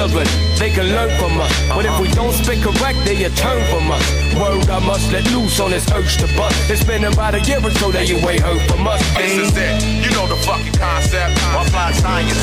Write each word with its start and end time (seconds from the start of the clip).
children, 0.00 0.26
they 0.58 0.70
can 0.70 0.86
learn 0.96 1.10
from 1.18 1.38
us. 1.40 1.52
But 1.68 1.84
if 1.84 2.00
we 2.00 2.08
don't 2.14 2.32
speak 2.32 2.62
correct, 2.62 3.04
they 3.04 3.28
turn 3.36 3.60
from 3.68 3.90
us. 3.90 4.00
Word 4.40 4.68
I 4.70 4.78
must 4.80 5.12
let 5.12 5.24
loose 5.32 5.60
on 5.60 5.70
this 5.70 5.84
urge 5.92 6.16
to 6.18 6.26
bust. 6.36 6.56
It's 6.70 6.84
been 6.84 7.04
about 7.04 7.34
a 7.34 7.40
year 7.40 7.60
or 7.60 7.70
so 7.70 7.90
that 7.92 8.08
you 8.08 8.16
ain't 8.16 8.40
heard 8.40 8.62
from 8.70 8.86
us. 8.86 9.00
This 9.16 9.36
is 9.36 9.52
it, 9.56 9.76
you 10.00 10.10
know 10.16 10.26
the 10.26 10.36
fucking 10.46 10.72
concept. 10.72 11.36
Offline 11.52 11.92
science, 12.00 12.40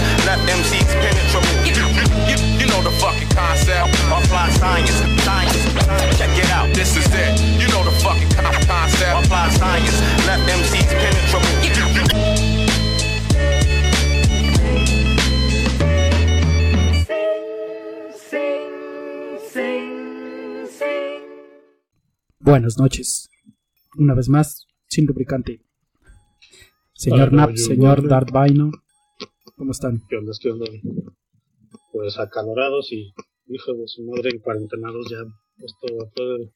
Buenas 22.57 22.79
noches. 22.79 23.29
Una 23.99 24.15
vez 24.15 24.29
más, 24.29 24.65
sin 24.87 25.05
lubricante. 25.05 25.61
Señor 26.91 27.31
Nap, 27.31 27.55
señor 27.55 28.07
Darth 28.07 28.31
Vaino, 28.31 28.71
¿cómo 29.55 29.73
están? 29.73 30.01
¿Qué 30.09 30.15
onda? 30.15 30.31
¿Qué 30.41 30.49
onda? 30.49 30.65
Pues 31.91 32.17
acalorados 32.17 32.91
y 32.91 33.13
hijos 33.49 33.77
de 33.77 33.87
su 33.87 34.01
madre 34.05 34.31
en 34.31 34.39
cuarentenados 34.39 35.07
ya. 35.07 35.19
Esto 35.63 36.09
puede 36.15 36.51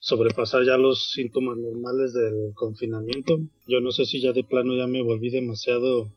sobrepasar 0.00 0.66
ya 0.66 0.76
los 0.76 1.12
síntomas 1.12 1.56
normales 1.56 2.12
del 2.12 2.52
confinamiento. 2.54 3.38
Yo 3.66 3.80
no 3.80 3.90
sé 3.90 4.04
si 4.04 4.20
ya 4.20 4.34
de 4.34 4.44
plano 4.44 4.76
ya 4.76 4.86
me 4.86 5.02
volví 5.02 5.30
demasiado 5.30 6.12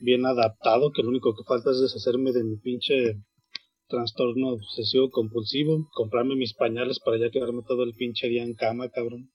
bien 0.00 0.26
adaptado, 0.26 0.90
que 0.90 1.04
lo 1.04 1.10
único 1.10 1.36
que 1.36 1.44
falta 1.44 1.70
es 1.70 1.80
deshacerme 1.82 2.32
de 2.32 2.42
mi 2.42 2.56
pinche 2.56 3.16
trastorno 3.90 4.50
obsesivo 4.50 5.10
compulsivo, 5.10 5.88
comprarme 5.92 6.36
mis 6.36 6.54
pañales 6.54 7.00
para 7.00 7.18
ya 7.18 7.30
quedarme 7.30 7.62
todo 7.66 7.82
el 7.82 7.92
pinche 7.92 8.28
día 8.28 8.42
en 8.42 8.54
cama, 8.54 8.88
cabrón. 8.88 9.30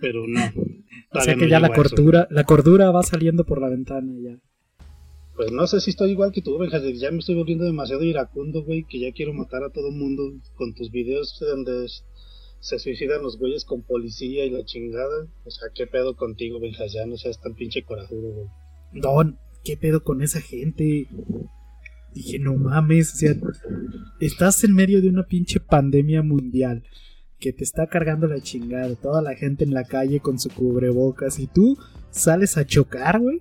Pero 0.00 0.26
no. 0.28 0.40
o 1.10 1.20
sea 1.20 1.34
que 1.34 1.48
ya 1.48 1.58
la 1.58 1.70
cordura, 1.70 2.28
la 2.30 2.44
cordura 2.44 2.90
va 2.90 3.02
saliendo 3.02 3.44
por 3.44 3.60
la 3.60 3.70
ventana 3.70 4.12
ya. 4.22 4.38
Pues 5.34 5.50
no 5.50 5.66
sé 5.66 5.80
si 5.80 5.90
estoy 5.90 6.12
igual 6.12 6.30
que 6.30 6.42
tú, 6.42 6.56
Benja, 6.58 6.78
ya 6.78 7.10
me 7.10 7.18
estoy 7.18 7.34
volviendo 7.34 7.64
demasiado 7.64 8.04
iracundo, 8.04 8.62
güey, 8.62 8.84
que 8.84 9.00
ya 9.00 9.12
quiero 9.12 9.34
matar 9.34 9.64
a 9.64 9.70
todo 9.70 9.90
mundo 9.90 10.22
con 10.54 10.74
tus 10.74 10.92
videos 10.92 11.36
donde 11.40 11.88
se 12.60 12.78
suicidan 12.78 13.22
los 13.22 13.36
güeyes 13.36 13.64
con 13.64 13.82
policía 13.82 14.44
y 14.44 14.50
la 14.50 14.64
chingada. 14.64 15.26
O 15.44 15.50
sea, 15.50 15.70
¿qué 15.74 15.88
pedo 15.88 16.14
contigo, 16.14 16.60
Benja? 16.60 16.86
Ya 16.86 17.04
no 17.04 17.16
seas 17.16 17.40
tan 17.40 17.54
pinche 17.54 17.82
corajudo, 17.82 18.32
güey. 18.32 18.46
Don, 18.92 19.38
¿qué 19.64 19.76
pedo 19.76 20.04
con 20.04 20.22
esa 20.22 20.40
gente? 20.40 21.08
Dije, 22.14 22.38
no 22.38 22.54
mames, 22.54 23.12
o 23.14 23.16
sea, 23.16 23.34
estás 24.20 24.62
en 24.62 24.72
medio 24.72 25.02
de 25.02 25.08
una 25.08 25.24
pinche 25.24 25.58
pandemia 25.58 26.22
mundial 26.22 26.84
que 27.40 27.52
te 27.52 27.64
está 27.64 27.88
cargando 27.88 28.28
la 28.28 28.40
chingada, 28.40 28.94
toda 28.94 29.20
la 29.20 29.34
gente 29.34 29.64
en 29.64 29.74
la 29.74 29.84
calle 29.84 30.20
con 30.20 30.38
su 30.38 30.48
cubrebocas 30.48 31.38
y 31.40 31.48
tú 31.48 31.76
sales 32.10 32.56
a 32.56 32.66
chocar, 32.66 33.20
güey. 33.20 33.38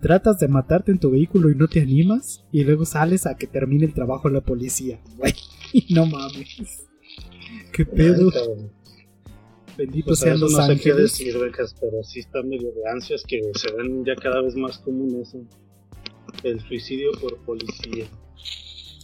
Tratas 0.00 0.40
de 0.40 0.48
matarte 0.48 0.92
en 0.92 0.98
tu 0.98 1.10
vehículo 1.10 1.50
y 1.50 1.54
no 1.54 1.68
te 1.68 1.80
animas 1.82 2.42
y 2.50 2.64
luego 2.64 2.86
sales 2.86 3.26
a 3.26 3.36
que 3.36 3.46
termine 3.46 3.84
el 3.84 3.92
trabajo 3.92 4.30
la 4.30 4.40
policía, 4.40 5.00
güey. 5.16 5.34
No 5.90 6.04
mames. 6.06 6.88
¿Qué 7.72 7.86
pedo? 7.86 8.32
Bendito 9.78 10.08
pues 10.08 10.18
sean 10.18 10.40
los 10.40 10.52
no 10.52 10.58
ángeles. 10.58 11.12
Sé 11.12 11.24
qué 11.24 11.32
decir, 11.32 11.52
pero 11.80 12.02
sí 12.02 12.20
está 12.20 12.42
medio 12.42 12.72
de 12.72 12.90
ansias 12.90 13.22
que 13.28 13.40
se 13.54 13.72
ven 13.76 14.04
ya 14.04 14.16
cada 14.16 14.42
vez 14.42 14.56
más 14.56 14.78
común 14.78 15.20
eso 15.22 15.46
el 16.42 16.60
suicidio 16.60 17.12
por 17.20 17.36
policía. 17.38 18.06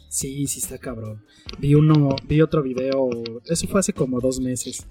Sí, 0.08 0.46
sí 0.46 0.60
está 0.60 0.78
cabrón. 0.78 1.22
Vi 1.58 1.74
uno, 1.74 2.16
vi 2.26 2.40
otro 2.40 2.62
video, 2.62 3.10
eso 3.44 3.66
fue 3.68 3.80
hace 3.80 3.92
como 3.92 4.20
dos 4.20 4.40
meses, 4.40 4.86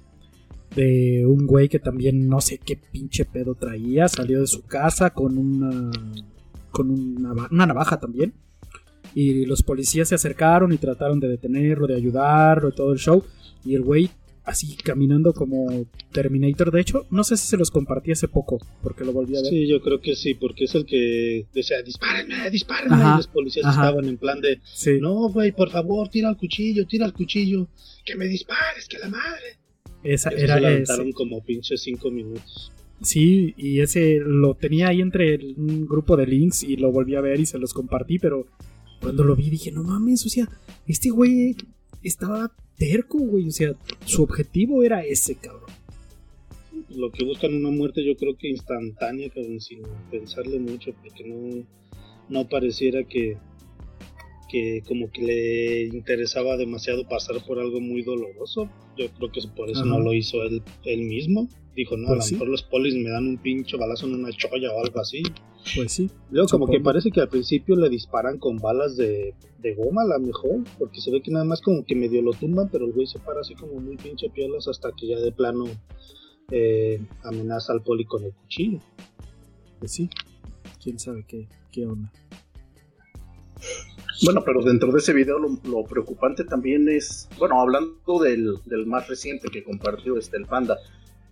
de 0.76 1.26
un 1.26 1.48
güey 1.48 1.68
que 1.70 1.80
también 1.80 2.28
no 2.28 2.42
sé 2.42 2.60
qué 2.60 2.76
pinche 2.76 3.26
pedo 3.26 3.56
traía, 3.56 4.08
salió 4.08 4.42
de 4.42 4.48
su 4.48 4.64
casa 4.64 5.10
con 5.12 5.38
una, 5.38 5.92
con 6.72 6.92
una, 6.92 7.48
una 7.50 7.66
navaja 7.66 8.00
también. 8.00 8.34
Y 9.14 9.46
los 9.46 9.64
policías 9.64 10.10
se 10.10 10.16
acercaron 10.16 10.74
y 10.74 10.78
trataron 10.78 11.20
de 11.20 11.30
detenerlo, 11.30 11.88
de 11.88 11.96
ayudarlo, 11.96 12.72
todo 12.72 12.92
el 12.92 13.00
show. 13.00 13.24
Y 13.64 13.76
el 13.76 13.82
güey 13.82 14.12
así 14.46 14.76
caminando 14.76 15.34
como 15.34 15.86
Terminator. 16.12 16.72
De 16.72 16.82
hecho, 16.82 17.06
no 17.10 17.24
sé 17.24 17.36
si 17.38 17.48
se 17.48 17.58
los 17.58 17.72
compartí 17.72 18.12
hace 18.12 18.28
poco, 18.28 18.60
porque 18.82 19.04
lo 19.04 19.12
volví 19.12 19.36
a 19.36 19.42
ver. 19.42 19.50
Sí, 19.50 19.68
yo 19.68 19.82
creo 19.82 20.00
que 20.00 20.16
sí, 20.16 20.36
porque 20.36 20.66
es 20.66 20.76
el 20.76 20.86
que 20.86 21.46
decía, 21.54 21.82
dispárenme, 21.82 22.50
dispárenme. 22.50 22.96
y 22.98 23.18
los 23.18 23.28
policías 23.28 23.68
estaban 23.68 24.06
en 24.06 24.18
plan 24.18 24.40
de, 24.40 24.60
no, 25.02 25.30
güey, 25.30 25.52
por 25.52 25.70
favor, 25.70 26.10
tira 26.10 26.30
el 26.30 26.38
cuchillo, 26.38 26.86
tira 26.86 27.06
el 27.06 27.14
cuchillo, 27.14 27.68
que 28.06 28.16
me 28.16 28.26
dispares, 28.26 28.88
que 28.88 29.00
la 29.00 29.10
madre. 29.10 29.60
Esa 30.04 30.30
era 30.30 30.60
se 30.86 31.14
como 31.14 31.44
pinche 31.44 31.78
cinco 31.78 32.12
minutos. 32.12 32.72
Sí, 33.02 33.54
y 33.58 33.82
ese 33.82 34.20
lo 34.20 34.56
tenía 34.56 34.90
ahí 34.90 35.02
entre 35.02 35.38
un 35.58 35.86
grupo 35.86 36.16
de 36.16 36.28
links 36.28 36.64
y 36.64 36.78
lo 36.78 36.92
volví 36.92 37.16
a 37.16 37.22
ver 37.22 37.40
y 37.40 37.46
se 37.46 37.58
los 37.58 37.74
compartí, 37.74 38.20
pero 38.20 38.48
cuando 39.02 39.24
lo 39.24 39.36
vi 39.36 39.50
dije, 39.50 39.72
no 39.72 39.84
mames, 39.84 40.26
o 40.26 40.30
sea, 40.30 40.48
este 40.88 41.10
güey 41.10 41.56
estaba 42.08 42.52
terco, 42.78 43.20
güey. 43.20 43.48
O 43.48 43.52
sea, 43.52 43.74
su 44.06 44.24
objetivo 44.24 44.84
era 44.84 45.04
ese, 45.04 45.36
cabrón. 45.36 45.70
Lo 46.90 47.12
que 47.12 47.26
buscan 47.26 47.54
una 47.54 47.70
muerte, 47.70 48.06
yo 48.06 48.16
creo 48.16 48.38
que 48.38 48.50
instantánea, 48.50 49.30
cabrón, 49.30 49.60
sin 49.62 49.82
pensarle 50.12 50.60
mucho, 50.60 50.94
porque 51.02 51.24
no, 51.24 51.66
no 52.30 52.48
pareciera 52.48 53.04
que, 53.04 53.38
que 54.50 54.84
como 54.88 55.12
que 55.12 55.22
le 55.22 55.84
interesaba 55.86 56.58
demasiado 56.58 57.08
pasar 57.08 57.44
por 57.46 57.60
algo 57.60 57.80
muy 57.82 58.02
doloroso. 58.02 58.70
Yo 58.98 59.10
creo 59.12 59.32
que 59.32 59.42
por 59.56 59.70
eso 59.70 59.86
no 59.86 60.00
lo 60.00 60.14
hizo 60.14 60.44
él, 60.44 60.62
él 60.84 61.02
mismo. 61.02 61.50
Dijo, 61.76 61.98
no, 61.98 62.08
a 62.08 62.16
pues 62.16 62.32
lo 62.32 62.38
mejor 62.38 62.50
los 62.50 62.64
polis 62.64 62.96
me 62.96 63.10
dan 63.10 63.28
un 63.28 63.38
pincho 63.38 63.78
balazo 63.78 64.08
en 64.08 64.16
una 64.16 64.30
cholla 64.32 64.72
o 64.74 64.82
algo 64.82 65.00
así. 65.00 65.24
Pues 65.76 65.92
sí. 65.92 66.10
Luego 66.32 66.48
como 66.48 66.68
que 66.68 66.80
parece 66.80 67.12
que 67.12 67.20
al 67.20 67.28
principio 67.28 67.76
le 67.76 67.90
disparan 67.90 68.38
con 68.38 68.58
balas 68.58 68.96
de, 68.96 69.34
goma 69.78 70.04
a 70.04 70.06
la 70.06 70.20
mejor, 70.20 70.64
porque 70.78 71.02
se 71.02 71.12
ve 71.12 71.22
que 71.22 71.32
nada 71.32 71.44
más 71.44 71.60
como 71.60 71.84
que 71.84 71.96
medio 71.96 72.22
lo 72.22 72.32
tumban, 72.32 72.70
pero 72.72 72.86
el 72.86 72.94
güey 72.94 73.08
se 73.08 73.20
para 73.20 73.42
así 73.42 73.56
como 73.56 73.80
muy 73.80 73.98
pinche 73.98 74.30
piolas 74.30 74.68
hasta 74.68 74.92
que 74.92 75.08
ya 75.08 75.20
de 75.20 75.32
plano 75.32 75.66
eh, 76.52 77.02
amenaza 77.24 77.74
al 77.74 77.82
poli 77.82 78.06
con 78.06 78.24
el 78.24 78.32
cuchillo. 78.32 78.80
Pues 79.80 79.92
sí, 79.92 80.10
quién 80.82 81.00
sabe 81.00 81.26
qué, 81.28 81.48
qué 81.72 81.86
onda. 81.88 82.12
Bueno, 84.24 84.44
pero 84.46 84.64
dentro 84.64 84.92
de 84.92 85.00
ese 85.00 85.14
video 85.14 85.40
lo, 85.40 85.84
preocupante 85.84 86.46
también 86.46 86.88
es, 86.88 87.28
bueno, 87.38 87.60
hablando 87.60 88.20
del, 88.20 88.56
del, 88.66 88.86
más 88.86 89.08
reciente 89.08 89.50
que 89.50 89.64
compartió 89.64 90.18
este 90.18 90.38
el 90.38 90.46
Panda, 90.46 90.78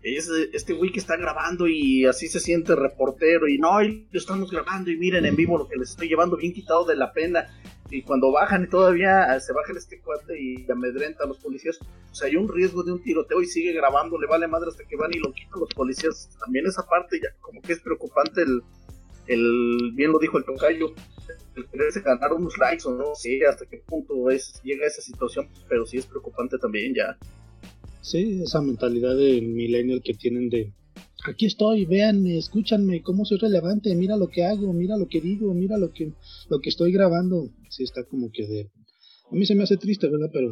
es 0.03 0.29
este 0.51 0.73
güey 0.73 0.91
que 0.91 0.99
está 0.99 1.15
grabando 1.15 1.67
y 1.67 2.05
así 2.05 2.27
se 2.27 2.39
siente 2.39 2.75
reportero 2.75 3.47
y 3.47 3.57
no, 3.57 3.81
y 3.81 4.05
lo 4.11 4.19
estamos 4.19 4.51
grabando 4.51 4.91
y 4.91 4.97
miren 4.97 5.25
en 5.25 5.35
vivo 5.35 5.57
lo 5.57 5.67
que 5.67 5.77
les 5.77 5.91
estoy 5.91 6.09
llevando 6.09 6.35
bien 6.35 6.53
quitado 6.53 6.85
de 6.85 6.95
la 6.95 7.13
pena 7.13 7.47
y 7.89 8.01
cuando 8.01 8.31
bajan 8.31 8.63
y 8.63 8.67
todavía 8.67 9.39
se 9.39 9.53
baja 9.53 9.71
este 9.73 9.99
cuate 10.01 10.39
y 10.39 10.69
amedrenta 10.69 11.23
a 11.23 11.27
los 11.27 11.37
policías, 11.37 11.79
o 12.11 12.15
sea, 12.15 12.27
hay 12.27 12.35
un 12.35 12.49
riesgo 12.49 12.83
de 12.83 12.91
un 12.91 13.01
tiroteo 13.01 13.41
y 13.41 13.45
sigue 13.45 13.71
grabando, 13.71 14.19
le 14.19 14.27
vale 14.27 14.47
madre 14.47 14.69
hasta 14.69 14.83
que 14.83 14.95
van 14.95 15.11
y 15.13 15.19
lo 15.19 15.31
quitan 15.31 15.59
los 15.59 15.69
policías, 15.69 16.29
también 16.39 16.65
esa 16.65 16.85
parte 16.85 17.19
ya 17.21 17.29
como 17.39 17.61
que 17.61 17.73
es 17.73 17.79
preocupante 17.79 18.43
el, 19.27 19.91
bien 19.93 20.11
lo 20.11 20.19
dijo 20.19 20.37
el 20.37 20.43
tocayo, 20.43 20.93
el 21.55 21.65
quererse 21.67 22.01
ganar 22.01 22.33
unos 22.33 22.57
likes 22.57 22.87
o 22.87 22.91
no 22.91 23.15
sé 23.15 23.45
hasta 23.47 23.65
qué 23.65 23.77
punto 23.85 24.29
es, 24.29 24.59
llega 24.63 24.87
esa 24.87 25.01
situación, 25.01 25.47
pero 25.69 25.85
sí 25.85 25.97
es 25.97 26.05
preocupante 26.05 26.57
también 26.57 26.93
ya. 26.93 27.17
Sí, 28.03 28.41
esa 28.43 28.61
mentalidad 28.61 29.15
de 29.15 29.41
millennial 29.41 30.01
que 30.03 30.13
tienen 30.13 30.49
de 30.49 30.73
aquí 31.25 31.45
estoy, 31.45 31.85
véanme, 31.85 32.37
escúchanme, 32.37 33.01
cómo 33.01 33.23
soy 33.23 33.37
relevante, 33.37 33.95
mira 33.95 34.17
lo 34.17 34.27
que 34.27 34.43
hago, 34.43 34.73
mira 34.73 34.97
lo 34.97 35.07
que 35.07 35.21
digo, 35.21 35.53
mira 35.53 35.77
lo 35.77 35.93
que, 35.93 36.11
lo 36.49 36.59
que 36.59 36.69
estoy 36.69 36.91
grabando. 36.91 37.49
Sí, 37.69 37.83
está 37.83 38.03
como 38.03 38.29
que 38.31 38.45
de... 38.45 38.69
A 39.31 39.35
mí 39.35 39.45
se 39.45 39.55
me 39.55 39.63
hace 39.63 39.77
triste, 39.77 40.09
¿verdad? 40.09 40.29
Pero 40.33 40.51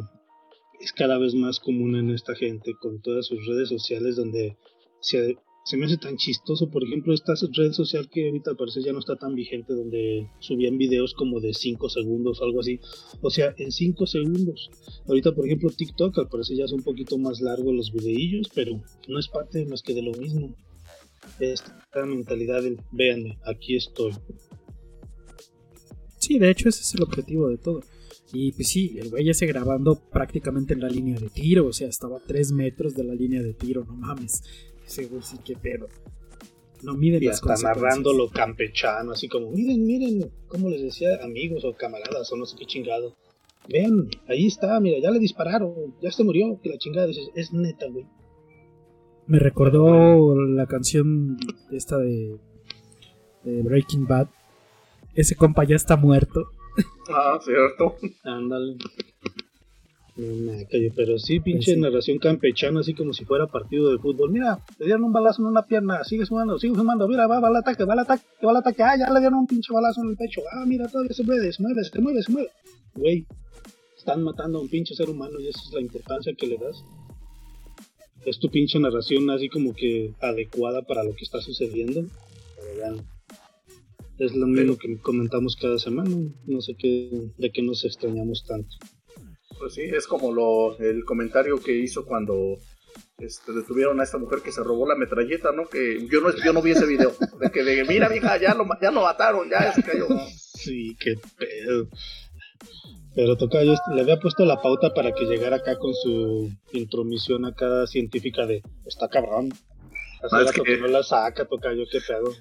es 0.80 0.92
cada 0.92 1.18
vez 1.18 1.34
más 1.34 1.60
común 1.60 1.94
en 1.96 2.10
esta 2.10 2.34
gente 2.34 2.72
con 2.80 3.02
todas 3.02 3.26
sus 3.26 3.46
redes 3.46 3.68
sociales 3.68 4.16
donde 4.16 4.56
se, 5.00 5.36
se 5.64 5.76
me 5.76 5.86
hace 5.86 5.96
tan 5.96 6.16
chistoso, 6.16 6.68
por 6.70 6.82
ejemplo, 6.82 7.14
esta 7.14 7.34
red 7.56 7.72
social 7.72 8.08
que 8.10 8.26
ahorita 8.26 8.54
parece 8.54 8.82
ya 8.82 8.92
no 8.92 8.98
está 8.98 9.16
tan 9.16 9.34
vigente, 9.34 9.74
donde 9.74 10.28
subían 10.40 10.76
videos 10.76 11.14
como 11.14 11.40
de 11.40 11.54
5 11.54 11.88
segundos 11.88 12.40
o 12.40 12.44
algo 12.44 12.60
así. 12.60 12.80
O 13.20 13.30
sea, 13.30 13.54
en 13.58 13.70
5 13.70 14.06
segundos. 14.06 14.70
Ahorita, 15.06 15.32
por 15.32 15.46
ejemplo, 15.46 15.70
TikTok, 15.70 16.18
al 16.18 16.28
parecer 16.28 16.56
ya 16.56 16.64
es 16.64 16.72
un 16.72 16.82
poquito 16.82 17.16
más 17.16 17.40
largo 17.40 17.72
los 17.72 17.92
videillos, 17.92 18.48
pero 18.54 18.82
no 19.08 19.18
es 19.18 19.28
parte 19.28 19.64
más 19.66 19.82
que 19.82 19.94
de 19.94 20.02
lo 20.02 20.12
mismo. 20.12 20.56
Esta 21.38 22.06
mentalidad 22.06 22.62
del, 22.62 22.80
véanme, 22.90 23.38
aquí 23.44 23.76
estoy. 23.76 24.12
Sí, 26.18 26.38
de 26.38 26.50
hecho 26.50 26.68
ese 26.68 26.82
es 26.82 26.94
el 26.94 27.02
objetivo 27.02 27.48
de 27.48 27.58
todo. 27.58 27.82
Y 28.32 28.52
pues 28.52 28.68
sí, 28.68 28.96
el 28.98 29.10
güey 29.10 29.28
ese 29.28 29.46
grabando 29.46 30.00
prácticamente 30.10 30.74
en 30.74 30.80
la 30.80 30.88
línea 30.88 31.18
de 31.18 31.28
tiro, 31.28 31.66
o 31.66 31.72
sea, 31.72 31.88
estaba 31.88 32.16
a 32.16 32.22
3 32.26 32.52
metros 32.52 32.94
de 32.94 33.04
la 33.04 33.14
línea 33.14 33.42
de 33.42 33.54
tiro, 33.54 33.84
no 33.84 33.94
mames. 33.94 34.42
Ese 34.92 35.06
güey 35.06 35.22
sí 35.22 35.38
que 35.42 35.56
pedo. 35.56 35.88
No 36.82 36.94
miden 36.94 37.22
Y 37.22 37.26
las 37.26 37.36
hasta 37.36 37.46
consecuencias. 37.48 37.82
narrándolo 37.82 38.28
campechano, 38.28 39.12
así 39.12 39.26
como, 39.28 39.50
miren, 39.50 39.86
miren, 39.86 40.30
como 40.48 40.68
les 40.68 40.82
decía, 40.82 41.16
amigos 41.22 41.64
o 41.64 41.72
camaradas 41.74 42.30
o 42.30 42.36
no 42.36 42.44
sé 42.44 42.56
qué 42.58 42.66
chingado. 42.66 43.14
Vean, 43.70 44.08
ahí 44.28 44.46
está, 44.46 44.78
mira, 44.80 44.98
ya 45.00 45.10
le 45.10 45.18
dispararon, 45.18 45.94
ya 46.02 46.10
se 46.10 46.24
murió, 46.24 46.60
que 46.60 46.68
la 46.68 46.76
chingada 46.76 47.06
dices, 47.06 47.30
es 47.34 47.52
neta, 47.54 47.86
güey. 47.88 48.04
Me 49.28 49.38
recordó 49.38 50.34
la 50.44 50.66
canción 50.66 51.38
esta 51.70 51.96
de, 51.96 52.36
de 53.44 53.62
Breaking 53.62 54.06
Bad. 54.06 54.26
Ese 55.14 55.36
compa 55.36 55.64
ya 55.64 55.76
está 55.76 55.96
muerto. 55.96 56.48
Ah, 57.08 57.38
cierto. 57.42 57.96
Ándale. 58.24 58.76
No, 60.14 60.52
me 60.52 60.66
callo, 60.66 60.92
pero 60.94 61.18
sí, 61.18 61.40
pinche 61.40 61.72
Pues 61.72 61.76
sí. 61.76 61.80
narración 61.80 62.18
campechana, 62.18 62.80
así 62.80 62.92
como 62.92 63.14
si 63.14 63.24
fuera 63.24 63.46
partido 63.46 63.90
de 63.90 63.98
fútbol. 63.98 64.30
Mira, 64.30 64.58
le 64.78 64.84
dieron 64.84 65.04
un 65.04 65.12
balazo 65.12 65.40
en 65.40 65.48
una 65.48 65.62
pierna, 65.62 66.04
sigue 66.04 66.26
sumando, 66.26 66.58
sigue 66.58 66.74
sumando, 66.74 67.08
mira, 67.08 67.26
va, 67.26 67.40
va 67.40 67.48
al 67.48 67.56
ataque, 67.56 67.84
va 67.84 67.94
al 67.94 68.00
ataque, 68.00 68.24
va 68.44 68.50
al 68.50 68.56
ataque, 68.58 68.82
ah, 68.82 68.96
ya 68.98 69.10
le 69.10 69.20
dieron 69.20 69.38
un 69.38 69.46
pinche 69.46 69.72
balazo 69.72 70.02
en 70.02 70.10
el 70.10 70.16
pecho, 70.16 70.42
ah, 70.52 70.64
mira, 70.66 70.86
todavía 70.88 71.14
se 71.14 71.24
mueve, 71.24 71.50
se 71.52 71.62
mueve, 71.62 71.84
se 71.84 72.00
mueve, 72.00 72.22
se 72.22 72.32
mueve. 72.32 72.50
Güey, 72.94 73.26
están 73.96 74.22
matando 74.22 74.58
a 74.58 74.62
un 74.62 74.68
pinche 74.68 74.94
ser 74.94 75.08
humano 75.08 75.40
y 75.40 75.48
esa 75.48 75.60
es 75.60 75.72
la 75.72 75.80
importancia 75.80 76.34
que 76.34 76.46
le 76.46 76.58
das. 76.58 76.84
Es 78.26 78.38
tu 78.38 78.50
pinche 78.50 78.78
narración 78.78 79.30
así 79.30 79.48
como 79.48 79.74
que 79.74 80.12
adecuada 80.20 80.82
para 80.82 81.02
lo 81.04 81.14
que 81.14 81.24
está 81.24 81.40
sucediendo. 81.40 82.04
Pero 82.56 82.76
vean, 82.76 83.06
es 84.18 84.34
lo 84.34 84.46
mismo 84.46 84.76
que 84.76 84.96
comentamos 84.98 85.56
cada 85.56 85.78
semana, 85.78 86.14
no 86.46 86.60
sé 86.60 86.74
qué, 86.74 87.30
de 87.38 87.50
qué 87.50 87.62
nos 87.62 87.84
extrañamos 87.84 88.44
tanto. 88.46 88.76
Pues 89.62 89.74
sí, 89.74 89.82
es 89.82 90.08
como 90.08 90.32
lo, 90.32 90.76
el 90.78 91.04
comentario 91.04 91.56
que 91.62 91.70
hizo 91.70 92.04
cuando 92.04 92.56
este, 93.18 93.52
detuvieron 93.52 94.00
a 94.00 94.02
esta 94.02 94.18
mujer 94.18 94.40
que 94.40 94.50
se 94.50 94.60
robó 94.60 94.88
la 94.88 94.96
metralleta, 94.96 95.52
¿no? 95.52 95.68
Que 95.68 96.04
yo 96.10 96.20
no, 96.20 96.30
yo 96.44 96.52
no 96.52 96.60
vi 96.60 96.72
ese 96.72 96.84
video. 96.84 97.12
De 97.38 97.48
que, 97.52 97.62
de, 97.62 97.84
mira, 97.84 98.08
vieja, 98.08 98.36
ya 98.38 98.54
lo, 98.54 98.66
ya 98.80 98.90
lo 98.90 99.02
mataron, 99.02 99.48
ya 99.48 99.72
se 99.72 99.84
cayó. 99.84 100.08
Sí, 100.26 100.96
qué 100.98 101.14
pedo. 101.38 101.86
Pero 103.14 103.36
toca, 103.36 103.62
yo 103.62 103.76
le 103.94 104.00
había 104.00 104.18
puesto 104.18 104.44
la 104.44 104.60
pauta 104.60 104.92
para 104.94 105.12
que 105.12 105.26
llegara 105.26 105.58
acá 105.58 105.78
con 105.78 105.94
su 105.94 106.50
intromisión 106.72 107.44
acá 107.44 107.86
científica 107.86 108.46
de 108.46 108.62
está 108.84 109.08
cabrón. 109.08 109.52
Hace 110.24 110.36
Ah, 110.36 110.42
es 110.42 110.50
que 110.50 110.78
no 110.78 110.88
la 110.88 111.04
saca, 111.04 111.44
toca 111.44 111.72
yo 111.72 111.84
qué 111.88 112.00
pedo. 112.00 112.32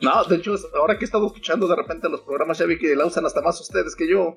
No, 0.00 0.22
de 0.22 0.36
hecho, 0.36 0.54
ahora 0.76 0.96
que 0.98 1.04
he 1.04 1.06
estado 1.06 1.26
escuchando 1.26 1.66
de 1.66 1.74
repente 1.74 2.08
los 2.08 2.20
programas, 2.20 2.58
ya 2.58 2.66
vi 2.66 2.78
que 2.78 2.94
la 2.94 3.06
usan 3.06 3.26
hasta 3.26 3.40
más 3.40 3.60
ustedes 3.60 3.96
que 3.96 4.08
yo. 4.08 4.36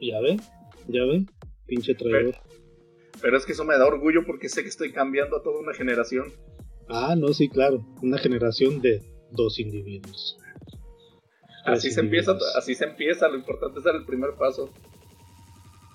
Ya 0.00 0.20
ve, 0.20 0.36
ya 0.88 1.04
ve, 1.04 1.26
pinche 1.66 1.94
traidor. 1.94 2.34
Pero 3.20 3.36
es 3.36 3.46
que 3.46 3.52
eso 3.52 3.64
me 3.64 3.78
da 3.78 3.86
orgullo 3.86 4.24
porque 4.26 4.48
sé 4.48 4.62
que 4.62 4.68
estoy 4.68 4.92
cambiando 4.92 5.36
a 5.36 5.42
toda 5.42 5.60
una 5.60 5.72
generación. 5.74 6.32
Ah, 6.88 7.14
no, 7.16 7.28
sí, 7.28 7.48
claro. 7.48 7.84
Una 8.02 8.18
generación 8.18 8.80
de 8.80 9.02
dos 9.30 9.58
individuos. 9.58 10.38
Tres 11.64 11.78
Así 11.78 11.90
se 11.90 12.00
empieza, 12.00 12.36
así 12.56 12.74
se 12.74 12.84
empieza, 12.84 13.28
lo 13.28 13.36
importante 13.36 13.78
es 13.78 13.84
dar 13.84 13.94
el 13.94 14.04
primer 14.04 14.34
paso. 14.34 14.70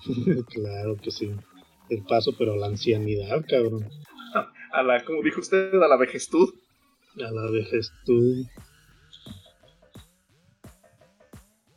claro 0.50 0.95
que 0.97 1.12
sí. 1.12 1.31
El 1.89 2.03
paso, 2.03 2.33
pero 2.38 2.53
a 2.53 2.57
la 2.57 2.68
ancianidad, 2.68 3.45
cabrón. 3.47 3.88
A 4.71 4.83
la, 4.83 5.03
como 5.03 5.24
dijo 5.24 5.39
usted, 5.39 5.74
a 5.74 5.88
la 5.88 5.97
vejestud. 5.97 6.53
A 7.15 7.31
la 7.31 7.50
vejez 7.50 7.92
tú. 8.06 8.45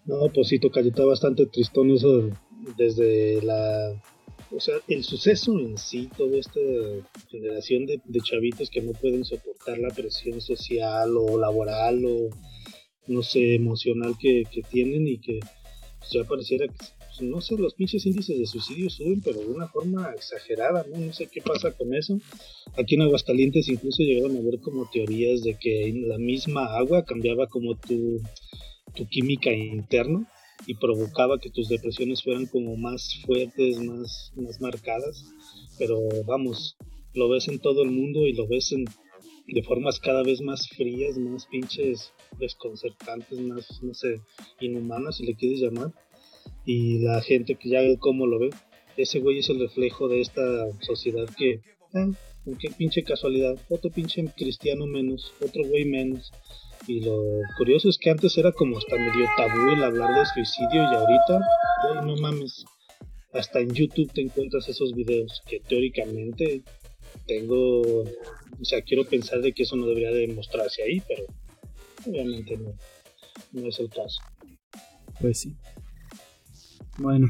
No, 0.05 0.29
pues 0.35 0.49
sí, 0.49 0.59
toca, 0.59 0.81
está 0.81 1.07
bastante 1.07 1.47
tristón 1.47 1.89
eso 1.91 2.29
desde 2.77 3.43
la. 3.43 4.01
O 4.51 4.61
sea, 4.61 4.75
el 4.87 5.03
suceso 5.03 5.59
en 5.59 5.79
sí, 5.79 6.11
toda 6.17 6.37
esta 6.37 6.61
generación 7.31 7.87
de, 7.87 8.01
chavitos 8.23 8.69
que 8.69 8.83
no 8.83 8.93
pueden 8.93 9.25
soportar 9.25 9.79
la 9.79 9.89
presión 9.89 10.41
social 10.43 11.17
o 11.17 11.39
laboral 11.39 12.05
o 12.05 12.29
no 13.07 13.23
sé, 13.23 13.55
emocional 13.55 14.15
que, 14.21 14.45
que 14.51 14.63
tienen 14.63 15.09
y 15.09 15.19
que 15.19 15.41
pues, 15.99 16.11
ya 16.13 16.25
pareciera 16.25 16.67
que, 16.67 16.75
pues, 16.75 17.23
no 17.23 17.41
sé, 17.41 17.57
los 17.57 17.75
pinches 17.75 18.05
índices 18.05 18.39
de 18.39 18.47
suicidio 18.47 18.91
suben, 18.91 19.23
pero 19.23 19.41
de 19.41 19.47
una 19.47 19.69
forma 19.69 20.13
exagerada, 20.15 20.85
¿no? 20.91 20.99
No 20.99 21.13
sé 21.13 21.29
qué 21.33 21.41
pasa 21.41 21.73
con 21.73 21.95
eso. 21.95 22.19
Aquí 22.77 22.95
en 22.95 23.03
Aguascalientes 23.03 23.69
incluso 23.69 24.03
llegaron 24.03 24.37
a 24.37 24.41
ver 24.41 24.61
como 24.61 24.89
teorías 24.91 25.43
de 25.43 25.55
que 25.59 25.89
en 25.89 26.09
la 26.09 26.19
misma 26.19 26.77
agua 26.77 27.05
cambiaba 27.05 27.47
como 27.47 27.75
tu, 27.77 28.21
tu 28.95 29.09
química 29.09 29.53
interna 29.53 30.29
y 30.67 30.75
provocaba 30.75 31.39
que 31.39 31.51
tus 31.51 31.69
depresiones 31.69 32.23
fueran 32.23 32.47
como 32.47 32.77
más 32.77 33.21
fuertes, 33.25 33.79
más, 33.81 34.33
más 34.37 34.61
marcadas. 34.61 35.25
Pero 35.79 36.01
vamos, 36.27 36.77
lo 37.15 37.29
ves 37.29 37.49
en 37.49 37.59
todo 37.59 37.83
el 37.83 37.91
mundo 37.91 38.27
y 38.27 38.33
lo 38.33 38.47
ves 38.47 38.73
en, 38.73 38.85
de 39.47 39.63
formas 39.63 39.99
cada 39.99 40.23
vez 40.23 40.41
más 40.41 40.69
frías, 40.69 41.19
más 41.19 41.47
pinches 41.47 42.13
desconcertantes, 42.39 43.41
más, 43.41 43.83
no 43.83 43.95
sé, 43.95 44.21
inhumanas 44.61 45.17
si 45.17 45.27
le 45.27 45.35
quieres 45.35 45.61
llamar. 45.61 45.93
Y 46.65 47.01
la 47.01 47.21
gente 47.23 47.57
que 47.57 47.71
ya 47.71 47.81
ve 47.81 47.97
cómo 47.99 48.27
lo 48.27 48.39
ve, 48.39 48.51
ese 48.97 49.19
güey 49.19 49.39
es 49.39 49.49
el 49.49 49.59
reflejo 49.59 50.09
de 50.09 50.21
esta 50.21 50.43
sociedad 50.81 51.29
que, 51.37 51.51
eh, 51.95 52.13
qué 52.59 52.71
pinche 52.71 53.03
casualidad, 53.03 53.57
otro 53.69 53.91
pinche 53.91 54.25
cristiano 54.37 54.87
menos, 54.87 55.33
otro 55.41 55.65
güey 55.65 55.85
menos. 55.85 56.33
Y 56.87 57.01
lo 57.01 57.41
curioso 57.57 57.89
es 57.89 57.99
que 57.99 58.11
antes 58.11 58.37
era 58.39 58.53
como 58.53 58.79
hasta 58.79 58.97
medio 58.97 59.27
tabú 59.37 59.71
el 59.71 59.85
hablar 59.85 60.19
de 60.19 60.27
suicidio 60.27 60.83
y 60.83 60.95
ahorita, 60.95 61.41
güey, 61.83 62.07
no 62.07 62.17
mames, 62.21 62.65
hasta 63.33 63.61
en 63.61 63.71
YouTube 63.71 64.13
te 64.13 64.23
encuentras 64.23 64.69
esos 64.69 64.93
videos 64.93 65.43
que 65.49 65.61
teóricamente 65.61 66.63
tengo, 67.27 68.03
o 68.03 68.65
sea, 68.65 68.83
quiero 68.83 69.05
pensar 69.05 69.41
de 69.41 69.53
que 69.53 69.63
eso 69.63 69.77
no 69.77 69.87
debería 69.87 70.11
de 70.11 70.29
mostrarse 70.35 70.83
ahí, 70.83 71.03
pero 71.07 71.25
obviamente 72.07 72.57
no, 72.57 72.75
no 73.53 73.69
es 73.69 73.79
el 73.79 73.89
caso. 73.89 74.21
Pues 75.21 75.41
sí. 75.41 75.57
Bueno, 76.99 77.29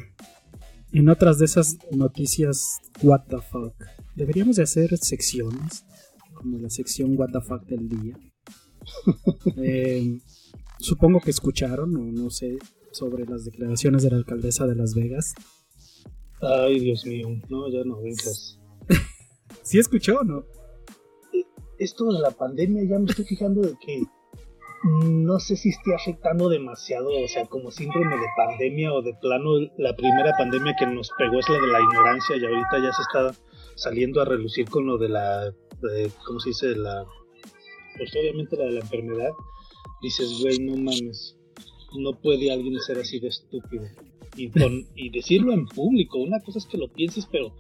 en 0.92 1.08
otras 1.08 1.38
de 1.38 1.44
esas 1.44 1.76
noticias, 1.90 2.78
what 3.02 3.22
the 3.28 3.38
fuck, 3.38 3.74
deberíamos 4.14 4.56
de 4.56 4.62
hacer 4.62 4.96
secciones, 4.98 5.84
como 6.34 6.58
la 6.58 6.70
sección 6.70 7.18
what 7.18 7.30
the 7.32 7.40
fuck 7.40 7.64
del 7.66 7.88
día. 7.88 8.31
Eh, 9.56 10.18
supongo 10.78 11.20
que 11.20 11.30
escucharon, 11.30 11.94
o 11.96 12.00
no 12.12 12.30
sé, 12.30 12.58
sobre 12.90 13.24
las 13.26 13.44
declaraciones 13.44 14.02
de 14.02 14.10
la 14.10 14.16
alcaldesa 14.16 14.66
de 14.66 14.74
Las 14.74 14.94
Vegas. 14.94 15.34
Ay, 16.40 16.80
Dios 16.80 17.06
mío, 17.06 17.28
no, 17.48 17.68
ya 17.70 17.84
no 17.84 18.00
vengas. 18.00 18.58
¿Sí 19.62 19.78
escuchó 19.78 20.18
o 20.20 20.24
no? 20.24 20.44
Esto 21.78 22.12
de 22.12 22.20
la 22.20 22.30
pandemia 22.32 22.82
ya 22.84 22.98
me 22.98 23.06
estoy 23.06 23.24
fijando 23.24 23.60
de 23.62 23.74
que 23.84 24.02
no 24.84 25.38
sé 25.38 25.54
si 25.56 25.68
esté 25.68 25.94
afectando 25.94 26.48
demasiado, 26.48 27.08
o 27.10 27.28
sea, 27.28 27.46
como 27.46 27.70
síndrome 27.70 28.16
de 28.16 28.26
pandemia 28.36 28.92
o 28.92 29.00
de 29.02 29.14
plano 29.14 29.50
la 29.78 29.94
primera 29.94 30.32
pandemia 30.36 30.74
que 30.76 30.86
nos 30.86 31.08
pegó 31.16 31.38
es 31.38 31.48
la 31.48 31.54
de 31.60 31.66
la 31.68 31.80
ignorancia 31.80 32.36
y 32.36 32.44
ahorita 32.44 32.82
ya 32.82 32.92
se 32.92 33.02
está 33.02 33.44
saliendo 33.76 34.20
a 34.20 34.24
relucir 34.24 34.68
con 34.68 34.86
lo 34.86 34.98
de 34.98 35.08
la, 35.08 35.44
de- 35.80 36.10
¿cómo 36.26 36.40
se 36.40 36.50
dice? 36.50 36.74
La, 36.74 37.04
pues 37.96 38.14
obviamente 38.16 38.56
la 38.56 38.64
de 38.64 38.72
la 38.72 38.80
enfermedad. 38.80 39.30
Dices, 40.00 40.40
güey, 40.40 40.58
no 40.58 40.76
mames, 40.76 41.36
no 41.96 42.12
puede 42.20 42.52
alguien 42.52 42.78
ser 42.80 42.98
así 42.98 43.20
de 43.20 43.28
estúpido. 43.28 43.84
Y, 44.36 44.50
con, 44.50 44.86
y 44.96 45.10
decirlo 45.10 45.52
en 45.52 45.66
público, 45.66 46.18
una 46.18 46.40
cosa 46.40 46.58
es 46.58 46.66
que 46.66 46.78
lo 46.78 46.90
pienses, 46.92 47.26
pero 47.30 47.54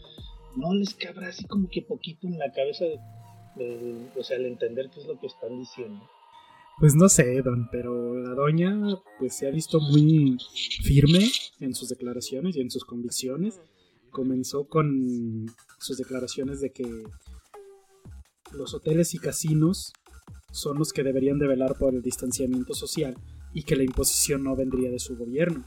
no 0.56 0.74
les 0.74 0.94
cabrá 0.94 1.28
así 1.28 1.44
como 1.46 1.68
que 1.68 1.82
poquito 1.82 2.26
en 2.26 2.38
la 2.38 2.50
cabeza, 2.52 2.84
eh, 3.58 4.08
o 4.16 4.22
sea, 4.22 4.38
al 4.38 4.46
entender 4.46 4.90
qué 4.92 5.00
es 5.00 5.06
lo 5.06 5.18
que 5.18 5.26
están 5.26 5.58
diciendo. 5.58 6.02
Pues 6.78 6.94
no 6.94 7.08
sé, 7.08 7.42
don, 7.42 7.68
pero 7.70 8.18
la 8.18 8.34
doña 8.34 8.74
pues 9.18 9.36
se 9.36 9.46
ha 9.46 9.50
visto 9.50 9.78
muy 9.78 10.36
firme 10.82 11.30
en 11.60 11.74
sus 11.74 11.88
declaraciones 11.90 12.56
y 12.56 12.60
en 12.60 12.70
sus 12.70 12.84
convicciones. 12.84 13.60
Comenzó 14.10 14.66
con 14.66 15.46
sus 15.78 15.98
declaraciones 15.98 16.60
de 16.60 16.72
que 16.72 16.84
los 18.52 18.74
hoteles 18.74 19.14
y 19.14 19.18
casinos 19.18 19.92
son 20.52 20.78
los 20.78 20.92
que 20.92 21.02
deberían 21.02 21.38
de 21.38 21.48
velar 21.48 21.74
por 21.76 21.94
el 21.94 22.02
distanciamiento 22.02 22.74
social 22.74 23.16
y 23.52 23.64
que 23.64 23.76
la 23.76 23.82
imposición 23.82 24.44
no 24.44 24.54
vendría 24.54 24.90
de 24.90 25.00
su 25.00 25.16
gobierno. 25.16 25.64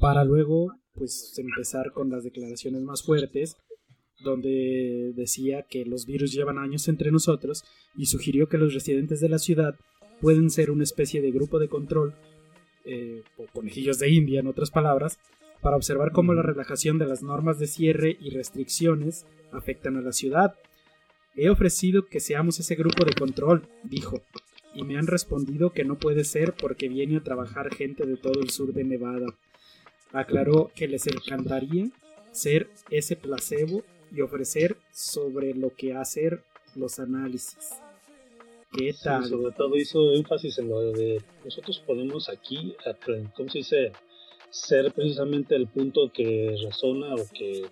Para 0.00 0.24
luego 0.24 0.72
pues 0.94 1.34
empezar 1.38 1.92
con 1.92 2.08
las 2.08 2.24
declaraciones 2.24 2.82
más 2.82 3.02
fuertes 3.02 3.56
donde 4.22 5.12
decía 5.14 5.66
que 5.68 5.84
los 5.84 6.06
virus 6.06 6.32
llevan 6.32 6.58
años 6.58 6.88
entre 6.88 7.10
nosotros 7.10 7.64
y 7.96 8.06
sugirió 8.06 8.48
que 8.48 8.58
los 8.58 8.72
residentes 8.74 9.20
de 9.20 9.28
la 9.28 9.38
ciudad 9.38 9.76
pueden 10.20 10.50
ser 10.50 10.70
una 10.70 10.84
especie 10.84 11.20
de 11.20 11.32
grupo 11.32 11.58
de 11.58 11.68
control, 11.68 12.14
eh, 12.84 13.22
o 13.36 13.46
conejillos 13.52 13.98
de 13.98 14.10
India 14.10 14.40
en 14.40 14.46
otras 14.46 14.70
palabras, 14.70 15.18
para 15.60 15.76
observar 15.76 16.12
cómo 16.12 16.34
la 16.34 16.42
relajación 16.42 16.98
de 16.98 17.06
las 17.06 17.22
normas 17.22 17.58
de 17.58 17.66
cierre 17.66 18.16
y 18.20 18.30
restricciones 18.30 19.26
afectan 19.52 19.96
a 19.96 20.02
la 20.02 20.12
ciudad. 20.12 20.54
He 21.36 21.48
ofrecido 21.50 22.06
que 22.06 22.20
seamos 22.20 22.60
ese 22.60 22.74
grupo 22.76 23.04
de 23.04 23.12
control, 23.14 23.66
dijo, 23.82 24.22
y 24.74 24.82
me 24.84 24.96
han 24.98 25.06
respondido 25.06 25.70
que 25.70 25.84
no 25.84 25.98
puede 25.98 26.24
ser 26.24 26.54
porque 26.54 26.88
viene 26.88 27.16
a 27.16 27.22
trabajar 27.22 27.74
gente 27.74 28.06
de 28.06 28.16
todo 28.16 28.40
el 28.40 28.50
sur 28.50 28.72
de 28.72 28.84
Nevada. 28.84 29.26
Aclaró 30.12 30.70
que 30.74 30.86
les 30.88 31.06
encantaría 31.06 31.90
ser 32.30 32.68
ese 32.90 33.16
placebo 33.16 33.82
y 34.12 34.20
ofrecer 34.20 34.76
sobre 34.92 35.54
lo 35.54 35.70
que 35.70 35.94
hacer 35.94 36.42
los 36.76 36.98
análisis. 37.00 37.70
¿Qué 38.72 38.92
Sí, 38.92 39.00
tal? 39.04 39.24
sobre 39.24 39.52
todo 39.52 39.76
hizo 39.76 40.12
énfasis 40.14 40.58
en 40.58 40.68
lo 40.68 40.92
de 40.92 41.22
nosotros 41.44 41.80
podemos 41.86 42.28
aquí, 42.28 42.74
apre- 42.84 43.32
¿cómo 43.36 43.48
se 43.48 43.58
dice? 43.58 43.92
Ser 44.50 44.92
precisamente 44.92 45.54
el 45.56 45.66
punto 45.68 46.10
que 46.12 46.56
resona 46.64 47.14
o 47.14 47.26
que, 47.32 47.66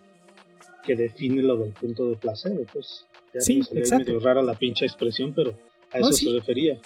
que 0.84 0.94
define 0.96 1.42
lo 1.42 1.56
del 1.56 1.72
punto 1.72 2.08
de 2.08 2.16
placebo, 2.16 2.64
pues. 2.72 3.04
Ya 3.34 3.40
Sí, 3.40 3.62
sería 3.62 3.80
exacto. 3.82 4.06
medio 4.06 4.20
rara 4.20 4.42
la 4.42 4.54
pinche 4.54 4.84
expresión, 4.86 5.32
pero 5.34 5.50
a 5.92 5.98
No, 5.98 6.08
eso 6.08 6.12
sí. 6.18 6.26
se 6.26 6.32
refería. 6.38 6.78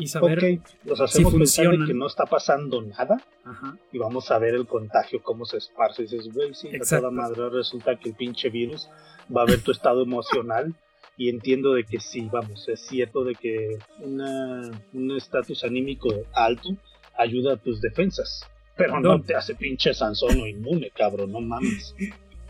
y 0.00 0.06
saber. 0.06 0.38
ok, 0.38 0.66
los 0.84 1.00
hacemos 1.00 1.34
pensar 1.34 1.76
de 1.76 1.84
que 1.86 1.92
no 1.94 2.06
está 2.06 2.24
pasando 2.24 2.80
nada 2.82 3.20
Ajá. 3.44 3.76
y 3.92 3.98
vamos 3.98 4.30
a 4.30 4.38
ver 4.38 4.54
el 4.54 4.64
contagio, 4.64 5.20
cómo 5.22 5.44
se 5.44 5.56
esparce. 5.56 6.02
Y 6.02 6.04
dices, 6.06 6.32
güey, 6.32 6.54
sí, 6.54 6.68
a 6.68 6.78
toda 6.78 7.10
madre 7.10 7.48
resulta 7.50 7.96
que 7.98 8.10
el 8.10 8.14
pinche 8.14 8.48
virus 8.48 8.88
va 9.36 9.42
a 9.42 9.46
ver 9.46 9.60
tu 9.60 9.72
estado 9.72 10.02
emocional. 10.02 10.72
Y 11.16 11.30
entiendo 11.30 11.72
de 11.74 11.82
que 11.82 11.98
sí, 11.98 12.28
vamos, 12.30 12.68
es 12.68 12.80
cierto 12.86 13.24
de 13.24 13.34
que 13.34 13.76
una, 13.98 14.70
un 14.92 15.16
estatus 15.16 15.64
anímico 15.64 16.10
alto 16.32 16.68
ayuda 17.16 17.54
a 17.54 17.56
tus 17.56 17.80
defensas. 17.80 18.46
Pero 18.76 19.00
no 19.00 19.18
No. 19.18 19.22
te 19.24 19.34
hace 19.34 19.56
pinche 19.56 19.92
Sansón 19.94 20.40
o 20.40 20.46
inmune, 20.46 20.92
cabrón, 20.94 21.32
no 21.32 21.40
mames. 21.40 21.92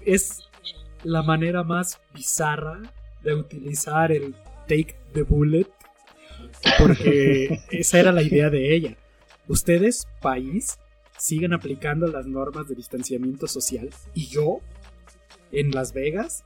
Es 0.04 0.46
la 1.02 1.22
manera 1.22 1.62
más 1.64 1.98
bizarra 2.12 2.82
de 3.22 3.34
utilizar 3.34 4.12
el 4.12 4.34
take 4.66 4.96
the 5.12 5.22
bullet. 5.22 5.66
Porque 6.78 7.60
esa 7.70 7.98
era 7.98 8.12
la 8.12 8.22
idea 8.22 8.50
de 8.50 8.74
ella. 8.74 8.96
Ustedes, 9.48 10.06
país, 10.20 10.78
siguen 11.16 11.52
aplicando 11.52 12.06
las 12.06 12.26
normas 12.26 12.68
de 12.68 12.74
distanciamiento 12.74 13.46
social. 13.46 13.90
Y 14.14 14.26
yo, 14.26 14.60
en 15.52 15.70
Las 15.70 15.92
Vegas, 15.92 16.44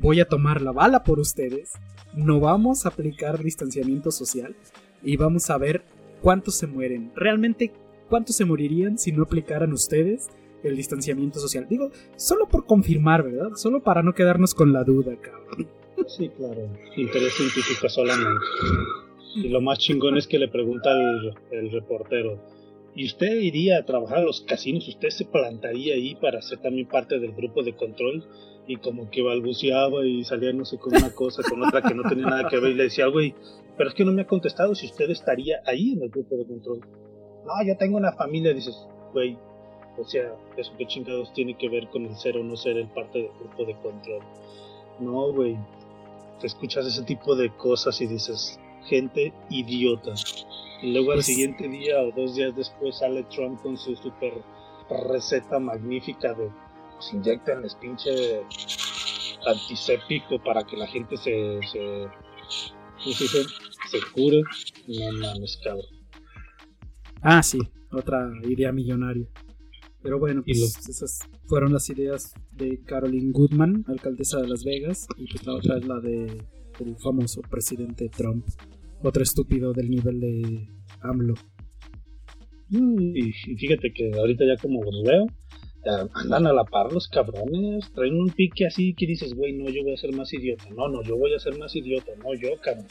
voy 0.00 0.20
a 0.20 0.28
tomar 0.28 0.62
la 0.62 0.72
bala 0.72 1.02
por 1.02 1.18
ustedes. 1.18 1.72
No 2.14 2.40
vamos 2.40 2.86
a 2.86 2.90
aplicar 2.90 3.42
distanciamiento 3.42 4.10
social. 4.10 4.56
Y 5.02 5.16
vamos 5.16 5.50
a 5.50 5.58
ver 5.58 5.84
cuántos 6.22 6.54
se 6.54 6.66
mueren. 6.66 7.12
Realmente, 7.14 7.72
cuántos 8.08 8.36
se 8.36 8.44
morirían 8.44 8.98
si 8.98 9.12
no 9.12 9.24
aplicaran 9.24 9.72
ustedes 9.72 10.28
el 10.62 10.76
distanciamiento 10.76 11.38
social. 11.38 11.66
Digo, 11.68 11.90
solo 12.16 12.48
por 12.48 12.66
confirmar, 12.66 13.22
¿verdad? 13.22 13.50
Solo 13.56 13.82
para 13.82 14.02
no 14.02 14.14
quedarnos 14.14 14.54
con 14.54 14.72
la 14.72 14.84
duda, 14.84 15.16
cabrón. 15.20 15.68
Sí, 16.06 16.28
claro, 16.28 16.68
interés 16.96 17.34
científico 17.34 17.88
solamente. 17.88 18.44
Y 19.34 19.48
lo 19.48 19.60
más 19.60 19.78
chingón 19.78 20.16
es 20.16 20.26
que 20.26 20.38
le 20.38 20.48
pregunta 20.48 20.90
el, 21.50 21.70
reportero, 21.70 22.38
¿y 22.94 23.06
usted 23.06 23.40
iría 23.40 23.78
a 23.78 23.84
trabajar 23.84 24.18
a 24.18 24.24
los 24.24 24.40
casinos? 24.42 24.88
¿Usted 24.88 25.10
se 25.10 25.24
plantaría 25.24 25.94
ahí 25.94 26.14
para 26.14 26.40
ser 26.42 26.58
también 26.58 26.88
parte 26.88 27.18
del 27.18 27.32
grupo 27.32 27.62
de 27.62 27.74
control? 27.74 28.24
Y 28.68 28.76
como 28.76 29.10
que 29.10 29.22
balbuceaba 29.22 30.04
y 30.06 30.24
salía 30.24 30.52
no 30.52 30.64
sé 30.64 30.78
con 30.78 30.96
una 30.96 31.14
cosa, 31.14 31.42
con 31.42 31.62
otra 31.62 31.82
que 31.82 31.94
no 31.94 32.02
tenía 32.08 32.26
nada 32.26 32.48
que 32.48 32.58
ver. 32.58 32.72
Y 32.72 32.74
le 32.74 32.84
decía, 32.84 33.06
güey, 33.06 33.34
pero 33.76 33.90
es 33.90 33.94
que 33.94 34.04
no 34.04 34.12
me 34.12 34.22
ha 34.22 34.26
contestado 34.26 34.74
si 34.74 34.86
usted 34.86 35.10
estaría 35.10 35.60
ahí 35.66 35.92
en 35.92 36.02
el 36.02 36.08
grupo 36.08 36.36
de 36.36 36.46
control. 36.46 36.80
No, 37.44 37.52
yo 37.64 37.76
tengo 37.76 37.96
una 37.96 38.12
familia, 38.12 38.52
dices, 38.52 38.74
güey, 39.12 39.36
o 39.98 40.04
sea, 40.04 40.34
eso 40.56 40.72
qué 40.76 40.86
chingados 40.86 41.32
tiene 41.32 41.56
que 41.56 41.68
ver 41.68 41.88
con 41.88 42.06
el 42.06 42.16
ser 42.16 42.36
o 42.36 42.42
no 42.42 42.56
ser 42.56 42.76
el 42.76 42.88
parte 42.88 43.18
del 43.18 43.30
grupo 43.38 43.64
de 43.64 43.74
control. 43.76 44.22
No, 45.00 45.32
güey. 45.32 45.56
Te 46.40 46.46
escuchas 46.46 46.86
ese 46.86 47.02
tipo 47.02 47.34
de 47.34 47.54
cosas 47.56 48.00
y 48.00 48.06
dices, 48.06 48.58
gente 48.84 49.32
idiota. 49.50 50.12
Y 50.82 50.92
luego 50.92 51.12
al 51.12 51.16
Pues- 51.18 51.26
siguiente 51.26 51.68
día 51.68 52.00
o 52.02 52.12
dos 52.12 52.34
días 52.34 52.54
después 52.54 52.98
sale 52.98 53.24
Trump 53.24 53.60
con 53.62 53.76
su 53.76 53.96
super 53.96 54.32
receta 55.08 55.58
magnífica 55.58 56.34
de 56.34 56.50
pues 56.94 57.12
inyectenles 57.12 57.74
pinche 57.76 58.42
antiséptico 59.46 60.42
para 60.42 60.64
que 60.64 60.76
la 60.76 60.86
gente 60.86 61.16
se, 61.16 61.60
se, 61.70 62.08
¿cómo 63.02 63.14
se 63.14 63.24
dice? 63.24 63.42
se 63.90 63.98
cure. 64.14 64.42
No 64.88 65.12
mames, 65.18 65.58
cabrón. 65.62 65.84
Ah, 67.22 67.42
sí, 67.42 67.58
otra 67.92 68.28
idea 68.44 68.72
millonaria. 68.72 69.26
Pero 70.06 70.20
bueno, 70.20 70.44
Y 70.46 70.56
pues 70.56 70.88
esas 70.88 71.18
fueron 71.46 71.72
las 71.72 71.90
ideas 71.90 72.32
de 72.52 72.80
Caroline 72.84 73.32
Goodman, 73.32 73.84
alcaldesa 73.88 74.40
de 74.40 74.46
Las 74.46 74.62
Vegas, 74.62 75.08
y 75.16 75.26
pues 75.26 75.44
la 75.44 75.54
otra 75.54 75.78
es 75.78 75.84
la 75.84 75.98
de 75.98 76.44
el 76.78 76.96
famoso 76.98 77.40
presidente 77.42 78.08
Trump, 78.08 78.46
otro 79.02 79.24
estúpido 79.24 79.72
del 79.72 79.90
nivel 79.90 80.20
de 80.20 80.68
AMLO. 81.00 81.34
Y, 82.70 83.32
fíjate 83.32 83.92
que 83.92 84.12
ahorita 84.16 84.44
ya 84.46 84.56
como 84.62 84.84
los 84.84 85.02
veo, 85.02 85.26
andan 86.14 86.46
a 86.46 86.52
la 86.52 86.62
par 86.62 86.92
los 86.92 87.08
cabrones, 87.08 87.90
traen 87.92 88.14
un 88.14 88.30
pique 88.30 88.64
así 88.64 88.94
que 88.94 89.08
dices, 89.08 89.34
güey, 89.34 89.54
no, 89.54 89.68
yo 89.70 89.82
voy 89.82 89.94
a 89.94 89.96
ser 89.96 90.14
más 90.14 90.32
idiota, 90.32 90.68
no, 90.70 90.86
no, 90.88 91.02
yo 91.02 91.16
voy 91.16 91.34
a 91.34 91.40
ser 91.40 91.58
más 91.58 91.74
idiota, 91.74 92.12
no, 92.22 92.32
yo, 92.40 92.50
cabrón. 92.62 92.86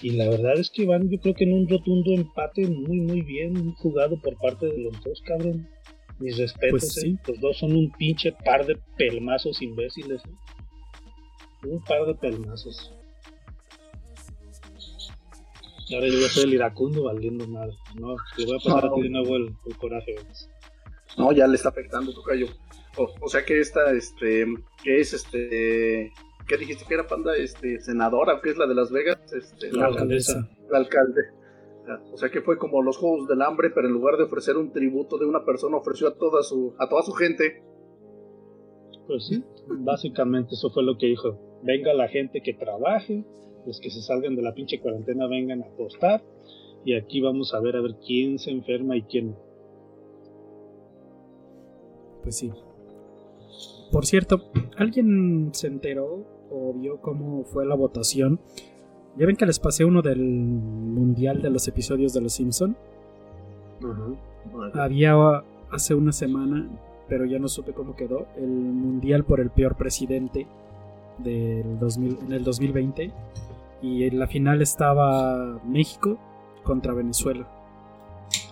Y 0.00 0.12
la 0.12 0.30
verdad 0.30 0.58
es 0.58 0.70
que 0.70 0.86
van, 0.86 1.10
yo 1.10 1.18
creo 1.20 1.34
que 1.34 1.44
en 1.44 1.52
un 1.52 1.68
rotundo 1.68 2.12
empate 2.12 2.66
muy, 2.66 3.00
muy 3.00 3.20
bien 3.20 3.72
jugado 3.72 4.18
por 4.22 4.38
parte 4.38 4.64
de 4.68 4.78
los 4.78 5.04
dos, 5.04 5.20
cabrón. 5.20 5.68
Mis 6.18 6.38
respetos, 6.38 6.70
Pues 6.70 6.96
eh. 6.98 7.00
sí. 7.02 7.18
los 7.26 7.40
dos 7.40 7.58
son 7.58 7.76
un 7.76 7.90
pinche 7.92 8.32
par 8.44 8.64
de 8.66 8.78
pelmazos 8.96 9.60
imbéciles. 9.62 10.22
eh. 10.24 11.66
Un 11.68 11.82
par 11.84 12.06
de 12.06 12.14
pelmazos. 12.14 12.92
Y 15.88 15.94
ahora 15.94 16.08
yo 16.08 16.14
voy 16.14 16.24
a 16.24 16.28
ser 16.28 16.44
el 16.44 16.54
iracundo 16.54 17.04
valiendo 17.04 17.46
madre. 17.46 17.74
No, 17.94 18.16
le 18.36 18.44
voy 18.44 18.56
a 18.56 18.64
pasar 18.64 18.84
No. 18.86 18.92
a 18.92 18.94
ti 18.96 19.02
de 19.02 19.10
nuevo 19.10 19.36
el, 19.36 19.54
el 19.66 19.76
coraje. 19.76 20.14
güey. 20.14 20.26
No, 21.16 21.32
ya 21.32 21.46
le 21.46 21.54
está 21.56 21.68
afectando, 21.68 22.12
tocayo. 22.12 22.48
O, 22.96 23.12
o 23.20 23.28
sea 23.28 23.44
que 23.44 23.60
esta, 23.60 23.92
este, 23.92 24.46
que 24.82 25.00
es 25.00 25.12
este, 25.12 26.12
¿qué 26.48 26.56
dijiste 26.56 26.84
que 26.86 26.94
era 26.94 27.06
panda? 27.06 27.36
Este, 27.36 27.78
senadora, 27.80 28.40
que 28.42 28.50
es 28.50 28.56
la 28.56 28.66
de 28.66 28.74
Las 28.74 28.90
Vegas, 28.90 29.18
este, 29.32 29.70
La 29.72 29.82
la, 29.82 29.86
alcaldesa. 29.88 30.48
la 30.70 30.78
alcalde. 30.78 31.20
O 32.12 32.16
sea 32.16 32.30
que 32.30 32.40
fue 32.40 32.58
como 32.58 32.82
los 32.82 32.96
Juegos 32.96 33.28
del 33.28 33.42
Hambre, 33.42 33.70
pero 33.70 33.86
en 33.86 33.92
lugar 33.92 34.16
de 34.16 34.24
ofrecer 34.24 34.56
un 34.56 34.72
tributo 34.72 35.18
de 35.18 35.26
una 35.26 35.44
persona, 35.44 35.76
ofreció 35.76 36.08
a 36.08 36.14
toda 36.14 36.42
su, 36.42 36.74
a 36.78 36.88
toda 36.88 37.02
su 37.02 37.12
gente. 37.12 37.62
Pues 39.06 39.26
sí, 39.26 39.44
básicamente 39.68 40.54
eso 40.54 40.70
fue 40.70 40.82
lo 40.82 40.98
que 40.98 41.06
dijo. 41.06 41.38
Venga 41.62 41.94
la 41.94 42.08
gente 42.08 42.42
que 42.42 42.54
trabaje, 42.54 43.24
los 43.66 43.80
que 43.80 43.90
se 43.90 44.02
salgan 44.02 44.34
de 44.34 44.42
la 44.42 44.54
pinche 44.54 44.80
cuarentena 44.80 45.26
vengan 45.28 45.62
a 45.62 45.66
apostar 45.66 46.22
y 46.84 46.94
aquí 46.94 47.20
vamos 47.20 47.52
a 47.54 47.60
ver 47.60 47.76
a 47.76 47.80
ver 47.80 47.96
quién 48.04 48.38
se 48.38 48.50
enferma 48.50 48.96
y 48.96 49.02
quién 49.02 49.30
no. 49.30 49.36
Pues 52.22 52.36
sí. 52.38 52.52
Por 53.92 54.06
cierto, 54.06 54.50
¿alguien 54.76 55.50
se 55.52 55.68
enteró 55.68 56.26
o 56.50 56.74
vio 56.74 57.00
cómo 57.00 57.44
fue 57.44 57.66
la 57.66 57.74
votación? 57.74 58.40
Ya 59.16 59.26
ven 59.26 59.36
que 59.36 59.46
les 59.46 59.58
pasé 59.58 59.84
uno 59.84 60.02
del 60.02 60.18
mundial 60.18 61.40
de 61.40 61.50
los 61.50 61.66
episodios 61.68 62.12
de 62.12 62.20
Los 62.20 62.34
Simpson. 62.34 62.76
Había 64.74 65.14
hace 65.70 65.94
una 65.94 66.12
semana, 66.12 66.68
pero 67.08 67.24
ya 67.24 67.38
no 67.38 67.48
supe 67.48 67.72
cómo 67.72 67.96
quedó, 67.96 68.26
el 68.36 68.48
mundial 68.48 69.24
por 69.24 69.40
el 69.40 69.50
peor 69.50 69.76
presidente 69.76 70.46
del 71.18 71.78
2000, 71.78 72.18
en 72.26 72.32
el 72.32 72.44
2020. 72.44 73.10
Y 73.82 74.04
en 74.04 74.18
la 74.18 74.26
final 74.26 74.60
estaba 74.60 75.60
México 75.64 76.18
contra 76.62 76.92
Venezuela. 76.92 77.46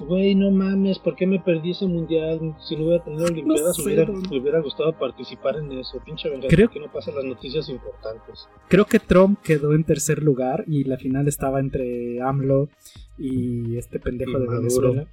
Güey, 0.00 0.34
no 0.34 0.50
mames, 0.50 0.98
¿por 0.98 1.14
qué 1.16 1.26
me 1.26 1.38
perdí 1.40 1.70
ese 1.70 1.86
mundial? 1.86 2.56
Si 2.66 2.76
no 2.76 2.84
hubiera 2.86 3.04
tenido 3.04 3.24
Olimpiadas, 3.26 3.76
sé, 3.76 3.82
me, 3.82 3.94
hubiera, 3.94 4.12
me 4.12 4.40
hubiera 4.40 4.60
gustado 4.60 4.92
participar 4.98 5.56
en 5.56 5.70
eso. 5.72 6.00
Pinche 6.04 6.28
venganza, 6.28 6.54
Creo- 6.54 6.70
que 6.70 6.80
no 6.80 6.90
pasan 6.90 7.14
las 7.14 7.24
noticias 7.24 7.68
importantes. 7.68 8.48
Creo 8.68 8.84
que 8.86 8.98
Trump 8.98 9.38
quedó 9.42 9.72
en 9.74 9.84
tercer 9.84 10.22
lugar 10.22 10.64
y 10.66 10.84
la 10.84 10.96
final 10.96 11.28
estaba 11.28 11.60
entre 11.60 12.20
AMLO 12.20 12.68
y 13.18 13.76
este 13.76 14.00
pendejo 14.00 14.32
Y 14.32 14.34
de 14.34 14.38
Maduro. 14.46 14.60
Venezuela. 14.60 15.06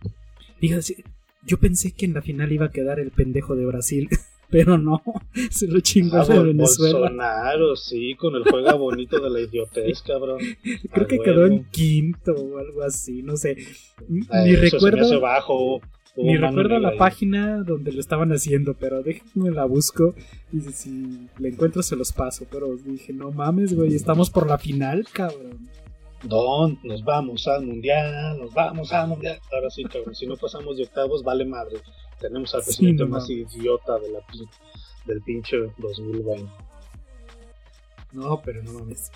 Fíjate, 0.60 1.04
yo 1.46 1.58
pensé 1.60 1.92
que 1.94 2.06
en 2.06 2.14
la 2.14 2.22
final 2.22 2.52
iba 2.52 2.66
a 2.68 2.72
quedar 2.72 3.00
el 3.00 3.12
pendejo 3.12 3.56
de 3.56 3.66
Brasil, 3.66 4.10
pero 4.52 4.78
no, 4.78 5.02
se 5.50 5.68
lo 5.68 5.80
chingó 5.80 6.18
Ah, 6.18 6.26
de 6.26 6.40
Venezuela. 6.44 7.00
Bolsonaro, 7.00 7.76
sí, 7.76 8.16
con 8.16 8.36
el 8.36 8.44
juega 8.44 8.74
bonito 8.74 9.20
de 9.20 9.30
la 9.30 9.40
idiotez, 9.42 10.02
cabrón. 10.06 10.40
Creo 10.92 11.06
A 11.06 11.08
que 11.08 11.16
huevo. 11.16 11.24
quedó 11.24 11.46
en 11.48 11.64
quinto 11.72 12.34
o 12.34 12.58
algo 12.60 12.84
así, 12.84 13.24
no 13.24 13.38
sé. 13.38 13.56
Ni 14.08 14.22
Ah, 14.30 14.44
eso 14.46 14.46
se 14.46 14.52
me 14.52 14.68
hace 14.68 14.70
recuerdo, 14.70 15.20
bajo. 15.22 15.82
Hubo 16.14 16.26
ni 16.26 16.36
recuerdo 16.36 16.78
la 16.80 16.90
ahí. 16.90 16.98
página 16.98 17.64
donde 17.64 17.94
lo 17.94 18.02
estaban 18.02 18.34
haciendo, 18.34 18.74
pero 18.74 19.02
déjenme 19.02 19.50
la 19.52 19.64
busco 19.64 20.14
y 20.52 20.60
si 20.60 21.30
la 21.40 21.48
encuentro 21.48 21.82
se 21.84 21.96
los 21.96 22.12
paso. 22.12 22.46
Pero 22.52 22.76
dije, 22.76 23.14
no 23.14 23.32
mames, 23.32 23.74
güey, 23.74 23.96
estamos 23.96 24.30
por 24.30 24.46
la 24.46 24.58
final, 24.58 25.06
cabrón. 25.14 25.70
Don, 26.24 26.78
nos 26.84 27.04
vamos 27.04 27.48
al 27.48 27.66
mundial, 27.66 28.38
nos 28.38 28.54
vamos 28.54 28.92
al 28.92 29.08
mundial. 29.08 29.40
Ahora 29.54 29.70
sí, 29.70 29.84
cabrón, 29.86 30.14
si 30.14 30.28
no 30.28 30.36
pasamos 30.36 30.76
de 30.78 30.84
octavos, 30.84 31.24
vale 31.24 31.46
madre. 31.46 31.78
Tenemos 32.22 32.54
al 32.54 32.64
presidente 32.64 33.06
más 33.06 33.30
idiota 33.30 33.98
de 34.00 34.12
la, 34.12 34.20
del 35.06 35.22
pinche 35.22 35.58
2020. 35.78 36.50
No, 38.14 38.42
pero 38.44 38.62
no 38.62 38.74
mames. 38.74 39.12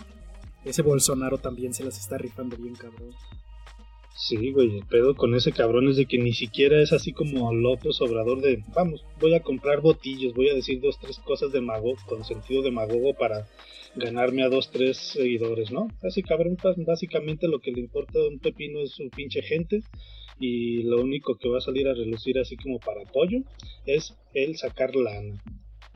Ese 0.63 0.81
Bolsonaro 0.81 1.37
también 1.37 1.73
se 1.73 1.83
las 1.83 1.99
está 1.99 2.17
rifando 2.17 2.57
bien, 2.57 2.75
cabrón. 2.75 3.11
Sí, 4.17 4.51
güey, 4.51 4.77
el 4.77 4.85
pedo 4.85 5.13
con 5.13 5.35
ese 5.35 5.51
cabrón 5.51 5.89
es 5.89 5.97
de 5.97 6.05
que 6.05 6.17
ni 6.17 6.33
siquiera 6.33 6.81
es 6.81 6.93
así 6.93 7.11
como 7.11 7.53
López 7.53 7.99
Obrador 8.01 8.41
de, 8.41 8.63
vamos, 8.73 9.05
voy 9.19 9.35
a 9.35 9.41
comprar 9.41 9.81
botillos, 9.81 10.33
voy 10.33 10.49
a 10.49 10.55
decir 10.55 10.79
dos, 10.79 10.97
tres 10.99 11.19
cosas 11.19 11.51
de 11.51 11.59
mago, 11.59 11.95
con 12.07 12.23
sentido 12.23 12.61
de 12.63 12.71
magogo 12.71 13.13
para 13.13 13.45
ganarme 13.95 14.43
a 14.43 14.49
dos, 14.49 14.71
tres 14.71 14.97
seguidores, 14.97 15.69
¿no? 15.69 15.89
Ese 16.01 16.23
cabrón, 16.23 16.57
básicamente 16.77 17.49
lo 17.49 17.59
que 17.59 17.71
le 17.71 17.81
importa 17.81 18.19
a 18.19 18.27
un 18.27 18.39
pepino 18.39 18.79
es 18.79 18.91
su 18.91 19.09
pinche 19.09 19.41
gente 19.41 19.83
y 20.39 20.83
lo 20.83 21.01
único 21.01 21.37
que 21.37 21.49
va 21.49 21.59
a 21.59 21.61
salir 21.61 21.87
a 21.87 21.93
relucir 21.93 22.39
así 22.39 22.57
como 22.57 22.79
para 22.79 23.01
apoyo 23.01 23.39
es 23.85 24.17
el 24.33 24.57
sacar 24.57 24.95
lana. 24.95 25.41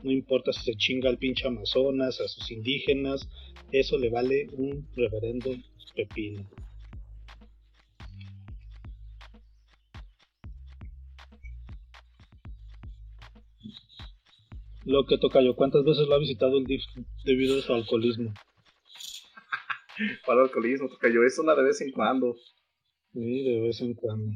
No 0.02 0.10
importa 0.10 0.52
si 0.52 0.62
se 0.62 0.74
chinga 0.76 1.10
al 1.10 1.18
pinche 1.18 1.46
Amazonas, 1.46 2.20
a 2.20 2.28
sus 2.28 2.50
indígenas, 2.50 3.28
eso 3.70 3.98
le 3.98 4.08
vale 4.08 4.48
un 4.52 4.88
reverendo 4.96 5.50
pepino. 5.94 6.48
Lo 14.84 15.04
que 15.06 15.18
toca 15.18 15.42
yo, 15.42 15.54
¿cuántas 15.54 15.84
veces 15.84 16.08
lo 16.08 16.14
ha 16.14 16.18
visitado 16.18 16.58
el 16.58 16.64
DIF 16.64 16.82
debido 17.24 17.58
a 17.58 17.62
su 17.62 17.74
alcoholismo? 17.74 18.32
El 19.98 20.38
alcoholismo, 20.38 20.88
toca 20.88 21.08
yo, 21.10 21.22
es 21.22 21.38
una 21.38 21.54
de 21.54 21.62
vez 21.62 21.80
en 21.82 21.92
cuando. 21.92 22.34
Sí, 23.12 23.44
de 23.44 23.60
vez 23.60 23.80
en 23.80 23.94
cuando. 23.94 24.32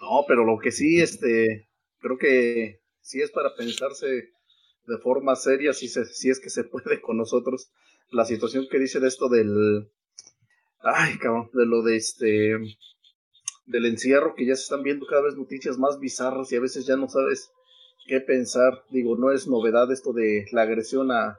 No, 0.00 0.24
pero 0.26 0.44
lo 0.44 0.58
que 0.58 0.70
sí, 0.70 1.00
este, 1.00 1.68
creo 1.98 2.18
que 2.18 2.80
sí 3.00 3.20
es 3.20 3.30
para 3.30 3.54
pensarse 3.54 4.06
de 4.86 4.98
forma 4.98 5.34
seria, 5.36 5.72
si, 5.72 5.88
se, 5.88 6.02
es 6.02 6.40
que 6.40 6.50
se 6.50 6.64
puede 6.64 7.00
con 7.00 7.16
nosotros, 7.16 7.70
la 8.10 8.24
situación 8.24 8.66
que 8.70 8.78
dice 8.78 9.00
de 9.00 9.08
esto 9.08 9.28
del, 9.28 9.90
ay, 10.80 11.18
cabrón, 11.18 11.50
de 11.52 11.66
lo 11.66 11.82
de 11.82 11.96
este, 11.96 12.56
del 13.66 13.86
encierro, 13.86 14.34
que 14.34 14.46
ya 14.46 14.54
se 14.56 14.62
están 14.62 14.82
viendo 14.82 15.06
cada 15.06 15.22
vez 15.22 15.36
noticias 15.36 15.78
más 15.78 15.98
bizarras 15.98 16.52
y 16.52 16.56
a 16.56 16.60
veces 16.60 16.86
ya 16.86 16.96
no 16.96 17.08
sabes 17.08 17.50
qué 18.06 18.20
pensar. 18.20 18.84
Digo, 18.90 19.16
no 19.16 19.32
es 19.32 19.46
novedad 19.46 19.90
esto 19.90 20.12
de 20.12 20.46
la 20.52 20.62
agresión 20.62 21.10
a 21.10 21.38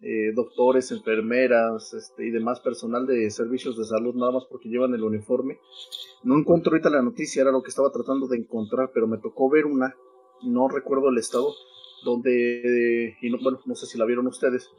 eh, 0.00 0.32
doctores, 0.34 0.92
enfermeras 0.92 1.94
este, 1.94 2.26
y 2.26 2.30
demás 2.30 2.60
personal 2.60 3.06
de 3.06 3.30
servicios 3.30 3.78
de 3.78 3.84
salud, 3.84 4.14
nada 4.14 4.32
más 4.32 4.44
porque 4.50 4.68
llevan 4.68 4.94
el 4.94 5.02
uniforme. 5.02 5.58
No 6.22 6.38
encuentro 6.38 6.72
ahorita 6.72 6.90
la 6.90 7.02
noticia, 7.02 7.42
era 7.42 7.52
lo 7.52 7.62
que 7.62 7.70
estaba 7.70 7.90
tratando 7.90 8.26
de 8.28 8.36
encontrar, 8.36 8.90
pero 8.92 9.06
me 9.06 9.18
tocó 9.18 9.48
ver 9.50 9.64
una, 9.64 9.94
no 10.42 10.68
recuerdo 10.68 11.08
el 11.08 11.18
estado, 11.18 11.52
donde, 12.04 13.16
y 13.20 13.30
no, 13.30 13.38
bueno, 13.42 13.58
no 13.64 13.74
sé 13.74 13.86
si 13.86 13.98
la 13.98 14.04
vieron 14.04 14.26
ustedes, 14.26 14.70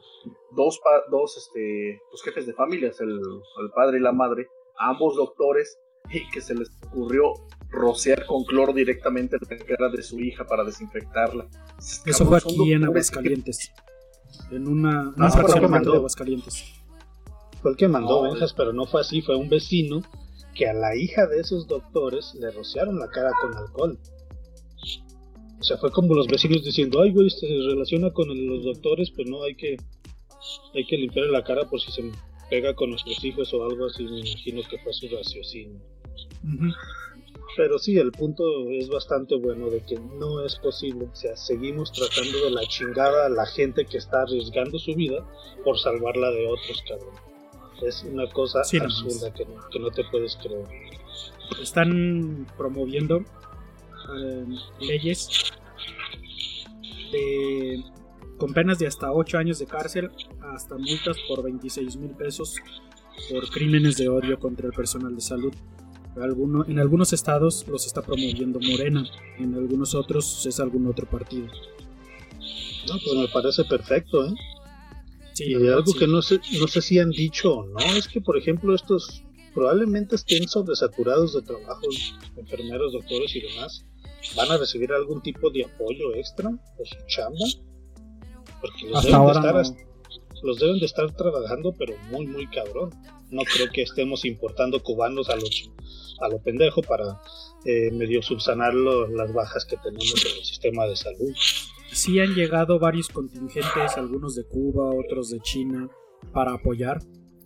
dos, 0.54 0.80
dos 1.10 1.36
este, 1.36 2.00
pues, 2.10 2.22
jefes 2.22 2.46
de 2.46 2.54
familias, 2.54 3.00
el, 3.00 3.10
el 3.10 3.70
padre 3.74 3.98
y 3.98 4.02
la 4.02 4.12
madre, 4.12 4.46
ambos 4.78 5.16
doctores, 5.16 5.78
y 6.10 6.28
que 6.30 6.40
se 6.40 6.54
les 6.54 6.70
ocurrió 6.86 7.34
rociar 7.70 8.24
con 8.26 8.44
cloro 8.44 8.72
directamente 8.72 9.36
la 9.40 9.56
cara 9.58 9.90
de 9.90 10.02
su 10.02 10.18
hija 10.20 10.46
para 10.46 10.64
desinfectarla. 10.64 11.48
Eso 12.06 12.24
fue 12.24 12.38
aquí 12.38 12.72
en 12.72 12.84
Aguascalientes. 12.84 13.72
En 14.50 14.68
una, 14.68 15.12
una 15.16 15.26
ah, 15.28 15.68
mandó. 15.68 15.92
de 15.92 15.96
Aguascalientes. 15.98 16.74
Fue 17.60 17.72
el 17.72 17.76
que 17.76 17.88
mandó 17.88 18.34
no, 18.34 18.46
pero 18.56 18.72
no 18.72 18.86
fue 18.86 19.00
así, 19.00 19.20
fue 19.20 19.36
un 19.36 19.48
vecino 19.48 20.02
que 20.54 20.68
a 20.68 20.72
la 20.72 20.96
hija 20.96 21.26
de 21.26 21.40
esos 21.40 21.66
doctores 21.66 22.34
le 22.34 22.50
rociaron 22.50 22.98
la 22.98 23.08
cara 23.08 23.30
con 23.40 23.56
alcohol. 23.56 23.98
O 25.60 25.62
sea, 25.62 25.76
fue 25.76 25.90
como 25.90 26.14
los 26.14 26.28
vecinos 26.28 26.64
diciendo, 26.64 27.00
ay, 27.02 27.12
güey, 27.12 27.30
se 27.30 27.46
relaciona 27.46 28.12
con 28.12 28.28
los 28.28 28.64
doctores, 28.64 29.10
pues 29.10 29.28
no, 29.28 29.42
hay 29.42 29.56
que, 29.56 29.76
hay 30.74 30.86
que 30.86 30.96
limpiarle 30.96 31.32
la 31.32 31.42
cara 31.42 31.68
por 31.68 31.80
si 31.80 31.90
se 31.90 32.10
pega 32.48 32.74
con 32.74 32.90
nuestros 32.90 33.24
hijos 33.24 33.52
o 33.54 33.64
algo 33.64 33.86
así, 33.86 34.04
me 34.04 34.20
imagino 34.20 34.62
que 34.68 34.78
fue 34.78 34.92
su 34.92 35.08
raciocinio. 35.08 35.80
Pero 37.56 37.78
sí, 37.78 37.98
el 37.98 38.12
punto 38.12 38.44
es 38.70 38.88
bastante 38.88 39.34
bueno 39.36 39.70
de 39.70 39.80
que 39.80 39.98
no 39.98 40.44
es 40.44 40.56
posible. 40.56 41.08
O 41.12 41.16
sea, 41.16 41.36
seguimos 41.36 41.92
tratando 41.92 42.44
de 42.44 42.50
la 42.50 42.62
chingada 42.66 43.26
a 43.26 43.28
la 43.28 43.46
gente 43.46 43.84
que 43.84 43.98
está 43.98 44.22
arriesgando 44.22 44.78
su 44.78 44.94
vida 44.94 45.26
por 45.64 45.78
salvarla 45.78 46.30
de 46.30 46.46
otros, 46.46 46.82
cabrón. 46.88 47.14
Es 47.82 48.02
una 48.04 48.28
cosa 48.30 48.60
absurda 48.60 49.32
que 49.32 49.44
no, 49.44 49.68
que 49.70 49.78
no, 49.78 49.90
te 49.90 50.04
puedes 50.10 50.36
creer. 50.36 50.66
Están 51.62 52.46
promoviendo 52.56 53.18
eh, 53.18 54.44
leyes 54.80 55.28
de, 57.12 57.82
con 58.36 58.52
penas 58.52 58.78
de 58.78 58.86
hasta 58.86 59.12
8 59.12 59.38
años 59.38 59.58
de 59.58 59.66
cárcel, 59.66 60.10
hasta 60.54 60.76
multas 60.76 61.16
por 61.28 61.42
26 61.42 61.96
mil 61.96 62.10
pesos 62.10 62.56
por 63.30 63.48
crímenes 63.50 63.96
de 63.96 64.08
odio 64.08 64.38
contra 64.38 64.66
el 64.66 64.72
personal 64.72 65.14
de 65.14 65.20
salud 65.20 65.54
en 66.22 66.78
algunos 66.78 67.12
estados 67.12 67.66
los 67.68 67.86
está 67.86 68.02
promoviendo 68.02 68.58
Morena, 68.60 69.04
en 69.38 69.54
algunos 69.54 69.94
otros 69.94 70.44
es 70.46 70.60
algún 70.60 70.86
otro 70.86 71.06
partido. 71.06 71.46
No, 72.88 72.94
pues 73.04 73.14
me 73.14 73.28
parece 73.28 73.64
perfecto, 73.64 74.26
¿eh? 74.26 74.34
Sí, 75.34 75.52
y 75.52 75.68
algo 75.68 75.92
que 75.94 76.06
no 76.06 76.20
sé, 76.20 76.40
no 76.58 76.66
sé 76.66 76.82
si 76.82 76.98
han 76.98 77.10
dicho 77.10 77.58
o 77.58 77.66
no, 77.66 77.78
es 77.96 78.08
que 78.08 78.20
por 78.20 78.36
ejemplo 78.36 78.74
estos 78.74 79.22
probablemente 79.54 80.16
estén 80.16 80.48
sobresaturados 80.48 81.34
de 81.34 81.42
trabajos, 81.42 82.14
enfermeros, 82.36 82.92
doctores 82.92 83.36
y 83.36 83.40
demás, 83.40 83.84
van 84.36 84.50
a 84.50 84.56
recibir 84.56 84.92
algún 84.92 85.22
tipo 85.22 85.50
de 85.50 85.64
apoyo 85.64 86.14
extra 86.14 86.50
por 86.76 86.88
su 86.88 86.96
chamba, 87.06 87.46
porque 88.60 88.88
los, 88.88 89.04
deben, 89.04 89.26
de 89.26 89.32
estar, 89.32 89.86
los 90.42 90.58
deben 90.58 90.78
de 90.80 90.86
estar 90.86 91.16
trabajando 91.16 91.72
pero 91.78 91.94
muy 92.10 92.26
muy 92.26 92.46
cabrón. 92.48 92.90
No 93.30 93.42
creo 93.42 93.68
que 93.72 93.82
estemos 93.82 94.24
importando 94.24 94.82
cubanos 94.82 95.28
a 95.28 95.36
los 95.36 95.70
a 96.20 96.28
lo 96.28 96.38
pendejo 96.40 96.82
para 96.82 97.20
eh, 97.64 97.90
medio 97.92 98.22
subsanar 98.22 98.74
las 98.74 99.32
bajas 99.32 99.64
que 99.64 99.76
tenemos 99.76 100.24
en 100.24 100.38
el 100.38 100.44
sistema 100.44 100.86
de 100.86 100.96
salud. 100.96 101.32
Sí 101.92 102.18
han 102.20 102.34
llegado 102.34 102.78
varios 102.78 103.08
contingentes, 103.08 103.96
algunos 103.96 104.34
de 104.34 104.44
Cuba, 104.44 104.90
otros 104.90 105.30
de 105.30 105.40
China, 105.40 105.88
para 106.32 106.54
apoyar 106.54 107.00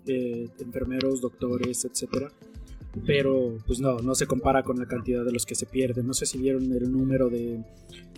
de 0.04 0.50
enfermeros, 0.58 1.20
doctores, 1.20 1.84
etcétera. 1.84 2.32
Pero 3.06 3.56
pues 3.66 3.80
no, 3.80 3.98
no 3.98 4.14
se 4.14 4.26
compara 4.26 4.62
con 4.62 4.78
la 4.78 4.86
cantidad 4.86 5.24
de 5.24 5.32
los 5.32 5.46
que 5.46 5.54
se 5.54 5.66
pierden. 5.66 6.06
No 6.06 6.12
sé 6.12 6.26
si 6.26 6.38
vieron 6.38 6.72
el 6.72 6.90
número 6.92 7.30
de, 7.30 7.62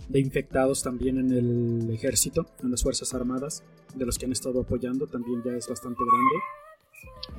de 0.09 0.19
infectados 0.19 0.83
también 0.83 1.17
en 1.17 1.31
el 1.31 1.93
ejército, 1.93 2.45
en 2.61 2.71
las 2.71 2.83
Fuerzas 2.83 3.13
Armadas, 3.13 3.63
de 3.95 4.05
los 4.05 4.17
que 4.17 4.25
han 4.25 4.33
estado 4.33 4.61
apoyando, 4.61 5.07
también 5.07 5.41
ya 5.45 5.53
es 5.53 5.67
bastante 5.67 5.99
grande. 6.03 6.35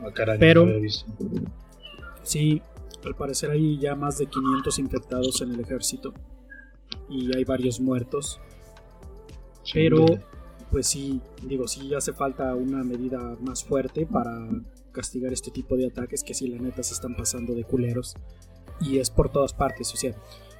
Ah, 0.03 0.37
Pero 0.39 0.67
sí, 2.23 2.63
al 3.05 3.15
parecer 3.15 3.51
hay 3.51 3.79
ya 3.79 3.95
más 3.95 4.19
de 4.19 4.27
500 4.27 4.79
infectados 4.79 5.41
en 5.43 5.53
el 5.53 5.61
ejército 5.61 6.13
y 7.09 7.35
hay 7.37 7.45
varios 7.45 7.81
muertos. 7.81 8.41
Pero, 9.73 10.07
pues 10.71 10.87
sí, 10.87 11.21
digo, 11.43 11.67
sí 11.67 11.93
hace 11.95 12.13
falta 12.13 12.55
una 12.55 12.85
medida 12.85 13.37
más 13.41 13.65
fuerte 13.65 14.07
para 14.07 14.49
castigar 14.93 15.33
este 15.33 15.51
tipo 15.51 15.77
de 15.77 15.87
ataques 15.87 16.23
que 16.23 16.35
si 16.35 16.49
la 16.49 16.59
neta 16.59 16.83
se 16.83 16.95
están 16.95 17.17
pasando 17.17 17.55
de 17.55 17.65
culeros. 17.65 18.15
Y 18.81 18.99
es 18.99 19.11
por 19.11 19.31
todas 19.31 19.55
partes, 19.55 19.93
o 19.93 19.97
sea, 19.97 20.15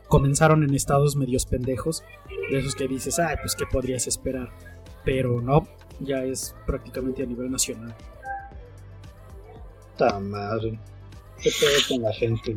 comenzaron 0.09 0.63
en 0.63 0.75
estados 0.75 1.17
medios 1.17 1.47
pendejos, 1.47 2.03
de 2.51 2.59
esos 2.59 2.75
que 2.75 2.89
dices, 2.89 3.19
ay, 3.19 3.37
pues 3.43 3.55
qué 3.55 3.65
podrías 3.71 4.07
esperar. 4.07 4.51
Pero 5.05 5.41
no, 5.41 5.69
ya 6.01 6.25
es 6.25 6.55
prácticamente 6.67 7.23
a 7.23 7.27
nivel 7.27 7.51
nacional. 7.51 7.95
Madre. 10.21 10.79
¿Qué 11.43 11.51
con 11.89 12.03
la 12.03 12.13
gente? 12.13 12.57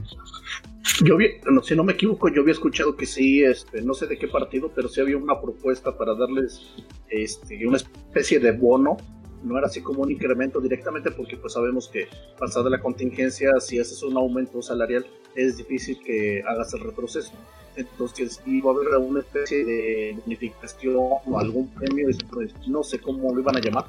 Yo 1.04 1.18
vi, 1.18 1.28
no, 1.50 1.62
si 1.62 1.76
no 1.76 1.84
me 1.84 1.94
equivoco, 1.94 2.30
yo 2.30 2.42
había 2.42 2.54
escuchado 2.54 2.96
que 2.96 3.06
sí, 3.06 3.44
este, 3.44 3.82
no 3.82 3.94
sé 3.94 4.08
de 4.08 4.18
qué 4.18 4.28
partido, 4.28 4.72
pero 4.74 4.88
sí 4.88 5.02
había 5.02 5.18
una 5.18 5.40
propuesta 5.40 5.98
para 5.98 6.16
darles 6.16 6.62
este, 7.10 7.66
una 7.68 7.78
especie 7.78 8.40
de 8.40 8.52
bono. 8.52 8.98
No 9.44 9.58
era 9.58 9.68
así 9.68 9.82
como 9.82 10.02
un 10.02 10.12
incremento 10.12 10.60
directamente, 10.60 11.12
porque 11.12 11.38
pues 11.38 11.54
sabemos 11.54 11.88
que 11.88 12.08
pasada 12.38 12.70
la 12.70 12.82
contingencia, 12.82 13.58
si 13.62 13.80
haces 13.80 14.04
un 14.04 14.18
aumento 14.18 14.62
salarial, 14.62 15.06
es 15.36 15.58
difícil 15.58 15.98
que 16.04 16.44
hagas 16.46 16.74
el 16.74 16.82
retroceso. 16.82 17.32
Entonces 17.78 18.42
iba 18.46 18.72
a 18.72 18.74
haber 18.74 18.88
una 18.98 19.22
especie 19.22 19.64
de 19.64 20.18
bonificación 20.26 20.96
o 20.98 21.40
algún 21.40 21.70
premio, 21.70 22.10
pues, 22.32 22.54
no 22.68 22.84
sé 22.84 23.00
cómo 23.00 23.34
lo 23.34 23.40
iban 23.40 23.56
a 23.56 23.62
llamar. 23.62 23.86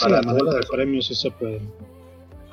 Para 0.00 0.20
sí, 0.22 0.28
la 0.28 0.54
de 0.54 0.66
premios 0.66 1.06
sí 1.06 1.14
se 1.14 1.30
puede 1.30 1.60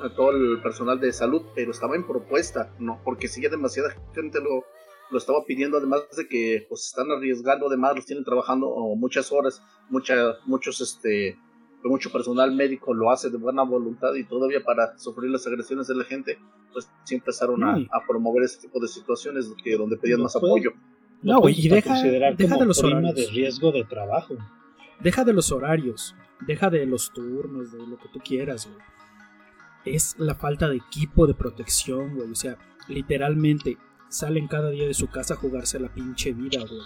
a 0.00 0.08
todo 0.10 0.30
el 0.30 0.60
personal 0.62 1.00
de 1.00 1.12
salud, 1.12 1.42
pero 1.54 1.70
estaba 1.70 1.96
en 1.96 2.06
propuesta, 2.06 2.72
¿no? 2.78 3.00
Porque 3.04 3.28
si 3.28 3.42
ya 3.42 3.48
demasiada 3.48 3.94
gente 4.14 4.40
lo, 4.40 4.64
lo 5.10 5.18
estaba 5.18 5.44
pidiendo, 5.44 5.78
además 5.78 6.02
de 6.16 6.28
que 6.28 6.66
pues 6.68 6.86
están 6.86 7.10
arriesgando, 7.10 7.68
además 7.68 7.96
los 7.96 8.06
tienen 8.06 8.24
trabajando 8.24 8.68
muchas 8.96 9.32
horas, 9.32 9.62
mucha, 9.88 10.36
muchos, 10.44 10.80
este, 10.80 11.38
mucho 11.84 12.10
personal 12.10 12.52
médico 12.52 12.92
lo 12.92 13.10
hace 13.10 13.30
de 13.30 13.38
buena 13.38 13.62
voluntad 13.62 14.14
y 14.14 14.24
todavía 14.24 14.62
para 14.62 14.98
sufrir 14.98 15.30
las 15.30 15.46
agresiones 15.46 15.86
de 15.86 15.94
la 15.94 16.04
gente, 16.04 16.38
pues 16.72 16.88
sí 17.04 17.14
empezaron 17.14 17.62
a, 17.64 18.06
promover 18.06 18.44
ese 18.44 18.60
tipo 18.60 18.80
de 18.80 18.88
situaciones 18.88 19.52
que, 19.62 19.76
donde 19.76 19.96
pedían 19.96 20.22
más 20.22 20.36
apoyo. 20.36 20.72
No, 21.22 21.48
y 21.48 21.68
deja, 21.68 22.02
deja 22.02 22.56
de 22.58 22.66
los 22.66 22.82
horarios. 22.82 23.14
de 23.14 23.26
riesgo 23.28 23.72
de 23.72 23.84
trabajo. 23.84 24.36
Deja 25.00 25.24
de 25.24 25.32
los 25.32 25.50
horarios, 25.50 26.14
deja 26.46 26.70
de 26.70 26.86
los 26.86 27.12
turnos, 27.12 27.72
de 27.72 27.86
lo 27.86 27.98
que 27.98 28.08
tú 28.08 28.20
quieras, 28.20 28.66
güey 28.66 28.95
es 29.86 30.16
la 30.18 30.34
falta 30.34 30.68
de 30.68 30.76
equipo 30.76 31.26
de 31.26 31.34
protección, 31.34 32.14
güey. 32.14 32.30
O 32.30 32.34
sea, 32.34 32.58
literalmente 32.88 33.78
salen 34.08 34.48
cada 34.48 34.70
día 34.70 34.86
de 34.86 34.94
su 34.94 35.08
casa 35.08 35.34
a 35.34 35.36
jugarse 35.36 35.78
la 35.78 35.92
pinche 35.92 36.32
vida, 36.32 36.60
güey. 36.60 36.82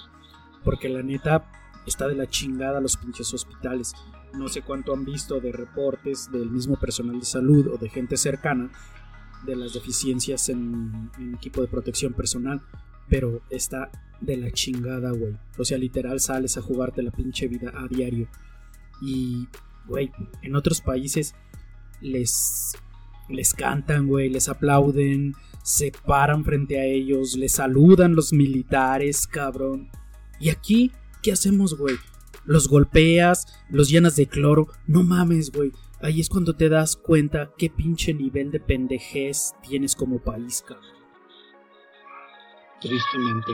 Porque 0.65 0.89
la 0.89 1.03
neta 1.03 1.51
está 1.87 2.07
de 2.07 2.15
la 2.15 2.29
chingada 2.29 2.81
los 2.81 2.97
pinches 2.97 3.33
hospitales. 3.33 3.95
No 4.35 4.49
sé 4.49 4.63
cuánto 4.63 4.93
han 4.93 5.05
visto 5.05 5.41
de 5.41 5.53
reportes 5.53 6.31
del 6.31 6.51
mismo 6.51 6.79
personal 6.79 7.19
de 7.19 7.25
salud 7.25 7.69
o 7.69 7.79
de 7.79 7.89
gente 7.89 8.17
cercana 8.17 8.71
de 9.45 9.57
las 9.57 9.73
deficiencias 9.73 10.51
en, 10.51 11.11
en 11.19 11.35
equipo 11.35 11.63
de 11.63 11.69
protección 11.69 12.13
personal. 12.13 12.61
Pero 13.09 13.41
está 13.51 13.91
de 14.21 14.37
la 14.37 14.51
chingada, 14.51 15.11
güey. 15.11 15.37
O 15.59 15.65
sea, 15.65 15.79
literal 15.79 16.21
sales 16.21 16.57
a 16.59 16.63
jugarte 16.63 17.03
la 17.03 17.11
pinche 17.11 17.49
vida 17.49 17.73
a 17.75 17.89
diario. 17.89 18.29
Y, 19.01 19.49
güey, 19.87 20.13
en 20.43 20.55
otros 20.55 20.83
países 20.83 21.35
les, 22.01 22.75
les 23.31 23.55
cantan, 23.55 24.07
güey, 24.07 24.29
les 24.29 24.49
aplauden, 24.49 25.35
se 25.63 25.93
paran 26.07 26.45
frente 26.45 26.79
a 26.79 26.85
ellos, 26.85 27.37
les 27.37 27.53
saludan 27.53 28.15
los 28.15 28.33
militares, 28.33 29.27
cabrón. 29.27 29.91
Y 30.39 30.49
aquí, 30.49 30.93
¿qué 31.23 31.33
hacemos, 31.33 31.77
güey? 31.77 31.97
Los 32.45 32.69
golpeas, 32.69 33.47
los 33.69 33.91
llenas 33.91 34.17
de 34.17 34.27
cloro. 34.27 34.69
No 34.87 35.03
mames, 35.03 35.53
güey. 35.53 35.73
Ahí 36.01 36.21
es 36.21 36.31
cuando 36.31 36.55
te 36.57 36.71
das 36.71 36.97
cuenta 36.97 37.53
qué 37.59 37.69
pinche 37.69 38.15
nivel 38.15 38.51
de 38.51 38.61
pendejez 38.61 39.53
tienes 39.63 39.95
como 39.95 40.19
país, 40.19 40.65
cabrón. 40.67 40.87
Tristemente. 42.81 43.53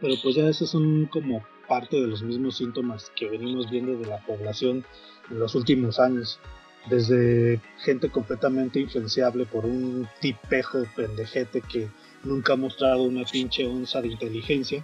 Pero 0.00 0.14
pues 0.20 0.34
ya 0.34 0.48
esos 0.48 0.70
son 0.70 1.06
como 1.06 1.44
parte 1.68 2.00
de 2.00 2.08
los 2.08 2.24
mismos 2.24 2.56
síntomas 2.56 3.12
que 3.14 3.28
venimos 3.28 3.70
viendo 3.70 3.96
de 3.96 4.06
la 4.06 4.18
población 4.26 4.84
en 5.30 5.38
los 5.38 5.54
últimos 5.54 6.00
años. 6.00 6.40
Desde 6.88 7.60
gente 7.84 8.08
completamente 8.08 8.80
influenciable 8.80 9.44
por 9.46 9.66
un 9.66 10.08
tipejo 10.20 10.84
pendejete 10.96 11.60
que 11.60 11.88
nunca 12.24 12.54
ha 12.54 12.56
mostrado 12.56 13.02
una 13.02 13.24
pinche 13.24 13.66
onza 13.66 14.00
de 14.00 14.08
inteligencia 14.08 14.82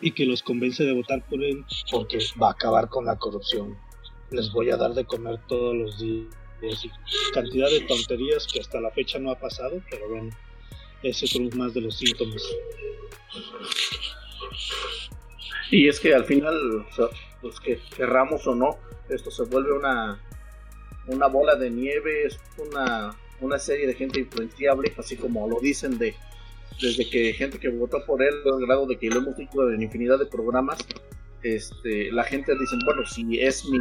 y 0.00 0.12
que 0.12 0.26
los 0.26 0.42
convence 0.42 0.84
de 0.84 0.92
votar 0.92 1.24
por 1.28 1.42
él 1.42 1.64
porque 1.90 2.18
va 2.40 2.48
a 2.48 2.52
acabar 2.52 2.88
con 2.88 3.06
la 3.06 3.16
corrupción. 3.16 3.76
Les 4.30 4.52
voy 4.52 4.70
a 4.70 4.76
dar 4.76 4.92
de 4.94 5.04
comer 5.04 5.40
todos 5.48 5.74
los 5.74 5.98
días. 5.98 6.26
Cantidad 7.32 7.70
de 7.70 7.80
tonterías 7.80 8.46
que 8.46 8.60
hasta 8.60 8.80
la 8.80 8.90
fecha 8.90 9.18
no 9.18 9.30
ha 9.30 9.38
pasado, 9.38 9.80
pero 9.90 10.08
bueno, 10.08 10.30
ese 11.02 11.24
es 11.24 11.54
más 11.54 11.72
de 11.72 11.80
los 11.80 11.96
síntomas. 11.96 12.42
Y 15.70 15.88
es 15.88 16.00
que 16.00 16.14
al 16.14 16.24
final, 16.24 16.86
o 16.98 17.10
pues 17.40 17.60
que 17.60 17.80
querramos 17.96 18.46
o 18.46 18.54
no, 18.54 18.76
esto 19.08 19.30
se 19.30 19.44
vuelve 19.44 19.72
una, 19.72 20.20
una 21.08 21.26
bola 21.26 21.56
de 21.56 21.70
nieve, 21.70 22.26
es 22.26 22.38
una, 22.58 23.14
una 23.40 23.58
serie 23.58 23.86
de 23.86 23.94
gente 23.94 24.20
influenciable, 24.20 24.92
así 24.96 25.16
como 25.16 25.48
lo 25.48 25.60
dicen 25.60 25.98
de 25.98 26.14
desde 26.80 27.08
que 27.10 27.32
gente 27.32 27.58
que 27.58 27.68
votó 27.68 28.04
por 28.06 28.22
él, 28.22 28.34
al 28.44 28.64
grado 28.64 28.86
de 28.86 28.96
que 28.96 29.08
lo 29.08 29.18
hemos 29.18 29.36
dicho 29.36 29.68
en 29.70 29.82
infinidad 29.82 30.18
de 30.18 30.26
programas, 30.26 30.78
este, 31.42 32.10
la 32.12 32.24
gente 32.24 32.52
dice, 32.58 32.76
bueno, 32.84 33.06
si 33.06 33.40
es 33.40 33.64
mi, 33.66 33.78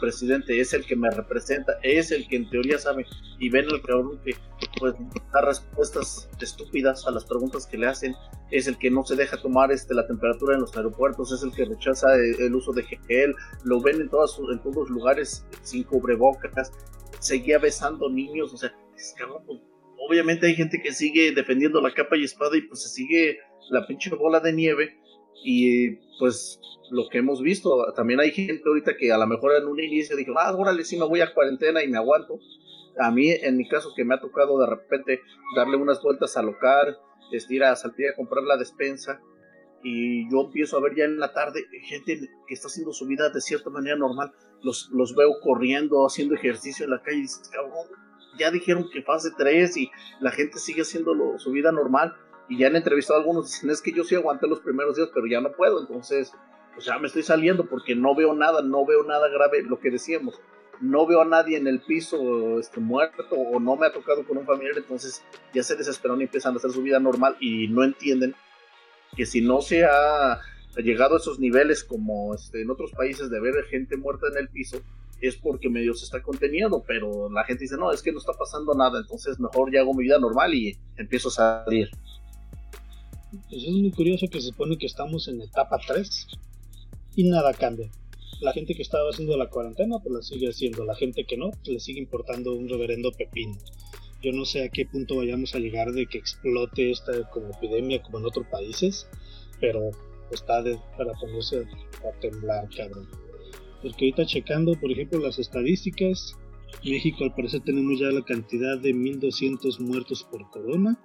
presidente, 0.00 0.60
es 0.60 0.72
el 0.72 0.84
que 0.84 0.96
me 0.96 1.10
representa, 1.10 1.74
es 1.82 2.10
el 2.10 2.26
que 2.28 2.36
en 2.36 2.50
teoría 2.50 2.78
sabe, 2.78 3.06
y 3.38 3.48
ven 3.50 3.66
al 3.70 3.82
cabrón 3.82 4.20
que 4.24 4.34
pues 4.80 4.94
da 5.32 5.40
respuestas 5.42 6.28
estúpidas 6.40 7.06
a 7.06 7.10
las 7.10 7.24
preguntas 7.24 7.66
que 7.66 7.78
le 7.78 7.86
hacen, 7.86 8.14
es 8.50 8.66
el 8.66 8.78
que 8.78 8.90
no 8.90 9.04
se 9.04 9.16
deja 9.16 9.40
tomar 9.40 9.70
este, 9.70 9.94
la 9.94 10.06
temperatura 10.06 10.54
en 10.54 10.60
los 10.62 10.76
aeropuertos, 10.76 11.32
es 11.32 11.42
el 11.42 11.52
que 11.52 11.64
rechaza 11.64 12.14
el, 12.16 12.54
uso 12.54 12.72
de 12.72 12.82
gel, 12.82 13.34
lo 13.64 13.80
ven 13.80 14.00
en, 14.00 14.08
todas, 14.08 14.38
en 14.52 14.60
todos 14.60 14.76
los 14.76 14.90
lugares 14.90 15.46
sin 15.62 15.84
cubrebocas, 15.84 16.72
seguía 17.20 17.58
besando 17.58 18.10
niños, 18.10 18.52
o 18.52 18.56
sea, 18.56 18.74
cabrón, 19.16 19.42
pues, 19.46 19.60
obviamente 20.08 20.46
hay 20.46 20.54
gente 20.54 20.80
que 20.82 20.92
sigue 20.92 21.32
defendiendo 21.32 21.80
la 21.80 21.92
capa 21.92 22.16
y 22.16 22.24
espada 22.24 22.56
y 22.56 22.62
pues 22.62 22.82
se 22.82 22.88
sigue 22.88 23.38
la 23.70 23.86
pinche 23.86 24.10
bola 24.10 24.40
de 24.40 24.52
nieve 24.52 24.98
y 25.44 25.96
pues 26.18 26.60
lo 26.90 27.08
que 27.08 27.18
hemos 27.18 27.42
visto, 27.42 27.92
también 27.94 28.20
hay 28.20 28.30
gente 28.30 28.62
ahorita 28.66 28.96
que 28.96 29.12
a 29.12 29.18
lo 29.18 29.26
mejor 29.26 29.52
en 29.56 29.66
un 29.66 29.80
inicio 29.80 30.16
dijo, 30.16 30.32
ah, 30.38 30.54
órale, 30.56 30.84
sí 30.84 30.96
me 30.96 31.06
voy 31.06 31.20
a 31.20 31.32
cuarentena 31.34 31.82
y 31.82 31.88
me 31.88 31.98
aguanto. 31.98 32.40
A 32.98 33.10
mí, 33.10 33.30
en 33.30 33.56
mi 33.56 33.68
caso, 33.68 33.92
que 33.94 34.04
me 34.04 34.14
ha 34.14 34.20
tocado 34.20 34.58
de 34.58 34.66
repente 34.66 35.20
darle 35.54 35.76
unas 35.76 36.02
vueltas 36.02 36.36
al 36.36 36.46
local, 36.46 36.98
ir 37.30 37.64
a 37.64 37.76
salir 37.76 38.08
a 38.08 38.16
comprar 38.16 38.42
la 38.44 38.56
despensa, 38.56 39.20
y 39.82 40.28
yo 40.30 40.46
empiezo 40.46 40.76
a 40.76 40.80
ver 40.80 40.96
ya 40.96 41.04
en 41.04 41.20
la 41.20 41.32
tarde 41.32 41.64
gente 41.84 42.18
que 42.48 42.54
está 42.54 42.66
haciendo 42.66 42.92
su 42.92 43.06
vida 43.06 43.30
de 43.30 43.40
cierta 43.40 43.70
manera 43.70 43.96
normal, 43.96 44.32
los, 44.62 44.90
los 44.92 45.14
veo 45.14 45.38
corriendo, 45.40 46.04
haciendo 46.04 46.34
ejercicio 46.34 46.84
en 46.84 46.90
la 46.90 47.02
calle, 47.02 47.18
y 47.18 47.22
dices, 47.22 47.48
cabrón, 47.52 47.86
ya 48.38 48.50
dijeron 48.50 48.88
que 48.92 49.02
fase 49.02 49.30
3 49.36 49.76
y 49.76 49.90
la 50.20 50.30
gente 50.30 50.58
sigue 50.58 50.82
haciendo 50.82 51.38
su 51.38 51.50
vida 51.52 51.72
normal 51.72 52.14
y 52.48 52.58
ya 52.58 52.68
han 52.68 52.76
entrevistado 52.76 53.18
a 53.18 53.22
algunos, 53.22 53.46
dicen, 53.46 53.70
es 53.70 53.82
que 53.82 53.92
yo 53.92 54.04
sí 54.04 54.14
aguanté 54.14 54.46
los 54.46 54.60
primeros 54.60 54.96
días, 54.96 55.10
pero 55.12 55.26
ya 55.26 55.40
no 55.40 55.52
puedo, 55.52 55.80
entonces, 55.80 56.32
pues 56.74 56.86
ya 56.86 56.98
me 56.98 57.06
estoy 57.06 57.22
saliendo 57.22 57.66
porque 57.66 57.94
no 57.94 58.14
veo 58.14 58.34
nada, 58.34 58.62
no 58.62 58.86
veo 58.86 59.04
nada 59.04 59.28
grave, 59.28 59.62
lo 59.62 59.78
que 59.78 59.90
decíamos, 59.90 60.40
no 60.80 61.06
veo 61.06 61.20
a 61.20 61.24
nadie 61.24 61.56
en 61.56 61.66
el 61.66 61.80
piso 61.80 62.58
este, 62.58 62.80
muerto 62.80 63.34
o 63.34 63.58
no 63.60 63.76
me 63.76 63.86
ha 63.86 63.92
tocado 63.92 64.26
con 64.26 64.38
un 64.38 64.46
familiar, 64.46 64.76
entonces 64.76 65.22
ya 65.52 65.62
se 65.62 65.76
desesperaron 65.76 66.20
y 66.20 66.24
empiezan 66.24 66.54
a 66.54 66.56
hacer 66.56 66.70
su 66.70 66.82
vida 66.82 67.00
normal 67.00 67.36
y 67.40 67.68
no 67.68 67.84
entienden 67.84 68.34
que 69.16 69.26
si 69.26 69.40
no 69.40 69.60
se 69.60 69.84
ha 69.84 70.40
llegado 70.76 71.16
a 71.16 71.18
esos 71.18 71.40
niveles 71.40 71.82
como 71.82 72.34
este, 72.34 72.62
en 72.62 72.70
otros 72.70 72.92
países 72.92 73.30
de 73.30 73.40
ver 73.40 73.64
gente 73.64 73.96
muerta 73.96 74.28
en 74.28 74.38
el 74.38 74.48
piso, 74.48 74.80
es 75.20 75.36
porque 75.36 75.68
medio 75.68 75.94
se 75.94 76.04
está 76.04 76.22
conteniendo, 76.22 76.84
pero 76.86 77.28
la 77.30 77.44
gente 77.44 77.64
dice, 77.64 77.76
no, 77.76 77.90
es 77.90 78.02
que 78.02 78.12
no 78.12 78.18
está 78.18 78.32
pasando 78.34 78.74
nada, 78.74 79.00
entonces 79.00 79.40
mejor 79.40 79.72
ya 79.72 79.80
hago 79.80 79.94
mi 79.94 80.04
vida 80.04 80.18
normal 80.18 80.54
y 80.54 80.78
empiezo 80.96 81.28
a 81.28 81.64
salir. 81.64 81.90
Pues 83.30 83.62
es 83.62 83.72
muy 83.72 83.90
curioso 83.90 84.26
que 84.28 84.40
se 84.40 84.48
supone 84.48 84.78
que 84.78 84.86
estamos 84.86 85.28
en 85.28 85.42
etapa 85.42 85.78
3 85.86 86.26
y 87.16 87.28
nada 87.28 87.52
cambia. 87.52 87.90
La 88.40 88.52
gente 88.52 88.74
que 88.74 88.82
estaba 88.82 89.10
haciendo 89.10 89.36
la 89.36 89.50
cuarentena 89.50 89.98
pues 89.98 90.14
la 90.14 90.22
sigue 90.22 90.48
haciendo, 90.48 90.84
la 90.84 90.94
gente 90.94 91.24
que 91.24 91.36
no 91.36 91.50
pues 91.50 91.68
le 91.68 91.80
sigue 91.80 92.00
importando 92.00 92.54
un 92.54 92.68
reverendo 92.68 93.12
pepino. 93.12 93.58
Yo 94.22 94.32
no 94.32 94.46
sé 94.46 94.64
a 94.64 94.70
qué 94.70 94.86
punto 94.86 95.16
vayamos 95.16 95.54
a 95.54 95.58
llegar 95.58 95.92
de 95.92 96.06
que 96.06 96.18
explote 96.18 96.90
esta 96.90 97.28
como 97.30 97.50
epidemia 97.50 98.02
como 98.02 98.18
en 98.18 98.26
otros 98.26 98.46
países, 98.46 99.06
pero 99.60 99.90
está 100.30 100.62
de, 100.62 100.78
para 100.96 101.12
ponerse 101.14 101.66
a 102.04 102.20
temblar, 102.20 102.68
cabrón. 102.74 103.08
Porque 103.82 104.06
ahorita 104.06 104.26
checando, 104.26 104.72
por 104.80 104.90
ejemplo, 104.90 105.20
las 105.20 105.38
estadísticas, 105.38 106.34
México 106.82 107.24
al 107.24 107.34
parecer 107.34 107.60
tenemos 107.60 108.00
ya 108.00 108.06
la 108.06 108.24
cantidad 108.24 108.78
de 108.78 108.92
1200 108.94 109.80
muertos 109.80 110.24
por 110.24 110.50
corona 110.50 110.98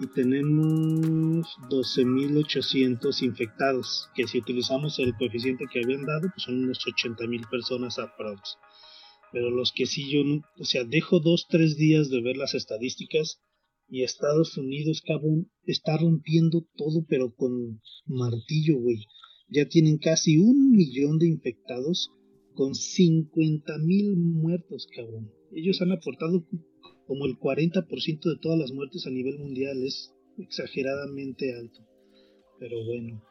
y 0.00 0.06
tenemos 0.08 1.46
12.800 1.70 3.22
infectados, 3.22 4.08
que 4.14 4.26
si 4.28 4.38
utilizamos 4.38 4.98
el 4.98 5.14
coeficiente 5.16 5.64
que 5.72 5.80
habían 5.82 6.04
dado, 6.06 6.28
pues 6.34 6.44
son 6.44 6.62
unos 6.62 6.78
80.000 6.78 7.48
personas 7.50 7.98
aprox. 7.98 8.56
Pero 9.32 9.50
los 9.50 9.72
que 9.72 9.86
sí 9.86 10.10
yo, 10.10 10.24
no, 10.24 10.42
o 10.58 10.64
sea, 10.64 10.84
dejo 10.84 11.20
dos, 11.20 11.46
tres 11.48 11.76
días 11.76 12.08
de 12.10 12.22
ver 12.22 12.36
las 12.36 12.54
estadísticas 12.54 13.40
y 13.88 14.02
Estados 14.02 14.56
Unidos, 14.56 15.02
cabrón, 15.04 15.50
está 15.64 15.96
rompiendo 15.96 16.66
todo, 16.76 17.04
pero 17.08 17.34
con 17.34 17.80
martillo, 18.06 18.78
güey. 18.78 19.04
Ya 19.50 19.66
tienen 19.66 19.98
casi 19.98 20.38
un 20.38 20.72
millón 20.72 21.18
de 21.18 21.26
infectados 21.26 22.10
con 22.54 22.72
50.000 22.72 24.16
muertos, 24.16 24.86
cabrón. 24.94 25.30
Ellos 25.52 25.80
han 25.80 25.92
aportado 25.92 26.46
como 27.08 27.24
el 27.24 27.38
40% 27.38 28.20
de 28.20 28.36
todas 28.36 28.58
las 28.58 28.70
muertes 28.70 29.06
a 29.06 29.10
nivel 29.10 29.38
mundial. 29.38 29.82
Es 29.82 30.14
exageradamente 30.36 31.56
alto. 31.56 31.80
Pero 32.60 32.84
bueno. 32.84 33.24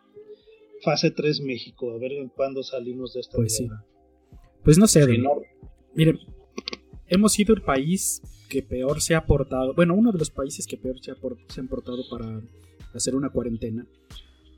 Fase 0.84 1.12
3 1.12 1.42
México. 1.42 1.92
A 1.92 2.00
ver 2.00 2.12
cuándo 2.36 2.64
salimos 2.64 3.14
de 3.14 3.22
esta. 3.22 3.38
Pues 3.38 3.56
sí. 3.56 3.70
Pues 4.64 4.80
no 4.80 4.88
sé. 4.88 5.06
Miren, 5.94 6.20
hemos 7.08 7.34
sido 7.34 7.54
el 7.54 7.62
país 7.62 8.22
que 8.50 8.64
peor 8.64 9.00
se 9.00 9.14
ha 9.14 9.26
portado. 9.26 9.76
Bueno, 9.76 9.94
uno 9.94 10.12
de 10.12 10.18
los 10.18 10.32
países 10.32 10.66
que 10.66 10.78
peor 10.78 11.00
se, 11.00 11.12
ha 11.12 11.16
se 11.48 11.62
han 11.62 11.68
portado 11.68 12.04
para 12.10 12.42
hacer 12.96 13.16
una 13.16 13.30
cuarentena. 13.30 13.88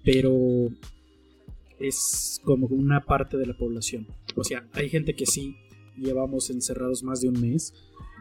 Pero 0.05 0.69
es 1.77 2.39
como 2.45 2.67
una 2.67 3.01
parte 3.01 3.37
de 3.37 3.47
la 3.47 3.57
población. 3.57 4.07
O 4.35 4.45
sea, 4.45 4.65
hay 4.71 4.89
gente 4.89 5.13
que 5.13 5.25
sí 5.25 5.57
llevamos 5.97 6.49
encerrados 6.49 7.03
más 7.03 7.19
de 7.19 7.27
un 7.27 7.41
mes 7.41 7.73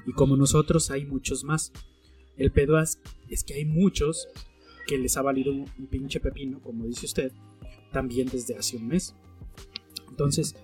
y 0.08 0.12
como 0.14 0.38
nosotros 0.38 0.90
hay 0.90 1.04
muchos 1.04 1.44
más. 1.44 1.70
El 2.38 2.50
pedo 2.50 2.80
es, 2.80 2.98
que 3.46 3.52
hay 3.52 3.66
muchos 3.66 4.26
que 4.86 4.96
les 4.96 5.18
ha 5.18 5.22
valido 5.22 5.52
un, 5.52 5.66
pinche 5.90 6.18
pepino, 6.18 6.60
como 6.60 6.86
dice 6.86 7.04
usted, 7.04 7.30
también 7.92 8.26
desde 8.26 8.56
hace 8.56 8.78
un 8.78 8.88
mes. 8.88 9.14
Entonces, 10.08 10.56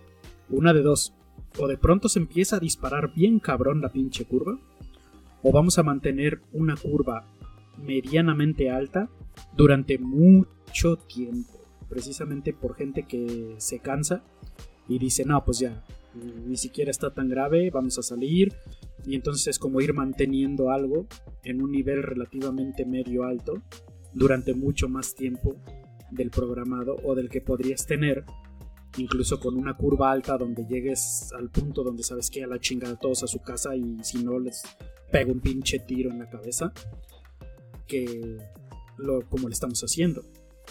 una 0.49 0.73
de 0.73 0.81
dos. 0.81 1.13
O 1.59 1.69
de 1.69 1.77
pronto 1.77 2.09
se 2.09 2.21
empieza 2.21 2.57
a 2.57 2.61
disparar 2.61 3.13
bien 3.13 3.39
cabrón 3.39 3.83
la 3.83 3.93
pinche 3.93 4.25
curva. 4.25 4.59
O 5.43 5.53
vamos 5.53 5.79
a 5.79 5.83
mantener 5.83 6.41
una 6.53 6.75
curva 6.75 7.27
medianamente 7.77 8.71
alta 8.71 9.11
durante 9.55 9.99
mucho 9.99 10.97
tiempo. 10.97 11.61
Precisamente 11.91 12.55
por 12.55 12.77
gente 12.77 13.03
que 13.03 13.57
se 13.59 13.79
cansa 13.81 14.25
y 14.89 14.99
dice, 14.99 15.27
no, 15.27 15.45
pues 15.45 15.59
ya, 15.59 15.85
ni 16.15 16.57
siquiera 16.57 16.91
está 16.91 17.13
tan 17.13 17.29
grave, 17.29 17.71
vamos 17.71 17.99
a 17.99 18.03
salir, 18.03 18.53
Y 19.07 19.15
entonces 19.15 19.49
es 19.49 19.59
como 19.59 19.83
ir 19.83 19.93
manteniendo 19.93 20.71
algo 20.71 21.07
en 21.43 21.61
un 21.61 21.73
nivel 21.73 22.03
relativamente 22.03 22.87
medio 22.87 23.25
alto 23.25 23.63
durante 24.15 24.55
mucho 24.55 24.89
más 24.89 25.15
tiempo 25.15 25.57
del 26.11 26.31
programado 26.31 26.97
o 27.05 27.15
del 27.15 27.29
que 27.29 27.43
podrías 27.43 27.87
tener 27.87 28.25
incluso 28.97 29.41
con 29.41 29.57
una 29.57 29.77
curva 29.77 30.11
alta 30.11 30.39
donde 30.39 30.65
llegues 30.67 31.33
al 31.37 31.51
punto 31.51 31.83
donde 31.83 32.03
sabes 32.03 32.31
que 32.31 32.45
a 32.45 32.47
la 32.47 32.61
chingada 32.61 32.97
todos 32.97 33.23
a 33.25 33.27
su 33.27 33.41
casa 33.41 33.75
y 33.77 33.99
si 34.03 34.23
no 34.23 34.39
les 34.39 34.63
pego 35.11 35.33
un 35.33 35.41
pinche 35.41 35.81
tiro 35.81 36.11
en 36.11 36.21
la 36.21 36.31
cabeza 36.31 36.73
que 37.87 38.39
lo 38.97 39.29
como 39.29 39.49
le 39.49 39.53
estamos 39.53 39.81
haciendo. 39.83 40.23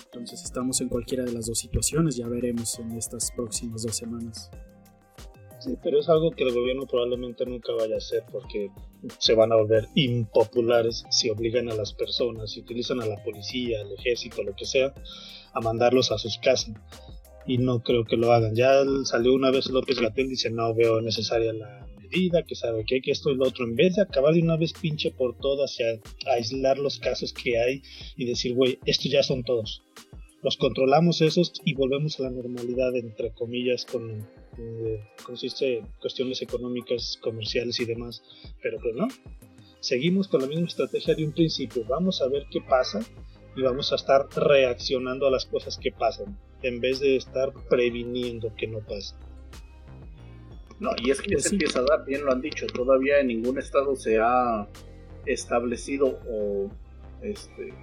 Entonces 0.06 0.44
estamos 0.44 0.82
en 0.82 0.90
cualquiera 0.90 1.24
de 1.24 1.34
las 1.34 1.46
dos 1.46 1.60
situaciones 1.60 2.16
ya 2.16 2.28
veremos 2.28 2.80
en 2.80 2.94
estas 2.94 3.32
próximas 3.32 3.84
dos 3.84 3.96
semanas 3.96 4.50
Sí, 5.64 5.78
pero 5.82 5.98
es 6.02 6.10
algo 6.10 6.32
que 6.32 6.44
el 6.44 6.54
gobierno 6.54 6.86
probablemente 6.86 7.46
nunca 7.46 7.72
vaya 7.72 7.96
a 7.96 8.00
hacer 8.00 8.26
porque 8.30 8.70
se 9.18 9.34
van 9.34 9.54
a 9.54 9.56
volver 9.56 9.88
impopulares 9.96 11.06
si 11.10 11.30
obligan 11.30 11.72
a 11.72 11.74
las 11.74 11.94
personas, 11.94 12.52
si 12.52 12.60
utilizan 12.60 13.00
a 13.00 13.06
la 13.06 13.24
policía, 13.24 13.80
al 13.80 13.94
ejército, 13.94 14.44
lo 14.44 14.54
que 14.58 14.66
sea, 14.66 14.94
a 15.54 15.62
mandarlos 15.62 16.12
a 16.12 16.18
sus 16.18 16.38
casas. 16.38 16.76
Y 17.48 17.60
no 17.60 17.82
creo 17.82 18.04
que 18.04 18.18
lo 18.18 18.34
hagan. 18.34 18.56
Ya 18.56 18.84
salió 19.06 19.34
una 19.34 19.52
vez 19.52 19.68
López 19.68 20.02
Gatel 20.02 20.28
dice 20.28 20.50
no 20.50 20.74
veo 20.74 21.00
necesaria 21.00 21.54
la 21.54 21.88
medida, 21.98 22.44
que 22.44 22.56
sabe 22.56 22.84
que, 22.84 23.02
que 23.02 23.12
esto 23.12 23.32
y 23.32 23.36
lo 23.36 23.48
otro. 23.48 23.64
En 23.64 23.76
vez 23.78 23.96
de 23.96 24.02
acabar 24.02 24.34
de 24.34 24.42
una 24.42 24.58
vez 24.58 24.74
pinche 24.74 25.12
por 25.12 25.38
todas 25.38 25.80
y 25.80 25.84
aislar 26.28 26.78
los 26.78 27.00
casos 27.00 27.32
que 27.32 27.58
hay 27.58 27.82
y 28.18 28.26
decir, 28.26 28.54
güey, 28.54 28.80
estos 28.86 29.10
ya 29.10 29.24
son 29.24 29.46
todos 29.46 29.82
los 30.44 30.58
controlamos 30.58 31.22
esos 31.22 31.54
y 31.64 31.74
volvemos 31.74 32.20
a 32.20 32.24
la 32.24 32.30
normalidad, 32.30 32.96
entre 32.96 33.32
comillas, 33.32 33.86
con, 33.86 34.28
eh, 34.58 35.02
consiste 35.26 35.82
cuestiones 36.02 36.42
económicas, 36.42 37.18
comerciales 37.22 37.80
y 37.80 37.86
demás. 37.86 38.22
Pero 38.62 38.78
pues 38.80 38.94
no, 38.94 39.08
seguimos 39.80 40.28
con 40.28 40.42
la 40.42 40.48
misma 40.48 40.68
estrategia 40.68 41.16
de 41.16 41.26
un 41.26 41.32
principio. 41.32 41.86
Vamos 41.88 42.22
a 42.22 42.28
ver 42.28 42.46
qué 42.52 42.60
pasa 42.60 43.00
y 43.56 43.62
vamos 43.62 43.94
a 43.94 43.96
estar 43.96 44.28
reaccionando 44.36 45.28
a 45.28 45.32
las 45.32 45.46
cosas 45.46 45.78
que 45.78 45.92
pasan, 45.92 46.38
en 46.62 46.82
vez 46.82 47.00
de 47.00 47.16
estar 47.16 47.54
previniendo 47.70 48.54
que 48.56 48.68
no 48.68 48.80
pase. 48.80 49.16
No, 50.82 50.90
y 51.02 51.12
es 51.12 51.22
que 51.22 51.30
ya 51.30 51.36
pues 51.36 51.46
se 51.46 51.52
empieza 51.52 51.80
a 51.80 51.84
dar, 51.84 52.04
bien 52.06 52.26
lo 52.26 52.34
han 52.34 52.42
dicho, 52.42 52.68
todavía 52.68 53.20
en 53.20 53.28
ningún 53.28 53.58
estado 53.58 53.96
se 53.96 54.20
ha 54.20 54.68
establecido 55.26 56.20
o 56.30 56.70
este, 57.22 57.74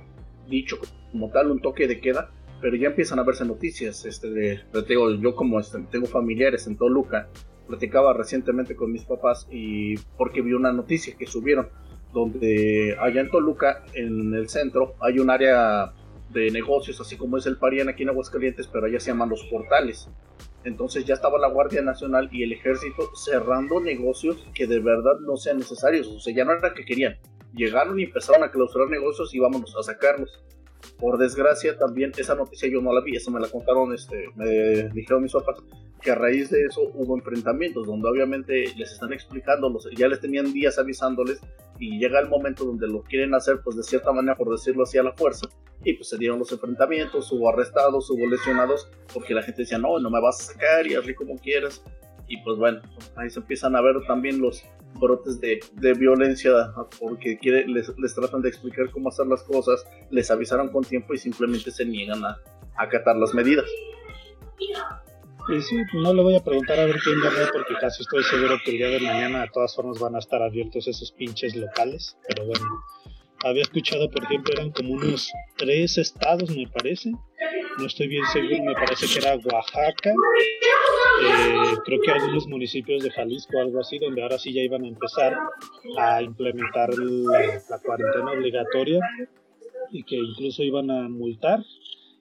dicho 0.51 0.79
como 1.11 1.31
tal 1.31 1.51
un 1.51 1.63
toque 1.63 1.87
de 1.87 2.01
queda, 2.01 2.31
pero 2.61 2.77
ya 2.77 2.89
empiezan 2.89 3.19
a 3.19 3.23
verse 3.23 3.45
noticias. 3.45 4.05
Este, 4.05 4.31
de, 4.31 4.61
digo, 4.89 5.11
yo 5.15 5.35
como 5.35 5.61
este, 5.61 5.79
tengo 5.91 6.07
familiares 6.07 6.67
en 6.67 6.77
Toluca, 6.77 7.29
platicaba 7.67 8.13
recientemente 8.13 8.75
con 8.75 8.93
mis 8.93 9.05
papás 9.05 9.47
y 9.51 9.97
porque 10.17 10.43
vi 10.43 10.53
una 10.53 10.73
noticia 10.73 11.17
que 11.17 11.27
subieron 11.27 11.69
donde 12.13 12.97
allá 13.01 13.21
en 13.21 13.31
Toluca, 13.31 13.85
en 13.95 14.35
el 14.35 14.49
centro, 14.49 14.95
hay 15.01 15.19
un 15.19 15.31
área 15.31 15.93
de 16.31 16.51
negocios, 16.51 17.01
así 17.01 17.17
como 17.17 17.37
es 17.37 17.47
el 17.47 17.57
Parián 17.57 17.89
aquí 17.89 18.03
en 18.03 18.11
Aguascalientes, 18.11 18.67
pero 18.67 18.87
allá 18.87 19.01
se 19.01 19.11
llaman 19.11 19.29
los 19.29 19.45
portales. 19.45 20.09
Entonces 20.65 21.05
ya 21.05 21.15
estaba 21.15 21.39
la 21.39 21.49
Guardia 21.49 21.83
Nacional 21.83 22.29
y 22.33 22.43
el 22.43 22.53
Ejército 22.53 23.11
cerrando 23.15 23.81
negocios 23.81 24.47
que 24.55 24.67
de 24.67 24.81
verdad 24.81 25.19
no 25.21 25.37
sean 25.37 25.59
necesarios. 25.59 26.07
O 26.09 26.21
sea, 26.21 26.35
ya 26.35 26.45
no 26.45 26.53
era 26.53 26.75
que 26.75 26.85
querían. 26.85 27.17
Llegaron 27.55 27.99
y 27.99 28.05
empezaron 28.05 28.45
a 28.45 28.51
clausurar 28.51 28.89
negocios 28.89 29.35
y 29.35 29.39
vámonos 29.39 29.75
a 29.77 29.83
sacarlos. 29.83 30.43
Por 30.99 31.19
desgracia, 31.19 31.79
también 31.79 32.13
esa 32.17 32.35
noticia 32.35 32.69
yo 32.69 32.81
no 32.81 32.93
la 32.93 33.01
vi, 33.01 33.17
esa 33.17 33.31
me 33.31 33.41
la 33.41 33.49
contaron, 33.49 33.95
este, 33.95 34.29
me 34.37 34.89
dijeron 34.91 35.23
mis 35.23 35.33
papás, 35.33 35.63
que 36.01 36.11
a 36.11 36.15
raíz 36.15 36.51
de 36.51 36.65
eso 36.65 36.83
hubo 36.95 37.17
enfrentamientos, 37.17 37.87
donde 37.87 38.09
obviamente 38.09 38.73
les 38.77 38.93
están 38.93 39.13
explicando, 39.13 39.77
ya 39.97 40.09
les 40.09 40.21
tenían 40.21 40.53
días 40.53 40.79
avisándoles, 40.79 41.41
y 41.79 41.99
llega 41.99 42.21
el 42.21 42.29
momento 42.29 42.65
donde 42.65 42.87
lo 42.87 43.03
quieren 43.03 43.35
hacer, 43.35 43.61
pues 43.65 43.77
de 43.77 43.83
cierta 43.83 44.13
manera, 44.13 44.37
por 44.37 44.51
decirlo 44.51 44.83
así, 44.83 44.99
a 44.99 45.03
la 45.03 45.13
fuerza, 45.13 45.49
y 45.83 45.95
pues 45.95 46.09
se 46.11 46.19
dieron 46.19 46.39
los 46.39 46.53
enfrentamientos, 46.53 47.33
hubo 47.33 47.49
arrestados, 47.49 48.11
hubo 48.11 48.27
lesionados, 48.27 48.91
porque 49.13 49.35
la 49.35 49.43
gente 49.43 49.63
decía, 49.63 49.79
no, 49.79 49.99
no 49.99 50.11
me 50.11 50.21
vas 50.21 50.41
a 50.41 50.53
sacar 50.53 50.87
y 50.87 50.95
hazle 50.95 51.15
como 51.15 51.37
quieras, 51.37 51.83
y 52.29 52.37
pues 52.43 52.59
bueno, 52.59 52.81
ahí 53.17 53.31
se 53.31 53.41
empiezan 53.41 53.75
a 53.77 53.81
ver 53.81 53.97
también 54.07 54.41
los 54.41 54.63
brotes 54.95 55.41
de, 55.41 55.61
de 55.73 55.95
violencia 55.95 56.51
porque 56.99 57.39
quiere, 57.39 57.67
les, 57.67 57.93
les, 57.99 58.15
tratan 58.15 58.43
de 58.43 58.49
explicar 58.49 58.91
cómo 58.91 59.09
hacer 59.09 59.27
las 59.27 59.43
cosas, 59.43 59.85
les 60.11 60.31
avisaron 60.31 60.69
con 60.69 60.85
tiempo 60.85 61.15
y 61.15 61.19
simplemente 61.19 61.71
se 61.71 61.85
niegan 61.85 62.25
a, 62.25 62.39
acatar 62.77 63.17
las 63.17 63.35
medidas. 63.35 63.67
Y 65.49 65.61
sí, 65.63 65.77
no 65.95 66.15
le 66.15 66.23
voy 66.23 66.37
a 66.37 66.45
preguntar 66.45 66.79
a 66.79 66.85
ver 66.85 66.97
quién 67.03 67.21
ganó 67.21 67.49
porque 67.53 67.75
casi 67.81 68.03
estoy 68.03 68.23
seguro 68.25 68.57
que 68.65 68.73
el 68.73 68.79
día 68.79 68.89
de 68.89 69.01
mañana 69.01 69.43
de 69.43 69.49
todas 69.53 69.75
formas 69.75 69.99
van 69.99 70.15
a 70.15 70.19
estar 70.19 70.43
abiertos 70.43 70.87
esos 70.87 71.13
pinches 71.13 71.57
locales, 71.57 72.17
pero 72.29 72.47
bueno, 72.47 72.67
había 73.45 73.63
escuchado 73.63 74.11
por 74.11 74.25
ejemplo 74.25 74.53
eran 74.55 74.71
como 74.71 74.95
unos 74.95 75.31
tres 75.57 75.99
estados 75.99 76.51
me 76.51 76.67
parece, 76.69 77.13
no 77.79 77.87
estoy 77.87 78.09
bien 78.09 78.25
seguro, 78.33 78.65
me 78.65 78.75
parece 78.75 79.07
que 79.07 79.19
era 79.19 79.37
Oaxaca, 79.37 80.13
eh, 81.23 81.77
creo 81.85 82.01
que 82.01 82.11
algunos 82.11 82.47
municipios 82.47 83.03
de 83.03 83.11
Jalisco, 83.11 83.59
algo 83.59 83.81
así, 83.81 83.99
donde 83.99 84.23
ahora 84.23 84.39
sí 84.39 84.53
ya 84.53 84.63
iban 84.63 84.85
a 84.85 84.89
empezar 84.89 85.37
a 85.99 86.23
implementar 86.23 86.91
la, 86.95 87.79
cuarentena 87.85 88.33
obligatoria 88.33 89.01
y 89.93 90.03
que 90.05 90.17
incluso 90.17 90.63
iban 90.63 90.91
a 90.91 91.09
multar 91.09 91.65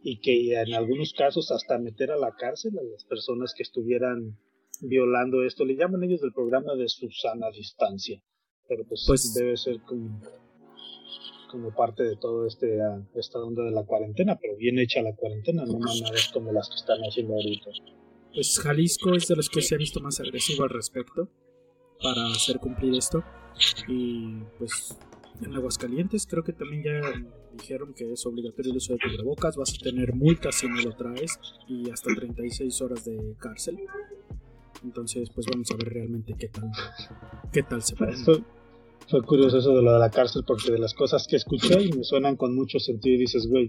y 0.03 0.19
que 0.19 0.59
en 0.59 0.73
algunos 0.73 1.13
casos 1.13 1.51
hasta 1.51 1.77
meter 1.77 2.11
a 2.11 2.17
la 2.17 2.31
cárcel 2.35 2.77
a 2.79 2.83
las 2.83 3.03
personas 3.05 3.53
que 3.55 3.63
estuvieran 3.63 4.37
violando 4.81 5.43
esto. 5.43 5.65
Le 5.65 5.75
llaman 5.75 6.03
ellos 6.03 6.21
del 6.21 6.33
programa 6.33 6.75
de 6.75 6.87
Susana 6.87 7.51
Distancia, 7.51 8.21
pero 8.67 8.85
pues, 8.85 9.03
pues 9.07 9.33
debe 9.33 9.57
ser 9.57 9.81
como, 9.81 10.21
como 11.49 11.73
parte 11.73 12.03
de 12.03 12.15
todo 12.15 12.45
este 12.45 12.79
esta 13.15 13.39
onda 13.39 13.63
de 13.63 13.71
la 13.71 13.83
cuarentena, 13.83 14.37
pero 14.39 14.55
bien 14.55 14.79
hecha 14.79 15.01
la 15.01 15.15
cuarentena, 15.15 15.65
no 15.65 15.79
mamadas 15.79 16.29
como 16.33 16.51
las 16.51 16.69
que 16.69 16.75
están 16.75 16.99
haciendo 17.01 17.33
ahorita 17.33 17.71
pues 18.33 18.59
Jalisco 18.59 19.13
es 19.13 19.27
de 19.27 19.35
los 19.35 19.49
que 19.49 19.61
se 19.61 19.75
ha 19.75 19.77
visto 19.77 19.99
más 19.99 20.19
agresivo 20.19 20.63
al 20.63 20.69
respecto 20.69 21.29
para 22.01 22.27
hacer 22.27 22.59
cumplir 22.59 22.95
esto. 22.95 23.23
Y 23.87 24.41
pues 24.57 24.97
en 25.41 25.53
Aguascalientes 25.55 26.27
creo 26.27 26.43
que 26.43 26.53
también 26.53 26.83
ya 26.83 27.01
dijeron 27.53 27.93
que 27.93 28.11
es 28.11 28.25
obligatorio 28.25 28.71
el 28.71 28.77
uso 28.77 28.93
de 28.93 28.99
cubrebocas, 28.99 29.57
vas 29.57 29.73
a 29.73 29.83
tener 29.83 30.13
multas 30.13 30.55
si 30.55 30.67
no 30.67 30.81
lo 30.81 30.95
traes 30.95 31.39
y 31.67 31.89
hasta 31.89 32.13
36 32.13 32.81
horas 32.81 33.05
de 33.05 33.35
cárcel. 33.39 33.79
Entonces, 34.83 35.29
pues 35.29 35.45
vamos 35.51 35.69
a 35.71 35.75
ver 35.75 35.93
realmente 35.93 36.35
qué 36.37 36.47
tal, 36.47 36.71
qué 37.51 37.63
tal 37.63 37.81
se 37.81 37.95
puede 37.95 38.13
fue 39.09 39.23
curioso 39.23 39.57
eso 39.57 39.75
de 39.75 39.81
lo 39.81 39.93
de 39.93 39.99
la 39.99 40.11
cárcel 40.11 40.43
porque 40.45 40.71
de 40.71 40.77
las 40.77 40.93
cosas 40.93 41.25
que 41.27 41.35
escuché 41.35 41.81
y 41.81 41.91
me 41.91 42.03
suenan 42.03 42.35
con 42.35 42.55
mucho 42.55 42.79
sentido 42.79 43.15
y 43.15 43.19
dices, 43.19 43.47
güey, 43.47 43.67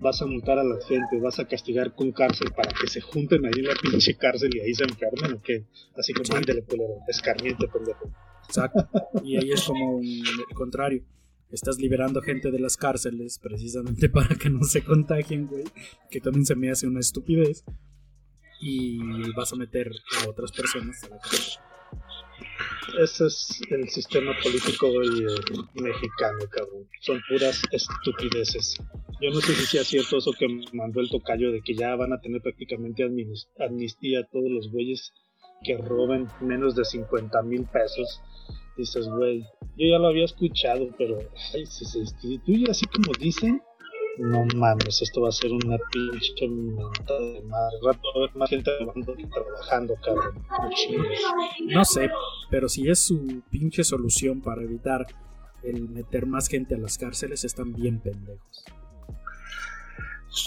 vas 0.00 0.20
a 0.20 0.26
multar 0.26 0.58
a 0.58 0.64
la 0.64 0.76
gente, 0.86 1.18
vas 1.20 1.38
a 1.38 1.46
castigar 1.46 1.94
con 1.94 2.12
cárcel 2.12 2.52
para 2.54 2.70
que 2.72 2.86
se 2.86 3.00
junten 3.00 3.44
ahí 3.46 3.60
en 3.60 3.66
la 3.66 3.74
pinche 3.74 4.14
cárcel 4.16 4.50
y 4.54 4.60
ahí 4.60 4.74
se 4.74 4.84
enfermen 4.84 5.38
o 5.38 5.42
qué, 5.42 5.66
así 5.96 6.12
como 6.12 6.36
ándele 6.36 6.62
culero, 6.62 6.94
escarmiente 7.08 7.66
pendejo. 7.68 8.10
Exacto, 8.46 8.86
y 9.24 9.36
ahí 9.36 9.52
es 9.52 9.62
como 9.62 10.00
el 10.00 10.54
contrario. 10.54 11.02
Estás 11.50 11.78
liberando 11.78 12.22
gente 12.22 12.50
de 12.50 12.58
las 12.58 12.78
cárceles 12.78 13.38
precisamente 13.38 14.08
para 14.10 14.34
que 14.36 14.48
no 14.48 14.64
se 14.64 14.82
contagien, 14.82 15.46
güey. 15.46 15.64
Que 16.10 16.18
también 16.20 16.46
se 16.46 16.56
me 16.56 16.70
hace 16.70 16.86
una 16.86 17.00
estupidez. 17.00 17.64
Y 18.58 18.98
vas 19.32 19.52
a 19.52 19.56
meter 19.56 19.90
a 20.22 20.30
otras 20.30 20.50
personas 20.50 21.02
a 21.04 21.10
la 21.10 21.18
cárcel. 21.18 21.62
Ese 22.98 23.26
es 23.26 23.62
el 23.70 23.88
sistema 23.88 24.32
político 24.42 24.86
eh, 24.88 25.60
mexicano, 25.74 26.38
cabrón. 26.50 26.88
Son 27.00 27.20
puras 27.28 27.62
estupideces. 27.70 28.76
Yo 29.20 29.30
no 29.30 29.40
sé 29.40 29.54
si 29.54 29.66
sea 29.66 29.84
cierto 29.84 30.18
eso 30.18 30.32
que 30.38 30.46
mandó 30.72 31.00
el 31.00 31.08
tocayo 31.08 31.52
de 31.52 31.62
que 31.62 31.74
ya 31.74 31.94
van 31.94 32.12
a 32.12 32.20
tener 32.20 32.42
prácticamente 32.42 33.04
amnistía 33.58 34.20
a 34.20 34.26
todos 34.26 34.50
los 34.50 34.70
güeyes 34.70 35.12
que 35.62 35.76
roben 35.76 36.28
menos 36.40 36.74
de 36.74 36.84
50 36.84 37.42
mil 37.42 37.64
pesos. 37.66 38.20
Dices, 38.76 39.06
güey, 39.08 39.42
yo 39.76 39.86
ya 39.86 39.98
lo 39.98 40.08
había 40.08 40.24
escuchado, 40.24 40.88
pero 40.98 41.18
ay, 41.54 41.66
si 41.66 41.84
se 41.84 41.98
instituye 41.98 42.70
así 42.70 42.86
como 42.86 43.12
dicen, 43.18 43.62
no 44.18 44.44
mames, 44.56 45.02
esto 45.02 45.22
va 45.22 45.28
a 45.28 45.32
ser 45.32 45.52
una 45.52 45.78
pinche 45.90 46.48
mentada 46.48 47.32
de 47.32 47.42
madre. 47.42 47.76
Rato 47.82 48.00
va 48.02 48.12
a 48.14 48.24
haber 48.24 48.36
más 48.36 48.50
gente 48.50 48.70
trabajando, 49.32 49.94
cabrón. 50.04 50.44
No 51.66 51.84
sé, 51.84 52.10
pero 52.50 52.68
si 52.68 52.88
es 52.88 53.00
su 53.00 53.42
pinche 53.50 53.84
solución 53.84 54.40
para 54.40 54.62
evitar 54.62 55.06
el 55.62 55.88
meter 55.88 56.26
más 56.26 56.48
gente 56.48 56.74
a 56.74 56.78
las 56.78 56.98
cárceles, 56.98 57.44
están 57.44 57.72
bien 57.72 58.00
pendejos. 58.00 58.64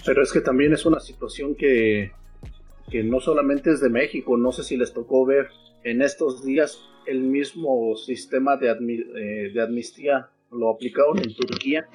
Pero 0.06 0.24
es 0.24 0.32
que 0.32 0.42
también 0.42 0.74
es 0.74 0.86
una 0.86 1.00
situación 1.00 1.56
que, 1.56 2.12
que 2.90 3.04
no 3.04 3.20
solamente 3.20 3.72
es 3.72 3.82
de 3.82 3.90
México, 3.90 4.38
no 4.38 4.52
sé 4.52 4.64
si 4.64 4.78
les 4.78 4.94
tocó 4.94 5.26
ver 5.26 5.50
en 5.84 6.02
estos 6.02 6.44
días 6.44 6.82
el 7.06 7.22
mismo 7.22 7.96
sistema 7.96 8.58
de, 8.58 8.72
eh, 8.72 9.52
de 9.54 9.62
amnistía 9.62 10.30
lo 10.52 10.72
aplicaron 10.72 11.20
en 11.20 11.36
Turquía 11.36 11.88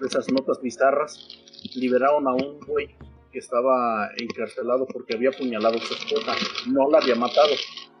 de 0.00 0.06
esas 0.06 0.30
notas 0.32 0.60
bizarras, 0.62 1.28
liberaron 1.74 2.26
a 2.26 2.32
un 2.32 2.60
güey 2.60 2.96
que 3.32 3.38
estaba 3.38 4.10
encarcelado 4.16 4.86
porque 4.86 5.14
había 5.14 5.30
apuñalado 5.30 5.76
a 5.76 5.80
su 5.80 5.94
esposa. 5.94 6.34
No 6.66 6.90
la 6.90 6.98
había 6.98 7.14
matado, 7.14 7.54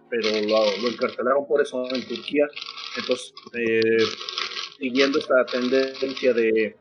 pero 0.08 0.28
lo, 0.48 0.88
encarcelaron 0.88 1.46
por 1.46 1.60
eso 1.60 1.84
en 1.94 2.06
Turquía. 2.06 2.46
Entonces, 2.96 3.32
eh, 3.54 4.04
siguiendo 4.78 5.18
esta 5.18 5.44
tendencia 5.46 6.32
de 6.32 6.76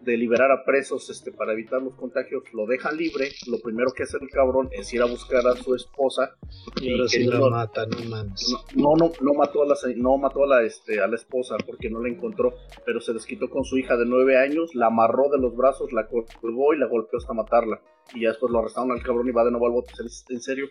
de 0.00 0.16
liberar 0.16 0.50
a 0.50 0.64
presos 0.64 1.10
este, 1.10 1.30
para 1.30 1.52
evitar 1.52 1.82
los 1.82 1.94
contagios, 1.94 2.42
lo 2.52 2.66
dejan 2.66 2.96
libre. 2.96 3.30
Lo 3.46 3.58
primero 3.60 3.92
que 3.92 4.04
hace 4.04 4.16
el 4.20 4.30
cabrón 4.30 4.68
es 4.72 4.92
ir 4.94 5.02
a 5.02 5.04
buscar 5.04 5.46
a 5.46 5.54
su 5.56 5.74
esposa. 5.74 6.36
Y, 6.80 6.92
ahora 6.92 7.08
sí 7.08 7.24
la 7.24 7.50
mata, 7.50 7.86
no 7.86 7.98
mames. 8.08 8.54
No, 8.74 8.96
no, 8.96 9.12
no 9.20 9.34
mató 9.34 9.62
a 9.62 9.66
la, 9.66 9.74
no 9.96 10.16
mató 10.16 10.44
a 10.44 10.46
la, 10.46 10.62
este, 10.62 11.00
a 11.00 11.06
la 11.06 11.16
esposa 11.16 11.56
porque 11.66 11.90
no 11.90 12.00
la 12.02 12.08
encontró, 12.08 12.54
pero 12.84 13.00
se 13.00 13.12
desquitó 13.12 13.50
con 13.50 13.64
su 13.64 13.76
hija 13.78 13.96
de 13.96 14.06
nueve 14.06 14.38
años, 14.38 14.74
la 14.74 14.86
amarró 14.86 15.28
de 15.28 15.38
los 15.38 15.54
brazos, 15.56 15.92
la 15.92 16.06
colgó 16.06 16.74
y 16.74 16.78
la 16.78 16.86
golpeó 16.86 17.18
hasta 17.18 17.34
matarla. 17.34 17.80
Y 18.14 18.22
ya 18.22 18.30
después 18.30 18.50
lo 18.50 18.60
arrestaron 18.60 18.92
al 18.92 19.02
cabrón 19.02 19.28
y 19.28 19.32
va 19.32 19.44
de 19.44 19.50
nuevo 19.50 19.66
al 19.66 19.72
bote. 19.72 19.92
En 20.30 20.40
serio, 20.40 20.68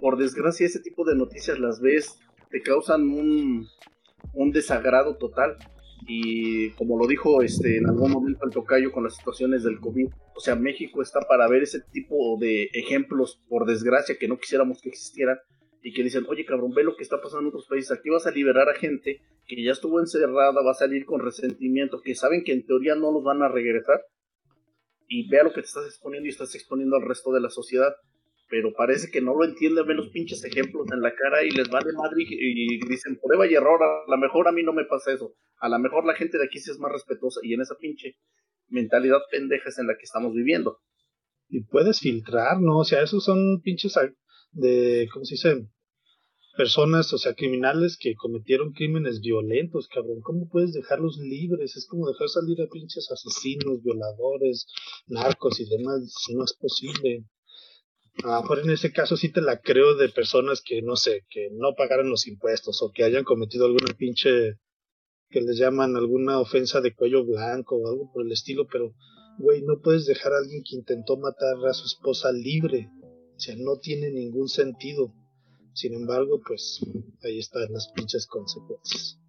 por 0.00 0.16
desgracia, 0.16 0.66
ese 0.66 0.80
tipo 0.80 1.04
de 1.04 1.14
noticias 1.14 1.58
las 1.58 1.80
ves, 1.80 2.18
te 2.50 2.62
causan 2.62 3.02
un, 3.02 3.66
un 4.32 4.50
desagrado 4.52 5.16
total 5.16 5.56
y 6.06 6.70
como 6.70 6.98
lo 6.98 7.06
dijo 7.06 7.42
este 7.42 7.78
en 7.78 7.86
algún 7.86 8.12
momento 8.12 8.44
el 8.44 8.52
tocayo 8.52 8.92
con 8.92 9.04
las 9.04 9.16
situaciones 9.16 9.64
del 9.64 9.80
COVID, 9.80 10.08
o 10.34 10.40
sea, 10.40 10.54
México 10.54 11.02
está 11.02 11.20
para 11.20 11.48
ver 11.48 11.62
ese 11.62 11.80
tipo 11.92 12.38
de 12.38 12.70
ejemplos, 12.72 13.42
por 13.48 13.66
desgracia, 13.66 14.16
que 14.18 14.28
no 14.28 14.38
quisiéramos 14.38 14.80
que 14.80 14.90
existieran, 14.90 15.38
y 15.82 15.92
que 15.92 16.02
dicen, 16.02 16.24
oye 16.28 16.44
cabrón, 16.44 16.72
ve 16.74 16.84
lo 16.84 16.96
que 16.96 17.02
está 17.02 17.20
pasando 17.20 17.42
en 17.42 17.48
otros 17.48 17.66
países, 17.68 17.92
aquí 17.92 18.10
vas 18.10 18.26
a 18.26 18.30
liberar 18.30 18.68
a 18.68 18.74
gente 18.74 19.20
que 19.46 19.62
ya 19.62 19.72
estuvo 19.72 20.00
encerrada, 20.00 20.62
va 20.62 20.70
a 20.70 20.74
salir 20.74 21.04
con 21.06 21.20
resentimiento, 21.20 22.00
que 22.02 22.14
saben 22.14 22.42
que 22.44 22.52
en 22.52 22.66
teoría 22.66 22.94
no 22.94 23.12
los 23.12 23.22
van 23.22 23.42
a 23.42 23.48
regresar, 23.48 24.00
y 25.08 25.28
vea 25.28 25.44
lo 25.44 25.50
que 25.50 25.60
te 25.60 25.68
estás 25.68 25.86
exponiendo 25.86 26.26
y 26.26 26.30
estás 26.30 26.54
exponiendo 26.54 26.96
al 26.96 27.02
resto 27.02 27.32
de 27.32 27.40
la 27.40 27.50
sociedad 27.50 27.94
pero 28.48 28.72
parece 28.72 29.10
que 29.10 29.20
no 29.20 29.34
lo 29.34 29.44
entienden, 29.44 29.86
ven 29.86 29.96
los 29.96 30.10
pinches 30.10 30.44
ejemplos 30.44 30.86
en 30.92 31.00
la 31.00 31.14
cara 31.14 31.42
y 31.44 31.50
les 31.50 31.68
vale 31.68 31.92
madre 31.92 32.24
y, 32.28 32.78
dicen 32.86 33.18
prueba 33.22 33.46
y 33.46 33.54
error, 33.54 33.80
a 33.82 34.10
lo 34.10 34.16
mejor 34.18 34.46
a 34.48 34.52
mí 34.52 34.62
no 34.62 34.72
me 34.72 34.84
pasa 34.84 35.12
eso, 35.12 35.34
a 35.58 35.68
lo 35.68 35.78
mejor 35.78 36.06
la 36.06 36.14
gente 36.14 36.38
de 36.38 36.44
aquí 36.44 36.58
sí 36.58 36.70
es 36.70 36.78
más 36.78 36.92
respetuosa 36.92 37.40
y 37.42 37.54
en 37.54 37.62
esa 37.62 37.76
pinche 37.76 38.16
mentalidad 38.68 39.18
pendeja 39.30 39.68
es 39.68 39.78
en 39.78 39.88
la 39.88 39.94
que 39.94 40.04
estamos 40.04 40.32
viviendo. 40.34 40.78
Y 41.48 41.62
puedes 41.64 42.00
filtrar, 42.00 42.60
¿no? 42.60 42.78
O 42.78 42.84
sea, 42.84 43.02
esos 43.02 43.24
son 43.24 43.60
pinches 43.62 43.94
de, 44.52 45.08
¿cómo 45.12 45.24
se 45.24 45.34
dice? 45.34 45.68
Personas, 46.56 47.12
o 47.12 47.18
sea, 47.18 47.34
criminales 47.34 47.98
que 48.00 48.14
cometieron 48.14 48.72
crímenes 48.72 49.20
violentos, 49.20 49.88
cabrón. 49.88 50.20
¿Cómo 50.22 50.48
puedes 50.48 50.72
dejarlos 50.72 51.18
libres? 51.18 51.76
Es 51.76 51.86
como 51.86 52.08
dejar 52.08 52.28
salir 52.28 52.60
a 52.62 52.68
pinches 52.68 53.08
asesinos, 53.12 53.82
violadores, 53.82 54.66
narcos 55.06 55.60
y 55.60 55.68
demás. 55.68 56.12
No 56.34 56.44
es 56.44 56.54
posible. 56.54 57.26
A 58.24 58.36
lo 58.36 58.42
mejor 58.42 58.60
en 58.60 58.70
ese 58.70 58.92
caso 58.92 59.16
sí 59.16 59.30
te 59.30 59.42
la 59.42 59.60
creo 59.60 59.94
de 59.94 60.08
personas 60.08 60.62
que, 60.64 60.80
no 60.82 60.96
sé, 60.96 61.24
que 61.28 61.50
no 61.52 61.74
pagaran 61.76 62.08
los 62.08 62.26
impuestos 62.26 62.82
o 62.82 62.90
que 62.90 63.04
hayan 63.04 63.24
cometido 63.24 63.66
alguna 63.66 63.94
pinche, 63.94 64.58
que 65.28 65.40
les 65.42 65.58
llaman 65.58 65.96
alguna 65.96 66.40
ofensa 66.40 66.80
de 66.80 66.94
cuello 66.94 67.24
blanco 67.24 67.76
o 67.76 67.88
algo 67.88 68.10
por 68.12 68.24
el 68.24 68.32
estilo, 68.32 68.66
pero, 68.70 68.94
güey, 69.38 69.62
no 69.62 69.80
puedes 69.82 70.06
dejar 70.06 70.32
a 70.32 70.38
alguien 70.38 70.62
que 70.64 70.76
intentó 70.76 71.18
matar 71.18 71.56
a 71.68 71.74
su 71.74 71.84
esposa 71.84 72.32
libre. 72.32 72.88
O 73.36 73.38
sea, 73.38 73.54
no 73.58 73.78
tiene 73.78 74.10
ningún 74.10 74.48
sentido. 74.48 75.12
Sin 75.74 75.92
embargo, 75.92 76.40
pues 76.46 76.80
ahí 77.22 77.38
están 77.38 77.70
las 77.70 77.92
pinches 77.94 78.26
consecuencias. 78.26 79.20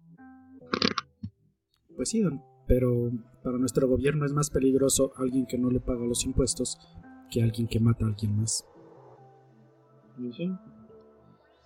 Pues 1.94 2.08
sí, 2.08 2.22
pero 2.66 3.10
para 3.42 3.58
nuestro 3.58 3.86
gobierno 3.86 4.24
es 4.24 4.32
más 4.32 4.48
peligroso 4.48 5.12
alguien 5.16 5.46
que 5.46 5.58
no 5.58 5.70
le 5.70 5.80
paga 5.80 6.06
los 6.06 6.24
impuestos 6.24 6.78
que 7.30 7.42
alguien 7.42 7.68
que 7.68 7.80
mata 7.80 8.06
a 8.06 8.08
alguien 8.08 8.36
más. 8.36 8.64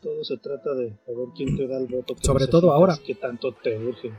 Todo 0.00 0.24
se 0.24 0.36
trata 0.38 0.74
de 0.74 0.86
ver 1.06 1.28
quién 1.36 1.56
te 1.56 1.66
da 1.66 1.78
el 1.78 1.86
voto. 1.86 2.16
Sobre 2.20 2.46
todo 2.46 2.72
ahora. 2.72 2.98
Que 3.04 3.14
tanto 3.14 3.52
te 3.52 3.78
urge. 3.78 4.12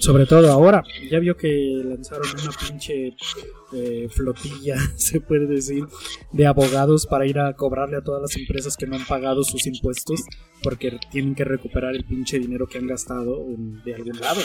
Sobre 0.00 0.26
todo 0.26 0.50
ahora. 0.50 0.82
Ya 1.10 1.20
vio 1.20 1.36
que 1.36 1.80
lanzaron 1.84 2.26
una 2.42 2.50
pinche 2.68 3.14
eh, 3.72 4.08
flotilla, 4.10 4.76
se 4.96 5.20
puede 5.20 5.46
decir, 5.46 5.84
de 6.32 6.46
abogados 6.46 7.06
para 7.06 7.26
ir 7.26 7.38
a 7.38 7.54
cobrarle 7.54 7.98
a 7.98 8.02
todas 8.02 8.20
las 8.20 8.36
empresas 8.36 8.76
que 8.76 8.86
no 8.86 8.96
han 8.96 9.06
pagado 9.06 9.44
sus 9.44 9.66
impuestos 9.66 10.24
porque 10.62 10.98
tienen 11.10 11.34
que 11.34 11.44
recuperar 11.44 11.94
el 11.94 12.04
pinche 12.04 12.38
dinero 12.38 12.66
que 12.66 12.78
han 12.78 12.88
gastado 12.88 13.44
de 13.84 13.94
algún 13.94 14.18
lado. 14.18 14.40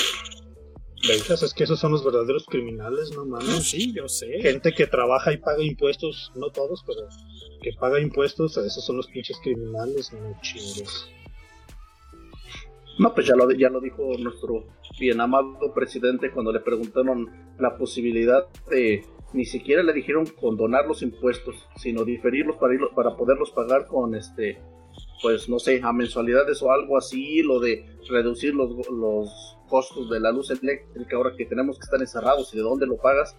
Es 1.09 1.53
que 1.53 1.63
esos 1.63 1.79
son 1.79 1.91
los 1.91 2.03
verdaderos 2.03 2.45
criminales, 2.45 3.11
no 3.15 3.25
mames. 3.25 3.69
Sí, 3.69 3.93
yo 3.93 4.07
sé. 4.07 4.41
Gente 4.41 4.73
que 4.73 4.87
trabaja 4.87 5.31
y 5.31 5.37
paga 5.37 5.63
impuestos, 5.63 6.31
no 6.35 6.49
todos, 6.49 6.83
pero 6.85 7.01
que 7.61 7.73
paga 7.73 7.99
impuestos, 7.99 8.57
esos 8.57 8.85
son 8.85 8.97
los 8.97 9.07
pinches 9.07 9.39
criminales, 9.41 10.11
no 10.13 10.39
chingues. 10.41 11.07
No, 12.99 13.13
pues 13.13 13.27
ya 13.27 13.35
lo, 13.35 13.51
ya 13.51 13.69
lo 13.69 13.79
dijo 13.79 14.17
nuestro 14.17 14.65
bien 14.99 15.21
amado 15.21 15.71
presidente 15.73 16.31
cuando 16.31 16.51
le 16.51 16.59
preguntaron 16.59 17.29
la 17.59 17.77
posibilidad 17.77 18.47
de, 18.69 19.05
ni 19.33 19.45
siquiera 19.45 19.83
le 19.83 19.93
dijeron 19.93 20.25
condonar 20.25 20.87
los 20.87 21.03
impuestos, 21.03 21.67
sino 21.75 22.03
diferirlos 22.03 22.57
para, 22.57 22.73
para 22.95 23.15
poderlos 23.15 23.51
pagar 23.51 23.85
con 23.85 24.15
este, 24.15 24.57
pues 25.21 25.47
no 25.47 25.59
sé, 25.59 25.79
a 25.83 25.93
mensualidades 25.93 26.61
o 26.63 26.71
algo 26.71 26.97
así, 26.97 27.43
lo 27.43 27.59
de 27.59 27.85
reducir 28.09 28.55
los, 28.55 28.71
los 28.89 29.57
costos 29.69 30.09
de 30.09 30.19
la 30.19 30.31
luz 30.31 30.49
eléctrica 30.49 31.17
ahora 31.17 31.35
que 31.35 31.45
tenemos 31.45 31.77
que 31.77 31.83
estar 31.83 31.99
encerrados 31.99 32.53
y 32.53 32.57
de 32.57 32.63
dónde 32.63 32.87
lo 32.87 32.97
pagas 32.97 33.35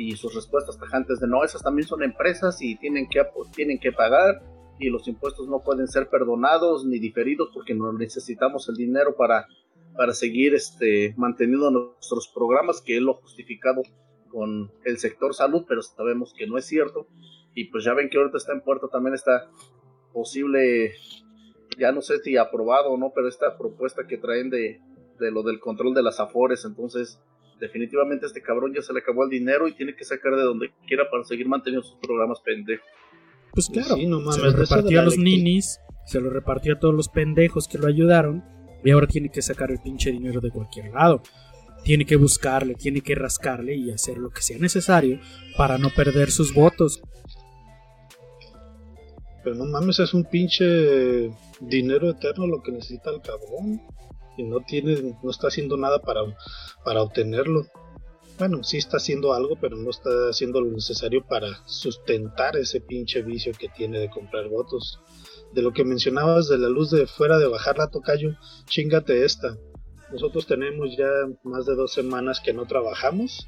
y 0.00 0.16
sus 0.16 0.34
respuestas 0.34 0.78
tajantes 0.78 1.20
de 1.20 1.28
no, 1.28 1.44
esas 1.44 1.62
también 1.62 1.86
son 1.86 2.02
empresas 2.02 2.62
y 2.62 2.76
tienen 2.76 3.06
que, 3.06 3.22
tienen 3.54 3.78
que 3.78 3.92
pagar 3.92 4.42
y 4.78 4.88
los 4.88 5.06
impuestos 5.06 5.46
no 5.46 5.62
pueden 5.62 5.88
ser 5.88 6.08
perdonados 6.08 6.86
ni 6.86 6.98
diferidos 6.98 7.50
porque 7.52 7.74
no 7.74 7.92
necesitamos 7.92 8.66
el 8.70 8.76
dinero 8.76 9.14
para, 9.14 9.46
para 9.94 10.14
seguir 10.14 10.54
este, 10.54 11.12
manteniendo 11.18 11.70
nuestros 11.70 12.28
programas, 12.34 12.80
que 12.80 12.96
es 12.96 13.02
lo 13.02 13.14
justificado 13.14 13.82
con 14.30 14.72
el 14.86 14.98
sector 14.98 15.34
salud, 15.34 15.66
pero 15.68 15.82
sabemos 15.82 16.32
que 16.32 16.46
no 16.46 16.56
es 16.56 16.64
cierto. 16.64 17.06
Y 17.54 17.64
pues 17.64 17.84
ya 17.84 17.92
ven 17.92 18.08
que 18.08 18.16
ahorita 18.16 18.38
está 18.38 18.54
en 18.54 18.62
puerto 18.62 18.88
también 18.88 19.14
esta 19.14 19.50
posible, 20.14 20.94
ya 21.78 21.92
no 21.92 22.00
sé 22.00 22.20
si 22.20 22.38
aprobado 22.38 22.90
o 22.90 22.96
no, 22.96 23.12
pero 23.14 23.28
esta 23.28 23.58
propuesta 23.58 24.06
que 24.06 24.16
traen 24.16 24.48
de, 24.48 24.80
de 25.18 25.30
lo 25.30 25.42
del 25.42 25.60
control 25.60 25.92
de 25.92 26.02
las 26.02 26.20
afores, 26.20 26.64
entonces 26.64 27.20
definitivamente 27.60 28.26
este 28.26 28.42
cabrón 28.42 28.72
ya 28.74 28.82
se 28.82 28.92
le 28.92 29.00
acabó 29.00 29.24
el 29.24 29.30
dinero 29.30 29.68
y 29.68 29.74
tiene 29.74 29.94
que 29.94 30.04
sacar 30.04 30.34
de 30.34 30.42
donde 30.42 30.72
quiera 30.86 31.08
para 31.10 31.24
seguir 31.24 31.46
manteniendo 31.46 31.86
sus 31.86 31.98
programas 31.98 32.40
pendejos. 32.40 32.86
Pues 33.52 33.68
claro, 33.68 33.96
se 33.96 34.40
lo 34.40 34.52
repartió 34.52 35.00
a 35.00 35.04
los 35.04 35.18
ninis, 35.18 35.80
se 36.06 36.20
lo 36.20 36.30
repartió 36.30 36.74
a 36.74 36.78
todos 36.78 36.94
los 36.94 37.08
pendejos 37.08 37.68
que 37.68 37.78
lo 37.78 37.86
ayudaron 37.86 38.44
y 38.84 38.90
ahora 38.90 39.06
tiene 39.06 39.30
que 39.30 39.42
sacar 39.42 39.70
el 39.70 39.80
pinche 39.80 40.10
dinero 40.10 40.40
de 40.40 40.50
cualquier 40.50 40.92
lado. 40.92 41.22
Tiene 41.84 42.04
que 42.04 42.16
buscarle, 42.16 42.74
tiene 42.74 43.00
que 43.00 43.14
rascarle 43.14 43.74
y 43.74 43.90
hacer 43.90 44.18
lo 44.18 44.30
que 44.30 44.42
sea 44.42 44.58
necesario 44.58 45.18
para 45.56 45.78
no 45.78 45.90
perder 45.90 46.30
sus 46.30 46.54
votos. 46.54 47.02
Pero 49.42 49.56
no 49.56 49.64
mames, 49.64 49.98
es 49.98 50.12
un 50.14 50.24
pinche 50.24 51.30
dinero 51.60 52.10
eterno 52.10 52.46
lo 52.46 52.62
que 52.62 52.72
necesita 52.72 53.10
el 53.10 53.20
cabrón 53.22 53.80
y 54.40 54.44
no 54.44 54.60
tiene, 54.60 55.16
no 55.22 55.30
está 55.30 55.48
haciendo 55.48 55.76
nada 55.76 56.00
para, 56.00 56.22
para 56.84 57.02
obtenerlo. 57.02 57.66
Bueno, 58.38 58.64
sí 58.64 58.78
está 58.78 58.96
haciendo 58.96 59.34
algo, 59.34 59.56
pero 59.60 59.76
no 59.76 59.90
está 59.90 60.10
haciendo 60.30 60.60
lo 60.60 60.70
necesario 60.72 61.24
para 61.26 61.48
sustentar 61.66 62.56
ese 62.56 62.80
pinche 62.80 63.22
vicio 63.22 63.52
que 63.52 63.68
tiene 63.68 63.98
de 63.98 64.10
comprar 64.10 64.48
votos. 64.48 64.98
De 65.52 65.62
lo 65.62 65.72
que 65.72 65.84
mencionabas 65.84 66.48
de 66.48 66.58
la 66.58 66.68
luz 66.68 66.90
de 66.90 67.06
fuera 67.06 67.38
de 67.38 67.48
bajar 67.48 67.76
la 67.76 67.90
tocayo, 67.90 68.30
chingate 68.66 69.24
esta. 69.24 69.58
Nosotros 70.10 70.46
tenemos 70.46 70.96
ya 70.96 71.10
más 71.42 71.66
de 71.66 71.74
dos 71.74 71.92
semanas 71.92 72.40
que 72.40 72.52
no 72.52 72.66
trabajamos 72.66 73.46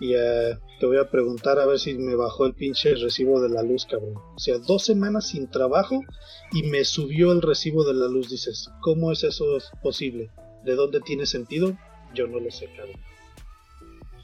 y 0.00 0.14
eh, 0.14 0.58
te 0.80 0.86
voy 0.86 0.98
a 0.98 1.08
preguntar 1.10 1.58
a 1.58 1.66
ver 1.66 1.78
si 1.78 1.94
me 1.94 2.14
bajó 2.14 2.46
el 2.46 2.54
pinche 2.54 2.94
recibo 2.94 3.40
de 3.40 3.48
la 3.48 3.62
luz, 3.62 3.86
cabrón. 3.86 4.14
O 4.16 4.38
sea, 4.38 4.58
dos 4.58 4.84
semanas 4.84 5.28
sin 5.28 5.48
trabajo 5.48 6.00
y 6.52 6.64
me 6.64 6.84
subió 6.84 7.32
el 7.32 7.42
recibo 7.42 7.84
de 7.84 7.94
la 7.94 8.08
luz. 8.08 8.28
Dices, 8.28 8.70
¿cómo 8.80 9.12
es 9.12 9.24
eso 9.24 9.58
posible? 9.82 10.30
¿De 10.64 10.74
dónde 10.74 11.00
tiene 11.00 11.26
sentido? 11.26 11.76
Yo 12.14 12.26
no 12.26 12.40
lo 12.40 12.50
sé, 12.50 12.66
cabrón. 12.76 12.96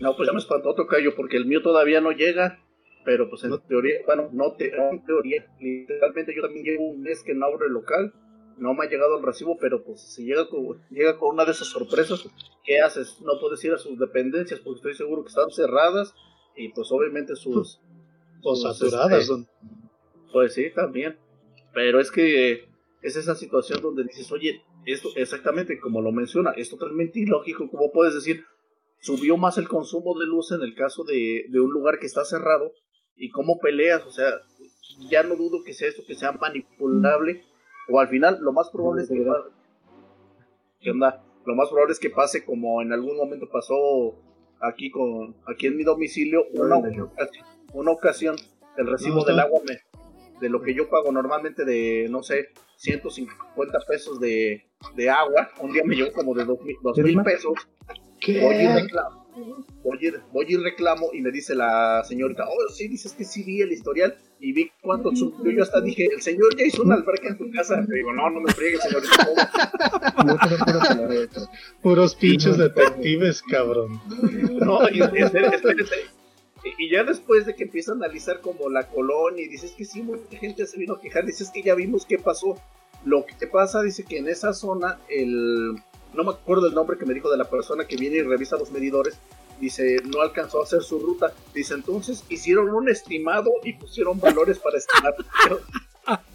No, 0.00 0.16
pues 0.16 0.26
ya 0.26 0.32
me 0.32 0.38
espantó 0.38 0.74
callo 0.86 1.14
porque 1.14 1.36
el 1.36 1.46
mío 1.46 1.62
todavía 1.62 2.00
no 2.00 2.12
llega. 2.12 2.58
Pero 3.02 3.30
pues 3.30 3.42
en 3.44 3.58
teoría, 3.66 3.94
bueno, 4.04 4.28
no 4.32 4.52
te, 4.52 4.76
en 4.76 5.02
teoría, 5.06 5.46
literalmente 5.58 6.34
yo 6.36 6.42
también 6.42 6.64
llevo 6.66 6.90
un 6.90 7.00
mes 7.00 7.22
que 7.22 7.32
no 7.32 7.46
abro 7.46 7.66
el 7.66 7.72
local 7.72 8.12
no 8.60 8.74
me 8.74 8.84
ha 8.84 8.88
llegado 8.88 9.16
el 9.16 9.24
recibo, 9.24 9.56
pero 9.58 9.82
pues 9.82 10.00
si 10.00 10.24
llega 10.24 10.48
con, 10.48 10.80
llega 10.90 11.18
con 11.18 11.34
una 11.34 11.44
de 11.44 11.52
esas 11.52 11.68
sorpresas, 11.68 12.28
¿qué 12.64 12.80
haces? 12.80 13.20
No 13.22 13.40
puedes 13.40 13.64
ir 13.64 13.72
a 13.72 13.78
sus 13.78 13.98
dependencias 13.98 14.60
porque 14.60 14.76
estoy 14.76 14.94
seguro 14.94 15.22
que 15.22 15.28
están 15.28 15.50
cerradas 15.50 16.14
y 16.56 16.68
pues 16.68 16.90
obviamente 16.92 17.34
sus... 17.36 17.80
O 18.42 18.56
saturadas. 18.56 19.28
Este, 19.28 19.50
pues 20.32 20.54
sí, 20.54 20.70
también. 20.74 21.18
Pero 21.74 22.00
es 22.00 22.10
que 22.10 22.70
es 23.02 23.16
esa 23.16 23.34
situación 23.34 23.82
donde 23.82 24.04
dices, 24.04 24.32
oye, 24.32 24.62
esto 24.86 25.10
exactamente 25.14 25.78
como 25.78 26.00
lo 26.00 26.10
menciona, 26.10 26.52
es 26.52 26.70
totalmente 26.70 27.20
ilógico. 27.20 27.68
¿Cómo 27.70 27.92
puedes 27.92 28.14
decir, 28.14 28.42
subió 29.02 29.36
más 29.36 29.58
el 29.58 29.68
consumo 29.68 30.18
de 30.18 30.24
luz 30.24 30.52
en 30.52 30.62
el 30.62 30.74
caso 30.74 31.04
de, 31.04 31.48
de 31.50 31.60
un 31.60 31.70
lugar 31.70 31.98
que 31.98 32.06
está 32.06 32.24
cerrado? 32.24 32.72
¿Y 33.14 33.28
cómo 33.28 33.58
peleas? 33.58 34.06
O 34.06 34.10
sea, 34.10 34.32
ya 35.10 35.22
no 35.22 35.36
dudo 35.36 35.62
que 35.62 35.74
sea 35.74 35.88
esto, 35.88 36.02
que 36.06 36.14
sea 36.14 36.32
manipulable 36.32 37.44
O 37.90 38.00
al 38.00 38.08
final, 38.08 38.38
lo 38.40 38.52
más 38.52 38.70
probable 38.70 39.02
es 39.02 39.08
que 39.08 39.20
pase. 39.20 39.50
¿Qué 40.80 40.90
onda? 40.90 41.22
Lo 41.44 41.54
más 41.54 41.68
probable 41.68 41.92
es 41.92 41.98
que 41.98 42.10
pase 42.10 42.44
como 42.44 42.82
en 42.82 42.92
algún 42.92 43.16
momento 43.16 43.48
pasó 43.48 44.14
aquí 44.60 44.90
con 44.90 45.34
aquí 45.46 45.66
en 45.66 45.76
mi 45.76 45.84
domicilio 45.84 46.44
una, 46.52 46.76
ocasión, 46.76 47.10
una 47.72 47.90
ocasión 47.90 48.36
el 48.76 48.86
recibo 48.86 49.24
del 49.24 49.40
agua 49.40 49.60
me, 49.66 49.78
de 50.38 50.48
lo 50.50 50.60
que 50.60 50.74
yo 50.74 50.90
pago 50.90 51.10
normalmente 51.12 51.64
de 51.64 52.08
no 52.10 52.22
sé 52.22 52.48
150 52.76 53.78
pesos 53.88 54.20
de, 54.20 54.66
de 54.96 55.08
agua 55.08 55.48
un 55.60 55.72
día 55.72 55.82
me 55.82 55.96
llegó 55.96 56.12
como 56.12 56.34
de 56.34 56.44
dos 56.44 56.58
mil 56.62 57.22
pesos 57.22 57.54
Voy 58.26 58.54
y 58.54 58.66
reclamo. 58.66 59.26
Voy 60.32 60.46
y, 60.48 60.56
reclamo 60.56 61.10
y 61.12 61.22
me 61.22 61.30
dice 61.30 61.54
la 61.54 62.02
señorita, 62.04 62.46
oh, 62.46 62.68
sí, 62.72 62.88
dices 62.88 63.14
que 63.14 63.24
sí 63.24 63.42
vi 63.44 63.62
el 63.62 63.72
historial 63.72 64.16
y 64.40 64.52
vi 64.52 64.70
cuánto 64.80 65.14
subió. 65.14 65.52
Yo 65.52 65.62
hasta 65.62 65.80
dije, 65.80 66.08
el 66.12 66.22
señor 66.22 66.56
ya 66.56 66.64
hizo 66.64 66.82
una 66.82 66.96
alberca 66.96 67.28
en 67.28 67.38
tu 67.38 67.50
casa. 67.52 67.80
Le 67.86 67.96
digo, 67.96 68.12
no, 68.12 68.30
no 68.30 68.40
me 68.40 68.52
friegues, 68.52 68.80
señorita. 68.82 69.28
Puros 71.82 72.14
pinches 72.14 72.56
detectives, 72.56 73.42
cabrón. 73.42 74.00
No, 74.60 74.88
y, 74.88 75.00
y 76.78 76.90
ya 76.90 77.04
después 77.04 77.46
de 77.46 77.54
que 77.54 77.64
empieza 77.64 77.92
a 77.92 77.94
analizar 77.94 78.40
como 78.40 78.68
la 78.68 78.88
colonia 78.88 79.44
y 79.44 79.48
dices 79.48 79.72
que 79.72 79.84
sí, 79.84 80.02
mucha 80.02 80.38
gente 80.38 80.66
se 80.66 80.78
vino 80.78 80.94
a 80.94 81.00
quejar, 81.00 81.26
dices 81.26 81.50
que 81.50 81.62
ya 81.62 81.74
vimos 81.74 82.06
qué 82.06 82.18
pasó. 82.18 82.58
Lo 83.04 83.24
que 83.24 83.34
te 83.34 83.46
pasa, 83.46 83.82
dice 83.82 84.04
que 84.04 84.18
en 84.18 84.28
esa 84.28 84.52
zona 84.52 84.98
el 85.08 85.76
no 86.12 86.24
me 86.24 86.30
acuerdo 86.30 86.66
el 86.66 86.74
nombre 86.74 86.98
que 86.98 87.06
me 87.06 87.14
dijo 87.14 87.30
de 87.30 87.36
la 87.36 87.48
persona 87.48 87.86
que 87.86 87.96
viene 87.96 88.16
y 88.16 88.22
revisa 88.22 88.56
los 88.56 88.72
medidores, 88.72 89.16
dice, 89.60 89.98
no 90.04 90.22
alcanzó 90.22 90.60
a 90.60 90.64
hacer 90.64 90.82
su 90.82 90.98
ruta, 90.98 91.32
dice, 91.54 91.74
entonces 91.74 92.24
hicieron 92.28 92.70
un 92.70 92.88
estimado 92.88 93.50
y 93.62 93.74
pusieron 93.74 94.18
valores 94.18 94.58
para 94.58 94.78
estimar. 94.78 95.14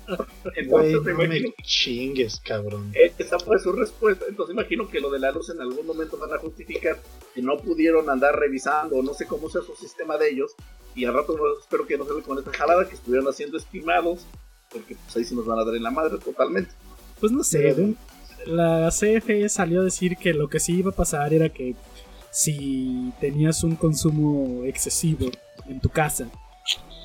entonces 0.56 1.02
no 1.04 1.28
me 1.28 1.54
chingues, 1.64 2.40
cabrón. 2.40 2.92
E, 2.94 3.12
esa 3.18 3.40
fue 3.40 3.60
su 3.60 3.72
respuesta. 3.72 4.26
Entonces 4.28 4.54
imagino 4.54 4.88
que 4.88 5.00
lo 5.00 5.10
de 5.10 5.20
la 5.20 5.32
luz 5.32 5.50
en 5.50 5.62
algún 5.62 5.86
momento 5.86 6.18
van 6.18 6.34
a 6.34 6.38
justificar 6.38 7.00
que 7.34 7.42
no 7.42 7.58
pudieron 7.58 8.10
andar 8.10 8.40
revisando, 8.40 9.02
no 9.02 9.14
sé 9.14 9.26
cómo 9.26 9.50
sea 9.50 9.62
su 9.62 9.76
sistema 9.76 10.18
de 10.18 10.30
ellos. 10.30 10.56
Y 10.96 11.06
al 11.06 11.14
rato 11.14 11.36
espero 11.60 11.86
que 11.86 11.98
no 11.98 12.06
se 12.06 12.22
con 12.22 12.38
esta 12.38 12.54
jalada, 12.54 12.88
que 12.88 12.96
estuvieron 12.96 13.28
haciendo 13.28 13.58
estimados, 13.58 14.26
porque 14.72 14.96
pues 14.96 15.18
ahí 15.18 15.26
sí 15.26 15.36
nos 15.36 15.46
van 15.46 15.60
a 15.60 15.66
dar 15.66 15.76
en 15.76 15.84
la 15.84 15.92
madre 15.92 16.18
totalmente. 16.20 16.72
Pues 17.20 17.32
no 17.32 17.44
sé, 17.44 17.76
la 18.46 18.90
CFE 18.90 19.50
salió 19.50 19.82
a 19.82 19.84
decir 19.84 20.18
que 20.18 20.34
lo 20.34 20.48
que 20.50 20.60
sí 20.60 20.78
iba 20.78 20.92
a 20.92 20.96
pasar 20.96 21.34
era 21.34 21.50
que 21.50 21.76
si 22.36 23.14
tenías 23.22 23.64
un 23.64 23.78
consumo 23.78 24.66
excesivo 24.66 25.28
en 25.70 25.80
tu 25.80 25.88
casa, 25.88 26.30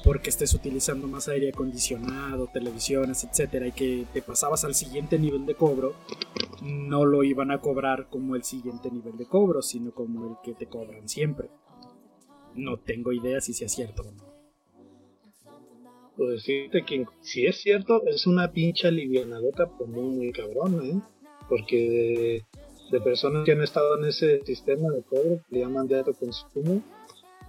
porque 0.02 0.28
estés 0.28 0.52
utilizando 0.54 1.06
más 1.06 1.28
aire 1.28 1.50
acondicionado, 1.50 2.48
televisiones, 2.52 3.22
etcétera, 3.22 3.68
y 3.68 3.72
que 3.72 4.06
te 4.12 4.22
pasabas 4.22 4.64
al 4.64 4.74
siguiente 4.74 5.20
nivel 5.20 5.46
de 5.46 5.54
cobro, 5.54 5.94
no 6.62 7.04
lo 7.04 7.22
iban 7.22 7.52
a 7.52 7.60
cobrar 7.60 8.08
como 8.10 8.34
el 8.34 8.42
siguiente 8.42 8.90
nivel 8.90 9.16
de 9.16 9.26
cobro, 9.26 9.62
sino 9.62 9.92
como 9.92 10.30
el 10.30 10.36
que 10.42 10.54
te 10.54 10.66
cobran 10.66 11.08
siempre. 11.08 11.48
No 12.56 12.80
tengo 12.80 13.12
idea 13.12 13.40
si 13.40 13.52
sea 13.52 13.68
cierto 13.68 14.02
o 14.02 14.10
no. 14.10 14.24
Pues 16.16 16.44
fíjate 16.44 16.84
que 16.84 17.06
si 17.20 17.46
es 17.46 17.60
cierto, 17.60 18.04
es 18.04 18.26
una 18.26 18.50
pincha 18.50 18.88
alivianadota, 18.88 19.68
pues 19.78 19.88
muy, 19.88 20.10
muy 20.16 20.32
cabrón, 20.32 20.80
¿eh? 20.84 21.00
porque 21.48 22.44
de, 22.90 23.00
personas 23.00 23.44
que 23.44 23.52
han 23.52 23.62
estado 23.62 23.98
en 23.98 24.04
ese 24.06 24.40
sistema 24.44 24.88
de 24.90 25.02
cobro, 25.02 25.40
que 25.48 25.56
le 25.56 25.60
llaman 25.60 25.86
de 25.86 25.98
alto 25.98 26.12
consumo, 26.14 26.82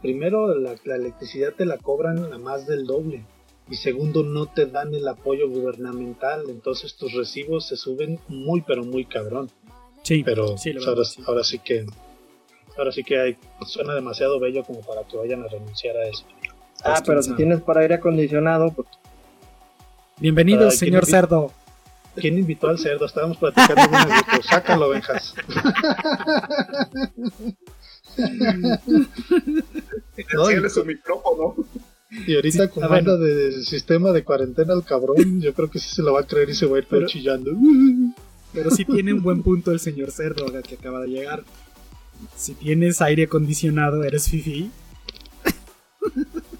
primero 0.02 0.54
la, 0.56 0.76
electricidad 0.86 1.54
te 1.54 1.66
la 1.66 1.78
cobran 1.78 2.34
a 2.34 2.38
más 2.38 2.68
del 2.68 2.86
doble 2.86 3.26
y 3.70 3.76
segundo 3.76 4.24
no 4.24 4.48
te 4.48 4.66
dan 4.66 4.94
el 4.94 5.08
apoyo 5.08 5.50
gubernamental, 5.50 6.50
entonces 6.50 6.96
tus 6.96 7.14
recibos 7.14 7.68
se 7.68 7.78
suben 7.78 8.20
muy 8.28 8.62
pero 8.62 8.84
muy 8.84 9.06
cabrón. 9.06 9.50
Sí, 10.04 10.24
pero 10.24 10.44
ahora, 10.44 11.06
sí. 11.06 11.22
ahora, 11.28 11.44
sí 11.44 11.60
que 11.60 11.86
ahora 12.78 12.92
sí 12.92 13.04
que 13.04 13.20
hay, 13.20 13.38
suena 13.66 13.94
demasiado 13.94 14.39
bello 14.39 14.64
como 14.64 14.82
para 14.82 15.04
que 15.04 15.16
vayan 15.16 15.44
a 15.44 15.48
renunciar 15.48 15.96
a 15.98 16.08
eso. 16.08 16.26
Ah, 16.84 17.02
pero 17.06 17.22
si 17.22 17.34
tienes 17.36 17.62
para 17.62 17.82
aire 17.82 17.96
acondicionado, 17.96 18.72
pues... 18.72 18.88
Bienvenido, 20.18 20.70
señor 20.72 21.06
Cerdo. 21.06 21.52
¿Quién 22.16 22.38
invitó 22.38 22.68
al 22.68 22.78
cerdo? 22.78 23.05
Estábamos 23.05 23.38
platicando 23.38 23.82
de 23.82 23.88
un 23.88 24.09
grupo. 24.28 24.43
Sácalo, 24.43 24.89
Benjas. 24.89 25.34
no, 30.34 30.51
y, 30.51 30.70
su 30.70 30.86
micrófono. 30.86 31.55
Y 32.28 32.36
ahorita 32.36 32.70
con 32.70 32.89
banda 32.89 33.16
de 33.16 33.64
sistema 33.64 34.12
de 34.12 34.24
cuarentena 34.24 34.74
al 34.74 34.84
cabrón, 34.84 35.41
yo 35.41 35.53
creo 35.53 35.72
que 35.72 35.80
sí 35.80 35.89
se 35.89 36.01
lo 36.01 36.14
va 36.14 36.22
a 36.22 36.28
creer 36.28 36.49
y 36.49 36.55
se 36.55 36.66
va 36.66 36.76
a 36.76 36.80
ir 36.80 36.88
pero, 36.89 37.07
chillando. 37.07 37.51
Pero 38.53 38.70
sí 38.72 38.84
tiene 38.84 39.14
un 39.14 39.22
buen 39.22 39.43
punto 39.43 39.72
el 39.72 39.80
señor 39.80 40.12
cerdo 40.12 40.45
que 40.62 40.76
acaba 40.76 40.99
de 41.01 41.07
llegar. 41.07 41.43
Si 42.36 42.53
tienes 42.53 43.01
aire 43.01 43.24
acondicionado, 43.24 44.03
eres 44.03 44.28
fifi. 44.30 44.70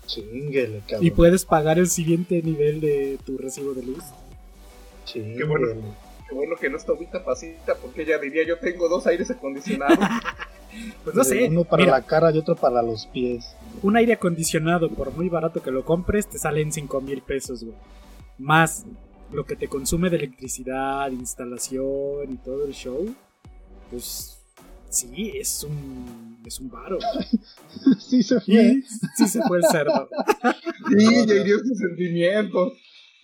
Chinguele, 0.06 0.82
cabrón. 0.88 1.06
Y 1.06 1.12
puedes 1.12 1.46
pagar 1.46 1.80
el 1.80 1.90
siguiente 1.90 2.42
nivel 2.42 2.80
de 2.80 3.20
tu 3.26 3.38
recibo 3.38 3.74
de 3.74 3.84
luz. 3.84 4.04
Qué 5.14 5.44
bueno, 5.44 5.68
qué 6.28 6.36
bueno 6.36 6.56
que 6.60 6.70
no 6.70 6.78
está 6.78 6.92
ahorita 6.92 7.24
pasita, 7.24 7.76
porque 7.76 8.04
ella 8.04 8.18
diría 8.18 8.46
yo 8.46 8.58
tengo 8.60 8.88
dos 8.90 9.08
aires 9.08 9.30
acondicionados. 9.32 9.98
pues 11.04 11.16
no 11.16 11.24
sé. 11.24 11.48
Uno 11.50 11.64
para 11.64 11.86
la 11.86 12.02
cara 12.02 12.32
y 12.32 12.38
otro 12.38 12.56
para 12.56 12.82
los 12.82 13.08
pies. 13.08 13.56
Un 13.82 13.98
aire 13.98 14.14
acondicionado, 14.14 14.90
por 14.90 15.12
muy 15.14 15.30
barato 15.30 15.62
que 15.62 15.72
lo 15.72 15.84
compres, 15.84 16.28
te 16.28 16.38
salen 16.38 16.72
5 16.72 17.02
mil 17.02 17.22
pesos, 17.22 17.64
güey. 17.64 17.76
Más 18.38 18.86
lo 19.32 19.46
que 19.46 19.56
te 19.56 19.68
consume 19.68 20.10
de 20.10 20.18
electricidad, 20.18 21.10
instalación 21.12 22.32
y 22.32 22.38
todo 22.38 22.66
el 22.66 22.74
show. 22.74 23.14
Pues 23.90 24.40
sí, 24.90 25.34
es 25.36 25.64
un 25.64 26.32
es 26.46 26.60
un 26.60 26.70
varo. 26.70 26.98
sí 28.00 28.24
se 28.24 28.40
fue. 28.42 28.84
Sí, 29.16 29.28
se 29.28 29.42
fue 29.44 29.58
el 29.58 29.64
cerdo. 29.66 30.10
sí, 30.90 31.26
ya 31.28 31.36
hirió 31.36 31.60
sus 31.60 31.78
sentimientos. 31.78 32.74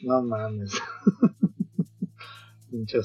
No 0.01 0.21
mames. 0.21 0.71
Pinche 2.78 2.99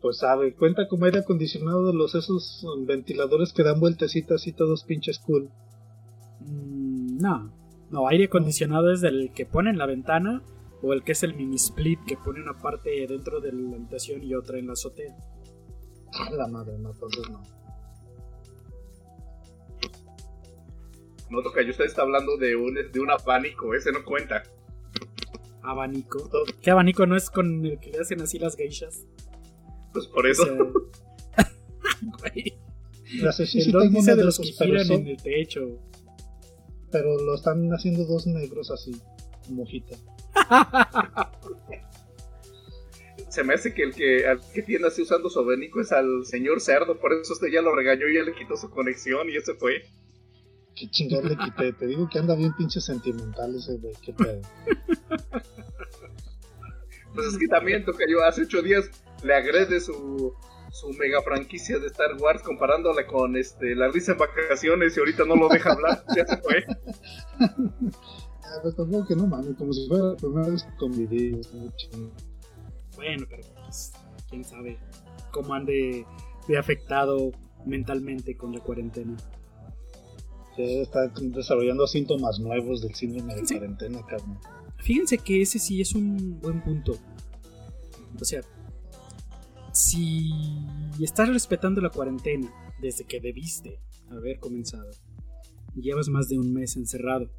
Pues 0.00 0.18
sabe, 0.18 0.54
cuenta 0.54 0.86
como 0.86 1.06
aire 1.06 1.18
acondicionado 1.18 1.88
de 1.88 1.94
los 1.94 2.14
esos 2.14 2.64
ventiladores 2.86 3.52
que 3.52 3.64
dan 3.64 3.80
vueltecitas 3.80 4.46
y 4.46 4.52
todos 4.52 4.84
pinches 4.84 5.18
cool. 5.18 5.50
Mm, 6.40 7.18
no, 7.18 7.52
no, 7.90 8.08
aire 8.08 8.26
acondicionado 8.26 8.92
es 8.92 9.00
del 9.00 9.32
que 9.34 9.46
pone 9.46 9.70
en 9.70 9.78
la 9.78 9.86
ventana 9.86 10.42
o 10.80 10.92
el 10.92 11.02
que 11.02 11.12
es 11.12 11.24
el 11.24 11.34
mini 11.34 11.56
split 11.56 11.98
que 12.06 12.16
pone 12.16 12.40
una 12.40 12.56
parte 12.56 13.04
dentro 13.08 13.40
de 13.40 13.52
la 13.52 13.76
habitación 13.76 14.22
y 14.22 14.34
otra 14.34 14.58
en 14.58 14.68
la 14.68 14.74
azotea. 14.74 15.16
la 16.30 16.46
madre, 16.46 16.78
no, 16.78 16.92
entonces 16.92 17.28
no. 17.28 17.42
No 21.30 21.42
toca, 21.42 21.62
yo 21.62 21.70
usted 21.70 21.86
está 21.86 22.02
hablando 22.02 22.36
de 22.36 22.54
un, 22.54 22.74
de 22.74 23.00
un 23.00 23.08
ese 23.74 23.90
no 23.90 24.04
cuenta 24.04 24.44
abanico. 25.62 26.28
¿Qué 26.60 26.70
abanico 26.70 27.06
no 27.06 27.16
es 27.16 27.30
con 27.30 27.64
el 27.64 27.78
que 27.78 27.90
le 27.90 28.00
hacen 28.00 28.20
así 28.20 28.38
las 28.38 28.56
geishas? 28.56 29.06
Pues 29.92 30.06
por 30.06 30.26
eso. 30.26 30.44
güey. 32.20 32.58
el 33.04 33.90
dice 33.90 34.16
de 34.16 34.24
los 34.24 34.38
que 34.38 34.52
giran 34.52 34.90
en 34.90 35.06
el 35.06 35.16
techo. 35.22 35.78
Pero 36.90 37.18
lo 37.18 37.34
están 37.34 37.70
haciendo 37.70 38.04
dos 38.04 38.26
negros 38.26 38.70
así, 38.70 38.92
mojita. 39.48 39.96
Se 43.28 43.42
me 43.44 43.54
hace 43.54 43.72
que 43.72 43.82
el 43.82 43.94
que, 43.94 44.26
al 44.26 44.40
que 44.52 44.62
tiene 44.62 44.86
así 44.86 45.00
usando 45.00 45.30
su 45.30 45.40
abanico 45.40 45.80
es 45.80 45.90
al 45.90 46.26
señor 46.26 46.60
cerdo, 46.60 46.98
por 46.98 47.14
eso 47.14 47.32
usted 47.32 47.48
ya 47.48 47.62
lo 47.62 47.74
regañó 47.74 48.06
y 48.08 48.16
ya 48.16 48.22
le 48.22 48.34
quitó 48.34 48.58
su 48.58 48.68
conexión 48.68 49.30
y 49.30 49.36
ese 49.36 49.54
fue. 49.54 49.84
Qué 50.74 50.88
chingón 50.90 51.28
le 51.28 51.36
quité. 51.36 51.72
Te 51.72 51.86
digo 51.86 52.08
que 52.08 52.18
anda 52.18 52.34
bien 52.34 52.52
pinche 52.54 52.80
sentimental 52.80 53.54
ese 53.54 53.76
güey. 53.76 53.94
Qué 54.02 54.12
pedo. 54.12 54.40
Pues 57.14 57.26
es 57.26 57.38
que 57.38 57.46
también 57.46 57.84
toca 57.84 58.04
yo 58.08 58.24
hace 58.24 58.42
ocho 58.42 58.62
días 58.62 58.90
le 59.22 59.34
agrede 59.34 59.80
su, 59.80 60.34
su 60.70 60.88
mega 60.94 61.20
franquicia 61.22 61.78
de 61.78 61.86
Star 61.88 62.16
Wars 62.18 62.42
comparándola 62.42 63.06
con 63.06 63.36
este 63.36 63.74
la 63.74 63.88
risa 63.88 64.12
en 64.12 64.18
vacaciones 64.18 64.96
y 64.96 65.00
ahorita 65.00 65.24
no 65.26 65.36
lo 65.36 65.48
deja 65.48 65.72
hablar. 65.72 66.04
ya 66.16 66.26
se 66.26 66.36
fue. 66.38 66.64
Ah, 67.38 68.58
pues 68.62 68.76
tampoco 68.76 69.06
que 69.06 69.16
no 69.16 69.26
mames, 69.26 69.56
como 69.56 69.72
si 69.72 69.86
fuera 69.88 70.04
la 70.04 70.16
primera 70.16 70.48
vez 70.48 70.62
que 70.62 70.76
conviví. 70.76 71.40
Bueno, 72.96 73.26
pero 73.28 73.42
pues, 73.62 73.92
quién 74.28 74.44
sabe 74.44 74.78
cómo 75.30 75.54
ande 75.54 76.06
de 76.48 76.58
afectado 76.58 77.30
mentalmente 77.64 78.36
con 78.36 78.52
la 78.52 78.60
cuarentena 78.60 79.16
está 80.56 81.08
desarrollando 81.08 81.86
síntomas 81.86 82.38
nuevos 82.38 82.82
del 82.82 82.94
síndrome 82.94 83.34
de 83.34 83.42
cuarentena, 83.42 84.00
cabrón. 84.06 84.38
Fíjense 84.78 85.18
que 85.18 85.42
ese 85.42 85.58
sí 85.58 85.80
es 85.80 85.94
un 85.94 86.40
buen 86.40 86.62
punto. 86.62 86.98
O 88.20 88.24
sea, 88.24 88.42
si 89.72 90.30
estás 91.00 91.28
respetando 91.28 91.80
la 91.80 91.90
cuarentena 91.90 92.52
desde 92.80 93.04
que 93.04 93.20
debiste 93.20 93.80
haber 94.10 94.38
comenzado, 94.38 94.90
llevas 95.74 96.08
más 96.08 96.28
de 96.28 96.38
un 96.38 96.52
mes 96.52 96.76
encerrado, 96.76 97.30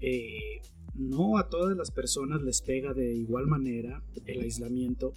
eh, 0.00 0.60
no 0.94 1.38
a 1.38 1.48
todas 1.48 1.76
las 1.76 1.90
personas 1.90 2.42
les 2.42 2.60
pega 2.60 2.92
de 2.92 3.14
igual 3.14 3.46
manera 3.46 4.02
el 4.26 4.40
aislamiento. 4.40 5.14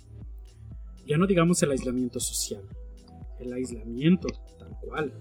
Ya 1.05 1.17
no 1.17 1.27
digamos 1.27 1.61
el 1.63 1.71
aislamiento 1.71 2.19
social, 2.19 2.63
el 3.39 3.51
aislamiento 3.51 4.27
tal 4.57 4.77
cual. 4.79 5.13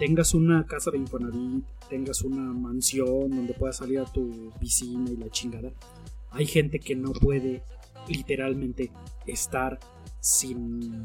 Tengas 0.00 0.32
una 0.32 0.64
casa 0.64 0.90
de 0.90 0.96
Infonavit, 0.96 1.62
tengas 1.90 2.22
una 2.22 2.54
mansión 2.54 3.28
donde 3.28 3.52
puedas 3.52 3.76
salir 3.76 3.98
a 3.98 4.06
tu 4.06 4.50
piscina 4.58 5.10
y 5.10 5.16
la 5.18 5.28
chingada. 5.28 5.70
Hay 6.30 6.46
gente 6.46 6.78
que 6.78 6.96
no 6.96 7.12
puede 7.12 7.62
literalmente 8.08 8.90
estar 9.26 9.78
sin 10.20 11.04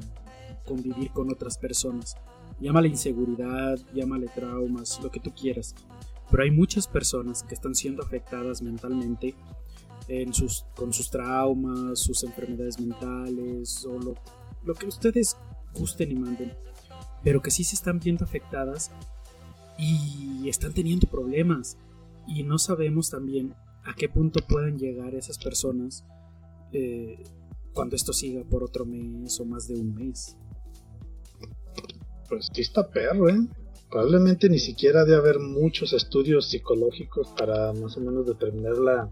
convivir 0.65 1.11
con 1.11 1.29
otras 1.29 1.57
personas. 1.57 2.15
Llámale 2.61 2.87
inseguridad, 2.87 3.77
llámale 3.93 4.29
traumas, 4.33 5.01
lo 5.03 5.11
que 5.11 5.19
tú 5.19 5.33
quieras. 5.35 5.75
Pero 6.31 6.43
hay 6.43 6.51
muchas 6.51 6.87
personas 6.87 7.43
que 7.43 7.53
están 7.53 7.75
siendo 7.75 8.01
afectadas 8.01 8.61
mentalmente 8.61 9.35
en 10.07 10.33
sus, 10.33 10.67
con 10.73 10.93
sus 10.93 11.09
traumas, 11.09 11.99
sus 11.99 12.23
enfermedades 12.23 12.79
mentales 12.79 13.85
o 13.85 13.99
lo, 13.99 14.15
lo 14.63 14.73
que 14.73 14.85
ustedes 14.85 15.35
gusten 15.73 16.13
y 16.13 16.15
manden. 16.15 16.53
Pero 17.25 17.41
que 17.41 17.51
sí 17.51 17.65
se 17.65 17.75
están 17.75 17.99
viendo 17.99 18.23
afectadas 18.23 18.91
y 19.77 20.47
están 20.47 20.73
teniendo 20.73 21.07
problemas. 21.07 21.77
Y 22.25 22.43
no 22.43 22.57
sabemos 22.57 23.09
también 23.09 23.53
a 23.83 23.93
qué 23.93 24.07
punto 24.07 24.39
pueden 24.47 24.79
llegar 24.79 25.13
esas 25.13 25.37
personas 25.37 26.05
eh, 26.71 27.21
cuando 27.73 27.95
esto 27.97 28.13
siga 28.13 28.43
por 28.43 28.63
otro 28.63 28.85
mes 28.85 29.37
o 29.39 29.45
más 29.45 29.67
de 29.67 29.75
un 29.75 29.93
mes. 29.93 30.37
Pues 32.29 32.49
sí 32.53 32.61
está 32.61 32.89
perro, 32.89 33.29
¿eh? 33.29 33.39
Probablemente 33.89 34.49
ni 34.49 34.59
siquiera 34.59 35.05
de 35.05 35.15
haber 35.15 35.39
muchos 35.39 35.93
estudios 35.93 36.49
psicológicos 36.49 37.29
para 37.37 37.73
más 37.73 37.97
o 37.97 38.01
menos 38.01 38.25
determinar 38.25 38.77
la, 38.77 39.09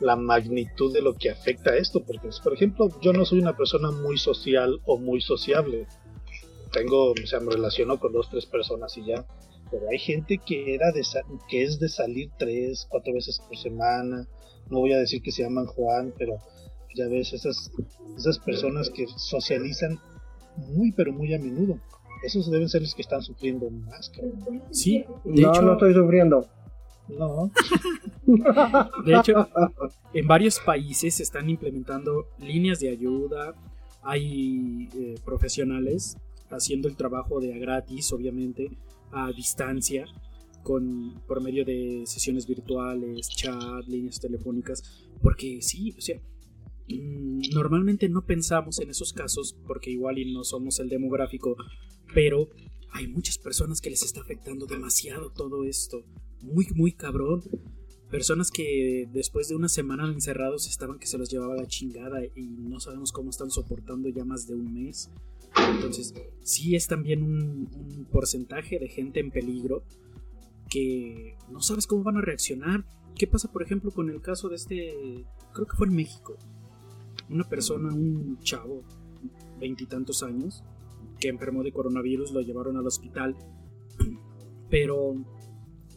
la 0.00 0.16
magnitud 0.16 0.92
de 0.92 1.02
lo 1.02 1.14
que 1.14 1.30
afecta 1.30 1.70
a 1.70 1.76
esto, 1.76 2.02
porque 2.04 2.30
por 2.42 2.54
ejemplo 2.54 2.88
yo 3.02 3.12
no 3.12 3.24
soy 3.24 3.40
una 3.40 3.56
persona 3.56 3.90
muy 3.90 4.16
social 4.16 4.80
o 4.86 4.98
muy 4.98 5.20
sociable, 5.20 5.86
tengo, 6.72 7.12
o 7.12 7.26
sea, 7.26 7.40
me 7.40 7.52
relaciono 7.52 7.98
con 7.98 8.12
dos, 8.12 8.28
tres 8.30 8.46
personas 8.46 8.96
y 8.96 9.06
ya, 9.06 9.26
pero 9.70 9.88
hay 9.90 9.98
gente 9.98 10.38
que, 10.38 10.74
era 10.74 10.92
de, 10.92 11.02
que 11.48 11.62
es 11.62 11.78
de 11.78 11.88
salir 11.88 12.30
tres, 12.38 12.86
cuatro 12.88 13.12
veces 13.14 13.40
por 13.40 13.56
semana, 13.56 14.28
no 14.68 14.80
voy 14.80 14.92
a 14.92 14.98
decir 14.98 15.22
que 15.22 15.32
se 15.32 15.42
llaman 15.42 15.66
Juan, 15.66 16.14
pero 16.18 16.36
ya 16.94 17.08
ves, 17.08 17.32
esas, 17.32 17.70
esas 18.16 18.38
personas 18.38 18.90
que 18.90 19.06
socializan 19.16 19.98
muy, 20.56 20.92
pero 20.92 21.12
muy 21.12 21.32
a 21.34 21.38
menudo 21.38 21.78
esos 22.22 22.50
deben 22.50 22.68
ser 22.68 22.82
los 22.82 22.94
que 22.94 23.02
están 23.02 23.22
sufriendo 23.22 23.70
más. 23.70 24.12
Sí, 24.70 25.04
de 25.24 25.42
no, 25.42 25.52
no 25.52 25.72
estoy 25.74 25.94
sufriendo. 25.94 26.46
No. 27.08 27.50
de 29.04 29.16
hecho, 29.16 29.48
en 30.12 30.26
varios 30.26 30.60
países 30.60 31.14
se 31.14 31.22
están 31.22 31.48
implementando 31.48 32.26
líneas 32.38 32.80
de 32.80 32.90
ayuda. 32.90 33.54
Hay 34.02 34.88
eh, 34.94 35.14
profesionales 35.24 36.16
haciendo 36.50 36.88
el 36.88 36.96
trabajo 36.96 37.40
de 37.40 37.54
a 37.54 37.58
gratis, 37.58 38.12
obviamente, 38.12 38.70
a 39.12 39.32
distancia, 39.32 40.06
con, 40.62 41.20
por 41.26 41.42
medio 41.42 41.64
de 41.64 42.02
sesiones 42.06 42.46
virtuales, 42.46 43.28
chat, 43.28 43.86
líneas 43.86 44.20
telefónicas. 44.20 45.08
Porque 45.22 45.62
sí, 45.62 45.94
o 45.96 46.00
sea, 46.00 46.20
mm, 46.88 47.52
normalmente 47.54 48.08
no 48.08 48.24
pensamos 48.26 48.78
en 48.80 48.90
esos 48.90 49.12
casos 49.12 49.56
porque 49.66 49.90
igual 49.90 50.18
y 50.18 50.32
no 50.32 50.44
somos 50.44 50.80
el 50.80 50.88
demográfico 50.88 51.56
pero 52.14 52.48
hay 52.92 53.06
muchas 53.06 53.38
personas 53.38 53.80
que 53.80 53.90
les 53.90 54.02
está 54.02 54.20
afectando 54.20 54.66
demasiado 54.66 55.30
todo 55.30 55.64
esto. 55.64 56.04
Muy, 56.42 56.66
muy 56.74 56.92
cabrón. 56.92 57.42
Personas 58.10 58.50
que 58.50 59.08
después 59.12 59.48
de 59.48 59.54
una 59.54 59.68
semana 59.68 60.10
encerrados 60.10 60.66
estaban 60.66 60.98
que 60.98 61.06
se 61.06 61.16
los 61.16 61.30
llevaba 61.30 61.54
la 61.54 61.66
chingada 61.66 62.24
y 62.34 62.42
no 62.58 62.80
sabemos 62.80 63.12
cómo 63.12 63.30
están 63.30 63.50
soportando 63.50 64.08
ya 64.08 64.24
más 64.24 64.48
de 64.48 64.54
un 64.54 64.72
mes. 64.74 65.10
Entonces, 65.56 66.14
sí 66.42 66.74
es 66.76 66.86
también 66.86 67.22
un, 67.22 68.06
porcentaje 68.10 68.78
de 68.78 68.88
gente 68.88 69.20
en 69.20 69.30
peligro 69.30 69.84
que 70.68 71.36
no 71.50 71.60
sabes 71.60 71.86
cómo 71.86 72.02
van 72.02 72.16
a 72.16 72.20
reaccionar. 72.20 72.84
¿Qué 73.16 73.26
pasa, 73.26 73.50
por 73.50 73.62
ejemplo, 73.62 73.90
con 73.90 74.08
el 74.10 74.20
caso 74.20 74.48
de 74.48 74.56
este, 74.56 75.24
creo 75.52 75.66
que 75.66 75.76
fue 75.76 75.86
en 75.86 75.94
México? 75.94 76.36
Una 77.28 77.44
persona, 77.44 77.92
un 77.92 78.38
chavo, 78.40 78.82
veintitantos 79.58 80.22
años, 80.22 80.64
que 81.18 81.28
enfermó 81.28 81.62
de 81.62 81.72
coronavirus, 81.72 82.32
lo 82.32 82.40
llevaron 82.40 82.76
al 82.76 82.86
hospital. 82.86 83.36
Pero 84.70 85.14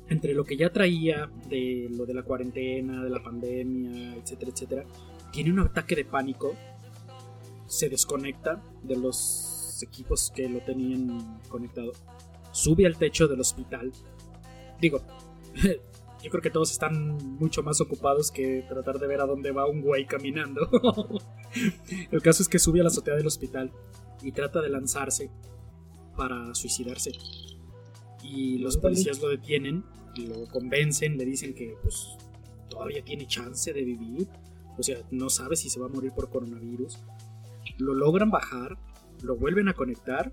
entre 0.10 0.34
lo 0.34 0.44
que 0.44 0.58
ya 0.58 0.72
traía 0.72 1.30
de 1.50 1.90
lo 1.92 2.06
de 2.06 2.14
la 2.14 2.24
cuarentena, 2.24 3.04
de 3.04 3.10
la 3.10 3.24
pandemia, 3.24 4.16
etcétera, 4.16 4.52
etcétera, 4.52 4.86
tiene 5.32 5.52
un 5.52 5.60
ataque 5.60 5.96
de 5.96 6.06
pánico, 6.06 6.56
se 7.74 7.90
desconecta 7.90 8.62
de 8.84 8.96
los 8.96 9.82
equipos 9.82 10.32
que 10.34 10.48
lo 10.48 10.60
tenían 10.60 11.42
conectado, 11.50 11.92
sube 12.52 12.86
al 12.86 12.98
techo 12.98 13.28
del 13.28 13.42
hospital. 13.42 13.92
Digo, 14.80 15.02
yo 16.24 16.30
creo 16.30 16.42
que 16.42 16.52
todos 16.52 16.72
están 16.72 17.18
mucho 17.40 17.64
más 17.64 17.82
ocupados 17.82 18.32
que 18.32 18.64
tratar 18.70 19.00
de 19.00 19.08
ver 19.08 19.22
a 19.22 19.26
dónde 19.26 19.52
va 19.52 19.68
un 19.68 19.82
güey 19.82 20.06
caminando. 20.06 20.70
El 22.12 22.22
caso 22.22 22.44
es 22.44 22.50
que 22.50 22.60
sube 22.60 22.80
a 22.80 22.84
la 22.84 22.90
azotea 22.90 23.16
del 23.16 23.28
hospital 23.28 23.72
y 24.22 24.32
trata 24.32 24.62
de 24.62 24.70
lanzarse 24.70 25.32
para 26.16 26.54
suicidarse. 26.54 27.12
Y 28.22 28.60
los 28.60 28.78
policías 28.78 29.20
lo 29.20 29.30
detienen, 29.30 29.84
lo 30.16 30.46
convencen, 30.48 31.18
le 31.18 31.26
dicen 31.26 31.54
que 31.56 31.76
pues 31.82 32.18
todavía 32.70 33.04
tiene 33.04 33.28
chance 33.28 33.74
de 33.74 33.84
vivir, 33.84 34.28
o 34.78 34.84
sea, 34.84 34.98
no 35.12 35.30
sabe 35.30 35.56
si 35.56 35.70
se 35.70 35.80
va 35.80 35.88
a 35.88 35.90
morir 35.90 36.12
por 36.14 36.30
coronavirus. 36.30 37.00
Lo 37.78 37.94
logran 37.94 38.30
bajar, 38.30 38.78
lo 39.24 39.36
vuelven 39.36 39.68
a 39.68 39.74
conectar 39.74 40.32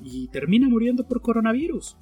y 0.00 0.28
termina 0.28 0.68
muriendo 0.68 1.06
por 1.06 1.20
coronavirus. 1.20 1.96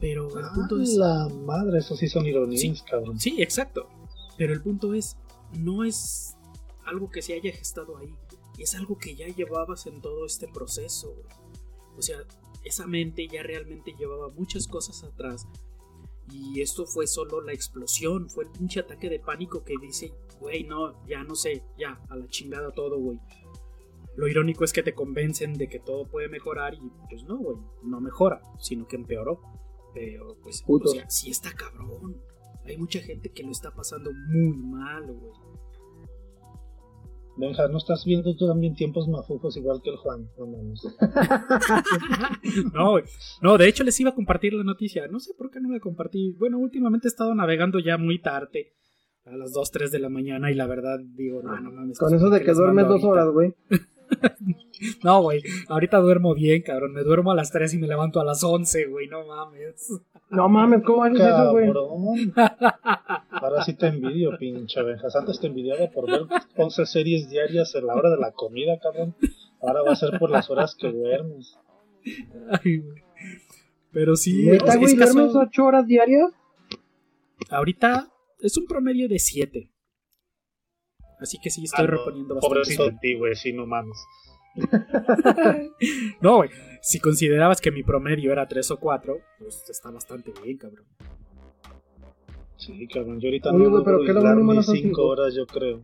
Pero 0.00 0.28
el 0.38 0.46
punto 0.54 0.80
es. 0.80 0.94
La 0.94 1.28
madre, 1.28 1.78
eso 1.78 1.96
sí 1.96 2.08
son 2.08 2.26
ironías, 2.26 2.60
sí, 2.60 2.74
cabrón. 2.88 3.18
Sí, 3.18 3.42
exacto. 3.42 3.88
Pero 4.36 4.52
el 4.52 4.62
punto 4.62 4.94
es, 4.94 5.16
no 5.58 5.84
es 5.84 6.36
algo 6.84 7.10
que 7.10 7.22
se 7.22 7.34
haya 7.34 7.52
gestado 7.52 7.98
ahí 7.98 8.14
es 8.58 8.74
algo 8.74 8.98
que 8.98 9.14
ya 9.14 9.28
llevabas 9.28 9.86
en 9.86 10.00
todo 10.00 10.26
este 10.26 10.48
proceso. 10.48 11.14
O 11.96 12.02
sea, 12.02 12.18
esa 12.64 12.86
mente 12.86 13.28
ya 13.28 13.42
realmente 13.42 13.94
llevaba 13.98 14.28
muchas 14.30 14.66
cosas 14.66 15.04
atrás. 15.04 15.46
Y 16.30 16.60
esto 16.60 16.84
fue 16.84 17.06
solo 17.06 17.40
la 17.40 17.52
explosión, 17.52 18.28
fue 18.28 18.44
el 18.44 18.50
pinche 18.50 18.80
ataque 18.80 19.08
de 19.08 19.20
pánico 19.20 19.64
que 19.64 19.74
dice, 19.80 20.12
güey, 20.40 20.64
no, 20.64 21.06
ya 21.06 21.24
no 21.24 21.34
sé, 21.34 21.62
ya, 21.78 22.00
a 22.10 22.16
la 22.16 22.28
chingada 22.28 22.70
todo, 22.72 22.98
güey. 22.98 23.18
Lo 24.18 24.26
irónico 24.26 24.64
es 24.64 24.72
que 24.72 24.82
te 24.82 24.94
convencen 24.94 25.54
de 25.54 25.68
que 25.68 25.78
todo 25.78 26.08
puede 26.08 26.28
mejorar 26.28 26.74
y 26.74 26.90
pues 27.08 27.22
no, 27.22 27.38
güey, 27.38 27.56
no 27.84 28.00
mejora, 28.00 28.42
sino 28.58 28.88
que 28.88 28.96
empeoró. 28.96 29.40
Pero 29.94 30.36
pues, 30.42 30.64
o 30.66 30.88
sea, 30.88 31.08
sí 31.08 31.30
está 31.30 31.52
cabrón. 31.52 32.20
Hay 32.64 32.76
mucha 32.76 32.98
gente 32.98 33.30
que 33.30 33.44
lo 33.44 33.52
está 33.52 33.70
pasando 33.70 34.10
muy 34.28 34.56
mal, 34.56 35.06
güey. 35.06 35.32
Benja, 37.36 37.68
¿no 37.68 37.78
estás 37.78 38.04
viendo 38.04 38.34
tú 38.34 38.48
también 38.48 38.74
tiempos 38.74 39.06
mafufos 39.06 39.56
igual 39.56 39.80
que 39.84 39.90
el 39.90 39.96
Juan? 39.98 40.28
No 40.36 40.48
mames. 40.48 40.82
no, 42.74 42.96
no, 43.40 43.56
de 43.56 43.68
hecho 43.68 43.84
les 43.84 44.00
iba 44.00 44.10
a 44.10 44.16
compartir 44.16 44.52
la 44.52 44.64
noticia. 44.64 45.06
No 45.06 45.20
sé 45.20 45.32
por 45.38 45.52
qué 45.52 45.60
no 45.60 45.70
la 45.70 45.78
compartí. 45.78 46.34
Bueno, 46.40 46.58
últimamente 46.58 47.06
he 47.06 47.10
estado 47.10 47.36
navegando 47.36 47.78
ya 47.78 47.96
muy 47.98 48.20
tarde. 48.20 48.72
A 49.26 49.36
las 49.36 49.52
2, 49.52 49.70
3 49.70 49.92
de 49.92 50.00
la 50.00 50.08
mañana 50.08 50.50
y 50.50 50.56
la 50.56 50.66
verdad 50.66 50.98
digo, 51.14 51.40
no, 51.40 51.60
no 51.60 51.70
mames. 51.70 51.98
Con 52.00 52.12
eso 52.12 52.30
de 52.30 52.42
que 52.42 52.52
duermes 52.52 52.88
dos 52.88 53.04
horas, 53.04 53.28
güey. 53.30 53.54
no, 55.04 55.22
güey. 55.22 55.42
Ahorita 55.68 55.98
duermo 55.98 56.34
bien, 56.34 56.62
cabrón. 56.62 56.92
Me 56.92 57.02
duermo 57.02 57.32
a 57.32 57.34
las 57.34 57.50
3 57.50 57.74
y 57.74 57.78
me 57.78 57.86
levanto 57.86 58.20
a 58.20 58.24
las 58.24 58.42
11, 58.42 58.86
güey. 58.86 59.08
No 59.08 59.26
mames. 59.26 60.00
No 60.30 60.48
mames, 60.48 60.82
¿cómo 60.84 61.04
haces 61.04 61.20
eso, 61.20 61.50
güey? 61.52 61.72
Ahora 63.30 63.62
sí 63.64 63.74
te 63.74 63.86
envidio, 63.86 64.36
pinche 64.38 64.80
abejas. 64.80 65.16
Antes 65.16 65.40
te 65.40 65.46
envidiaba 65.46 65.90
por 65.90 66.06
ver 66.10 66.22
11 66.56 66.86
series 66.86 67.30
diarias 67.30 67.74
a 67.74 67.80
la 67.80 67.94
hora 67.94 68.10
de 68.10 68.18
la 68.18 68.32
comida, 68.32 68.78
cabrón. 68.78 69.14
Ahora 69.60 69.82
va 69.82 69.92
a 69.92 69.96
ser 69.96 70.18
por 70.18 70.30
las 70.30 70.50
horas 70.50 70.74
que 70.74 70.90
duermes. 70.92 71.58
Ay, 72.50 72.78
güey. 72.78 73.02
Pero 73.92 74.16
sí. 74.16 74.44
¿Neta, 74.44 74.76
güey, 74.76 74.94
duermes 74.94 75.34
8 75.34 75.64
horas 75.64 75.86
diarias? 75.86 76.30
Ahorita 77.50 78.10
es 78.40 78.56
un 78.56 78.66
promedio 78.66 79.08
de 79.08 79.18
7. 79.18 79.70
Así 81.20 81.38
que 81.38 81.50
sí, 81.50 81.64
estoy 81.64 81.84
ah, 81.84 81.88
reponiendo 81.88 82.34
bastante. 82.34 82.54
Pobrecito 82.54 82.84
de 82.84 82.96
ti, 83.00 83.14
güey, 83.16 83.34
sí, 83.34 83.52
no 83.52 83.66
mames. 83.66 83.98
no, 86.20 86.36
güey. 86.36 86.50
Si 86.80 87.00
considerabas 87.00 87.60
que 87.60 87.70
mi 87.70 87.82
promedio 87.82 88.32
era 88.32 88.46
3 88.46 88.70
o 88.72 88.76
4, 88.78 89.18
pues 89.38 89.68
está 89.68 89.90
bastante 89.90 90.32
bien, 90.42 90.58
cabrón. 90.58 90.86
Sí, 92.56 92.86
cabrón. 92.88 93.20
Yo 93.20 93.28
ahorita 93.28 93.52
no 93.52 93.84
pero 93.84 94.04
que 94.04 94.12
lo 94.12 94.62
5 94.62 95.02
horas, 95.02 95.34
yo 95.34 95.46
creo. 95.46 95.82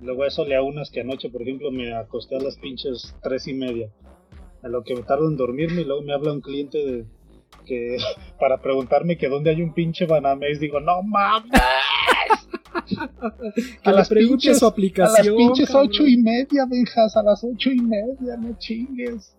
Luego 0.00 0.24
eso 0.24 0.44
le 0.44 0.56
a 0.56 0.62
unas 0.62 0.90
que 0.90 1.00
anoche, 1.00 1.30
por 1.30 1.42
ejemplo, 1.42 1.70
me 1.70 1.94
acosté 1.94 2.36
a 2.36 2.40
las 2.40 2.56
pinches 2.58 3.14
3 3.22 3.48
y 3.48 3.54
media. 3.54 3.90
A 4.62 4.68
lo 4.68 4.82
que 4.82 4.94
me 4.94 5.02
tardo 5.02 5.28
en 5.28 5.36
dormirme 5.36 5.82
y 5.82 5.84
luego 5.84 6.02
me 6.02 6.12
habla 6.12 6.32
un 6.32 6.40
cliente 6.40 6.78
de, 6.78 7.06
que 7.66 7.96
para 8.40 8.60
preguntarme 8.60 9.16
que 9.16 9.28
dónde 9.28 9.50
hay 9.50 9.62
un 9.62 9.74
pinche 9.74 10.06
Banamex, 10.06 10.60
digo, 10.60 10.80
no 10.80 11.02
mames. 11.02 11.52
Que 13.82 13.92
le 13.92 14.04
pregunte 14.04 14.54
su 14.54 14.64
a 14.64 14.68
aplicación. 14.68 15.26
las 15.36 15.36
pinches 15.36 15.68
cabrón. 15.68 15.86
ocho 15.88 16.06
y 16.06 16.16
media, 16.16 16.66
Benjas, 16.68 17.16
a 17.16 17.22
las 17.22 17.42
ocho 17.44 17.70
y 17.70 17.80
media, 17.80 18.36
no 18.36 18.56
chingues. 18.58 19.34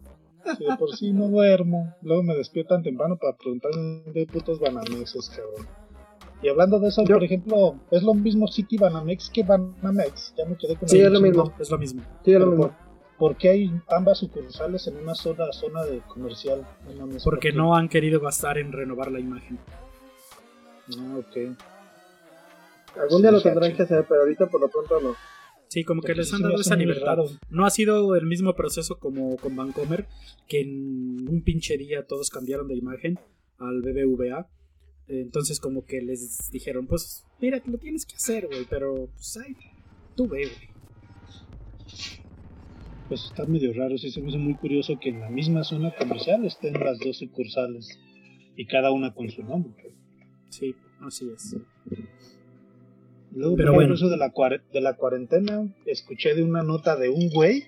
Si 0.57 0.63
de 0.63 0.77
por 0.77 0.95
sí 0.95 1.11
no 1.11 1.27
duermo. 1.27 1.93
Luego 2.01 2.23
me 2.23 2.33
despierto 2.35 2.73
tan 2.75 2.83
temprano 2.83 3.17
para 3.17 3.35
preguntar 3.35 3.71
hay 4.15 4.25
putos 4.25 4.59
Banamexes, 4.59 5.29
cabrón. 5.29 5.67
Y 6.41 6.49
hablando 6.49 6.79
de 6.79 6.87
eso, 6.89 7.03
Yo- 7.03 7.15
por 7.15 7.23
ejemplo, 7.23 7.75
¿es 7.91 8.03
lo 8.03 8.13
mismo 8.13 8.47
City 8.47 8.77
Banamex 8.77 9.29
que 9.29 9.43
Banamex? 9.43 10.33
Ya 10.37 10.45
me 10.45 10.55
quedé 10.55 10.75
con 10.75 10.87
Sí, 10.87 10.99
es 10.99 11.11
lo 11.11 11.19
mismo. 11.19 11.51
Es 11.59 11.69
lo 11.71 11.77
mismo. 11.79 12.01
Sí, 12.23 12.31
es 12.31 12.39
lo 12.39 12.45
mismo. 12.47 12.63
¿Por, 12.67 12.73
por 13.17 13.35
qué 13.37 13.49
hay 13.49 13.71
ambas 13.89 14.19
sucursales 14.19 14.85
en 14.87 14.97
una 14.97 15.15
sola 15.15 15.51
zona 15.51 15.83
de 15.83 15.99
comercial? 16.07 16.65
Porque 17.23 17.51
no 17.51 17.75
han 17.75 17.89
querido 17.89 18.19
gastar 18.21 18.57
en 18.59 18.71
renovar 18.71 19.11
la 19.11 19.19
imagen. 19.19 19.57
Ah, 20.97 21.17
ok. 21.19 21.57
Algún 22.99 23.21
día 23.21 23.31
Sí, 23.31 23.35
lo 23.35 23.41
tendrán 23.41 23.75
que 23.75 23.83
hacer, 23.83 24.05
pero 24.07 24.21
ahorita 24.21 24.47
por 24.47 24.61
lo 24.61 24.69
pronto 24.69 24.99
no. 25.01 25.15
Sí, 25.67 25.83
como 25.83 26.01
que 26.01 26.15
les 26.15 26.33
han 26.33 26.41
dado 26.41 26.59
esa 26.59 26.75
libertad. 26.75 27.17
No 27.49 27.65
ha 27.65 27.69
sido 27.69 28.15
el 28.15 28.25
mismo 28.25 28.55
proceso 28.55 28.99
como 28.99 29.35
con 29.37 29.55
Vancomer, 29.55 30.07
que 30.47 30.61
en 30.61 31.27
un 31.29 31.41
pinche 31.43 31.77
día 31.77 32.05
todos 32.05 32.29
cambiaron 32.29 32.67
de 32.67 32.75
imagen 32.75 33.19
al 33.57 33.81
BBVA. 33.81 34.47
Entonces 35.07 35.59
como 35.59 35.85
que 35.85 36.01
les 36.01 36.49
dijeron, 36.51 36.87
pues 36.87 37.25
mira, 37.39 37.61
lo 37.65 37.77
tienes 37.77 38.05
que 38.05 38.15
hacer, 38.15 38.47
güey, 38.47 38.65
pero 38.69 39.09
pues 39.13 39.37
ay, 39.37 39.55
tú 40.15 40.27
ve, 40.27 40.45
güey. 40.45 40.77
Pues 43.07 43.25
está 43.25 43.45
medio 43.45 43.71
raro, 43.73 43.97
sí 43.97 44.11
se 44.11 44.21
me 44.21 44.29
hizo 44.29 44.37
muy 44.37 44.55
curioso 44.55 44.99
que 44.99 45.09
en 45.09 45.21
la 45.21 45.29
misma 45.29 45.63
zona 45.63 45.93
comercial 45.95 46.45
estén 46.45 46.73
las 46.73 46.99
dos 46.99 47.17
sucursales 47.17 47.97
y 48.57 48.65
cada 48.65 48.91
una 48.91 49.13
con 49.13 49.29
su 49.29 49.43
nombre. 49.43 49.95
Sí, 50.49 50.75
así 50.99 51.29
es. 51.29 51.55
Luego, 53.37 53.55
Pero 53.55 53.67
por 53.69 53.75
bueno. 53.75 53.93
eso 53.93 54.09
de 54.09 54.17
la, 54.17 54.31
cuare- 54.33 54.61
de 54.73 54.81
la 54.81 54.95
cuarentena, 54.95 55.67
escuché 55.85 56.33
de 56.33 56.43
una 56.43 56.63
nota 56.63 56.95
de 56.95 57.09
un 57.09 57.29
güey 57.29 57.63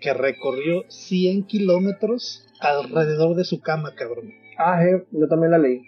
que 0.00 0.12
recorrió 0.12 0.84
100 0.88 1.44
kilómetros 1.44 2.46
alrededor 2.60 3.34
de 3.34 3.44
su 3.44 3.60
cama, 3.60 3.94
cabrón. 3.94 4.32
Ah, 4.58 4.84
eh, 4.84 5.04
yo 5.12 5.26
también 5.28 5.52
la 5.52 5.58
leí. 5.58 5.82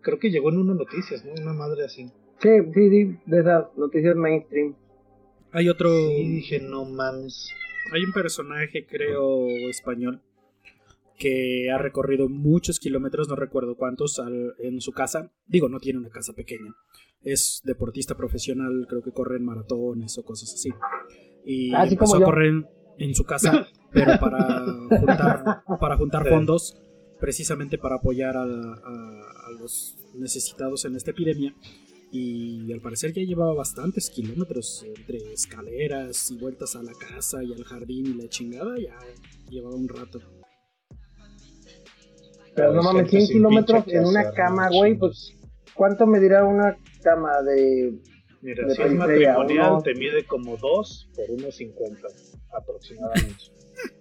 Creo 0.00 0.18
que 0.18 0.30
llegó 0.30 0.50
en 0.50 0.58
una 0.58 0.74
noticias, 0.74 1.24
¿no? 1.24 1.32
Una 1.42 1.52
madre 1.52 1.84
así. 1.84 2.10
Sí, 2.40 2.48
sí, 2.74 2.90
sí, 2.90 3.16
de 3.26 3.40
esas 3.40 3.64
noticias 3.76 4.14
mainstream. 4.16 4.74
Hay 5.52 5.68
otro, 5.68 5.90
Y 5.92 6.28
dije, 6.28 6.60
no 6.60 6.84
mames. 6.84 7.50
hay 7.92 8.04
un 8.04 8.12
personaje, 8.12 8.86
creo, 8.86 9.46
español, 9.68 10.20
que 11.22 11.70
ha 11.70 11.78
recorrido 11.78 12.28
muchos 12.28 12.80
kilómetros, 12.80 13.28
no 13.28 13.36
recuerdo 13.36 13.76
cuántos, 13.76 14.18
al- 14.18 14.54
en 14.58 14.80
su 14.80 14.90
casa. 14.92 15.30
Digo, 15.46 15.68
no 15.68 15.78
tiene 15.78 16.00
una 16.00 16.10
casa 16.10 16.32
pequeña. 16.32 16.74
Es 17.22 17.60
deportista 17.64 18.16
profesional, 18.16 18.86
creo 18.88 19.02
que 19.02 19.12
corre 19.12 19.36
en 19.36 19.44
maratones 19.44 20.18
o 20.18 20.24
cosas 20.24 20.52
así. 20.52 20.70
Y 21.44 21.72
Así 21.74 21.94
empezó 21.94 22.14
como 22.14 22.24
a 22.24 22.26
correr 22.26 22.48
en, 22.48 22.66
en 22.98 23.14
su 23.14 23.24
casa, 23.24 23.68
pero 23.92 24.18
para 24.18 24.64
juntar, 24.98 25.62
para 25.78 25.96
juntar 25.96 26.24
Sí. 26.24 26.30
fondos, 26.30 26.76
precisamente 27.20 27.78
para 27.78 27.96
apoyar 27.96 28.36
a, 28.36 28.42
a- 28.42 29.46
a 29.46 29.50
los 29.60 29.96
necesitados 30.14 30.84
en 30.86 30.96
esta 30.96 31.12
epidemia. 31.12 31.54
Y 32.14 32.70
al 32.72 32.80
parecer 32.80 33.12
ya 33.14 33.22
llevaba 33.22 33.54
bastantes 33.54 34.10
kilómetros 34.10 34.84
entre 34.84 35.32
escaleras 35.32 36.30
y 36.30 36.36
vueltas 36.38 36.76
a 36.76 36.82
la 36.82 36.92
casa 36.92 37.42
y 37.44 37.52
al 37.54 37.64
jardín 37.64 38.06
y 38.06 38.14
la 38.22 38.28
chingada, 38.28 38.74
ya 38.78 38.98
llevaba 39.48 39.76
un 39.76 39.88
rato. 39.88 40.20
Pero 42.54 42.72
no 42.74 42.82
mames, 42.82 43.02
gente 43.02 43.10
100 43.18 43.26
sin 43.26 43.36
kilómetros 43.36 43.84
en 43.88 44.04
una 44.04 44.20
hacer, 44.20 44.34
cama, 44.34 44.68
güey, 44.70 44.94
pues 44.98 45.32
¿cuánto 45.74 46.06
medirá 46.06 46.44
una 46.44 46.76
cama 47.02 47.40
de... 47.42 47.98
Mira, 48.42 48.66
de 48.66 48.74
si 48.74 48.82
es 48.82 48.92
matrimonial, 48.94 49.72
uno- 49.72 49.82
te 49.82 49.94
mide 49.94 50.24
como 50.26 50.56
2 50.56 51.10
por 51.14 51.26
1.50 51.28 51.98
aproximadamente. 52.52 53.44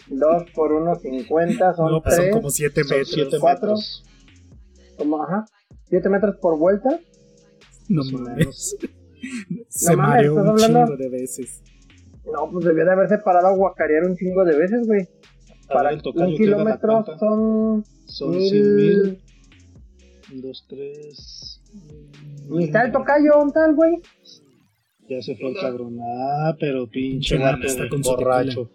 2 0.09 0.43
por 0.53 0.71
1,50 0.71 1.75
son 1.75 1.91
No, 1.91 2.01
pues 2.01 2.15
son 2.15 2.23
3, 2.25 2.35
como 2.35 2.49
7 2.49 2.83
Son 2.83 2.89
metros. 2.97 3.11
7 3.13 3.37
cuatro. 3.39 3.67
metros. 3.69 4.03
como, 4.97 5.23
ajá, 5.23 5.45
7 5.85 6.09
metros 6.09 6.35
por 6.41 6.57
vuelta. 6.57 6.99
No 7.87 8.03
mames. 8.03 8.75
Se 9.69 9.91
No 9.91 9.97
mames, 9.97 10.15
mareó 10.15 10.31
¿estás 10.31 10.43
un 10.43 10.49
hablando? 10.49 10.85
chingo 10.85 10.97
de 10.97 11.09
veces. 11.09 11.61
No, 12.25 12.49
pues 12.51 12.65
debió 12.65 12.85
de 12.85 12.91
haberse 12.91 13.17
parado 13.19 13.47
a 13.47 13.55
guacarear 13.55 14.03
un 14.03 14.15
chingo 14.15 14.43
de 14.43 14.57
veces, 14.57 14.85
güey. 14.87 15.07
Para 15.67 15.83
ver, 15.89 15.93
el 15.93 16.01
tocayo, 16.01 16.27
un 16.27 16.35
kilómetro 16.35 17.05
son 17.19 17.83
Son 18.11 18.31
mil... 18.31 18.49
100 18.49 18.75
mil. 18.75 19.17
2, 20.41 20.65
3. 20.69 21.61
Ni 22.49 22.63
está 22.65 22.83
el 22.85 22.91
tocayo, 22.91 23.41
un 23.41 23.51
tal, 23.51 23.75
güey. 23.75 23.93
Ya 25.09 25.21
se 25.21 25.35
fue 25.35 25.49
el 25.49 25.55
cabrón. 25.59 25.97
Ah, 26.01 26.55
pero 26.59 26.87
pinche 26.89 27.37
gato 27.37 27.65
está 27.67 27.89
con 27.89 28.03
su 28.03 28.11
borracho. 28.11 28.69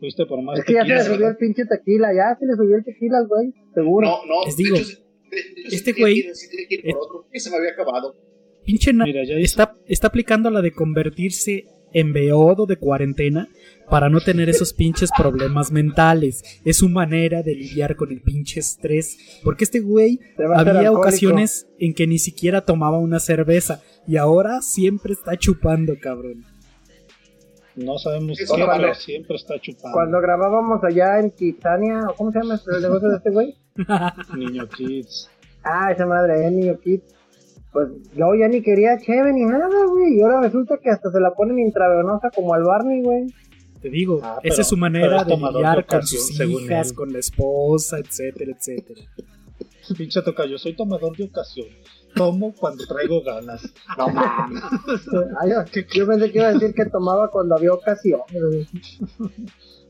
Fuiste 0.00 0.26
por 0.26 0.42
más 0.42 0.58
Es 0.58 0.64
que 0.64 0.74
ya 0.74 0.82
se 0.86 0.94
le 0.94 1.02
subió 1.02 1.28
el 1.28 1.36
pinche 1.36 1.64
tequila, 1.64 2.12
ya 2.14 2.36
se 2.38 2.46
le 2.46 2.54
subió 2.54 2.76
el 2.76 2.84
tequila 2.84 3.18
al 3.18 3.26
güey, 3.26 3.52
seguro. 3.74 4.06
No, 4.06 4.26
no. 4.26 4.44
Les 4.46 4.56
de 4.56 4.62
digo, 4.62 4.76
hecho, 4.76 4.98
este 5.70 5.92
güey- 5.94 6.32
se 6.34 7.50
me 7.50 7.56
había 7.56 7.70
acabado. 7.72 8.14
Pinche 8.64 8.92
Mira, 8.92 9.24
ya 9.24 9.34
está, 9.36 9.74
está 9.86 10.08
aplicando 10.08 10.50
la 10.50 10.62
de 10.62 10.72
convertirse 10.72 11.64
en 11.92 12.12
beodo 12.12 12.66
de 12.66 12.76
cuarentena 12.76 13.48
para 13.88 14.08
no 14.08 14.20
tener 14.20 14.48
esos 14.48 14.72
pinches 14.72 15.10
problemas 15.16 15.72
mentales. 15.72 16.60
Es 16.64 16.78
su 16.78 16.88
manera 16.88 17.42
de 17.42 17.54
lidiar 17.54 17.96
con 17.96 18.10
el 18.12 18.20
pinche 18.20 18.60
estrés. 18.60 19.40
Porque 19.42 19.64
este 19.64 19.80
güey 19.80 20.20
había 20.54 20.92
ocasiones 20.92 21.66
en 21.78 21.94
que 21.94 22.06
ni 22.06 22.18
siquiera 22.18 22.62
tomaba 22.64 22.98
una 22.98 23.20
cerveza 23.20 23.82
y 24.06 24.16
ahora 24.16 24.60
siempre 24.60 25.12
está 25.12 25.36
chupando, 25.36 25.94
cabrón. 26.00 26.44
No 27.76 27.96
sabemos 27.96 28.36
qué, 28.36 28.44
pero 28.48 28.94
siempre 28.94 29.36
está 29.36 29.58
chupando. 29.60 29.94
Cuando 29.94 30.20
grabábamos 30.20 30.82
allá 30.82 31.20
en 31.20 31.30
Kitsania, 31.30 32.00
¿o 32.08 32.14
¿cómo 32.14 32.32
se 32.32 32.40
llama 32.40 32.60
el 32.66 32.82
negocio 32.82 33.08
de 33.08 33.16
este 33.16 33.30
güey? 33.30 33.54
Niño 34.36 34.68
Kids. 34.68 35.30
Ah, 35.62 35.92
esa 35.92 36.06
madre, 36.06 36.46
eh, 36.46 36.50
niño 36.50 36.78
Kid. 36.80 37.00
Pues 37.72 37.88
yo 38.16 38.34
ya 38.34 38.48
ni 38.48 38.62
quería 38.62 38.98
cheve 38.98 39.32
ni 39.32 39.44
nada, 39.44 39.68
güey. 39.90 40.16
Y 40.16 40.20
ahora 40.22 40.40
resulta 40.40 40.78
que 40.82 40.90
hasta 40.90 41.10
se 41.10 41.20
la 41.20 41.34
ponen 41.34 41.58
intravenosa 41.58 42.30
como 42.34 42.54
al 42.54 42.64
Barney, 42.64 43.02
güey. 43.02 43.26
Te 43.80 43.90
digo, 43.90 44.20
Ah, 44.22 44.38
pero- 44.42 44.52
esa 44.54 44.62
es 44.62 44.68
su 44.68 44.76
manera 44.76 45.22
de 45.24 45.30
tomador 45.30 45.52
de 45.62 45.68
lidiar 45.68 45.86
con 45.86 45.98
ocasión, 45.98 46.22
sus 46.22 46.36
según 46.36 46.62
hijas, 46.64 46.92
con 46.92 47.12
la 47.12 47.18
esposa, 47.20 47.98
etcétera, 47.98 48.52
etcétera. 48.56 49.00
Pinche 49.96 50.20
tocayo, 50.22 50.58
soy 50.58 50.74
tomador 50.74 51.16
de 51.16 51.24
ocasión. 51.24 51.66
Tomo 52.14 52.52
cuando 52.54 52.84
traigo 52.86 53.22
ganas. 53.22 53.62
No 53.96 54.08
mames. 54.08 54.62
Yo, 55.06 55.82
yo 55.94 56.06
pensé 56.06 56.32
que 56.32 56.38
iba 56.38 56.48
a 56.48 56.52
decir 56.54 56.74
que 56.74 56.86
tomaba 56.86 57.30
cuando 57.30 57.54
había 57.54 57.72
ocasión. 57.72 58.20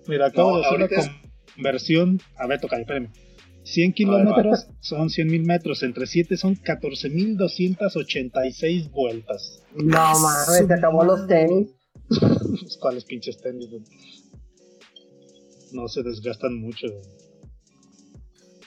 Mira, 0.06 0.26
acabo 0.26 0.50
No, 0.50 0.56
de 0.58 0.64
hacer 0.66 0.76
una 0.76 0.86
es- 0.86 1.10
conversión. 1.54 2.20
A 2.36 2.46
ver, 2.46 2.60
tocayo, 2.60 2.82
espérame. 2.82 3.08
100 3.68 3.92
kilómetros 3.92 4.66
son 4.80 5.10
100 5.10 5.28
mil 5.28 5.44
metros. 5.44 5.82
Entre 5.82 6.06
7 6.06 6.38
son 6.38 6.56
14.286 6.56 8.90
vueltas. 8.90 9.62
No 9.74 10.18
mames, 10.18 10.66
se 10.66 10.72
acabó 10.72 11.04
los 11.04 11.26
tenis. 11.26 11.68
¿Cuáles 12.80 13.04
pinches 13.04 13.38
tenis? 13.42 13.68
No 15.72 15.86
se 15.86 16.02
desgastan 16.02 16.58
mucho. 16.58 16.86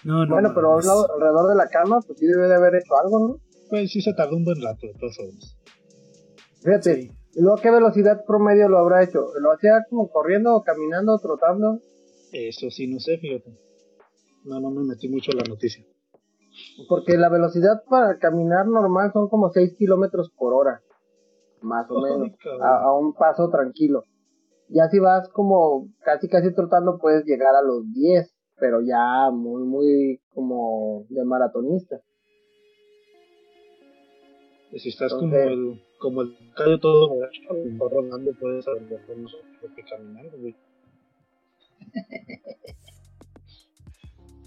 No, 0.04 0.24
no. 0.26 0.34
Bueno, 0.34 0.52
pero 0.54 0.78
alrededor 0.78 1.50
de 1.50 1.56
la 1.56 1.68
cama, 1.68 2.00
pues 2.06 2.20
sí 2.20 2.28
debe 2.28 2.48
de 2.48 2.54
haber 2.56 2.76
hecho 2.76 2.94
algo, 3.04 3.28
¿no? 3.28 3.40
Pues 3.70 3.92
sí 3.92 4.02
se 4.02 4.14
tardó 4.14 4.36
un 4.36 4.46
buen 4.46 4.62
rato, 4.62 4.86
de 4.86 4.94
todas 5.00 5.18
formas. 5.18 5.58
Fíjate, 6.64 6.96
Sí. 7.02 7.10
¿y 7.34 7.42
luego 7.42 7.58
qué 7.58 7.72
velocidad 7.72 8.24
promedio 8.28 8.70
lo 8.70 8.78
habrá 8.78 9.04
hecho? 9.04 9.30
¿Lo 9.40 9.52
hacía 9.52 9.84
como 9.90 10.10
corriendo, 10.10 10.56
o 10.56 10.64
caminando, 10.64 11.16
o 11.16 11.20
trotando? 11.20 11.80
Eso 12.32 12.70
sí, 12.70 12.86
no 12.86 13.00
sé, 13.00 13.18
fíjate. 13.18 13.71
No, 14.46 14.60
no 14.60 14.72
me 14.72 14.84
metí 14.84 15.08
mucho 15.10 15.32
en 15.32 15.38
la 15.38 15.44
noticia. 15.48 15.86
Porque 16.90 17.18
la 17.18 17.30
velocidad 17.30 17.84
para 17.90 18.18
caminar 18.20 18.68
normal 18.68 19.12
son 19.14 19.30
como 19.30 19.50
6 19.50 19.76
kilómetros 19.78 20.32
por 20.38 20.54
hora. 20.54 20.82
Más 21.62 21.90
o 21.90 22.02
menos. 22.02 22.30
A, 22.62 22.84
a 22.84 22.94
un 22.98 23.14
paso 23.14 23.50
tranquilo. 23.50 24.04
Ya 24.70 24.88
si 24.90 25.00
vas 25.00 25.30
como 25.30 25.88
casi 26.04 26.28
casi 26.28 26.54
trotando 26.54 26.98
puedes 26.98 27.24
llegar 27.26 27.56
a 27.56 27.62
los 27.62 27.92
10. 27.94 28.34
Pero 28.60 28.82
ya 28.82 29.30
muy, 29.32 29.64
muy 29.64 30.20
como 30.34 31.06
de 31.10 31.24
maratonista. 31.26 32.00
Y 34.72 34.80
si 34.80 34.90
estás 34.90 35.12
Entonces- 35.14 35.46
como 35.50 35.72
el, 35.72 35.82
como 36.00 36.22
el 36.22 36.38
callo 36.56 36.80
todo 36.80 37.10
borracho, 37.10 37.54
mejor 37.66 37.92
rodando 37.92 38.32
puedes 38.40 38.66
lo 38.68 39.76
que 39.76 39.84
caminando, 39.84 40.38
güey. 40.38 40.56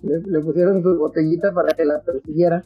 Le, 0.04 0.20
le 0.26 0.40
pusieron 0.40 0.82
su 0.82 0.96
botellita 0.98 1.52
para 1.52 1.74
que 1.74 1.84
la 1.84 2.00
persiguiera. 2.02 2.64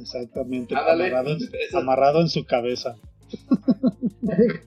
Exactamente, 0.00 0.74
Ándale. 0.74 1.08
amarrado, 1.08 1.30
en, 1.32 1.38
amarrado 1.76 2.20
en 2.20 2.28
su 2.28 2.44
cabeza. 2.46 2.96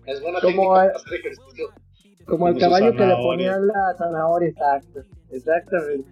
Es 0.06 0.22
buena 0.22 0.40
Como 0.42 0.42
técnica 0.42 0.72
a- 0.72 0.76
para 0.76 0.92
hacer 0.96 1.14
ejercicio. 1.20 1.66
Como 2.26 2.48
al 2.48 2.54
Como 2.54 2.54
su 2.54 2.60
caballo 2.60 2.92
que 2.96 3.06
le 3.06 3.16
ponían 3.16 3.68
la 3.68 3.96
zanahoria, 3.98 4.50
exacto. 4.50 5.02
Exactamente. 5.32 6.08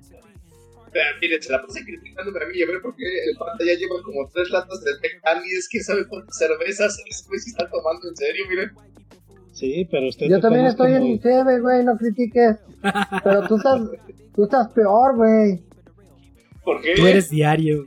Vea, 0.93 1.05
Miren, 1.21 1.41
se 1.41 1.51
la 1.53 1.61
pasa 1.61 1.79
criticándome 1.85 2.37
a 2.43 2.47
mí 2.49 2.61
a 2.61 2.67
ver 2.67 2.81
por 2.81 2.93
qué 2.95 3.03
el 3.29 3.37
panda 3.37 3.63
ya 3.65 3.75
lleva 3.75 3.95
como 4.03 4.27
tres 4.33 4.49
latas 4.49 4.81
de 4.83 4.91
Tecán 5.01 5.41
y 5.45 5.57
es 5.57 5.69
que 5.69 5.81
sabe 5.81 6.05
cuántas 6.07 6.37
cervezas 6.37 6.97
ese 7.09 7.27
güey 7.29 7.39
se 7.39 7.51
está 7.51 7.69
tomando 7.69 8.09
en 8.09 8.15
serio, 8.17 8.45
miren. 8.49 8.71
Sí, 9.53 9.87
pero 9.89 10.09
usted 10.09 10.27
Yo 10.27 10.39
también 10.41 10.65
estoy 10.65 10.93
en 10.93 11.03
muy- 11.03 11.21
mi 11.45 11.59
güey, 11.59 11.85
no 11.85 11.97
critiques. 11.97 12.57
Pero 13.23 13.47
tú 13.47 13.55
estás, 13.55 13.81
tú 14.35 14.43
estás 14.43 14.69
peor, 14.71 15.15
güey. 15.15 15.63
¿Por 16.63 16.81
qué? 16.81 16.93
Tú 16.95 17.05
eres 17.07 17.29
diario. 17.29 17.85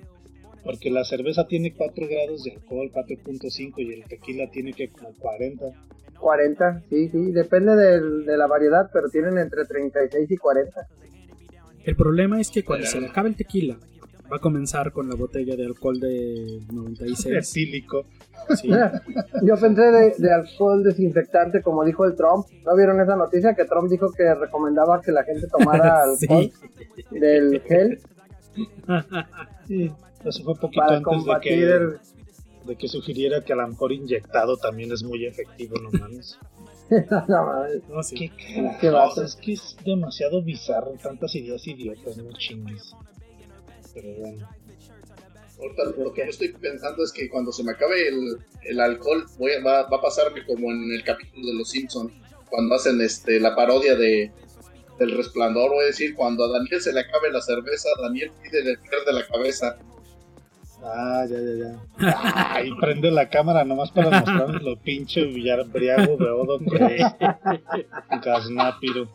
Porque 0.63 0.91
la 0.91 1.05
cerveza 1.05 1.47
tiene 1.47 1.75
4 1.75 2.07
grados 2.09 2.45
de 2.45 2.53
alcohol, 2.53 2.91
4.5, 2.93 3.75
y 3.83 3.93
el 3.93 4.05
tequila 4.05 4.51
tiene 4.51 4.73
que 4.73 4.89
como 4.89 5.13
40. 5.19 5.67
40, 6.19 6.83
sí, 6.89 7.09
sí, 7.11 7.33
depende 7.33 7.77
del- 7.77 8.25
de 8.25 8.37
la 8.39 8.47
variedad, 8.47 8.89
pero 8.93 9.09
tienen 9.11 9.37
entre 9.37 9.67
36 9.67 10.31
y 10.31 10.37
40. 10.39 10.87
El 11.85 11.97
problema 11.97 12.41
es 12.41 12.51
que 12.51 12.65
cuando 12.65 12.87
se 12.87 12.99
le 12.99 13.09
acabe 13.09 13.29
el 13.29 13.37
tequila, 13.37 13.77
va 14.33 14.37
a 14.37 14.41
comenzar 14.41 14.91
con 14.93 15.07
la 15.11 15.17
botella 15.17 15.55
de 15.55 15.67
alcohol 15.67 16.01
de 16.01 16.61
96. 16.73 17.27
Etílico. 17.51 18.07
Sí. 18.57 18.69
Yo 19.43 19.57
pensé 19.59 19.83
de, 19.83 20.15
de 20.17 20.33
alcohol 20.33 20.83
desinfectante, 20.83 21.61
como 21.61 21.85
dijo 21.85 22.07
el 22.07 22.15
Trump. 22.17 22.47
¿No 22.65 22.75
vieron 22.75 22.99
esa 23.03 23.17
noticia 23.17 23.53
que 23.55 23.67
Trump 23.67 23.91
dijo 23.91 24.11
que 24.17 24.35
recomendaba 24.35 25.03
que 25.03 25.13
la 25.13 25.25
gente 25.25 25.47
tomara 25.49 26.03
alcohol 26.05 26.51
Sí. 26.97 27.19
del 27.19 27.61
gel 27.63 27.99
Sí, 29.67 29.91
eso 30.25 30.45
fue 30.45 30.55
poquito 30.57 30.83
para 30.83 30.97
antes 30.99 31.25
de 31.25 31.41
que, 31.41 31.55
el... 31.55 31.99
de 32.67 32.77
que 32.77 32.89
sugiriera 32.89 33.43
que 33.43 33.55
a 33.55 33.57
lo 33.57 33.69
mejor 33.69 33.93
inyectado 33.93 34.57
también 34.59 34.93
es 34.93 35.03
muy 35.03 35.25
efectivo, 35.25 35.77
no 35.81 35.91
mames. 35.99 36.39
No, 37.89 38.03
sí. 38.03 38.31
¿Qué 38.31 38.77
Qué 38.79 38.91
vato. 38.91 39.23
Es 39.23 39.37
que 39.37 39.55
es 39.55 39.77
demasiado 39.85 40.43
bizarro, 40.43 40.93
tantas 41.03 41.35
ideas 41.35 41.67
idiotas, 41.67 42.19
no 42.19 42.31
chingues. 42.33 42.95
Pero 43.95 44.15
bueno. 44.19 44.47
Ahorita 45.59 45.85
lo 46.03 46.13
que 46.13 46.25
yo 46.25 46.31
estoy 46.31 46.53
pensando 46.53 47.03
es 47.03 47.13
que 47.13 47.31
cuando 47.31 47.53
se 47.53 47.65
me 47.65 47.73
acabe 47.73 48.09
el, 48.09 48.39
el 48.65 48.81
alcohol 48.81 49.25
voy 49.39 49.53
a, 49.53 49.63
va, 49.63 49.89
va 49.89 49.97
a 49.97 50.03
pasarme 50.03 50.45
como 50.45 50.71
en 50.71 50.93
el 50.93 51.03
capítulo 51.05 51.47
de 51.47 51.55
Los 51.55 51.71
Simpson 51.71 52.13
cuando 52.51 52.75
hacen 52.75 53.01
este 53.01 53.41
la 53.41 53.55
parodia 53.57 53.95
de 53.97 54.31
del 54.99 55.17
resplandor, 55.17 55.71
voy 55.71 55.85
a 55.85 55.87
decir, 55.87 56.15
cuando 56.15 56.45
a 56.45 56.49
Daniel 56.49 56.81
se 56.81 56.93
le 56.93 57.01
acabe 57.01 57.31
la 57.33 57.41
cerveza, 57.41 57.89
Daniel 58.03 58.31
pide 58.43 58.63
de 58.63 58.77
de 58.77 59.13
la 59.13 59.27
cabeza. 59.27 59.77
Ah, 60.87 61.25
ya, 61.29 61.39
ya, 61.39 61.55
ya. 61.99 62.55
Ahí 62.55 62.71
prende 62.79 63.11
la 63.11 63.29
cámara 63.31 63.65
nomás 63.65 63.91
para 63.91 64.11
mostrarnos 64.11 64.63
lo 64.63 64.77
pinche 64.77 65.25
villarbriago 65.25 66.19
beodo 66.19 66.59
que. 66.59 66.99
Gaznápiro. 68.23 69.09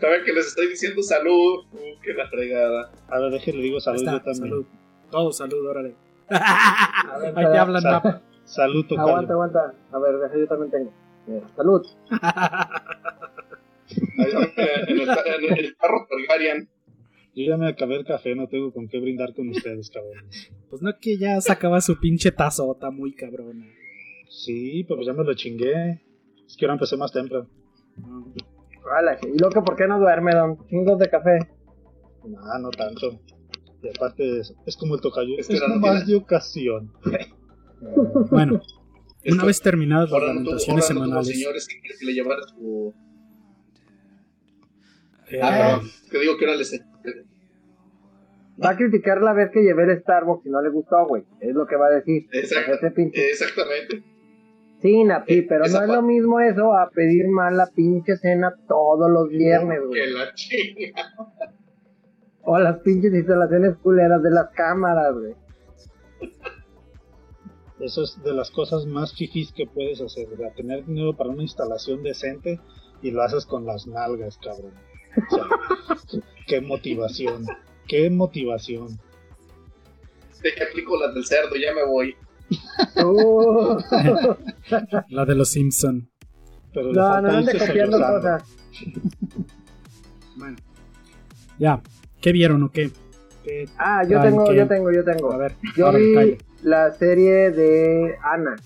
Saben 0.00 0.24
que 0.24 0.32
les 0.32 0.46
estoy 0.46 0.68
diciendo 0.68 1.02
salud, 1.02 1.64
uh, 1.72 2.00
que 2.02 2.12
la 2.14 2.28
fregada. 2.28 2.90
A 3.08 3.18
ver, 3.18 3.32
déjele 3.32 3.60
digo 3.62 3.80
salud 3.80 3.98
está, 3.98 4.12
yo 4.12 4.18
también. 4.18 4.38
salud. 4.50 4.66
Todo 5.10 5.32
salud, 5.32 5.66
órale. 5.66 5.94
A 6.30 7.18
ver, 7.18 7.38
Ahí 7.38 7.44
te 7.52 7.58
hablan, 7.58 7.82
Sal- 7.82 7.92
Napa. 7.92 8.20
salud, 8.44 8.86
tocayo. 8.86 9.08
Aguanta, 9.08 9.32
aguanta. 9.32 9.74
A 9.92 9.98
ver, 9.98 10.16
deja, 10.18 10.38
yo 10.38 10.46
también 10.46 10.70
tengo. 10.70 10.92
Mira, 11.26 11.46
salud. 11.56 11.86
En, 13.90 14.98
el, 14.98 15.08
en 15.48 15.58
el 15.58 15.76
carro 15.76 16.06
Targaryen. 16.08 16.68
Yo 17.34 17.44
ya 17.44 17.56
me 17.58 17.68
acabé 17.68 17.96
el 17.96 18.04
café, 18.06 18.34
no 18.34 18.48
tengo 18.48 18.72
con 18.72 18.88
qué 18.88 18.98
brindar 18.98 19.34
con 19.34 19.48
ustedes, 19.50 19.90
cabrones. 19.90 20.50
Pues 20.70 20.80
no 20.82 20.90
que 21.00 21.18
ya 21.18 21.40
sacaba 21.40 21.80
su 21.82 22.00
pinche 22.00 22.32
tazota 22.32 22.90
muy 22.90 23.14
cabrona. 23.14 23.66
Sí, 24.30 24.84
pero 24.88 25.02
ya 25.02 25.12
me 25.12 25.22
lo 25.22 25.34
chingué. 25.34 26.02
Es 26.46 26.56
que 26.56 26.64
ahora 26.64 26.74
empecé 26.74 26.96
más 26.96 27.12
temprano. 27.12 27.48
Y 29.22 29.38
luego, 29.38 29.64
¿por 29.64 29.76
qué 29.76 29.86
no 29.86 29.98
duerme, 29.98 30.32
don? 30.34 30.66
Chingos 30.68 30.98
de 30.98 31.10
café. 31.10 31.38
Nah, 32.26 32.58
no 32.60 32.70
tanto. 32.70 33.20
Y 33.82 33.88
aparte 33.88 34.40
es, 34.40 34.54
es 34.64 34.76
como 34.76 34.94
el 34.94 35.00
tocayo. 35.00 35.34
Es 35.38 35.40
Es, 35.40 35.48
que 35.48 35.56
era 35.56 35.68
no 35.68 35.76
más 35.80 36.04
tiene- 36.04 36.06
de 36.06 36.16
ocasión. 36.16 36.92
Bueno, 38.30 38.54
una 38.54 38.62
Esto- 39.22 39.46
vez 39.46 39.60
terminadas 39.60 40.10
las 40.10 40.22
lamentaciones 40.22 40.86
semanales. 40.86 41.28
señores 41.28 41.66
que 41.68 41.80
quiere 41.80 41.96
que 41.98 42.06
le 42.06 42.12
llevara 42.14 42.42
su. 42.44 42.94
Eh, 45.30 45.40
Ah, 45.42 45.50
perdón, 45.78 45.90
que 46.10 46.18
digo 46.20 46.36
que 46.36 46.44
ahora 46.46 46.56
les. 46.58 46.80
Va 48.64 48.70
a 48.70 48.76
criticar 48.76 49.20
la 49.20 49.34
vez 49.34 49.50
que 49.52 49.62
llevé 49.62 49.84
el 49.84 50.00
Starbucks 50.00 50.46
y 50.46 50.50
no 50.50 50.62
le 50.62 50.70
gustó, 50.70 51.06
güey. 51.06 51.24
Es 51.40 51.54
lo 51.54 51.66
que 51.66 51.76
va 51.76 51.88
a 51.88 51.90
decir. 51.90 52.26
Ese. 52.32 52.54
Exactamente. 53.30 54.02
Sí, 54.80 55.04
Napi, 55.04 55.42
pero 55.42 55.64
esa 55.64 55.80
no 55.80 55.84
es 55.84 55.90
lo 55.90 56.02
mismo 56.02 56.40
eso 56.40 56.72
a 56.74 56.90
pedir 56.90 57.28
más 57.28 57.52
la 57.52 57.66
pinche 57.66 58.16
cena 58.16 58.54
todos 58.68 59.10
los 59.10 59.28
viernes, 59.28 59.80
Que 59.80 59.86
güey. 59.86 60.12
la 60.12 60.32
chinga. 60.34 61.14
O 62.44 62.58
las 62.58 62.78
pinches 62.80 63.12
instalaciones 63.12 63.76
culeras 63.78 64.22
de 64.22 64.30
las 64.30 64.50
cámaras, 64.50 65.12
güey. 65.14 65.34
Eso 67.80 68.04
es 68.04 68.22
de 68.22 68.32
las 68.32 68.50
cosas 68.50 68.86
más 68.86 69.14
fifís 69.14 69.52
que 69.52 69.66
puedes 69.66 70.00
hacer. 70.00 70.28
Sea, 70.36 70.52
tener 70.54 70.84
dinero 70.86 71.14
para 71.16 71.30
una 71.30 71.42
instalación 71.42 72.02
decente 72.02 72.58
y 73.02 73.10
lo 73.10 73.22
haces 73.22 73.44
con 73.44 73.66
las 73.66 73.86
nalgas, 73.86 74.38
cabrón. 74.38 74.72
O 75.30 76.06
sea, 76.08 76.20
qué 76.46 76.60
motivación. 76.60 77.46
Qué 77.86 78.10
motivación. 78.10 78.98
Te 80.42 80.54
que 80.54 80.62
aplico 80.64 80.96
las 81.00 81.14
del 81.14 81.24
cerdo, 81.26 81.56
ya 81.56 81.72
me 81.74 81.84
voy. 81.86 82.14
Uh, 83.04 83.76
La 85.08 85.24
de 85.24 85.34
los 85.34 85.48
Simpson. 85.50 86.08
Pero 86.72 86.92
no, 86.92 87.20
no 87.22 87.30
ande 87.30 87.58
copiando 87.58 87.98
cosas. 87.98 88.44
Bueno. 90.36 90.56
Ya. 91.58 91.80
¿Qué 92.20 92.32
vieron 92.32 92.62
o 92.62 92.70
qué? 92.70 92.90
¿Qué 93.42 93.68
Ah, 93.78 94.02
yo 94.08 94.20
tengo, 94.20 94.44
¿Qué? 94.44 94.56
yo 94.56 94.68
tengo, 94.68 94.92
yo 94.92 95.04
tengo. 95.04 95.32
A 95.32 95.36
ver. 95.38 95.54
Yo 95.76 95.86
a 95.88 95.90
ver, 95.92 96.00
vi 96.02 96.14
calle. 96.14 96.38
la 96.62 96.92
serie 96.92 97.50
de 97.50 98.16
Ana. 98.22 98.56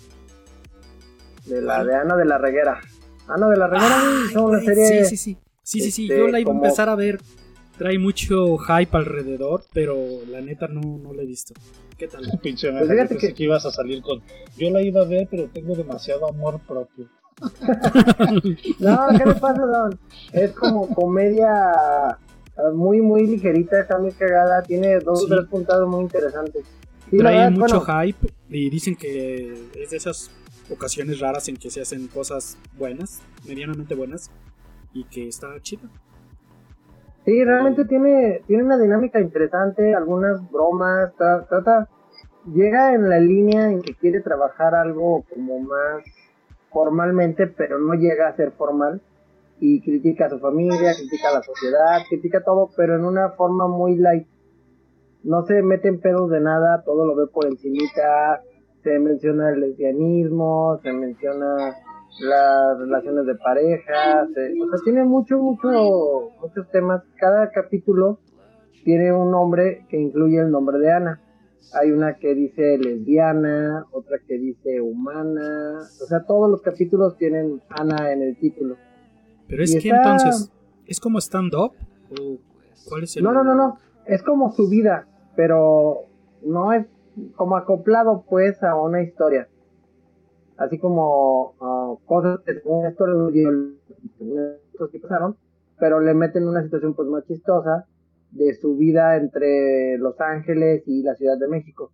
De 1.47 1.63
la 1.63 1.85
de 1.85 1.95
Ana 1.95 2.17
de 2.17 2.25
la 2.25 2.39
Reguera. 2.39 2.81
Ana 3.29 3.49
de 3.49 3.57
la 3.57 3.67
Reguera, 3.69 4.01
Ay, 4.03 4.33
son 4.33 4.45
una 4.45 4.61
serie. 4.61 5.05
Sí, 5.05 5.17
sí, 5.17 5.17
sí. 5.17 5.39
Sí, 5.71 5.81
sí, 5.81 5.91
sí. 5.91 6.03
este, 6.05 6.18
Yo 6.18 6.27
la 6.29 6.41
iba 6.41 6.53
a 6.53 6.55
empezar 6.57 6.89
a 6.89 6.95
ver. 6.97 7.21
Trae 7.79 7.99
mucho 7.99 8.59
hype 8.59 8.95
alrededor, 8.97 9.64
pero 9.73 9.97
la 10.29 10.41
neta 10.43 10.66
no, 10.68 10.81
no 10.99 11.14
la 11.14 11.23
he 11.23 11.27
visto. 11.27 11.55
¿Qué 11.97 12.09
tal? 12.09 12.23
Pinche 12.43 12.71
Pues 12.73 12.89
fíjate 12.91 13.16
que- 13.16 13.33
que 13.35 13.45
ibas 13.45 13.64
a 13.64 13.71
salir 13.71 14.03
con. 14.03 14.21
Yo 14.59 14.71
la 14.71 14.83
iba 14.83 15.01
a 15.01 15.05
ver, 15.05 15.29
pero 15.31 15.49
tengo 15.49 15.75
demasiado 15.75 16.29
amor 16.29 16.61
propio. 16.66 17.09
No, 18.81 18.99
¿qué 19.16 19.25
le 19.27 19.35
pasa, 19.37 19.64
Don? 19.64 19.99
Es 20.33 20.53
como 20.53 20.89
comedia 20.95 21.49
eh, 22.57 22.73
muy, 22.75 23.01
muy 23.01 23.27
ligerita, 23.27 23.81
está 23.81 23.99
muy 23.99 24.12
cagada, 24.12 24.62
tiene 24.62 24.99
dos 25.01 25.21
Sí. 25.23 25.27
tres 25.29 25.47
puntados 25.47 25.89
muy 25.89 26.03
interesantes. 26.03 26.64
Sí, 27.11 27.16
Trae 27.16 27.35
verdad, 27.37 27.51
mucho 27.53 27.81
bueno, 27.85 28.03
hype 28.03 28.29
y 28.51 28.68
dicen 28.71 28.95
que 28.97 29.55
es 29.75 29.91
de 29.91 29.97
esas 29.97 30.31
ocasiones 30.71 31.18
raras 31.21 31.49
en 31.49 31.57
que 31.57 31.71
se 31.71 31.81
hacen 31.81 32.07
cosas 32.09 32.57
buenas, 32.79 33.21
medianamente 33.49 33.95
buenas, 33.95 34.31
y 34.93 35.05
que 35.05 35.28
está 35.28 35.49
chido. 35.61 35.88
Sí, 37.24 37.45
realmente 37.45 37.84
tiene, 37.84 38.43
tiene 38.47 38.64
una 38.64 38.78
dinámica 38.78 39.20
interesante, 39.20 39.95
algunas 39.95 40.51
bromas, 40.51 41.14
tra- 41.16 41.47
trata, 41.49 41.88
llega 42.47 42.95
en 42.95 43.09
la 43.09 43.20
línea 43.20 43.70
en 43.70 43.82
que 43.82 43.95
quiere 43.95 44.20
trabajar 44.20 44.74
algo 44.74 45.24
como 45.32 45.61
más 45.61 46.03
formalmente, 46.70 47.47
pero 47.47 47.78
no 47.78 47.95
llega 47.95 48.28
a 48.28 48.36
ser 48.36 48.53
formal, 48.53 49.03
y 49.62 49.82
critica 49.82 50.26
a 50.26 50.30
su 50.30 50.38
familia, 50.38 50.95
critica 50.97 51.28
a 51.28 51.34
la 51.34 51.43
sociedad, 51.43 51.99
critica 52.09 52.43
todo, 52.43 52.70
pero 52.76 52.97
en 52.97 53.05
una 53.05 53.30
forma 53.30 53.68
muy 53.68 53.97
light. 53.97 54.26
No 55.22 55.45
se 55.45 55.61
mete 55.62 55.88
en 55.88 56.01
pedos 56.01 56.30
de 56.30 56.41
nada, 56.41 56.82
todo 56.82 57.05
lo 57.05 57.14
ve 57.14 57.26
por 57.26 57.45
encimita, 57.47 58.41
se 58.82 58.99
menciona 58.99 59.51
el 59.51 59.61
lesbianismo, 59.61 60.80
se 60.82 60.93
menciona 60.95 61.74
las 62.19 62.79
relaciones 62.79 63.27
de 63.27 63.35
pareja, 63.37 64.27
se- 64.35 64.61
o 64.61 64.69
sea, 64.69 64.79
tiene 64.85 65.05
mucho, 65.05 65.39
mucho, 65.39 66.31
muchos 66.41 66.69
temas. 66.71 67.03
Cada 67.19 67.51
capítulo 67.51 68.19
tiene 68.85 69.13
un 69.13 69.31
nombre 69.31 69.87
que 69.89 69.99
incluye 70.01 70.39
el 70.39 70.51
nombre 70.51 70.79
de 70.79 70.91
Ana. 70.93 71.21
Hay 71.75 71.93
una 71.93 72.15
que 72.17 72.35
dice 72.35 72.79
lesbiana, 72.79 73.87
otra 73.93 74.19
que 74.27 74.39
dice 74.39 74.81
humana, 74.81 75.79
o 75.79 76.07
sea, 76.07 76.25
todos 76.27 76.51
los 76.51 76.63
capítulos 76.63 77.17
tienen 77.17 77.63
Ana 77.69 78.13
en 78.13 78.23
el 78.23 78.37
título. 78.39 78.77
Pero 79.47 79.63
es 79.63 79.75
Y 79.75 79.79
que 79.79 79.89
está- 79.91 79.97
entonces, 80.13 80.51
¿es 80.87 80.99
como 81.01 81.19
stand-up? 81.21 81.73
¿O 82.11 82.39
cuál 82.89 83.05
es 83.05 83.17
el.? 83.17 83.23
No, 83.25 83.33
no, 83.33 83.45
no, 83.45 83.55
no, 83.55 83.79
es 84.07 84.23
como 84.23 84.51
su 84.53 84.69
vida, 84.69 85.07
pero 85.37 86.01
no 86.43 86.73
es 86.73 86.87
como 87.37 87.57
acoplado 87.57 88.25
pues 88.29 88.63
a 88.63 88.75
una 88.75 89.03
historia. 89.03 89.49
Así 90.57 90.79
como 90.79 91.55
cosas 91.99 92.41
que 92.45 92.55
según 92.55 92.86
esto 92.86 93.05
estos 94.72 94.91
que 94.91 95.01
pasaron, 95.01 95.36
pero 95.78 96.01
le 96.01 96.14
meten 96.14 96.47
una 96.47 96.62
situación 96.62 96.95
pues 96.95 97.09
más 97.09 97.24
chistosa 97.26 97.86
de 98.30 98.55
su 98.55 98.76
vida 98.76 99.16
entre 99.16 99.99
Los 99.99 100.20
Ángeles 100.20 100.82
y 100.86 101.03
la 101.03 101.14
Ciudad 101.14 101.38
de 101.38 101.49
México. 101.49 101.93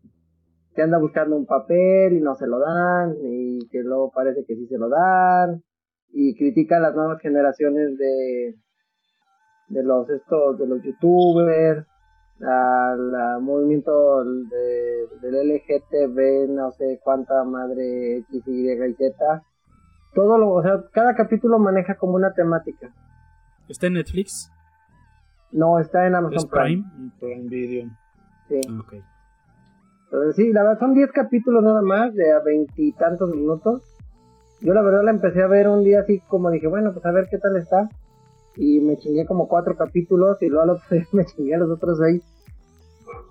Que 0.74 0.82
anda 0.82 0.98
buscando 0.98 1.36
un 1.36 1.46
papel 1.46 2.14
y 2.14 2.20
no 2.20 2.34
se 2.34 2.46
lo 2.46 2.58
dan, 2.58 3.16
y 3.22 3.66
que 3.68 3.82
luego 3.82 4.10
parece 4.12 4.44
que 4.44 4.56
sí 4.56 4.66
se 4.66 4.76
lo 4.76 4.88
dan, 4.88 5.62
y 6.10 6.36
critica 6.36 6.76
a 6.76 6.80
las 6.80 6.94
nuevas 6.94 7.20
generaciones 7.20 7.96
de, 7.96 8.56
de 9.68 9.82
los 9.82 10.08
estos, 10.10 10.58
de 10.58 10.66
los 10.66 10.82
youtubers, 10.82 11.86
al 12.40 13.40
movimiento 13.40 14.22
de, 14.24 15.08
del 15.22 15.48
LGTB, 15.48 16.50
no 16.50 16.70
sé 16.72 17.00
cuánta 17.02 17.44
madre 17.44 18.18
X, 18.18 18.42
y 18.46 18.94
Z. 18.94 19.42
Todo 20.16 20.38
lo, 20.38 20.50
o 20.50 20.62
sea, 20.62 20.82
cada 20.92 21.14
capítulo 21.14 21.58
maneja 21.58 21.96
como 21.96 22.14
una 22.14 22.32
temática. 22.32 22.90
¿Está 23.68 23.88
en 23.88 23.92
Netflix? 23.92 24.50
No, 25.52 25.78
está 25.78 26.06
en 26.06 26.14
Amazon 26.14 26.38
¿Es 26.38 26.46
Prime? 26.46 26.84
Prime 27.20 27.48
Video. 27.50 27.90
Sí. 28.48 28.60
Ah, 28.66 28.80
ok. 28.80 28.94
Entonces, 30.04 30.36
sí, 30.36 30.52
la 30.54 30.62
verdad 30.62 30.78
son 30.78 30.94
10 30.94 31.12
capítulos 31.12 31.62
nada 31.62 31.82
más, 31.82 32.14
de 32.14 32.32
a 32.32 32.40
veintitantos 32.40 33.28
minutos. 33.28 33.82
Yo 34.62 34.72
la 34.72 34.80
verdad 34.80 35.04
la 35.04 35.10
empecé 35.10 35.42
a 35.42 35.48
ver 35.48 35.68
un 35.68 35.84
día 35.84 36.00
así 36.00 36.20
como 36.28 36.50
dije, 36.50 36.66
bueno, 36.66 36.94
pues 36.94 37.04
a 37.04 37.12
ver 37.12 37.28
qué 37.30 37.36
tal 37.36 37.58
está. 37.58 37.90
Y 38.56 38.80
me 38.80 38.96
chingué 38.96 39.26
como 39.26 39.48
cuatro 39.48 39.76
capítulos 39.76 40.40
y 40.40 40.48
luego 40.48 40.62
al 40.62 40.70
otro 40.70 40.84
día 40.92 41.06
me 41.12 41.26
chingué 41.26 41.58
los 41.58 41.70
otros 41.70 41.98
seis. 41.98 42.22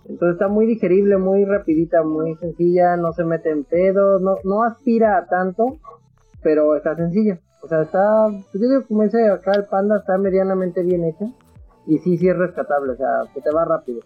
Entonces 0.08 0.34
está 0.34 0.50
muy 0.50 0.68
digerible, 0.68 1.18
muy 1.18 1.46
rapidita, 1.46 2.04
muy 2.04 2.36
sencilla, 2.36 2.96
no 2.96 3.12
se 3.14 3.24
mete 3.24 3.50
en 3.50 3.64
pedos, 3.64 4.22
no, 4.22 4.36
no 4.44 4.64
aspira 4.64 5.18
a 5.18 5.26
tanto, 5.26 5.80
pero 6.46 6.76
está 6.76 6.96
sencilla. 6.96 7.40
O 7.64 7.68
sea, 7.68 7.82
está, 7.82 8.28
pues 8.30 8.62
yo 8.64 8.70
digo, 8.70 8.86
como 8.88 9.02
dice 9.02 9.28
acá 9.28 9.54
el 9.56 9.66
panda, 9.66 9.98
está 9.98 10.16
medianamente 10.20 10.84
bien 10.84 11.04
hecha. 11.06 11.26
Y 11.88 11.98
sí, 11.98 12.18
sí 12.20 12.30
es 12.30 12.38
rescatable, 12.38 12.92
o 12.92 12.96
sea, 12.96 13.08
que 13.34 13.42
te 13.42 13.50
va 13.50 13.66
rápido. 13.66 14.02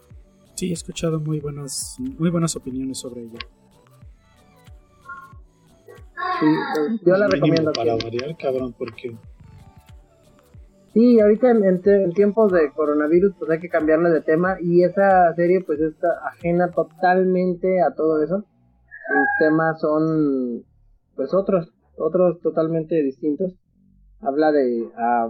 Sí, 0.56 0.70
he 0.70 0.74
escuchado 0.74 1.20
muy 1.20 1.42
buenas, 1.42 1.98
muy 2.18 2.30
buenas 2.30 2.56
opiniones 2.56 2.98
sobre 3.00 3.24
ella. 3.24 3.40
Sí, 6.40 6.46
pues, 6.76 7.02
yo 7.06 7.18
la 7.18 7.28
Mínimo 7.28 7.32
recomiendo. 7.46 7.72
Para 7.74 7.98
que- 7.98 8.04
variar, 8.06 8.38
cabrón, 8.38 8.74
porque 8.78 9.16
Sí, 10.94 11.20
ahorita 11.20 11.52
en, 11.52 11.64
en 11.86 12.14
tiempos 12.14 12.52
de 12.54 12.72
coronavirus 12.72 13.34
pues 13.38 13.52
hay 13.52 13.60
que 13.60 13.70
cambiarle 13.70 14.10
de 14.10 14.22
tema 14.22 14.58
y 14.60 14.84
esa 14.84 15.34
serie 15.36 15.62
pues 15.64 15.80
está 15.82 16.08
ajena 16.26 16.72
totalmente 16.72 17.82
a 17.82 17.92
todo 17.94 18.24
eso. 18.24 18.38
Sus 18.40 19.28
temas 19.40 19.80
son 19.80 20.64
pues 21.16 21.34
otros, 21.34 21.72
otros 22.00 22.39
totalmente 22.41 23.02
distintos. 23.04 23.54
Habla 24.22 24.52
de, 24.52 24.89
ah, 24.97 25.30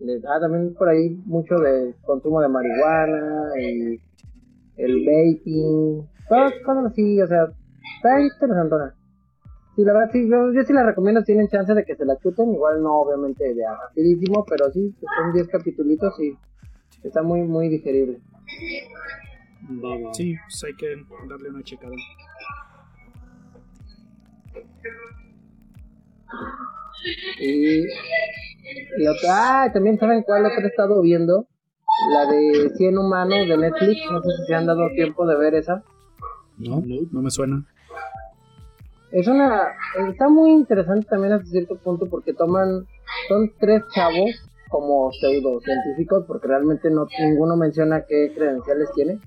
de- 0.00 0.22
ah, 0.28 0.40
también 0.40 0.74
por 0.74 0.88
ahí 0.88 1.10
mucho 1.26 1.56
de 1.56 1.94
consumo 2.04 2.40
de 2.40 2.48
marihuana 2.48 3.50
y 3.60 4.00
el 4.76 5.04
vaping, 5.06 6.08
todas 6.28 6.52
cosas 6.64 6.86
así, 6.86 7.20
o 7.20 7.26
sea, 7.26 7.44
está 7.96 8.20
interesantona. 8.20 8.94
Sí, 9.76 9.84
la 9.84 9.92
verdad, 9.94 10.10
sí, 10.12 10.28
yo, 10.28 10.52
yo 10.52 10.62
sí 10.64 10.72
la 10.72 10.82
recomiendo, 10.84 11.20
si 11.20 11.26
tienen 11.26 11.48
chance 11.48 11.72
de 11.74 11.84
que 11.84 11.96
se 11.96 12.04
la 12.04 12.16
chuten, 12.18 12.52
igual 12.52 12.82
no 12.82 13.00
obviamente 13.00 13.54
de 13.54 13.64
a 13.64 13.74
rapidísimo, 13.74 14.44
pero 14.48 14.70
sí, 14.70 14.94
son 15.00 15.32
10 15.32 15.48
capítulos 15.48 15.98
y 16.20 16.36
está 17.02 17.22
muy, 17.22 17.42
muy 17.42 17.68
digerible. 17.68 18.20
Sí, 20.12 20.34
pues 20.44 20.64
hay 20.64 20.74
que 20.74 20.94
darle 21.28 21.48
una 21.50 21.62
checada. 21.62 21.94
Y, 27.40 27.84
y 27.84 29.06
otra, 29.06 29.64
ah, 29.64 29.72
también 29.72 29.98
saben 29.98 30.22
cuál 30.22 30.46
otra 30.46 30.62
he 30.62 30.66
estado 30.66 31.00
viendo, 31.02 31.46
la 32.12 32.26
de 32.26 32.70
100 32.76 32.98
humanos 32.98 33.48
de 33.48 33.56
Netflix, 33.56 34.00
no 34.10 34.22
sé 34.22 34.30
si 34.38 34.46
se 34.46 34.54
han 34.54 34.66
dado 34.66 34.88
tiempo 34.94 35.26
de 35.26 35.36
ver 35.36 35.54
esa. 35.54 35.82
No, 36.58 36.82
no 37.10 37.22
me 37.22 37.30
suena. 37.30 37.66
Es 39.10 39.28
una, 39.28 39.72
está 40.08 40.28
muy 40.28 40.52
interesante 40.52 41.06
también 41.08 41.34
hasta 41.34 41.46
cierto 41.46 41.76
punto 41.76 42.06
porque 42.06 42.32
toman, 42.32 42.86
son 43.28 43.52
tres 43.58 43.82
chavos 43.94 44.30
como 44.70 45.12
pseudocientíficos 45.12 46.24
porque 46.26 46.48
realmente 46.48 46.90
no 46.90 47.06
ninguno 47.20 47.56
menciona 47.56 48.06
qué 48.08 48.32
credenciales 48.34 48.88
tiene 48.94 49.20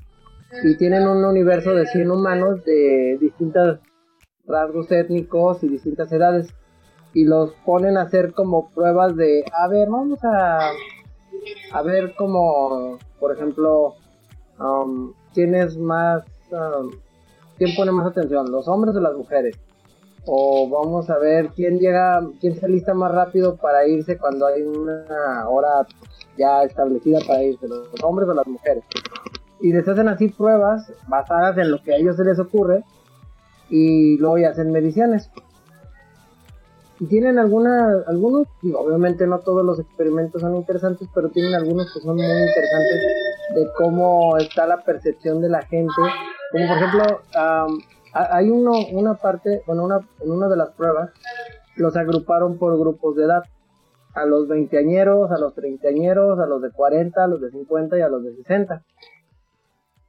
y 0.63 0.75
tienen 0.77 1.07
un 1.07 1.23
universo 1.23 1.75
de 1.75 1.85
100 1.85 2.09
humanos 2.09 2.65
de 2.65 3.17
distintos 3.21 3.79
rasgos 4.47 4.91
étnicos 4.91 5.63
y 5.63 5.69
distintas 5.69 6.11
edades 6.11 6.47
y 7.15 7.23
los 7.23 7.53
ponen 7.65 7.97
a 7.97 8.03
hacer 8.03 8.33
como 8.33 8.69
pruebas 8.69 9.15
de, 9.15 9.43
a 9.51 9.67
ver, 9.67 9.89
vamos 9.89 10.23
a, 10.23 10.69
a 11.71 11.81
ver 11.81 12.13
como, 12.15 12.99
por 13.19 13.31
ejemplo, 13.31 13.95
um, 14.59 15.13
quién 15.33 15.55
es 15.55 15.75
más, 15.77 16.23
um, 16.51 16.91
quién 17.57 17.75
pone 17.75 17.91
más 17.91 18.05
atención, 18.05 18.51
los 18.51 18.67
hombres 18.67 18.95
o 18.95 18.99
las 18.99 19.15
mujeres 19.15 19.57
o 20.25 20.67
vamos 20.69 21.09
a 21.09 21.17
ver 21.17 21.49
quién 21.55 21.79
llega, 21.79 22.19
quién 22.41 22.59
se 22.59 22.67
lista 22.67 22.93
más 22.93 23.11
rápido 23.11 23.55
para 23.57 23.87
irse 23.87 24.17
cuando 24.17 24.47
hay 24.47 24.61
una 24.63 25.47
hora 25.47 25.85
ya 26.37 26.63
establecida 26.63 27.19
para 27.25 27.43
irse, 27.43 27.67
los 27.67 27.87
hombres 28.03 28.27
o 28.27 28.33
las 28.33 28.47
mujeres. 28.47 28.83
Y 29.61 29.71
les 29.71 29.87
hacen 29.87 30.09
así 30.09 30.29
pruebas 30.29 30.91
basadas 31.07 31.57
en 31.57 31.71
lo 31.71 31.81
que 31.81 31.93
a 31.93 31.97
ellos 31.97 32.17
se 32.17 32.25
les 32.25 32.39
ocurre 32.39 32.83
y 33.69 34.17
luego 34.17 34.37
ya 34.37 34.49
hacen 34.49 34.71
mediciones. 34.71 35.29
Y 36.99 37.07
tienen 37.07 37.37
algunas, 37.39 38.07
algunos, 38.07 38.47
obviamente 38.75 39.27
no 39.27 39.39
todos 39.39 39.65
los 39.65 39.79
experimentos 39.79 40.41
son 40.41 40.55
interesantes, 40.55 41.09
pero 41.13 41.29
tienen 41.29 41.53
algunos 41.53 41.93
que 41.93 41.99
son 41.99 42.15
muy 42.15 42.25
interesantes 42.25 43.01
de 43.55 43.67
cómo 43.77 44.37
está 44.37 44.65
la 44.65 44.81
percepción 44.83 45.41
de 45.41 45.49
la 45.49 45.61
gente. 45.63 45.93
Como 46.51 46.67
por 46.67 46.77
ejemplo, 46.77 47.21
ha- 47.35 47.67
hay 48.13 48.49
uno, 48.49 48.71
una 48.93 49.15
parte, 49.15 49.61
bueno, 49.67 49.89
en 50.21 50.31
una 50.31 50.47
de 50.47 50.55
las 50.55 50.69
pruebas, 50.71 51.11
los 51.75 51.97
agruparon 51.97 52.57
por 52.57 52.77
grupos 52.79 53.15
de 53.17 53.25
edad. 53.25 53.43
A 54.13 54.25
los 54.25 54.47
veinteañeros, 54.47 55.29
a 55.31 55.37
los 55.37 55.53
treintañeros, 55.53 56.39
a 56.39 56.45
los 56.45 56.61
de 56.61 56.71
40, 56.71 57.21
a 57.21 57.27
los 57.27 57.41
de 57.41 57.51
50 57.51 57.97
y 57.97 58.01
a 58.01 58.07
los 58.07 58.23
de 58.23 58.33
60. 58.37 58.81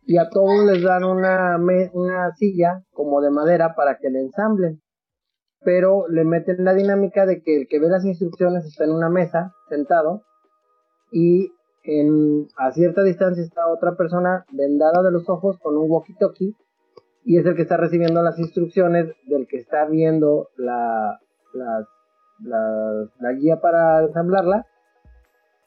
Y 0.04 0.18
a 0.18 0.28
todos 0.30 0.64
les 0.64 0.84
dan 0.84 1.02
una, 1.02 1.58
una 1.92 2.32
silla 2.36 2.82
como 2.92 3.20
de 3.20 3.30
madera 3.30 3.74
para 3.74 3.98
que 3.98 4.08
le 4.08 4.20
ensamblen. 4.20 4.80
Pero 5.64 6.06
le 6.08 6.24
meten 6.24 6.64
la 6.64 6.74
dinámica 6.74 7.26
de 7.26 7.42
que 7.42 7.56
el 7.56 7.68
que 7.68 7.80
ve 7.80 7.88
las 7.88 8.04
instrucciones 8.04 8.64
está 8.64 8.84
en 8.84 8.92
una 8.92 9.08
mesa, 9.08 9.54
sentado, 9.68 10.22
y 11.10 11.50
en, 11.84 12.48
a 12.56 12.72
cierta 12.72 13.02
distancia 13.02 13.42
está 13.42 13.68
otra 13.68 13.96
persona 13.96 14.44
vendada 14.52 15.02
de 15.02 15.12
los 15.12 15.28
ojos 15.28 15.58
con 15.60 15.76
un 15.76 15.88
walkie-talkie 15.88 16.54
y 17.24 17.38
es 17.38 17.46
el 17.46 17.56
que 17.56 17.62
está 17.62 17.76
recibiendo 17.76 18.22
las 18.22 18.38
instrucciones 18.38 19.14
del 19.26 19.46
que 19.46 19.58
está 19.58 19.84
viendo 19.86 20.48
la, 20.56 21.20
la, 22.40 23.32
guía 23.32 23.60
para 23.60 24.02
ensamblarla 24.02 24.66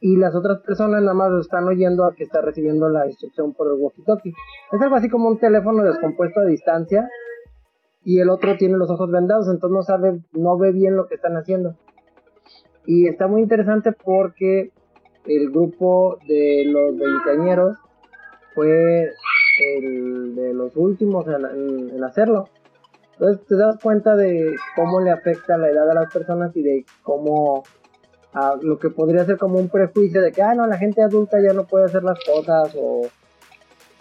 y 0.01 0.15
las 0.15 0.35
otras 0.35 0.59
personas 0.61 1.01
nada 1.01 1.13
más 1.13 1.31
lo 1.31 1.41
están 1.41 1.67
oyendo 1.67 2.05
al 2.05 2.15
que 2.15 2.23
está 2.23 2.41
recibiendo 2.41 2.87
la 2.89 3.05
instrucción 3.07 3.53
por 3.53 3.67
el 3.67 3.73
walkie-talkie. 3.73 4.33
Es 4.71 4.81
algo 4.81 4.95
así 4.95 5.09
como 5.09 5.27
un 5.27 5.39
teléfono 5.39 5.83
descompuesto 5.83 6.39
a 6.39 6.45
distancia 6.45 7.09
y 8.03 8.19
el 8.19 8.29
otro 8.29 8.55
tiene 8.57 8.77
los 8.77 8.89
ojos 8.89 9.11
vendados, 9.11 9.47
entonces 9.47 9.75
no 9.75 9.83
sabe, 9.83 10.19
no 10.31 10.57
ve 10.57 10.71
bien 10.71 10.95
lo 10.95 11.07
que 11.07 11.15
están 11.15 11.35
haciendo. 11.35 11.75
Y 12.85 13.07
está 13.07 13.27
muy 13.27 13.41
interesante 13.41 13.91
porque 13.91 14.71
el 15.25 15.51
grupo 15.51 16.17
de 16.27 16.63
los 16.65 16.97
veinteañeros 16.97 17.77
fue 18.55 19.11
el 19.75 20.35
de 20.35 20.53
los 20.53 20.75
últimos 20.75 21.25
en, 21.27 22.03
hacerlo. 22.03 22.49
Entonces 23.13 23.45
te 23.47 23.55
das 23.57 23.77
cuenta 23.83 24.15
de 24.15 24.55
cómo 24.75 25.01
le 25.01 25.11
afecta 25.11 25.57
la 25.57 25.69
edad 25.69 25.89
a 25.89 25.93
las 25.93 26.11
personas 26.11 26.55
y 26.55 26.63
de 26.63 26.85
cómo 27.03 27.63
a 28.33 28.55
lo 28.61 28.79
que 28.79 28.89
podría 28.89 29.25
ser 29.25 29.37
como 29.37 29.59
un 29.59 29.69
prejuicio 29.69 30.21
de 30.21 30.31
que, 30.31 30.41
ah, 30.41 30.55
no, 30.55 30.67
la 30.67 30.77
gente 30.77 31.03
adulta 31.03 31.41
ya 31.41 31.51
no 31.53 31.65
puede 31.65 31.85
hacer 31.85 32.03
las 32.03 32.19
cosas 32.23 32.73
o 32.77 33.01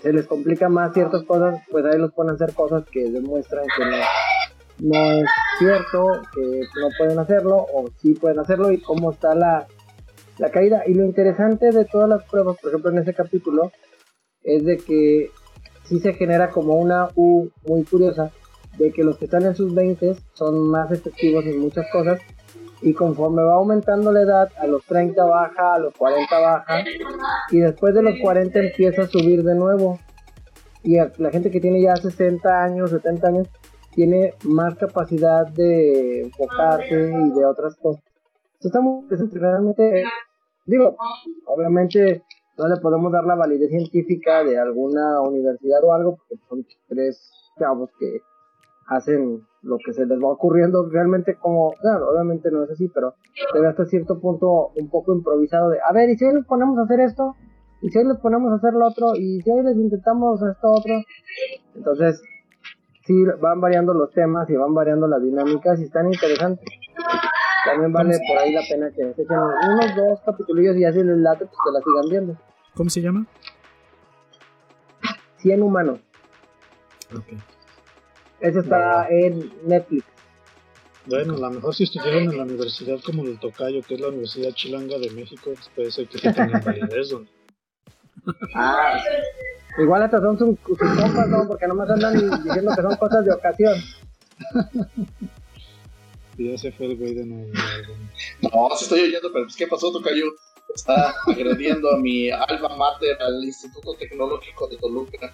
se 0.00 0.12
les 0.12 0.26
complica 0.26 0.68
más 0.68 0.94
ciertas 0.94 1.24
cosas, 1.24 1.60
pues 1.70 1.84
ahí 1.84 1.98
los 1.98 2.12
ponen 2.12 2.32
a 2.32 2.34
hacer 2.34 2.54
cosas 2.54 2.84
que 2.90 3.10
demuestran 3.10 3.64
que 3.76 3.84
no, 3.84 4.90
no 4.90 5.10
es 5.12 5.28
cierto, 5.58 6.22
que 6.34 6.60
no 6.80 6.88
pueden 6.96 7.18
hacerlo 7.18 7.66
o 7.72 7.86
sí 8.00 8.14
pueden 8.14 8.38
hacerlo 8.38 8.70
y 8.70 8.80
cómo 8.80 9.10
está 9.10 9.34
la, 9.34 9.66
la 10.38 10.50
caída. 10.50 10.82
Y 10.86 10.94
lo 10.94 11.04
interesante 11.04 11.70
de 11.70 11.84
todas 11.84 12.08
las 12.08 12.24
pruebas, 12.24 12.56
por 12.60 12.70
ejemplo 12.70 12.90
en 12.90 12.98
ese 12.98 13.14
capítulo, 13.14 13.72
es 14.42 14.64
de 14.64 14.76
que 14.76 15.30
sí 15.84 15.98
se 16.00 16.14
genera 16.14 16.50
como 16.50 16.74
una 16.74 17.08
U 17.16 17.48
muy 17.66 17.84
curiosa 17.84 18.30
de 18.78 18.92
que 18.92 19.02
los 19.02 19.18
que 19.18 19.24
están 19.24 19.44
en 19.44 19.56
sus 19.56 19.74
20 19.74 20.14
son 20.34 20.68
más 20.68 20.92
efectivos 20.92 21.44
en 21.46 21.58
muchas 21.58 21.86
cosas 21.90 22.20
y 22.80 22.94
conforme 22.94 23.42
va 23.42 23.54
aumentando 23.54 24.12
la 24.12 24.22
edad, 24.22 24.52
a 24.58 24.66
los 24.66 24.84
30 24.84 25.24
baja, 25.24 25.74
a 25.74 25.78
los 25.78 25.94
40 25.94 26.38
baja 26.38 26.84
y 27.50 27.58
después 27.58 27.94
de 27.94 28.02
los 28.02 28.14
40 28.20 28.58
empieza 28.58 29.02
a 29.02 29.06
subir 29.06 29.42
de 29.42 29.54
nuevo. 29.54 29.98
Y 30.84 30.96
la 30.96 31.30
gente 31.30 31.50
que 31.50 31.60
tiene 31.60 31.82
ya 31.82 31.96
60 31.96 32.64
años, 32.64 32.90
70 32.90 33.28
años, 33.28 33.48
tiene 33.94 34.34
más 34.44 34.76
capacidad 34.76 35.46
de 35.48 36.22
enfocarse 36.22 36.94
y 36.94 37.30
de 37.30 37.44
otras 37.44 37.76
cosas. 37.76 38.02
Muy 38.80 39.02
interesante, 39.02 39.38
realmente, 39.38 40.04
digo, 40.66 40.96
obviamente 41.46 42.22
no 42.56 42.68
le 42.68 42.76
podemos 42.76 43.12
dar 43.12 43.24
la 43.24 43.34
validez 43.34 43.70
científica 43.70 44.44
de 44.44 44.58
alguna 44.58 45.20
universidad 45.20 45.82
o 45.84 45.92
algo, 45.92 46.16
porque 46.16 46.42
son 46.48 46.66
tres 46.88 47.30
chavos 47.58 47.90
que 47.98 48.20
hacen 48.88 49.42
lo 49.62 49.76
que 49.84 49.92
se 49.92 50.06
les 50.06 50.18
va 50.18 50.28
ocurriendo 50.28 50.88
realmente 50.88 51.36
como, 51.36 51.72
claro, 51.80 52.10
obviamente 52.10 52.50
no 52.50 52.64
es 52.64 52.70
así, 52.70 52.88
pero 52.88 53.14
se 53.52 53.60
ve 53.60 53.68
hasta 53.68 53.84
cierto 53.84 54.20
punto 54.20 54.70
un 54.76 54.88
poco 54.88 55.14
improvisado 55.14 55.70
de, 55.70 55.78
a 55.86 55.92
ver, 55.92 56.10
¿y 56.10 56.16
si 56.16 56.24
hoy 56.24 56.34
nos 56.34 56.46
ponemos 56.46 56.78
a 56.78 56.82
hacer 56.82 57.00
esto? 57.00 57.34
y 57.80 57.90
si 57.90 57.98
hoy 57.98 58.06
les 58.06 58.18
ponemos 58.18 58.52
a 58.52 58.56
hacer 58.56 58.72
lo 58.74 58.86
otro, 58.86 59.14
y 59.14 59.40
si 59.42 59.50
hoy 59.50 59.62
les 59.62 59.76
intentamos 59.76 60.42
esto 60.42 60.68
otro, 60.70 60.94
entonces 61.74 62.20
sí 63.04 63.14
van 63.40 63.60
variando 63.60 63.94
los 63.94 64.10
temas 64.12 64.48
y 64.50 64.56
van 64.56 64.74
variando 64.74 65.06
las 65.06 65.22
dinámicas 65.22 65.80
y 65.80 65.84
están 65.84 66.06
interesantes. 66.06 66.66
También 67.64 67.92
vale 67.92 68.18
por 68.26 68.38
ahí 68.38 68.52
la 68.52 68.62
pena 68.68 68.90
que 68.90 69.14
se 69.14 69.22
echen 69.22 69.36
unos 69.36 69.96
dos 69.96 70.20
capítulos 70.24 70.76
y 70.76 70.84
así 70.84 71.02
les 71.02 71.18
late, 71.18 71.46
pues 71.46 71.58
que 71.64 71.72
la 71.72 71.80
sigan 71.80 72.10
viendo. 72.10 72.36
¿Cómo 72.74 72.90
se 72.90 73.00
llama? 73.00 73.26
100 75.38 75.62
humanos. 75.62 76.00
Ok. 77.14 77.57
Ese 78.40 78.60
está 78.60 79.08
en 79.08 79.52
Netflix. 79.64 80.04
Bueno, 81.06 81.34
a 81.34 81.38
lo 81.38 81.50
mejor 81.50 81.74
si 81.74 81.84
estudiaron 81.84 82.24
en 82.24 82.36
la 82.36 82.42
universidad 82.42 83.00
como 83.00 83.24
el 83.24 83.38
Tocayo, 83.40 83.82
que 83.82 83.94
es 83.94 84.00
la 84.00 84.08
Universidad 84.08 84.52
Chilanga 84.52 84.98
de 84.98 85.10
México, 85.10 85.52
pues 85.54 85.70
puede 85.74 85.90
ser 85.90 86.06
que 86.06 86.18
sí 86.18 86.32
tengan 86.32 86.62
validez, 86.64 87.12
¿no? 87.12 87.24
Ah, 88.54 89.00
igual 89.78 90.02
estas 90.02 90.20
son 90.20 90.38
sus, 90.38 90.58
sus 90.66 90.78
compas, 90.78 91.28
¿no? 91.28 91.48
Porque 91.48 91.66
nomás 91.66 91.88
andan 91.88 92.14
diciendo 92.14 92.72
que 92.76 92.82
son 92.82 92.96
cosas 92.96 93.24
de 93.24 93.32
ocasión. 93.32 93.78
Y 96.36 96.50
ya 96.50 96.58
se 96.58 96.72
fue 96.72 96.86
el 96.86 96.96
güey 96.96 97.14
de 97.14 97.24
nuevo. 97.24 97.52
No, 98.42 98.76
sí 98.76 98.84
estoy 98.84 99.00
oyendo, 99.00 99.32
pero 99.32 99.46
pues, 99.46 99.56
¿qué 99.56 99.66
pasó, 99.66 99.90
Tocayo? 99.90 100.26
Está 100.74 101.14
agrediendo 101.26 101.90
a 101.90 101.98
mi 101.98 102.30
alma 102.30 102.76
mater, 102.76 103.16
al 103.20 103.42
Instituto 103.42 103.94
Tecnológico 103.94 104.68
de 104.68 104.76
Toluca. 104.76 105.32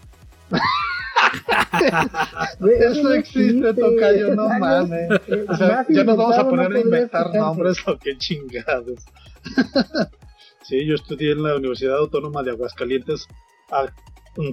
Eso 2.79 3.13
existe, 3.15 3.75
Tocayo, 3.75 4.35
no 4.35 4.49
mames. 4.49 5.11
Eh, 5.29 5.45
O 5.49 5.57
sea, 5.57 5.85
ya 5.89 6.05
nos 6.05 6.17
vamos 6.17 6.39
a 6.39 6.49
poner 6.49 6.71
no 6.71 6.77
a 6.77 6.81
inventar 6.81 7.35
nombres 7.35 7.77
o 7.87 7.99
qué 7.99 8.17
chingados. 8.19 9.05
sí, 10.63 10.87
yo 10.87 10.95
estudié 10.95 11.33
en 11.33 11.43
la 11.43 11.57
Universidad 11.57 11.97
Autónoma 11.99 12.43
de 12.43 12.51
Aguascalientes, 12.53 13.27
a- 13.71 13.93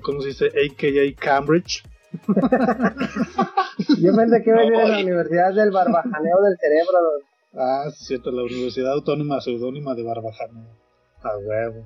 ¿cómo 0.04 0.22
se 0.22 0.30
dice? 0.30 0.46
AKA 0.48 1.16
Cambridge. 1.20 1.84
Yo 4.00 4.16
pensé 4.16 4.44
que 4.44 4.50
iba 4.50 4.60
a 4.60 4.66
ir 4.66 4.74
en 4.74 4.92
la 4.92 4.98
Universidad 5.00 5.54
del 5.54 5.72
Barbajaneo 5.72 6.42
del 6.42 6.58
Cerebro. 6.60 7.00
Ah, 7.54 7.86
sí, 7.96 8.06
cierto, 8.06 8.32
la 8.32 8.44
Universidad 8.44 8.92
Autónoma 8.94 9.39
Seudónima 9.42 9.94
de 9.96 10.04
Barbajano. 10.04 10.66
A 11.24 11.38
huevo. 11.38 11.86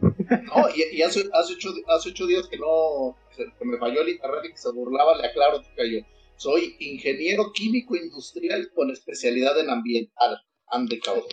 No, 0.00 0.68
y, 0.74 0.96
y 0.96 1.02
hace, 1.02 1.28
hace, 1.32 1.54
ocho, 1.54 1.70
hace 1.88 2.10
ocho 2.10 2.26
días 2.26 2.46
que 2.48 2.58
no, 2.58 3.16
que 3.36 3.64
me 3.64 3.78
falló 3.78 4.02
el 4.02 4.10
internet 4.10 4.42
y 4.44 4.52
que 4.52 4.58
se 4.58 4.70
burlaba, 4.72 5.16
le 5.16 5.26
aclaro, 5.26 5.62
Tocayo. 5.62 6.04
Soy 6.36 6.76
ingeniero 6.80 7.52
químico 7.52 7.96
industrial 7.96 8.70
con 8.74 8.90
especialidad 8.90 9.58
en 9.58 9.70
ambiental. 9.70 10.38
Ande, 10.68 10.98
cabrón. 10.98 11.24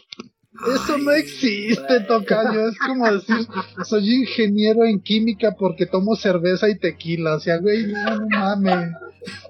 Eso 0.76 0.98
no 0.98 1.12
existe, 1.12 2.02
Tocayo. 2.08 2.70
Es 2.70 2.78
como 2.78 3.12
decir, 3.12 3.48
soy 3.84 4.14
ingeniero 4.14 4.86
en 4.86 5.02
química 5.02 5.56
porque 5.58 5.86
tomo 5.86 6.16
cerveza 6.16 6.70
y 6.70 6.78
tequila. 6.78 7.36
O 7.36 7.40
sea, 7.40 7.58
güey, 7.58 7.88
no, 7.88 8.18
no 8.18 8.28
mames. 8.30 8.94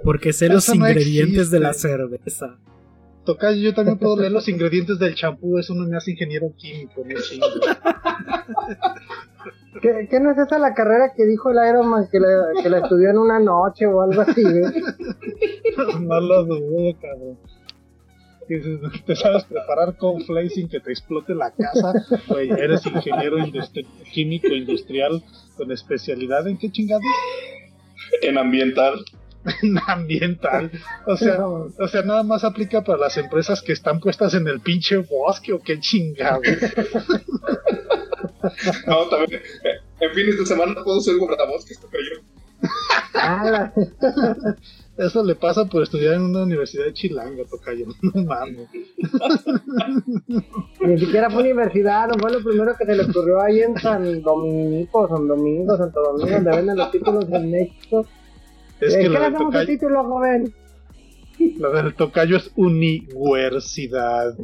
Porque 0.03 0.33
sé 0.33 0.47
los 0.47 0.67
no 0.69 0.75
ingredientes 0.75 1.51
de 1.51 1.59
la 1.59 1.73
cerveza. 1.73 2.57
Tocayo, 3.25 3.61
yo 3.61 3.73
también 3.73 3.97
puedo 3.97 4.17
leer 4.17 4.31
los 4.31 4.47
ingredientes 4.49 4.99
del 4.99 5.15
champú. 5.15 5.57
Eso 5.57 5.73
no 5.73 5.87
me 5.87 5.95
hace 5.97 6.11
ingeniero 6.11 6.51
químico, 6.57 7.03
no 7.05 7.21
chingo. 7.21 7.45
¿Qué, 9.81 10.07
qué 10.09 10.19
no 10.19 10.31
es 10.31 10.37
esa 10.37 10.59
la 10.59 10.73
carrera 10.73 11.13
que 11.15 11.25
dijo 11.25 11.49
el 11.49 11.57
Iron 11.69 11.87
Man 11.87 12.07
que 12.11 12.19
la, 12.19 12.27
que 12.61 12.69
la 12.69 12.79
estudió 12.79 13.09
en 13.09 13.17
una 13.17 13.39
noche 13.39 13.85
o 13.85 14.01
algo 14.01 14.21
así? 14.21 14.41
güey? 14.43 14.63
No 16.01 16.19
lo 16.21 16.43
dudo, 16.45 16.95
cabrón. 17.01 17.37
Dices, 18.47 18.79
¿Te 19.05 19.15
sabes 19.15 19.45
preparar 19.45 19.97
cornflakes 19.97 20.51
sin 20.51 20.67
que 20.69 20.79
te 20.79 20.91
explote 20.91 21.33
la 21.33 21.49
casa? 21.51 21.93
Güey, 22.27 22.49
eres 22.51 22.85
ingeniero 22.85 23.37
industri- 23.39 23.87
químico 24.13 24.47
industrial 24.49 25.23
con 25.57 25.71
especialidad 25.71 26.47
en 26.47 26.57
qué 26.57 26.69
chingados? 26.71 27.03
En 28.21 28.37
ambiental. 28.37 28.93
En 29.61 29.77
ambiental. 29.87 30.71
O 31.05 31.17
sea, 31.17 31.45
o 31.45 31.87
sea, 31.89 32.01
nada 32.03 32.23
más 32.23 32.43
aplica 32.43 32.81
para 32.83 32.97
las 32.97 33.17
empresas 33.17 33.61
que 33.61 33.73
están 33.73 33.99
puestas 33.99 34.33
en 34.35 34.47
el 34.47 34.61
pinche 34.61 34.97
bosque 34.97 35.53
o 35.53 35.59
qué 35.59 35.79
chingados. 35.79 36.43
No, 38.87 39.05
también. 39.07 39.41
eh, 39.63 39.79
En 40.01 40.11
fines 40.13 40.37
de 40.37 40.45
semana 40.45 40.75
puedo 40.83 40.99
ser 40.99 41.15
guardabosques. 41.17 41.79
Ah, 43.13 43.43
la- 43.49 43.73
Eso 44.97 45.23
le 45.23 45.33
pasa 45.35 45.65
por 45.65 45.81
estudiar 45.81 46.13
en 46.15 46.21
una 46.23 46.43
universidad 46.43 46.85
de 46.85 46.93
Chilanga, 46.93 47.43
tocayo. 47.49 47.87
No 48.01 48.23
mames. 48.25 48.67
ni 50.81 50.99
siquiera 50.99 51.29
fue 51.31 51.41
universidad, 51.41 52.07
no 52.09 52.13
fue 52.19 52.31
lo 52.31 52.43
primero 52.43 52.75
que 52.77 52.85
se 52.85 52.95
le 52.95 53.03
ocurrió 53.03 53.41
ahí 53.41 53.61
en 53.61 53.75
San 53.79 54.21
Dominico, 54.21 55.07
San 55.07 55.27
Domingo, 55.27 55.77
Santo 55.77 56.01
Domingo, 56.01 56.29
donde 56.35 56.51
venden 56.51 56.77
los 56.77 56.91
títulos 56.91 57.25
en 57.31 57.49
México. 57.51 58.05
Es 58.85 58.95
que 58.95 59.01
¿Qué 59.03 59.09
lo 59.09 59.19
le 59.19 59.25
hacemos 59.25 59.41
el 59.41 59.45
tocayo, 59.47 59.67
título, 59.67 60.03
joven? 60.03 60.53
lo 61.57 61.71
del 61.71 61.93
tocayo 61.95 62.37
es 62.37 62.51
universidad. 62.55 64.35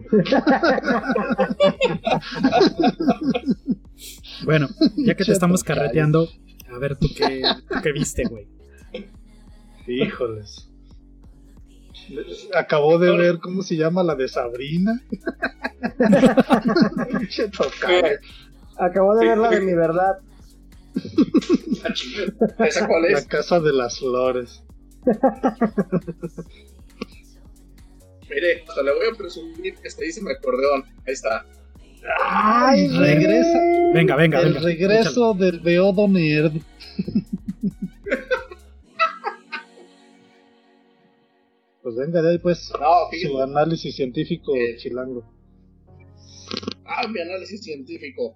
Bueno, 4.45 4.69
ya 4.95 5.15
que 5.15 5.25
te 5.25 5.33
estamos 5.33 5.63
carreteando, 5.63 6.29
a 6.73 6.77
ver 6.79 6.95
tú 6.95 7.07
qué, 7.15 7.41
tú 7.69 7.75
qué 7.83 7.91
viste, 7.91 8.23
güey. 8.23 8.47
Híjoles. 9.85 10.69
Acabó 12.55 12.97
de 12.97 13.15
ver 13.17 13.39
cómo 13.39 13.61
se 13.61 13.75
llama 13.75 14.01
la 14.03 14.15
de 14.15 14.29
Sabrina. 14.29 15.01
Acabo 18.77 19.15
de 19.15 19.27
ver 19.27 19.37
la 19.37 19.49
de 19.49 19.61
mi 19.61 19.73
verdad. 19.73 20.19
La. 21.83 22.67
¿Esa 22.67 22.87
cuál 22.87 23.03
La 23.03 23.17
es? 23.19 23.25
casa 23.27 23.59
de 23.59 23.73
las 23.73 23.99
flores. 23.99 24.63
Mire, 28.29 28.63
hasta 28.67 28.83
le 28.83 28.93
voy 28.93 29.07
a 29.13 29.17
presumir 29.17 29.75
que 29.75 29.87
este 29.87 30.05
dice 30.05 30.21
mi 30.21 30.31
acordeón. 30.31 30.83
Ahí 31.07 31.13
está. 31.13 31.45
Ay, 32.23 32.87
regresa. 32.89 33.59
Venga, 33.93 34.15
venga, 34.15 34.39
el 34.41 34.53
venga. 34.53 34.59
regreso 34.61 35.33
del 35.33 35.59
Beodo 35.59 36.07
Nerd. 36.07 36.53
pues 41.81 41.95
venga 41.95 42.21
de 42.21 42.31
ahí 42.31 42.39
pues 42.39 42.71
No, 42.79 43.09
su 43.19 43.41
análisis 43.41 43.95
científico 43.95 44.53
Eh. 44.55 44.75
chilango. 44.77 45.23
Ah, 46.85 47.07
mi 47.07 47.19
análisis 47.21 47.61
científico. 47.63 48.35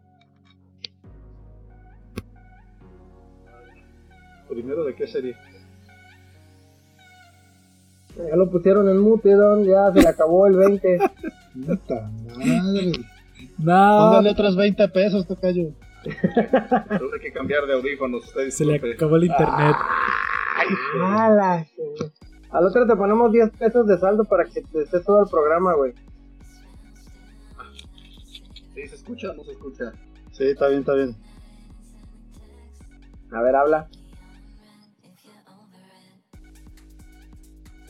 Primero 4.53 4.83
de 4.83 4.93
qué 4.93 5.07
serie. 5.07 5.35
Ya 8.15 8.35
lo 8.35 8.49
pusieron 8.49 8.87
en 8.87 8.99
mute, 8.99 9.31
don, 9.33 9.65
ya 9.65 9.91
se 9.91 10.01
le 10.01 10.07
acabó 10.07 10.45
el 10.45 10.55
20. 10.55 10.99
Puta 11.65 12.11
madre. 12.37 12.91
No, 13.57 13.97
Póngale 13.99 14.29
otros 14.29 14.55
20 14.55 14.87
pesos, 14.89 15.25
tocayo. 15.25 15.71
Tuve 16.03 17.19
que 17.19 17.31
cambiar 17.31 17.65
de 17.65 17.73
audífonos. 17.73 18.25
Usted 18.25 18.49
se 18.51 18.65
le 18.65 18.75
acabó 18.75 19.15
el 19.15 19.23
internet. 19.23 19.75
Ala, 21.01 21.65
sí. 21.65 21.81
Al 22.51 22.65
otro 22.67 22.85
te 22.85 22.95
ponemos 22.95 23.31
10 23.31 23.49
pesos 23.57 23.87
de 23.87 23.97
saldo 23.97 24.25
para 24.25 24.45
que 24.45 24.61
te 24.61 24.83
esté 24.83 24.99
todo 24.99 25.23
el 25.23 25.29
programa, 25.29 25.73
güey. 25.73 25.93
¿Sí 28.75 28.87
se 28.87 28.95
escucha 28.95 29.31
o 29.31 29.33
no 29.33 29.43
se 29.43 29.51
escucha? 29.51 29.91
Sí, 30.31 30.45
está 30.45 30.67
bien, 30.67 30.81
está 30.81 30.93
bien. 30.93 31.15
A 33.31 33.41
ver, 33.41 33.55
habla. 33.55 33.87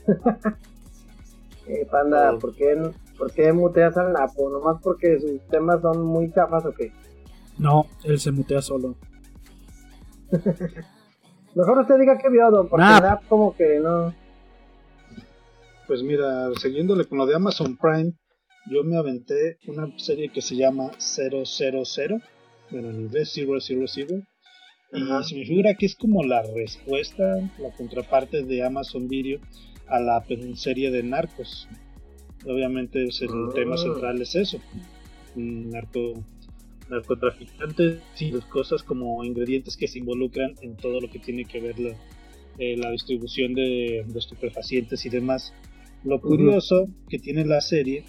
eh, 1.68 1.88
panda, 1.89 2.34
Oh. 2.34 2.39
¿por 2.39 2.56
qué, 2.56 2.76
¿por 3.18 3.32
qué 3.32 3.54
muteas 3.54 3.97
al 3.97 4.14
Napo? 4.14 4.49
¿Nomás 4.49 4.82
porque 4.82 5.20
sus 5.20 5.41
temas 5.47 5.82
son 5.82 6.04
muy 6.04 6.32
chafas 6.32 6.66
o 6.66 6.72
qué? 6.72 6.91
No, 7.58 7.86
él 8.04 8.20
se 8.20 8.32
mutea 8.32 8.62
solo. 8.62 8.95
Mejor 11.56 11.80
usted 11.80 11.99
diga 11.99 12.18
que 12.18 12.30
vio, 12.30 12.49
don, 12.49 12.68
porque. 12.68 12.84
Nap 12.84 13.28
como 13.28 13.56
que 13.56 13.80
no. 13.80 14.14
Pues 15.88 16.01
mira, 16.01 16.49
siguiéndole 16.56 17.06
con 17.06 17.20
lo 17.20 17.26
de 17.26 17.36
Amazon 17.36 17.78
Prime, 17.78 18.14
yo 18.72 18.84
me 18.84 18.97
aventé 18.97 19.58
una 19.68 19.88
serie 19.97 20.30
que 20.30 20.41
se 20.41 20.56
llama 20.56 20.91
000, 20.97 22.22
bueno, 22.72 22.89
en 22.89 23.01
inglés 23.01 23.34
000, 23.34 23.58
y 23.58 23.64
se 25.24 25.36
me 25.36 25.45
figura 25.45 25.74
que 25.76 25.86
es 25.86 25.95
como 25.95 26.24
la 26.24 26.41
respuesta, 26.56 27.24
la 27.60 27.72
contraparte 27.76 28.43
de 28.43 28.64
Amazon 28.64 29.08
Video 29.08 29.39
a 29.88 30.00
la 30.00 30.24
serie 30.56 30.92
de 30.92 31.04
Narcos. 31.04 31.68
Obviamente 32.46 33.02
el 33.04 33.10
Ah. 33.30 33.52
tema 33.54 33.78
central 33.78 34.22
es 34.22 34.36
eso, 34.36 34.60
un 35.36 35.70
narco 35.70 36.24
narcotraficantes 36.90 38.00
y 38.20 38.32
las 38.32 38.46
cosas 38.46 38.84
como 38.84 39.24
ingredientes 39.24 39.78
que 39.78 39.88
se 39.88 40.00
involucran 40.00 40.56
en 40.62 40.76
todo 40.76 41.00
lo 41.00 41.10
que 41.10 41.20
tiene 41.20 41.46
que 41.46 41.60
ver 41.62 41.80
la, 41.80 41.96
eh, 42.60 42.76
la 42.78 42.92
distribución 42.92 43.54
de, 43.54 44.04
de 44.08 44.20
estupefacientes 44.20 45.06
y 45.06 45.10
demás. 45.10 45.54
Lo 46.04 46.20
curioso 46.20 46.88
que 47.10 47.18
tiene 47.20 47.46
la 47.46 47.62
serie 47.62 48.04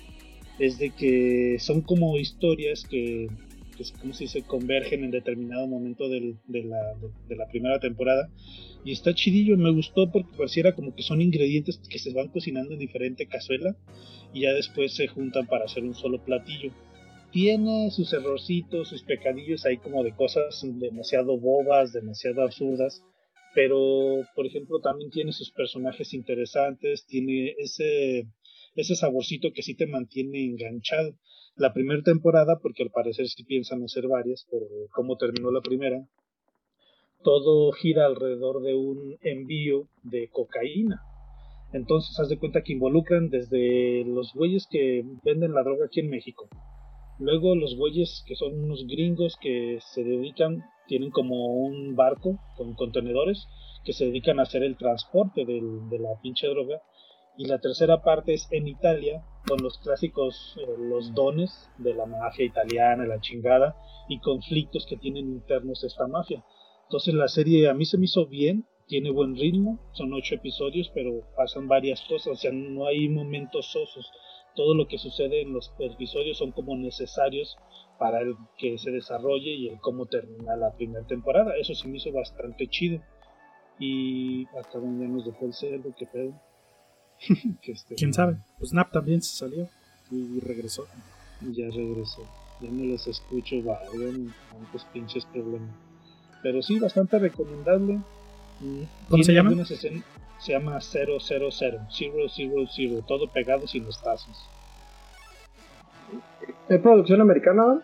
es 0.59 0.79
de 0.79 0.91
que 0.91 1.57
son 1.61 1.81
como 1.83 2.18
historias 2.18 2.85
que 2.89 3.29
que 3.77 3.85
¿cómo 4.01 4.12
se 4.14 4.43
convergen 4.43 5.05
en 5.05 5.11
determinado 5.11 5.66
momento 5.66 6.09
de 6.09 6.35
la 6.49 7.49
primera 7.51 7.79
temporada. 7.79 8.31
Y 8.85 8.93
está 8.93 9.14
chidillo, 9.14 9.57
me 9.57 9.72
gustó 9.72 10.11
porque 10.11 10.37
pareciera 10.37 10.75
como 10.75 10.95
que 10.95 11.03
son 11.03 11.22
ingredientes 11.22 11.81
que 11.89 11.99
se 11.99 12.12
van 12.12 12.29
cocinando 12.29 12.75
en 12.75 12.79
diferente 12.79 13.27
cazuela 13.27 13.77
y 14.33 14.43
ya 14.43 14.53
después 14.53 14.95
se 14.95 15.09
juntan 15.09 15.47
para 15.47 15.64
hacer 15.64 15.85
un 15.85 15.95
solo 15.95 16.22
platillo. 16.22 16.70
Tiene 17.33 17.91
sus 17.91 18.12
errorcitos, 18.12 18.89
sus 18.89 19.03
pecadillos 19.03 19.64
ahí 19.64 19.79
como 19.79 20.05
de 20.05 20.14
cosas 20.14 20.64
demasiado 20.79 21.39
bobas, 21.39 21.93
demasiado 21.93 22.43
absurdas, 22.43 23.03
pero 23.55 24.22
por 24.35 24.47
ejemplo 24.47 24.81
también 24.81 25.11
tiene 25.11 25.33
sus 25.33 25.51
personajes 25.51 26.12
interesantes, 26.12 27.07
tiene 27.07 27.55
ese, 27.59 28.27
ese 28.77 28.95
saborcito 28.95 29.53
que 29.53 29.62
sí 29.62 29.75
te 29.75 29.87
mantiene 29.87 30.45
enganchado. 30.45 31.16
La 31.57 31.72
primera 31.72 32.02
temporada, 32.02 32.59
porque 32.61 32.82
al 32.82 32.90
parecer 32.90 33.28
sí 33.28 33.44
piensan 33.44 33.84
hacer 33.84 34.09
varias 34.09 34.44
por 34.50 34.62
cómo 34.90 35.16
terminó 35.16 35.52
la 35.52 35.61
primera, 35.61 36.05
todo 37.22 37.70
gira 37.72 38.07
alrededor 38.07 38.61
de 38.62 38.74
un 38.74 39.16
envío 39.22 39.88
de 40.02 40.28
cocaína. 40.30 41.00
Entonces, 41.72 42.18
haz 42.18 42.28
de 42.28 42.38
cuenta 42.38 42.62
que 42.62 42.72
involucran 42.72 43.30
desde 43.30 44.05
los 44.05 44.32
güeyes 44.34 44.66
que 44.68 45.05
venden 45.24 45.55
la 45.55 45.62
droga 45.62 45.86
aquí 45.86 46.00
en 46.00 46.11
México. 46.11 46.48
Luego 47.18 47.55
los 47.55 47.76
güeyes 47.76 48.24
que 48.26 48.34
son 48.34 48.64
unos 48.64 48.84
gringos 48.88 49.36
que 49.40 49.78
se 49.92 50.02
dedican, 50.02 50.64
tienen 50.88 51.11
como 51.11 51.55
un 51.55 51.94
barco 51.94 52.38
con 52.57 52.74
contenedores 52.74 53.46
que 53.84 53.92
se 53.92 54.07
dedican 54.07 54.40
a 54.40 54.42
hacer 54.42 54.64
el 54.64 54.76
transporte 54.76 55.44
de 55.44 55.98
la 56.00 56.20
pinche 56.20 56.48
droga. 56.48 56.82
Y 57.37 57.47
la 57.47 57.59
tercera 57.59 58.03
parte 58.03 58.35
es 58.35 58.47
en 58.53 58.68
Italia, 58.68 59.24
con 59.49 59.61
los 59.62 59.78
clásicos, 59.78 60.57
eh, 60.57 60.66
los 60.78 61.14
dones 61.14 61.68
de 61.78 61.93
la 61.93 62.07
mafia 62.07 62.45
italiana, 62.45 63.07
la 63.07 63.20
chingada, 63.20 63.76
y 64.09 64.20
conflictos 64.20 64.87
que 64.87 64.97
tienen 64.97 65.26
internos 65.26 65.82
esta 65.82 66.07
mafia. 66.07 66.45
Entonces 66.85 67.14
la 67.14 67.28
serie 67.28 67.68
a 67.68 67.74
mí 67.74 67.87
se 67.87 67.99
me 67.99 68.05
hizo 68.05 68.26
bien, 68.26 68.66
tiene 68.87 69.11
buen 69.11 69.35
ritmo, 69.35 69.80
son 69.93 70.12
ocho 70.12 70.37
episodios, 70.37 70.91
pero 70.95 71.22
pasan 71.37 71.66
varias 71.66 72.03
cosas, 72.03 72.32
o 72.32 72.37
sea, 72.37 72.53
no 72.53 72.87
hay 72.87 73.09
momentos 73.09 73.66
sosos. 73.72 74.11
Todo 74.55 74.74
lo 74.74 74.87
que 74.87 74.99
sucede 74.99 75.43
en 75.43 75.53
los 75.53 75.72
episodios 75.80 76.39
son 76.39 76.53
como 76.53 76.76
necesarios 76.76 77.57
para 77.99 78.20
el 78.20 78.37
que 78.59 78.78
se 78.78 78.91
desarrolle 78.91 79.51
y 79.51 79.68
el 79.68 79.80
cómo 79.80 80.07
termina 80.07 80.55
la 80.57 80.72
primera 80.76 81.05
temporada. 81.07 81.57
Eso 81.57 81.74
se 81.74 81.89
me 81.89 81.97
hizo 81.97 82.12
bastante 82.12 82.68
chido. 82.68 83.01
Y 83.80 84.47
hasta 84.57 84.78
donde 84.78 85.07
ya 85.07 85.12
nos 85.12 85.24
dejó 85.24 85.47
el 85.47 85.95
qué 85.97 86.07
pedo. 86.07 86.41
Que 87.62 87.72
este- 87.72 87.95
¿Quién 87.95 88.12
sabe? 88.12 88.37
Pues 88.59 88.72
Nap 88.72 88.91
también 88.93 89.22
se 89.22 89.37
salió 89.37 89.68
y 90.11 90.41
regresó. 90.41 90.87
Ya 91.41 91.66
regresó. 91.70 92.22
Ya 92.61 92.70
no 92.70 92.85
los 92.85 93.07
escucho, 93.07 93.57
valgan 93.62 94.35
tantos 94.53 94.85
pinches 94.93 95.25
problemas. 95.27 95.75
Pero 96.43 96.62
sí, 96.62 96.79
bastante 96.79 97.18
recomendable. 97.18 97.99
¿Cómo 99.09 99.22
se 99.22 99.33
tiene 99.33 99.35
llama? 99.39 99.49
algunas 99.51 99.70
escen- 99.70 100.05
Se 100.39 100.53
llama 100.53 100.79
000, 102.31 102.68
000, 102.68 103.03
todo 103.07 103.29
pegado 103.33 103.66
sin 103.66 103.87
espacios. 103.89 104.37
¿Es 106.68 106.81
producción 106.81 107.20
americana? 107.20 107.64
¿no? 107.66 107.83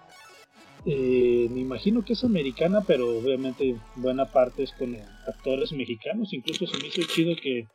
Eh, 0.86 1.48
me 1.50 1.60
imagino 1.60 2.02
que 2.04 2.14
es 2.14 2.24
americana, 2.24 2.82
pero 2.86 3.18
obviamente 3.18 3.76
buena 3.96 4.24
parte 4.26 4.62
es 4.62 4.72
con 4.72 4.96
actores 5.26 5.72
mexicanos. 5.72 6.32
Incluso 6.32 6.66
se 6.66 6.78
me 6.78 6.88
hizo 6.88 7.02
chido 7.02 7.34
que 7.42 7.66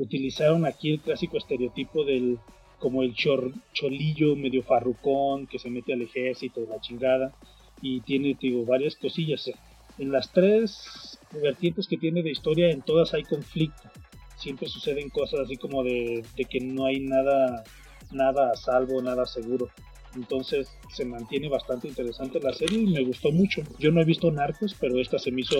utilizaron 0.00 0.64
aquí 0.66 0.92
el 0.92 1.00
clásico 1.00 1.36
estereotipo 1.38 2.04
del 2.04 2.38
como 2.78 3.02
el 3.02 3.14
chor- 3.14 3.52
cholillo 3.74 4.34
medio 4.36 4.62
farrucón 4.62 5.46
que 5.46 5.58
se 5.58 5.68
mete 5.68 5.92
al 5.92 6.02
ejército, 6.02 6.62
la 6.68 6.80
chingada, 6.80 7.34
y 7.82 8.00
tiene, 8.00 8.36
varias 8.66 8.96
cosillas. 8.96 9.50
En 9.98 10.10
las 10.10 10.32
tres 10.32 11.18
vertientes 11.30 11.86
que 11.86 11.98
tiene 11.98 12.22
de 12.22 12.30
historia, 12.30 12.70
en 12.70 12.80
todas 12.80 13.12
hay 13.12 13.24
conflicto. 13.24 13.90
Siempre 14.36 14.68
suceden 14.68 15.10
cosas 15.10 15.40
así 15.40 15.56
como 15.58 15.84
de, 15.84 16.24
de 16.36 16.44
que 16.46 16.60
no 16.60 16.86
hay 16.86 17.00
nada, 17.00 17.62
nada 18.10 18.50
a 18.50 18.56
salvo, 18.56 19.02
nada 19.02 19.26
seguro. 19.26 19.68
Entonces 20.16 20.68
se 20.88 21.04
mantiene 21.04 21.48
bastante 21.48 21.88
interesante 21.88 22.40
la 22.40 22.54
serie 22.54 22.80
y 22.80 22.86
me 22.86 23.04
gustó 23.04 23.30
mucho. 23.30 23.62
Yo 23.78 23.92
no 23.92 24.00
he 24.00 24.04
visto 24.06 24.30
Narcos, 24.30 24.74
pero 24.80 24.98
esta 24.98 25.18
se 25.18 25.30
me 25.30 25.42
hizo 25.42 25.56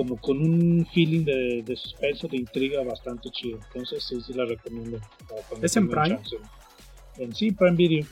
como 0.00 0.16
con 0.16 0.38
un 0.40 0.86
feeling 0.94 1.26
de, 1.26 1.62
de 1.62 1.76
suspenso, 1.76 2.26
de 2.26 2.38
intriga 2.38 2.82
bastante 2.82 3.28
chido. 3.30 3.58
Entonces 3.66 4.02
sí, 4.02 4.18
sí 4.26 4.32
la 4.32 4.46
recomiendo. 4.46 4.98
¿Es 5.60 5.76
en 5.76 5.90
Prime? 5.90 6.08
chance. 6.08 6.36
En 7.18 7.34
sí, 7.34 7.52
Prime 7.52 7.76
Video. 7.76 8.06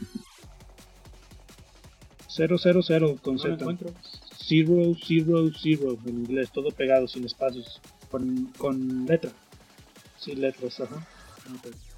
000 2.29 3.17
con 3.23 3.37
No 3.37 3.43
lo 3.43 3.49
Z. 3.49 3.55
encuentro. 3.55 3.89
Zero, 4.37 4.71
zero, 4.99 5.49
zero 5.51 5.99
en 6.05 6.19
inglés, 6.19 6.51
todo 6.53 6.73
pegado, 6.73 7.09
sin 7.09 7.25
espacios. 7.25 7.81
Con, 8.11 8.53
con 8.59 9.07
letra. 9.07 9.31
Sí, 10.19 10.35
letras, 10.35 10.81
ajá. 10.81 11.07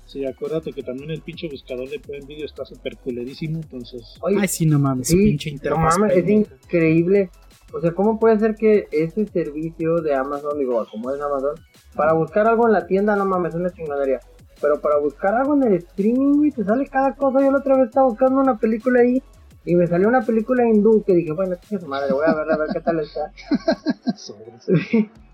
Sí, 0.06 0.24
acuérdate 0.24 0.72
que 0.72 0.84
también 0.84 1.10
el 1.10 1.20
pinche 1.20 1.48
buscador 1.48 1.90
de 1.90 1.98
Prime 1.98 2.26
Video 2.26 2.46
está 2.46 2.64
súper 2.64 2.96
culerísimo, 2.96 3.58
entonces... 3.58 4.02
Ay, 4.24 4.46
sí, 4.46 4.66
no 4.66 4.78
mames, 4.78 5.08
sí, 5.08 5.16
pinche 5.16 5.52
no 5.64 5.78
mames, 5.78 6.16
es 6.16 6.28
increíble. 6.28 7.28
O 7.72 7.80
sea, 7.80 7.92
¿cómo 7.92 8.18
puede 8.18 8.38
ser 8.38 8.54
que 8.56 8.88
ese 8.90 9.26
servicio 9.26 10.00
de 10.00 10.14
Amazon, 10.14 10.58
digo, 10.58 10.84
como 10.90 11.10
es 11.10 11.20
Amazon, 11.20 11.54
para 11.94 12.12
buscar 12.14 12.46
algo 12.48 12.66
en 12.66 12.72
la 12.72 12.86
tienda, 12.86 13.16
no 13.16 13.24
mames, 13.24 13.54
es 13.54 13.60
una 13.60 13.70
chingadería. 13.70 14.20
Pero 14.60 14.80
para 14.80 14.98
buscar 14.98 15.34
algo 15.34 15.54
en 15.54 15.62
el 15.64 15.74
streaming, 15.74 16.36
güey, 16.36 16.50
te 16.50 16.64
sale 16.64 16.86
cada 16.88 17.14
cosa. 17.14 17.40
Yo 17.40 17.50
la 17.50 17.58
otra 17.58 17.76
vez 17.76 17.86
estaba 17.86 18.06
buscando 18.08 18.40
una 18.40 18.58
película 18.58 19.00
ahí 19.00 19.22
y 19.64 19.74
me 19.74 19.86
salió 19.86 20.08
una 20.08 20.22
película 20.22 20.66
hindú 20.68 21.02
que 21.06 21.14
dije, 21.14 21.32
bueno, 21.32 21.56
qué 21.68 21.78
madre, 21.86 22.12
voy 22.12 22.24
a 22.26 22.34
verla 22.34 22.54
a 22.54 22.58
ver 22.58 22.68
qué 22.72 22.80
tal 22.80 23.00
está. 23.00 23.30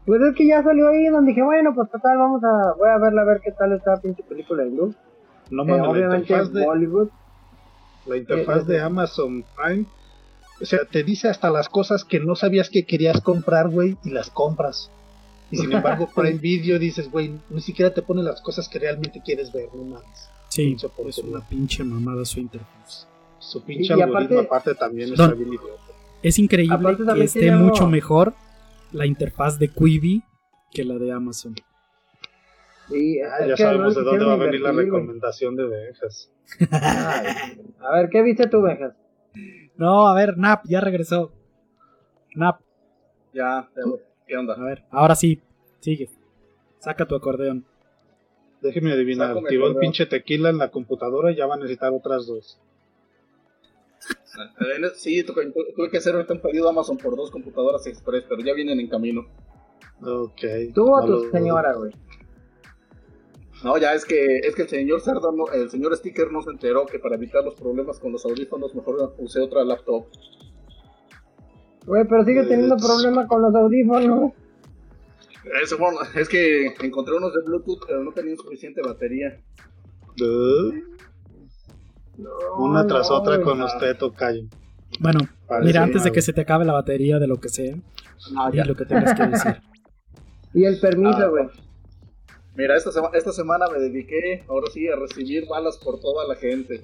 pues 0.07 0.21
es 0.23 0.35
que 0.37 0.47
ya 0.47 0.63
salió 0.63 0.89
ahí 0.89 1.07
donde 1.09 1.31
dije, 1.31 1.43
bueno, 1.43 1.75
pues 1.75 1.91
total, 1.91 2.19
vamos 2.19 2.43
a, 2.45 2.75
voy 2.77 2.89
a 2.89 2.99
verla 2.99 3.23
a 3.23 3.25
ver 3.25 3.41
qué 3.43 3.53
tal 3.53 3.73
está 3.73 3.97
pinche 4.01 4.23
película 4.23 4.65
hindú. 4.65 4.95
No 5.51 5.63
Eh, 5.63 5.67
mames, 5.67 5.83
la 5.83 5.89
obviamente 5.91 6.23
interfaz, 6.33 6.53
de, 6.53 6.65
Bollywood. 6.65 7.09
la 8.07 8.17
interfaz 8.17 8.63
Eh, 8.63 8.65
de 8.73 8.77
eh, 8.77 8.81
Amazon 8.81 9.45
Prime, 9.57 9.87
o 10.61 10.65
sea, 10.65 10.81
te 10.91 11.03
dice 11.05 11.29
hasta 11.29 11.51
las 11.51 11.69
cosas 11.69 12.05
que 12.05 12.21
no 12.21 12.35
sabías 12.37 12.71
que 12.71 12.85
querías 12.85 13.21
comprar, 13.21 13.69
güey, 13.69 13.97
y 14.05 14.11
las 14.11 14.31
compras. 14.31 14.91
Y 15.51 15.59
sin 15.59 15.73
embargo, 15.73 16.09
Prime 16.15 16.39
Video 16.39 16.79
dices, 16.79 17.11
güey, 17.11 17.33
ni 17.51 17.61
siquiera 17.61 17.93
te 17.95 18.03
pone 18.03 18.23
las 18.23 18.41
cosas 18.41 18.69
que 18.69 18.79
realmente 18.79 19.21
quieres 19.25 19.53
ver, 19.53 19.69
no 19.75 19.85
mames. 19.85 20.29
Sí, 20.49 20.77
es 21.07 21.19
una 21.19 21.47
pinche 21.47 21.85
mamada 21.85 22.25
su 22.25 22.41
interfaz. 22.41 23.07
Su 23.39 23.63
pinche 23.63 23.95
Y 23.97 24.01
algoritmo 24.01 24.41
aparte- 24.41 24.47
aparte, 24.47 24.75
también 24.75 25.09
No. 25.11 25.15
está 25.15 25.35
bien 25.35 25.49
idiota. 25.49 25.83
Es 26.23 26.39
increíble 26.39 26.75
Aparte 26.75 27.05
que 27.15 27.25
esté 27.25 27.51
algo- 27.51 27.67
mucho 27.67 27.87
mejor 27.87 28.33
la 28.93 29.05
interfaz 29.07 29.59
de 29.59 29.69
Quibi 29.69 30.23
que 30.73 30.85
la 30.85 30.95
de 30.95 31.13
Amazon. 31.13 31.55
Y, 32.89 33.19
Ah, 33.21 33.39
es 33.41 33.49
ya 33.49 33.55
que 33.57 33.63
sabemos 33.65 33.95
no 33.95 34.01
de 34.01 34.07
dónde 34.07 34.25
va 34.25 34.33
a 34.33 34.37
venir 34.37 34.61
la 34.61 34.71
güey. 34.73 34.85
recomendación 34.87 35.57
de. 35.57 35.65
Ay, 36.71 37.59
A 37.81 37.93
ver, 37.97 38.09
¿qué 38.11 38.23
viste 38.23 38.47
tú, 38.49 38.63
Benjas? 38.63 38.95
No, 39.77 40.09
a 40.09 40.15
ver, 40.15 40.37
Nap, 40.39 40.65
ya 40.67 40.81
regresó. 40.81 41.33
Nap, 42.35 42.61
Ya, 43.33 43.69
¿qué 44.27 44.37
onda? 44.37 44.55
a 44.55 44.63
ver, 44.63 44.85
ahora 44.91 45.15
sí, 45.15 45.41
sigue. 45.81 46.09
Saca 46.79 47.07
tu 47.07 47.15
acordeón. 47.15 47.65
Déjeme 48.63 48.93
adivinar, 48.93 49.29
Saco 49.29 49.43
mi 49.43 49.49
tiró 49.49 49.67
el 49.69 49.77
pinche 49.77 50.07
tequila 50.07 50.49
en 50.51 50.59
la 50.59 50.71
computadora 50.71 51.31
y 51.31 51.37
ya 51.37 51.47
va 51.47 51.55
a 51.55 51.59
necesitar 51.59 51.93
otras 51.93 52.27
dos. 52.27 52.59
Eh, 54.61 54.91
Sí, 54.95 55.23
tu- 55.25 55.33
tuve 55.35 55.91
que 55.91 55.99
hacer 55.99 56.15
ahorita 56.15 56.35
un 56.35 56.41
pedido 56.41 56.67
a 56.67 56.71
Amazon 56.71 56.97
por 56.99 57.17
dos 57.17 57.31
computadoras 57.31 57.87
express, 57.87 58.25
pero 58.29 58.43
ya 58.43 58.53
vienen 58.55 58.81
en 58.81 58.89
camino. 58.89 59.27
Ok. 60.03 60.43
Tú 60.75 60.91
o 60.93 60.97
A 60.97 61.07
tu 61.07 61.31
señora, 61.31 61.73
güey. 61.75 61.93
No, 63.65 63.79
ya 63.79 63.95
es 63.95 64.05
que 64.05 64.39
es 64.39 64.55
que 64.55 64.63
el 64.63 64.69
señor 64.69 65.01
Cerdo, 65.01 65.33
no- 65.33 65.49
el 65.53 65.71
señor 65.71 65.97
Sticker 65.97 66.31
no 66.31 66.43
se 66.43 66.51
enteró 66.51 66.85
que 66.87 66.99
para 66.99 67.15
evitar 67.17 67.43
los 67.45 67.55
problemas 67.55 67.99
con 67.99 68.13
los 68.13 68.25
audífonos 68.25 68.75
mejor 68.75 69.15
usé 69.19 69.41
otra 69.41 69.65
laptop. 69.65 70.07
Güey, 71.87 72.05
pero 72.09 72.25
sigue 72.25 72.43
teniendo 72.45 72.77
Pues- 72.77 72.87
problemas 72.87 73.27
con 73.29 73.43
los 73.43 73.55
audífonos. 73.55 74.33
Eso, 75.63 75.79
bueno, 75.79 75.99
es 76.17 76.29
que 76.29 76.67
encontré 76.83 77.15
unos 77.17 77.33
de 77.33 77.41
Bluetooth, 77.43 77.79
pero 77.87 78.03
no 78.03 78.13
tenían 78.13 78.37
suficiente 78.37 78.83
batería. 78.83 79.41
Uh, 80.21 80.73
Una 82.59 82.87
tras 82.87 83.09
no, 83.11 83.17
otra 83.17 83.41
con 83.43 83.63
usted, 83.63 83.97
Tocayo. 83.97 84.43
Bueno, 85.01 85.21
Parece 85.47 85.67
mira, 85.67 85.83
antes 85.83 86.03
de 86.05 86.13
que 86.13 86.23
se 86.23 86.33
te 86.33 86.41
acabe 86.41 86.65
la 86.65 86.73
batería 86.73 87.19
de 87.19 87.27
lo 87.27 87.39
que 87.39 87.49
sea, 87.49 87.77
Ah, 88.37 88.51
di 88.51 88.57
ya. 88.59 88.65
lo 88.65 88.75
que 88.75 88.85
tengas 88.87 89.15
que 89.15 89.27
decir. 89.27 89.57
Y 90.55 90.65
el 90.65 90.81
permiso, 90.81 91.19
Ah, 91.19 91.29
güey. 91.29 91.47
Mira, 92.57 92.77
esta, 92.77 92.91
sema- 92.91 93.11
esta 93.13 93.33
semana 93.33 93.67
me 93.73 93.79
dediqué, 93.79 94.45
ahora 94.49 94.67
sí, 94.73 94.89
a 94.89 94.97
recibir 94.97 95.47
balas 95.49 95.79
por 95.79 96.01
toda 96.01 96.27
la 96.27 96.35
gente. 96.37 96.81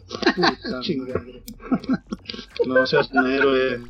No 2.66 2.86
seas 2.86 3.11
un 3.12 3.27
héroe. 3.31 3.81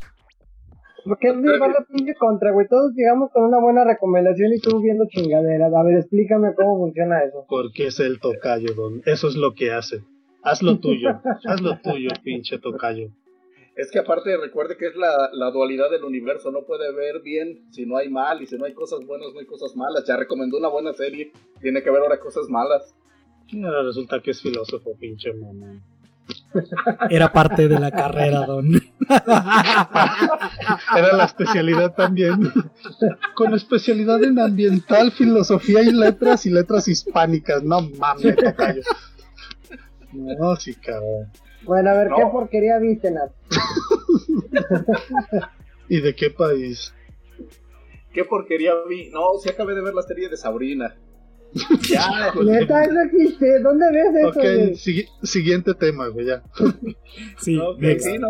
¿Por 1.04 1.18
qué 1.18 1.32
llevar 1.32 1.70
la 1.70 1.84
pinche 1.92 2.14
contra, 2.14 2.52
güey? 2.52 2.68
Todos 2.68 2.92
llegamos 2.94 3.30
con 3.32 3.44
una 3.44 3.58
buena 3.58 3.84
recomendación 3.84 4.52
y 4.52 4.60
tú 4.60 4.80
viendo 4.80 5.04
chingaderas. 5.08 5.72
A 5.74 5.82
ver, 5.82 5.98
explícame 5.98 6.54
cómo 6.54 6.78
funciona 6.78 7.24
eso. 7.24 7.44
Porque 7.48 7.88
es 7.88 7.98
el 7.98 8.20
tocayo, 8.20 8.72
don. 8.74 9.02
Eso 9.04 9.26
es 9.28 9.34
lo 9.34 9.54
que 9.54 9.72
hace. 9.72 10.04
Haz 10.44 10.62
lo 10.62 10.78
tuyo. 10.78 11.20
Haz 11.46 11.60
lo 11.60 11.78
tuyo, 11.80 12.08
pinche 12.22 12.58
tocayo. 12.58 13.08
Es 13.74 13.90
que 13.90 13.98
aparte 13.98 14.36
recuerde 14.36 14.76
que 14.76 14.86
es 14.86 14.96
la, 14.96 15.30
la 15.32 15.50
dualidad 15.50 15.90
del 15.90 16.04
universo, 16.04 16.50
no 16.50 16.64
puede 16.64 16.92
ver 16.92 17.20
bien 17.20 17.64
si 17.70 17.86
no 17.86 17.96
hay 17.96 18.10
mal 18.10 18.42
y 18.42 18.46
si 18.46 18.56
no 18.56 18.66
hay 18.66 18.74
cosas 18.74 19.00
buenas 19.06 19.32
no 19.32 19.40
hay 19.40 19.46
cosas 19.46 19.74
malas. 19.76 20.04
Ya 20.06 20.16
recomendó 20.16 20.58
una 20.58 20.68
buena 20.68 20.92
serie, 20.92 21.32
tiene 21.60 21.82
que 21.82 21.90
ver 21.90 22.02
ahora 22.02 22.20
cosas 22.20 22.48
malas. 22.48 22.94
Y 23.48 23.64
ahora 23.64 23.82
resulta 23.82 24.20
que 24.20 24.32
es 24.32 24.42
filósofo, 24.42 24.94
pinche 24.98 25.32
mamá. 25.32 25.80
Era 27.10 27.32
parte 27.32 27.66
de 27.68 27.80
la 27.80 27.90
carrera, 27.90 28.44
don. 28.46 28.74
Era 30.96 31.16
la 31.16 31.24
especialidad 31.24 31.94
también. 31.94 32.52
Con 33.34 33.54
especialidad 33.54 34.22
en 34.22 34.38
ambiental, 34.38 35.12
filosofía 35.12 35.82
y 35.82 35.92
letras 35.92 36.44
y 36.46 36.50
letras 36.50 36.88
hispánicas. 36.88 37.62
No 37.62 37.80
mames, 37.82 38.36
tocayo. 38.36 38.82
No, 40.12 40.56
sí, 40.56 40.74
cabrón. 40.74 41.30
Bueno, 41.64 41.90
a 41.90 41.94
ver, 41.94 42.10
No. 42.10 42.16
¿qué 42.16 42.22
porquería 42.32 42.78
viste, 42.78 43.10
Nat? 43.10 43.30
¿Y 45.88 46.00
de 46.00 46.14
qué 46.14 46.30
país? 46.30 46.94
¿Qué 48.12 48.24
porquería 48.24 48.72
vi? 48.88 49.10
No, 49.10 49.38
sí 49.42 49.48
acabé 49.48 49.74
de 49.74 49.82
ver 49.82 49.94
la 49.94 50.02
serie 50.02 50.28
de 50.28 50.36
Sabrina. 50.36 50.94
Ya, 51.88 52.32
Neta, 52.42 52.84
eso 52.84 53.00
existe. 53.02 53.60
¿Dónde 53.60 53.86
ves 53.92 54.14
eso, 54.16 54.28
Ok, 54.28 54.34
güey? 54.36 54.72
sigui- 54.74 55.08
siguiente 55.22 55.74
tema, 55.74 56.08
güey, 56.08 56.26
ya. 56.26 56.42
Sí, 57.38 57.58
Ok, 57.58 57.78
next. 57.78 58.06
sí, 58.06 58.18
no. 58.18 58.28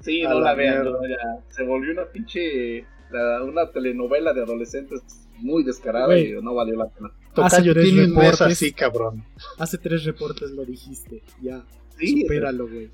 Sí, 0.00 0.24
A 0.24 0.30
no 0.30 0.40
la 0.40 0.50
la 0.50 0.54
vean, 0.54 0.84
no, 0.84 0.98
ya. 1.08 1.16
Se 1.48 1.64
volvió 1.64 1.92
una 1.92 2.04
pinche. 2.06 2.84
la- 3.10 3.42
una 3.42 3.70
telenovela 3.70 4.32
de 4.32 4.42
adolescentes 4.42 5.02
muy 5.38 5.64
descarada 5.64 6.06
Güey. 6.06 6.32
y 6.32 6.42
no 6.42 6.54
valió 6.54 6.76
la 6.76 6.88
pena. 6.88 7.10
Tres 7.34 7.62
tiene 7.62 8.04
un 8.04 8.14
mes 8.14 8.32
reportes. 8.32 8.40
así, 8.42 8.72
cabrón. 8.72 9.24
Hace 9.58 9.78
tres 9.78 10.04
reportes 10.04 10.50
lo 10.50 10.64
dijiste. 10.64 11.22
Ya, 11.42 11.64
Sí, 11.98 12.22
supéralo, 12.22 12.68
güey. 12.68 12.90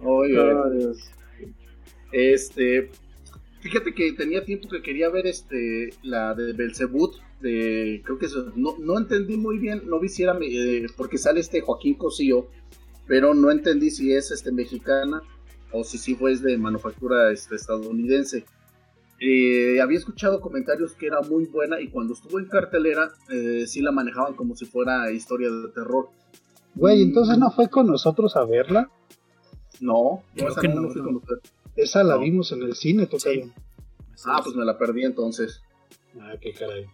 Oye, 0.00 0.38
Oh, 0.38 0.70
Dios. 0.70 0.98
este. 2.12 2.90
Fíjate 3.60 3.94
que 3.94 4.12
tenía 4.12 4.44
tiempo 4.44 4.68
que 4.68 4.82
quería 4.82 5.08
ver 5.08 5.26
este 5.26 5.90
la 6.02 6.34
de 6.34 6.52
Belzebut. 6.52 7.14
De, 7.40 8.02
creo 8.04 8.18
que 8.18 8.26
eso, 8.26 8.52
no, 8.56 8.76
no 8.78 8.98
entendí 8.98 9.36
muy 9.36 9.58
bien, 9.58 9.82
no 9.86 10.00
vi 10.00 10.08
si 10.08 10.22
era 10.22 10.36
eh, 10.40 10.86
porque 10.96 11.18
sale 11.18 11.40
este 11.40 11.60
Joaquín 11.60 11.94
Cosío, 11.94 12.48
pero 13.06 13.34
no 13.34 13.50
entendí 13.50 13.90
si 13.90 14.12
es 14.12 14.30
este 14.30 14.52
mexicana 14.52 15.22
o 15.72 15.82
si 15.84 15.98
sí 15.98 16.14
fue 16.14 16.36
de 16.36 16.56
manufactura 16.56 17.32
este, 17.32 17.56
estadounidense. 17.56 18.44
Eh, 19.20 19.80
había 19.80 19.98
escuchado 19.98 20.40
comentarios 20.40 20.94
que 20.94 21.06
era 21.06 21.20
muy 21.22 21.46
buena 21.46 21.80
y 21.80 21.88
cuando 21.88 22.14
estuvo 22.14 22.38
en 22.38 22.46
cartelera 22.46 23.12
eh, 23.30 23.64
sí 23.66 23.80
la 23.80 23.92
manejaban 23.92 24.34
como 24.34 24.54
si 24.56 24.66
fuera 24.66 25.10
historia 25.10 25.50
de 25.50 25.68
terror. 25.68 26.08
Güey, 26.74 27.02
entonces 27.02 27.38
no 27.38 27.50
fue 27.50 27.68
con 27.68 27.86
nosotros 27.86 28.36
a 28.36 28.44
verla. 28.44 28.90
No, 29.80 30.22
Creo 30.34 30.48
esa 30.48 30.60
que 30.60 30.68
no, 30.68 30.80
no, 30.82 30.90
fui 30.90 31.02
con 31.02 31.16
usted. 31.16 31.36
Esa 31.76 32.04
la 32.04 32.14
No. 32.14 32.20
vimos 32.20 32.52
en 32.52 32.62
el 32.62 32.74
cine, 32.74 33.06
Tocayo. 33.06 33.50
Ah, 34.26 34.40
pues 34.42 34.54
me 34.56 34.64
la 34.64 34.78
perdí 34.78 35.04
entonces. 35.04 35.60
Ah, 36.20 36.34
qué 36.40 36.52
caray. 36.52 36.86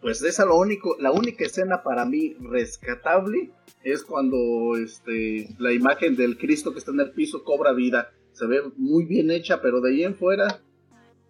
Pues 0.00 0.22
esa 0.22 0.44
lo 0.44 0.56
único, 0.56 0.96
la 1.00 1.10
única 1.10 1.44
escena 1.44 1.82
para 1.82 2.04
mí 2.04 2.34
rescatable 2.40 3.50
es 3.82 4.04
cuando 4.04 4.76
este 4.76 5.48
la 5.58 5.72
imagen 5.72 6.16
del 6.16 6.38
Cristo 6.38 6.72
que 6.72 6.78
está 6.78 6.90
en 6.92 7.00
el 7.00 7.10
piso 7.12 7.44
cobra 7.44 7.72
vida. 7.72 8.10
Se 8.32 8.46
ve 8.46 8.62
muy 8.76 9.04
bien 9.04 9.30
hecha, 9.30 9.60
pero 9.62 9.80
de 9.80 9.90
ahí 9.90 10.04
en 10.04 10.14
fuera 10.14 10.60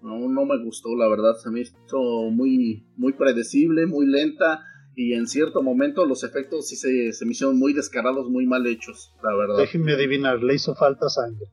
no, 0.02 0.18
no 0.28 0.44
me 0.44 0.62
gustó, 0.62 0.94
la 0.94 1.08
verdad. 1.08 1.34
Se 1.36 1.50
me 1.50 1.60
hizo 1.60 2.30
muy, 2.30 2.84
muy 2.96 3.12
predecible, 3.12 3.86
muy 3.86 4.06
lenta. 4.06 4.60
Y 4.98 5.12
en 5.12 5.26
cierto 5.26 5.62
momento 5.62 6.06
los 6.06 6.24
efectos 6.24 6.68
sí 6.68 6.74
se, 6.74 7.12
se 7.12 7.26
me 7.26 7.32
hicieron 7.32 7.58
muy 7.58 7.74
descarados, 7.74 8.30
muy 8.30 8.46
mal 8.46 8.66
hechos, 8.66 9.14
la 9.22 9.36
verdad. 9.36 9.58
Déjenme 9.58 9.92
adivinar, 9.92 10.42
le 10.42 10.54
hizo 10.54 10.74
falta 10.74 11.08
sangre. 11.08 11.46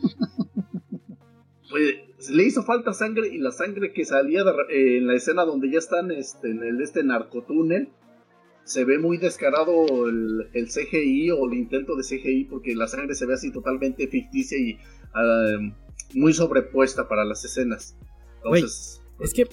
Pues, 1.70 2.30
le 2.30 2.44
hizo 2.44 2.62
falta 2.62 2.92
sangre 2.92 3.26
y 3.26 3.38
la 3.38 3.50
sangre 3.50 3.92
que 3.92 4.04
salía 4.04 4.44
de 4.44 4.52
eh, 4.70 4.98
en 4.98 5.08
la 5.08 5.14
escena 5.14 5.44
donde 5.44 5.68
ya 5.72 5.78
están 5.78 6.12
este, 6.12 6.52
en 6.52 6.62
el, 6.62 6.80
este 6.80 7.02
narcotúnel 7.02 7.88
se 8.64 8.84
ve 8.84 8.98
muy 8.98 9.18
descarado 9.18 10.08
el, 10.08 10.48
el 10.52 10.68
CGI 10.68 11.32
o 11.32 11.46
el 11.46 11.54
intento 11.54 11.96
de 11.96 12.02
CGI 12.02 12.44
porque 12.44 12.74
la 12.74 12.86
sangre 12.86 13.14
se 13.14 13.26
ve 13.26 13.34
así 13.34 13.52
totalmente 13.52 14.08
ficticia 14.08 14.56
y 14.56 14.78
ah, 15.14 15.58
muy 16.14 16.32
sobrepuesta 16.32 17.08
para 17.08 17.24
las 17.24 17.44
escenas. 17.44 17.96
Entonces, 18.36 19.02
Es 19.20 19.32
que 19.32 19.48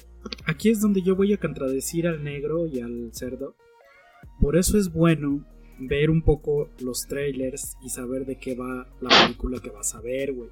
aquí 0.46 0.70
es 0.70 0.82
donde 0.82 1.02
yo 1.02 1.16
voy 1.16 1.34
a 1.34 1.38
contradecir 1.38 2.08
al 2.08 2.24
negro 2.24 2.66
y 2.68 2.80
al 2.80 3.12
cerdo. 3.14 3.56
Por 4.40 4.58
eso 4.58 4.78
es 4.78 4.92
bueno 4.92 5.46
ver 5.80 6.10
un 6.10 6.22
poco 6.22 6.70
los 6.80 7.08
trailers 7.08 7.76
y 7.84 7.90
saber 7.90 8.26
de 8.26 8.38
qué 8.38 8.56
va 8.56 8.88
la 9.00 9.10
película 9.10 9.60
que 9.60 9.70
vas 9.70 9.96
a 9.96 10.02
ver, 10.02 10.34
güey. 10.34 10.50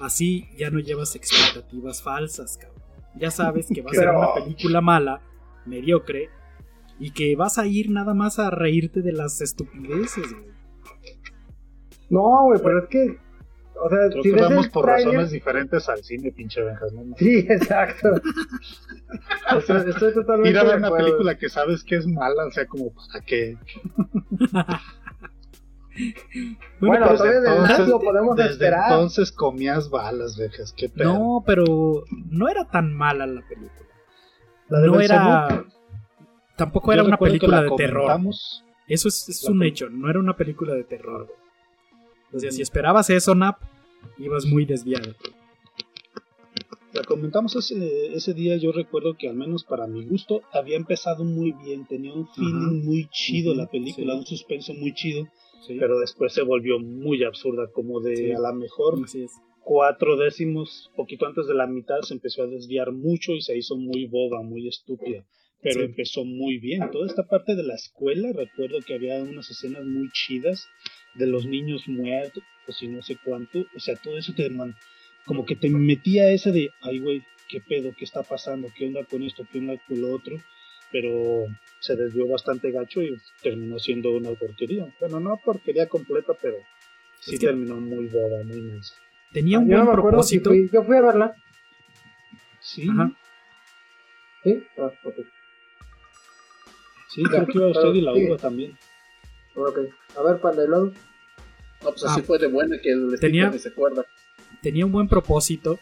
Así 0.00 0.48
ya 0.56 0.70
no 0.70 0.78
llevas 0.78 1.16
expectativas 1.16 2.02
falsas, 2.02 2.58
cabrón. 2.58 2.82
Ya 3.18 3.30
sabes 3.30 3.68
que 3.72 3.82
va 3.82 3.90
a 3.90 3.94
ser 3.94 4.10
una 4.10 4.34
película 4.34 4.80
mala, 4.80 5.22
mediocre, 5.64 6.28
y 6.98 7.10
que 7.12 7.34
vas 7.36 7.58
a 7.58 7.66
ir 7.66 7.90
nada 7.90 8.14
más 8.14 8.38
a 8.38 8.50
reírte 8.50 9.02
de 9.02 9.12
las 9.12 9.40
estupideces, 9.40 10.32
güey. 10.32 10.56
No, 12.10 12.44
güey, 12.44 12.60
pero 12.62 12.78
es 12.80 12.88
que. 12.88 13.18
O 13.82 13.88
sea, 13.90 14.08
Creo 14.10 14.22
si 14.22 14.32
que 14.32 14.40
vamos 14.40 14.68
por 14.68 14.84
tráiler- 14.86 15.06
razones 15.06 15.30
diferentes 15.30 15.88
al 15.88 16.02
cine, 16.02 16.32
pinche 16.32 16.62
Benjas. 16.62 16.92
¿no? 16.92 17.14
Sí, 17.16 17.46
exacto. 17.48 18.08
Estoy, 19.58 19.90
estoy 19.90 20.14
totalmente 20.14 20.50
Ir 20.50 20.58
a 20.58 20.64
ver 20.64 20.76
una 20.78 20.88
acuerdo. 20.88 21.06
película 21.06 21.36
que 21.38 21.48
sabes 21.48 21.84
que 21.84 21.96
es 21.96 22.06
mala, 22.06 22.46
o 22.46 22.50
sea, 22.50 22.66
como 22.66 22.92
para 22.94 23.24
qué. 23.24 23.56
Bueno, 26.78 27.06
pues, 27.06 27.18
todavía 27.18 27.40
de 27.40 27.48
entonces- 27.48 27.88
lo 27.88 28.00
podemos 28.00 28.36
Desde 28.36 28.50
esperar. 28.50 28.82
entonces 28.92 29.32
comías 29.32 29.88
balas, 29.88 30.36
Benjas. 30.36 30.74
Qué 30.76 30.88
pedo. 30.90 31.14
no, 31.14 31.42
pero 31.46 31.64
no 32.30 32.48
era 32.48 32.66
tan 32.66 32.92
mala 32.94 33.26
la 33.26 33.40
película. 33.42 33.88
La 34.68 34.80
de 34.80 34.86
No 34.88 35.00
era. 35.00 35.64
Tampoco 36.56 36.88
yo 36.88 36.94
era 36.94 37.04
una 37.04 37.16
película 37.16 37.62
la 37.62 37.70
de 37.70 37.76
terror. 37.76 38.20
Eso 38.88 39.08
es, 39.08 39.28
es 39.28 39.44
un 39.44 39.62
hecho, 39.62 39.88
no 39.90 40.08
era 40.10 40.18
una 40.18 40.36
película 40.36 40.74
de 40.74 40.84
terror. 40.84 41.26
güey. 41.26 41.38
O 42.36 42.40
sea, 42.40 42.50
si 42.52 42.62
esperabas 42.62 43.10
eso, 43.10 43.34
Nap, 43.34 43.58
ibas 44.18 44.44
muy 44.46 44.64
desviado. 44.64 45.14
La 46.92 47.02
comentamos 47.02 47.54
ese, 47.56 48.14
ese 48.14 48.32
día, 48.32 48.56
yo 48.56 48.72
recuerdo 48.72 49.16
que 49.18 49.28
al 49.28 49.36
menos 49.36 49.64
para 49.64 49.86
mi 49.86 50.04
gusto 50.06 50.42
había 50.52 50.76
empezado 50.76 51.24
muy 51.24 51.52
bien, 51.52 51.86
tenía 51.86 52.14
un 52.14 52.26
feeling 52.28 52.84
muy 52.84 53.06
chido 53.10 53.54
la 53.54 53.66
película, 53.66 54.14
sí. 54.14 54.18
un 54.18 54.26
suspenso 54.26 54.72
muy 54.74 54.94
chido, 54.94 55.26
Sí, 55.66 55.76
pero 55.80 55.98
después 55.98 56.32
se 56.32 56.42
volvió 56.42 56.78
muy 56.78 57.22
absurda, 57.24 57.70
como 57.72 58.00
de 58.00 58.16
Sí. 58.16 58.32
a 58.32 58.38
lo 58.38 58.54
mejor 58.54 58.98
cuatro 59.62 60.16
décimos, 60.16 60.90
poquito 60.96 61.26
antes 61.26 61.46
de 61.48 61.54
la 61.54 61.66
mitad, 61.66 62.00
se 62.02 62.14
empezó 62.14 62.44
a 62.44 62.46
desviar 62.46 62.92
mucho 62.92 63.32
y 63.32 63.42
se 63.42 63.58
hizo 63.58 63.76
muy 63.76 64.06
boba, 64.06 64.42
muy 64.42 64.66
estúpida. 64.68 65.24
Pero 65.60 65.80
Sí. 65.80 65.86
empezó 65.86 66.24
muy 66.24 66.58
bien. 66.58 66.88
Toda 66.92 67.06
esta 67.06 67.26
parte 67.26 67.56
de 67.56 67.64
la 67.64 67.74
escuela, 67.74 68.30
recuerdo 68.32 68.78
que 68.86 68.94
había 68.94 69.20
unas 69.22 69.50
escenas 69.50 69.84
muy 69.84 70.08
chidas 70.12 70.66
de 71.16 71.26
los 71.26 71.46
niños 71.46 71.88
muertos 71.88 72.42
y 72.80 72.88
no 72.88 73.02
sé 73.02 73.16
cuánto. 73.22 73.60
O 73.74 73.80
sea, 73.80 73.96
todo 73.96 74.16
eso 74.18 74.32
te 74.34 74.48
man- 74.50 74.74
como 75.24 75.44
que 75.44 75.56
te 75.56 75.68
metía 75.70 76.30
ese 76.30 76.52
de, 76.52 76.70
ay 76.82 76.98
güey, 77.00 77.22
qué 77.48 77.60
pedo, 77.60 77.92
qué 77.96 78.04
está 78.04 78.22
pasando, 78.22 78.68
qué 78.76 78.86
onda 78.86 79.04
con 79.04 79.22
esto, 79.22 79.46
qué 79.50 79.58
onda 79.58 79.74
con 79.86 80.00
lo 80.00 80.14
otro. 80.14 80.36
Pero 80.92 81.46
se 81.80 81.96
desvió 81.96 82.28
bastante 82.28 82.70
gacho 82.70 83.02
y 83.02 83.16
terminó 83.42 83.78
siendo 83.78 84.12
una 84.12 84.30
porquería. 84.30 84.86
Bueno, 85.00 85.18
no 85.18 85.36
porquería 85.44 85.88
completa, 85.88 86.32
pero 86.40 86.56
sí 87.20 87.34
Es 87.34 87.40
que- 87.40 87.46
terminó 87.46 87.76
muy 87.76 88.06
boba, 88.06 88.44
muy 88.44 88.60
mensa. 88.60 88.94
Tenía 89.32 89.58
un 89.58 89.68
Yo 89.68 89.78
no 89.78 89.84
buen 89.84 89.94
me 89.96 89.98
acuerdo 89.98 90.22
si 90.22 90.38
propósito. 90.38 90.50
fui- 90.50 90.70
yo 90.72 90.84
fui 90.86 90.96
a 90.96 91.00
verla. 91.02 91.34
Sí, 92.60 92.88
Ajá. 92.88 93.10
Sí, 94.44 94.62
ah, 94.78 94.92
ok. 95.02 95.14
sí, 97.08 97.22
creo 97.24 97.46
que 97.46 97.58
iba 97.58 97.68
usted 97.68 97.94
y 97.94 98.00
la 98.00 98.12
uva 98.14 98.36
también. 98.36 98.76
Ok. 99.64 99.78
A 100.16 100.22
ver, 100.22 100.40
Pandelón. 100.40 100.92
no, 101.82 101.90
pues 101.90 102.04
así 102.04 102.20
Ah. 102.20 102.24
fue 102.24 102.38
de 102.38 102.46
buena 102.46 102.76
que 102.82 102.90
el 102.90 103.18
Tenía- 103.20 103.52
se 103.58 103.68
acuerda. 103.68 104.04
Tenía 104.62 104.86
un 104.86 104.92
buen 104.92 105.08
propósito, 105.08 105.78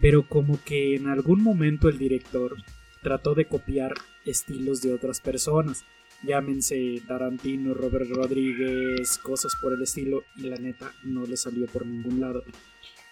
pero 0.00 0.26
como 0.28 0.58
que 0.64 0.94
en 0.96 1.08
algún 1.08 1.42
momento 1.42 1.88
el 1.88 1.98
director 1.98 2.56
trató 3.02 3.34
de 3.34 3.46
copiar 3.46 3.92
estilos 4.24 4.80
de 4.80 4.94
otras 4.94 5.20
personas. 5.20 5.84
Llámense 6.22 7.02
Tarantino, 7.06 7.74
Robert 7.74 8.08
Rodríguez, 8.08 9.18
cosas 9.18 9.52
por 9.60 9.74
el 9.74 9.82
estilo, 9.82 10.22
y 10.36 10.42
la 10.48 10.56
neta 10.56 10.92
no 11.02 11.26
le 11.26 11.36
salió 11.36 11.66
por 11.66 11.84
ningún 11.84 12.20
lado. 12.20 12.42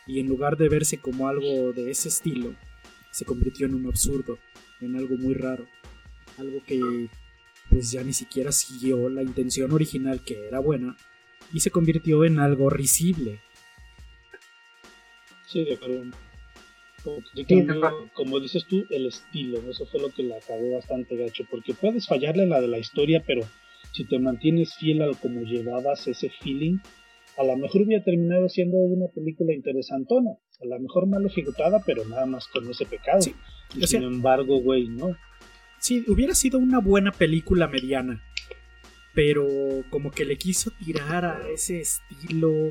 Y 0.06 0.18
en 0.20 0.28
lugar 0.28 0.56
de 0.56 0.68
verse 0.68 0.98
como 0.98 1.28
algo 1.28 1.72
de 1.72 1.90
ese 1.90 2.08
estilo, 2.08 2.54
se 3.10 3.24
convirtió 3.26 3.66
en 3.66 3.74
un 3.74 3.86
absurdo, 3.86 4.38
en 4.80 4.96
algo 4.96 5.16
muy 5.18 5.34
raro. 5.34 5.66
Algo 6.38 6.62
que 6.66 7.08
pues 7.72 7.90
ya 7.90 8.04
ni 8.04 8.12
siquiera 8.12 8.52
siguió 8.52 9.08
la 9.08 9.22
intención 9.22 9.72
original 9.72 10.20
que 10.22 10.46
era 10.46 10.58
buena, 10.58 10.94
y 11.54 11.60
se 11.60 11.70
convirtió 11.70 12.24
en 12.26 12.38
algo 12.38 12.68
risible. 12.68 13.40
Sí, 15.46 15.64
de 15.64 15.74
acuerdo. 15.74 16.04
Como, 17.02 17.18
que 17.34 17.44
cambió, 17.46 18.10
como 18.14 18.40
dices 18.40 18.64
tú, 18.66 18.84
el 18.90 19.06
estilo. 19.06 19.58
Eso 19.68 19.86
fue 19.86 20.00
lo 20.00 20.10
que 20.10 20.22
la 20.22 20.36
acabó 20.36 20.74
bastante 20.74 21.16
gacho. 21.16 21.44
Porque 21.50 21.74
puedes 21.74 22.06
fallarle 22.06 22.46
la 22.46 22.60
de 22.60 22.68
la 22.68 22.78
historia, 22.78 23.22
pero 23.26 23.42
si 23.92 24.04
te 24.04 24.18
mantienes 24.18 24.74
fiel 24.76 25.02
a 25.02 25.10
como 25.14 25.42
llevabas 25.42 26.06
ese 26.06 26.30
feeling, 26.42 26.78
a 27.36 27.44
lo 27.44 27.56
mejor 27.56 27.82
hubiera 27.82 28.04
terminado 28.04 28.48
siendo 28.48 28.76
una 28.76 29.08
película 29.08 29.52
interesantona, 29.52 30.30
a 30.60 30.66
lo 30.66 30.78
mejor 30.78 31.06
mal 31.06 31.26
ejecutada, 31.26 31.82
pero 31.84 32.04
nada 32.04 32.26
más 32.26 32.46
con 32.48 32.70
ese 32.70 32.86
pecado. 32.86 33.20
Sí, 33.22 33.34
Y 33.74 33.82
o 33.82 33.86
sea- 33.86 34.00
sin 34.00 34.08
embargo, 34.08 34.60
güey, 34.60 34.88
no. 34.88 35.16
Sí, 35.82 36.04
hubiera 36.06 36.32
sido 36.32 36.60
una 36.60 36.78
buena 36.78 37.10
película 37.10 37.66
mediana. 37.66 38.22
Pero 39.14 39.48
como 39.90 40.12
que 40.12 40.24
le 40.24 40.38
quiso 40.38 40.70
tirar 40.70 41.24
a 41.24 41.48
ese 41.48 41.80
estilo 41.80 42.68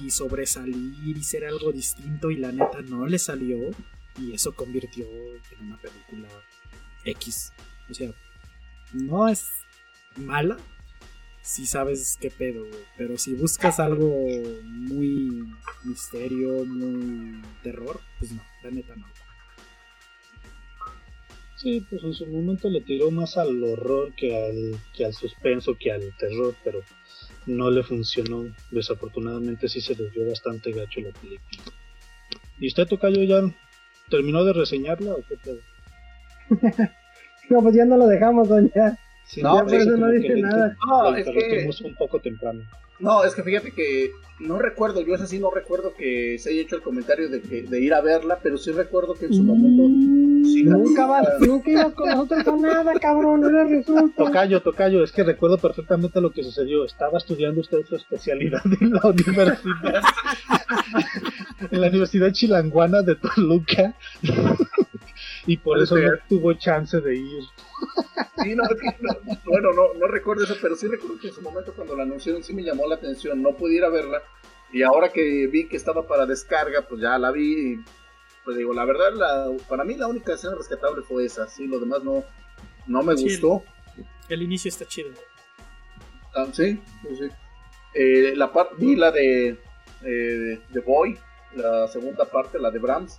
y 0.00 0.08
sobresalir 0.08 1.18
y 1.18 1.22
ser 1.22 1.44
algo 1.44 1.70
distinto 1.70 2.30
y 2.30 2.36
la 2.36 2.52
neta 2.52 2.80
no 2.80 3.06
le 3.06 3.18
salió. 3.18 3.58
Y 4.18 4.32
eso 4.32 4.54
convirtió 4.54 5.04
en 5.06 5.66
una 5.66 5.76
película 5.76 6.28
X. 7.04 7.52
O 7.90 7.94
sea, 7.94 8.10
no 8.94 9.28
es 9.28 9.44
mala 10.16 10.56
si 11.42 11.66
sabes 11.66 12.16
qué 12.18 12.30
pedo. 12.30 12.64
Pero 12.96 13.18
si 13.18 13.34
buscas 13.34 13.80
algo 13.80 14.10
muy 14.64 15.44
misterio, 15.84 16.64
muy 16.64 17.42
terror, 17.62 18.00
pues 18.18 18.32
no, 18.32 18.42
la 18.62 18.70
neta 18.70 18.96
no. 18.96 19.04
Sí, 21.56 21.84
pues 21.88 22.02
en 22.04 22.12
su 22.12 22.26
momento 22.26 22.68
le 22.68 22.82
tiró 22.82 23.10
más 23.10 23.36
al 23.38 23.62
horror 23.64 24.14
que 24.14 24.36
al, 24.36 24.76
que 24.94 25.06
al 25.06 25.14
suspenso, 25.14 25.74
que 25.78 25.90
al 25.90 26.14
terror, 26.18 26.54
pero 26.62 26.80
no 27.46 27.70
le 27.70 27.82
funcionó. 27.82 28.44
Desafortunadamente 28.70 29.68
sí 29.68 29.80
se 29.80 29.94
desvió 29.94 30.28
bastante 30.28 30.72
gacho 30.72 31.00
la 31.00 31.10
película. 31.12 31.62
¿Y 32.58 32.66
usted, 32.68 32.86
Tocayo, 32.86 33.22
ya 33.22 33.40
terminó 34.10 34.44
de 34.44 34.52
reseñarla 34.52 35.12
o 35.14 35.22
qué 35.28 35.36
pedo? 35.36 35.58
No, 37.48 37.62
pues 37.62 37.76
ya 37.76 37.84
no 37.84 37.96
lo 37.96 38.08
dejamos, 38.08 38.48
doña. 38.48 38.98
Sí, 39.24 39.40
No, 39.40 39.60
por 39.60 39.70
sí, 39.70 39.76
eso 39.76 39.96
no 39.96 40.10
dice 40.10 40.34
nada. 40.34 40.76
No, 40.84 41.14
es 41.14 41.24
que- 41.28 41.84
un 41.84 41.94
poco 41.94 42.18
temprano. 42.18 42.60
No, 42.98 43.24
es 43.24 43.34
que 43.34 43.42
fíjate 43.42 43.72
que 43.72 44.10
no 44.38 44.58
recuerdo, 44.58 45.00
yo 45.02 45.14
ese 45.14 45.26
sí 45.26 45.38
no 45.38 45.50
recuerdo 45.50 45.94
que 45.96 46.38
se 46.38 46.50
haya 46.50 46.62
hecho 46.62 46.76
el 46.76 46.82
comentario 46.82 47.28
de 47.30 47.40
que 47.40 47.62
de 47.62 47.80
ir 47.80 47.92
a 47.94 48.00
verla, 48.02 48.38
pero 48.42 48.58
sí 48.58 48.70
recuerdo 48.72 49.14
que 49.14 49.26
en 49.26 49.34
su 49.34 49.42
momento 49.42 49.82
sí 50.44 50.62
la- 50.62 50.76
Nunca 50.76 51.06
vas, 51.06 51.28
nunca 51.40 51.70
ibas 51.70 51.92
con 51.94 52.08
nosotros 52.10 52.46
a 52.48 52.56
nada, 52.56 52.92
cabrón, 53.00 53.44
ahora 53.44 53.64
resulta. 53.64 54.24
Tocayo, 54.24 54.60
Tocayo, 54.62 55.02
es 55.02 55.12
que 55.12 55.24
recuerdo 55.24 55.56
perfectamente 55.58 56.20
lo 56.20 56.30
que 56.30 56.42
sucedió. 56.42 56.84
Estaba 56.84 57.16
estudiando 57.18 57.60
usted 57.62 57.84
su 57.86 57.96
especialidad 57.96 58.60
en 58.80 58.92
la 58.92 59.00
universidad, 59.06 60.02
en 61.70 61.80
la 61.80 61.88
Universidad 61.88 62.32
Chilanguana 62.32 63.02
de 63.02 63.16
Toluca, 63.16 63.94
y 65.46 65.56
por 65.56 65.78
eso 65.80 65.96
no 65.96 66.02
ser. 66.02 66.22
tuvo 66.28 66.52
chance 66.54 67.00
de 67.00 67.16
ir. 67.16 67.42
Sí, 68.42 68.54
no, 68.54 68.62
es 68.64 68.80
que 68.80 68.96
no- 69.00 69.38
bueno, 69.44 69.72
no, 69.72 69.94
no 69.94 70.06
recuerdo 70.06 70.44
eso, 70.44 70.56
pero 70.60 70.74
sí 70.76 70.86
recuerdo 70.88 71.18
que 71.20 71.28
en 71.28 71.34
su 71.34 71.42
momento 71.42 71.72
cuando 71.74 71.96
la 71.96 72.02
anunciaron 72.02 72.42
sí 72.42 72.52
me 72.52 72.62
llamó 72.62 72.86
la 72.86 72.96
atención, 72.96 73.42
no 73.42 73.52
pude 73.56 73.74
ir 73.76 73.84
a 73.84 73.88
verla 73.88 74.22
y 74.72 74.82
ahora 74.82 75.10
que 75.10 75.46
vi 75.46 75.68
que 75.68 75.76
estaba 75.76 76.06
para 76.06 76.26
descarga, 76.26 76.82
pues 76.88 77.00
ya 77.00 77.18
la 77.18 77.30
vi 77.30 77.72
y 77.74 77.84
pues 78.44 78.56
digo, 78.56 78.72
la 78.74 78.84
verdad, 78.84 79.12
la, 79.14 79.46
para 79.68 79.82
mí 79.84 79.94
la 79.96 80.06
única 80.06 80.34
escena 80.34 80.54
rescatable 80.54 81.02
fue 81.02 81.24
esa, 81.24 81.48
sí, 81.48 81.66
lo 81.66 81.78
demás 81.80 82.02
no, 82.04 82.24
no 82.86 83.02
me 83.02 83.16
Sí. 83.16 83.24
gustó. 83.24 83.62
El 84.28 84.42
inicio 84.42 84.68
está 84.68 84.84
chido. 84.86 85.10
Ah, 86.34 86.46
sí, 86.52 86.80
sí, 87.02 87.16
sí. 87.16 87.28
Eh, 87.94 88.34
la 88.36 88.52
parte, 88.52 88.74
vi 88.78 88.94
la 88.94 89.10
de, 89.10 89.58
eh, 90.02 90.60
de 90.68 90.80
Boy, 90.80 91.18
la 91.54 91.88
segunda 91.88 92.24
parte, 92.26 92.58
la 92.58 92.70
de 92.70 92.78
Brahms. 92.78 93.18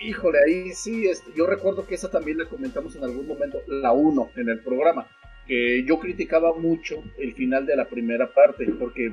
Híjole, 0.00 0.38
ahí 0.46 0.70
sí, 0.72 1.08
este, 1.08 1.32
yo 1.34 1.46
recuerdo 1.46 1.86
que 1.86 1.96
esa 1.96 2.10
también 2.10 2.38
la 2.38 2.46
comentamos 2.46 2.94
en 2.94 3.04
algún 3.04 3.26
momento, 3.26 3.58
la 3.66 3.92
1 3.92 4.30
en 4.36 4.48
el 4.48 4.60
programa, 4.60 5.08
que 5.46 5.84
yo 5.84 5.98
criticaba 5.98 6.54
mucho 6.54 7.02
el 7.18 7.34
final 7.34 7.66
de 7.66 7.74
la 7.74 7.88
primera 7.88 8.32
parte, 8.32 8.66
porque 8.78 9.12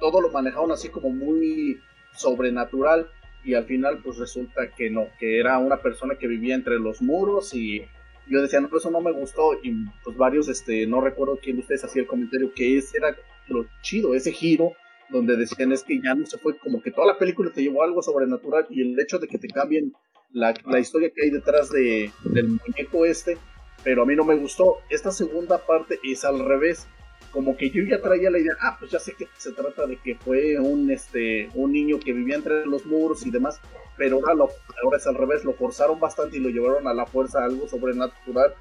todo 0.00 0.20
lo 0.20 0.30
manejaban 0.30 0.72
así 0.72 0.88
como 0.88 1.10
muy 1.10 1.80
sobrenatural 2.12 3.08
y 3.44 3.54
al 3.54 3.66
final 3.66 4.00
pues 4.02 4.18
resulta 4.18 4.72
que 4.76 4.90
no, 4.90 5.06
que 5.20 5.38
era 5.38 5.58
una 5.58 5.80
persona 5.80 6.16
que 6.16 6.26
vivía 6.26 6.56
entre 6.56 6.80
los 6.80 7.00
muros 7.00 7.54
y 7.54 7.82
yo 8.28 8.42
decía, 8.42 8.60
no, 8.60 8.68
eso 8.76 8.90
no 8.90 9.00
me 9.00 9.12
gustó 9.12 9.52
y 9.62 9.72
pues 10.02 10.16
varios, 10.16 10.48
este, 10.48 10.86
no 10.88 11.00
recuerdo 11.00 11.38
quién 11.40 11.56
de 11.56 11.62
ustedes 11.62 11.84
hacía 11.84 12.02
el 12.02 12.08
comentario, 12.08 12.52
que 12.52 12.76
ese 12.78 12.98
era 12.98 13.14
lo 13.46 13.66
chido, 13.82 14.14
ese 14.14 14.32
giro 14.32 14.72
donde 15.08 15.36
decían 15.36 15.70
es 15.70 15.84
que 15.84 16.00
ya 16.02 16.14
no 16.16 16.26
se 16.26 16.38
fue, 16.38 16.58
como 16.58 16.82
que 16.82 16.90
toda 16.90 17.06
la 17.06 17.18
película 17.18 17.52
te 17.54 17.62
llevó 17.62 17.84
algo 17.84 18.02
sobrenatural 18.02 18.66
y 18.70 18.82
el 18.82 18.98
hecho 18.98 19.20
de 19.20 19.28
que 19.28 19.38
te 19.38 19.46
cambien 19.46 19.92
la, 20.32 20.54
la 20.66 20.78
historia 20.78 21.10
que 21.14 21.24
hay 21.24 21.30
detrás 21.30 21.70
de, 21.70 22.10
del 22.24 22.48
muñeco 22.48 23.04
este, 23.04 23.38
pero 23.82 24.02
a 24.02 24.06
mí 24.06 24.16
no 24.16 24.24
me 24.24 24.36
gustó. 24.36 24.78
Esta 24.90 25.10
segunda 25.12 25.58
parte 25.58 25.98
es 26.02 26.24
al 26.24 26.44
revés, 26.44 26.86
como 27.30 27.56
que 27.56 27.70
yo 27.70 27.82
ya 27.84 28.00
traía 28.00 28.30
la 28.30 28.38
idea, 28.38 28.54
ah, 28.60 28.76
pues 28.78 28.90
ya 28.90 28.98
sé 28.98 29.14
que 29.14 29.28
se 29.36 29.52
trata 29.52 29.86
de 29.86 29.96
que 29.96 30.16
fue 30.16 30.58
un, 30.58 30.90
este, 30.90 31.50
un 31.54 31.72
niño 31.72 31.98
que 32.00 32.12
vivía 32.12 32.36
entre 32.36 32.66
los 32.66 32.86
muros 32.86 33.26
y 33.26 33.30
demás, 33.30 33.60
pero 33.96 34.16
ahora, 34.16 34.34
lo, 34.34 34.48
ahora 34.82 34.98
es 34.98 35.06
al 35.06 35.14
revés, 35.14 35.44
lo 35.44 35.52
forzaron 35.52 36.00
bastante 36.00 36.36
y 36.36 36.40
lo 36.40 36.48
llevaron 36.48 36.86
a 36.86 36.94
la 36.94 37.06
fuerza 37.06 37.40
a 37.40 37.44
algo 37.44 37.68
sobrenatural. 37.68 38.54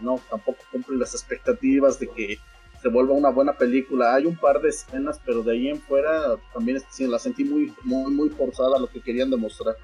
No, 0.00 0.20
tampoco 0.28 0.58
cumple 0.70 0.96
las 0.96 1.14
expectativas 1.14 1.98
de 1.98 2.08
que 2.08 2.38
se 2.82 2.88
vuelva 2.88 3.14
una 3.14 3.30
buena 3.30 3.52
película. 3.52 4.14
Hay 4.14 4.26
un 4.26 4.36
par 4.36 4.60
de 4.60 4.70
escenas, 4.70 5.20
pero 5.24 5.42
de 5.42 5.52
ahí 5.52 5.68
en 5.68 5.80
fuera 5.80 6.36
también 6.52 6.82
sí, 6.90 7.06
la 7.06 7.18
sentí 7.18 7.44
muy, 7.44 7.72
muy, 7.84 8.10
muy 8.12 8.28
forzada 8.30 8.80
lo 8.80 8.88
que 8.88 9.00
querían 9.00 9.30
demostrar. 9.30 9.76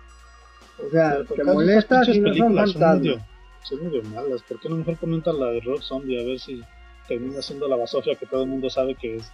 O 0.86 0.90
sea, 0.90 1.18
te 1.18 1.24
Tocayo, 1.24 1.52
molesta 1.55 2.02
esas 2.02 2.14
si 2.14 2.20
no 2.20 2.28
son 2.28 2.34
películas 2.36 2.70
son 2.70 2.80
fantasmas. 2.80 3.00
medio, 3.02 3.26
son 3.62 3.84
medio 3.84 4.02
malas. 4.05 4.42
¿Por 4.42 4.60
qué 4.60 4.68
no 4.68 4.76
mejor 4.76 4.96
comentan 4.98 5.38
la 5.40 5.46
de 5.50 5.60
Rob 5.60 5.82
Zombie? 5.82 6.20
A 6.20 6.24
ver 6.24 6.38
si 6.38 6.62
termina 7.09 7.42
siendo 7.42 7.66
la 7.68 7.76
basofia 7.76 8.14
que 8.14 8.26
todo 8.26 8.42
el 8.44 8.48
mundo 8.48 8.70
sabe 8.70 8.94
que 8.94 9.16
es. 9.16 9.32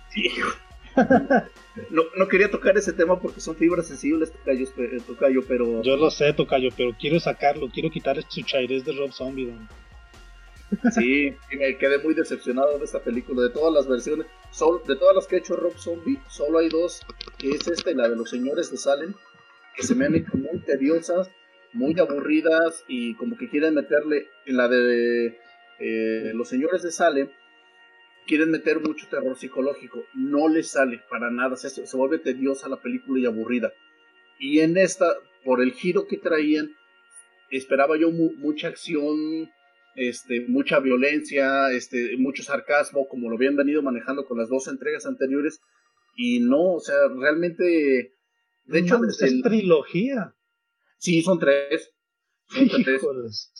No, 1.90 2.02
no 2.16 2.28
quería 2.28 2.50
tocar 2.50 2.76
ese 2.78 2.92
tema 2.92 3.18
porque 3.20 3.40
son 3.40 3.56
fibras 3.56 3.88
sensibles, 3.88 4.30
tocayo, 4.32 4.64
eh, 4.78 4.98
tocayo, 5.06 5.40
pero 5.46 5.82
Yo 5.82 5.96
lo 5.96 6.08
sé, 6.10 6.32
Tocayo, 6.32 6.68
pero 6.76 6.92
quiero 6.98 7.18
sacarlo, 7.18 7.68
quiero 7.68 7.90
quitar 7.90 8.16
su 8.28 8.42
chairez 8.42 8.84
de 8.84 8.92
Rob 8.92 9.10
Zombie. 9.12 9.46
don. 9.46 9.68
sí, 10.92 11.34
y 11.50 11.56
me 11.56 11.76
quedé 11.76 11.98
muy 11.98 12.14
decepcionado 12.14 12.78
de 12.78 12.84
esta 12.84 13.00
película, 13.00 13.42
de 13.42 13.50
todas 13.50 13.74
las 13.74 13.88
versiones, 13.88 14.26
sol- 14.50 14.82
de 14.86 14.94
todas 14.96 15.14
las 15.16 15.26
que 15.26 15.36
ha 15.36 15.38
hecho 15.40 15.56
Rob 15.56 15.76
Zombie, 15.76 16.18
solo 16.28 16.58
hay 16.58 16.68
dos, 16.68 17.00
que 17.38 17.50
es 17.50 17.66
esta 17.66 17.90
y 17.90 17.94
la 17.94 18.08
de 18.08 18.16
los 18.16 18.30
señores 18.30 18.70
de 18.70 18.76
Salem, 18.76 19.14
que 19.76 19.82
se 19.82 19.94
me 19.94 20.06
han 20.06 20.14
hecho 20.14 20.36
muy 20.36 20.60
tediosas, 20.60 21.30
muy 21.72 21.98
aburridas 21.98 22.84
y 22.88 23.14
como 23.14 23.36
que 23.36 23.48
quieren 23.48 23.74
meterle 23.74 24.28
en 24.46 24.56
la 24.56 24.68
de 24.68 25.38
eh, 25.80 26.32
los 26.34 26.48
señores 26.48 26.82
de 26.82 26.92
Salem, 26.92 27.28
quieren 28.26 28.51
meter 28.51 28.80
mucho 28.80 29.09
terror 29.09 29.36
psicológico, 29.36 30.05
no 30.14 30.48
les 30.48 30.68
sale 30.68 31.02
para 31.10 31.30
nada, 31.30 31.56
se, 31.56 31.68
se 31.68 31.96
vuelve 31.96 32.18
tediosa 32.18 32.68
la 32.68 32.80
película 32.80 33.20
y 33.20 33.26
aburrida. 33.26 33.72
Y 34.38 34.60
en 34.60 34.76
esta, 34.78 35.06
por 35.44 35.60
el 35.60 35.72
giro 35.72 36.06
que 36.06 36.16
traían, 36.16 36.70
esperaba 37.51 37.98
yo 37.98 38.10
mu- 38.10 38.32
mucha 38.36 38.68
acción, 38.68 39.51
este, 39.96 40.46
mucha 40.48 40.80
violencia, 40.80 41.70
este, 41.72 42.16
mucho 42.16 42.42
sarcasmo, 42.42 43.06
como 43.09 43.28
lo 43.28 43.36
habían 43.36 43.56
venido 43.56 43.82
manejando 43.82 44.24
con 44.24 44.38
las 44.38 44.48
dos 44.48 44.68
entregas 44.68 45.06
anteriores, 45.06 45.60
y 46.16 46.40
no, 46.40 46.74
o 46.74 46.80
sea, 46.80 46.96
realmente, 47.16 48.14
de 48.65 48.78
hecho, 48.81 48.95
No 48.95 49.01
mames, 49.01 49.19
desde 49.19 49.27
es 49.27 49.32
el- 49.32 49.43
trilogía. 49.43 50.35
sí, 50.99 51.23
son 51.23 51.39
tres. 51.39 51.93
Son 52.49 52.69
tres. 52.85 53.03
Híjoles. 53.03 53.53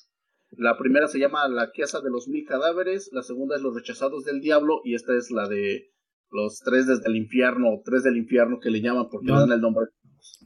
La 0.57 0.77
primera 0.79 1.09
se 1.09 1.19
llama 1.19 1.49
La 1.49 1.71
Casa 1.73 2.01
de 2.01 2.11
los 2.11 2.29
Mil 2.29 2.45
Cadáveres, 2.47 3.11
la 3.13 3.23
segunda 3.23 3.57
es 3.57 3.63
Los 3.63 3.75
Rechazados 3.75 4.25
del 4.25 4.41
Diablo, 4.41 4.81
y 4.85 4.95
esta 4.95 5.17
es 5.17 5.31
la 5.31 5.49
de 5.49 5.91
Los 6.31 6.61
Tres 6.61 6.87
desde 6.87 7.09
el 7.09 7.17
Infierno, 7.17 7.71
o 7.75 7.83
Tres 7.85 8.03
del 8.05 8.17
Infierno 8.17 8.61
que 8.61 8.71
le 8.71 8.81
llaman 8.81 9.09
porque 9.11 9.27
No. 9.27 9.35
le 9.35 9.41
dan 9.41 9.53
el 9.53 9.61
nombre. 9.61 9.87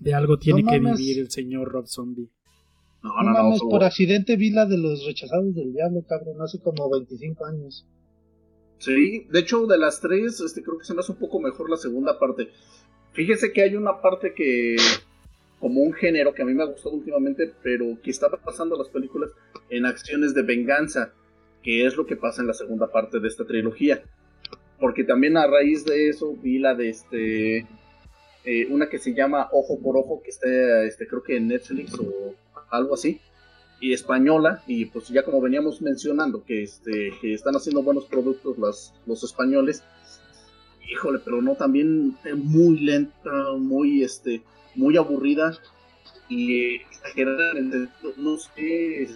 De 0.01 0.15
algo 0.15 0.39
tiene 0.39 0.63
No 0.63 0.71
que 0.71 0.81
mames. 0.81 0.99
vivir 0.99 1.19
el 1.19 1.31
señor 1.31 1.69
Rob 1.69 1.87
Zombie. 1.87 2.31
No, 3.03 3.11
No, 3.11 3.23
no, 3.23 3.33
no, 3.33 3.43
mames, 3.45 3.61
por 3.61 3.85
accidente 3.85 4.37
vi 4.37 4.51
la 4.51 4.67
de 4.67 4.79
los 4.79 5.05
rechazados 5.07 5.55
del 5.55 5.73
diablo, 5.73 6.03
cabrón, 6.09 6.41
hace 6.43 6.59
como 6.61 6.91
25 6.91 7.45
años. 7.47 7.87
Sí, 8.79 9.27
de 9.31 9.39
hecho, 9.41 9.67
de 9.67 9.77
las 9.79 10.01
tres, 10.01 10.41
este, 10.41 10.63
creo 10.63 10.79
que 10.79 10.85
se 10.85 10.95
me 10.95 11.01
hace 11.01 11.13
un 11.13 11.19
poco 11.19 11.41
mejor 11.41 11.69
la 11.69 11.77
segunda 11.77 12.19
parte. 12.19 12.49
Fíjese 13.13 13.53
que 13.53 13.63
hay 13.63 13.75
una 13.75 14.01
parte 14.01 14.33
que, 14.35 14.77
como 15.59 15.81
un 15.81 15.93
género 15.93 16.35
que 16.35 16.43
a 16.43 16.45
mí 16.45 16.55
me 16.55 16.63
ha 16.63 16.67
gustado 16.67 16.95
últimamente, 16.95 17.53
pero 17.63 17.99
que 18.03 18.11
estaba 18.11 18.39
pasando 18.39 18.77
las 18.77 18.89
películas 18.89 19.31
en 19.71 19.87
acciones 19.87 20.35
de 20.35 20.43
venganza, 20.43 21.13
que 21.63 21.87
es 21.87 21.97
lo 21.97 22.07
que 22.07 22.17
pasa 22.17 22.41
en 22.43 22.47
la 22.47 22.55
segunda 22.55 22.91
parte 22.91 23.19
de 23.21 23.29
esta 23.29 23.45
trilogía. 23.45 24.03
Porque 24.79 25.05
también 25.05 25.37
a 25.37 25.47
raíz 25.47 25.85
de 25.85 26.09
eso 26.09 26.37
vi 26.37 26.59
la 26.59 26.75
de 26.75 26.89
este, 26.91 27.67
eh, 28.45 28.67
una 28.71 28.89
que 28.89 28.99
se 28.99 29.15
llama 29.15 29.49
Ojo 29.53 29.81
por 29.81 29.97
Ojo, 29.97 30.23
que 30.23 30.31
está, 30.31 30.85
este, 30.85 31.09
creo 31.09 31.23
que 31.23 31.37
en 31.37 31.49
Netflix 31.49 31.99
o 31.99 32.35
algo 32.71 32.95
así 32.95 33.21
y 33.81 33.93
española 33.93 34.63
y 34.67 34.87
pues 34.87 35.09
ya 35.09 35.25
como 35.25 35.41
veníamos 35.41 35.81
mencionando 35.81 36.45
que 36.45 36.63
este 36.63 37.13
que 37.21 37.35
están 37.35 37.55
haciendo 37.55 37.83
buenos 37.83 38.07
productos 38.07 38.59
las, 38.59 38.95
los 39.07 39.23
españoles 39.23 39.85
híjole 40.89 41.19
pero 41.25 41.43
no 41.43 41.55
también 41.55 42.17
eh, 42.25 42.35
muy 42.35 42.79
lenta 42.81 43.53
muy 43.59 44.03
este 44.03 44.43
muy 44.75 44.97
aburrida 44.97 45.57
y 46.29 46.77
exagerada 46.77 47.55
no 48.17 48.37
sé 48.39 49.09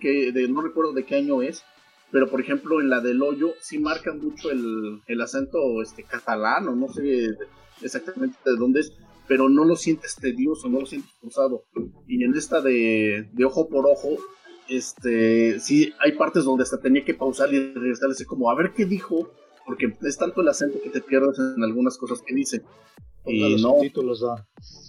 que 0.00 0.32
de- 0.32 0.48
no 0.48 0.62
recuerdo 0.62 0.92
de 0.92 1.04
qué 1.04 1.16
año 1.16 1.42
es 1.42 1.62
pero 2.10 2.28
por 2.28 2.40
ejemplo 2.40 2.80
en 2.80 2.90
la 2.90 3.00
del 3.00 3.22
hoyo 3.22 3.54
sí 3.60 3.78
marcan 3.78 4.18
mucho 4.20 4.50
el, 4.50 5.00
el 5.06 5.20
acento 5.20 5.80
este 5.82 6.02
catalán 6.02 6.68
o 6.68 6.74
no 6.74 6.88
sé 6.88 7.28
exactamente 7.82 8.36
de 8.44 8.56
dónde 8.56 8.80
es, 8.80 8.92
pero 9.28 9.48
no 9.48 9.64
lo 9.64 9.76
sientes 9.76 10.16
tedioso, 10.16 10.68
no 10.68 10.80
lo 10.80 10.86
sientes 10.86 11.12
cruzado. 11.20 11.62
Y 12.08 12.22
en 12.24 12.34
esta 12.34 12.60
de, 12.60 13.28
de 13.32 13.44
ojo 13.44 13.68
por 13.68 13.86
ojo, 13.86 14.18
este, 14.68 15.58
sí 15.60 15.92
hay 16.00 16.12
partes 16.12 16.44
donde 16.44 16.64
hasta 16.64 16.80
tenía 16.80 17.04
que 17.04 17.14
pausar 17.14 17.54
y 17.54 17.72
regresar 17.72 18.10
así 18.10 18.24
como 18.24 18.50
a 18.50 18.54
ver 18.56 18.72
qué 18.74 18.84
dijo, 18.84 19.30
porque 19.70 19.94
es 20.02 20.18
tanto 20.18 20.40
el 20.40 20.48
acento 20.48 20.80
que 20.82 20.90
te 20.90 21.00
pierdes 21.00 21.38
en 21.38 21.62
algunas 21.62 21.96
cosas 21.96 22.20
que 22.26 22.34
dice. 22.34 22.60
Y 23.24 23.52
los 23.52 23.62
no, 23.62 23.74
títulos 23.80 24.20
da. 24.20 24.44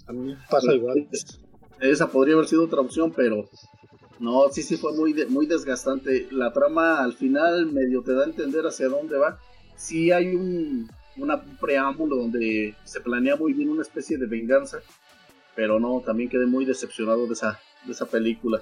A 0.08 0.12
mí 0.12 0.34
pasa 0.50 0.74
igual. 0.74 1.06
esa 1.80 2.08
podría 2.08 2.34
haber 2.34 2.48
sido 2.48 2.64
otra 2.64 2.80
opción, 2.80 3.12
pero 3.14 3.48
no, 4.18 4.48
sí, 4.50 4.62
sí 4.64 4.76
fue 4.76 4.92
muy, 4.96 5.12
de- 5.12 5.26
muy 5.26 5.46
desgastante. 5.46 6.26
La 6.32 6.52
trama 6.52 7.00
al 7.04 7.12
final 7.12 7.66
medio 7.70 8.02
te 8.02 8.12
da 8.12 8.22
a 8.22 8.26
entender 8.26 8.64
hacia 8.66 8.88
dónde 8.88 9.18
va. 9.18 9.38
Sí 9.76 10.10
hay 10.10 10.34
un, 10.34 10.90
una- 11.16 11.36
un 11.36 11.56
preámbulo 11.58 12.16
donde 12.16 12.74
se 12.82 13.00
planea 13.00 13.36
muy 13.36 13.52
bien 13.52 13.68
una 13.68 13.82
especie 13.82 14.18
de 14.18 14.26
venganza, 14.26 14.78
pero 15.54 15.78
no, 15.78 16.00
también 16.04 16.28
quedé 16.28 16.46
muy 16.46 16.64
decepcionado 16.64 17.26
de 17.28 17.34
esa, 17.34 17.60
de 17.86 17.92
esa 17.92 18.06
película. 18.06 18.60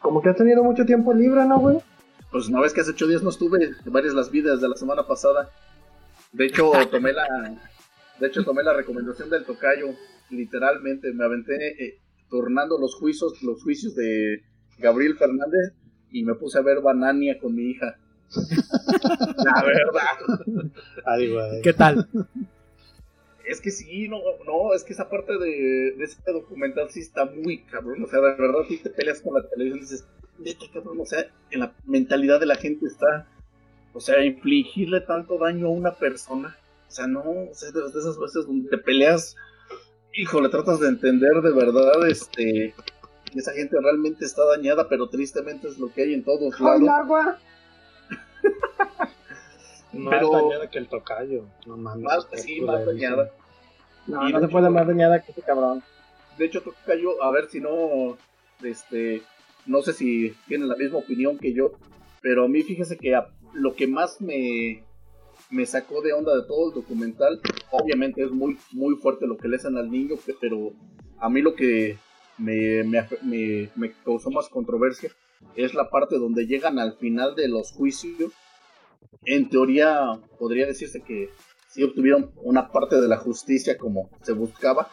Como 0.00 0.20
que 0.20 0.28
has 0.28 0.36
tenido 0.36 0.62
mucho 0.62 0.84
tiempo 0.84 1.14
libre, 1.14 1.46
¿no, 1.46 1.58
güey? 1.60 1.78
Pues 2.32 2.48
una 2.48 2.60
vez 2.60 2.72
que 2.72 2.80
hace 2.80 2.92
ocho 2.92 3.06
días 3.06 3.22
no 3.22 3.28
estuve, 3.28 3.74
varias 3.84 4.14
las 4.14 4.30
vidas 4.30 4.62
de 4.62 4.68
la 4.68 4.76
semana 4.76 5.06
pasada. 5.06 5.50
De 6.32 6.46
hecho, 6.46 6.72
tomé 6.90 7.12
la, 7.12 7.26
de 8.18 8.26
hecho, 8.26 8.42
tomé 8.42 8.62
la 8.62 8.72
recomendación 8.72 9.28
del 9.28 9.44
tocayo, 9.44 9.88
literalmente, 10.30 11.12
me 11.12 11.24
aventé 11.24 11.84
eh, 11.84 11.98
tornando 12.30 12.78
los 12.78 12.94
juicios, 12.94 13.42
los 13.42 13.62
juicios 13.62 13.94
de 13.94 14.42
Gabriel 14.78 15.16
Fernández 15.18 15.74
y 16.10 16.24
me 16.24 16.34
puse 16.34 16.58
a 16.58 16.62
ver 16.62 16.80
Banania 16.80 17.38
con 17.38 17.54
mi 17.54 17.70
hija. 17.70 17.98
La 19.44 19.62
verdad. 19.62 20.72
Ay, 21.04 21.30
güey. 21.30 21.60
¿Qué 21.62 21.74
tal? 21.74 22.08
Es 23.44 23.60
que 23.60 23.70
sí, 23.70 24.08
no, 24.08 24.18
no, 24.46 24.72
es 24.72 24.84
que 24.84 24.94
esa 24.94 25.10
parte 25.10 25.36
de, 25.36 25.94
de 25.98 26.04
ese 26.04 26.18
documental 26.32 26.88
sí 26.88 27.00
está 27.00 27.26
muy 27.26 27.64
cabrón. 27.64 28.02
O 28.02 28.06
sea, 28.06 28.20
de 28.20 28.36
verdad, 28.36 28.60
si 28.68 28.78
te 28.78 28.88
peleas 28.88 29.20
con 29.20 29.34
la 29.34 29.46
televisión 29.46 29.78
y 29.78 29.82
dices, 29.82 30.06
neta, 30.38 30.64
cabrón, 30.72 31.00
o 31.00 31.06
sea, 31.06 31.26
en 31.50 31.60
la 31.60 31.72
mentalidad 31.84 32.40
de 32.40 32.46
la 32.46 32.56
gente 32.56 32.86
está, 32.86 33.26
o 33.92 34.00
sea, 34.00 34.24
infligirle 34.24 35.00
tanto 35.00 35.38
daño 35.38 35.66
a 35.66 35.70
una 35.70 35.92
persona. 35.94 36.56
O 36.88 36.90
sea, 36.90 37.06
no, 37.06 37.20
o 37.22 37.54
sea, 37.54 37.70
de, 37.70 37.80
de 37.80 37.88
esas 37.98 38.18
veces 38.18 38.46
donde 38.46 38.68
te 38.68 38.78
peleas, 38.78 39.36
híjole, 40.14 40.48
tratas 40.48 40.80
de 40.80 40.88
entender 40.88 41.32
de 41.42 41.52
verdad, 41.52 42.06
este, 42.08 42.74
que 43.32 43.38
esa 43.38 43.52
gente 43.52 43.76
realmente 43.80 44.24
está 44.24 44.44
dañada, 44.46 44.88
pero 44.88 45.08
tristemente 45.08 45.68
es 45.68 45.78
lo 45.78 45.92
que 45.92 46.02
hay 46.02 46.14
en 46.14 46.22
todos 46.24 46.54
¡Ay, 46.58 46.80
lados. 46.82 46.88
agua! 46.88 47.38
No 49.92 50.10
Pero- 50.10 50.26
es 50.36 50.42
dañada 50.42 50.70
que 50.70 50.78
el 50.78 50.88
tocayo. 50.88 51.44
No 51.66 51.76
mames. 51.76 52.04
Más, 52.04 52.26
sí, 52.40 52.60
más 52.62 52.84
dañada. 52.86 53.30
No, 54.06 54.28
Y 54.28 54.32
no 54.32 54.40
se 54.40 54.48
puede 54.48 54.70
más 54.70 54.86
dañada 54.86 55.22
que 55.22 55.32
ese 55.32 55.42
cabrón. 55.42 55.82
De 56.38 56.46
hecho, 56.46 56.62
Tocayo, 56.62 57.22
a 57.22 57.30
ver 57.30 57.48
si 57.50 57.60
no, 57.60 58.16
este, 58.62 59.22
no 59.66 59.82
sé 59.82 59.92
si 59.92 60.32
tienen 60.48 60.68
la 60.68 60.76
misma 60.76 60.98
opinión 60.98 61.38
que 61.38 61.52
yo, 61.52 61.72
pero 62.20 62.44
a 62.44 62.48
mí 62.48 62.62
fíjese 62.62 62.96
que 62.96 63.18
lo 63.54 63.74
que 63.74 63.86
más 63.86 64.20
me, 64.20 64.84
me 65.50 65.66
sacó 65.66 66.00
de 66.02 66.12
onda 66.12 66.34
de 66.34 66.42
todo 66.46 66.68
el 66.70 66.74
documental, 66.74 67.40
obviamente 67.70 68.22
es 68.22 68.30
muy, 68.30 68.56
muy 68.72 68.94
fuerte 68.96 69.26
lo 69.26 69.36
que 69.36 69.48
le 69.48 69.56
hacen 69.56 69.76
al 69.76 69.90
niño, 69.90 70.16
pe- 70.16 70.36
pero 70.40 70.72
a 71.18 71.28
mí 71.28 71.42
lo 71.42 71.54
que 71.54 71.98
me, 72.38 72.82
me, 72.84 73.06
me- 73.22 73.70
me 73.76 73.92
causó 74.04 74.30
más 74.30 74.48
controversia 74.48 75.10
es 75.56 75.74
la 75.74 75.90
parte 75.90 76.18
donde 76.18 76.46
llegan 76.46 76.78
al 76.78 76.94
final 76.96 77.34
de 77.34 77.48
los 77.48 77.72
juicios. 77.72 78.32
En 79.24 79.48
teoría, 79.48 80.20
podría 80.38 80.66
decirse 80.66 81.02
que 81.02 81.28
sí 81.68 81.82
obtuvieron 81.82 82.30
una 82.36 82.70
parte 82.70 83.00
de 83.00 83.08
la 83.08 83.16
justicia 83.18 83.76
como 83.76 84.08
se 84.22 84.32
buscaba, 84.32 84.90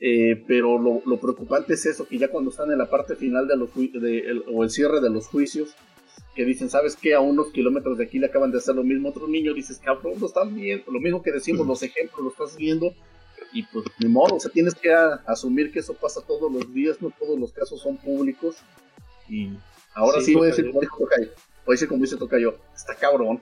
eh, 0.00 0.42
pero 0.46 0.78
lo, 0.78 1.02
lo 1.04 1.18
preocupante 1.20 1.74
es 1.74 1.84
eso, 1.86 2.06
que 2.08 2.18
ya 2.18 2.28
cuando 2.28 2.50
están 2.50 2.70
en 2.72 2.78
la 2.78 2.88
parte 2.88 3.16
final 3.16 3.46
de 3.46 3.56
los 3.56 3.70
ju- 3.70 3.92
de 3.92 4.18
el- 4.20 4.44
o 4.52 4.64
el 4.64 4.70
cierre 4.70 5.00
de 5.00 5.10
los 5.10 5.26
juicios, 5.26 5.74
que 6.34 6.44
dicen, 6.44 6.70
¿sabes 6.70 6.96
qué? 6.96 7.14
A 7.14 7.20
unos 7.20 7.50
kilómetros 7.50 7.98
de 7.98 8.04
aquí 8.04 8.18
le 8.18 8.26
acaban 8.26 8.50
de 8.50 8.58
hacer 8.58 8.74
lo 8.74 8.84
mismo 8.84 9.08
a 9.08 9.10
otro 9.10 9.28
niño, 9.28 9.52
dices, 9.52 9.78
cabrón, 9.84 10.14
lo 10.20 10.26
están 10.26 10.54
viendo, 10.54 10.90
lo 10.90 11.00
mismo 11.00 11.22
que 11.22 11.32
decimos, 11.32 11.66
los 11.66 11.82
ejemplos, 11.82 12.22
lo 12.22 12.30
estás 12.30 12.56
viendo, 12.56 12.94
y 13.52 13.64
pues 13.64 13.84
ni 13.98 14.08
modo, 14.08 14.36
o 14.36 14.40
sea, 14.40 14.50
tienes 14.50 14.74
que 14.74 14.92
a- 14.92 15.22
asumir 15.26 15.72
que 15.72 15.80
eso 15.80 15.94
pasa 15.94 16.20
todos 16.26 16.50
los 16.52 16.72
días, 16.72 17.02
no 17.02 17.10
todos 17.18 17.38
los 17.38 17.52
casos 17.52 17.80
son 17.82 17.96
públicos, 17.96 18.56
y 19.28 19.50
ahora 19.94 20.20
Sí, 20.20 20.26
sí, 20.26 20.34
voy 21.64 21.74
a 21.74 21.76
decir 21.76 21.88
como 21.88 22.02
dice 22.02 22.16
Tocayo, 22.16 22.56
está 22.74 22.94
cabrón, 22.94 23.40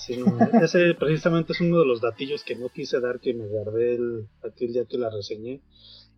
Sí, 0.00 0.16
no, 0.16 0.26
ese 0.62 0.94
precisamente 0.94 1.52
es 1.52 1.60
uno 1.60 1.78
de 1.80 1.84
los 1.86 2.00
datillos 2.00 2.42
que 2.44 2.56
no 2.56 2.68
quise 2.70 3.00
dar, 3.00 3.20
que 3.20 3.34
me 3.34 3.46
guardé 3.46 3.94
el, 3.96 4.26
aquel 4.42 4.72
día 4.72 4.84
que 4.86 4.96
la 4.98 5.10
reseñé, 5.10 5.60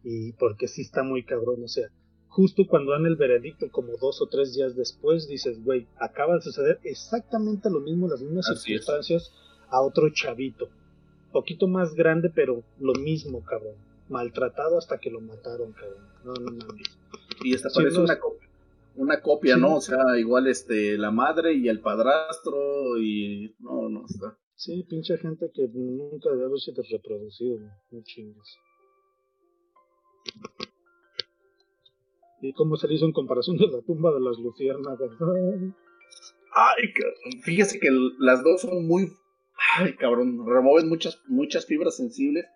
y 0.05 0.33
porque 0.33 0.69
sí 0.69 0.83
está 0.83 1.03
muy 1.03 1.25
cabrón, 1.25 1.65
o 1.65 1.69
sea, 1.69 1.89
justo 2.29 2.67
cuando 2.69 2.93
dan 2.93 3.07
el 3.07 3.17
veredicto, 3.17 3.71
como 3.71 3.97
dos 4.01 4.23
o 4.23 4.27
tres 4.27 4.55
días 4.55 4.77
después, 4.77 5.27
dices, 5.29 5.63
güey, 5.65 5.87
acaba 5.99 6.37
de 6.37 6.43
suceder 6.43 6.79
exactamente 6.85 7.69
lo 7.71 7.81
mismo, 7.81 8.09
las 8.09 8.21
mismas 8.23 8.49
Así 8.49 8.75
es. 8.75 8.85
circunstancias 8.85 9.33
a 9.69 9.81
otro 9.83 10.09
chavito, 10.11 10.69
poquito 11.33 11.67
más 11.67 11.95
grande, 11.95 12.31
pero 12.35 12.63
lo 12.81 12.93
mismo, 12.95 13.43
cabrón, 13.45 13.75
maltratado 14.09 14.79
hasta 14.79 14.99
que 14.99 15.11
lo 15.11 15.21
mataron, 15.21 15.73
cabrón, 15.73 16.07
no, 16.25 16.35
no 16.35 16.53
mames. 16.53 16.87
y 17.43 17.55
esta 17.55 17.69
Sí, 17.71 17.77
parece 17.79 17.97
no, 17.99 18.05
una 18.05 18.13
es- 18.15 18.19
copia. 18.21 18.42
Una 18.95 19.21
copia, 19.21 19.57
¿no? 19.57 19.77
O 19.77 19.81
sea, 19.81 20.19
igual 20.19 20.47
este 20.47 20.99
la 20.99 21.11
madre 21.11 21.55
y 21.55 21.69
el 21.69 21.81
padrastro 21.81 22.99
y 22.99 23.55
no, 23.59 23.89
no 23.89 24.05
está. 24.07 24.39
Sí, 24.55 24.85
pinche 24.89 25.17
gente 25.19 25.51
que 25.53 25.67
nunca 25.69 26.31
debe 26.31 26.45
haberse 26.45 26.73
reproducido, 26.91 27.59
no 27.91 28.03
chingues. 28.03 28.59
¿Y 32.43 32.53
cómo 32.53 32.77
se 32.77 32.89
le 32.89 32.95
hizo 32.95 33.07
en 33.07 33.13
comparación 33.13 33.57
de 33.57 33.69
la 33.69 33.81
tumba 33.83 34.13
de 34.13 34.21
las 34.21 34.37
luciérnagas? 34.39 35.11
Ay, 36.55 36.93
fíjese 37.43 37.79
que 37.79 37.89
las 38.19 38.43
dos 38.43 38.63
son 38.63 38.87
muy. 38.87 39.09
Ay, 39.77 39.95
cabrón, 39.95 40.45
remueven 40.47 40.89
muchas, 40.89 41.21
muchas 41.29 41.67
fibras 41.67 41.97
sensibles. 41.97 42.47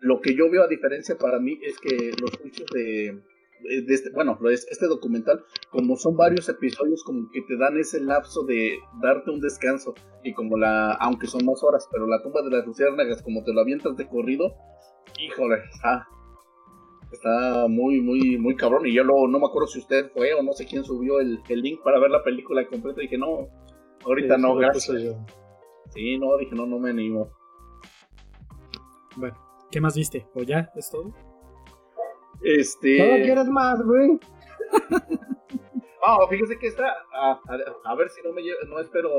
Lo 0.00 0.20
que 0.20 0.34
yo 0.34 0.50
veo 0.50 0.62
a 0.62 0.68
diferencia 0.68 1.16
para 1.16 1.38
mí 1.38 1.58
es 1.62 1.78
que 1.78 2.12
los 2.20 2.30
juicios 2.38 2.68
de. 2.72 3.22
De- 3.62 3.82
de 3.82 3.94
este, 3.94 4.10
bueno, 4.10 4.38
este 4.50 4.86
documental, 4.86 5.44
como 5.70 5.96
son 5.96 6.16
varios 6.16 6.48
episodios, 6.48 7.02
como 7.04 7.30
que 7.30 7.42
te 7.42 7.56
dan 7.56 7.76
ese 7.78 8.00
lapso 8.00 8.42
de 8.44 8.78
darte 9.02 9.30
un 9.30 9.40
descanso. 9.40 9.94
Y 10.22 10.32
como 10.34 10.56
la. 10.56 10.92
Aunque 10.94 11.26
son 11.26 11.44
más 11.44 11.62
horas, 11.62 11.88
pero 11.92 12.06
la 12.06 12.22
tumba 12.22 12.42
de 12.42 12.50
las 12.50 12.66
luciérnagas, 12.66 13.22
como 13.22 13.42
te 13.44 13.52
lo 13.52 13.60
avientas 13.60 13.96
de 13.96 14.08
corrido, 14.08 14.54
híjole, 15.18 15.56
está. 15.74 16.06
Está 17.12 17.66
muy, 17.68 18.00
muy, 18.00 18.38
muy 18.38 18.56
cabrón. 18.56 18.86
Y 18.86 18.92
yo 18.92 19.04
luego 19.04 19.28
no 19.28 19.38
me 19.38 19.46
acuerdo 19.46 19.68
si 19.68 19.78
usted 19.78 20.10
fue 20.12 20.34
o 20.34 20.42
no 20.42 20.52
sé 20.52 20.66
quién 20.66 20.82
subió 20.82 21.20
el, 21.20 21.38
el 21.48 21.60
link 21.62 21.80
para 21.84 22.00
ver 22.00 22.10
la 22.10 22.24
película 22.24 22.66
completa. 22.66 23.00
Y 23.00 23.04
dije, 23.04 23.18
no, 23.18 23.48
ahorita 24.04 24.34
sí, 24.36 24.42
no, 24.42 24.54
gracias. 24.56 25.16
Sí, 25.90 26.18
no, 26.18 26.36
dije, 26.38 26.56
no, 26.56 26.66
no 26.66 26.78
me 26.80 26.90
animo. 26.90 27.30
Bueno, 29.16 29.36
¿qué 29.70 29.80
más 29.80 29.94
viste? 29.94 30.26
¿O 30.34 30.42
ya? 30.42 30.72
¿Es 30.74 30.90
todo? 30.90 31.14
Este. 32.44 32.98
¿Todo 32.98 33.22
quieres 33.24 33.48
más, 33.48 33.82
güey? 33.84 34.18
Ah, 36.06 36.18
fíjese 36.30 36.58
que 36.58 36.66
está. 36.68 36.86
A, 37.12 37.32
a- 37.32 37.40
a 37.92 37.94
ver 37.96 38.10
si 38.10 38.20
no 38.22 38.32
me 38.32 38.42
lle- 38.42 38.68
no 38.68 38.78
espero 38.80 39.10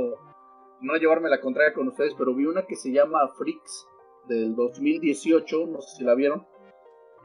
no 0.81 0.95
llevarme 0.97 1.30
la 1.30 1.41
contraria 1.41 1.73
con 1.73 1.88
ustedes, 1.88 2.14
pero 2.18 2.35
vi 2.35 2.45
una 2.45 2.65
que 2.65 2.76
se 2.76 2.91
llama 2.91 3.19
Freaks 3.38 3.88
del 4.27 4.56
2018, 4.56 5.65
no 5.68 5.81
sé 5.81 5.97
si 5.97 6.03
la 6.03 6.14
vieron. 6.15 6.45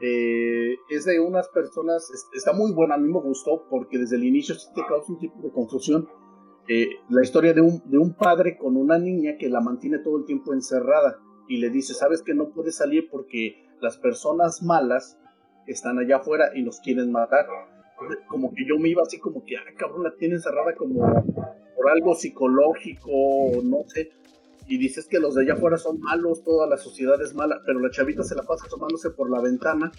Eh, 0.01 0.75
es 0.89 1.05
de 1.05 1.19
unas 1.19 1.47
personas, 1.49 2.09
es- 2.11 2.27
está 2.33 2.53
muy 2.53 2.71
buena, 2.73 2.95
a 2.95 2.97
mí 2.97 3.07
me 3.07 3.19
gustó 3.19 3.67
porque 3.69 3.99
desde 3.99 4.15
el 4.15 4.23
inicio 4.23 4.55
sí 4.55 4.67
te 4.73 4.81
causa 4.87 5.11
un 5.11 5.19
tipo 5.19 5.39
de 5.43 5.51
confusión. 5.51 6.09
Eh, 6.67 6.87
la 7.09 7.21
historia 7.21 7.53
de 7.53 7.61
un, 7.61 7.81
de 7.85 7.97
un 7.97 8.15
padre 8.15 8.57
con 8.57 8.77
una 8.77 8.97
niña 8.97 9.35
que 9.37 9.49
la 9.49 9.61
mantiene 9.61 9.99
todo 9.99 10.17
el 10.17 10.25
tiempo 10.25 10.53
encerrada 10.53 11.19
y 11.47 11.57
le 11.57 11.69
dice, 11.69 11.93
sabes 11.93 12.23
que 12.23 12.33
no 12.33 12.49
puedes 12.49 12.77
salir 12.77 13.09
porque 13.11 13.65
las 13.81 13.97
personas 13.97 14.63
malas 14.63 15.17
están 15.67 15.99
allá 15.99 16.17
afuera 16.17 16.51
y 16.55 16.63
nos 16.63 16.79
quieren 16.79 17.11
matar. 17.11 17.45
Como 18.27 18.53
que 18.53 18.65
yo 18.67 18.77
me 18.79 18.89
iba 18.89 19.03
así 19.03 19.19
como 19.19 19.45
que, 19.45 19.57
ah, 19.57 19.61
cabrón, 19.77 20.03
la 20.03 20.15
tiene 20.15 20.35
encerrada 20.35 20.73
como 20.75 21.01
por 21.75 21.89
algo 21.89 22.15
psicológico, 22.15 23.61
no 23.63 23.83
sé. 23.87 24.11
Y 24.67 24.77
dices 24.77 25.07
que 25.07 25.19
los 25.19 25.35
de 25.35 25.43
allá 25.43 25.53
afuera 25.53 25.77
son 25.77 25.99
malos, 25.99 26.43
toda 26.43 26.67
la 26.67 26.77
sociedad 26.77 27.21
es 27.21 27.33
mala, 27.33 27.61
pero 27.65 27.79
la 27.79 27.89
chavita 27.89 28.23
se 28.23 28.35
la 28.35 28.43
pasa 28.43 28.67
tomándose 28.69 29.09
por 29.11 29.29
la 29.29 29.41
ventana 29.41 29.91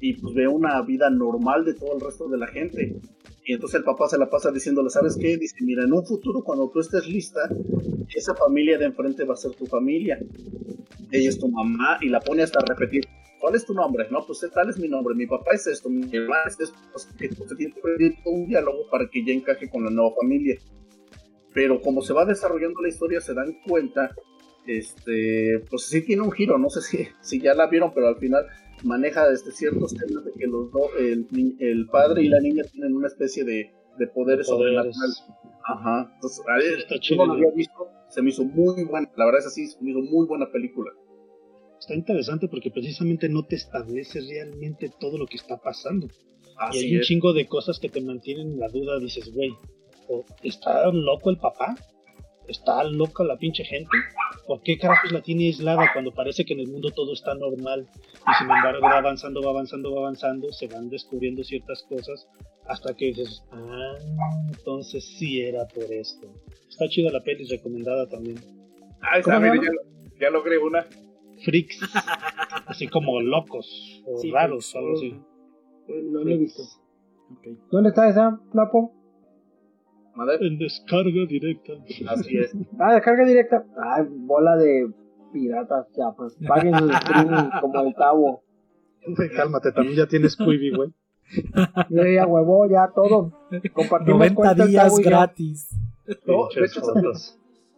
y 0.00 0.14
pues 0.14 0.34
ve 0.34 0.48
una 0.48 0.80
vida 0.82 1.10
normal 1.10 1.64
de 1.64 1.74
todo 1.74 1.94
el 1.94 2.00
resto 2.00 2.28
de 2.28 2.36
la 2.36 2.48
gente. 2.48 3.00
Y 3.44 3.54
entonces 3.54 3.78
el 3.78 3.84
papá 3.84 4.08
se 4.08 4.18
la 4.18 4.28
pasa 4.28 4.50
diciéndole, 4.50 4.90
¿sabes 4.90 5.16
qué? 5.16 5.36
Dice, 5.36 5.56
mira, 5.60 5.84
en 5.84 5.92
un 5.92 6.04
futuro 6.04 6.42
cuando 6.42 6.70
tú 6.70 6.80
estés 6.80 7.06
lista, 7.08 7.48
esa 8.14 8.34
familia 8.34 8.78
de 8.78 8.86
enfrente 8.86 9.24
va 9.24 9.34
a 9.34 9.36
ser 9.36 9.52
tu 9.52 9.66
familia. 9.66 10.18
Ella 11.10 11.28
es 11.28 11.38
tu 11.38 11.48
mamá 11.48 11.98
y 12.00 12.08
la 12.08 12.20
pone 12.20 12.42
hasta 12.42 12.60
a 12.60 12.64
repetir, 12.64 13.04
¿cuál 13.42 13.56
es 13.56 13.66
tu 13.66 13.74
nombre? 13.74 14.06
No, 14.10 14.24
pues 14.24 14.48
tal 14.54 14.70
es 14.70 14.78
mi 14.78 14.88
nombre, 14.88 15.16
mi 15.16 15.26
papá 15.26 15.50
es 15.52 15.66
esto, 15.66 15.90
mi 15.90 16.08
hermana 16.16 16.44
es 16.46 16.60
esto, 16.60 16.78
que 17.18 17.28
se 17.28 17.56
tiene 17.56 17.74
que 17.74 17.80
pedir 17.80 18.14
un 18.24 18.46
diálogo 18.46 18.88
para 18.88 19.08
que 19.10 19.24
ya 19.24 19.32
encaje 19.32 19.68
con 19.68 19.84
la 19.84 19.90
nueva 19.90 20.14
familia. 20.14 20.56
Pero 21.52 21.80
como 21.80 22.00
se 22.02 22.12
va 22.12 22.24
desarrollando 22.24 22.80
la 22.80 22.88
historia, 22.88 23.20
se 23.20 23.34
dan 23.34 23.58
cuenta, 23.66 24.14
este, 24.66 25.60
pues 25.68 25.86
sí 25.86 26.02
tiene 26.02 26.22
un 26.22 26.30
giro, 26.30 26.56
no 26.56 26.70
sé 26.70 26.80
si, 26.82 27.08
si 27.20 27.40
ya 27.40 27.52
la 27.52 27.66
vieron, 27.66 27.92
pero 27.92 28.06
al 28.06 28.16
final 28.16 28.46
maneja 28.84 29.30
este, 29.32 29.50
ciertos 29.50 29.92
temas 29.94 30.24
de 30.24 30.32
que 30.38 30.46
los 30.46 30.70
dos, 30.70 30.90
el, 30.98 31.26
el 31.58 31.86
padre 31.88 32.22
y 32.22 32.28
la 32.28 32.40
niña 32.40 32.62
tienen 32.70 32.94
una 32.94 33.08
especie 33.08 33.44
de, 33.44 33.72
de 33.98 34.06
poderes, 34.06 34.46
sobrenaturales. 34.46 35.24
Ajá, 35.64 36.12
entonces, 36.14 36.44
a 36.48 36.58
ver, 36.58 36.78
Está 36.78 36.94
yo 36.94 37.00
chido, 37.00 37.26
no 37.26 37.26
lo 37.26 37.32
había 37.34 37.50
visto, 37.56 37.88
se 38.08 38.22
me 38.22 38.30
hizo 38.30 38.44
muy 38.44 38.84
buena, 38.84 39.10
la 39.16 39.24
verdad 39.24 39.40
es 39.40 39.46
así, 39.46 39.66
se 39.66 39.82
me 39.82 39.90
hizo 39.90 40.00
muy 40.00 40.26
buena 40.26 40.50
película. 40.50 40.92
Está 41.82 41.94
interesante 41.96 42.46
porque 42.46 42.70
precisamente 42.70 43.28
no 43.28 43.42
te 43.42 43.56
establece 43.56 44.20
realmente 44.20 44.88
todo 45.00 45.18
lo 45.18 45.26
que 45.26 45.36
está 45.36 45.56
pasando. 45.56 46.06
y 46.72 46.78
hay 46.78 46.94
un 46.94 47.00
es. 47.00 47.06
chingo 47.08 47.32
de 47.32 47.46
cosas 47.46 47.80
que 47.80 47.88
te 47.88 48.00
mantienen 48.00 48.52
en 48.52 48.60
la 48.60 48.68
duda. 48.68 49.00
Dices, 49.00 49.34
güey, 49.34 49.50
¿está 50.44 50.86
loco 50.92 51.30
el 51.30 51.38
papá? 51.38 51.74
¿Está 52.46 52.84
loca 52.84 53.24
la 53.24 53.36
pinche 53.36 53.64
gente? 53.64 53.90
¿Por 54.46 54.62
qué 54.62 54.78
carajos 54.78 55.10
la 55.10 55.22
tiene 55.22 55.46
aislada 55.46 55.90
cuando 55.92 56.12
parece 56.12 56.44
que 56.44 56.52
en 56.54 56.60
el 56.60 56.68
mundo 56.68 56.90
todo 56.90 57.12
está 57.14 57.34
normal? 57.34 57.88
Y 58.14 58.34
sin 58.38 58.46
embargo 58.50 58.80
va 58.82 58.98
avanzando, 58.98 59.42
va 59.42 59.50
avanzando, 59.50 59.92
va 59.92 60.00
avanzando, 60.02 60.52
se 60.52 60.68
van 60.68 60.88
descubriendo 60.88 61.42
ciertas 61.42 61.82
cosas 61.88 62.28
hasta 62.66 62.94
que 62.94 63.06
dices, 63.06 63.42
ah, 63.50 63.94
entonces 64.54 65.04
sí 65.18 65.40
era 65.40 65.66
por 65.66 65.84
esto. 65.92 66.28
Está 66.68 66.88
chida 66.88 67.10
la 67.10 67.22
peli, 67.24 67.44
recomendada 67.48 68.08
también. 68.08 68.38
Ah, 69.00 69.20
¿Cómo 69.22 69.36
esa, 69.36 69.40
mira, 69.40 69.54
ya, 69.56 69.70
lo- 69.72 70.18
ya 70.20 70.30
logré 70.30 70.58
una. 70.58 70.86
Freaks, 71.44 71.80
así 72.66 72.88
como 72.88 73.20
locos 73.20 74.02
o 74.06 74.18
Sí, 74.18 74.30
raros, 74.30 74.70
pues, 74.72 74.76
algo 74.76 74.92
así. 74.94 75.20
No 76.10 76.24
lo 76.24 76.30
he 76.30 76.38
visto. 76.38 76.62
¿Dónde 77.70 77.90
está 77.90 78.08
esa, 78.08 78.40
Lapo? 78.52 78.92
Madre, 80.14 80.46
En 80.46 80.58
descarga 80.58 81.24
directa. 81.26 81.72
así 82.08 82.36
es. 82.36 82.54
Ah, 82.78 82.94
descarga 82.94 83.24
directa. 83.24 83.64
Ay, 83.82 84.04
bola 84.10 84.56
de 84.56 84.90
piratas 85.32 85.86
chafas. 85.96 86.36
Paguen 86.46 86.78
su 86.78 86.90
streaming 86.90 87.50
como 87.60 87.80
el 87.80 87.94
cabo. 87.94 88.42
Cálmate, 89.34 89.72
también 89.72 89.96
ya 89.96 90.06
tienes 90.06 90.36
Quibi, 90.36 90.74
güey. 90.76 90.90
Ya, 91.88 92.08
ya 92.14 92.26
huevo, 92.26 92.68
ya 92.68 92.90
todo. 92.94 93.32
Compartimos 93.72 94.18
90 94.18 94.34
cuenta 94.34 94.62
el 94.64 94.68
días 94.70 94.98
gratis. 94.98 95.74
No, 96.26 96.48
de 96.54 96.66
hecho. 96.66 96.82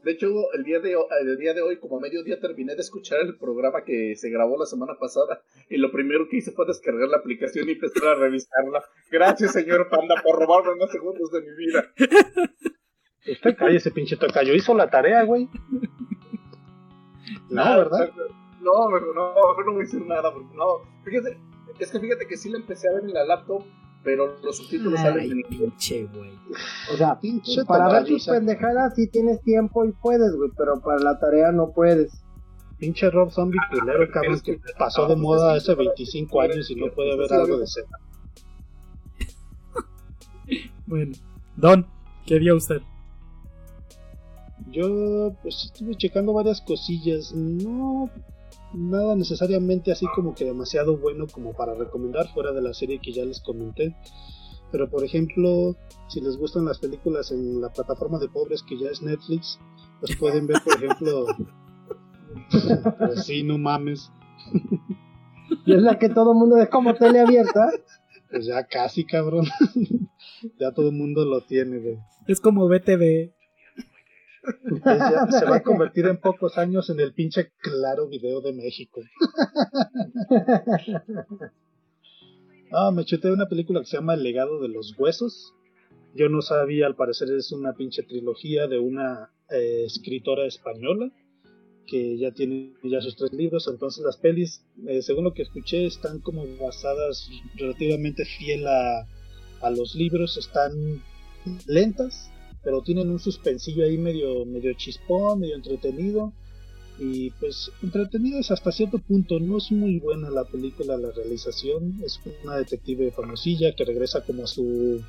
De 0.05 0.13
hecho, 0.13 0.29
el 0.53 0.65
día 0.65 0.81
de, 0.81 0.97
ho- 0.97 1.09
el 1.21 1.37
día 1.39 1.55
de 1.55 1.63
hoy, 1.63 1.79
como 1.79 1.97
a 1.97 2.01
mediodía, 2.01 2.39
terminé 2.41 2.75
de 2.75 2.81
escuchar 2.83 3.21
el 3.21 3.37
programa 3.39 3.85
que 3.85 4.15
se 4.17 4.29
grabó 4.31 4.59
la 4.59 4.67
semana 4.67 4.95
pasada 5.01 5.43
y 5.71 5.77
lo 5.79 5.91
primero 5.91 6.29
que 6.29 6.37
hice 6.39 6.53
fue 6.53 6.67
descargar 6.67 7.09
la 7.09 7.17
aplicación 7.19 7.69
y 7.69 7.73
empezar 7.73 8.09
a 8.09 8.15
revisarla. 8.17 8.85
Gracias, 9.11 9.53
señor 9.53 9.89
Panda, 9.89 10.17
por 10.23 10.39
robarme 10.39 10.73
unos 10.73 10.91
segundos 10.91 11.31
de 11.33 11.41
mi 11.41 11.57
vida. 11.57 11.93
Usted 13.27 13.57
calle 13.57 13.77
ese 13.79 13.91
pinche 13.91 14.17
tocayo. 14.17 14.55
Hizo 14.55 14.75
la 14.75 14.91
tarea, 14.91 15.23
güey. 15.25 15.49
No, 17.51 17.79
¿verdad? 17.79 18.11
No, 18.61 18.89
no, 18.91 19.13
no 19.15 19.73
voy 19.73 19.77
a 19.77 19.79
decir 19.85 20.05
nada. 20.07 20.33
Porque 20.33 20.55
no, 20.55 20.81
fíjate, 21.05 21.39
es 21.79 21.91
que 21.91 22.01
fíjate 22.01 22.27
que 22.27 22.37
sí 22.37 22.51
la 22.51 22.59
empecé 22.59 22.89
a 22.89 22.93
ver 22.93 23.05
en 23.05 23.15
la 23.15 23.25
laptop, 23.25 23.63
pero 24.05 24.37
los 24.43 24.59
subtítulos 24.59 25.01
salen 25.01 25.21
Ay, 25.21 25.31
en 25.31 25.39
inglés. 25.39 25.59
pinche, 25.59 26.05
güey. 26.15 26.31
O 26.93 26.97
sea, 26.97 27.19
Pinche 27.19 27.65
para 27.65 27.89
ver 27.89 28.05
tus 28.05 28.27
pendejadas 28.27 28.95
sí 28.95 29.09
tienes 29.09 29.41
tiempo 29.43 29.85
y 29.85 29.93
puedes, 29.93 30.37
güey, 30.37 30.51
pero 30.57 30.81
para 30.81 31.01
la 31.01 31.19
tarea 31.19 31.51
no 31.51 31.73
puedes. 31.73 32.13
Pinche 32.79 33.11
Rob 33.11 33.31
Zombie 33.31 33.59
culero, 33.71 34.11
cabrón, 34.13 34.41
que 34.41 34.61
pasó 34.79 35.09
de 35.09 35.17
moda 35.17 35.55
hace 35.55 35.75
25 35.75 36.41
años 36.43 36.71
y 36.71 36.75
no 36.77 36.93
puede 36.93 37.17
ver 37.17 37.33
algo 37.33 37.59
de 37.59 37.67
cena. 37.67 37.99
Bueno, 40.87 41.13
Don, 41.57 41.87
¿qué 42.27 42.39
vio 42.39 42.57
usted? 42.57 42.83
Yo, 44.71 45.35
pues, 45.43 45.65
estuve 45.65 45.95
checando 45.95 46.35
varias 46.35 46.61
cosillas. 46.61 47.33
No, 47.33 48.11
nada 48.75 49.17
necesariamente 49.17 49.93
así 49.93 50.07
como 50.15 50.35
que 50.35 50.45
demasiado 50.45 50.97
bueno 50.97 51.27
como 51.27 51.53
para 51.53 51.75
recomendar 51.75 52.29
fuera 52.33 52.53
de 52.53 52.63
la 52.63 52.75
serie 52.75 53.01
que 53.01 53.13
ya 53.13 53.25
les 53.25 53.41
comenté. 53.41 53.95
Pero, 54.73 54.91
por 54.91 55.05
ejemplo, 55.05 55.77
si 56.09 56.21
les 56.21 56.37
gustan 56.37 56.65
las 56.65 56.79
películas 56.79 57.31
en 57.31 57.61
la 57.61 57.73
plataforma 57.73 58.19
de 58.19 58.29
pobres 58.29 58.63
que 58.63 58.77
ya 58.77 58.89
es 58.91 59.03
Netflix, 59.03 59.59
pues 60.01 60.17
pueden 60.17 60.47
ver, 60.47 60.57
por 60.65 60.75
ejemplo... 60.75 61.27
pues 62.99 63.25
sí, 63.25 63.45
no 63.45 63.57
mames. 63.57 64.11
Y 65.65 65.75
es 65.75 65.83
la 65.83 65.99
que 65.99 66.09
todo 66.09 66.33
el 66.33 66.39
mundo 66.39 66.57
es 66.57 66.69
como 66.69 66.95
tele 66.95 67.21
abierta. 67.21 67.71
Pues 68.31 68.47
ya 68.47 68.65
casi, 68.65 69.05
cabrón. 69.05 69.47
ya 70.59 70.73
todo 70.73 70.89
el 70.89 70.97
mundo 70.97 71.25
lo 71.25 71.43
tiene, 71.43 71.79
güey. 71.79 71.99
Es 72.27 72.41
como 72.41 72.67
BTV. 72.67 73.33
Ya 74.85 75.27
se 75.31 75.45
va 75.45 75.57
a 75.57 75.63
convertir 75.65 76.07
en 76.07 76.19
pocos 76.19 76.59
años 76.59 76.91
en 76.91 77.01
el 77.01 77.13
pinche 77.13 77.53
claro 77.59 78.09
video 78.09 78.41
de 78.41 78.53
México. 78.53 79.01
Ah, 82.77 82.91
me 82.91 83.05
chuté 83.05 83.31
una 83.31 83.49
película 83.49 83.79
que 83.79 83.87
se 83.87 83.99
llama 83.99 84.15
El 84.15 84.25
legado 84.25 84.61
de 84.61 84.67
los 84.67 84.99
huesos. 84.99 85.55
Yo 86.13 86.29
no 86.29 86.43
sabía, 86.43 86.87
al 86.87 86.97
parecer 86.97 87.31
es 87.31 87.53
una 87.53 87.75
pinche 87.75 88.03
trilogía 88.03 88.67
de 88.67 88.81
una 88.81 89.31
eh, 89.49 89.85
escritora 89.87 90.45
española 90.45 91.13
que 91.87 92.19
ya 92.19 92.33
tiene 92.33 92.75
ya 92.83 93.01
sus 93.01 93.15
tres 93.15 93.33
libros. 93.33 93.69
Entonces 93.69 94.05
las 94.05 94.17
pelis, 94.17 94.65
eh, 94.89 95.03
según 95.03 95.23
lo 95.23 95.35
que 95.35 95.43
escuché, 95.43 95.87
están 95.87 96.19
como 96.19 96.45
basadas 96.61 97.29
relativamente 97.57 98.25
fiel 98.25 98.67
a, 98.67 99.07
a 99.61 99.71
los 99.71 99.95
libros. 99.95 100.37
Están 100.37 100.73
lentas, 101.67 102.31
pero 102.65 102.83
tienen 102.83 103.11
un 103.11 103.19
suspensillo 103.19 103.85
ahí 103.85 103.99
medio, 103.99 104.45
medio 104.47 104.73
chispón, 104.75 105.41
medio 105.41 105.55
entretenido. 105.55 106.33
Y 106.99 107.31
pues 107.33 107.71
entretenido 107.83 108.39
es 108.39 108.51
hasta 108.51 108.71
cierto 108.71 108.99
punto, 108.99 109.41
no 109.41 109.59
es 109.59 109.71
muy 109.73 109.99
buena 109.99 110.31
la 110.31 110.45
película, 110.45 110.97
la 110.97 111.11
realización, 111.11 112.01
es 112.05 112.21
una 112.45 112.57
detective 112.57 113.11
famosilla 113.11 113.75
que 113.75 113.85
regresa 113.85 114.25
como 114.25 114.45
a 114.45 114.47
su 114.47 115.03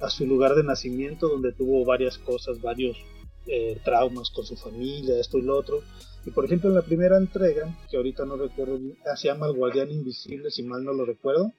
a 0.00 0.10
su 0.10 0.26
lugar 0.26 0.54
de 0.54 0.64
nacimiento 0.64 1.28
donde 1.28 1.52
tuvo 1.52 1.84
varias 1.84 2.18
cosas, 2.18 2.60
varios 2.60 2.96
eh, 3.46 3.78
traumas 3.84 4.30
con 4.30 4.44
su 4.44 4.56
familia, 4.56 5.20
esto 5.20 5.38
y 5.38 5.42
lo 5.42 5.56
otro. 5.56 5.82
Y 6.26 6.30
por 6.30 6.44
ejemplo 6.44 6.70
en 6.70 6.74
la 6.74 6.82
primera 6.82 7.18
entrega, 7.18 7.76
que 7.90 7.96
ahorita 7.96 8.24
no 8.24 8.36
recuerdo, 8.36 8.78
ah, 9.06 9.16
se 9.16 9.28
llama 9.28 9.46
El 9.46 9.54
Guardián 9.54 9.90
Invisible, 9.90 10.50
si 10.50 10.62
mal 10.62 10.82
no 10.84 10.92
lo 10.92 11.04
recuerdo, 11.04 11.52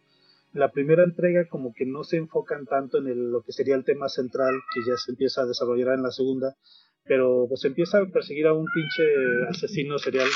la 0.56 0.72
primera 0.72 1.04
entrega 1.04 1.48
como 1.50 1.74
que 1.74 1.86
no 1.86 2.04
se 2.04 2.18
enfocan 2.18 2.66
tanto 2.66 2.98
en 2.98 3.08
el- 3.08 3.30
lo 3.32 3.42
que 3.44 3.52
sería 3.52 3.76
el 3.76 3.84
tema 3.84 4.08
central 4.10 4.54
que 4.74 4.80
ya 4.90 4.96
se 4.98 5.12
empieza 5.12 5.42
a 5.42 5.46
desarrollar 5.46 5.94
en 5.96 6.04
la 6.04 6.12
segunda, 6.12 6.56
pero 7.04 7.46
pues 7.48 7.64
empieza 7.66 8.00
a 8.00 8.06
perseguir 8.06 8.48
a 8.48 8.54
un 8.54 8.66
pinche 8.74 9.04
asesino 9.50 9.98
serial. 10.00 10.28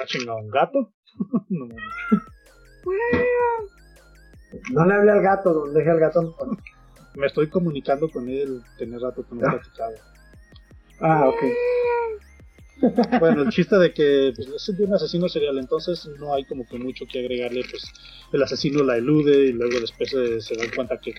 ¿Ah, 0.00 0.04
chingado, 0.06 0.38
un 0.38 0.50
gato? 0.50 0.92
no 4.72 4.86
le 4.86 4.94
hable 4.94 5.10
al 5.12 5.22
gato, 5.22 5.52
don, 5.52 5.72
deje 5.72 5.90
al 5.90 6.00
gato. 6.00 6.34
Me 7.14 7.26
estoy 7.26 7.48
comunicando 7.48 8.08
con 8.10 8.28
él, 8.28 8.62
tener 8.78 9.00
rato 9.00 9.24
que 9.28 9.34
no 9.34 9.46
he 9.46 9.50
platicado. 9.50 9.94
Ah, 11.00 11.28
ok. 11.28 11.42
Bueno, 13.20 13.42
el 13.42 13.50
chiste 13.50 13.76
de 13.78 13.92
que 13.92 14.32
pues, 14.34 14.68
es 14.68 14.76
de 14.76 14.84
un 14.84 14.94
asesino 14.94 15.28
serial, 15.28 15.58
entonces 15.58 16.08
no 16.18 16.34
hay 16.34 16.44
como 16.44 16.66
que 16.66 16.78
mucho 16.78 17.04
que 17.06 17.20
agregarle, 17.20 17.62
pues 17.70 17.84
el 18.32 18.42
asesino 18.42 18.82
la 18.82 18.96
elude 18.96 19.46
y 19.46 19.52
luego 19.52 19.78
después 19.78 20.10
se, 20.10 20.40
se 20.40 20.56
dan 20.56 20.70
cuenta 20.74 20.98
que, 20.98 21.12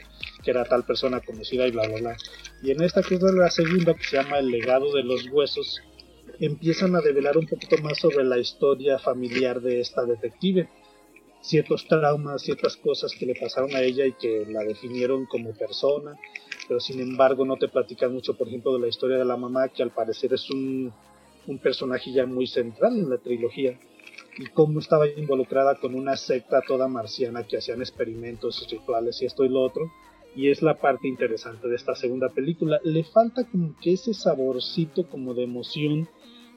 que 0.43 0.51
era 0.51 0.65
tal 0.65 0.83
persona 0.83 1.21
conocida 1.21 1.67
y 1.67 1.71
bla 1.71 1.87
bla 1.87 1.97
bla. 1.97 2.17
Y 2.61 2.71
en 2.71 2.81
esta 2.81 3.01
que 3.01 3.15
es 3.15 3.21
la 3.21 3.49
segunda, 3.49 3.93
que 3.93 4.03
se 4.03 4.17
llama 4.17 4.39
El 4.39 4.49
legado 4.49 4.93
de 4.93 5.03
los 5.03 5.27
huesos, 5.31 5.81
empiezan 6.39 6.95
a 6.95 7.01
develar 7.01 7.37
un 7.37 7.47
poquito 7.47 7.77
más 7.77 7.99
sobre 7.99 8.23
la 8.23 8.37
historia 8.37 8.99
familiar 8.99 9.61
de 9.61 9.79
esta 9.79 10.03
detective. 10.03 10.69
Ciertos 11.41 11.85
traumas, 11.87 12.41
ciertas 12.41 12.77
cosas 12.77 13.13
que 13.17 13.25
le 13.25 13.35
pasaron 13.35 13.75
a 13.75 13.81
ella 13.81 14.05
y 14.05 14.13
que 14.13 14.45
la 14.49 14.63
definieron 14.63 15.25
como 15.25 15.53
persona, 15.53 16.17
pero 16.67 16.79
sin 16.79 17.01
embargo 17.01 17.43
no 17.43 17.57
te 17.57 17.67
platican 17.67 18.13
mucho, 18.13 18.37
por 18.37 18.47
ejemplo, 18.47 18.73
de 18.73 18.79
la 18.79 18.87
historia 18.87 19.17
de 19.17 19.25
la 19.25 19.35
mamá, 19.35 19.67
que 19.67 19.83
al 19.83 19.91
parecer 19.91 20.33
es 20.33 20.49
un, 20.49 20.93
un 21.47 21.59
personaje 21.59 22.11
ya 22.11 22.25
muy 22.25 22.47
central 22.47 22.97
en 22.97 23.09
la 23.09 23.17
trilogía, 23.17 23.77
y 24.37 24.47
cómo 24.47 24.79
estaba 24.79 25.07
involucrada 25.07 25.75
con 25.75 25.95
una 25.95 26.15
secta 26.15 26.61
toda 26.67 26.87
marciana 26.87 27.43
que 27.43 27.57
hacían 27.57 27.81
experimentos 27.81 28.67
rituales 28.69 29.21
y 29.21 29.25
esto 29.25 29.45
y 29.45 29.49
lo 29.49 29.61
otro. 29.61 29.91
Y 30.35 30.49
es 30.49 30.63
la 30.63 30.79
parte 30.79 31.07
interesante 31.07 31.67
de 31.67 31.75
esta 31.75 31.93
segunda 31.95 32.29
película. 32.29 32.79
Le 32.83 33.03
falta 33.03 33.43
como 33.43 33.75
que 33.79 33.93
ese 33.93 34.15
saborcito 34.15 35.07
como 35.07 35.35
de 35.35 35.43
emoción 35.43 36.09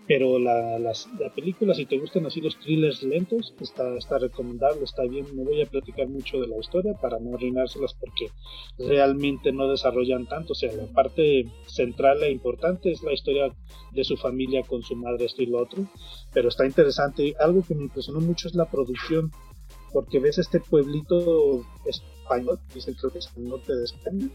Pero 0.08 0.38
la, 0.38 0.78
la 0.78 1.30
película, 1.34 1.74
si 1.74 1.84
te 1.84 1.98
gustan 1.98 2.26
así 2.26 2.40
los 2.40 2.56
thrillers 2.60 3.02
lentos, 3.02 3.54
está, 3.60 3.96
está 3.96 4.18
recomendable, 4.18 4.84
está 4.84 5.02
bien. 5.02 5.26
No 5.34 5.42
voy 5.42 5.60
a 5.62 5.66
platicar 5.66 6.06
mucho 6.08 6.40
de 6.40 6.46
la 6.46 6.58
historia 6.58 6.94
para 6.94 7.18
no 7.18 7.34
arruinárselas 7.34 7.94
porque 7.94 8.30
realmente 8.78 9.50
no 9.50 9.68
desarrollan 9.68 10.26
tanto. 10.28 10.52
O 10.52 10.56
sea, 10.56 10.72
la 10.72 10.86
parte 10.86 11.46
central 11.66 12.22
e 12.22 12.30
importante 12.30 12.92
es 12.92 13.02
la 13.02 13.12
historia 13.12 13.52
de 13.90 14.04
su 14.04 14.16
familia 14.16 14.62
con 14.62 14.82
su 14.82 14.94
madre, 14.94 15.24
esto 15.24 15.42
y 15.42 15.46
lo 15.46 15.60
otro. 15.60 15.84
Pero 16.32 16.48
está 16.50 16.64
interesante. 16.64 17.34
Algo 17.40 17.64
que 17.66 17.74
me 17.74 17.82
impresionó 17.82 18.20
mucho 18.20 18.46
es 18.46 18.54
la 18.54 18.70
producción. 18.70 19.32
Porque 19.92 20.20
ves 20.20 20.38
este 20.38 20.60
pueblito 20.60 21.64
español, 21.84 22.60
dicen 22.74 22.94
que 22.94 23.18
es 23.18 23.32
el 23.36 23.48
norte 23.48 23.74
de 23.74 23.84
España, 23.84 24.28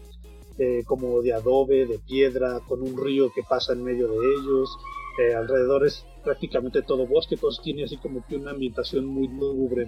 eh, 0.58 0.82
como 0.84 1.22
de 1.22 1.32
adobe, 1.32 1.86
de 1.86 1.98
piedra, 1.98 2.60
con 2.66 2.82
un 2.82 3.02
río 3.02 3.30
que 3.32 3.42
pasa 3.42 3.72
en 3.72 3.84
medio 3.84 4.08
de 4.08 4.16
ellos. 4.34 4.76
Eh, 5.18 5.34
alrededor 5.34 5.86
es 5.86 6.06
prácticamente 6.24 6.82
todo 6.82 7.06
bosque, 7.06 7.34
entonces 7.34 7.62
tiene 7.62 7.84
así 7.84 7.96
como 7.98 8.24
que 8.26 8.36
una 8.36 8.52
ambientación 8.52 9.04
muy 9.06 9.28
lúgubre, 9.28 9.86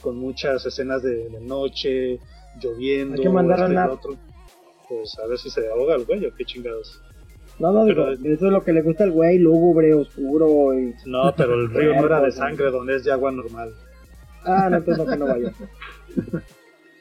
con 0.00 0.16
muchas 0.18 0.66
escenas 0.66 1.02
de, 1.02 1.28
de 1.28 1.40
noche, 1.40 2.18
lloviendo, 2.60 3.14
Hay 3.16 3.22
que 3.22 3.28
mandar 3.28 3.76
a 3.76 3.92
otro. 3.92 4.16
Pues 4.88 5.16
a 5.18 5.26
ver 5.26 5.38
si 5.38 5.48
se 5.50 5.68
ahoga 5.68 5.94
el 5.94 6.04
güey 6.04 6.26
o 6.26 6.34
qué 6.34 6.44
chingados. 6.44 7.00
No, 7.58 7.70
no, 7.70 7.84
digo, 7.84 8.08
eso 8.08 8.46
es 8.46 8.52
lo 8.52 8.64
que 8.64 8.72
le 8.72 8.82
gusta 8.82 9.04
al 9.04 9.12
güey, 9.12 9.38
lúgubre, 9.38 9.94
oscuro 9.94 10.76
y... 10.78 10.92
No, 11.06 11.32
pero 11.36 11.54
el 11.54 11.70
río 11.70 11.94
no 11.94 12.06
era 12.06 12.20
de 12.20 12.32
sangre, 12.32 12.70
donde 12.72 12.96
es 12.96 13.04
de 13.04 13.12
agua 13.12 13.30
normal. 13.30 13.72
Ah, 14.44 14.68
no, 14.68 14.78
entonces 14.78 15.04
no, 15.04 15.10
que 15.10 15.18
no 15.18 15.26
vaya. 15.26 15.52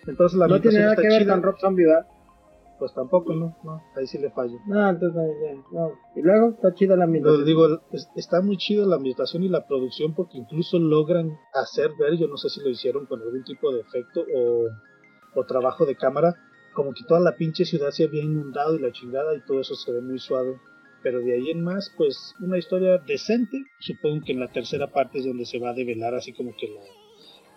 Entonces 0.08 0.38
la 0.38 0.48
No 0.48 0.62
tiene 0.62 0.80
nada 0.80 0.92
está 0.92 1.02
que 1.02 1.08
ver 1.08 1.22
chida. 1.24 1.34
con 1.34 1.44
Rob 1.44 1.60
Zombie, 1.60 1.86
¿verdad? 1.86 2.08
Pues 2.84 2.94
tampoco, 2.96 3.34
no, 3.34 3.56
no, 3.64 3.82
ahí 3.96 4.06
sí 4.08 4.18
le 4.18 4.30
fallo. 4.32 4.58
No, 4.68 4.90
entonces 4.90 5.16
no, 5.16 5.24
ya, 5.26 5.64
no. 5.72 5.92
Y 6.18 6.22
luego 6.22 6.50
está 6.50 6.74
chida 6.74 6.98
la 6.98 7.06
ambientación. 7.06 7.46
digo, 7.46 7.66
es- 7.94 8.10
está 8.18 8.42
muy 8.42 8.58
chido 8.58 8.86
la 8.86 8.98
ambientación 8.98 9.42
y 9.44 9.48
la 9.48 9.66
producción 9.66 10.14
porque 10.14 10.38
incluso 10.38 10.80
logran 10.80 11.32
hacer 11.54 11.92
ver, 11.98 12.18
yo 12.18 12.28
no 12.28 12.36
sé 12.36 12.50
si 12.50 12.60
lo 12.60 12.68
hicieron 12.70 13.06
con 13.06 13.22
algún 13.22 13.42
tipo 13.46 13.74
de 13.74 13.80
efecto 13.80 14.26
o, 14.36 14.66
o 15.40 15.46
trabajo 15.46 15.86
de 15.86 15.96
cámara, 15.96 16.36
como 16.74 16.92
que 16.92 17.06
toda 17.08 17.22
la 17.22 17.38
pinche 17.38 17.64
ciudad 17.64 17.92
se 17.92 18.04
había 18.04 18.22
inundado 18.22 18.76
y 18.76 18.80
la 18.82 18.92
chingada 18.92 19.34
y 19.34 19.40
todo 19.46 19.62
eso 19.62 19.76
se 19.76 19.94
ve 19.94 20.02
muy 20.02 20.20
suave. 20.20 20.58
Pero 21.04 21.22
de 21.22 21.36
ahí 21.36 21.52
en 21.52 21.62
más, 21.64 21.90
pues 21.98 22.36
una 22.42 22.58
historia 22.58 22.98
decente. 22.98 23.64
Supongo 23.80 24.26
que 24.26 24.34
en 24.34 24.42
la 24.42 24.52
tercera 24.52 24.88
parte 24.92 25.20
es 25.20 25.26
donde 25.26 25.46
se 25.46 25.58
va 25.58 25.70
a 25.70 25.74
develar 25.74 26.16
así 26.16 26.34
como 26.34 26.52
que 26.60 26.68
la, 26.68 26.82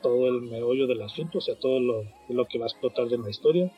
todo 0.03 0.28
el 0.28 0.43
meollo 0.43 0.86
del 0.86 1.03
asunto, 1.03 1.39
o 1.39 1.40
sea, 1.40 1.59
todo 1.59 1.81
lo, 1.81 2.03
lo 2.28 2.44
que 2.47 2.61
va 2.61 2.66
a 2.66 2.69
explotar 2.69 3.09
de 3.09 3.19
la 3.19 3.28
historia. 3.28 3.73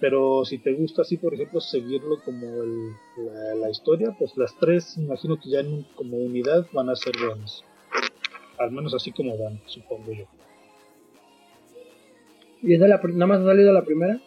Pero 0.00 0.44
si 0.46 0.58
te 0.58 0.72
gusta 0.72 1.02
así, 1.02 1.18
por 1.18 1.34
ejemplo, 1.34 1.60
seguirlo 1.60 2.22
como 2.24 2.46
el- 2.62 2.92
la, 3.26 3.54
la 3.56 3.70
historia, 3.70 4.14
pues 4.18 4.34
las 4.36 4.56
tres, 4.58 4.96
imagino 4.96 5.38
que 5.38 5.50
ya 5.50 5.60
en 5.60 5.82
como 5.94 6.16
unidad 6.16 6.66
van 6.72 6.88
a 6.88 6.96
ser 6.96 7.12
buenas. 7.24 7.62
Al 8.58 8.70
menos 8.72 8.94
así 8.94 9.12
como 9.12 9.36
van, 9.38 9.60
supongo 9.66 10.12
yo. 10.12 10.24
¿Y 12.62 12.74
es 12.74 12.80
la, 12.80 13.00
pri- 13.00 13.12
nada 13.14 13.26
más 13.26 13.40
ha 13.40 13.44
salido 13.44 13.72
la 13.72 13.84
primera? 13.84 14.20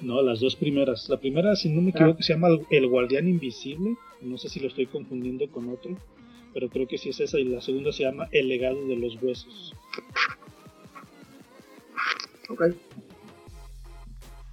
No, 0.00 0.22
las 0.22 0.40
dos 0.40 0.56
primeras. 0.56 1.08
La 1.08 1.18
primera, 1.18 1.56
si 1.56 1.68
no 1.70 1.80
me 1.82 1.90
equivoco, 1.90 2.22
se 2.22 2.34
llama 2.34 2.48
El- 2.48 2.66
El 2.70 2.86
Guardián 2.88 3.28
Invisible. 3.28 3.96
No 4.22 4.36
sé 4.38 4.48
si 4.48 4.60
lo 4.60 4.68
estoy 4.68 4.86
confundiendo 4.86 5.50
con 5.50 5.68
otro, 5.70 5.96
pero 6.54 6.68
creo 6.68 6.86
que 6.86 6.98
sí 6.98 7.08
es 7.10 7.20
esa. 7.20 7.38
Y 7.38 7.44
la 7.44 7.60
segunda 7.60 7.92
se 7.92 8.04
llama 8.04 8.28
El 8.32 8.48
Legado 8.48 8.86
de 8.86 8.96
los 8.96 9.20
Huesos. 9.22 9.74
Ok. 12.48 12.62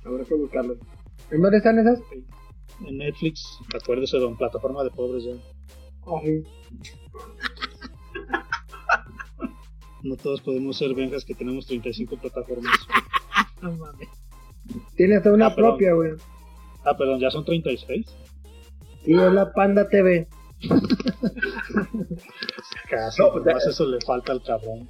Habrá 0.06 0.24
que 0.26 0.36
buscarlo. 0.36 0.76
¿En 1.32 1.42
dónde 1.42 1.58
están 1.58 1.80
esas? 1.80 2.00
En 2.86 2.98
Netflix, 2.98 3.44
acuérdese, 3.74 4.18
don, 4.18 4.38
plataforma 4.38 4.84
de 4.84 4.92
pobres 4.92 5.24
ya. 5.24 5.32
Ay, 6.22 6.44
No 10.04 10.16
todos 10.18 10.42
podemos 10.42 10.78
ser 10.78 10.94
vengas 10.94 11.26
que 11.26 11.34
tenemos 11.34 11.66
35 11.66 12.18
plataformas. 12.18 12.74
No 13.62 13.72
mames. 13.78 14.10
Tiene 14.96 15.16
hasta 15.16 15.32
una 15.32 15.48
Ah, 15.48 15.56
propia, 15.56 15.94
güey. 15.94 16.12
Ah, 16.84 16.96
perdón, 16.96 17.20
ya 17.20 17.32
son 17.32 17.46
36. 17.46 18.06
Y 19.06 19.14
es 19.18 19.32
la 19.32 19.52
Panda 19.54 19.88
TV. 19.88 20.28
Casi, 22.90 23.22
No, 23.22 23.32
pues, 23.32 23.46
nomás 23.46 23.66
eso 23.66 23.86
le 23.88 24.00
falta 24.02 24.34
al 24.34 24.44
cabrón. 24.44 24.90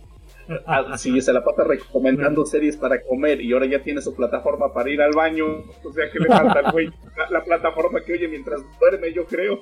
Ah, 0.65 0.97
sí, 0.97 1.19
se 1.21 1.33
la 1.33 1.43
pasa 1.43 1.63
recomendando 1.63 2.45
series 2.45 2.77
para 2.77 3.01
comer 3.01 3.41
y 3.41 3.51
ahora 3.53 3.65
ya 3.65 3.81
tiene 3.81 4.01
su 4.01 4.13
plataforma 4.15 4.73
para 4.73 4.89
ir 4.89 5.01
al 5.01 5.11
baño. 5.13 5.45
O 5.83 5.93
sea, 5.93 6.09
que 6.11 6.19
le 6.19 6.27
falta 6.27 6.59
al 6.59 6.71
güey? 6.71 6.87
La, 7.17 7.29
la 7.39 7.43
plataforma 7.43 8.01
que 8.01 8.13
oye 8.13 8.27
mientras 8.27 8.61
duerme, 8.79 9.13
yo 9.13 9.25
creo. 9.25 9.61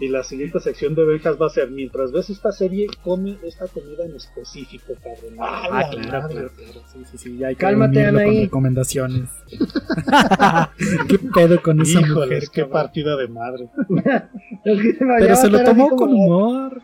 Y 0.00 0.08
la 0.08 0.24
siguiente 0.24 0.58
sección 0.58 0.96
de 0.96 1.04
venjas 1.04 1.40
va 1.40 1.46
a 1.46 1.50
ser, 1.50 1.70
mientras 1.70 2.10
ves 2.10 2.28
esta 2.30 2.50
serie, 2.50 2.88
come 3.04 3.36
esta 3.44 3.68
comida 3.68 4.04
en 4.04 4.16
específico, 4.16 4.94
cabrón. 5.00 5.36
Ah, 5.38 5.68
la 5.70 5.90
claro, 5.90 6.28
claro, 6.28 6.50
claro. 6.56 6.80
Sí, 6.92 6.98
sí, 7.10 7.18
sí, 7.18 7.38
ya 7.38 7.48
hay 7.48 7.54
que 7.54 7.60
Cálmate, 7.60 8.06
Anaí. 8.06 8.44
recomendaciones. 8.46 9.28
¿Qué 11.08 11.18
pedo 11.18 11.62
con 11.62 11.80
esa 11.82 12.00
Híjoles, 12.00 12.14
mujer? 12.14 12.42
qué 12.52 12.62
cabrón? 12.62 12.72
partida 12.72 13.16
de 13.16 13.28
madre. 13.28 13.68
Pero 14.64 15.36
se 15.36 15.48
lo 15.50 15.58
así 15.58 15.64
tomó 15.66 15.88
como- 15.90 15.96
con 15.98 16.12
humor. 16.14 16.82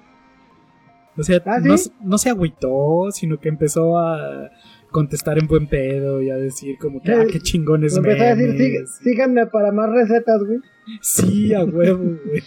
O 1.19 1.23
sea, 1.23 1.43
¿Ah, 1.47 1.59
no, 1.62 1.77
sí? 1.77 1.90
no 2.03 2.19
se 2.19 2.31
agüitó, 2.31 3.11
sino 3.11 3.39
que 3.40 3.49
empezó 3.49 3.99
a 3.99 4.51
contestar 4.90 5.39
en 5.39 5.47
buen 5.49 5.66
pedo 5.66 6.23
y 6.23 6.31
a 6.31 6.36
decir 6.36 6.78
como 6.78 7.03
que, 7.03 7.12
Eh, 7.12 7.16
ah, 7.20 7.27
qué 7.31 7.40
chingones 7.40 7.93
Me 7.95 7.99
empezó 7.99 8.24
a 8.24 8.35
decir, 8.35 8.53
"Sí- 8.57 8.73
memes. 8.73 8.90
síganme 9.03 9.47
para 9.47 9.73
más 9.73 9.90
recetas, 9.90 10.43
güey. 10.45 10.61
Sí, 11.03 11.53
a 11.53 11.65
huevo, 11.65 12.16
güey. 12.24 12.43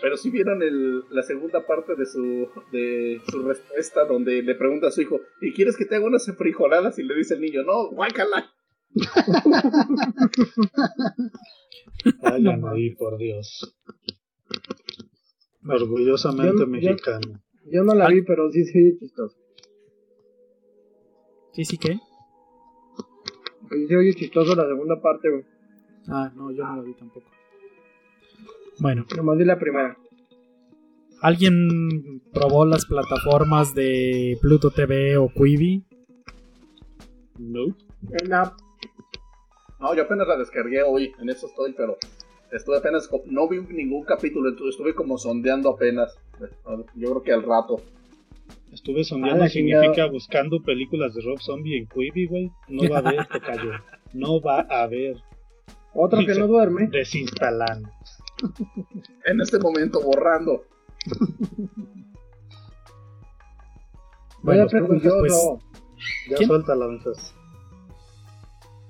Pero 0.00 0.16
si 0.16 0.30
vieron 0.30 0.62
el, 0.62 1.02
la 1.10 1.22
segunda 1.22 1.66
parte 1.66 1.96
de 1.96 2.06
su, 2.06 2.48
de 2.72 3.20
su 3.28 3.42
respuesta 3.42 4.04
donde 4.04 4.42
le 4.42 4.54
pregunta 4.54 4.86
a 4.86 4.90
su 4.92 5.02
hijo, 5.02 5.20
¿y 5.40 5.52
quieres 5.52 5.76
que 5.76 5.84
te 5.84 5.96
haga 5.96 6.06
unas 6.06 6.24
frijoladas? 6.38 6.98
Y 7.00 7.02
le 7.02 7.16
dice 7.16 7.34
el 7.34 7.40
niño, 7.40 7.64
no, 7.64 7.88
guácala. 7.90 8.48
Ay, 12.22 12.42
No 12.42 12.50
Anaí, 12.52 12.94
por 12.94 13.18
Dios. 13.18 13.76
Orgullosamente 15.68 16.52
Yo- 16.58 16.64
yo- 16.64 16.66
mexicano. 16.66 17.40
Yo 17.70 17.84
no 17.84 17.94
la 17.94 18.08
vi, 18.08 18.22
pero 18.22 18.50
sí, 18.50 18.64
sí, 18.64 18.96
chistoso. 18.98 19.36
Sí, 21.52 21.64
sí, 21.64 21.76
¿qué? 21.78 21.98
Sí, 23.70 23.86
se 23.86 23.96
oye 23.96 24.14
chistoso 24.14 24.54
la 24.54 24.66
segunda 24.66 25.00
parte, 25.00 25.28
güey. 25.30 25.44
Ah, 26.08 26.32
no, 26.34 26.50
yo 26.52 26.64
no 26.66 26.76
lo 26.76 26.82
vi 26.84 26.94
tampoco. 26.94 27.26
Bueno, 28.80 29.04
Nomás 29.16 29.36
vi 29.38 29.44
la 29.44 29.58
primera. 29.58 29.96
¿alguien 31.20 32.22
probó 32.32 32.64
las 32.64 32.86
plataformas 32.86 33.74
de 33.74 34.38
Pluto 34.40 34.70
TV 34.70 35.16
o 35.18 35.28
Quibi? 35.28 35.84
No. 37.38 37.76
La- 38.26 38.56
No, 39.80 39.94
yo 39.94 40.02
apenas 40.04 40.26
la 40.28 40.36
descargué 40.36 40.82
hoy, 40.82 41.12
en 41.20 41.28
eso 41.28 41.46
estoy, 41.48 41.72
pero 41.74 41.96
estuve 42.52 42.78
apenas, 42.78 43.08
no 43.26 43.48
vi 43.48 43.60
ningún 43.60 44.04
capítulo, 44.04 44.48
entonces 44.50 44.74
estuve 44.76 44.94
como 44.94 45.18
sondeando 45.18 45.70
apenas. 45.70 46.16
Yo 46.94 47.10
creo 47.10 47.22
que 47.22 47.32
al 47.32 47.42
rato. 47.42 47.80
Estuve 48.72 49.00
Ah, 49.00 49.04
sondeando, 49.04 49.44
la 49.44 49.48
significa 49.50 50.06
buscando 50.06 50.62
películas 50.62 51.14
de 51.14 51.22
Rob 51.22 51.40
Zombie 51.40 51.78
en 51.78 51.86
Quibi, 51.86 52.26
güey. 52.26 52.50
No 52.68 52.88
va 52.90 52.96
a 52.96 53.00
haber, 53.00 53.26
te 53.32 53.40
cayó. 53.40 53.70
No 54.12 54.40
va 54.40 54.60
a 54.68 54.82
haber. 54.82 55.16
Otro 55.94 56.20
que 56.24 56.34
no 56.34 56.46
duerme. 56.46 56.86
Desinstalando. 56.88 57.90
En 59.24 59.40
este 59.40 59.58
momento 59.58 60.00
borrando. 60.00 60.64
Bueno, 64.42 64.66
prejuicioso. 64.68 65.58
pues, 65.58 66.00
Ya 66.30 66.36
¿Quién? 66.36 66.48
suelta 66.48 66.74
la 66.76 66.86
ventas. 66.86 67.34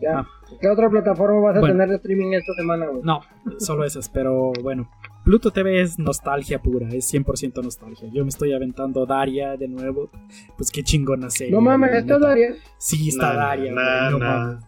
Ya. 0.00 0.18
Ah. 0.20 0.28
¿Qué 0.60 0.68
otra 0.68 0.88
plataforma 0.90 1.40
vas 1.40 1.56
a 1.56 1.60
Bueno. 1.60 1.74
tener 1.74 1.88
de 1.90 1.96
streaming 1.96 2.32
esta 2.32 2.54
semana, 2.54 2.86
güey? 2.86 3.02
No, 3.02 3.20
solo 3.58 3.84
esas, 3.84 4.08
pero 4.08 4.52
bueno. 4.62 4.90
Pluto 5.24 5.50
TV 5.50 5.80
es 5.82 5.98
nostalgia 5.98 6.62
pura, 6.62 6.88
es 6.88 7.04
100% 7.12 7.62
nostalgia. 7.62 8.08
Yo 8.12 8.24
me 8.24 8.30
estoy 8.30 8.52
aventando 8.54 9.04
Daria 9.04 9.56
de 9.58 9.68
nuevo. 9.68 10.08
Pues 10.56 10.70
qué 10.70 10.82
chingona 10.82 11.28
serie. 11.28 11.52
No 11.52 11.60
mames, 11.60 11.90
la 11.90 11.98
¿esto 11.98 12.14
es 12.14 12.18
neta. 12.20 12.28
Daria? 12.30 12.54
Sí, 12.78 13.08
está 13.10 13.34
Daria, 13.34 13.72
güey, 13.72 13.84
no 14.12 14.18
na. 14.18 14.38
mames. 14.38 14.64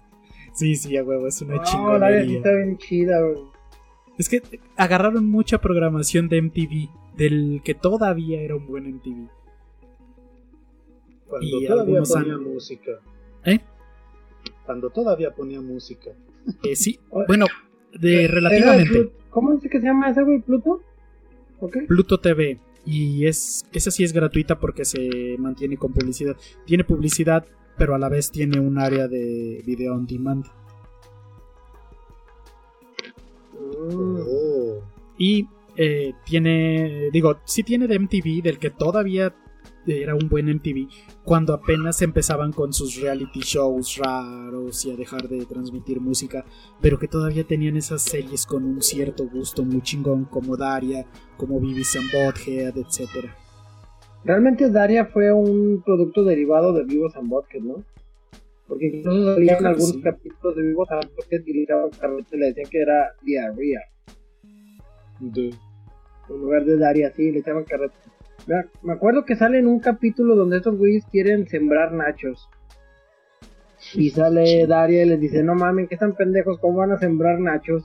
Sí, 0.53 0.75
sí, 0.77 0.97
a 0.99 1.03
huevo, 1.05 1.27
es 1.29 1.41
una 1.41 1.57
No, 1.57 1.99
Daria 1.99 2.25
sí 2.25 2.37
está 2.37 2.53
bien 2.55 2.77
chida, 2.77 3.21
güey. 3.23 3.39
Es 4.19 4.29
que 4.29 4.43
agarraron 4.77 5.25
mucha 5.31 5.59
programación 5.63 6.29
de 6.29 6.43
MTV, 6.43 6.91
del 7.17 7.63
que 7.65 7.75
todavía 7.75 8.43
era 8.43 8.57
un 8.57 8.67
buen 8.67 8.87
MTV. 8.87 9.29
Cuando 11.27 11.47
Y 11.47 11.67
todavía 11.67 11.83
algunos 11.83 12.13
ponía 12.13 12.35
han- 12.35 12.43
música. 12.45 12.91
¿Eh? 13.45 13.61
Cuando 14.65 14.91
todavía 14.91 15.35
ponía 15.35 15.61
música. 15.61 16.11
Eh, 16.63 16.77
sí, 16.77 16.99
bueno, 17.29 17.47
de 17.93 18.29
relativamente. 18.29 19.13
¿Cómo 19.31 19.53
dice 19.53 19.69
que 19.69 19.81
se 19.81 19.87
llama 19.87 20.11
ese, 20.11 20.23
güey? 20.23 20.41
¿Pluto? 20.41 20.83
¿Ok? 21.61 21.79
Pluto 21.87 22.19
TV. 22.19 22.59
Y 22.85 23.27
es 23.27 23.65
esa 23.73 23.91
sí 23.91 24.05
es 24.05 24.13
gratuita 24.13 24.59
porque 24.59 24.85
se 24.85 25.37
mantiene 25.39 25.77
con 25.77 25.93
publicidad. 25.93 26.37
Tiene 26.65 26.85
publicidad, 26.85 27.45
pero 27.77 27.95
a 27.95 27.99
la 27.99 28.09
vez 28.09 28.31
tiene 28.31 28.59
un 28.59 28.79
área 28.79 29.07
de 29.07 29.63
video 29.67 29.95
on 29.95 30.07
demand. 30.07 30.47
Oh. 33.59 34.83
Y 35.19 35.47
eh, 35.77 36.15
tiene, 36.25 37.11
digo, 37.13 37.39
sí 37.45 37.63
tiene 37.63 37.87
de 37.87 37.99
MTV, 37.99 38.43
del 38.43 38.59
que 38.59 38.71
todavía 38.71 39.35
era 39.91 40.15
un 40.15 40.29
buen 40.29 40.47
MTV, 40.47 40.89
cuando 41.25 41.53
apenas 41.53 42.01
empezaban 42.03 42.53
con 42.53 42.73
sus 42.73 43.01
reality 43.01 43.41
shows 43.41 43.99
raros 43.99 44.85
y 44.85 44.91
a 44.91 44.97
dejar 44.97 45.29
de 45.29 45.45
transmitir 45.47 46.01
música, 46.01 46.45
pero 46.81 46.99
que 46.99 47.09
todavía 47.09 47.45
tenían 47.45 47.77
esas 47.77 48.03
series 48.03 48.47
con 48.47 48.65
un 48.65 48.83
cierto 48.83 49.27
gusto 49.29 49.65
muy 49.65 49.83
chingón, 49.83 50.25
como 50.25 50.57
Daria, 50.57 51.07
como 51.37 51.61
Beavis 51.61 51.97
and 51.97 52.11
Butthead, 52.13 52.77
etc. 52.77 53.29
Realmente 54.25 54.71
Daria 54.71 55.07
fue 55.07 55.33
un 55.33 55.83
producto 55.85 56.25
derivado 56.25 56.73
de 56.73 56.85
Vivos 56.85 57.17
and 57.17 57.29
Butthead, 57.29 57.63
¿no? 57.63 57.85
Porque 58.69 58.87
incluso 58.87 59.35
salían 59.35 59.67
algunos 59.67 59.97
capítulos 59.99 60.57
de 60.57 60.63
Vivos 60.63 60.91
and 60.91 61.11
Butthead 61.17 61.41
y 61.47 61.53
le 61.53 61.67
le 62.39 62.47
decían 62.47 62.71
que 62.71 62.79
era 62.81 63.15
diarrea. 63.23 63.81
En 65.21 66.41
lugar 66.41 66.65
de 66.65 66.79
Daria, 66.79 67.13
sí, 67.15 67.33
le 67.33 67.41
echaban 67.41 67.65
carrete. 67.65 67.97
Me 68.47 68.93
acuerdo 68.93 69.25
que 69.25 69.37
sale 69.37 69.59
en 69.59 69.67
un 69.67 69.81
capítulo 69.81 70.35
donde 70.35 70.59
estos 70.59 70.77
güeyes 70.77 71.05
quieren 71.11 71.47
sembrar 71.49 71.93
nachos. 71.93 72.49
Y 73.95 74.11
sale 74.11 74.67
Daria 74.67 75.05
y 75.05 75.09
les 75.09 75.21
dice, 75.21 75.43
no 75.43 75.55
mames, 75.55 75.89
que 75.89 75.95
están 75.95 76.15
pendejos, 76.15 76.59
¿cómo 76.59 76.79
van 76.79 76.93
a 76.93 76.99
sembrar 76.99 77.41
nachos? 77.41 77.85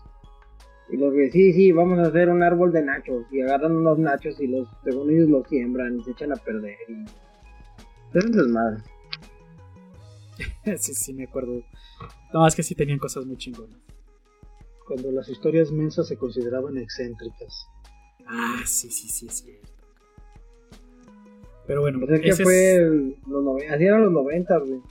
Y 0.89 0.97
los 0.97 1.13
güeyes, 1.13 1.33
sí, 1.33 1.53
sí, 1.53 1.71
vamos 1.71 1.99
a 1.99 2.03
hacer 2.09 2.29
un 2.29 2.43
árbol 2.43 2.71
de 2.71 2.83
nachos. 2.83 3.25
Y 3.31 3.41
agarran 3.41 3.71
unos 3.73 3.97
nachos 3.97 4.39
y 4.39 4.47
los, 4.47 4.67
según 4.83 5.11
ellos 5.11 5.29
los 5.29 5.47
siembran 5.47 5.97
y 5.97 6.03
se 6.03 6.11
echan 6.11 6.31
a 6.31 6.35
perder. 6.35 6.77
Y... 6.87 7.03
Eso 8.17 8.27
es 8.27 8.31
desmadre. 8.31 8.83
sí, 10.77 10.93
sí, 10.93 11.13
me 11.13 11.23
acuerdo. 11.25 11.63
No, 12.33 12.45
es 12.45 12.55
que 12.55 12.63
sí 12.63 12.75
tenían 12.75 12.99
cosas 12.99 13.25
muy 13.25 13.37
chingonas. 13.37 13.79
Cuando 14.85 15.11
las 15.11 15.27
historias 15.29 15.71
mensas 15.71 16.07
se 16.07 16.17
consideraban 16.17 16.77
excéntricas. 16.77 17.67
Ah, 18.27 18.61
sí, 18.65 18.91
sí, 18.91 19.07
sí, 19.07 19.27
es 19.27 19.39
cierto. 19.39 19.74
Pero 21.67 21.81
bueno, 21.81 21.99
pues 21.99 22.21
ese 22.23 22.43
fue 22.43 23.13
los 23.27 23.63
así 23.69 23.83
eran 23.83 24.03
los 24.03 24.11
90, 24.11 24.57
güey. 24.59 24.81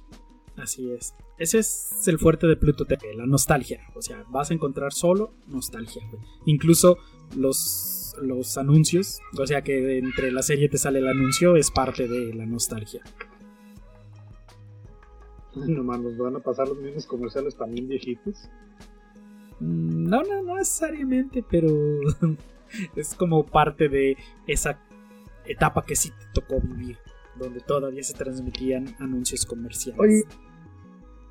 Así 0.57 0.93
es. 0.93 1.15
Ese 1.39 1.59
es 1.59 2.07
el 2.07 2.19
fuerte 2.19 2.47
de 2.47 2.57
Pluto 2.57 2.85
TV, 2.85 3.15
la 3.15 3.27
nostalgia. 3.27 3.81
O 3.95 4.03
sea, 4.03 4.25
vas 4.29 4.51
a 4.51 4.55
encontrar 4.55 4.93
solo 4.93 5.33
nostalgia, 5.49 6.03
güey. 6.11 6.23
Incluso 6.47 6.99
los, 7.37 8.17
los 8.23 8.57
anuncios, 8.57 9.21
o 9.39 9.47
sea 9.47 9.63
que 9.63 9.99
entre 9.99 10.31
la 10.31 10.43
serie 10.43 10.69
te 10.69 10.79
sale 10.79 11.01
el 11.01 11.09
anuncio, 11.09 11.57
es 11.57 11.71
parte 11.71 12.07
de 12.07 12.35
la 12.35 12.47
nostalgia. 12.47 13.03
No 15.55 15.85
mames, 15.85 16.19
van 16.19 16.37
a 16.37 16.41
pasar 16.41 16.69
los 16.69 16.79
mismos 16.79 17.07
comerciales 17.07 17.57
también 17.57 17.89
viejitos. 17.89 18.49
Mm, 19.61 20.09
no, 20.09 20.23
no, 20.23 20.43
no 20.43 20.57
necesariamente, 20.57 21.45
pero 21.49 21.69
es 22.97 23.15
como 23.15 23.47
parte 23.47 23.89
de 23.89 24.17
esa 24.47 24.81
etapa 25.47 25.83
que 25.83 25.97
sí 25.97 26.11
te 26.11 26.41
tocó 26.41 26.61
vivir, 26.61 26.99
donde 27.37 27.61
todavía 27.61 28.03
se 28.03 28.15
transmitían 28.15 28.95
anuncios 28.99 29.45
comerciales. 29.47 30.01
Oye, 30.01 30.25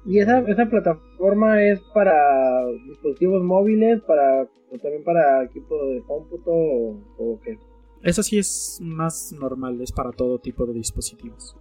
¿y 0.05 0.19
esa, 0.19 0.39
esa 0.39 0.65
plataforma 0.65 1.61
es 1.63 1.79
para 1.93 2.65
dispositivos 2.87 3.43
móviles, 3.43 4.01
para 4.01 4.43
o 4.43 4.79
también 4.79 5.03
para 5.03 5.43
equipo 5.43 5.75
de 5.85 6.03
cómputo 6.03 6.51
o, 6.51 7.39
qué? 7.43 7.57
Eso 8.01 8.23
sí 8.23 8.37
es 8.39 8.79
más 8.81 9.31
normal, 9.31 9.79
es 9.81 9.91
para 9.91 10.11
todo 10.11 10.39
tipo 10.39 10.65
de 10.65 10.73
dispositivos. 10.73 11.55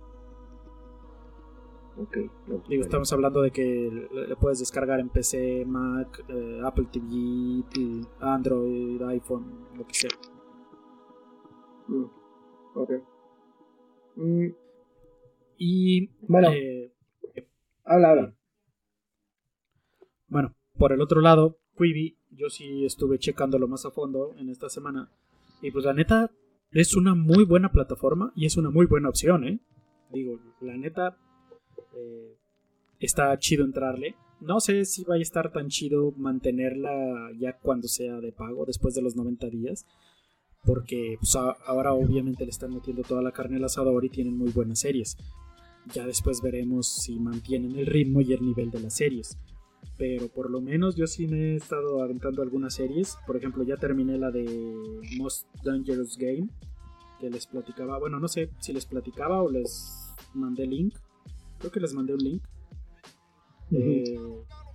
Ok. 1.99 2.17
Digo, 2.69 2.83
estamos 2.83 3.13
hablando 3.13 3.43
de 3.43 3.51
que 3.51 4.09
le 4.11 4.37
puedes 4.37 4.59
descargar 4.59 4.99
en 4.99 5.11
PC, 5.11 5.65
Mac, 5.67 6.25
eh, 6.29 6.61
Apple 6.65 6.87
TV, 6.91 7.63
Android, 8.21 9.03
iPhone, 9.03 9.69
lo 9.77 9.87
que 9.87 9.95
sea. 9.95 10.11
Mm. 11.89 12.22
Ok. 12.75 12.91
Mm. 14.17 14.49
Y. 15.59 16.09
Bueno. 16.23 16.51
Eh, 16.53 16.93
habla, 17.85 18.11
habla. 18.11 18.35
Bueno, 20.29 20.55
por 20.79 20.93
el 20.93 21.01
otro 21.01 21.21
lado, 21.21 21.59
Quibi, 21.77 22.17
yo 22.31 22.49
sí 22.49 22.85
estuve 22.85 23.19
checándolo 23.19 23.69
más 23.69 23.85
a 23.85 23.91
fondo 23.91 24.35
en 24.39 24.49
esta 24.49 24.69
semana. 24.69 25.11
Y 25.61 25.71
pues 25.71 25.85
la 25.85 25.93
neta, 25.93 26.31
es 26.71 26.97
una 26.97 27.15
muy 27.15 27.45
buena 27.45 27.71
plataforma 27.71 28.33
y 28.35 28.47
es 28.47 28.57
una 28.57 28.71
muy 28.71 28.87
buena 28.87 29.11
opción, 29.11 29.45
¿eh? 29.45 29.61
Digo, 30.11 30.41
la 30.61 30.77
neta, 30.77 31.17
eh, 31.95 32.37
está 32.99 33.39
chido 33.39 33.65
entrarle. 33.65 34.17
No 34.41 34.59
sé 34.59 34.85
si 34.85 35.05
va 35.05 35.15
a 35.15 35.19
estar 35.19 35.53
tan 35.53 35.69
chido 35.69 36.13
mantenerla 36.17 37.31
ya 37.39 37.59
cuando 37.59 37.89
sea 37.89 38.21
de 38.21 38.33
pago, 38.33 38.65
después 38.65 38.95
de 38.95 39.03
los 39.03 39.15
90 39.15 39.49
días 39.49 39.87
porque 40.65 41.17
pues, 41.19 41.37
ahora 41.37 41.93
obviamente 41.93 42.45
le 42.45 42.51
están 42.51 42.73
metiendo 42.73 43.03
toda 43.03 43.23
la 43.23 43.33
carne 43.33 43.57
al 43.57 43.65
asador 43.65 44.05
y 44.05 44.11
tienen 44.11 44.37
muy 44.37 44.51
buenas 44.51 44.81
series. 44.81 45.17
Ya 45.93 46.07
después 46.07 46.41
veremos 46.41 46.87
si 47.03 47.19
mantienen 47.19 47.77
el 47.77 47.87
ritmo 47.87 48.21
y 48.21 48.33
el 48.33 48.45
nivel 48.45 48.71
de 48.71 48.81
las 48.81 48.95
series. 48.95 49.37
Pero 49.99 50.29
por 50.29 50.51
lo 50.51 50.61
menos 50.61 50.95
yo 50.95 51.07
sí 51.07 51.27
me 51.27 51.53
he 51.53 51.57
estado 51.57 52.03
aventando 52.03 52.43
algunas 52.43 52.75
series. 52.75 53.19
Por 53.27 53.37
ejemplo, 53.37 53.65
ya 53.65 53.77
terminé 53.77 54.17
la 54.17 54.31
de 54.31 54.45
Most 55.19 55.47
Dangerous 55.65 56.17
Game. 56.17 56.49
Que 57.19 57.31
les 57.31 57.47
platicaba. 57.47 57.99
Bueno, 57.99 58.21
no 58.21 58.29
sé 58.29 58.51
si 58.61 58.73
les 58.73 58.87
platicaba 58.87 59.43
o 59.43 59.51
les 59.51 60.15
mandé 60.35 60.67
link. 60.67 60.95
Creo 61.59 61.73
que 61.73 61.81
les 61.81 61.95
mandé 61.95 62.15
un 62.15 62.21
link. 62.21 62.43
Eh, 63.73 64.19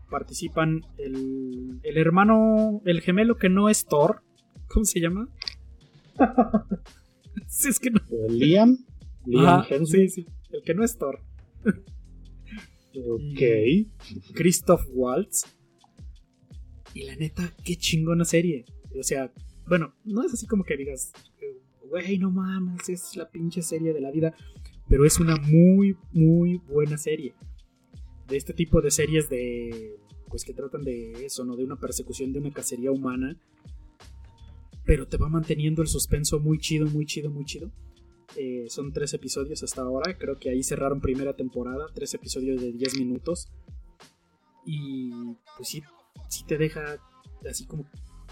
participan 0.10 0.82
el, 0.98 1.80
el 1.84 1.98
hermano, 1.98 2.82
el 2.86 3.02
gemelo 3.02 3.38
que 3.38 3.50
no 3.50 3.70
es 3.70 3.86
Thor. 3.86 4.24
¿Cómo 4.68 4.86
se 4.86 5.00
llama? 5.00 5.30
sí, 7.48 7.70
es 7.70 7.80
que 7.80 7.92
no. 7.92 8.00
Liam. 8.30 8.78
Liam 9.26 9.86
Sí, 9.86 10.10
sí. 10.10 10.26
El 10.52 10.62
que 10.64 10.74
no 10.74 10.84
es 10.84 10.98
Thor. 10.98 11.22
ok. 12.96 13.42
Christoph 14.34 14.86
Waltz. 14.94 15.46
Y 16.94 17.04
la 17.04 17.16
neta, 17.16 17.54
qué 17.64 17.76
chingona 17.76 18.26
serie. 18.26 18.66
O 19.00 19.04
sea, 19.04 19.32
bueno, 19.68 19.94
no 20.04 20.24
es 20.24 20.34
así 20.34 20.48
como 20.48 20.64
que 20.64 20.78
digas, 20.78 21.12
güey, 21.90 22.18
no 22.18 22.32
mames, 22.32 22.90
es 22.90 23.16
la 23.16 23.30
pinche 23.30 23.62
serie 23.62 23.94
de 23.94 24.02
la 24.02 24.12
vida. 24.12 24.34
Pero 24.90 25.06
es 25.06 25.20
una 25.20 25.36
muy, 25.36 25.98
muy 26.14 26.58
buena 26.58 26.98
serie. 26.98 27.36
De 28.28 28.38
este 28.38 28.54
tipo 28.54 28.82
de 28.82 28.92
series 28.92 29.30
de. 29.30 30.00
Pues 30.30 30.44
que 30.44 30.54
tratan 30.54 30.84
de 30.84 31.26
eso, 31.26 31.46
¿no? 31.46 31.56
De 31.56 31.64
una 31.64 31.78
persecución 31.78 32.34
de 32.34 32.40
una 32.40 32.52
cacería 32.52 32.92
humana 32.92 33.40
pero 34.88 35.06
te 35.06 35.18
va 35.18 35.28
manteniendo 35.28 35.82
el 35.82 35.90
suspenso 35.90 36.40
muy 36.40 36.60
chido, 36.60 36.88
muy 36.88 37.06
chido, 37.06 37.30
muy 37.30 37.44
chido. 37.44 37.70
Eh, 38.38 38.68
son 38.70 38.94
tres 38.94 39.14
episodios 39.14 39.62
hasta 39.62 39.82
ahora, 39.82 40.18
creo 40.18 40.40
que 40.40 40.50
ahí 40.50 40.64
cerraron 40.64 41.02
primera 41.02 41.36
temporada, 41.36 41.88
tres 41.94 42.14
episodios 42.14 42.62
de 42.62 42.72
10 42.72 42.98
minutos. 42.98 43.50
Y 44.66 45.12
pues 45.58 45.68
sí, 45.70 45.84
sí 46.30 46.46
te 46.46 46.58
deja 46.58 46.98
así 47.50 47.66
como 47.66 47.86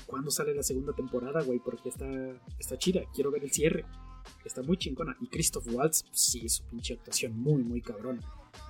cuando 0.06 0.32
sale 0.32 0.56
la 0.56 0.64
segunda 0.64 0.94
temporada, 0.94 1.44
güey, 1.44 1.60
porque 1.60 1.90
está, 1.90 2.10
está 2.58 2.78
chida, 2.78 3.02
quiero 3.14 3.32
ver 3.32 3.44
el 3.44 3.52
cierre. 3.52 3.86
Está 4.46 4.62
muy 4.62 4.78
chingona. 4.78 5.18
Y 5.20 5.28
Christoph 5.28 5.68
Waltz, 5.72 6.04
pues, 6.04 6.20
sí, 6.20 6.48
su 6.48 6.64
pinche 6.66 6.94
actuación 6.94 7.38
muy, 7.38 7.64
muy 7.64 7.82
cabrón. 7.82 8.22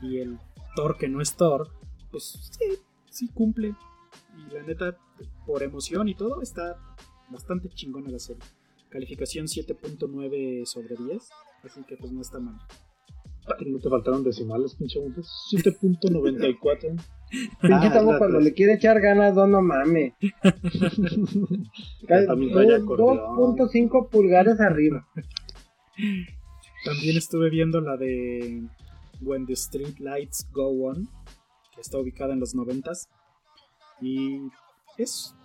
Y 0.02 0.18
el 0.18 0.40
Thor 0.76 0.98
que 0.98 1.07
no 1.07 1.22
es 1.22 1.36
Thor, 1.36 1.70
pues 2.12 2.49
sí, 2.60 2.80
sí 3.12 3.28
cumple. 3.30 3.76
Y 4.38 4.53
la 4.53 4.64
neta, 4.64 4.98
por 5.45 5.62
emoción 5.62 6.07
y 6.07 6.16
todo, 6.16 6.41
está 6.41 6.78
bastante 7.30 7.69
chingona 7.69 8.10
la 8.10 8.19
serie. 8.19 8.43
Calificación 8.89 9.47
7.9 9.47 10.65
sobre 10.65 10.95
10, 10.95 11.30
así 11.64 11.84
que 11.84 11.97
pues 11.97 12.11
no 12.11 12.22
está 12.22 12.39
mal. 12.39 12.57
No 13.65 13.80
te 13.80 13.89
faltaron 13.89 14.23
decimales, 14.23 14.76
pinche 14.76 14.99
7.94. 14.99 16.89
Pinche 17.61 17.61
ah, 17.61 18.15
cuando 18.18 18.39
le 18.39 18.53
quiere 18.53 18.73
echar 18.73 18.99
ganas, 19.02 19.35
no, 19.35 19.45
no 19.45 19.61
mames. 19.61 20.14
2.5 22.07 24.10
pulgares 24.10 24.60
arriba. 24.60 25.07
También 26.85 27.18
estuve 27.18 27.49
viendo 27.49 27.81
la 27.81 27.97
de 27.97 28.64
When 29.22 29.45
the 29.45 29.53
Street 29.53 29.99
Lights 29.99 30.47
Go 30.52 30.69
On, 30.88 31.07
que 31.73 31.81
está 31.81 31.99
ubicada 31.99 32.34
en 32.34 32.39
los 32.39 32.56
90 32.56 32.91
Y 34.02 34.41
es 34.97 35.35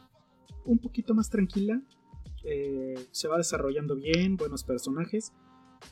un 0.65 0.79
poquito 0.79 1.15
más 1.15 1.31
tranquila. 1.31 1.83
Eh, 2.45 2.95
se 3.11 3.29
va 3.29 3.37
desarrollando 3.37 3.97
bien, 3.97 4.37
buenos 4.37 4.65
personajes. 4.65 5.33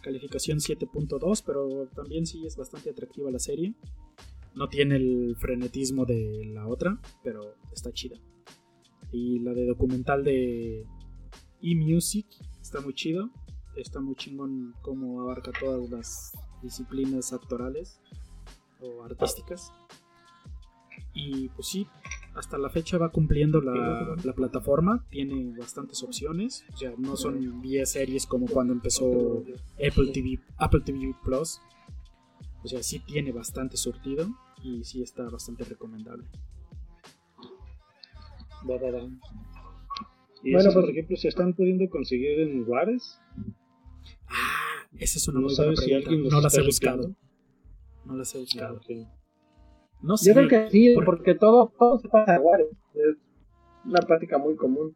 Calificación 0.02 0.58
7.2, 0.58 1.42
pero 1.44 1.86
también 1.94 2.26
sí 2.26 2.46
es 2.46 2.56
bastante 2.56 2.90
atractiva 2.90 3.30
la 3.30 3.38
serie. 3.38 3.74
No 4.54 4.68
tiene 4.68 4.96
el 4.96 5.36
frenetismo 5.38 6.04
de 6.04 6.44
la 6.52 6.66
otra, 6.66 7.00
pero 7.22 7.54
está 7.72 7.92
chida. 7.92 8.18
Y 9.12 9.38
la 9.40 9.54
de 9.54 9.66
documental 9.66 10.24
de 10.24 10.84
eMusic 11.62 12.26
está 12.60 12.80
muy 12.80 12.94
chido. 12.94 13.30
Está 13.76 14.00
muy 14.00 14.16
chingón 14.16 14.74
cómo 14.82 15.20
abarca 15.20 15.52
todas 15.58 15.88
las 15.90 16.32
disciplinas 16.62 17.32
actorales 17.32 18.00
o 18.80 19.04
artísticas. 19.04 19.72
Y 21.14 21.48
pues 21.50 21.68
sí, 21.68 21.86
Hasta 22.38 22.56
la 22.56 22.70
fecha 22.70 22.98
va 22.98 23.10
cumpliendo 23.10 23.60
la, 23.60 24.14
la 24.22 24.32
plataforma, 24.32 25.04
tiene 25.10 25.56
bastantes 25.58 26.02
opciones, 26.04 26.64
o 26.72 26.76
sea, 26.76 26.94
no 26.96 27.16
son 27.16 27.60
10 27.60 27.90
series 27.90 28.26
como 28.26 28.46
cuando 28.46 28.72
empezó 28.72 29.42
Apple 29.74 30.12
TV, 30.12 30.38
Apple 30.56 30.82
TV 30.84 31.14
Plus. 31.24 31.60
O 32.62 32.68
sea, 32.68 32.82
sí 32.82 33.00
tiene 33.00 33.32
bastante 33.32 33.76
surtido 33.76 34.28
y 34.62 34.84
sí 34.84 35.02
está 35.02 35.28
bastante 35.28 35.64
recomendable. 35.64 36.28
Y 40.42 40.52
Bueno, 40.52 40.72
por 40.72 40.88
ejemplo, 40.90 41.16
se 41.16 41.28
están 41.28 41.54
pudiendo 41.54 41.88
conseguir 41.90 42.40
en 42.40 42.58
lugares. 42.58 43.20
Ah, 44.28 44.86
esa 44.98 45.18
es 45.18 45.28
una 45.28 45.40
No 45.40 45.46
muy 45.46 45.56
buena 45.56 45.76
si 45.76 45.86
pregunta. 46.02 46.34
no 46.36 46.40
las 46.40 46.56
he 46.56 46.62
buscado. 46.62 46.96
ripeando. 46.98 47.18
No 48.04 48.16
las 48.16 48.34
he 48.34 48.38
buscado. 48.38 48.76
Ok. 48.76 48.86
No 50.02 50.16
sé. 50.16 50.28
Yo 50.30 50.34
creo 50.34 50.48
que 50.48 50.70
sí, 50.70 50.94
por- 50.94 51.04
porque 51.04 51.34
todo, 51.34 51.72
todo 51.78 51.98
se 51.98 52.08
pasa 52.08 52.36
a 52.36 52.38
Juárez. 52.38 52.68
Es 52.94 53.16
una 53.84 54.00
práctica 54.00 54.38
muy 54.38 54.56
común. 54.56 54.94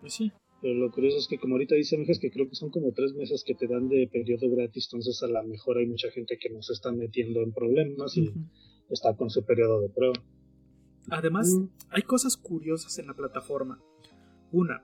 pues 0.00 0.12
sí. 0.14 0.32
Pero 0.62 0.74
lo 0.74 0.90
curioso 0.90 1.18
es 1.18 1.28
que 1.28 1.38
como 1.38 1.54
ahorita 1.54 1.74
dice 1.74 1.98
Mejas 1.98 2.18
que 2.18 2.30
creo 2.30 2.48
que 2.48 2.54
son 2.54 2.70
como 2.70 2.90
tres 2.92 3.12
meses 3.14 3.44
que 3.44 3.54
te 3.54 3.66
dan 3.66 3.88
de 3.88 4.08
periodo 4.10 4.48
gratis, 4.50 4.88
entonces 4.90 5.22
a 5.22 5.26
lo 5.26 5.42
mejor 5.44 5.76
hay 5.78 5.86
mucha 5.86 6.10
gente 6.10 6.38
que 6.38 6.48
no 6.50 6.62
se 6.62 6.72
está 6.72 6.90
metiendo 6.92 7.40
en 7.42 7.52
problemas 7.52 8.16
y 8.16 8.32
está 8.88 9.14
con 9.16 9.28
su 9.30 9.44
periodo 9.44 9.80
de 9.80 9.88
prueba. 9.90 10.14
Además, 11.10 11.54
Mm. 11.54 11.68
hay 11.90 12.02
cosas 12.02 12.36
curiosas 12.36 12.98
en 12.98 13.06
la 13.06 13.14
plataforma. 13.14 13.80
Una, 14.50 14.82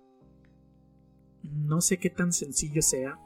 no 1.43 1.81
sé 1.81 1.99
qué 1.99 2.11
tan 2.11 2.33
sencillo 2.33 2.83
sea 2.83 3.19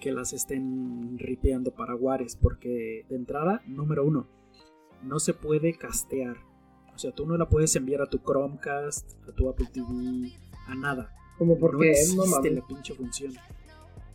que 0.00 0.12
las 0.12 0.32
estén 0.32 1.18
ripeando 1.18 1.70
para 1.72 1.96
Juárez, 1.96 2.36
porque 2.40 3.04
de 3.08 3.16
entrada, 3.16 3.62
número 3.66 4.04
uno, 4.04 4.26
no 5.02 5.18
se 5.18 5.34
puede 5.34 5.74
castear. 5.74 6.36
O 6.94 6.98
sea, 6.98 7.12
tú 7.12 7.26
no 7.26 7.36
la 7.36 7.48
puedes 7.48 7.76
enviar 7.76 8.02
a 8.02 8.06
tu 8.06 8.18
Chromecast, 8.18 9.12
a 9.28 9.32
tu 9.32 9.48
Apple 9.48 9.68
TV, 9.72 10.32
a 10.66 10.74
nada. 10.74 11.14
Como 11.38 11.58
porque 11.58 11.92
no 12.14 12.24
existe 12.24 12.50
la 12.50 12.66
pinche 12.66 12.94
función. 12.94 13.34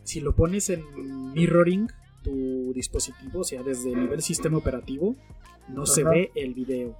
Si 0.02 0.20
lo 0.20 0.34
pones 0.34 0.68
en 0.70 1.32
mirroring 1.32 1.88
tu 2.22 2.72
dispositivo, 2.74 3.40
o 3.40 3.44
sea, 3.44 3.62
desde 3.62 3.92
el 3.92 4.00
nivel 4.00 4.22
sistema 4.22 4.58
operativo, 4.58 5.14
no 5.68 5.86
se 5.86 6.02
ve 6.02 6.32
el 6.34 6.54
video. 6.54 6.96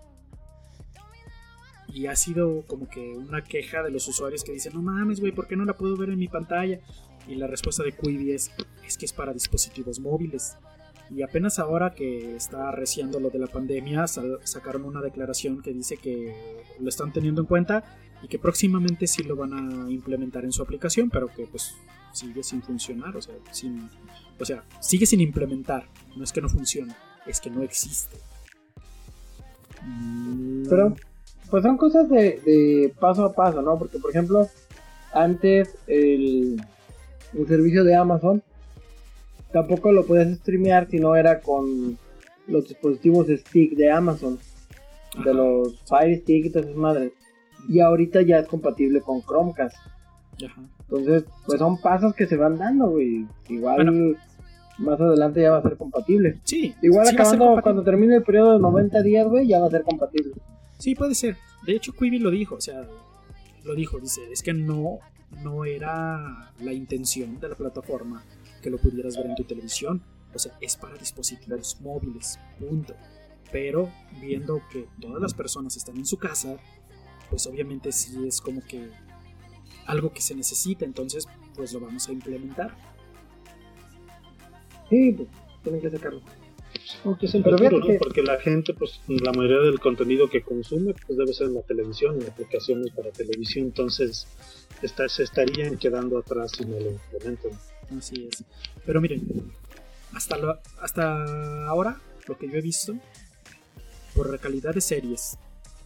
Y 1.88 2.06
ha 2.06 2.16
sido 2.16 2.64
como 2.66 2.88
que 2.88 3.16
una 3.16 3.42
queja 3.42 3.82
de 3.82 3.90
los 3.90 4.08
usuarios 4.08 4.44
que 4.44 4.52
dicen, 4.52 4.72
no 4.74 4.82
mames, 4.82 5.20
güey, 5.20 5.32
¿por 5.32 5.46
qué 5.46 5.56
no 5.56 5.64
la 5.64 5.74
puedo 5.74 5.96
ver 5.96 6.10
en 6.10 6.18
mi 6.18 6.28
pantalla? 6.28 6.80
Y 7.28 7.34
la 7.34 7.46
respuesta 7.46 7.82
de 7.82 7.92
Quibi 7.92 8.32
es, 8.32 8.50
es 8.86 8.96
que 8.96 9.04
es 9.04 9.12
para 9.12 9.32
dispositivos 9.32 10.00
móviles. 10.00 10.56
Y 11.14 11.22
apenas 11.22 11.58
ahora 11.58 11.94
que 11.94 12.36
está 12.36 12.68
arreciando 12.68 13.20
lo 13.20 13.30
de 13.30 13.38
la 13.38 13.46
pandemia, 13.46 14.06
sacaron 14.06 14.84
una 14.84 15.02
declaración 15.02 15.60
que 15.60 15.72
dice 15.72 15.96
que 15.96 16.34
lo 16.80 16.88
están 16.88 17.12
teniendo 17.12 17.42
en 17.42 17.46
cuenta 17.46 17.84
y 18.22 18.28
que 18.28 18.38
próximamente 18.38 19.06
sí 19.06 19.22
lo 19.22 19.36
van 19.36 19.52
a 19.52 19.90
implementar 19.90 20.44
en 20.44 20.52
su 20.52 20.62
aplicación, 20.62 21.10
pero 21.10 21.28
que 21.28 21.46
pues 21.46 21.74
sigue 22.12 22.42
sin 22.42 22.62
funcionar, 22.62 23.16
o 23.16 23.22
sea, 23.22 23.34
sin, 23.50 23.90
o 24.38 24.44
sea, 24.44 24.64
sigue 24.80 25.06
sin 25.06 25.20
implementar. 25.20 25.86
No 26.16 26.24
es 26.24 26.32
que 26.32 26.40
no 26.40 26.48
funcione, 26.48 26.94
es 27.26 27.40
que 27.40 27.50
no 27.50 27.62
existe. 27.62 28.16
Mm, 29.84 30.68
Pero, 30.68 30.96
pues 31.50 31.62
son 31.62 31.76
cosas 31.76 32.08
de, 32.08 32.40
de 32.44 32.94
paso 32.98 33.24
a 33.24 33.32
paso, 33.34 33.60
¿no? 33.60 33.78
Porque, 33.78 33.98
por 33.98 34.10
ejemplo, 34.10 34.48
antes 35.12 35.76
el, 35.86 36.62
el 37.34 37.46
servicio 37.46 37.84
de 37.84 37.96
Amazon 37.96 38.42
tampoco 39.52 39.92
lo 39.92 40.04
podías 40.06 40.34
streamear 40.38 40.88
si 40.88 40.98
no 40.98 41.14
era 41.16 41.40
con 41.40 41.98
los 42.46 42.68
dispositivos 42.68 43.26
stick 43.28 43.74
de 43.76 43.90
Amazon, 43.90 44.38
de 45.24 45.34
los 45.34 45.78
Fire 45.88 46.18
Stick 46.20 46.46
y 46.46 46.50
todas 46.50 46.66
esas 46.66 46.78
madres. 46.78 47.12
Y 47.68 47.80
ahorita 47.80 48.22
ya 48.22 48.38
es 48.38 48.48
compatible 48.48 49.00
con 49.00 49.22
Chromecast. 49.22 49.76
Ajá. 50.44 50.62
Entonces, 50.80 51.24
pues 51.46 51.58
son 51.58 51.80
pasos 51.80 52.14
que 52.14 52.26
se 52.26 52.36
van 52.36 52.58
dando, 52.58 52.90
güey. 52.90 53.26
Igual 53.48 53.84
Bueno. 53.84 54.18
más 54.78 55.00
adelante 55.00 55.40
ya 55.42 55.52
va 55.52 55.58
a 55.58 55.62
ser 55.62 55.76
compatible. 55.76 56.40
Sí, 56.44 56.74
Igual 56.82 57.06
sí 57.06 57.14
acabando, 57.14 57.60
cuando 57.62 57.82
termine 57.82 58.16
el 58.16 58.22
periodo 58.22 58.54
de 58.54 58.58
90 58.58 59.02
días, 59.02 59.26
güey, 59.28 59.46
ya 59.46 59.60
va 59.60 59.66
a 59.66 59.70
ser 59.70 59.82
compatible. 59.84 60.32
Sí, 60.78 60.94
puede 60.94 61.14
ser. 61.14 61.36
De 61.64 61.74
hecho, 61.76 61.92
Quibi 61.92 62.18
lo 62.18 62.30
dijo, 62.30 62.56
o 62.56 62.60
sea, 62.60 62.84
lo 63.64 63.74
dijo, 63.74 64.00
dice, 64.00 64.20
es 64.32 64.42
que 64.42 64.52
no, 64.52 64.98
no 65.42 65.64
era 65.64 66.52
la 66.60 66.72
intención 66.72 67.38
de 67.38 67.48
la 67.50 67.54
plataforma 67.54 68.22
que 68.62 68.70
lo 68.70 68.78
pudieras 68.78 69.16
ver 69.16 69.26
en 69.26 69.34
tu 69.34 69.44
televisión. 69.44 70.02
O 70.34 70.38
sea, 70.38 70.56
es 70.62 70.76
para 70.76 70.96
dispositivos 70.96 71.78
móviles, 71.82 72.38
punto. 72.58 72.94
Pero 73.50 73.90
viendo 74.20 74.62
que 74.70 74.88
todas 74.98 75.20
las 75.20 75.34
personas 75.34 75.76
están 75.76 75.98
en 75.98 76.06
su 76.06 76.16
casa, 76.16 76.56
pues 77.28 77.46
obviamente 77.46 77.92
sí 77.92 78.26
es 78.26 78.40
como 78.40 78.62
que 78.64 78.88
algo 79.86 80.12
que 80.12 80.22
se 80.22 80.34
necesita, 80.34 80.84
entonces 80.86 81.26
pues 81.54 81.72
lo 81.74 81.80
vamos 81.80 82.08
a 82.08 82.12
implementar. 82.12 82.74
Sí, 84.88 85.12
pues 85.12 85.28
tienen 85.62 85.80
que 85.80 85.90
sacarlo. 85.90 86.22
Que 87.18 87.26
es 87.26 87.34
el 87.34 87.42
Pero 87.42 87.58
futuro, 87.58 87.76
fíjate 87.76 87.92
¿no? 87.92 87.92
que- 87.92 87.98
Porque 87.98 88.22
la 88.22 88.38
gente, 88.40 88.74
pues 88.74 89.00
la 89.08 89.32
mayoría 89.32 89.60
del 89.60 89.80
contenido 89.80 90.28
que 90.30 90.42
consume, 90.42 90.94
pues 91.06 91.18
debe 91.18 91.32
ser 91.34 91.48
en 91.48 91.54
la 91.54 91.62
televisión, 91.62 92.20
en 92.20 92.28
aplicaciones 92.28 92.90
para 92.92 93.10
televisión, 93.10 93.66
entonces 93.66 94.26
está, 94.82 95.08
se 95.08 95.24
estarían 95.24 95.76
quedando 95.78 96.18
atrás 96.18 96.52
si 96.56 96.64
no 96.64 96.78
lo 96.78 96.90
implementan. 96.92 97.52
Así 97.98 98.28
es. 98.30 98.44
Pero 98.86 99.00
miren, 99.00 99.52
hasta, 100.12 100.36
lo- 100.38 100.58
hasta 100.80 101.66
ahora, 101.66 102.00
lo 102.26 102.36
que 102.38 102.48
yo 102.48 102.56
he 102.56 102.60
visto, 102.62 102.94
por 104.14 104.30
la 104.30 104.38
calidad 104.38 104.74
de 104.74 104.80
series, 104.80 105.36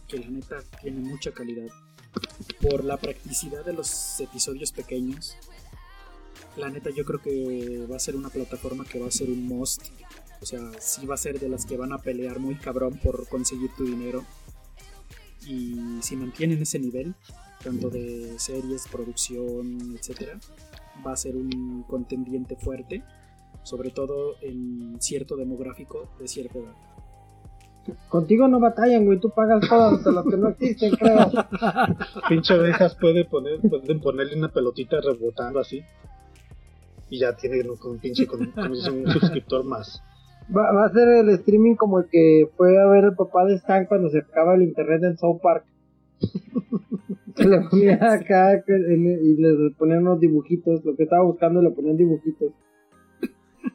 que 0.07 0.19
la 0.19 0.27
neta 0.27 0.61
tiene 0.81 0.99
mucha 0.99 1.31
calidad, 1.31 1.67
por 2.61 2.83
la 2.83 2.97
practicidad 2.97 3.63
de 3.65 3.73
los 3.73 4.19
episodios 4.19 4.71
pequeños, 4.71 5.35
la 6.55 6.69
neta 6.69 6.89
yo 6.89 7.05
creo 7.05 7.21
que 7.21 7.85
va 7.91 7.97
a 7.97 7.99
ser 7.99 8.15
una 8.15 8.29
plataforma 8.29 8.83
que 8.85 8.99
va 8.99 9.07
a 9.07 9.11
ser 9.11 9.29
un 9.29 9.45
must. 9.45 9.83
O 10.41 10.45
sea, 10.45 10.59
sí 10.79 11.05
va 11.05 11.15
a 11.15 11.17
ser 11.17 11.39
de 11.39 11.49
las 11.49 11.65
que 11.65 11.77
van 11.77 11.91
a 11.93 11.97
pelear 11.99 12.39
muy 12.39 12.55
cabrón 12.55 12.99
por 13.03 13.27
conseguir 13.27 13.71
tu 13.75 13.85
dinero. 13.85 14.23
Y 15.45 15.99
si 16.01 16.15
mantienen 16.15 16.61
ese 16.61 16.77
nivel, 16.79 17.15
tanto 17.63 17.89
de 17.89 18.35
series, 18.39 18.83
producción, 18.91 19.95
etcétera, 19.97 20.39
va 21.05 21.13
a 21.13 21.17
ser 21.17 21.35
un 21.35 21.83
contendiente 21.87 22.55
fuerte, 22.55 23.03
sobre 23.63 23.91
todo 23.91 24.35
en 24.41 24.95
cierto 24.99 25.35
demográfico 25.35 26.09
de 26.19 26.27
cierta 26.27 26.59
edad. 26.59 26.73
Contigo 28.09 28.47
no 28.47 28.59
batallan, 28.59 29.05
güey. 29.05 29.19
Tú 29.19 29.29
pagas 29.29 29.67
todas 29.67 29.93
hasta 29.93 30.11
las 30.11 30.25
que 30.25 30.37
no 30.37 30.49
existen, 30.49 30.91
creo. 30.95 31.31
Pinche 32.29 32.53
abejas 32.53 32.95
puede 32.95 33.25
poner, 33.25 33.59
pueden 33.61 33.99
ponerle 34.01 34.37
una 34.37 34.49
pelotita 34.49 34.99
rebotando 35.01 35.59
así. 35.59 35.83
Y 37.09 37.19
ya 37.19 37.33
tiene 37.35 37.61
un 37.69 37.99
pinche 37.99 38.27
con, 38.27 38.41
un 38.41 39.11
suscriptor 39.11 39.63
más. 39.63 40.03
Va, 40.55 40.71
va 40.73 40.85
a 40.85 40.91
ser 40.91 41.07
el 41.07 41.29
streaming 41.29 41.75
como 41.75 41.99
el 41.99 42.09
que 42.09 42.49
fue 42.57 42.77
a 42.77 42.85
ver 42.87 43.05
el 43.05 43.15
papá 43.15 43.45
de 43.45 43.55
Stan 43.55 43.85
cuando 43.85 44.09
se 44.09 44.19
acaba 44.19 44.55
el 44.55 44.63
internet 44.63 45.03
en 45.03 45.17
South 45.17 45.39
Park. 45.41 45.65
Se 47.35 47.47
le 47.47 47.61
ponía 47.69 48.13
acá 48.13 48.63
y 48.67 49.41
le 49.41 49.71
ponían 49.77 49.99
unos 49.99 50.19
dibujitos. 50.19 50.83
Lo 50.83 50.95
que 50.95 51.03
estaba 51.03 51.23
buscando 51.23 51.61
le 51.61 51.71
ponían 51.71 51.97
dibujitos. 51.97 52.51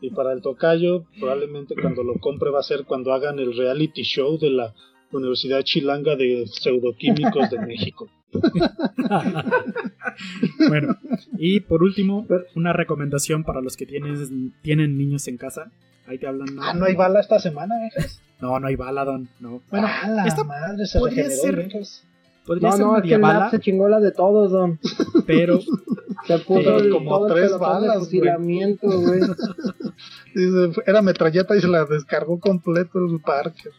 Y 0.00 0.10
para 0.10 0.32
el 0.32 0.42
tocayo, 0.42 1.04
probablemente 1.20 1.74
cuando 1.80 2.02
lo 2.02 2.14
compre 2.14 2.50
va 2.50 2.60
a 2.60 2.64
ser 2.64 2.84
cuando 2.84 3.12
hagan 3.12 3.38
el 3.38 3.56
reality 3.56 4.02
show 4.02 4.38
de 4.38 4.50
la 4.50 4.74
Universidad 5.12 5.62
Chilanga 5.62 6.16
de 6.16 6.46
Pseudoquímicos 6.46 7.50
de 7.50 7.58
México. 7.60 8.08
bueno, 10.68 10.96
y 11.36 11.60
por 11.60 11.82
último, 11.82 12.26
una 12.56 12.72
recomendación 12.72 13.44
para 13.44 13.60
los 13.60 13.76
que 13.76 13.86
tienen, 13.86 14.54
tienen 14.62 14.96
niños 14.96 15.28
en 15.28 15.36
casa. 15.36 15.70
Ahí 16.06 16.18
te 16.18 16.26
hablan. 16.26 16.48
Ah, 16.60 16.74
no 16.74 16.86
hay 16.86 16.94
bala 16.94 17.20
esta 17.20 17.38
semana, 17.38 17.76
Abejas. 17.76 18.20
No, 18.40 18.58
no 18.58 18.66
hay 18.66 18.74
baladón. 18.74 19.28
No. 19.38 19.62
Bueno, 19.70 19.86
ah, 19.88 20.08
la 20.08 20.26
esta 20.26 20.44
madre 20.44 20.86
se 20.86 20.98
podría 20.98 21.24
regeneró, 21.24 21.84
ser-. 21.84 22.08
Podría 22.46 22.70
No, 22.70 22.76
ser 22.76 22.86
no, 22.86 22.96
es 22.98 23.02
que 23.04 23.14
el 23.14 23.20
bala, 23.20 23.50
se 23.50 23.60
chingó 23.60 23.88
la 23.88 24.00
de 24.00 24.12
todos, 24.12 24.50
don. 24.52 24.78
pero 25.26 25.58
Se 26.26 26.38
puso 26.38 26.60
Pero 26.62 26.78
el, 26.78 26.90
como 26.90 27.10
todo 27.10 27.26
el 27.28 27.32
tres 27.34 27.58
balas, 27.58 27.88
güey. 27.94 27.98
fusilamiento, 28.04 28.86
güey. 28.88 29.20
Dice, 30.34 30.80
Era 30.86 31.02
metralleta 31.02 31.56
y 31.56 31.60
se 31.60 31.66
la 31.68 31.84
descargó 31.84 32.38
completo 32.38 32.98
el 33.04 33.20
parque. 33.20 33.70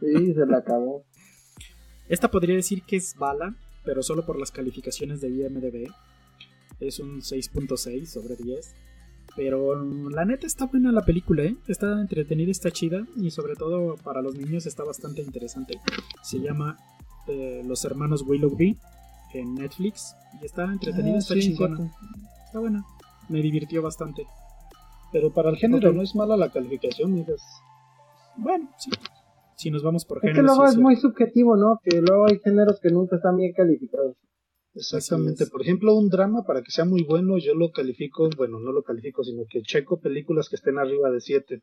Sí, 0.00 0.34
se 0.34 0.44
la 0.46 0.58
acabó. 0.58 1.04
esta 2.08 2.28
podría 2.30 2.56
decir 2.56 2.82
que 2.82 2.96
es 2.96 3.14
bala, 3.16 3.54
pero 3.84 4.02
solo 4.02 4.26
por 4.26 4.38
las 4.40 4.50
calificaciones 4.50 5.20
de 5.20 5.28
IMDb. 5.28 5.88
Es 6.80 6.98
un 6.98 7.20
6.6 7.20 8.06
sobre 8.06 8.34
10. 8.34 8.74
Pero 9.36 9.82
la 10.10 10.24
neta 10.24 10.46
está 10.48 10.66
buena 10.66 10.90
la 10.92 11.04
película, 11.04 11.44
¿eh? 11.44 11.56
Está 11.68 12.00
entretenida, 12.00 12.50
está 12.50 12.70
chida. 12.72 13.06
Y 13.16 13.30
sobre 13.30 13.54
todo 13.54 13.94
para 14.02 14.20
los 14.20 14.34
niños 14.34 14.66
está 14.66 14.82
bastante 14.82 15.22
interesante. 15.22 15.78
Se 16.22 16.38
llama 16.40 16.76
eh, 17.28 17.62
Los 17.64 17.84
Hermanos 17.84 18.22
Willoughby 18.26 18.76
en 19.34 19.54
Netflix. 19.54 20.14
Y 20.40 20.46
está 20.46 20.64
entretenida, 20.64 21.16
Ah, 21.16 21.18
está 21.18 21.34
sí, 21.34 21.40
chingona. 21.40 21.76
cierto. 21.76 21.94
Está 22.46 22.58
buena. 22.58 22.84
Me 23.28 23.40
divirtió 23.42 23.82
bastante. 23.82 24.26
Pero 25.12 25.32
para 25.32 25.50
el 25.50 25.56
género 25.56 25.92
no 25.92 26.02
es 26.02 26.14
mala 26.14 26.36
la 26.36 26.50
calificación, 26.50 27.12
miras. 27.14 27.42
Bueno, 28.36 28.68
sí. 28.78 28.90
si 29.56 29.70
nos 29.70 29.82
vamos 29.82 30.04
por 30.06 30.24
Es 30.24 30.34
que 30.34 30.42
luego 30.42 30.64
es 30.64 30.76
muy 30.78 30.96
subjetivo, 30.96 31.56
¿no? 31.56 31.78
Que 31.84 32.00
luego 32.00 32.26
hay 32.28 32.38
géneros 32.38 32.80
que 32.80 32.88
nunca 32.90 33.16
están 33.16 33.36
bien 33.36 33.52
calificados. 33.52 34.16
Exactamente. 34.74 35.46
Por 35.48 35.60
ejemplo, 35.60 35.94
un 35.94 36.08
drama, 36.08 36.44
para 36.44 36.62
que 36.62 36.70
sea 36.70 36.86
muy 36.86 37.02
bueno, 37.04 37.36
yo 37.38 37.54
lo 37.54 37.70
califico, 37.72 38.30
bueno, 38.38 38.58
no 38.58 38.72
lo 38.72 38.82
califico, 38.82 39.22
sino 39.22 39.42
que 39.48 39.60
checo 39.62 40.00
películas 40.00 40.48
que 40.48 40.56
estén 40.56 40.78
arriba 40.78 41.10
de 41.10 41.20
7. 41.20 41.60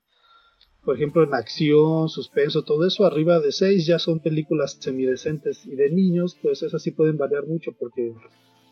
Por 0.84 0.95
ejemplo, 0.95 1.23
en 1.23 1.34
acción, 1.34 2.10
suspenso, 2.10 2.64
todo 2.64 2.88
eso, 2.88 3.06
arriba 3.06 3.39
de 3.39 3.51
6 3.51 3.85
ya 3.85 3.99
son 3.99 4.19
películas 4.19 4.77
semidecentes. 4.80 5.65
Y 5.65 5.76
de 5.76 5.89
niños, 5.89 6.38
pues 6.41 6.64
esas 6.64 6.81
sí 6.81 6.91
pueden 6.91 7.18
variar 7.18 7.45
mucho 7.45 7.73
porque 7.77 8.14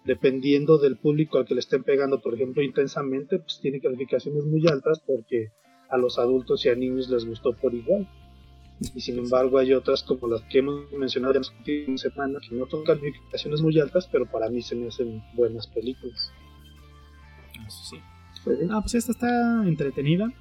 dependiendo 0.05 0.77
del 0.77 0.97
público 0.97 1.37
al 1.37 1.45
que 1.45 1.53
le 1.53 1.59
estén 1.59 1.83
pegando, 1.83 2.21
por 2.21 2.33
ejemplo, 2.33 2.63
intensamente, 2.63 3.39
pues 3.39 3.59
tiene 3.61 3.81
calificaciones 3.81 4.45
muy 4.45 4.65
altas 4.67 5.01
porque 5.05 5.51
a 5.89 5.97
los 5.97 6.17
adultos 6.17 6.65
y 6.65 6.69
a 6.69 6.75
niños 6.75 7.09
les 7.09 7.25
gustó 7.25 7.53
por 7.53 7.73
igual. 7.73 8.07
Y 8.93 9.01
sin 9.01 9.17
embargo 9.17 9.57
hay 9.57 9.73
otras 9.73 10.03
como 10.03 10.27
las 10.27 10.41
que 10.43 10.59
hemos 10.59 10.91
mencionado 10.91 11.33
ya 11.33 11.37
en 11.37 11.41
las 11.41 11.51
últimas 11.57 12.01
semanas 12.01 12.43
que 12.47 12.55
no 12.55 12.67
son 12.69 12.83
calificaciones 12.83 13.61
muy 13.61 13.79
altas, 13.79 14.07
pero 14.11 14.25
para 14.25 14.49
mí 14.49 14.61
se 14.61 14.75
me 14.75 14.87
hacen 14.87 15.23
buenas 15.35 15.67
películas. 15.67 16.31
Eso 17.67 17.83
sí. 17.89 17.97
Pues. 18.43 18.59
Ah, 18.69 18.79
pues 18.81 18.95
esta 18.95 19.11
está 19.11 19.63
entretenida. 19.67 20.31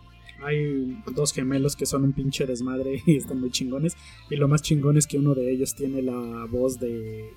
Hay 0.42 1.02
dos 1.14 1.32
gemelos 1.32 1.76
que 1.76 1.86
son 1.86 2.04
un 2.04 2.12
pinche 2.12 2.46
desmadre 2.46 3.02
y 3.06 3.16
están 3.16 3.40
muy 3.40 3.50
chingones. 3.50 3.96
Y 4.30 4.36
lo 4.36 4.48
más 4.48 4.62
chingón 4.62 4.96
es 4.96 5.06
que 5.06 5.18
uno 5.18 5.34
de 5.34 5.50
ellos 5.50 5.74
tiene 5.74 6.02
la 6.02 6.46
voz 6.50 6.78
de. 6.78 7.30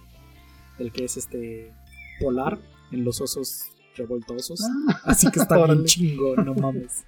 El 0.78 0.92
que 0.92 1.06
es 1.06 1.18
este. 1.18 1.72
Polar 2.20 2.60
en 2.92 3.06
los 3.06 3.22
osos 3.22 3.72
revoltosos. 3.96 4.62
Así 5.04 5.30
que 5.32 5.40
está 5.40 5.56
bien 5.58 5.70
Órale. 5.70 5.86
chingón, 5.86 6.46
no 6.46 6.54
mames. 6.54 7.06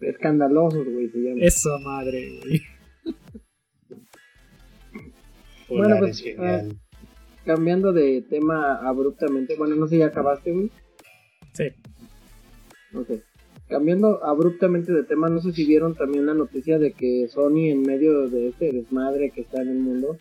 Escandalosos, 0.00 0.86
güey, 0.86 1.08
se 1.10 1.18
llama. 1.18 1.40
Esa 1.42 1.78
madre, 1.78 2.40
güey. 2.42 2.62
Bueno, 5.68 5.84
Polar 5.84 5.98
pues, 6.00 6.10
es 6.18 6.22
genial. 6.22 6.78
Cambiando 7.44 7.92
de 7.92 8.22
tema 8.28 8.76
abruptamente. 8.86 9.56
Bueno, 9.56 9.76
no 9.76 9.86
sé, 9.86 9.98
¿ya 9.98 10.06
acabaste, 10.06 10.52
güey? 10.52 10.70
Sí. 11.52 11.64
Ok. 12.94 13.10
Cambiando 13.70 14.22
abruptamente 14.24 14.92
de 14.92 15.04
tema, 15.04 15.28
no 15.28 15.40
sé 15.40 15.52
si 15.52 15.64
vieron 15.64 15.94
también 15.94 16.26
la 16.26 16.34
noticia 16.34 16.78
de 16.78 16.92
que 16.92 17.28
Sony 17.28 17.68
en 17.70 17.82
medio 17.82 18.28
de 18.28 18.48
este 18.48 18.72
desmadre 18.72 19.30
que 19.30 19.42
está 19.42 19.62
en 19.62 19.68
el 19.68 19.78
mundo 19.78 20.18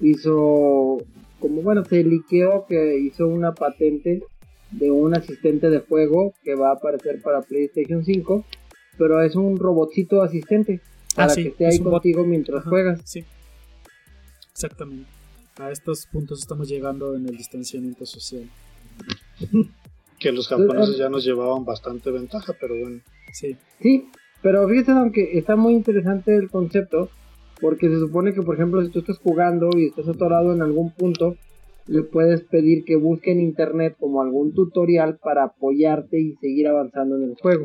hizo 0.00 0.98
como 1.38 1.62
bueno 1.62 1.84
se 1.84 2.02
liqueó 2.02 2.66
que 2.66 2.98
hizo 2.98 3.26
una 3.26 3.52
patente 3.54 4.22
de 4.70 4.90
un 4.90 5.14
asistente 5.14 5.70
de 5.70 5.80
juego 5.80 6.32
que 6.42 6.54
va 6.54 6.70
a 6.70 6.74
aparecer 6.74 7.20
para 7.22 7.42
PlayStation 7.42 8.04
5 8.04 8.44
pero 8.98 9.22
es 9.22 9.36
un 9.36 9.58
robotcito 9.58 10.22
asistente 10.22 10.80
para 11.14 11.30
Ah, 11.32 11.34
sí, 11.34 11.42
que 11.44 11.48
esté 11.50 11.68
es 11.68 11.74
ahí 11.74 11.80
bot. 11.80 11.92
contigo 11.92 12.24
mientras 12.24 12.60
Ajá, 12.60 12.70
juegas 12.70 13.00
Sí. 13.04 13.24
Exactamente. 14.52 15.06
A 15.58 15.70
estos 15.70 16.06
puntos 16.06 16.40
estamos 16.40 16.68
llegando 16.68 17.14
en 17.14 17.26
el 17.28 17.36
distanciamiento 17.36 18.04
social. 18.06 18.48
Que 20.26 20.32
los 20.32 20.48
japoneses 20.48 20.96
ya 20.96 21.08
nos 21.08 21.24
llevaban 21.24 21.64
bastante 21.64 22.10
ventaja, 22.10 22.52
pero 22.60 22.74
bueno. 22.74 23.00
Sí. 23.32 23.56
Sí, 23.80 24.08
pero 24.42 24.68
fíjate, 24.68 24.90
aunque 24.90 25.38
está 25.38 25.54
muy 25.54 25.72
interesante 25.72 26.34
el 26.34 26.50
concepto, 26.50 27.10
porque 27.60 27.88
se 27.88 28.00
supone 28.00 28.34
que, 28.34 28.42
por 28.42 28.56
ejemplo, 28.56 28.84
si 28.84 28.90
tú 28.90 28.98
estás 28.98 29.18
jugando 29.18 29.70
y 29.76 29.86
estás 29.86 30.08
atorado 30.08 30.52
en 30.52 30.62
algún 30.62 30.90
punto, 30.90 31.36
le 31.86 32.02
puedes 32.02 32.40
pedir 32.40 32.82
que 32.84 32.96
busque 32.96 33.30
en 33.30 33.40
internet 33.40 33.94
como 34.00 34.20
algún 34.20 34.52
tutorial 34.52 35.16
para 35.18 35.44
apoyarte 35.44 36.18
y 36.18 36.34
seguir 36.40 36.66
avanzando 36.66 37.14
en 37.18 37.30
el 37.30 37.36
juego. 37.36 37.64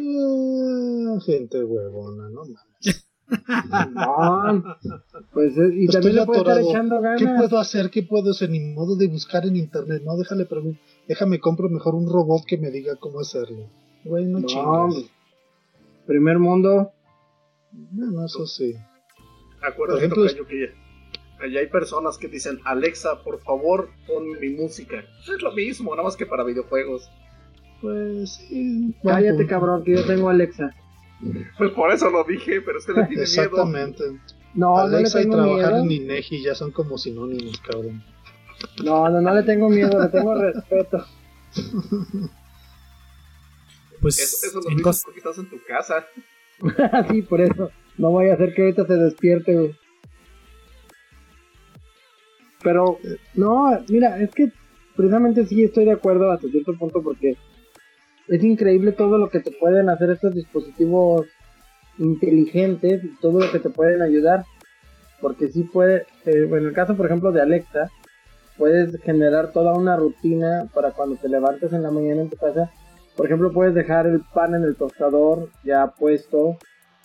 Ah, 0.00 1.18
gente 1.26 1.62
huevona, 1.62 2.30
no 2.30 2.40
mames. 2.40 3.06
No, 3.92 4.76
pues 5.32 5.56
es- 5.56 5.74
y 5.74 5.86
también 5.88 5.88
Estoy 5.88 6.12
le 6.12 6.20
estar 6.20 6.36
atorado. 6.36 6.70
echando 6.70 6.96
¿Qué 7.18 7.24
ganas. 7.24 7.40
puedo 7.40 7.58
hacer? 7.60 7.90
¿Qué 7.90 8.02
puedo 8.02 8.30
hacer? 8.30 8.50
Ni 8.50 8.60
modo 8.60 8.96
de 8.96 9.08
buscar 9.08 9.44
en 9.46 9.56
internet. 9.56 10.02
No, 10.04 10.16
déjale 10.16 10.44
preguntar. 10.46 10.80
Déjame 11.08 11.40
compro 11.40 11.68
mejor 11.68 11.94
un 11.94 12.08
robot 12.08 12.44
que 12.46 12.56
me 12.58 12.70
diga 12.70 12.96
cómo 12.96 13.20
hacerlo. 13.20 13.68
Güey, 14.04 14.26
no, 14.26 14.40
No, 14.40 14.46
chingas. 14.46 15.10
primer 16.06 16.38
mundo. 16.38 16.92
No, 17.92 18.06
no, 18.12 18.26
eso 18.26 18.46
sí. 18.46 18.74
Acuérdate, 19.62 20.08
Por 20.08 20.18
ejemplo, 20.18 20.22
Tocayo, 20.26 20.46
que 20.46 21.44
allá 21.44 21.60
hay 21.60 21.66
personas 21.66 22.18
que 22.18 22.28
dicen, 22.28 22.58
Alexa, 22.64 23.22
por 23.24 23.40
favor, 23.40 23.88
pon 24.06 24.38
mi 24.40 24.50
música. 24.50 25.04
Es 25.20 25.42
lo 25.42 25.52
mismo, 25.52 25.90
nada 25.90 26.04
más 26.04 26.16
que 26.16 26.26
para 26.26 26.44
videojuegos. 26.44 27.10
Pues 27.82 28.34
sí. 28.34 28.94
Cállate, 29.02 29.34
punto. 29.38 29.48
cabrón, 29.50 29.84
que 29.84 29.96
yo 29.96 30.06
tengo 30.06 30.28
Alexa. 30.30 30.70
Pues 31.58 31.70
por 31.72 31.90
eso 31.92 32.10
lo 32.10 32.24
dije, 32.24 32.60
pero 32.60 32.78
usted 32.78 32.94
le 32.94 33.00
tiene 33.04 33.22
miedo. 33.22 33.22
Exactamente. 33.22 34.04
No, 34.54 34.78
Alexa 34.78 35.18
no 35.18 35.20
y 35.20 35.24
le 35.24 35.30
tengo 35.30 35.36
trabajar 35.44 35.72
miedo. 35.72 35.84
en 35.84 35.90
INEGI 35.92 36.42
ya 36.42 36.54
son 36.54 36.70
como 36.72 36.98
sinónimos, 36.98 37.58
cabrón. 37.60 38.02
No, 38.84 39.08
no, 39.08 39.20
no 39.20 39.34
le 39.34 39.42
tengo 39.42 39.68
miedo, 39.68 40.02
le 40.02 40.08
tengo 40.08 40.34
respeto. 40.34 41.04
Pues 44.00 44.18
Eso, 44.18 44.46
eso 44.46 44.60
lo 44.60 44.70
en, 44.70 44.76
dices 44.76 44.84
cos- 44.86 45.04
porque 45.04 45.18
estás 45.20 45.38
en 45.38 45.48
tu 45.48 45.56
casa. 45.66 46.06
sí, 47.10 47.22
por 47.22 47.40
eso. 47.40 47.70
No 47.96 48.10
voy 48.10 48.28
a 48.28 48.34
hacer 48.34 48.54
que 48.54 48.62
ahorita 48.62 48.86
se 48.86 48.94
despierte, 48.94 49.54
güey. 49.54 49.74
Pero, 52.62 52.98
no, 53.34 53.78
mira, 53.88 54.20
es 54.20 54.30
que 54.34 54.52
precisamente 54.96 55.46
sí 55.46 55.64
estoy 55.64 55.84
de 55.86 55.92
acuerdo 55.92 56.30
hasta 56.30 56.48
cierto 56.48 56.74
punto 56.76 57.02
porque 57.02 57.36
es 58.28 58.42
increíble 58.42 58.92
todo 58.92 59.18
lo 59.18 59.28
que 59.28 59.40
te 59.40 59.50
pueden 59.50 59.88
hacer 59.88 60.10
estos 60.10 60.34
dispositivos 60.34 61.26
inteligentes 61.98 63.04
y 63.04 63.16
todo 63.20 63.40
lo 63.40 63.50
que 63.50 63.58
te 63.58 63.70
pueden 63.70 64.02
ayudar. 64.02 64.44
Porque 65.20 65.48
sí 65.48 65.62
puede, 65.62 66.06
eh, 66.26 66.48
en 66.50 66.66
el 66.66 66.72
caso 66.72 66.96
por 66.96 67.06
ejemplo 67.06 67.32
de 67.32 67.40
Alexa, 67.40 67.90
puedes 68.58 69.00
generar 69.02 69.52
toda 69.52 69.74
una 69.74 69.96
rutina 69.96 70.68
para 70.74 70.92
cuando 70.92 71.16
te 71.16 71.28
levantes 71.28 71.72
en 71.72 71.82
la 71.82 71.90
mañana 71.90 72.22
en 72.22 72.30
tu 72.30 72.36
casa. 72.36 72.70
Por 73.16 73.26
ejemplo, 73.26 73.52
puedes 73.52 73.74
dejar 73.74 74.06
el 74.06 74.20
pan 74.34 74.54
en 74.54 74.64
el 74.64 74.76
tostador 74.76 75.48
ya 75.64 75.86
puesto. 75.98 76.58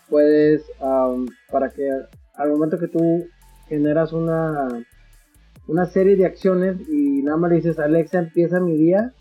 Puedes, 0.09 0.63
am, 0.81 1.27
para 1.49 1.69
que 1.69 1.89
al 2.35 2.49
momento 2.49 2.79
que 2.79 2.87
tú 2.87 3.25
generas 3.69 4.11
una, 4.11 4.67
una 5.67 5.85
serie 5.85 6.17
de 6.17 6.25
acciones 6.25 6.77
y 6.89 7.21
nada 7.21 7.37
más 7.37 7.51
le 7.51 7.57
dices 7.57 7.79
Alexa 7.79 8.19
empieza 8.19 8.59
mi 8.59 8.75
día, 8.75 9.13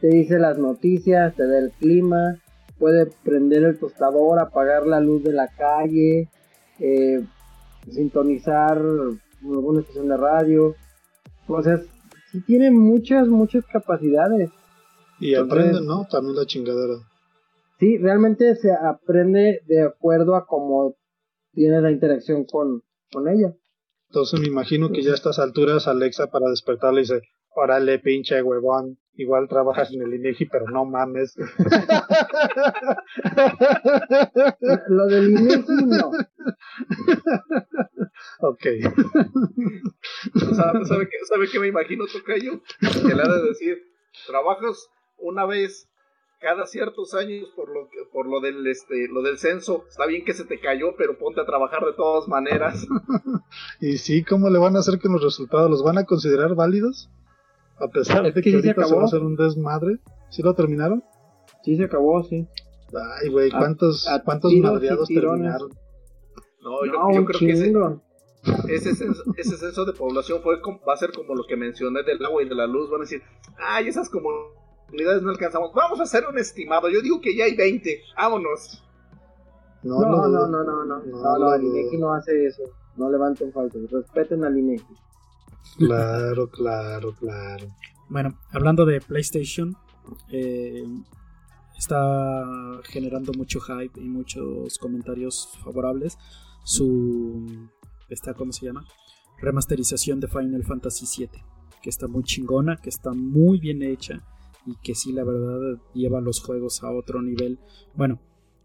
te 0.00 0.08
dice 0.08 0.38
las 0.38 0.58
noticias, 0.58 1.34
te 1.34 1.46
da 1.46 1.58
el 1.58 1.70
clima, 1.72 2.40
puede 2.78 3.06
prender 3.24 3.64
el 3.64 3.78
tostador, 3.78 4.38
apagar 4.38 4.86
la 4.86 5.00
luz 5.00 5.22
de 5.24 5.32
la 5.32 5.48
calle, 5.48 6.28
eh, 6.78 7.24
sintonizar 7.90 8.78
alguna 9.42 9.80
estación 9.80 10.08
de 10.08 10.16
radio. 10.16 10.74
O 11.46 11.62
sea, 11.62 11.80
sí 12.30 12.40
tiene 12.42 12.70
muchas, 12.70 13.26
muchas 13.28 13.64
capacidades. 13.66 14.50
Y 15.20 15.34
Entonces- 15.34 15.58
aprenden, 15.58 15.86
¿no? 15.86 16.06
También 16.10 16.36
la 16.36 16.46
chingadera. 16.46 16.94
Sí, 17.80 17.96
realmente 17.98 18.56
se 18.56 18.72
aprende 18.72 19.62
de 19.66 19.82
acuerdo 19.82 20.34
a 20.34 20.46
cómo 20.46 20.96
tienes 21.52 21.82
la 21.82 21.90
interacción 21.90 22.44
con, 22.44 22.82
con 23.12 23.28
ella. 23.28 23.54
Entonces 24.10 24.40
me 24.40 24.46
imagino 24.46 24.90
que 24.90 25.02
ya 25.02 25.12
a 25.12 25.14
estas 25.14 25.38
alturas 25.38 25.86
Alexa 25.86 26.28
para 26.28 26.48
despertarle 26.50 27.00
dice, 27.02 27.20
órale 27.54 27.98
pinche 27.98 28.42
huevón, 28.42 28.98
igual 29.18 29.48
trabajas 29.48 29.92
en 29.92 30.02
el 30.02 30.14
INEGI, 30.14 30.46
pero 30.46 30.66
no 30.70 30.84
mames. 30.84 31.36
Lo 34.88 35.06
del 35.06 35.30
INEGI 35.30 35.84
no. 35.86 36.10
ok. 38.40 38.66
¿Sabe, 40.54 40.84
sabe 40.86 41.08
qué, 41.08 41.16
¿Sabe 41.28 41.48
qué 41.50 41.58
me 41.58 41.66
imagino, 41.68 42.06
Tocayo? 42.06 42.62
Que 42.80 43.14
le 43.14 43.22
ha 43.22 43.28
de 43.28 43.42
decir, 43.48 43.78
trabajas 44.26 44.88
una 45.18 45.44
vez 45.44 45.88
cada 46.40 46.66
ciertos 46.66 47.14
años 47.14 47.48
por 47.56 47.68
lo 47.68 47.88
que, 47.90 47.98
por 48.12 48.26
lo 48.26 48.40
del 48.40 48.66
este 48.66 49.08
lo 49.08 49.22
del 49.22 49.38
censo. 49.38 49.84
Está 49.88 50.06
bien 50.06 50.24
que 50.24 50.34
se 50.34 50.44
te 50.44 50.60
cayó, 50.60 50.94
pero 50.96 51.18
ponte 51.18 51.40
a 51.40 51.46
trabajar 51.46 51.84
de 51.84 51.92
todas 51.94 52.28
maneras. 52.28 52.86
Y 53.80 53.96
sí, 53.96 54.24
¿cómo 54.24 54.50
le 54.50 54.58
van 54.58 54.76
a 54.76 54.80
hacer 54.80 54.98
que 54.98 55.08
los 55.08 55.22
resultados 55.22 55.70
los 55.70 55.82
van 55.82 55.96
a 55.96 56.04
considerar 56.04 56.54
válidos? 56.54 57.08
A 57.80 57.88
pesar 57.88 58.26
Es 58.26 58.34
de 58.34 58.40
que 58.42 58.50
que, 58.50 58.56
sí 58.56 58.62
se 58.62 58.68
ahorita 58.68 58.74
se 58.74 58.86
acabó. 58.86 58.96
va 58.96 59.02
a 59.02 59.06
hacer 59.06 59.22
un 59.22 59.36
desmadre. 59.36 59.98
¿Sí 60.30 60.42
lo 60.42 60.54
terminaron? 60.54 61.02
Sí, 61.62 61.76
se 61.76 61.84
acabó, 61.84 62.22
sí. 62.24 62.46
Ay, 63.20 63.28
güey, 63.28 63.50
¿cuántos, 63.50 64.08
a 64.08 64.22
cuántos 64.22 64.52
madreados 64.54 65.08
terminaron? 65.08 65.70
No, 66.62 66.84
yo, 66.84 66.92
No, 66.92 67.24
creo 67.24 67.38
que 67.38 67.50
ese, 67.52 67.72
ese, 68.68 68.94
censo, 68.94 69.22
ese 69.36 69.56
censo 69.56 69.84
de 69.84 69.92
población 69.92 70.40
fue 70.42 70.56
va 70.86 70.94
a 70.94 70.96
ser 70.96 71.12
como 71.12 71.34
lo 71.34 71.44
que 71.46 71.56
mencioné 71.56 72.02
del 72.02 72.24
agua 72.24 72.42
y 72.42 72.48
de 72.48 72.54
la 72.54 72.66
luz. 72.66 72.90
Van 72.90 73.00
a 73.00 73.04
decir, 73.04 73.22
ay, 73.58 73.88
esas 73.88 74.08
comunidades 74.10 75.22
no 75.22 75.30
alcanzamos. 75.30 75.72
Vamos 75.74 76.00
a 76.00 76.04
hacer 76.04 76.24
un 76.30 76.38
estimado. 76.38 76.88
Yo 76.88 77.00
digo 77.02 77.20
que 77.20 77.36
ya 77.36 77.44
hay 77.44 77.56
20. 77.56 78.00
Vámonos. 78.16 78.84
No, 79.82 80.00
No, 80.00 80.28
no, 80.28 80.46
no, 80.46 80.64
no, 80.64 80.84
no. 80.84 80.98
No, 81.04 81.38
No, 81.38 81.38
no. 81.38 81.56
INEGI 81.56 81.98
no 81.98 82.12
hace 82.14 82.46
eso. 82.46 82.62
No 82.96 83.10
levanten 83.10 83.52
falsos. 83.52 83.90
Respeten 83.90 84.44
al 84.44 84.56
INEGI. 84.58 84.84
Claro, 85.76 86.50
claro, 86.50 87.14
claro. 87.14 87.66
Bueno, 88.08 88.38
hablando 88.50 88.86
de 88.86 89.00
PlayStation, 89.00 89.76
eh, 90.30 90.82
está 91.76 92.44
generando 92.84 93.32
mucho 93.36 93.60
hype 93.60 94.00
y 94.00 94.08
muchos 94.08 94.78
comentarios 94.78 95.50
favorables. 95.62 96.18
Su. 96.64 97.68
Está, 98.08 98.34
¿Cómo 98.34 98.52
se 98.52 98.66
llama? 98.66 98.84
Remasterización 99.38 100.20
de 100.20 100.28
Final 100.28 100.64
Fantasy 100.64 101.06
VII. 101.26 101.42
Que 101.82 101.90
está 101.90 102.08
muy 102.08 102.24
chingona, 102.24 102.76
que 102.76 102.88
está 102.88 103.12
muy 103.12 103.60
bien 103.60 103.82
hecha. 103.82 104.24
Y 104.66 104.76
que 104.82 104.94
sí, 104.94 105.12
la 105.12 105.24
verdad, 105.24 105.80
lleva 105.94 106.20
los 106.20 106.40
juegos 106.40 106.82
a 106.82 106.90
otro 106.90 107.22
nivel. 107.22 107.58
Bueno, 107.94 108.20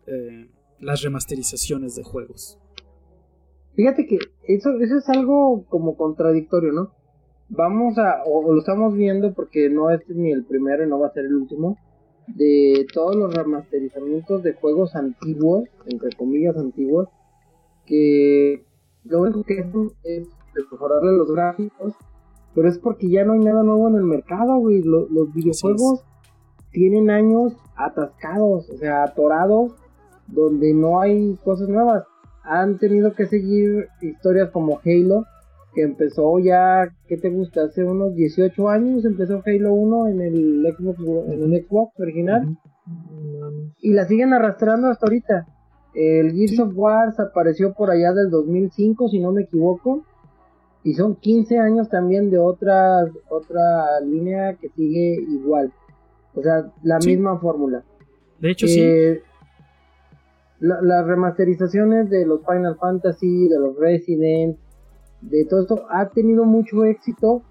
eh, 0.08 0.50
las 0.80 1.02
remasterizaciones 1.02 1.96
de 1.96 2.04
juegos. 2.04 2.60
Fíjate 3.76 4.06
que 4.06 4.20
eso, 4.48 4.72
eso 4.80 4.98
es 4.98 5.10
algo 5.10 5.66
como 5.70 5.96
contradictorio, 5.98 6.72
¿no? 6.74 6.92
Vamos 7.50 7.98
a, 7.98 8.24
o 8.26 8.52
lo 8.52 8.60
estamos 8.60 8.96
viendo 8.96 9.34
porque 9.34 9.70
no 9.70 9.90
es 9.90 10.08
ni 10.10 10.32
el 10.32 10.46
primero 10.46 10.84
y 10.84 10.90
no 10.90 11.00
va 11.00 11.08
a 11.08 11.14
ser 11.14 11.26
el 11.26 11.36
último, 11.36 11.78
de 12.28 12.86
todos 12.94 13.16
los 13.16 13.34
remasterizamientos 13.34 14.44
de 14.44 14.54
juegos 14.54 14.96
antiguos, 14.96 15.68
entre 15.86 16.16
comillas 16.16 16.56
antiguos, 16.58 17.10
que 17.86 18.64
lo 19.04 19.22
único 19.22 19.44
que 19.44 19.60
hacen 19.60 19.92
es 20.04 20.28
mejorarle 20.72 21.12
los 21.12 21.32
gráficos, 21.32 21.94
pero 22.56 22.70
es 22.70 22.78
porque 22.78 23.10
ya 23.10 23.26
no 23.26 23.34
hay 23.34 23.40
nada 23.40 23.64
nuevo 23.64 23.90
en 23.90 23.96
el 23.96 24.04
mercado, 24.04 24.58
güey. 24.58 24.82
Los, 24.84 25.10
los 25.10 25.34
videojuegos 25.34 26.04
tienen 26.72 27.10
años 27.10 27.54
atascados, 27.76 28.70
o 28.70 28.78
sea, 28.78 29.04
atorados, 29.04 29.74
donde 30.28 30.74
no 30.74 31.02
hay 31.02 31.36
cosas 31.44 31.68
nuevas. 31.68 32.04
Han 32.44 32.78
tenido 32.78 33.14
que 33.14 33.26
seguir 33.26 33.88
historias 34.02 34.50
como 34.50 34.80
Halo, 34.86 35.26
que 35.74 35.82
empezó 35.82 36.40
ya, 36.40 36.88
¿qué 37.08 37.18
te 37.18 37.30
gusta? 37.30 37.64
Hace 37.64 37.84
unos 37.84 38.16
18 38.16 38.70
años 38.70 39.06
empezó 39.06 39.42
Halo 39.46 39.74
1 39.74 40.08
en 40.10 40.22
el 40.22 40.76
Xbox, 40.78 41.00
en 41.30 41.44
el 41.44 41.66
Xbox 41.66 42.00
original. 42.00 42.58
Y 43.82 43.94
la 43.94 44.06
siguen 44.06 44.34
arrastrando 44.34 44.88
hasta 44.88 45.06
ahorita. 45.06 45.48
El 45.94 46.34
Gears 46.34 46.60
of 46.60 46.74
War 46.76 47.14
apareció 47.18 47.74
por 47.74 47.92
allá 47.92 48.14
del 48.14 48.30
2005, 48.30 49.10
si 49.10 49.20
no 49.20 49.32
me 49.32 49.44
equivoco. 49.44 50.04
Y 50.84 50.96
son 50.96 51.16
15 51.16 51.60
años 51.60 51.90
también 51.90 52.30
de 52.30 52.40
otra, 52.40 53.06
otra 53.30 54.02
línea 54.02 54.56
que 54.56 54.70
sigue 54.70 55.18
igual. 55.30 55.72
O 56.36 56.42
sea, 56.42 56.72
la 56.84 56.98
misma 57.00 57.40
fórmula. 57.40 57.84
De 58.40 58.52
hecho, 58.52 58.68
sí. 58.68 58.82
Eh, 60.64 60.68
las 60.82 61.06
remasterizaciones 61.06 62.10
de 62.10 62.26
los 62.26 62.42
Final 62.46 62.78
Fantasy, 62.78 63.48
de 63.48 63.60
los 63.60 63.78
Resident, 63.78 64.58
de 65.22 65.46
todo 65.46 65.62
esto, 65.62 65.86
ha 65.90 66.10
tenido 66.10 66.46
mucho 66.46 66.84
éxito, 66.86 67.44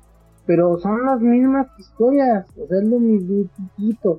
pero 0.46 0.78
son 0.78 1.04
las 1.06 1.20
mismas 1.20 1.68
historias, 1.78 2.46
o 2.58 2.66
sea, 2.66 2.78
es 2.78 2.84
lo 2.84 2.98
mismo. 2.98 3.48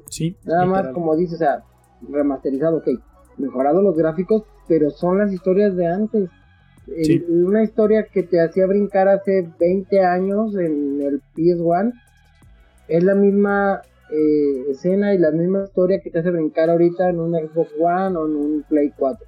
Sí, 0.09 0.35
Nada 0.45 0.65
más, 0.65 0.87
como 0.89 1.15
dice, 1.15 1.35
o 1.35 1.37
sea, 1.37 1.63
remasterizado, 2.09 2.77
ok, 2.77 2.89
mejorado 3.37 3.81
los 3.81 3.95
gráficos, 3.95 4.43
pero 4.67 4.89
son 4.89 5.17
las 5.17 5.31
historias 5.31 5.75
de 5.75 5.87
antes. 5.87 6.29
una 7.29 7.63
historia 7.63 8.07
que 8.11 8.23
te 8.23 8.41
hacía 8.41 8.65
brincar 8.67 9.07
hace 9.07 9.49
20 9.59 10.01
años 10.01 10.55
en 10.55 11.01
el 11.01 11.21
PS1 11.35 11.93
es 12.87 13.03
la 13.03 13.15
misma 13.15 13.81
eh, 14.11 14.65
escena 14.69 15.13
y 15.13 15.17
la 15.17 15.31
misma 15.31 15.63
historia 15.63 16.01
que 16.01 16.09
te 16.09 16.19
hace 16.19 16.31
brincar 16.31 16.69
ahorita 16.69 17.09
en 17.09 17.19
un 17.19 17.33
Xbox 17.33 17.71
One 17.79 18.17
o 18.17 18.27
en 18.27 18.35
un 18.35 18.65
Play 18.67 18.91
4. 18.95 19.25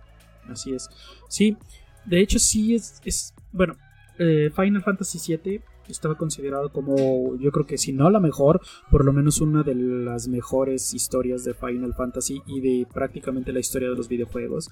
Así 0.49 0.73
es. 0.73 0.89
Sí, 1.27 1.57
de 2.05 2.19
hecho 2.19 2.39
sí 2.39 2.75
es, 2.75 3.01
es 3.05 3.33
bueno, 3.51 3.75
eh, 4.19 4.51
Final 4.55 4.83
Fantasy 4.83 5.37
VII 5.37 5.61
estaba 5.89 6.15
considerado 6.15 6.71
como, 6.71 7.35
yo 7.37 7.51
creo 7.51 7.65
que 7.65 7.77
si 7.77 7.93
no 7.93 8.09
la 8.09 8.19
mejor, 8.19 8.61
por 8.89 9.05
lo 9.05 9.13
menos 9.13 9.41
una 9.41 9.63
de 9.63 9.75
las 9.75 10.27
mejores 10.27 10.93
historias 10.93 11.43
de 11.43 11.53
Final 11.53 11.93
Fantasy 11.93 12.41
y 12.47 12.59
de 12.61 12.87
prácticamente 12.91 13.53
la 13.53 13.59
historia 13.59 13.89
de 13.89 13.95
los 13.95 14.07
videojuegos. 14.07 14.69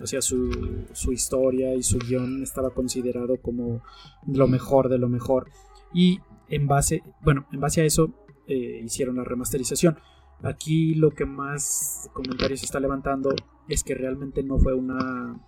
O 0.00 0.06
sea, 0.06 0.20
su, 0.20 0.50
su 0.92 1.12
historia 1.12 1.74
y 1.74 1.82
su 1.82 1.98
guion 1.98 2.42
estaba 2.42 2.70
considerado 2.70 3.36
como 3.36 3.82
lo 4.26 4.48
mejor 4.48 4.88
de 4.88 4.98
lo 4.98 5.08
mejor. 5.08 5.48
Y 5.92 6.18
en 6.48 6.66
base, 6.66 7.02
bueno, 7.22 7.46
en 7.52 7.60
base 7.60 7.82
a 7.82 7.84
eso 7.84 8.12
eh, 8.46 8.80
hicieron 8.84 9.16
la 9.16 9.24
remasterización. 9.24 9.98
Aquí 10.42 10.94
lo 10.94 11.10
que 11.10 11.24
más 11.24 12.10
comentarios 12.12 12.62
está 12.62 12.80
levantando 12.80 13.34
es 13.68 13.82
que 13.82 13.94
realmente 13.94 14.42
no 14.42 14.58
fue 14.58 14.74
una 14.74 15.40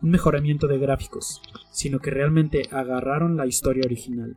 un 0.00 0.10
mejoramiento 0.10 0.66
de 0.66 0.78
gráficos, 0.78 1.42
sino 1.72 1.98
que 1.98 2.10
realmente 2.10 2.62
agarraron 2.70 3.36
la 3.36 3.46
historia 3.46 3.82
original 3.84 4.36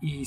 y 0.00 0.22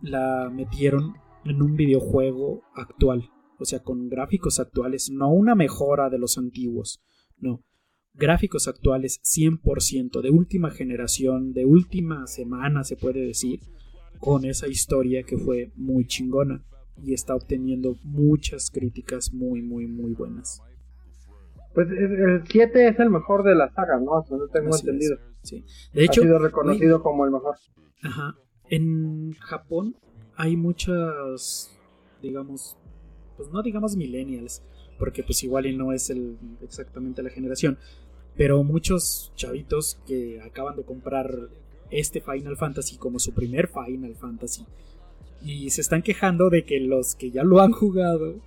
la 0.00 0.50
metieron 0.52 1.14
en 1.44 1.62
un 1.62 1.76
videojuego 1.76 2.62
actual, 2.74 3.30
o 3.58 3.64
sea, 3.64 3.82
con 3.82 4.08
gráficos 4.08 4.58
actuales, 4.58 5.10
no 5.10 5.28
una 5.30 5.54
mejora 5.54 6.10
de 6.10 6.18
los 6.18 6.36
antiguos, 6.36 7.00
no, 7.38 7.62
gráficos 8.14 8.66
actuales 8.66 9.20
100% 9.22 10.20
de 10.20 10.30
última 10.30 10.70
generación, 10.70 11.52
de 11.52 11.64
última 11.64 12.26
semana 12.26 12.82
se 12.84 12.96
puede 12.96 13.20
decir, 13.20 13.60
con 14.18 14.44
esa 14.44 14.68
historia 14.68 15.22
que 15.22 15.36
fue 15.36 15.72
muy 15.76 16.06
chingona 16.06 16.64
y 17.02 17.14
está 17.14 17.34
obteniendo 17.34 17.96
muchas 18.02 18.70
críticas 18.70 19.32
muy 19.32 19.62
muy 19.62 19.86
muy 19.86 20.12
buenas. 20.12 20.62
Pues 21.74 21.88
el 21.90 22.42
7 22.48 22.88
es 22.88 22.98
el 22.98 23.10
mejor 23.10 23.44
de 23.44 23.54
la 23.54 23.72
saga, 23.72 24.00
¿no? 24.00 24.22
Eso 24.22 24.36
no 24.36 24.48
tengo 24.48 24.74
entendido. 24.76 25.16
sí. 25.42 25.64
De 25.92 26.04
hecho, 26.04 26.22
ha 26.22 26.24
sido 26.24 26.38
reconocido 26.38 27.02
como 27.02 27.24
el 27.24 27.30
mejor. 27.30 27.56
Ajá. 28.02 28.36
En 28.68 29.32
Japón 29.34 29.96
hay 30.36 30.56
muchas, 30.56 31.70
digamos, 32.22 32.76
pues 33.36 33.48
no 33.50 33.62
digamos 33.62 33.96
millennials, 33.96 34.62
porque 34.98 35.22
pues 35.22 35.42
igual 35.44 35.66
y 35.66 35.76
no 35.76 35.92
es 35.92 36.10
el, 36.10 36.36
exactamente 36.62 37.22
la 37.22 37.30
generación, 37.30 37.78
pero 38.36 38.62
muchos 38.62 39.32
chavitos 39.36 40.00
que 40.06 40.40
acaban 40.40 40.76
de 40.76 40.84
comprar 40.84 41.30
este 41.90 42.20
Final 42.20 42.56
Fantasy 42.56 42.96
como 42.96 43.18
su 43.18 43.32
primer 43.32 43.68
Final 43.68 44.14
Fantasy. 44.14 44.64
Y 45.42 45.70
se 45.70 45.80
están 45.80 46.02
quejando 46.02 46.50
de 46.50 46.64
que 46.64 46.80
los 46.80 47.14
que 47.14 47.30
ya 47.30 47.44
lo 47.44 47.60
han 47.60 47.72
jugado 47.72 48.40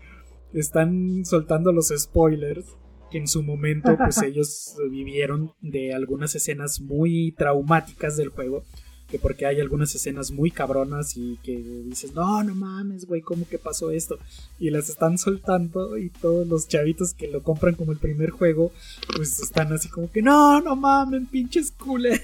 están 0.53 1.23
soltando 1.25 1.71
los 1.71 1.93
spoilers 1.95 2.65
que 3.11 3.17
en 3.17 3.27
su 3.27 3.43
momento 3.43 3.95
pues 3.97 4.21
ellos 4.23 4.75
vivieron 4.89 5.51
de 5.61 5.93
algunas 5.93 6.33
escenas 6.33 6.81
muy 6.81 7.33
traumáticas 7.33 8.17
del 8.17 8.29
juego, 8.29 8.63
que 9.11 9.19
porque 9.19 9.45
hay 9.45 9.59
algunas 9.59 9.93
escenas 9.93 10.31
muy 10.31 10.49
cabronas 10.49 11.17
y 11.17 11.37
que 11.43 11.57
dices, 11.57 12.15
no, 12.15 12.41
no 12.43 12.55
mames, 12.55 13.05
güey, 13.05 13.21
¿cómo 13.21 13.45
que 13.47 13.59
pasó 13.59 13.91
esto? 13.91 14.17
Y 14.57 14.69
las 14.69 14.87
están 14.87 15.17
soltando 15.17 15.97
y 15.97 16.09
todos 16.09 16.47
los 16.47 16.69
chavitos 16.69 17.13
que 17.13 17.27
lo 17.27 17.43
compran 17.43 17.75
como 17.75 17.91
el 17.91 17.97
primer 17.97 18.29
juego, 18.29 18.71
pues 19.15 19.39
están 19.39 19.73
así 19.73 19.89
como 19.89 20.09
que, 20.09 20.21
no, 20.21 20.61
no 20.61 20.77
mames, 20.77 21.27
pinches 21.29 21.71
culeros, 21.71 22.21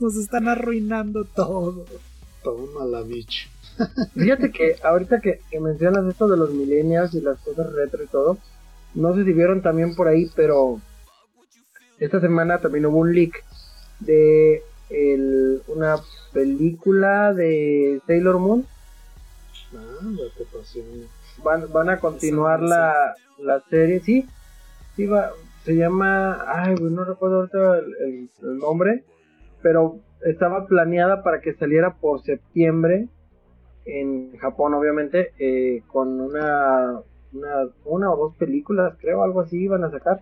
nos 0.00 0.16
están 0.16 0.46
arruinando 0.46 1.24
todo. 1.24 1.86
Toma 2.44 2.84
la 2.84 3.00
bitch. 3.00 3.48
Fíjate 4.14 4.50
que 4.50 4.76
ahorita 4.84 5.20
que, 5.20 5.40
que 5.50 5.58
mencionas 5.58 6.06
esto 6.06 6.28
de 6.28 6.36
los 6.36 6.52
millennials 6.52 7.14
y 7.14 7.22
las 7.22 7.38
cosas 7.40 7.72
retro 7.72 8.04
y 8.04 8.06
todo, 8.06 8.38
no 8.94 9.14
sé 9.14 9.24
si 9.24 9.32
vieron 9.32 9.62
también 9.62 9.94
por 9.94 10.06
ahí, 10.06 10.30
pero 10.36 10.80
esta 11.98 12.20
semana 12.20 12.58
también 12.58 12.86
hubo 12.86 12.98
un 12.98 13.14
leak 13.14 13.42
de 14.00 14.62
una 15.68 15.96
película 16.36 17.32
de 17.32 18.02
Sailor 18.06 18.38
Moon. 18.38 18.66
Van, 21.42 21.72
van 21.72 21.88
a 21.88 21.98
continuar 21.98 22.62
la, 22.62 23.14
la 23.38 23.60
serie, 23.70 24.00
sí. 24.00 24.26
sí 24.94 25.06
va, 25.06 25.30
se 25.64 25.76
llama, 25.76 26.44
ay, 26.46 26.74
no 26.78 27.04
recuerdo 27.04 27.36
ahorita 27.36 27.78
el, 27.78 28.28
nombre, 28.58 29.04
pero 29.62 29.98
estaba 30.24 30.66
planeada 30.66 31.22
para 31.22 31.40
que 31.40 31.54
saliera 31.54 31.94
por 31.94 32.22
septiembre 32.22 33.08
en 33.86 34.36
Japón, 34.36 34.74
obviamente, 34.74 35.32
eh, 35.38 35.82
con 35.86 36.20
una 36.20 37.00
una, 37.32 37.68
una 37.84 38.10
o 38.12 38.16
dos 38.16 38.36
películas, 38.36 38.94
creo, 39.00 39.22
algo 39.22 39.40
así 39.40 39.58
iban 39.58 39.84
a 39.84 39.90
sacar 39.90 40.20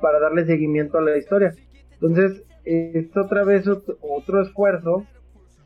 para 0.00 0.20
darle 0.20 0.46
seguimiento 0.46 0.98
a 0.98 1.02
la 1.02 1.16
historia. 1.16 1.54
Entonces, 1.92 2.42
es 2.64 3.16
otra 3.16 3.44
vez 3.44 3.66
otro, 3.66 4.42
esfuerzo 4.42 5.04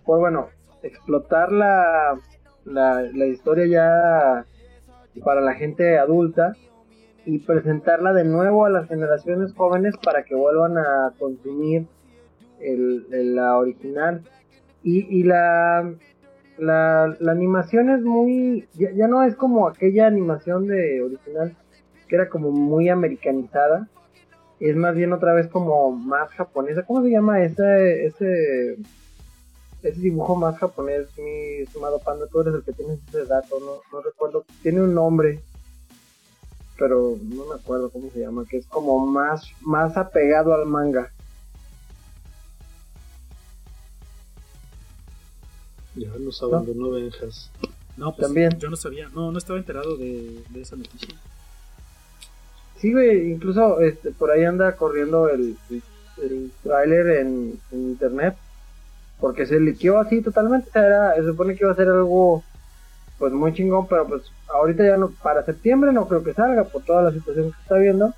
por, 0.05 0.21
bueno, 0.21 0.49
explotar 0.83 1.53
la, 1.53 2.19
la, 2.65 3.03
la 3.03 3.27
historia 3.27 3.67
ya 3.67 4.47
para 5.25 5.41
la 5.41 5.55
gente 5.55 5.99
adulta 5.99 6.55
y 7.25 7.39
presentarla 7.39 8.13
de 8.13 8.25
nuevo 8.25 8.65
a 8.65 8.71
las 8.71 8.89
generaciones 8.89 9.53
jóvenes 9.55 9.95
para 10.03 10.25
que 10.25 10.35
vuelvan 10.35 10.79
a 10.79 11.13
consumir 11.19 11.87
el, 12.61 13.35
la 13.35 13.59
original. 13.59 14.23
Y, 14.83 15.19
y 15.19 15.23
la, 15.23 15.95
la, 16.59 17.17
la 17.19 17.33
animación 17.33 17.91
es 17.91 18.03
muy. 18.03 18.69
Ya, 18.75 19.07
no 19.07 19.23
es 19.23 19.37
como 19.37 19.69
aquella 19.69 20.07
animación 20.07 20.67
de 20.67 21.03
original 21.03 21.57
que 22.09 22.17
era 22.17 22.29
como 22.29 22.51
muy 22.51 22.89
americanizada. 22.89 23.89
Es 24.59 24.77
más 24.77 24.95
bien 24.95 25.13
otra 25.13 25.33
vez 25.35 25.49
como 25.49 25.93
más 25.93 26.31
japonesa. 26.31 26.85
¿Cómo 26.85 27.03
se 27.03 27.11
llama 27.11 27.43
ese, 27.43 28.07
ese, 28.07 28.77
ese 29.83 30.01
dibujo 30.01 30.37
más 30.37 30.59
japonés, 30.59 31.09
mi 31.19 31.63
estimado 31.63 31.99
Panda? 32.01 32.27
Tú 32.29 32.41
eres 32.41 32.55
el 32.55 32.63
que 32.63 32.73
tienes 32.73 32.99
ese 33.09 33.25
dato, 33.27 33.59
no, 33.61 33.81
no 33.93 34.03
recuerdo. 34.03 34.45
Tiene 34.63 34.81
un 34.83 34.95
nombre. 34.95 35.41
pero 36.79 37.17
no 37.23 37.45
me 37.47 37.55
acuerdo 37.55 37.91
cómo 37.91 38.11
se 38.11 38.21
llama, 38.21 38.45
que 38.49 38.57
es 38.59 38.67
como 38.67 38.99
más, 39.07 39.45
más 39.61 39.97
apegado 39.97 40.53
al 40.55 40.67
manga. 40.67 41.11
Ya 45.95 46.09
nos 46.19 46.43
abandonó 46.43 46.91
Benjas. 46.91 47.51
No, 47.97 48.15
pues 48.15 48.27
También. 48.27 48.59
yo 48.59 48.71
no 48.71 48.77
sabía, 48.77 49.09
no, 49.11 49.31
no 49.31 49.39
estaba 49.39 49.59
enterado 49.59 49.97
de, 49.97 50.43
de 50.49 50.61
esa 50.63 50.77
noticia. 50.77 51.15
Sí, 52.79 52.93
güey, 52.93 53.31
incluso 53.31 53.81
este, 53.81 54.11
por 54.11 54.31
ahí 54.31 54.45
anda 54.45 54.75
corriendo 54.75 55.29
el, 55.29 55.57
el, 56.17 56.51
en, 56.65 57.61
en 57.71 57.79
internet, 57.91 58.35
porque 59.23 59.47
se 59.47 59.59
liqueó 59.59 59.99
así 59.99 60.21
totalmente, 60.21 60.69
o 60.69 60.73
sea, 60.73 60.87
era, 60.87 61.15
se 61.15 61.25
supone 61.25 61.55
que 61.55 61.65
iba 61.65 61.73
a 61.73 61.77
ser 61.77 61.89
algo 61.89 62.43
pues 63.19 63.33
muy 63.33 63.55
chingón, 63.55 63.87
pero 63.89 64.07
pues 64.07 64.31
ahorita 64.53 64.85
ya 64.85 64.99
no, 64.99 65.11
para 65.23 65.45
septiembre 65.45 65.93
no 65.93 66.07
creo 66.07 66.23
que 66.23 66.35
salga 66.35 66.65
por 66.65 66.85
toda 66.85 67.03
la 67.03 67.13
situación 67.13 67.53
que 67.53 67.63
está 67.63 67.79
viendo, 67.79 68.13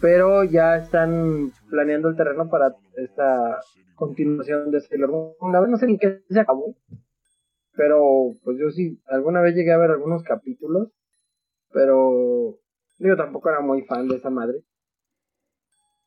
pero 0.00 0.42
ya 0.42 0.78
están 0.78 1.52
planeando 1.70 2.08
el 2.08 2.16
terreno 2.16 2.50
para 2.50 2.74
esta 2.96 3.60
continuación 3.94 4.72
de 4.72 4.80
Sailor 4.80 5.36
Moon. 5.38 5.70
No 5.70 5.76
sé 5.76 5.86
ni 5.86 5.98
qué 5.98 6.24
se 6.28 6.40
acabó, 6.40 6.74
pero 7.76 8.32
pues 8.42 8.58
yo 8.58 8.70
sí, 8.70 9.00
alguna 9.06 9.40
vez 9.40 9.54
llegué 9.54 9.72
a 9.72 9.78
ver 9.78 9.90
algunos 9.92 10.24
capítulos, 10.24 10.88
pero 11.72 12.58
Digo, 13.02 13.16
tampoco 13.16 13.50
era 13.50 13.60
muy 13.60 13.82
fan 13.82 14.06
de 14.06 14.14
esa 14.16 14.30
madre. 14.30 14.62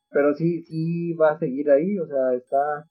Pero 0.10 0.34
sí, 0.34 0.64
sí 0.64 1.14
va 1.14 1.32
a 1.32 1.40
seguir 1.40 1.70
ahí, 1.70 2.00
o 2.00 2.08
sea, 2.08 2.34
está. 2.34 2.90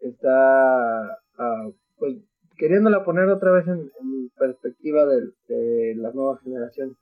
Está. 0.00 1.18
ah, 1.38 1.70
pues 1.98 2.16
queriéndola 2.56 3.04
poner 3.04 3.28
otra 3.28 3.52
vez 3.52 3.66
en, 3.68 3.90
en 4.00 4.30
perspectiva 4.38 5.06
de, 5.06 5.30
de 5.48 5.94
las 5.96 6.14
nuevas 6.14 6.40
generaciones. 6.42 6.96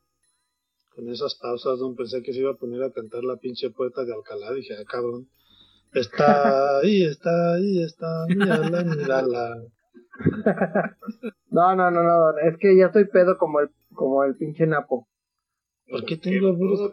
Con 0.95 1.09
esas 1.09 1.35
pausas, 1.37 1.79
don, 1.79 1.95
pensé 1.95 2.23
que 2.23 2.33
se 2.33 2.41
iba 2.41 2.53
a 2.53 2.57
poner 2.57 2.83
a 2.83 2.91
cantar 2.93 3.23
la 3.25 3.37
pinche 3.37 3.71
puerta 3.71 4.05
de 4.05 4.13
Alcalá. 4.13 4.53
Dije, 4.53 4.75
ah, 4.79 4.85
cabrón. 4.85 5.29
Está 5.95 6.79
ahí, 6.79 7.03
está 7.03 7.55
ahí, 7.55 7.83
está. 7.83 8.27
Mírala, 8.29 8.85
mírala. 8.85 9.57
No, 11.51 11.75
no, 11.75 11.91
no, 11.91 12.03
no, 12.03 12.39
es 12.39 12.57
que 12.59 12.77
ya 12.77 12.87
estoy 12.87 13.07
pedo 13.07 13.39
como 13.39 13.61
el, 13.61 13.71
como 13.95 14.23
el 14.25 14.37
pinche 14.37 14.67
Napo. 14.67 15.09
¿Por 15.89 16.05
qué 16.05 16.17
tengo 16.17 16.57
puro, 16.57 16.91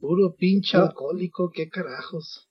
puro 0.00 0.34
pinche 0.34 0.76
alcohólico? 0.76 1.50
¿Qué 1.50 1.68
carajos? 1.68 2.48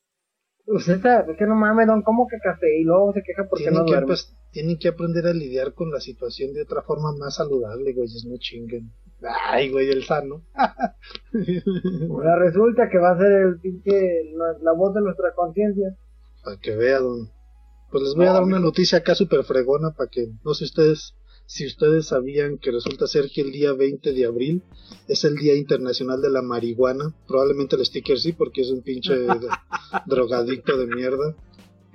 Pues 0.65 0.87
esa, 0.87 1.21
es 1.21 1.37
que 1.37 1.45
no 1.45 1.55
mames, 1.55 1.87
don, 1.87 2.01
¿cómo 2.03 2.27
que 2.27 2.37
café? 2.39 2.79
Y 2.79 2.83
luego 2.83 3.11
se 3.13 3.21
queja 3.21 3.45
porque 3.49 3.65
Tienen, 3.65 3.85
no 3.85 3.85
que, 3.85 4.01
pues, 4.05 4.33
tienen 4.51 4.77
que 4.77 4.87
aprender 4.87 5.27
a 5.27 5.33
lidiar 5.33 5.73
con 5.73 5.91
la 5.91 5.99
situación 5.99 6.53
de 6.53 6.61
otra 6.61 6.81
forma 6.83 7.11
más 7.17 7.35
saludable, 7.35 7.93
güeyes, 7.93 8.25
no 8.25 8.37
chinguen. 8.37 8.91
Ay, 9.21 9.69
güey, 9.69 9.89
el 9.89 10.03
sano. 10.03 10.43
Ahora 12.09 12.37
resulta 12.39 12.89
que 12.89 12.97
va 12.97 13.11
a 13.11 13.17
ser 13.17 13.31
el 13.31 13.59
pinche, 13.59 13.91
la, 14.35 14.57
la 14.61 14.73
voz 14.73 14.93
de 14.93 15.01
nuestra 15.01 15.33
conciencia. 15.33 15.97
Para 16.43 16.57
que 16.57 16.75
vean, 16.75 17.03
don. 17.03 17.31
Pues 17.91 18.03
les 18.03 18.15
voy 18.15 18.25
a 18.25 18.33
dar 18.33 18.43
una 18.43 18.59
noticia 18.59 18.99
acá 18.99 19.15
súper 19.15 19.43
fregona 19.43 19.91
para 19.91 20.09
que, 20.09 20.27
no 20.43 20.53
sé 20.53 20.63
ustedes, 20.63 21.13
si 21.45 21.65
ustedes 21.65 22.07
sabían 22.07 22.57
que 22.57 22.71
resulta 22.71 23.07
ser 23.07 23.29
que 23.33 23.41
el 23.41 23.51
día 23.51 23.73
20 23.73 24.13
de 24.13 24.25
abril 24.25 24.63
es 25.07 25.23
el 25.23 25.35
Día 25.35 25.55
Internacional 25.55 26.21
de 26.21 26.29
la 26.29 26.41
Marihuana. 26.41 27.13
Probablemente 27.27 27.75
el 27.75 27.85
sticker 27.85 28.17
sí, 28.17 28.33
porque 28.33 28.61
es 28.61 28.69
un 28.71 28.81
pinche 28.81 29.13
drogadicto 30.05 30.77
de 30.77 30.87
mierda. 30.87 31.35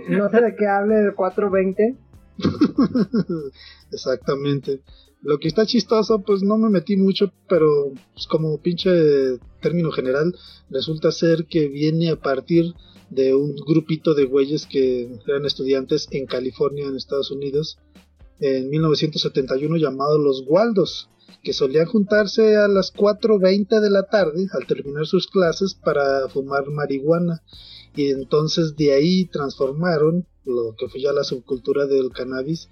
No 0.09 0.31
sé 0.31 0.41
de 0.41 0.55
qué 0.55 0.67
hable 0.67 1.01
el 1.01 1.15
420. 1.15 1.97
Exactamente. 3.93 4.81
Lo 5.23 5.39
que 5.39 5.49
está 5.49 5.67
chistoso, 5.67 6.23
pues 6.23 6.43
no 6.43 6.57
me 6.59 6.71
metí 6.71 6.97
mucho, 6.97 7.33
pero 7.49 7.93
pues, 8.15 8.27
como 8.29 8.59
pinche 8.59 9.39
término 9.61 9.91
general, 9.91 10.35
resulta 10.71 11.11
ser 11.11 11.47
que 11.47 11.69
viene 11.69 12.11
a 12.11 12.17
partir 12.17 12.75
de 13.11 13.35
un 13.35 13.57
grupito 13.57 14.15
de 14.15 14.27
güeyes 14.27 14.67
que 14.67 15.11
eran 15.27 15.45
estudiantes 15.47 16.07
en 16.13 16.27
California, 16.27 16.87
en 16.87 16.95
Estados 16.95 17.31
Unidos, 17.31 17.79
en 18.41 18.71
1971 18.71 19.77
llamados 19.77 20.21
los 20.21 20.45
Waldos, 20.47 21.09
que 21.43 21.53
solían 21.53 21.87
juntarse 21.87 22.57
a 22.57 22.69
las 22.69 22.93
4.20 22.93 23.81
de 23.81 23.91
la 23.91 24.05
tarde 24.05 24.49
al 24.53 24.67
terminar 24.67 25.07
sus 25.07 25.27
clases 25.27 25.75
para 25.75 26.29
fumar 26.29 26.69
marihuana. 26.71 27.43
Y 27.95 28.11
entonces 28.11 28.77
de 28.77 28.93
ahí 28.93 29.27
transformaron 29.27 30.27
lo 30.45 30.75
que 30.77 30.89
fue 30.89 31.01
ya 31.01 31.13
la 31.13 31.25
subcultura 31.25 31.87
del 31.87 32.11
cannabis 32.11 32.69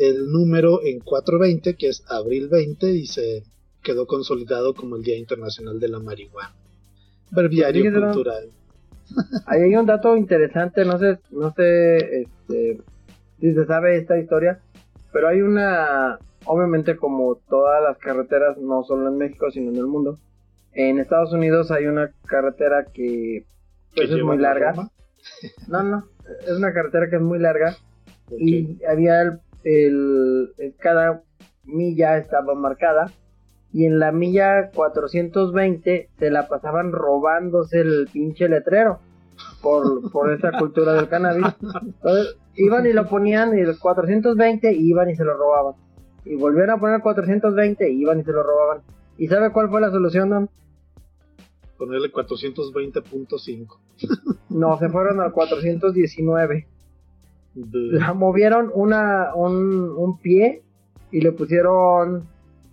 el 0.00 0.30
número 0.32 0.82
en 0.82 1.00
420, 1.00 1.74
que 1.76 1.88
es 1.88 2.02
abril 2.08 2.48
20, 2.48 2.90
y 2.92 3.06
se 3.06 3.44
quedó 3.82 4.06
consolidado 4.06 4.74
como 4.74 4.96
el 4.96 5.02
Día 5.02 5.18
Internacional 5.18 5.78
de 5.78 5.88
la 5.88 5.98
Marihuana. 5.98 6.54
¿no? 7.90 8.06
cultural. 8.06 8.50
Ahí 9.46 9.60
hay 9.60 9.76
un 9.76 9.84
dato 9.84 10.16
interesante, 10.16 10.84
no 10.86 10.98
sé, 10.98 11.18
no 11.30 11.52
sé 11.52 12.22
este, 12.22 12.80
si 13.40 13.52
se 13.52 13.66
sabe 13.66 13.98
esta 13.98 14.18
historia, 14.18 14.60
pero 15.12 15.28
hay 15.28 15.42
una, 15.42 16.18
obviamente 16.44 16.96
como 16.96 17.36
todas 17.48 17.82
las 17.82 17.98
carreteras, 17.98 18.58
no 18.58 18.82
solo 18.84 19.08
en 19.08 19.18
México, 19.18 19.50
sino 19.50 19.70
en 19.70 19.76
el 19.76 19.86
mundo, 19.86 20.18
en 20.72 20.98
Estados 20.98 21.32
Unidos 21.32 21.70
hay 21.70 21.86
una 21.86 22.10
carretera 22.26 22.84
que 22.92 23.44
pues, 23.94 24.10
es 24.10 24.22
muy 24.22 24.38
larga. 24.38 24.72
Roma. 24.72 24.90
No, 25.68 25.82
no, 25.82 26.04
es 26.46 26.52
una 26.56 26.72
carretera 26.72 27.10
que 27.10 27.16
es 27.16 27.22
muy 27.22 27.38
larga 27.38 27.74
y 28.38 28.78
había 28.84 29.20
el, 29.22 29.40
el- 29.64 30.52
el- 30.58 30.74
cada 30.78 31.22
milla 31.64 32.16
estaba 32.18 32.54
marcada 32.54 33.10
y 33.72 33.84
en 33.84 33.98
la 33.98 34.12
milla 34.12 34.70
420 34.70 36.08
se 36.18 36.30
la 36.30 36.48
pasaban 36.48 36.92
robándose 36.92 37.80
el 37.80 38.08
pinche 38.12 38.48
letrero 38.48 38.98
por, 39.62 40.10
por 40.10 40.32
esa 40.32 40.52
cultura 40.58 40.94
del 40.94 41.08
cannabis. 41.08 41.46
Entonces, 41.82 42.36
iban 42.64 42.86
y 42.86 42.92
lo 42.92 43.08
ponían 43.08 43.56
el 43.58 43.76
420 43.78 44.72
y 44.72 44.88
iban 44.90 45.10
y 45.10 45.16
se 45.16 45.24
lo 45.24 45.34
robaban. 45.36 45.74
Y 46.24 46.36
volvían 46.36 46.70
a 46.70 46.78
poner 46.78 47.00
420 47.00 47.90
y 47.90 48.00
iban 48.02 48.20
y 48.20 48.24
se 48.24 48.32
lo 48.32 48.42
robaban. 48.42 48.82
¿Y 49.18 49.26
sabe 49.28 49.50
cuál 49.52 49.68
fue 49.70 49.80
la 49.80 49.90
solución, 49.90 50.30
Don? 50.30 50.48
Ponerle 51.78 52.12
420.5. 52.12 53.78
No, 54.50 54.78
se 54.78 54.88
fueron 54.90 55.20
al 55.20 55.32
419. 55.32 56.66
De- 57.54 57.78
la 57.98 58.12
movieron 58.14 58.70
una, 58.74 59.34
un, 59.34 59.90
un 59.96 60.18
pie 60.18 60.62
y 61.10 61.20
le 61.20 61.32
pusieron 61.32 62.28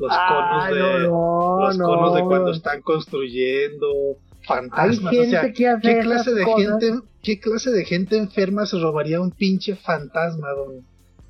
los 0.00 0.10
conos 0.10 0.64
Ay, 0.64 0.74
de 0.74 0.80
no, 1.06 1.60
los 1.60 1.78
no, 1.78 1.86
conos 1.86 2.14
de 2.16 2.24
cuando 2.24 2.50
están 2.50 2.82
construyendo, 2.82 4.16
hay 4.40 4.46
fantasmas, 4.46 5.14
gente 5.14 5.28
o 5.28 5.40
sea, 5.40 5.52
que 5.52 5.68
hace 5.68 5.82
¿qué 5.82 6.00
clase 6.00 6.34
de 6.34 6.42
cosas. 6.42 6.66
gente, 6.80 7.00
qué 7.22 7.38
clase 7.38 7.70
de 7.70 7.84
gente 7.84 8.16
enferma 8.16 8.66
se 8.66 8.80
robaría 8.80 9.20
un 9.20 9.30
pinche 9.30 9.76
fantasma, 9.76 10.50
don? 10.50 10.84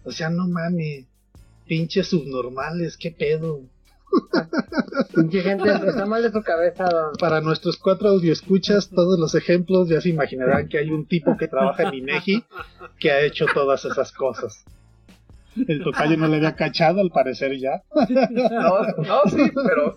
O 0.05 0.13
sea, 0.13 0.31
no 0.31 0.49
mames, 0.49 1.05
pinches 1.67 2.07
subnormales, 2.07 2.97
qué 2.97 3.11
pedo. 3.11 3.61
Pinche 5.15 5.43
gente 5.43 5.69
está 5.69 6.07
mal 6.07 6.23
de 6.23 6.31
su 6.31 6.43
cabeza 6.43 6.85
don. 6.85 7.15
Para 7.19 7.41
nuestros 7.41 7.77
cuatro 7.77 8.09
audioescuchas, 8.09 8.91
todos 8.91 9.19
los 9.19 9.35
ejemplos 9.35 9.89
ya 9.89 10.01
se 10.01 10.11
imaginarán 10.11 10.69
que 10.69 10.79
hay 10.79 10.91
un 10.91 11.07
tipo 11.07 11.37
que 11.37 11.49
trabaja 11.49 11.85
en 11.85 11.95
INEGI 11.95 12.45
que 12.99 13.11
ha 13.11 13.21
hecho 13.21 13.47
todas 13.53 13.85
esas 13.85 14.13
cosas. 14.13 14.65
El 15.67 15.83
tocayo 15.83 16.17
no 16.17 16.29
le 16.29 16.37
había 16.37 16.55
cachado, 16.55 17.01
al 17.01 17.11
parecer 17.11 17.59
ya. 17.59 17.83
No, 17.93 18.83
no, 19.03 19.23
sí, 19.27 19.51
pero 19.67 19.95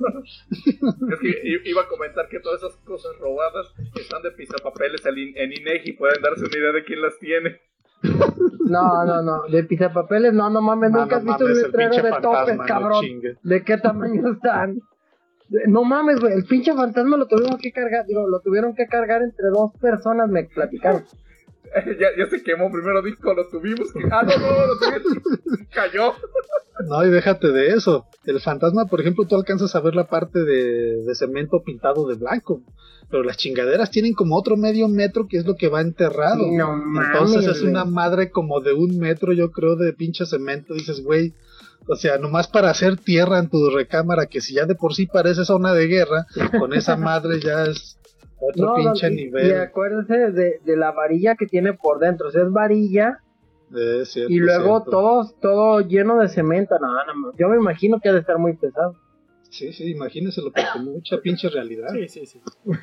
es 0.50 1.20
que 1.20 1.70
iba 1.70 1.84
a 1.84 1.88
comentar 1.88 2.28
que 2.30 2.40
todas 2.40 2.64
esas 2.64 2.76
cosas 2.78 3.12
robadas 3.20 3.68
están 3.96 4.24
de 4.24 4.32
pisapapeles 4.32 5.06
en 5.06 5.52
INEGI, 5.54 5.94
pueden 5.94 6.22
darse 6.22 6.46
una 6.46 6.58
idea 6.58 6.72
de 6.72 6.84
quién 6.84 7.02
las 7.02 7.18
tiene. 7.20 7.60
No 8.04 9.06
no 9.06 9.22
no 9.22 9.44
de 9.44 9.64
pisapapeles 9.64 10.34
no 10.34 10.50
no 10.50 10.62
mames 10.62 10.92
nunca 10.92 11.18
has 11.18 11.24
visto 11.24 11.46
un 11.46 11.52
mames, 11.52 11.64
el 11.64 11.72
letrero 11.72 11.96
de 11.96 12.12
topes 12.22 12.22
fantasma, 12.22 12.66
cabrón. 12.66 13.06
¿De 13.44 13.64
qué 13.64 13.78
tamaño 13.78 14.32
están? 14.32 14.80
No 15.68 15.84
mames, 15.84 16.20
güey, 16.22 16.34
el 16.34 16.46
pinche 16.46 16.74
fantasma 16.74 17.18
lo 17.18 17.28
tuvimos 17.28 17.58
que 17.58 17.74
cargar, 17.74 18.06
digo, 18.06 18.26
lo 18.28 18.40
tuvieron 18.40 18.74
que 18.74 18.88
cargar 18.88 19.22
entre 19.22 19.50
dos 19.50 19.72
personas, 19.82 20.30
me 20.30 20.46
platicaron. 20.46 21.04
ya, 22.00 22.08
ya 22.18 22.30
se 22.30 22.44
quemó 22.44 22.72
primero 22.72 23.02
disco, 23.02 23.34
lo 23.34 23.48
tuvimos. 23.48 23.88
Ah, 24.12 24.24
no, 24.24 24.38
no, 24.38 24.68
lo 24.68 24.78
tuvimos. 24.78 25.68
Cayó. 25.74 26.14
No, 26.88 27.06
y 27.06 27.10
déjate 27.10 27.52
de 27.52 27.70
eso. 27.70 28.08
El 28.26 28.40
fantasma, 28.40 28.86
por 28.86 29.02
ejemplo, 29.02 29.26
tú 29.26 29.36
alcanzas 29.36 29.76
a 29.76 29.80
ver 29.82 29.96
la 29.96 30.08
parte 30.08 30.44
de, 30.44 31.04
de 31.04 31.16
cemento 31.16 31.64
pintado 31.64 32.08
de 32.08 32.16
blanco. 32.16 32.62
Pero 33.10 33.24
las 33.24 33.38
chingaderas 33.38 33.92
tienen 33.92 34.14
como 34.14 34.38
otro 34.38 34.56
medio 34.56 34.88
metro 34.88 35.28
que 35.28 35.38
es 35.38 35.46
lo 35.46 35.56
que 35.56 35.68
va 35.68 35.82
enterrado. 35.82 36.48
No 36.50 36.74
Entonces 37.04 37.44
mames, 37.44 37.58
es 37.58 37.62
una 37.62 37.86
madre 37.86 38.32
como 38.32 38.62
de 38.62 38.74
un 38.74 38.98
metro, 38.98 39.34
yo 39.34 39.52
creo, 39.52 39.76
de 39.76 39.94
pinche 39.94 40.26
cemento. 40.26 40.74
Dices, 40.74 41.04
güey, 41.04 41.34
o 41.88 41.96
sea, 41.96 42.18
nomás 42.18 42.48
para 42.48 42.70
hacer 42.70 42.98
tierra 42.98 43.40
en 43.40 43.50
tu 43.50 43.70
recámara, 43.70 44.28
que 44.28 44.40
si 44.40 44.54
ya 44.54 44.66
de 44.66 44.76
por 44.76 44.96
sí 44.96 45.08
parece 45.08 45.46
zona 45.46 45.74
de 45.74 45.88
guerra, 45.88 46.26
con 46.58 46.74
esa 46.74 46.96
madre 46.96 47.40
ya 47.42 47.66
es 47.66 47.98
otro 48.42 48.66
No, 48.66 48.76
pinche 48.76 49.08
y- 49.12 49.16
nivel. 49.16 49.48
Y 49.48 49.52
acuérdense 49.54 50.32
de, 50.32 50.60
de 50.66 50.76
la 50.78 50.92
varilla 50.92 51.36
que 51.36 51.46
tiene 51.48 51.74
por 51.74 52.00
dentro. 52.00 52.28
O 52.28 52.32
sea, 52.32 52.42
es 52.44 52.52
varilla 52.52 53.20
Es 53.74 54.10
cierto, 54.12 54.34
y 54.34 54.38
luego 54.40 54.80
cierto. 54.82 54.92
todo, 54.92 55.32
todo 55.42 55.80
lleno 55.82 56.18
de 56.20 56.28
cemento. 56.28 56.76
No, 56.80 56.88
no, 56.88 57.32
yo 57.38 57.48
me 57.50 57.58
imagino 57.58 58.00
que 58.02 58.10
ha 58.10 58.14
de 58.14 58.20
estar 58.20 58.38
muy 58.38 58.58
pesado. 58.58 58.96
Sí, 59.50 59.72
sí, 59.74 59.92
imagínenselo, 59.92 60.52
porque 60.52 60.80
mucha 60.84 61.18
pinche 61.22 61.50
realidad. 61.50 61.90
Sí, 61.94 62.08
sí, 62.08 62.26
sí. 62.26 62.42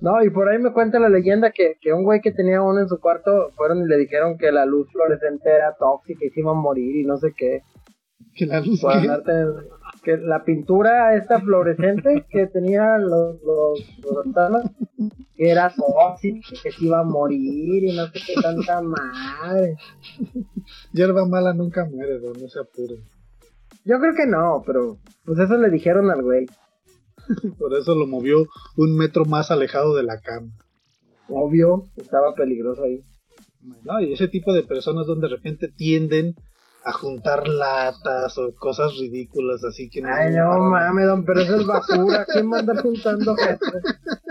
No, 0.00 0.22
y 0.24 0.30
por 0.30 0.48
ahí 0.48 0.58
me 0.58 0.72
cuenta 0.72 0.98
la 0.98 1.10
leyenda 1.10 1.50
que, 1.50 1.74
que 1.78 1.92
un 1.92 2.04
güey 2.04 2.22
que 2.22 2.32
tenía 2.32 2.62
uno 2.62 2.80
en 2.80 2.88
su 2.88 2.98
cuarto 2.98 3.50
fueron 3.54 3.82
y 3.82 3.86
le 3.86 3.98
dijeron 3.98 4.38
que 4.38 4.50
la 4.50 4.64
luz 4.64 4.90
fluorescente 4.90 5.50
era 5.50 5.74
tóxica 5.78 6.24
y 6.24 6.30
se 6.30 6.40
iba 6.40 6.52
a 6.52 6.54
morir 6.54 6.96
y 6.96 7.04
no 7.04 7.18
sé 7.18 7.34
qué. 7.36 7.60
Que 8.34 8.46
la 8.46 8.60
luz 8.60 8.80
que- 10.02 10.16
la 10.16 10.44
pintura 10.44 11.14
esta 11.16 11.40
fluorescente 11.40 12.24
que 12.30 12.46
tenía 12.46 12.96
los, 12.98 13.36
los, 13.42 13.80
los 14.02 14.70
que 15.36 15.50
era 15.50 15.72
tóxica, 15.74 16.40
que 16.62 16.70
se 16.72 16.84
iba 16.84 17.00
a 17.00 17.04
morir 17.04 17.84
y 17.84 17.96
no 17.96 18.06
sé 18.06 18.20
qué 18.26 18.34
tanta 18.40 18.80
madre. 18.82 19.76
hierba 20.92 21.26
mala 21.26 21.52
nunca 21.54 21.84
muere, 21.84 22.18
don, 22.18 22.32
no 22.40 22.48
se 22.48 22.60
apure. 22.60 22.96
Yo 23.84 23.98
creo 23.98 24.14
que 24.14 24.26
no, 24.26 24.62
pero 24.66 24.98
pues 25.24 25.38
eso 25.38 25.56
le 25.56 25.70
dijeron 25.70 26.10
al 26.10 26.22
güey. 26.22 26.46
Por 27.58 27.74
eso 27.74 27.94
lo 27.94 28.06
movió 28.06 28.46
un 28.76 28.96
metro 28.96 29.24
más 29.24 29.50
alejado 29.50 29.94
de 29.96 30.02
la 30.02 30.20
cama. 30.20 30.50
Obvio, 31.28 31.84
estaba 31.96 32.34
peligroso 32.34 32.84
ahí. 32.84 33.02
¿no? 33.84 34.00
Y 34.00 34.12
ese 34.12 34.28
tipo 34.28 34.52
de 34.52 34.62
personas 34.62 35.06
donde 35.06 35.28
de 35.28 35.36
repente 35.36 35.68
tienden 35.68 36.34
a 36.84 36.92
juntar 36.92 37.46
latas 37.48 38.38
o 38.38 38.54
cosas 38.54 38.92
ridículas 38.98 39.64
así 39.64 39.90
que 39.90 40.02
Ay, 40.04 40.32
no 40.34 40.58
mames, 40.60 41.06
don, 41.06 41.24
pero 41.24 41.40
eso 41.40 41.56
es 41.56 41.66
basura. 41.66 42.24
¿Quién 42.32 42.46
manda 42.46 42.80
juntando 42.80 43.34
gente? 43.36 43.64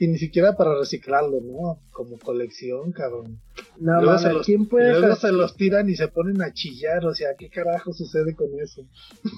Y 0.00 0.08
ni 0.08 0.18
siquiera 0.18 0.56
para 0.56 0.76
reciclarlo, 0.76 1.40
¿no? 1.40 1.78
Como 1.92 2.18
colección, 2.18 2.90
cabrón. 2.92 3.40
No 3.78 4.02
Luego 4.02 4.18
se 4.18 4.32
los- 4.32 4.44
¿quién 4.46 4.66
puede 4.68 4.98
luego 4.98 5.14
se 5.14 5.30
los 5.30 5.56
tiran 5.56 5.88
y 5.88 5.94
se 5.94 6.08
ponen 6.08 6.42
a 6.42 6.52
chillar, 6.52 7.04
o 7.06 7.14
sea, 7.14 7.28
¿qué 7.38 7.48
carajo 7.48 7.92
sucede 7.92 8.34
con 8.34 8.48
eso? 8.60 8.82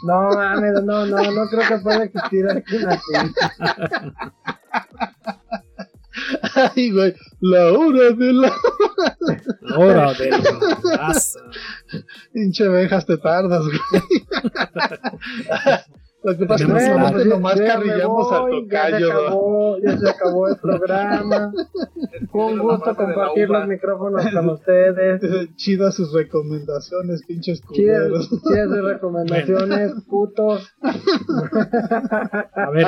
No 0.06 0.31
mames, 0.31 0.82
no, 0.82 1.05
no, 1.06 1.31
no 1.31 1.47
creo 1.48 1.68
que 1.68 1.78
pueda 1.82 2.05
existir 2.05 2.47
alguien 2.47 2.89
así. 2.89 3.12
Ay, 6.74 6.90
güey, 6.93 7.14
la 7.40 7.72
hora 7.72 8.10
de 8.12 8.32
la 8.32 8.52
Hora 9.76 10.12
de 10.14 10.30
la 10.30 10.38
raza. 10.97 11.40
pinche 12.32 12.64
abejas 12.66 13.05
te 13.06 13.16
tardas, 13.18 13.64
güey. 13.64 13.80
Lo 16.22 16.36
que 16.36 16.44
pasa 16.47 16.64
es 16.64 16.68
que 16.88 16.94
la- 16.94 17.24
nomás 17.26 17.60
carrillamos 17.60 18.32
al 18.32 18.43
voy, 18.51 18.66
acabó, 18.68 19.76
ya 19.78 19.97
se 19.97 20.09
acabó 20.09 20.48
el 20.48 20.56
programa. 20.56 21.52
Fue 22.32 22.47
un 22.52 22.59
gusto 22.59 22.97
compartir 22.97 23.48
los 23.48 23.68
micrófonos 23.68 24.26
con 24.32 24.48
ustedes. 24.48 25.20
Chidas 25.55 25.94
sus 25.94 26.12
recomendaciones, 26.12 27.22
pinches 27.28 27.62
Chidas, 27.72 28.09
culeros. 28.09 28.28
chidas 28.43 28.68
sus 28.68 28.84
recomendaciones, 28.84 29.93
putos. 30.09 30.68
A 32.55 32.70
ver. 32.70 32.86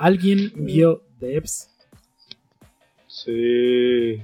¿Alguien 0.00 0.52
vio 0.56 1.02
Devs? 1.20 1.68
Sí. 3.06 4.22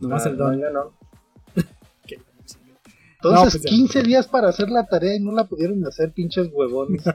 Nomás 0.00 0.24
el 0.26 0.36
No, 0.38 0.44
don. 0.46 0.60
yo 0.60 0.70
no. 0.70 0.92
Entonces, 2.06 3.22
No, 3.22 3.42
pues 3.42 3.62
ya. 3.62 3.68
15 3.70 4.02
días 4.02 4.26
para 4.28 4.48
hacer 4.48 4.68
la 4.70 4.86
tarea 4.86 5.14
y 5.14 5.20
no 5.20 5.32
la 5.32 5.44
pudieron 5.44 5.84
hacer, 5.86 6.12
pinches 6.12 6.48
huevones. 6.52 7.04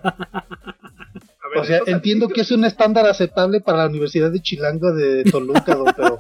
Ver, 1.50 1.60
O 1.62 1.64
sea, 1.64 1.80
entiendo 1.86 2.28
que 2.28 2.42
es 2.42 2.52
un 2.52 2.66
estándar 2.66 3.06
aceptable 3.08 3.62
para 3.62 3.80
la 3.80 3.88
Universidad 3.88 4.30
de 4.32 4.42
Chilango 4.42 4.94
de 4.94 5.24
Toluca, 5.24 5.76
don, 5.76 5.86
pero 5.96 6.18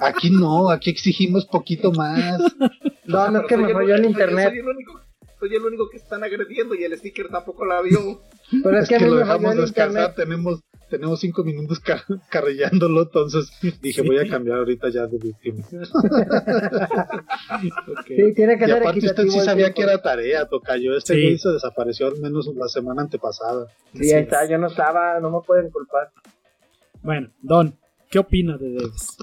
aquí 0.00 0.30
no, 0.30 0.70
aquí 0.70 0.88
exigimos 0.90 1.46
poquito 1.46 1.92
más. 1.92 2.40
No, 3.04 3.30
no 3.30 3.40
es 3.40 3.46
que 3.46 3.56
me 3.56 3.72
falló 3.72 3.94
el 3.94 4.02
soy- 4.02 4.10
internet. 4.10 4.48
Soy 4.50 4.58
el, 4.58 4.68
único, 4.68 5.00
soy 5.40 5.54
el 5.54 5.62
único 5.64 5.88
que 5.88 5.96
están 5.96 6.22
agrediendo 6.24 6.74
y 6.74 6.84
el 6.84 6.94
sticker 6.98 7.28
tampoco 7.30 7.64
la 7.64 7.80
vio. 7.80 8.20
Pero 8.62 8.76
es, 8.76 8.82
Es 8.82 8.88
que, 8.90 8.96
a 8.96 8.98
que 8.98 9.04
mí 9.06 9.10
lo 9.12 9.16
dejamos 9.16 9.52
el 9.54 9.60
descansar, 9.62 10.10
internet. 10.10 10.14
tenemos 10.14 10.60
tenemos 10.88 11.20
cinco 11.20 11.44
minutos 11.44 11.80
car- 11.80 12.04
carrillándolo, 12.30 13.02
entonces 13.02 13.50
dije, 13.80 14.02
voy 14.02 14.18
a 14.18 14.28
cambiar 14.28 14.58
ahorita 14.58 14.88
ya 14.90 15.06
de 15.06 15.18
víctima. 15.18 15.64
Sí, 18.06 18.34
tiene 18.34 18.58
que 18.58 18.66
Y 18.68 18.70
aparte 18.70 19.06
usted 19.06 19.24
sí 19.28 19.40
sabía 19.40 19.72
tiempo. 19.72 19.76
que 19.76 19.82
era 19.82 20.02
tarea, 20.02 20.46
tocayo. 20.46 20.96
Este 20.96 21.14
Sí. 21.14 21.22
güey 21.22 21.38
se 21.38 21.50
desapareció 21.50 22.06
al 22.06 22.18
menos 22.18 22.46
la 22.54 22.68
semana 22.68 23.02
antepasada. 23.02 23.66
Sí, 23.94 24.12
ahí 24.12 24.22
está, 24.22 24.48
yo 24.48 24.58
no 24.58 24.66
estaba, 24.68 25.18
no 25.20 25.30
me 25.30 25.38
pueden 25.46 25.70
culpar. 25.70 26.10
Bueno, 27.02 27.30
Don, 27.42 27.76
¿qué 28.10 28.18
opina 28.18 28.56
de 28.56 28.70
Devs? 28.70 29.16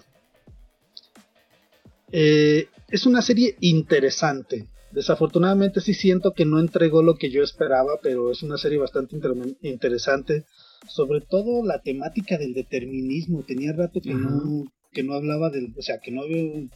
Eh, 2.11 2.67
es 2.89 3.05
una 3.05 3.21
serie 3.21 3.55
interesante. 3.61 4.67
Desafortunadamente 4.91 5.81
sí 5.81 5.93
siento 5.93 6.33
que 6.33 6.45
no 6.45 6.59
entregó 6.59 7.03
lo 7.03 7.15
que 7.15 7.29
yo 7.29 7.43
esperaba, 7.43 7.93
pero 8.01 8.31
es 8.31 8.43
una 8.43 8.57
serie 8.57 8.77
bastante 8.77 9.15
inter- 9.15 9.33
interesante. 9.61 10.45
Sobre 10.87 11.21
todo 11.21 11.63
la 11.65 11.79
temática 11.81 12.37
del 12.37 12.53
determinismo. 12.53 13.43
Tenía 13.43 13.73
rato 13.73 14.01
que 14.01 14.13
no 14.13 14.63
que 14.91 15.03
no 15.03 15.13
hablaba 15.13 15.49
del, 15.49 15.73
o 15.77 15.81
sea, 15.81 15.99
que 15.99 16.09
no 16.11 16.21
había- 16.21 16.69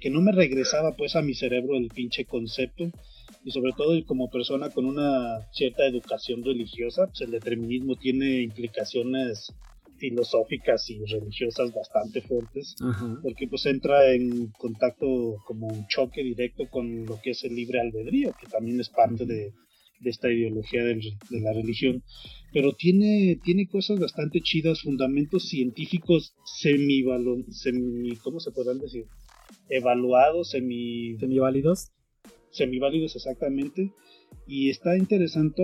que 0.00 0.08
no 0.08 0.22
me 0.22 0.32
regresaba 0.32 0.96
pues 0.96 1.14
a 1.14 1.20
mi 1.22 1.34
cerebro 1.34 1.76
el 1.76 1.88
pinche 1.88 2.24
concepto. 2.24 2.84
Y 3.44 3.50
sobre 3.50 3.72
todo 3.76 3.94
y 3.94 4.02
como 4.04 4.30
persona 4.30 4.70
con 4.70 4.86
una 4.86 5.40
cierta 5.52 5.86
educación 5.86 6.42
religiosa, 6.42 7.06
pues 7.06 7.20
el 7.20 7.30
determinismo 7.32 7.96
tiene 7.96 8.40
implicaciones 8.42 9.52
filosóficas 9.98 10.88
y 10.90 11.04
religiosas 11.04 11.72
bastante 11.74 12.20
fuertes 12.20 12.76
porque 13.22 13.46
pues 13.48 13.64
entra 13.66 14.12
en 14.12 14.48
contacto 14.58 15.36
como 15.46 15.66
un 15.68 15.86
choque 15.88 16.22
directo 16.22 16.64
con 16.70 17.06
lo 17.06 17.18
que 17.20 17.30
es 17.30 17.44
el 17.44 17.54
libre 17.56 17.80
albedrío, 17.80 18.34
que 18.38 18.46
también 18.46 18.78
es 18.80 18.88
parte 18.90 19.24
de, 19.24 19.52
de 20.00 20.10
esta 20.10 20.30
ideología 20.32 20.84
del- 20.84 21.00
de, 21.30 21.40
la 21.40 21.52
religión, 21.52 22.02
pero 22.52 22.72
tiene, 22.72 23.38
tiene 23.44 23.66
cosas 23.66 23.98
bastante 23.98 24.40
chidas, 24.40 24.82
fundamentos 24.82 25.48
científicos 25.48 26.34
semi, 26.60 27.04
semi 27.50 28.16
¿cómo 28.16 28.40
se 28.40 28.50
podrán 28.52 28.78
decir? 28.78 29.04
Evaluados, 29.68 30.50
semi, 30.50 31.16
¿Semiválidos? 31.18 31.90
semiválidos 32.50 33.16
exactamente, 33.16 33.92
y 34.46 34.70
está 34.70 34.96
interesante 34.96 35.62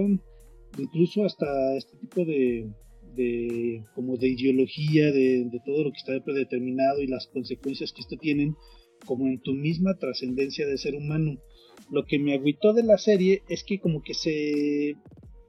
incluso 0.78 1.24
hasta 1.24 1.76
este 1.76 1.96
tipo 1.98 2.24
de, 2.24 2.66
de 3.14 3.84
como 3.94 4.16
de 4.16 4.28
ideología 4.28 5.12
de, 5.12 5.44
de 5.50 5.60
todo 5.64 5.84
lo 5.84 5.90
que 5.92 5.98
está 5.98 6.24
predeterminado 6.24 7.00
y 7.00 7.06
las 7.06 7.26
consecuencias 7.26 7.92
que 7.92 8.00
esto 8.00 8.16
tienen 8.16 8.54
como 9.04 9.26
en 9.26 9.40
tu 9.40 9.52
misma 9.52 9.96
trascendencia 9.98 10.66
de 10.66 10.78
ser 10.78 10.94
humano. 10.94 11.38
Lo 11.90 12.04
que 12.04 12.18
me 12.18 12.34
agüitó 12.34 12.72
de 12.72 12.82
la 12.82 12.98
serie 12.98 13.42
es 13.48 13.64
que 13.64 13.80
como 13.80 14.02
que 14.02 14.14
se 14.14 14.96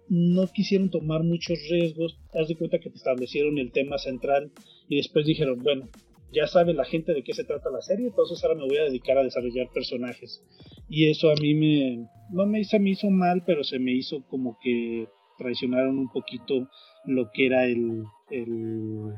no 0.10 0.48
quisieron 0.48 0.90
tomar 0.90 1.24
muchos 1.24 1.58
riesgos, 1.70 2.18
haz 2.34 2.48
de 2.48 2.56
cuenta 2.56 2.80
que 2.80 2.90
te 2.90 2.98
establecieron 2.98 3.58
el 3.58 3.72
tema 3.72 3.98
central 3.98 4.52
y 4.88 4.98
después 4.98 5.26
dijeron, 5.26 5.64
bueno, 5.64 5.90
ya 6.34 6.48
sabe 6.48 6.74
la 6.74 6.86
gente 6.86 7.14
de 7.14 7.24
qué 7.24 7.34
se 7.34 7.44
trata 7.44 7.70
la 7.70 7.82
serie, 7.82 8.08
entonces 8.08 8.44
ahora 8.44 8.56
me 8.56 8.68
voy 8.68 8.78
a 8.78 8.84
dedicar 8.84 9.18
a 9.18 9.24
desarrollar 9.24 9.70
personajes. 9.74 10.44
Y 10.90 11.10
eso 11.10 11.30
a 11.30 11.36
mí 11.36 11.54
me, 11.54 12.08
no 12.32 12.46
me, 12.46 12.62
hizo 12.62 13.10
mal, 13.10 13.44
pero 13.46 13.64
se 13.64 13.80
me 13.80 13.94
hizo 13.94 14.24
como 14.28 14.58
que 14.62 15.08
traicionaron 15.38 15.98
un 15.98 16.12
poquito 16.12 16.68
lo 17.06 17.30
que 17.34 17.46
era 17.46 17.66
el, 17.66 18.04
el 18.30 19.14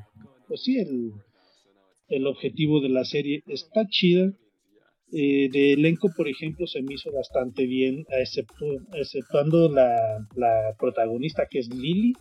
pues 0.48 0.64
sí, 0.64 0.78
el, 0.78 1.12
el 2.10 2.28
objetivo 2.28 2.82
de 2.82 2.90
la 2.90 3.06
serie. 3.06 3.44
Está 3.48 3.88
chida. 3.88 4.34
Eh, 5.18 5.48
de 5.50 5.72
elenco, 5.72 6.12
por 6.14 6.28
ejemplo, 6.28 6.68
se 6.68 6.82
me 6.82 6.96
hizo 6.96 7.10
bastante 7.10 7.66
bien, 7.66 8.06
exceptuando 8.94 9.70
la, 9.70 10.28
la 10.36 10.76
protagonista 10.78 11.48
que 11.50 11.60
es 11.60 11.70
Lily, 11.74 12.16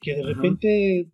que 0.00 0.14
de 0.14 0.22
repente 0.22 1.06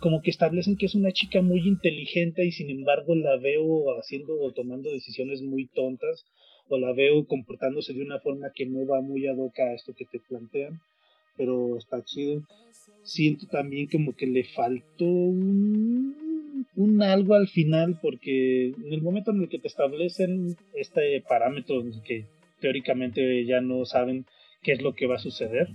como 0.00 0.22
que 0.22 0.30
establecen 0.30 0.76
que 0.76 0.86
es 0.86 0.96
una 0.96 1.12
chica 1.12 1.40
muy 1.40 1.60
inteligente 1.60 2.44
y 2.44 2.50
sin 2.50 2.68
embargo 2.68 3.14
la 3.14 3.36
veo 3.36 3.96
haciendo 3.96 4.34
o 4.40 4.50
tomando 4.50 4.90
decisiones 4.90 5.40
muy 5.40 5.68
tontas 5.68 6.24
o 6.68 6.76
la 6.78 6.92
veo 6.92 7.28
comportándose 7.28 7.92
de 7.92 8.02
una 8.02 8.18
forma 8.18 8.50
que 8.52 8.66
no 8.66 8.84
va 8.84 9.00
muy 9.00 9.28
ad 9.28 9.38
hoc 9.38 9.56
a 9.60 9.74
esto 9.74 9.94
que 9.96 10.06
te 10.06 10.18
plantean, 10.18 10.80
pero 11.36 11.78
está 11.78 12.02
chido. 12.02 12.42
Siento 13.04 13.46
también 13.46 13.86
como 13.86 14.16
que 14.16 14.26
le 14.26 14.42
faltó 14.42 15.04
un, 15.04 16.16
un 16.76 17.02
algo 17.02 17.34
al 17.34 17.48
final 17.48 17.98
porque 18.00 18.68
en 18.68 18.92
el 18.92 19.02
momento 19.02 19.30
en 19.30 19.42
el 19.42 19.48
que 19.48 19.58
te 19.58 19.68
establecen 19.68 20.56
este 20.74 21.20
parámetro 21.28 21.82
que 22.04 22.26
teóricamente 22.60 23.44
ya 23.44 23.60
no 23.60 23.84
saben 23.84 24.26
qué 24.62 24.72
es 24.72 24.82
lo 24.82 24.94
que 24.94 25.06
va 25.06 25.16
a 25.16 25.18
suceder, 25.18 25.68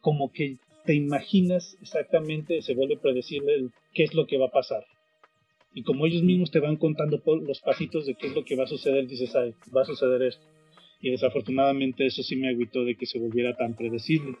como 0.00 0.32
que 0.32 0.58
te 0.84 0.94
imaginas 0.94 1.76
exactamente, 1.80 2.62
se 2.62 2.74
vuelve 2.74 2.96
predecible 2.96 3.68
qué 3.92 4.04
es 4.04 4.14
lo 4.14 4.26
que 4.26 4.38
va 4.38 4.46
a 4.46 4.50
pasar. 4.50 4.84
Y 5.74 5.82
como 5.82 6.06
ellos 6.06 6.22
mismos 6.22 6.50
te 6.50 6.58
van 6.58 6.76
contando 6.76 7.22
los 7.46 7.60
pasitos 7.60 8.06
de 8.06 8.14
qué 8.14 8.26
es 8.28 8.34
lo 8.34 8.44
que 8.44 8.56
va 8.56 8.64
a 8.64 8.68
suceder, 8.68 9.06
dices, 9.06 9.34
ay, 9.36 9.54
va 9.74 9.82
a 9.82 9.86
suceder 9.86 10.22
esto. 10.22 10.44
Y 11.00 11.10
desafortunadamente 11.10 12.06
eso 12.06 12.22
sí 12.22 12.36
me 12.36 12.48
agüitó 12.48 12.84
de 12.84 12.96
que 12.96 13.06
se 13.06 13.18
volviera 13.18 13.56
tan 13.56 13.74
predecible. 13.74 14.36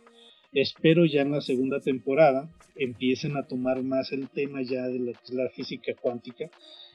Espero 0.52 1.04
ya 1.06 1.22
en 1.22 1.32
la 1.32 1.40
segunda 1.40 1.80
temporada 1.80 2.48
empiecen 2.74 3.36
a 3.36 3.46
tomar 3.46 3.82
más 3.82 4.10
el 4.12 4.28
tema 4.28 4.62
ya 4.62 4.86
de 4.88 4.98
la, 4.98 5.12
la 5.30 5.48
física 5.50 5.92
cuántica 6.00 6.50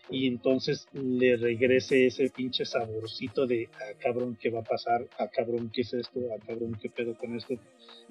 y 0.09 0.27
entonces 0.27 0.87
le 0.93 1.35
regrese 1.37 2.07
ese 2.07 2.29
pinche 2.29 2.65
saborcito 2.65 3.47
de, 3.47 3.69
ah, 3.75 3.97
cabrón, 3.99 4.37
¿qué 4.39 4.49
va 4.49 4.59
a 4.59 4.63
pasar? 4.63 5.05
Ah, 5.17 5.27
cabrón, 5.33 5.71
¿qué 5.73 5.81
es 5.81 5.93
esto? 5.93 6.19
Ah, 6.31 6.43
cabrón, 6.45 6.77
¿qué 6.81 6.89
pedo 6.89 7.15
con 7.15 7.35
esto? 7.35 7.55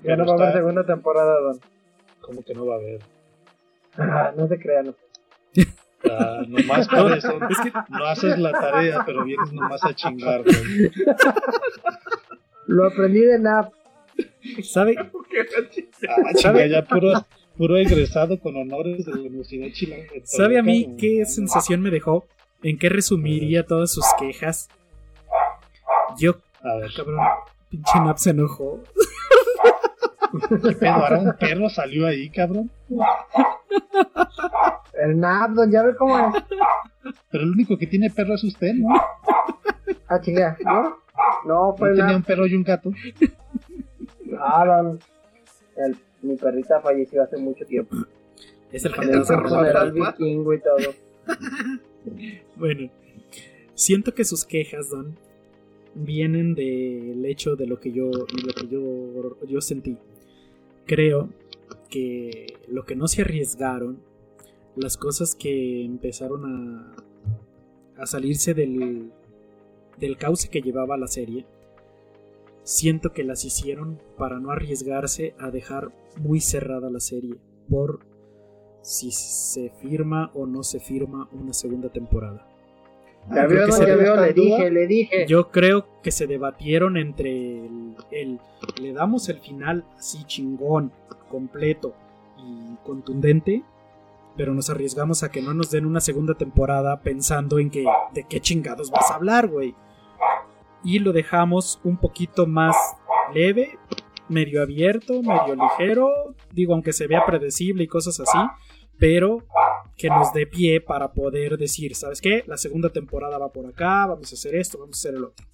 Ya 0.03 0.16
no 0.16 0.27
va 0.27 0.33
a 0.33 0.37
haber 0.37 0.53
segunda 0.55 0.85
temporada, 0.85 1.41
Don. 1.41 1.61
¿Cómo 2.21 2.43
que 2.43 2.55
no 2.55 2.66
va 2.66 2.77
a 2.77 2.79
haber? 2.79 3.01
Ah, 3.97 4.33
no 4.37 4.49
se 4.49 4.59
crean. 4.59 4.95
Ah, 6.11 6.43
nomás 6.49 6.89
por 6.89 7.16
eso. 7.16 7.39
No 7.89 8.05
haces 8.07 8.39
la 8.39 8.53
tarea, 8.53 9.03
pero 9.07 9.25
vienes 9.25 9.53
nomás 9.53 9.85
a 9.85 9.95
chingar, 9.95 10.43
güey. 10.43 10.91
Lo 12.66 12.87
aprendí 12.87 13.21
de 13.21 13.39
NAP. 13.39 13.73
¿Sabe? 14.62 14.97
Ah, 16.09 16.32
chinga, 16.35 16.66
ya 16.66 16.85
puro, 16.85 17.12
puro 17.57 17.77
egresado 17.77 18.39
con 18.39 18.57
honores 18.57 19.05
de 19.07 19.12
la 19.12 19.20
Universidad 19.23 19.69
Chilanga. 19.73 20.05
¿Sabe 20.24 20.59
a 20.59 20.62
mí 20.62 20.95
qué 20.99 21.24
sensación 21.27 21.81
me 21.81 21.91
dejó? 21.91 22.27
¿En 22.62 22.78
qué 22.78 22.89
resumiría 22.89 23.65
todas 23.66 23.93
sus 23.93 24.05
quejas? 24.19 24.69
Yo, 26.19 26.36
A 26.62 26.77
ver, 26.77 26.91
cabrón, 26.97 27.19
pinche 27.69 27.99
Nap 28.01 28.19
se 28.19 28.31
enojó. 28.31 28.81
¿qué 30.49 30.73
pedo? 30.77 30.93
¿Ahora 30.93 31.19
un 31.19 31.36
perro 31.36 31.69
salió 31.69 32.07
ahí, 32.07 32.31
cabrón? 32.31 32.70
El 35.03 35.19
NAP, 35.19 35.51
Don, 35.53 35.70
ya 35.73 35.82
ve 35.82 35.97
cómo 35.97 36.16
es. 36.19 36.45
Pero 37.31 37.45
el 37.45 37.51
único 37.51 37.77
que 37.77 37.86
tiene 37.86 38.11
perro 38.11 38.35
es 38.35 38.45
usted, 38.45 38.74
¿no? 38.74 38.95
Ah, 40.09 40.20
chinga, 40.20 40.57
¿no? 40.65 40.99
No, 41.45 41.74
fue 41.77 41.91
¿No 41.91 41.95
tenía 41.97 42.12
NAP. 42.12 42.16
un 42.16 42.23
perro 42.23 42.47
y 42.47 42.55
un 42.55 42.62
gato? 42.62 42.91
Don. 44.36 44.98
El, 45.77 45.97
mi 46.23 46.36
perrita 46.36 46.81
falleció 46.81 47.23
hace 47.23 47.36
mucho 47.36 47.65
tiempo. 47.65 47.97
Es 48.73 48.85
el 48.85 48.93
rojo. 48.93 49.48
funeral 49.48 49.93
vikingo 49.93 50.55
y 50.55 50.61
todo. 50.61 50.94
Bueno, 52.56 52.90
siento 53.74 54.12
que 54.12 54.24
sus 54.24 54.44
quejas, 54.44 54.90
Don, 54.90 55.16
vienen 55.94 56.55
del 56.55 57.24
hecho 57.24 57.56
de 57.56 57.66
lo 57.66 57.81
que 57.81 57.93
yo, 57.93 58.11
de 58.11 58.43
lo 58.43 58.52
que 58.52 58.69
yo, 58.69 59.47
yo 59.47 59.61
sentí. 59.62 59.97
Creo 60.85 61.31
que 61.89 62.59
lo 62.69 62.85
que 62.85 62.94
no 62.94 63.09
se 63.09 63.23
arriesgaron, 63.23 63.98
las 64.77 64.98
cosas 64.98 65.35
que 65.35 65.82
empezaron 65.82 66.44
a, 66.44 68.02
a 68.02 68.06
salirse 68.06 68.52
del, 68.52 69.11
del 69.98 70.16
cauce 70.16 70.48
que 70.48 70.61
llevaba 70.61 70.97
la 70.97 71.09
serie, 71.09 71.47
siento 72.65 73.12
que 73.12 73.23
las 73.24 73.45
hicieron 73.45 74.01
para 74.19 74.41
no 74.41 74.51
arriesgarse 74.51 75.35
a 75.39 75.51
dejar 75.51 75.93
muy 76.19 76.41
cerrada 76.41 76.91
la 76.91 77.01
serie 77.01 77.36
por 77.70 78.01
si 78.82 79.12
se 79.12 79.70
firma 79.81 80.31
o 80.35 80.47
no 80.47 80.62
se 80.62 80.81
firma 80.81 81.28
una 81.32 81.53
segunda 81.53 81.89
temporada. 81.91 82.47
Ya 83.35 83.47
ya 83.86 84.15
le 84.27 84.32
dije, 84.35 84.70
le 84.70 84.86
dije. 84.86 85.27
Yo 85.27 85.51
creo 85.51 85.86
que 86.03 86.11
se 86.11 86.27
debatieron 86.27 86.97
entre 86.99 87.65
el, 87.65 87.97
el- 88.11 88.41
le 88.82 88.93
damos 88.93 89.28
el 89.31 89.39
final 89.41 89.85
así 89.97 90.24
chingón, 90.24 90.93
completo 91.31 91.95
y 92.36 92.77
contundente, 92.85 93.62
pero 94.36 94.53
nos 94.53 94.69
arriesgamos 94.69 95.23
a 95.23 95.31
que 95.31 95.41
no 95.41 95.55
nos 95.55 95.70
den 95.70 95.86
una 95.86 96.01
segunda 96.01 96.35
temporada 96.35 97.01
pensando 97.01 97.59
en 97.59 97.70
que 97.70 97.86
de 98.12 98.24
qué 98.24 98.41
chingados 98.41 98.91
vas 98.91 99.11
a 99.11 99.15
hablar, 99.15 99.49
güey. 99.49 99.74
Y 100.85 100.98
lo 100.98 101.12
dejamos 101.12 101.81
un 101.82 101.97
poquito 101.97 102.47
más 102.47 102.77
leve, 103.32 103.78
medio 104.28 104.62
abierto, 104.62 105.23
medio 105.23 105.55
ligero, 105.55 106.35
digo 106.52 106.74
aunque 106.74 106.93
se 106.93 107.06
vea 107.06 107.24
predecible 107.27 107.85
y 107.85 107.89
cosas 107.89 108.20
así, 108.20 108.39
pero 108.98 109.39
que 109.97 110.09
nos 110.09 110.32
dé 110.32 110.47
pie 110.47 110.81
para 110.81 111.12
poder 111.12 111.56
decir, 111.56 111.94
¿sabes 111.94 112.20
qué? 112.20 112.44
La 112.47 112.56
segunda 112.56 112.90
temporada 112.90 113.39
va 113.39 113.52
por 113.52 113.66
acá, 113.66 114.06
vamos 114.06 114.31
a 114.32 114.35
hacer 114.35 114.55
esto, 114.55 114.78
vamos 114.78 114.98
a 114.98 115.01
hacer 115.01 115.15
el 115.16 115.24
otro. 115.24 115.47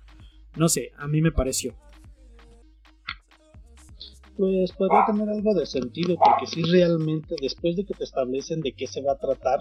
No 0.56 0.68
sé, 0.68 0.90
a 0.96 1.06
mí 1.06 1.20
me 1.20 1.30
pareció. 1.30 1.74
Pues 4.36 4.72
podría 4.72 5.04
tener 5.04 5.28
algo 5.28 5.54
de 5.54 5.66
sentido, 5.66 6.16
porque 6.16 6.46
si 6.46 6.62
realmente 6.62 7.36
después 7.40 7.76
de 7.76 7.84
que 7.84 7.94
te 7.94 8.04
establecen 8.04 8.62
de 8.62 8.72
qué 8.72 8.86
se 8.86 9.02
va 9.02 9.12
a 9.12 9.18
tratar, 9.18 9.60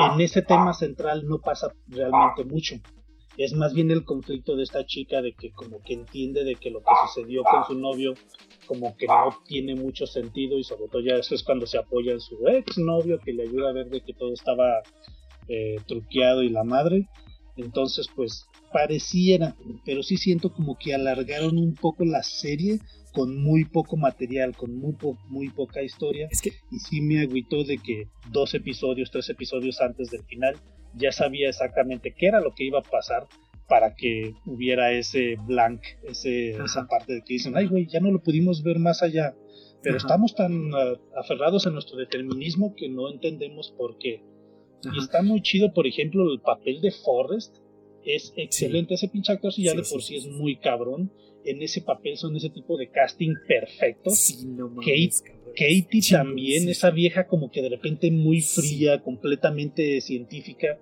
en 0.00 0.20
ese 0.20 0.42
tema 0.42 0.74
central 0.74 1.26
no 1.26 1.38
pasa 1.38 1.72
realmente 1.86 2.44
mucho. 2.44 2.76
Es 3.38 3.52
más 3.54 3.72
bien 3.72 3.90
el 3.90 4.04
conflicto 4.04 4.56
de 4.56 4.64
esta 4.64 4.84
chica 4.84 5.22
de 5.22 5.32
que 5.32 5.50
como 5.52 5.80
que 5.82 5.94
entiende 5.94 6.44
de 6.44 6.56
que 6.56 6.70
lo 6.70 6.80
que 6.80 6.90
sucedió 7.06 7.42
con 7.44 7.64
su 7.64 7.74
novio 7.80 8.14
como 8.66 8.94
que 8.96 9.06
no 9.06 9.30
tiene 9.46 9.74
mucho 9.74 10.06
sentido 10.06 10.58
y 10.58 10.64
sobre 10.64 10.88
todo 10.88 11.00
ya 11.00 11.14
eso 11.14 11.34
es 11.34 11.42
cuando 11.42 11.66
se 11.66 11.78
apoya 11.78 12.12
en 12.12 12.20
su 12.20 12.36
ex 12.48 12.76
novio 12.78 13.18
que 13.24 13.32
le 13.32 13.44
ayuda 13.44 13.70
a 13.70 13.72
ver 13.72 13.88
de 13.88 14.00
que 14.02 14.12
todo 14.12 14.32
estaba 14.34 14.82
eh, 15.48 15.76
truqueado 15.86 16.42
y 16.42 16.48
la 16.50 16.64
madre. 16.64 17.08
Entonces 17.56 18.08
pues 18.14 18.46
pareciera, 18.72 19.56
pero 19.84 20.02
sí 20.02 20.16
siento 20.16 20.52
como 20.52 20.76
que 20.78 20.94
alargaron 20.94 21.58
un 21.58 21.74
poco 21.74 22.04
la 22.04 22.22
serie 22.22 22.78
con 23.12 23.40
muy 23.42 23.64
poco 23.64 23.96
material, 23.96 24.54
con 24.56 24.76
muy, 24.76 24.92
po- 24.92 25.18
muy 25.28 25.48
poca 25.48 25.82
historia. 25.82 26.28
Es 26.30 26.40
que 26.42 26.50
Y 26.70 26.78
sí 26.78 27.00
me 27.00 27.20
agüitó 27.22 27.64
de 27.64 27.78
que 27.78 28.08
dos 28.30 28.54
episodios, 28.54 29.10
tres 29.10 29.28
episodios 29.30 29.80
antes 29.80 30.10
del 30.10 30.22
final, 30.24 30.56
ya 30.98 31.12
sabía 31.12 31.48
exactamente 31.48 32.14
qué 32.16 32.26
era 32.26 32.40
lo 32.40 32.54
que 32.54 32.64
iba 32.64 32.80
a 32.80 32.82
pasar 32.82 33.26
para 33.68 33.94
que 33.94 34.34
hubiera 34.46 34.92
ese 34.92 35.36
blank, 35.46 35.82
ese, 36.04 36.54
Ajá. 36.54 36.64
esa 36.64 36.86
parte 36.86 37.12
de 37.12 37.20
que 37.20 37.34
dicen, 37.34 37.56
ay 37.56 37.66
güey, 37.66 37.86
ya 37.86 38.00
no 38.00 38.10
lo 38.10 38.22
pudimos 38.22 38.62
ver 38.62 38.78
más 38.78 39.02
allá. 39.02 39.34
Pero 39.82 39.96
Ajá. 39.96 40.06
estamos 40.06 40.34
tan 40.34 40.74
ah, 40.74 40.94
aferrados 41.16 41.66
a 41.66 41.70
nuestro 41.70 41.96
determinismo 41.96 42.74
que 42.74 42.88
no 42.88 43.10
entendemos 43.10 43.72
por 43.76 43.98
qué. 43.98 44.22
Ajá. 44.84 44.94
Y 44.94 44.98
está 44.98 45.22
muy 45.22 45.42
chido, 45.42 45.72
por 45.72 45.86
ejemplo, 45.86 46.32
el 46.32 46.40
papel 46.40 46.80
de 46.80 46.90
Forrest 46.90 47.56
es 48.04 48.32
excelente. 48.36 48.94
Ese 48.94 49.08
pinche 49.08 49.32
actor, 49.32 49.52
si 49.52 49.64
ya 49.64 49.72
Sí, 49.72 49.76
de 49.76 49.82
por 49.82 50.02
sí, 50.02 50.18
sí 50.20 50.28
es 50.28 50.34
muy 50.34 50.56
cabrón, 50.56 51.12
en 51.44 51.62
ese 51.62 51.80
papel 51.80 52.16
son 52.16 52.36
ese 52.36 52.50
tipo 52.50 52.76
de 52.76 52.88
casting 52.88 53.34
perfectos. 53.46 54.18
sí, 54.18 54.46
no 54.46 54.68
mames, 54.68 55.22
Kate-. 55.22 55.38
Katie 55.56 56.02
también, 56.10 56.64
sí, 56.64 56.70
esa 56.70 56.90
vieja 56.90 57.26
como 57.26 57.50
que 57.50 57.62
de 57.62 57.70
repente 57.70 58.10
muy 58.10 58.40
fría, 58.42 59.02
completamente 59.02 60.00
científica, 60.00 60.78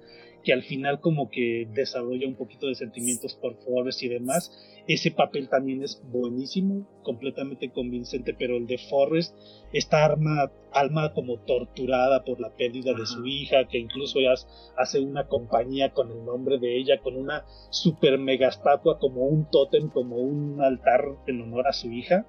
que 0.46 0.52
al 0.52 0.62
final 0.62 1.00
como 1.00 1.28
que 1.28 1.66
desarrolla 1.74 2.28
un 2.28 2.36
poquito 2.36 2.68
de 2.68 2.76
sentimientos 2.76 3.34
por 3.34 3.56
Forrest 3.64 4.04
y 4.04 4.08
demás. 4.08 4.52
Ese 4.86 5.10
papel 5.10 5.48
también 5.48 5.82
es 5.82 6.00
buenísimo, 6.08 6.86
completamente 7.02 7.72
convincente, 7.72 8.32
pero 8.32 8.56
el 8.56 8.68
de 8.68 8.78
Forrest, 8.78 9.36
esta 9.72 10.04
arma, 10.04 10.52
alma 10.72 11.12
como 11.14 11.40
torturada 11.40 12.22
por 12.22 12.38
la 12.38 12.54
pérdida 12.54 12.94
de 12.94 13.06
su 13.06 13.26
hija, 13.26 13.66
que 13.66 13.78
incluso 13.78 14.20
ya 14.20 14.34
hace 14.76 15.00
una 15.00 15.26
compañía 15.26 15.92
con 15.92 16.12
el 16.12 16.24
nombre 16.24 16.60
de 16.60 16.78
ella, 16.78 17.00
con 17.02 17.16
una 17.16 17.44
super 17.70 18.16
mega 18.16 18.46
estatua 18.46 19.00
como 19.00 19.26
un 19.26 19.50
tótem, 19.50 19.88
como 19.88 20.14
un 20.14 20.60
altar 20.62 21.06
en 21.26 21.42
honor 21.42 21.66
a 21.66 21.72
su 21.72 21.90
hija. 21.90 22.24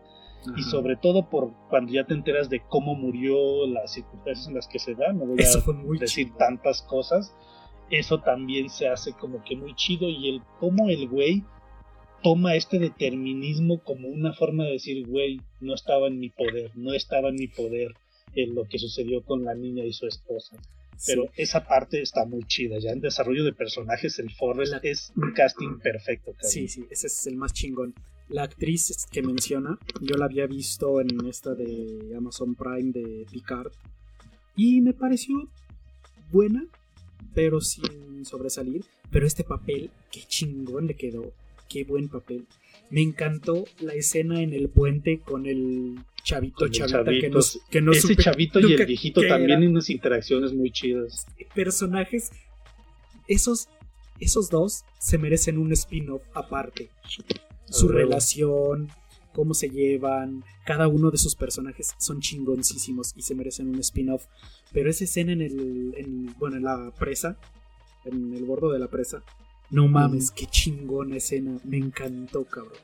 Y 0.55 0.63
sobre 0.63 0.95
todo 0.95 1.29
por 1.29 1.51
cuando 1.69 1.91
ya 1.91 2.05
te 2.05 2.13
enteras 2.13 2.49
de 2.49 2.61
cómo 2.67 2.95
murió, 2.95 3.67
las 3.67 3.91
circunstancias 3.91 4.47
en 4.47 4.55
las 4.55 4.67
que 4.67 4.79
se 4.79 4.95
da, 4.95 5.11
no 5.11 5.25
voy 5.25 5.39
Eso 5.39 5.59
a 5.59 5.99
decir 5.99 6.33
tantas 6.37 6.81
cosas, 6.83 7.35
eso 7.89 8.19
también 8.19 8.69
se 8.69 8.87
hace 8.87 9.13
como 9.13 9.43
que 9.43 9.55
muy 9.55 9.75
chido 9.75 10.09
y 10.09 10.29
el 10.29 10.41
cómo 10.59 10.89
el 10.89 11.07
güey 11.07 11.43
toma 12.23 12.55
este 12.55 12.79
determinismo 12.79 13.79
como 13.83 14.07
una 14.07 14.33
forma 14.33 14.65
de 14.65 14.73
decir, 14.73 15.05
güey, 15.07 15.39
no 15.61 15.73
estaba 15.73 16.07
en 16.07 16.19
mi 16.19 16.29
poder, 16.29 16.71
no 16.75 16.93
estaba 16.93 17.29
en 17.29 17.35
mi 17.35 17.47
poder 17.47 17.93
en 18.35 18.55
lo 18.55 18.65
que 18.65 18.79
sucedió 18.79 19.23
con 19.23 19.43
la 19.45 19.55
niña 19.55 19.85
y 19.85 19.93
su 19.93 20.07
esposa. 20.07 20.57
Pero 21.05 21.23
Sí. 21.25 21.29
esa 21.43 21.67
parte 21.67 22.01
está 22.01 22.25
muy 22.25 22.43
chida, 22.45 22.79
ya 22.79 22.89
en 22.91 23.01
desarrollo 23.01 23.43
de 23.43 23.53
personajes 23.53 24.17
el 24.17 24.31
Forrest 24.31 24.73
es 24.83 25.13
un 25.15 25.31
casting 25.33 25.77
perfecto. 25.79 26.33
Sí, 26.41 26.67
sí, 26.67 26.85
ese 26.89 27.05
es 27.07 27.27
el 27.27 27.35
más 27.37 27.53
chingón. 27.53 27.93
La 28.29 28.43
actriz 28.43 29.05
que 29.11 29.21
menciona, 29.21 29.77
yo 30.01 30.17
la 30.17 30.25
había 30.25 30.47
visto 30.47 30.99
en 30.99 31.25
esta 31.27 31.53
de 31.53 32.13
Amazon 32.17 32.55
Prime 32.55 32.91
de 32.91 33.25
Picard. 33.31 33.71
Y 34.55 34.81
me 34.81 34.93
pareció 34.93 35.47
buena, 36.31 36.65
pero 37.33 37.61
sin 37.61 38.25
sobresalir. 38.25 38.83
Pero 39.11 39.25
este 39.25 39.43
papel, 39.43 39.89
qué 40.11 40.21
chingón 40.27 40.87
le 40.87 40.95
quedó. 40.95 41.33
qué 41.69 41.83
buen 41.83 42.07
papel. 42.07 42.45
Me 42.89 43.01
encantó 43.01 43.65
la 43.79 43.93
escena 43.93 44.41
en 44.41 44.53
el 44.53 44.69
puente 44.69 45.19
con 45.19 45.45
el 45.45 45.99
chavito, 46.23 46.59
Con 46.59 46.67
el 46.67 46.73
chavita 46.73 47.03
que 47.03 47.19
chavito. 47.19 47.29
nos, 47.35 47.59
que 47.69 47.81
no 47.81 47.91
Ese 47.91 48.15
chavito 48.15 48.59
y 48.61 48.73
el 48.73 48.85
viejito 48.85 49.21
también 49.27 49.63
en 49.63 49.71
unas 49.71 49.89
interacciones 49.89 50.53
muy 50.53 50.71
chidas. 50.71 51.25
personajes, 51.53 52.31
esos, 53.27 53.67
esos 54.21 54.49
dos 54.49 54.85
se 54.99 55.17
merecen 55.17 55.57
un 55.57 55.73
spin-off 55.73 56.23
aparte. 56.33 56.89
Su 57.69 57.89
relación, 57.89 58.89
cómo 59.37 59.53
se 59.53 59.69
llevan, 59.69 60.43
cada 60.65 60.87
uno 60.87 61.11
de 61.11 61.19
sus 61.19 61.35
personajes 61.35 61.93
son 61.99 62.21
chingoncísimos 62.21 63.13
y 63.15 63.21
se 63.21 63.35
merecen 63.35 63.69
un 63.69 63.79
spin-off. 63.79 64.25
Pero 64.73 64.89
esa 64.89 65.03
escena 65.03 65.31
en 65.31 65.43
el, 65.43 65.93
en- 65.95 66.35
bueno, 66.39 66.57
en 66.57 66.63
la 66.63 66.91
presa, 66.97 67.37
en 68.03 68.33
el 68.33 68.45
bordo 68.45 68.71
de 68.71 68.79
la 68.79 68.87
presa, 68.87 69.21
no 69.69 69.87
mames, 69.87 70.31
qué 70.31 70.47
chingona 70.47 71.17
escena, 71.17 71.59
me 71.63 71.77
encantó, 71.77 72.45
cabrón. 72.45 72.79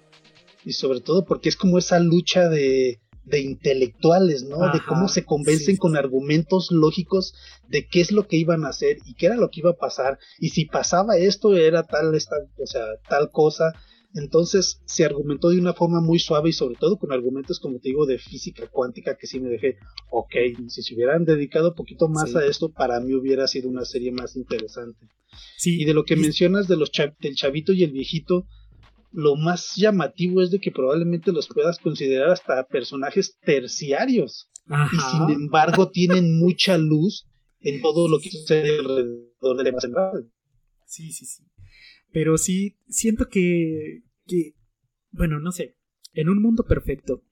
Y 0.64 0.74
sobre 0.74 1.02
todo 1.02 1.26
porque 1.26 1.50
es 1.50 1.58
como 1.58 1.80
esa 1.80 2.00
lucha 2.00 2.50
de, 2.50 3.00
de 3.26 3.40
intelectuales, 3.42 4.44
¿no? 4.44 4.60
de 4.72 4.80
cómo 4.88 5.08
se 5.08 5.26
convencen 5.26 5.76
sí. 5.76 5.78
con 5.80 5.98
argumentos 5.98 6.70
lógicos 6.72 7.34
de 7.68 7.88
qué 7.88 8.00
es 8.00 8.12
lo 8.12 8.28
que 8.28 8.38
iban 8.38 8.64
a 8.64 8.70
hacer 8.70 9.00
y 9.08 9.16
qué 9.16 9.26
era 9.26 9.38
lo 9.38 9.50
que 9.50 9.62
iba 9.62 9.72
a 9.72 9.78
pasar. 9.78 10.20
Y 10.40 10.50
si 10.50 10.66
pasaba 10.66 11.18
esto, 11.18 11.56
era 11.56 11.82
tal, 11.82 12.14
esta, 12.14 12.36
o 12.60 12.68
sea, 12.68 12.86
tal 13.10 13.32
cosa. 13.32 13.74
Entonces 14.15 14.81
se 14.85 15.06
argumentó 15.06 15.49
de 15.49 15.60
una 15.60 15.73
forma 15.73 15.99
muy 16.02 16.19
suave 16.19 16.49
y 16.49 16.53
sobre 16.53 16.76
todo 16.76 16.98
con 16.98 17.11
argumentos, 17.11 17.60
como 17.60 17.80
te 17.80 17.90
digo, 17.90 18.06
de 18.06 18.19
física 18.19 18.68
cuántica 18.68 19.18
que 19.18 19.26
sí 19.27 19.40
me 19.40 19.49
dejé, 19.49 19.77
ok, 20.11 20.34
si 20.68 20.84
se 20.84 20.94
hubieran 20.94 21.26
dedicado 21.26 21.69
un 21.69 21.76
poquito 21.76 22.07
más 22.10 22.30
Sí. 22.31 22.38
a 22.38 22.45
esto, 22.45 22.69
para 22.72 22.99
mí 22.99 23.14
hubiera 23.15 23.48
sido 23.48 23.69
una 23.69 23.85
serie 23.85 24.11
más 24.11 24.35
interesante. 24.35 25.07
Sí, 25.57 25.81
Y 25.81 25.85
de 25.85 25.94
lo 25.95 26.03
que 26.06 26.14
y- 26.14 26.18
mencionas 26.18 26.68
de 26.68 26.77
los 26.77 26.91
del 27.19 27.35
chavito 27.35 27.73
y 27.73 27.84
el 27.84 27.91
viejito, 27.91 28.45
lo 29.11 29.35
más 29.35 29.73
llamativo 29.76 30.41
es 30.41 30.52
de 30.52 30.60
que 30.60 30.72
probablemente 30.72 31.31
los 31.31 31.48
puedas 31.48 31.80
considerar 31.80 32.30
hasta 32.31 32.65
personajes 32.68 33.38
terciarios. 33.44 34.48
Y 34.68 34.73
Ajá. 34.73 35.27
sin 35.27 35.35
embargo 35.35 35.90
tienen 35.90 36.38
mucha 36.40 36.77
luz 36.77 37.26
en 37.61 37.81
todo 37.81 38.07
lo 38.07 38.19
que 38.19 38.30
sucede 38.30 38.77
alrededor 38.80 39.57
del 39.57 39.64
tema 39.65 39.80
central. 39.81 40.31
Sí, 40.85 41.11
sí, 41.11 41.26
sí. 41.26 41.44
Pero 42.14 42.38
sí, 42.38 42.77
siento 42.88 43.27
que, 43.27 44.03
que, 44.26 44.53
bueno, 45.11 45.40
no 45.40 45.52
sé, 45.52 45.76
en 46.14 46.30
un 46.30 46.41
mundo 46.41 46.64
perfecto, 46.64 47.23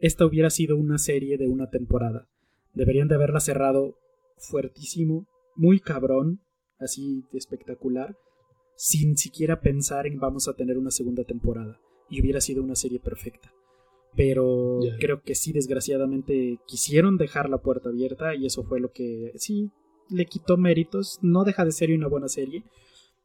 esta 0.00 0.24
hubiera 0.24 0.50
sido 0.50 0.76
una 0.76 0.98
serie 0.98 1.36
de 1.36 1.46
una 1.46 1.68
temporada. 1.70 2.28
Deberían 2.72 3.08
de 3.08 3.16
haberla 3.16 3.40
cerrado 3.40 3.98
fuertísimo, 4.38 5.28
muy 5.56 5.78
cabrón, 5.78 6.40
así 6.78 7.24
de 7.32 7.38
espectacular, 7.38 8.16
sin 8.76 9.16
siquiera 9.16 9.60
pensar 9.60 10.06
en 10.06 10.18
vamos 10.18 10.48
a 10.48 10.54
tener 10.54 10.78
una 10.78 10.90
segunda 10.90 11.24
temporada. 11.24 11.78
Y 12.08 12.22
hubiera 12.22 12.40
sido 12.40 12.62
una 12.62 12.76
serie 12.76 13.00
perfecta. 13.00 13.52
Pero 14.16 14.80
creo 14.98 15.22
que 15.22 15.34
sí, 15.34 15.52
desgraciadamente, 15.52 16.58
quisieron 16.66 17.18
dejar 17.18 17.50
la 17.50 17.58
puerta 17.58 17.90
abierta 17.90 18.34
y 18.34 18.46
eso 18.46 18.64
fue 18.64 18.80
lo 18.80 18.90
que 18.90 19.32
sí 19.36 19.70
le 20.08 20.24
quitó 20.24 20.56
méritos. 20.56 21.18
No 21.20 21.44
deja 21.44 21.64
de 21.64 21.72
ser 21.72 21.92
una 21.92 22.08
buena 22.08 22.28
serie, 22.28 22.64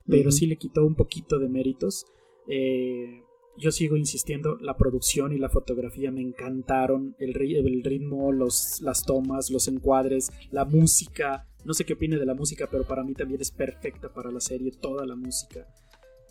pero 0.08 0.32
sí 0.32 0.46
le 0.48 0.58
quitó 0.58 0.86
un 0.86 0.96
poquito 0.96 1.40
de 1.40 1.50
méritos. 1.50 2.06
Eh, 2.48 3.22
yo 3.58 3.72
sigo 3.72 3.98
insistiendo, 3.98 4.58
la 4.58 4.78
producción 4.78 5.32
y 5.32 5.38
la 5.38 5.50
fotografía 5.50 6.12
me 6.12 6.22
encantaron, 6.22 7.16
el, 7.20 7.34
ri- 7.34 7.56
el 7.56 7.84
ritmo, 7.84 8.32
los, 8.32 8.82
las 8.82 9.06
tomas, 9.06 9.52
los 9.52 9.68
encuadres, 9.68 10.32
la 10.52 10.66
música. 10.66 11.48
No 11.64 11.74
sé 11.74 11.86
qué 11.86 11.94
opine 11.94 12.18
de 12.18 12.26
la 12.26 12.34
música, 12.34 12.68
pero 12.70 12.84
para 12.84 13.04
mí 13.04 13.14
también 13.14 13.42
es 13.42 13.52
perfecta 13.52 14.12
para 14.12 14.32
la 14.32 14.40
serie, 14.40 14.72
toda 14.72 15.06
la 15.06 15.16
música. 15.16 15.68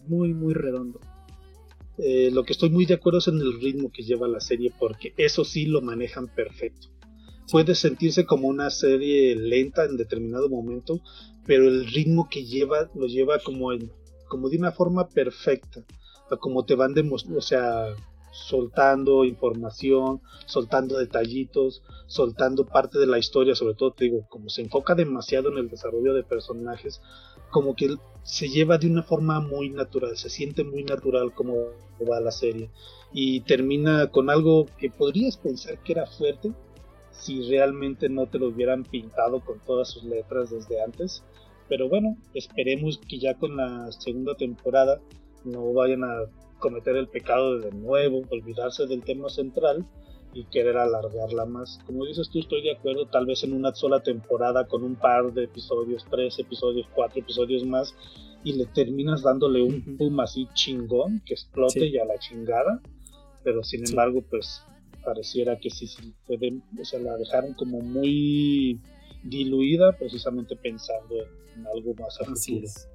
Muy, 0.07 0.35
muy 0.35 0.53
redondo. 0.53 1.01
Eh, 1.99 2.31
lo 2.33 2.43
que 2.43 2.55
estoy 2.55 2.71
muy 2.71 2.87
de 2.87 2.95
acuerdo 2.95 3.19
es 3.21 3.29
en 3.29 3.37
el 3.37 3.61
ritmo 3.61 3.93
que 3.93 4.03
lleva 4.03 4.27
la 4.27 4.41
serie, 4.41 4.73
porque 4.79 5.15
eso 5.17 5.45
sí 5.45 5.67
lo 5.67 5.81
manejan 5.81 6.27
perfecto. 6.27 6.89
Puede 7.51 7.75
sentirse 7.75 8.25
como 8.25 8.49
una 8.49 8.71
serie 8.71 9.37
lenta 9.37 9.85
en 9.85 9.97
determinado 9.97 10.49
momento, 10.49 11.01
pero 11.47 11.69
el 11.69 11.87
ritmo 11.87 12.29
que 12.29 12.45
lleva 12.45 12.91
lo 12.95 13.07
lleva 13.07 13.39
como, 13.39 13.71
de 13.73 14.59
una 14.59 14.73
forma 14.73 15.09
perfecta. 15.09 15.85
Como 16.41 16.65
te 16.65 16.75
van 16.75 16.95
demostrando, 16.95 17.39
o 17.39 17.43
sea, 17.43 17.95
soltando 18.33 19.25
información, 19.25 20.23
soltando 20.47 20.99
detallitos, 20.99 21.83
soltando 22.07 22.65
parte 22.65 22.99
de 22.99 23.07
la 23.07 23.19
historia, 23.19 23.55
sobre 23.55 23.75
todo 23.75 23.93
te 23.93 24.05
digo, 24.05 24.27
como 24.31 24.49
se 24.49 24.63
enfoca 24.63 24.95
demasiado 24.95 25.51
en 25.51 25.59
el 25.59 25.69
desarrollo 25.69 26.15
de 26.15 26.23
personajes, 26.23 27.03
como 27.51 27.77
que 27.77 27.97
se 28.23 28.49
lleva 28.49 28.79
de 28.79 28.87
una 28.87 29.03
forma 29.03 29.41
muy 29.41 29.69
natural, 29.69 30.17
se 30.17 30.31
siente 30.31 30.65
muy 30.65 30.85
natural 30.85 31.35
como 31.35 31.55
va 32.11 32.21
la 32.21 32.31
serie 32.31 32.71
y 33.13 33.41
termina 33.41 34.11
con 34.11 34.31
algo 34.31 34.67
que 34.79 34.91
podrías 34.91 35.37
pensar 35.37 35.79
que 35.83 35.93
era 35.93 36.07
fuerte 36.07 36.53
si 37.13 37.49
realmente 37.49 38.09
no 38.09 38.27
te 38.27 38.39
lo 38.39 38.49
hubieran 38.49 38.83
pintado 38.85 39.41
con 39.41 39.61
todas 39.61 39.89
sus 39.91 40.05
letras 40.05 40.51
desde 40.51 40.83
antes. 40.83 41.23
Pero 41.69 41.89
bueno, 41.89 42.17
esperemos 42.35 42.99
que 43.09 43.19
ya 43.19 43.35
con 43.35 43.57
la 43.57 43.91
segunda 43.93 44.35
temporada 44.35 45.01
no 45.45 45.73
vayan 45.73 46.05
a 46.05 46.25
cometer 46.59 46.97
el 46.97 47.09
pecado 47.09 47.59
de, 47.59 47.71
de 47.71 47.77
nuevo, 47.77 48.23
olvidarse 48.31 48.87
del 48.87 49.03
tema 49.03 49.29
central 49.29 49.87
y 50.35 50.45
querer 50.45 50.77
alargarla 50.79 51.45
más. 51.45 51.79
Como 51.87 52.05
dices 52.07 52.31
tú, 52.31 52.39
estoy 52.39 52.63
de 52.63 52.73
acuerdo, 52.73 53.07
tal 53.07 53.27
vez 53.27 53.45
en 53.45 53.53
una 53.53 53.75
sola 53.75 54.03
temporada 54.03 54.67
con 54.67 54.83
un 54.83 54.97
par 54.97 55.33
de 55.33 55.45
episodios, 55.45 56.05
tres 56.11 56.39
episodios, 56.39 56.87
cuatro 56.95 57.21
episodios 57.21 57.65
más, 57.65 57.95
y 58.45 58.55
le 58.55 58.67
terminas 58.67 59.23
dándole 59.23 59.63
un 59.63 59.97
boom 59.99 60.21
así 60.21 60.49
chingón, 60.55 61.21
que 61.27 61.35
explote 61.35 61.81
Sí. 61.81 61.87
y 61.89 61.99
a 61.99 62.05
la 62.05 62.19
chingada, 62.19 62.81
pero 63.45 63.63
sin 63.63 63.87
Sí. 63.87 63.93
embargo, 63.93 64.23
pues 64.31 64.63
pareciera 65.05 65.59
que 65.59 65.71
sí, 65.71 65.87
sí, 65.87 66.15
fue 66.27 66.39
de- 66.39 66.61
o 66.81 66.85
sea, 66.85 67.01
la 67.01 67.17
dejaron 67.17 67.55
como 67.55 67.81
muy 67.81 68.81
diluida, 69.25 69.93
precisamente 69.97 70.57
pensando 70.57 71.15
en 71.57 71.67
algo 71.67 71.95
más 71.95 72.21
a 72.21 72.33
Así 72.33 72.53
futuro. 72.55 72.67
es. 72.67 72.89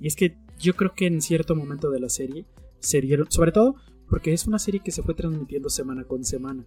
Y 0.00 0.06
es 0.06 0.16
que 0.16 0.36
yo 0.58 0.74
creo 0.74 0.92
que 0.94 1.06
en 1.06 1.20
cierto 1.22 1.54
momento 1.54 1.90
de 1.90 2.00
la 2.00 2.08
serie 2.08 2.44
se 2.80 3.00
dieron, 3.00 3.30
sobre 3.30 3.52
todo 3.52 3.76
porque 4.08 4.32
es 4.32 4.46
una 4.46 4.58
serie 4.58 4.80
que 4.84 4.90
se 4.90 5.02
fue 5.02 5.14
transmitiendo 5.14 5.68
semana 5.70 6.04
con 6.04 6.24
semana. 6.24 6.66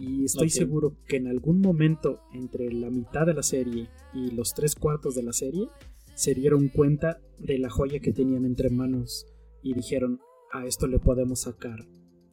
Y 0.00 0.24
estoy 0.24 0.50
seguro 0.50 0.96
que 1.08 1.16
en 1.16 1.26
algún 1.26 1.60
momento 1.60 2.20
entre 2.32 2.72
la 2.72 2.90
mitad 2.90 3.26
de 3.26 3.34
la 3.34 3.42
serie 3.42 3.88
y 4.14 4.30
los 4.30 4.54
tres 4.54 4.74
cuartos 4.74 5.14
de 5.14 5.22
la 5.24 5.32
serie 5.32 5.68
se 6.14 6.34
dieron 6.34 6.68
cuenta 6.68 7.20
de 7.38 7.58
la 7.58 7.68
joya 7.70 7.98
que 8.00 8.12
tenían 8.12 8.44
entre 8.44 8.70
manos 8.70 9.26
y 9.62 9.74
dijeron, 9.74 10.20
a 10.52 10.66
esto 10.66 10.86
le 10.86 10.98
podemos 10.98 11.40
sacar 11.42 11.86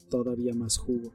todavía 0.10 0.54
más 0.54 0.78
jugo. 0.78 1.12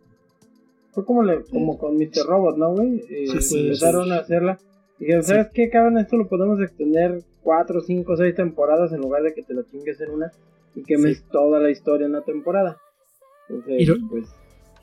Fue 0.93 1.05
como, 1.05 1.23
le, 1.23 1.45
como 1.45 1.79
con 1.79 1.97
Mr. 1.97 2.27
Robot, 2.27 2.57
¿no, 2.57 2.73
güey? 2.75 2.97
Eh, 3.11 3.27
Sí, 3.29 3.41
sí, 3.43 3.59
empezaron 3.67 4.07
sí. 4.07 4.11
a 4.13 4.17
hacerla. 4.17 4.59
Y 4.99 5.05
dijeron, 5.05 5.23
¿sabes 5.25 5.49
qué, 5.55 5.71
cabrón? 5.71 5.99
Esto 5.99 6.17
lo 6.17 6.29
podemos 6.29 6.61
extender 6.61 7.23
4, 7.43 7.81
5, 7.81 8.17
6 8.17 8.35
temporadas 8.35 8.93
en 8.93 9.01
lugar 9.01 9.23
de 9.23 9.33
que 9.35 9.43
te 9.43 9.55
lo 9.55 9.63
chingues 9.63 10.01
en 10.01 10.11
una 10.11 10.31
y 10.75 10.83
quemes 10.83 11.25
toda 11.31 11.59
la 11.61 11.71
historia 11.71 12.05
en 12.07 12.13
una 12.13 12.23
temporada. 12.23 12.77
Entonces, 13.49 13.99
pues, 14.11 14.29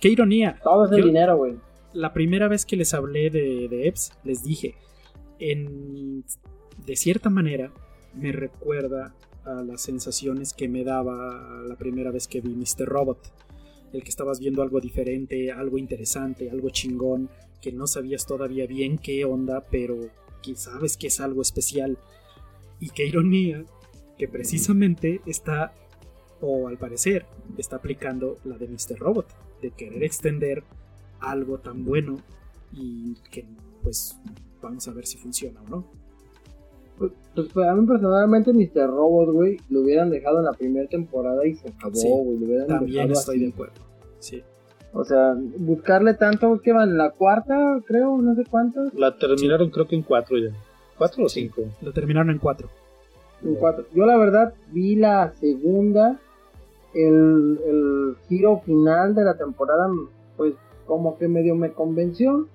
¡Qué 0.01 0.09
ironía! 0.09 0.59
todo 0.63 0.85
es 0.85 0.91
el 0.91 1.03
dinero, 1.03 1.37
güey. 1.37 1.55
la 1.93 2.13
primera 2.13 2.47
vez 2.47 2.65
que 2.65 2.75
les 2.75 2.93
hablé 2.93 3.29
de, 3.29 3.67
de 3.69 3.87
Epps, 3.87 4.11
les 4.23 4.43
dije, 4.43 4.75
en, 5.39 6.23
de 6.85 6.95
cierta 6.95 7.29
manera 7.29 7.71
me 8.13 8.31
recuerda 8.31 9.13
a 9.45 9.61
las 9.63 9.81
sensaciones 9.81 10.53
que 10.53 10.67
me 10.67 10.83
daba 10.83 11.61
la 11.67 11.75
primera 11.75 12.11
vez 12.11 12.27
que 12.27 12.41
vi 12.41 12.49
Mr. 12.55 12.85
Robot. 12.85 13.19
El 13.93 14.03
que 14.03 14.09
estabas 14.09 14.39
viendo 14.39 14.61
algo 14.61 14.79
diferente, 14.79 15.51
algo 15.51 15.77
interesante, 15.77 16.49
algo 16.49 16.69
chingón, 16.69 17.29
que 17.61 17.71
no 17.71 17.87
sabías 17.87 18.25
todavía 18.25 18.67
bien 18.67 18.97
qué 18.97 19.25
onda, 19.25 19.65
pero 19.69 20.09
que 20.43 20.55
sabes 20.55 20.97
que 20.97 21.07
es 21.07 21.19
algo 21.19 21.41
especial. 21.41 21.97
Y 22.79 22.89
qué 22.89 23.05
ironía 23.05 23.65
que 24.17 24.27
precisamente 24.27 25.21
está, 25.25 25.73
o 26.41 26.67
al 26.67 26.77
parecer, 26.77 27.25
está 27.57 27.77
aplicando 27.77 28.39
la 28.43 28.57
de 28.57 28.67
Mr. 28.67 28.97
Robot, 28.99 29.27
de 29.61 29.71
querer 29.71 30.03
extender 30.03 30.63
algo 31.19 31.59
tan 31.59 31.83
bueno 31.83 32.17
y 32.73 33.15
que 33.31 33.45
pues 33.81 34.17
vamos 34.61 34.87
a 34.87 34.93
ver 34.93 35.05
si 35.05 35.17
funciona 35.17 35.61
o 35.61 35.69
no. 35.69 36.06
Pues, 36.97 37.11
pues, 37.35 37.67
a 37.67 37.75
mí 37.75 37.85
personalmente 37.85 38.51
Mr. 38.53 38.87
Robot, 38.89 39.29
güey, 39.31 39.57
lo 39.69 39.81
hubieran 39.81 40.09
dejado 40.09 40.39
en 40.39 40.45
la 40.45 40.53
primera 40.53 40.87
temporada 40.89 41.45
y 41.45 41.55
se 41.55 41.69
acabó, 41.69 41.95
Sí, 41.95 42.07
güey. 42.09 42.39
Lo 42.39 42.45
hubieran 42.45 42.67
También 42.67 43.07
dejado 43.07 43.13
estoy 43.13 43.35
así. 43.37 43.45
de 43.45 43.51
acuerdo. 43.51 43.73
Sí. 44.19 44.43
O 44.93 45.03
sea, 45.03 45.35
buscarle 45.59 46.15
tanto, 46.15 46.59
que 46.61 46.73
van? 46.73 46.97
¿La 46.97 47.11
cuarta, 47.11 47.79
creo? 47.85 48.17
No 48.17 48.33
sé 48.35 48.43
cuántas. 48.49 48.93
La 48.95 49.15
terminaron 49.15 49.69
creo 49.69 49.87
que 49.87 49.95
en 49.95 50.01
cuatro 50.01 50.37
ya. 50.37 50.49
¿Cuatro 50.97 51.25
o 51.25 51.29
cinco? 51.29 51.63
Lo 51.81 51.93
terminaron 51.93 52.31
en 52.31 52.39
cuatro. 52.39 52.69
En 53.43 53.53
cuatro. 53.55 53.85
Yo 53.93 54.05
la 54.07 54.17
verdad 54.17 54.53
vi 54.71 54.95
la 54.95 55.33
segunda, 55.39 56.19
el, 56.95 57.59
el 57.67 58.15
giro 58.27 58.61
final 58.65 59.13
de 59.13 59.23
la 59.23 59.37
temporada, 59.37 59.87
pues 60.35 60.55
como 60.87 61.17
que 61.19 61.27
medio 61.27 61.55
me 61.55 61.71
convenció. 61.73 62.47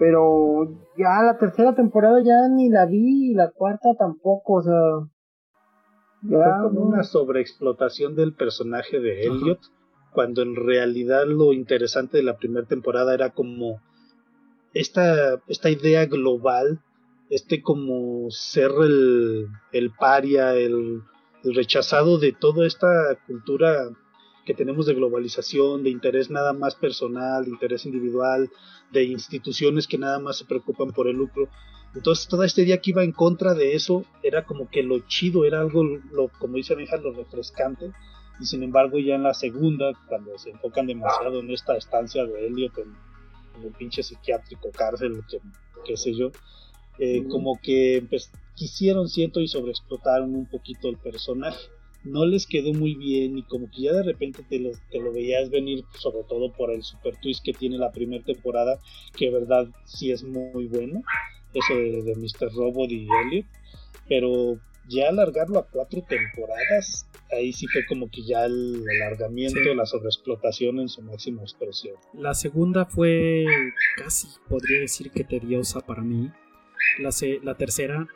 Pero 0.00 0.64
ya 0.96 1.22
la 1.22 1.36
tercera 1.36 1.74
temporada 1.74 2.22
ya 2.24 2.48
ni 2.48 2.70
la 2.70 2.86
vi 2.86 3.32
y 3.32 3.34
la 3.34 3.50
cuarta 3.50 3.90
tampoco, 3.98 4.54
o 4.54 4.62
sea... 4.62 5.06
Fue 6.26 6.68
como 6.68 6.80
una 6.80 7.02
sobreexplotación 7.02 8.16
del 8.16 8.34
personaje 8.34 8.98
de 8.98 9.26
Elliot, 9.26 9.60
cuando 10.12 10.40
en 10.40 10.56
realidad 10.56 11.26
lo 11.26 11.52
interesante 11.52 12.16
de 12.16 12.22
la 12.22 12.38
primera 12.38 12.66
temporada 12.66 13.12
era 13.12 13.30
como 13.30 13.80
esta, 14.72 15.38
esta 15.48 15.68
idea 15.68 16.06
global, 16.06 16.80
este 17.28 17.60
como 17.62 18.30
ser 18.30 18.70
el, 18.82 19.48
el 19.72 19.90
paria, 19.98 20.54
el, 20.54 21.02
el 21.44 21.54
rechazado 21.54 22.18
de 22.18 22.32
toda 22.32 22.66
esta 22.66 23.18
cultura 23.26 23.90
que 24.50 24.54
tenemos 24.64 24.86
de 24.86 24.94
globalización, 24.94 25.84
de 25.84 25.90
interés 25.90 26.28
nada 26.28 26.52
más 26.52 26.74
personal, 26.74 27.44
de 27.44 27.52
interés 27.52 27.86
individual, 27.86 28.50
de 28.90 29.04
instituciones 29.04 29.86
que 29.86 29.96
nada 29.96 30.18
más 30.18 30.38
se 30.38 30.44
preocupan 30.44 30.90
por 30.90 31.06
el 31.06 31.14
lucro. 31.14 31.48
Entonces, 31.94 32.26
toda 32.26 32.46
esta 32.46 32.60
idea 32.60 32.80
que 32.80 32.90
iba 32.90 33.04
en 33.04 33.12
contra 33.12 33.54
de 33.54 33.76
eso 33.76 34.04
era 34.24 34.44
como 34.44 34.68
que 34.68 34.82
lo 34.82 34.98
chido, 35.06 35.44
era 35.44 35.60
algo, 35.60 35.84
lo, 35.84 36.32
como 36.40 36.56
dice 36.56 36.74
Benja, 36.74 36.96
lo 36.96 37.12
refrescante. 37.12 37.92
Y 38.40 38.44
sin 38.44 38.64
embargo, 38.64 38.98
ya 38.98 39.14
en 39.14 39.22
la 39.22 39.34
segunda, 39.34 39.92
cuando 40.08 40.36
se 40.36 40.50
enfocan 40.50 40.88
demasiado 40.88 41.38
en 41.38 41.52
esta 41.52 41.76
estancia 41.76 42.26
de 42.26 42.48
Elliot 42.48 42.76
en, 42.78 42.92
en 43.56 43.66
un 43.66 43.72
pinche 43.74 44.02
psiquiátrico, 44.02 44.72
cárcel, 44.72 45.22
que, 45.30 45.38
qué 45.84 45.96
sé 45.96 46.12
yo, 46.12 46.32
eh, 46.98 47.22
como 47.30 47.60
que 47.62 48.04
pues, 48.10 48.32
quisieron, 48.56 49.08
siento, 49.08 49.40
y 49.40 49.46
sobreexplotaron 49.46 50.34
un 50.34 50.46
poquito 50.46 50.88
el 50.88 50.96
personaje. 50.96 51.68
No 52.04 52.24
les 52.24 52.46
quedó 52.46 52.72
muy 52.72 52.94
bien 52.94 53.36
y 53.36 53.42
como 53.42 53.70
que 53.70 53.82
ya 53.82 53.92
de 53.92 54.02
repente 54.02 54.42
te 54.48 54.58
lo, 54.58 54.70
te 54.90 54.98
lo 55.00 55.12
veías 55.12 55.50
venir, 55.50 55.84
sobre 55.98 56.24
todo 56.24 56.50
por 56.52 56.70
el 56.70 56.82
super 56.82 57.14
twist 57.20 57.44
que 57.44 57.52
tiene 57.52 57.76
la 57.76 57.92
primera 57.92 58.24
temporada, 58.24 58.78
que 59.16 59.26
de 59.26 59.32
verdad 59.32 59.68
sí 59.84 60.10
es 60.10 60.22
muy 60.22 60.66
bueno 60.66 61.02
eso 61.52 61.74
de, 61.74 62.02
de 62.02 62.14
Mr. 62.16 62.52
Robot 62.54 62.90
y 62.90 63.06
Elliot, 63.26 63.46
pero 64.08 64.58
ya 64.88 65.08
alargarlo 65.10 65.58
a 65.58 65.66
cuatro 65.66 66.02
temporadas, 66.08 67.06
ahí 67.32 67.52
sí 67.52 67.66
fue 67.66 67.84
como 67.86 68.10
que 68.10 68.22
ya 68.24 68.46
el 68.46 68.82
alargamiento, 69.02 69.58
Sí. 69.62 69.74
la 69.74 69.84
sobreexplotación 69.84 70.80
en 70.80 70.88
su 70.88 71.02
máxima 71.02 71.42
expresión. 71.42 71.96
La 72.14 72.34
segunda 72.34 72.86
fue 72.86 73.44
casi, 73.96 74.26
podría 74.48 74.80
decir 74.80 75.10
que 75.10 75.22
tediosa 75.24 75.80
para 75.80 76.02
mí. 76.02 76.30
La, 76.98 77.12
se- 77.12 77.40
la 77.42 77.56
tercera 77.56 78.08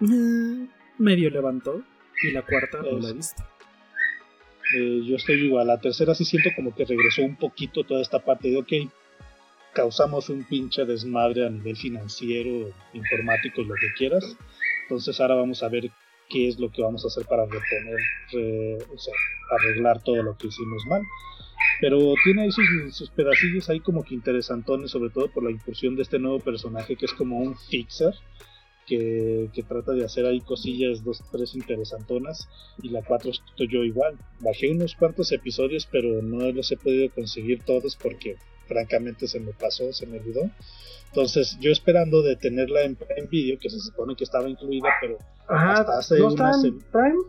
mm, 0.00 0.64
medio 0.98 1.28
levantó 1.30 1.82
y 2.22 2.32
la 2.32 2.42
cuarta 2.42 2.78
no 2.82 2.98
la 2.98 3.10
he 3.10 3.12
visto. 3.12 3.42
Eh, 4.74 5.02
yo 5.04 5.16
estoy 5.16 5.44
igual, 5.44 5.68
la 5.68 5.80
tercera 5.80 6.14
sí 6.14 6.24
siento 6.24 6.50
como 6.56 6.74
que 6.74 6.84
regresó 6.84 7.22
un 7.22 7.36
poquito 7.36 7.84
toda 7.84 8.02
esta 8.02 8.18
parte 8.18 8.50
de, 8.50 8.56
ok, 8.58 8.72
causamos 9.72 10.28
un 10.28 10.44
pinche 10.44 10.84
desmadre 10.84 11.46
a 11.46 11.50
nivel 11.50 11.76
financiero, 11.76 12.72
informático 12.92 13.60
y 13.60 13.66
lo 13.66 13.74
que 13.74 13.92
quieras, 13.96 14.36
entonces 14.82 15.20
ahora 15.20 15.36
vamos 15.36 15.62
a 15.62 15.68
ver 15.68 15.90
qué 16.28 16.48
es 16.48 16.58
lo 16.58 16.70
que 16.72 16.82
vamos 16.82 17.04
a 17.04 17.08
hacer 17.08 17.24
para 17.26 17.44
reponer, 17.44 17.98
re- 18.32 18.78
o 18.92 18.98
sea, 18.98 19.14
arreglar 19.52 20.02
todo 20.02 20.22
lo 20.22 20.36
que 20.36 20.48
hicimos 20.48 20.82
mal. 20.88 21.02
Pero 21.80 22.14
tiene 22.24 22.42
ahí 22.42 22.50
sus, 22.50 22.66
sus 22.96 23.10
pedacillos 23.10 23.68
ahí 23.68 23.80
como 23.80 24.02
que 24.02 24.14
interesantones, 24.14 24.90
sobre 24.90 25.10
todo 25.10 25.28
por 25.30 25.44
la 25.44 25.50
incursión 25.50 25.94
de 25.94 26.02
este 26.02 26.18
nuevo 26.18 26.40
personaje 26.40 26.96
que 26.96 27.04
es 27.04 27.12
como 27.12 27.38
un 27.38 27.56
fixer, 27.56 28.14
que, 28.86 29.50
que 29.52 29.62
trata 29.62 29.92
de 29.92 30.04
hacer 30.04 30.24
ahí 30.26 30.40
cosillas, 30.40 31.04
dos, 31.04 31.22
tres 31.32 31.54
interesantonas, 31.54 32.48
y 32.82 32.90
la 32.90 33.02
4 33.02 33.30
estoy 33.30 33.68
yo 33.70 33.84
igual. 33.84 34.16
Bajé 34.40 34.70
unos 34.70 34.94
cuantos 34.94 35.32
episodios, 35.32 35.86
pero 35.90 36.22
no 36.22 36.50
los 36.52 36.70
he 36.72 36.76
podido 36.76 37.10
conseguir 37.12 37.62
todos 37.64 37.96
porque 37.96 38.36
francamente 38.66 39.26
se 39.26 39.40
me 39.40 39.52
pasó, 39.52 39.92
se 39.92 40.06
me 40.06 40.18
olvidó. 40.18 40.42
Entonces 41.08 41.56
yo 41.60 41.70
esperando 41.70 42.22
de 42.22 42.36
tenerla 42.36 42.82
en 42.82 42.96
Prime 42.96 43.28
Video, 43.30 43.58
que 43.58 43.70
se 43.70 43.80
supone 43.80 44.16
que 44.16 44.24
estaba 44.24 44.48
incluida, 44.48 44.88
pero 45.00 45.18
Ajá, 45.48 45.72
hasta 45.80 45.98
hace 45.98 46.18
¿no 46.18 46.28
está 46.28 46.44
unas 46.44 46.64
en 46.64 46.78
Prime? 46.78 47.22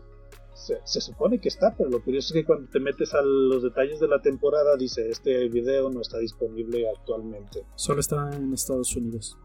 se, 0.54 0.78
se 0.84 1.00
supone 1.00 1.38
que 1.38 1.48
está, 1.48 1.74
pero 1.76 1.88
lo 1.88 2.02
curioso 2.02 2.28
es 2.28 2.40
que 2.40 2.44
cuando 2.44 2.68
te 2.70 2.80
metes 2.80 3.14
a 3.14 3.22
los 3.22 3.62
detalles 3.62 4.00
de 4.00 4.08
la 4.08 4.20
temporada 4.20 4.76
dice 4.76 5.08
este 5.08 5.48
video 5.48 5.88
no 5.88 6.00
está 6.00 6.18
disponible 6.18 6.88
actualmente. 6.90 7.64
Solo 7.76 8.00
está 8.00 8.30
en 8.34 8.52
Estados 8.52 8.94
Unidos. 8.96 9.36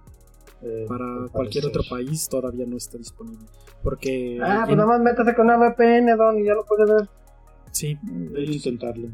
Eh, 0.65 0.85
Para 0.87 1.23
al 1.23 1.29
cualquier 1.31 1.65
otro 1.65 1.83
país 1.89 2.27
todavía 2.29 2.65
no 2.65 2.77
está 2.77 2.97
disponible. 2.97 3.45
Porque. 3.83 4.39
Ah, 4.41 4.63
pues 4.65 4.77
nada 4.77 4.87
más 4.87 5.01
métase 5.01 5.35
con 5.35 5.45
una 5.47 5.57
VPN, 5.57 6.15
Don, 6.15 6.39
y 6.39 6.45
ya 6.45 6.53
lo 6.53 6.63
puede 6.65 6.85
ver. 6.93 7.09
Sí, 7.71 7.97
Voy 8.03 8.47
a 8.47 8.51
intentarlo. 8.51 9.09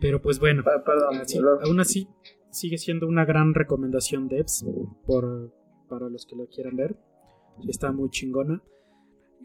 pero 0.00 0.20
pues 0.22 0.38
bueno. 0.38 0.62
Pa- 0.64 0.82
Perdón, 0.84 1.26
Sí, 1.26 1.38
perdón. 1.38 1.58
aún 1.64 1.80
así, 1.80 2.08
sigue 2.50 2.78
siendo 2.78 3.06
una 3.06 3.24
gran 3.24 3.54
recomendación 3.54 4.28
Devs 4.28 4.64
por, 5.06 5.52
para 5.88 6.08
los 6.08 6.24
que 6.26 6.36
lo 6.36 6.46
quieran 6.46 6.76
ver. 6.76 6.96
Está 7.68 7.90
muy 7.92 8.08
chingona. 8.10 8.62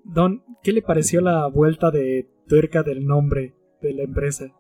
Don, 0.04 0.44
¿qué 0.62 0.72
le 0.74 0.82
pareció 0.82 1.22
la 1.22 1.48
vuelta 1.48 1.90
de 1.90 2.30
tuerca 2.48 2.84
del 2.84 3.06
nombre 3.06 3.56
de 3.82 3.94
la 3.94 4.04
empresa? 4.04 4.52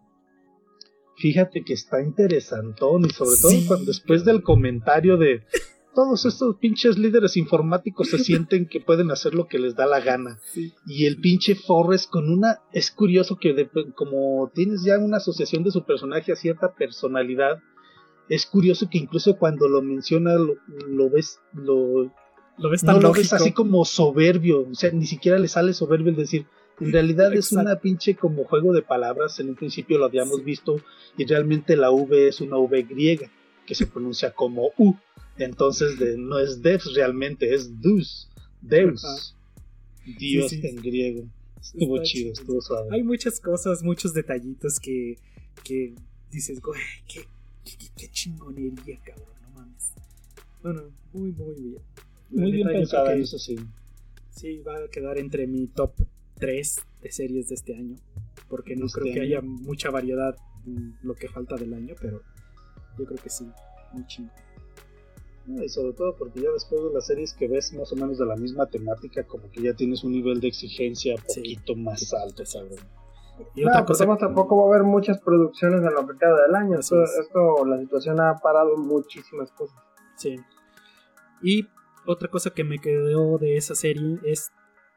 Fíjate 1.17 1.63
que 1.63 1.73
está 1.73 2.01
interesantón 2.01 3.05
y 3.05 3.09
sobre 3.11 3.37
todo 3.41 3.51
Sí. 3.51 3.65
cuando 3.67 3.85
después 3.85 4.25
del 4.25 4.41
comentario 4.41 5.17
de 5.17 5.43
todos 5.95 6.25
estos 6.25 6.55
pinches 6.55 6.97
líderes 6.97 7.37
informáticos 7.37 8.09
se 8.09 8.17
sienten 8.17 8.67
que 8.67 8.79
pueden 8.79 9.11
hacer 9.11 9.35
lo 9.35 9.47
que 9.47 9.59
les 9.59 9.75
da 9.75 9.85
la 9.85 9.99
gana. 9.99 10.39
Y 10.87 11.05
el 11.05 11.17
pinche 11.21 11.53
Forrest 11.53 12.09
con 12.09 12.31
una... 12.31 12.61
Es 12.71 12.89
curioso 12.89 13.37
que 13.39 13.53
de- 13.53 13.69
como 13.95 14.51
tienes 14.55 14.83
ya 14.83 14.97
una 14.97 15.17
asociación 15.17 15.63
de 15.63 15.69
su 15.69 15.85
personaje 15.85 16.31
a 16.31 16.35
cierta 16.35 16.73
personalidad, 16.73 17.59
es 18.27 18.47
curioso 18.47 18.89
que 18.89 18.97
incluso 18.97 19.37
cuando 19.37 19.67
lo 19.67 19.81
menciona 19.83 20.33
lo, 20.35 20.55
lo 20.87 21.09
ves... 21.11 21.39
Lo, 21.53 22.11
¿Lo 22.57 22.69
ves 22.69 22.83
no 22.83 22.93
tan 22.93 22.95
lo 23.01 23.09
lógico? 23.09 23.21
ves 23.21 23.33
así 23.33 23.51
como 23.51 23.83
soberbio, 23.85 24.67
o 24.69 24.73
sea, 24.75 24.91
ni 24.91 25.05
siquiera 25.07 25.37
le 25.39 25.47
sale 25.47 25.73
soberbio 25.73 26.09
el 26.09 26.15
decir, 26.15 26.45
en 26.79 26.91
realidad 26.91 27.33
es 27.33 27.51
una 27.51 27.79
pinche 27.79 28.15
como 28.15 28.43
juego 28.45 28.73
de 28.73 28.81
palabras, 28.81 29.39
en 29.39 29.49
un 29.49 29.55
principio 29.55 29.97
lo 29.97 30.05
habíamos 30.05 30.43
visto 30.43 30.81
y 31.17 31.25
realmente 31.25 31.75
la 31.75 31.91
V 31.91 32.27
es 32.27 32.41
una 32.41 32.57
V 32.57 32.83
griega 32.83 33.29
que 33.65 33.75
se 33.75 33.87
pronuncia 33.87 34.31
como 34.33 34.71
U, 34.77 34.95
entonces 35.37 35.97
de, 35.99 36.17
no 36.17 36.39
es 36.39 36.61
Deus 36.61 36.93
realmente, 36.95 37.53
es 37.53 37.81
Deus, 37.81 38.29
Deus, 38.61 39.03
Ajá. 39.03 39.37
Dios 40.19 40.49
Sí, 40.49 40.61
sí. 40.61 40.67
en 40.67 40.75
griego. 40.77 41.23
Estuvo 41.61 41.95
Está 41.95 42.03
chido, 42.05 42.23
chido. 42.23 42.33
estuvo 42.33 42.61
suave. 42.61 42.89
Hay 42.91 43.03
muchas 43.03 43.39
cosas, 43.39 43.83
muchos 43.83 44.13
detallitos 44.13 44.79
que, 44.81 45.17
que 45.63 45.95
dices, 46.29 46.59
güey, 46.61 46.81
qué, 47.07 47.21
qué, 47.63 47.77
qué 47.95 48.07
chingonería, 48.11 48.99
cabrón, 49.05 49.27
no 49.43 49.49
mames. 49.61 49.93
Bueno, 50.61 50.83
muy, 51.13 51.31
muy 51.31 51.55
bien. 51.55 51.81
Muy 52.31 52.51
bien 52.51 52.67
pensada, 52.67 53.13
que 53.13 53.21
eso 53.21 53.39
sí. 53.39 53.55
Sí, 54.31 54.57
va 54.59 54.75
a 54.77 54.87
quedar 54.89 55.17
entre 55.19 55.47
mi 55.47 55.67
top 55.67 55.93
3 56.45 56.75
de 57.01 57.11
series 57.11 57.49
de 57.49 57.55
este 57.55 57.75
año. 57.75 57.95
Porque 58.49 58.75
no 58.75 58.85
Este 58.87 58.99
creo 59.01 59.13
que 59.13 59.19
año. 59.21 59.27
haya 59.37 59.41
mucha 59.41 59.89
variedad 59.91 60.35
en 60.65 60.97
lo 61.03 61.15
que 61.15 61.27
falta 61.29 61.55
del 61.55 61.73
año, 61.73 61.95
pero 62.01 62.21
yo 62.97 63.05
creo 63.05 63.17
que 63.21 63.29
sí, 63.29 63.47
muy 63.93 64.05
chingo. 64.07 64.31
No, 65.45 65.63
Y 65.63 65.69
sobre 65.69 65.93
todo 65.93 66.15
porque 66.15 66.41
ya 66.41 66.49
después 66.51 66.81
de 66.83 66.93
las 66.93 67.05
series 67.05 67.33
que 67.33 67.47
ves 67.47 67.73
más 67.73 67.91
o 67.91 67.95
menos 67.95 68.17
de 68.17 68.25
la 68.25 68.35
misma 68.35 68.65
temática, 68.67 69.23
como 69.25 69.49
que 69.51 69.61
ya 69.61 69.73
tienes 69.73 70.03
un 70.03 70.11
nivel 70.13 70.39
de 70.39 70.47
exigencia 70.47 71.15
Sí. 71.27 71.39
poquito 71.41 71.75
más 71.75 72.13
alto, 72.13 72.43
cabrón. 72.51 72.79
Y 73.55 73.61
No, 73.61 73.69
otra 73.69 73.79
pues 73.85 73.97
cosa, 73.97 74.03
además 74.03 74.19
tampoco 74.19 74.57
va 74.57 74.63
a 74.63 74.75
haber 74.75 74.83
muchas 74.87 75.19
producciones 75.19 75.81
en 75.81 75.93
lo 75.93 76.07
que 76.07 76.17
queda 76.17 76.41
del 76.45 76.55
año. 76.55 76.79
Esto, 76.79 77.03
es. 77.03 77.11
esto, 77.19 77.65
la 77.65 77.79
situación 77.79 78.21
ha 78.21 78.35
parado 78.41 78.77
muchísimas 78.77 79.51
cosas. 79.51 79.77
sí. 80.17 80.35
Y 81.41 81.67
otra 82.05 82.29
cosa 82.29 82.51
que 82.51 82.63
me 82.63 82.79
quedó 82.79 83.37
de 83.37 83.57
esa 83.57 83.75
serie 83.75 84.19
es, 84.23 84.49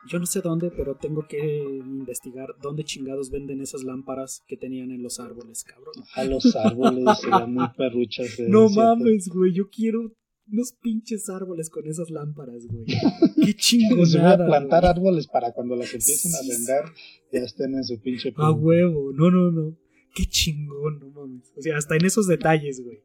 yo 0.08 0.18
no 0.18 0.26
sé 0.26 0.40
dónde, 0.40 0.70
pero 0.70 0.94
tengo 0.96 1.26
que 1.28 1.38
investigar 1.64 2.48
dónde 2.62 2.84
chingados 2.84 3.30
venden 3.30 3.60
esas 3.60 3.82
lámparas 3.84 4.42
que 4.46 4.56
tenían 4.56 4.90
en 4.90 5.02
los 5.02 5.18
árboles, 5.20 5.64
cabrón. 5.64 5.94
A 6.14 6.24
los 6.24 6.54
árboles 6.56 7.04
serían 7.20 7.52
muy 7.54 7.66
perruchas. 7.76 8.36
de 8.36 8.48
No 8.48 8.68
cierto. 8.68 8.96
mames, 8.96 9.28
güey, 9.28 9.52
yo 9.52 9.68
quiero 9.70 10.12
unos 10.52 10.72
pinches 10.80 11.28
árboles 11.28 11.70
con 11.70 11.86
esas 11.88 12.10
lámparas, 12.10 12.66
güey. 12.68 12.84
Qué 12.86 12.94
Pues 13.34 13.34
voy 13.36 13.50
a 13.50 13.54
chingonada. 13.56 14.46
plantar 14.46 14.82
güey. 14.82 14.90
árboles 14.92 15.26
para 15.26 15.52
cuando 15.52 15.74
las 15.76 15.92
empiecen 15.92 16.32
a 16.34 16.38
Sí, 16.38 16.48
vender 16.50 16.84
ya 17.32 17.40
estén 17.40 17.74
en 17.74 17.84
su 17.84 18.00
pinche 18.00 18.28
A 18.30 18.32
punto. 18.32 18.52
huevo, 18.54 19.12
no, 19.12 19.30
no, 19.30 19.50
no. 19.50 19.76
Qué 20.14 20.24
chingón, 20.26 21.00
no 21.00 21.08
mames. 21.10 21.52
O 21.56 21.60
sea, 21.62 21.76
hasta 21.76 21.96
en 21.96 22.04
esos 22.04 22.26
detalles, 22.26 22.82
güey. 22.82 23.00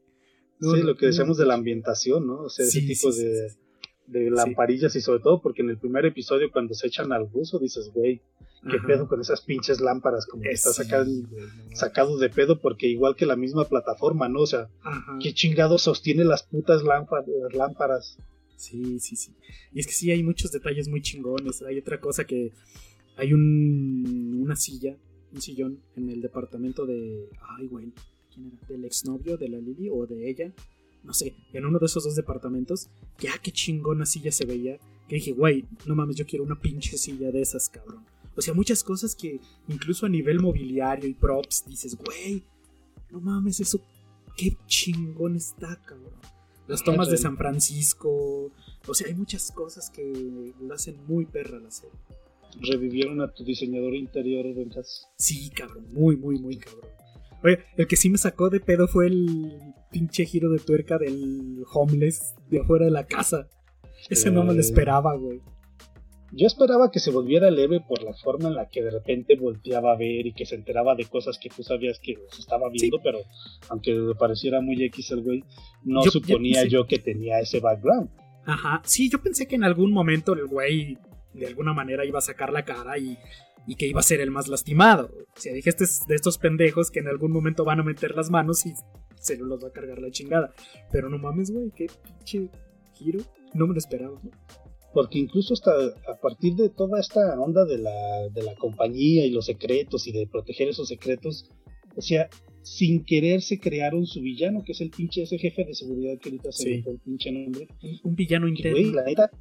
No, 0.59 0.73
sí, 0.75 0.81
no, 0.81 0.85
lo 0.87 0.95
que 0.95 1.07
no. 1.07 1.11
decíamos 1.11 1.37
de 1.37 1.45
la 1.47 1.55
ambientación, 1.55 2.27
¿no? 2.27 2.41
O 2.43 2.49
sea, 2.49 2.65
ese 2.65 2.81
tipo 2.81 3.11
sí, 3.11 3.23
de. 3.23 3.47
De 4.07 4.29
lamparillas 4.29 4.95
y 4.95 5.01
sobre 5.01 5.21
todo 5.21 5.41
porque 5.41 5.61
en 5.61 5.69
el 5.69 5.77
primer 5.77 6.05
episodio 6.05 6.51
cuando 6.51 6.73
se 6.73 6.87
echan 6.87 7.11
al 7.11 7.25
buzo 7.25 7.59
dices, 7.59 7.91
güey, 7.93 8.21
¿qué 8.69 8.77
Ajá. 8.77 8.87
pedo 8.87 9.07
con 9.07 9.21
esas 9.21 9.41
pinches 9.41 9.79
lámparas? 9.79 10.25
Como 10.25 10.43
que 10.43 10.51
está 10.51 10.73
sacado, 10.73 11.05
sacado 11.73 12.17
de 12.17 12.29
pedo 12.29 12.59
porque 12.59 12.87
igual 12.87 13.15
que 13.15 13.25
la 13.25 13.35
misma 13.35 13.65
plataforma, 13.65 14.27
¿no? 14.27 14.41
O 14.41 14.47
sea, 14.47 14.69
Ajá. 14.81 15.17
¿qué 15.21 15.33
chingado 15.33 15.77
sostiene 15.77 16.23
las 16.25 16.43
putas 16.43 16.83
lámparas? 16.83 17.25
lámparas? 17.53 18.17
Sí, 18.61 18.99
sí, 18.99 19.15
sí. 19.15 19.33
Y 19.73 19.79
es 19.79 19.87
que 19.87 19.93
sí, 19.93 20.11
hay 20.11 20.21
muchos 20.21 20.51
detalles 20.51 20.87
muy 20.87 21.01
chingones. 21.01 21.63
Hay 21.63 21.79
otra 21.79 21.99
cosa 21.99 22.25
que 22.25 22.51
hay 23.17 23.33
un, 23.33 24.39
una 24.39 24.55
silla, 24.55 24.95
un 25.33 25.41
sillón 25.41 25.79
en 25.95 26.09
el 26.09 26.21
departamento 26.21 26.85
de... 26.85 27.27
Ay, 27.57 27.67
güey. 27.67 27.91
¿Quién 28.33 28.47
era? 28.47 28.67
¿Del 28.67 28.85
exnovio 28.85 29.37
de 29.37 29.49
la 29.49 29.57
Lily 29.57 29.89
o 29.91 30.05
de 30.05 30.29
ella? 30.29 30.53
No 31.03 31.13
sé, 31.13 31.33
en 31.53 31.65
uno 31.65 31.79
de 31.79 31.85
esos 31.85 32.03
dos 32.03 32.15
departamentos. 32.15 32.89
Que 33.17 33.29
ah, 33.29 33.39
qué 33.41 33.51
chingona 33.51 34.05
silla 34.05 34.31
se 34.31 34.45
veía. 34.45 34.77
Que 35.07 35.15
dije, 35.15 35.33
güey, 35.33 35.65
no 35.85 35.95
mames, 35.95 36.15
yo 36.15 36.25
quiero 36.25 36.45
una 36.45 36.59
pinche 36.59 36.97
silla 36.97 37.31
de 37.31 37.41
esas, 37.41 37.69
cabrón. 37.69 38.05
O 38.35 38.41
sea, 38.41 38.53
muchas 38.53 38.83
cosas 38.83 39.15
que 39.15 39.39
incluso 39.67 40.05
a 40.05 40.09
nivel 40.09 40.39
mobiliario 40.39 41.09
y 41.09 41.13
props 41.13 41.65
dices, 41.67 41.97
güey, 41.97 42.43
no 43.09 43.19
mames, 43.19 43.59
eso 43.59 43.81
qué 44.37 44.57
chingón 44.67 45.35
está, 45.35 45.75
cabrón. 45.83 46.13
Las 46.67 46.83
tomas 46.83 47.09
de 47.09 47.17
San 47.17 47.35
Francisco. 47.35 48.51
O 48.87 48.93
sea, 48.93 49.07
hay 49.07 49.15
muchas 49.15 49.51
cosas 49.51 49.89
que 49.89 50.53
lo 50.61 50.73
hacen 50.73 50.95
muy 51.05 51.25
perra 51.25 51.59
la 51.59 51.71
serie. 51.71 51.99
Revivieron 52.61 53.21
a 53.21 53.33
tu 53.33 53.43
diseñador 53.43 53.93
interior, 53.95 54.53
Vengas. 54.53 55.09
Sí, 55.17 55.49
cabrón, 55.49 55.85
muy, 55.91 56.15
muy, 56.15 56.39
muy 56.39 56.57
cabrón. 56.57 56.89
Oye, 57.43 57.59
el 57.77 57.87
que 57.87 57.95
sí 57.95 58.09
me 58.09 58.17
sacó 58.17 58.49
de 58.49 58.59
pedo 58.59 58.87
fue 58.87 59.07
el 59.07 59.51
pinche 59.91 60.25
giro 60.25 60.49
de 60.49 60.59
tuerca 60.59 60.97
del 60.97 61.63
homeless 61.73 62.35
de 62.49 62.59
afuera 62.61 62.85
de 62.85 62.91
la 62.91 63.05
casa. 63.05 63.47
Ese 64.09 64.31
no 64.31 64.43
me 64.43 64.53
lo 64.53 64.59
Eh. 64.59 64.61
esperaba, 64.61 65.15
güey. 65.15 65.41
Yo 66.33 66.47
esperaba 66.47 66.91
que 66.91 66.99
se 66.99 67.11
volviera 67.11 67.51
leve 67.51 67.81
por 67.81 68.01
la 68.03 68.13
forma 68.13 68.47
en 68.47 68.55
la 68.55 68.69
que 68.69 68.81
de 68.81 68.89
repente 68.91 69.35
volteaba 69.35 69.91
a 69.91 69.97
ver 69.97 70.27
y 70.27 70.33
que 70.33 70.45
se 70.45 70.55
enteraba 70.55 70.95
de 70.95 71.03
cosas 71.05 71.37
que 71.37 71.49
tú 71.49 71.61
sabías 71.61 71.99
que 72.01 72.15
se 72.31 72.39
estaba 72.41 72.69
viendo, 72.69 72.99
pero 73.03 73.19
aunque 73.69 73.91
le 73.93 74.15
pareciera 74.15 74.61
muy 74.61 74.81
X 74.85 75.11
el 75.11 75.23
güey, 75.23 75.43
no 75.83 76.05
Yo- 76.05 76.11
suponía 76.11 76.61
yo- 76.63 76.65
sí. 76.65 76.69
yo 76.69 76.87
que 76.87 76.99
tenía 76.99 77.39
ese 77.41 77.59
background. 77.59 78.09
Ajá. 78.45 78.81
Sí, 78.85 79.09
yo 79.09 79.21
pensé 79.21 79.45
que 79.45 79.55
en 79.55 79.65
algún 79.65 79.91
momento 79.91 80.31
el 80.33 80.45
güey 80.47 80.97
de 81.33 81.47
alguna 81.47 81.73
manera 81.73 82.05
iba 82.05 82.19
a 82.19 82.21
sacar 82.21 82.53
la 82.53 82.63
cara 82.63 82.97
y, 82.97 83.17
y 83.67 83.75
que 83.75 83.87
iba 83.87 83.99
a 83.99 84.03
ser 84.03 84.21
el 84.21 84.31
más 84.31 84.47
lastimado. 84.47 85.11
O 85.35 85.39
sea, 85.39 85.53
dije, 85.53 85.69
este 85.69 85.83
es 85.83 86.05
de 86.07 86.15
estos 86.15 86.37
pendejos 86.37 86.91
que 86.91 86.99
en 86.99 87.07
algún 87.07 87.31
momento 87.31 87.63
van 87.63 87.79
a 87.79 87.83
meter 87.83 88.15
las 88.15 88.29
manos 88.29 88.65
y 88.65 88.73
se 89.19 89.37
los 89.37 89.63
va 89.63 89.67
a 89.67 89.71
cargar 89.71 89.99
la 89.99 90.11
chingada. 90.11 90.53
Pero 90.91 91.09
no 91.09 91.17
mames, 91.17 91.51
güey, 91.51 91.71
qué 91.75 91.87
pinche 92.03 92.49
giro. 92.93 93.19
No 93.53 93.67
me 93.67 93.73
lo 93.73 93.79
esperaba. 93.79 94.19
Porque 94.93 95.19
incluso 95.19 95.53
hasta 95.53 95.71
a 95.71 96.19
partir 96.21 96.55
de 96.55 96.69
toda 96.69 96.99
esta 96.99 97.39
onda 97.39 97.63
de 97.65 97.77
la, 97.77 98.29
de 98.33 98.43
la 98.43 98.55
compañía 98.55 99.25
y 99.25 99.29
los 99.31 99.45
secretos 99.45 100.05
y 100.07 100.11
de 100.11 100.27
proteger 100.27 100.67
esos 100.67 100.87
secretos, 100.89 101.49
o 101.95 102.01
sea, 102.01 102.29
sin 102.61 103.03
querer 103.05 103.41
se 103.41 103.59
crearon 103.59 104.05
su 104.05 104.21
villano, 104.21 104.63
que 104.65 104.73
es 104.73 104.81
el 104.81 104.89
pinche 104.89 105.23
ese 105.23 105.37
jefe 105.37 105.63
de 105.65 105.73
seguridad 105.73 106.17
que 106.19 106.29
ahorita 106.29 106.51
se 106.51 106.63
Sí. 106.63 106.83
el 106.85 106.99
pinche 106.99 107.31
nombre. 107.31 107.67
Un, 107.81 107.99
un 108.03 108.15
villano 108.15 108.47
interno. 108.47 108.77
güey, 108.77 108.91
la 108.91 109.03
neta, 109.03 109.31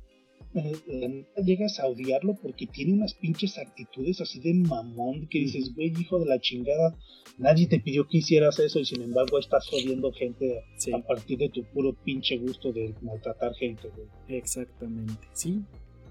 eh, 0.54 1.08
neta 1.08 1.42
llegas 1.42 1.78
a 1.80 1.86
odiarlo 1.86 2.34
porque 2.42 2.66
tiene 2.66 2.94
unas 2.94 3.14
pinches 3.14 3.56
actitudes 3.58 4.20
así 4.20 4.40
de 4.40 4.54
mamón 4.54 5.28
que 5.28 5.38
dices, 5.40 5.74
güey, 5.74 5.92
hijo 6.00 6.18
de 6.18 6.26
la 6.26 6.40
chingada, 6.40 6.96
nadie 7.38 7.66
te 7.68 7.78
pidió 7.80 8.08
que 8.08 8.18
hicieras 8.18 8.58
eso 8.58 8.80
y 8.80 8.84
sin 8.84 9.02
embargo 9.02 9.38
estás 9.38 9.66
jodiendo 9.68 10.12
gente 10.12 10.58
a- 10.58 10.62
Sí. 10.78 10.92
a 10.92 10.98
partir 11.06 11.38
de 11.38 11.48
tu 11.50 11.62
puro 11.64 11.94
pinche 12.04 12.36
gusto 12.38 12.72
de 12.72 12.94
maltratar 13.02 13.54
gente, 13.54 13.88
güey. 13.88 14.08
Exactamente, 14.38 15.28
sí. 15.32 15.60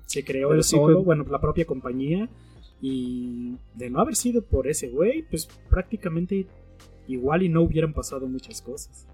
Se 0.05 0.23
creó 0.23 0.49
Pero 0.49 0.57
el 0.59 0.63
sí 0.63 0.75
solo, 0.75 0.95
fue- 0.97 1.03
bueno, 1.05 1.25
la 1.29 1.39
propia 1.41 1.65
compañía. 1.65 2.29
Y 2.81 3.55
de 3.75 3.89
no 3.89 3.99
haber 3.99 4.15
sido 4.15 4.41
por 4.41 4.67
ese 4.69 4.87
güey, 4.87 5.23
pues 5.29 5.49
prácticamente 5.69 6.47
igual 7.09 7.43
y 7.43 7.49
no 7.49 7.61
hubieran 7.63 7.93
pasado 7.93 8.25
muchas 8.27 8.61
cosas. 8.61 9.05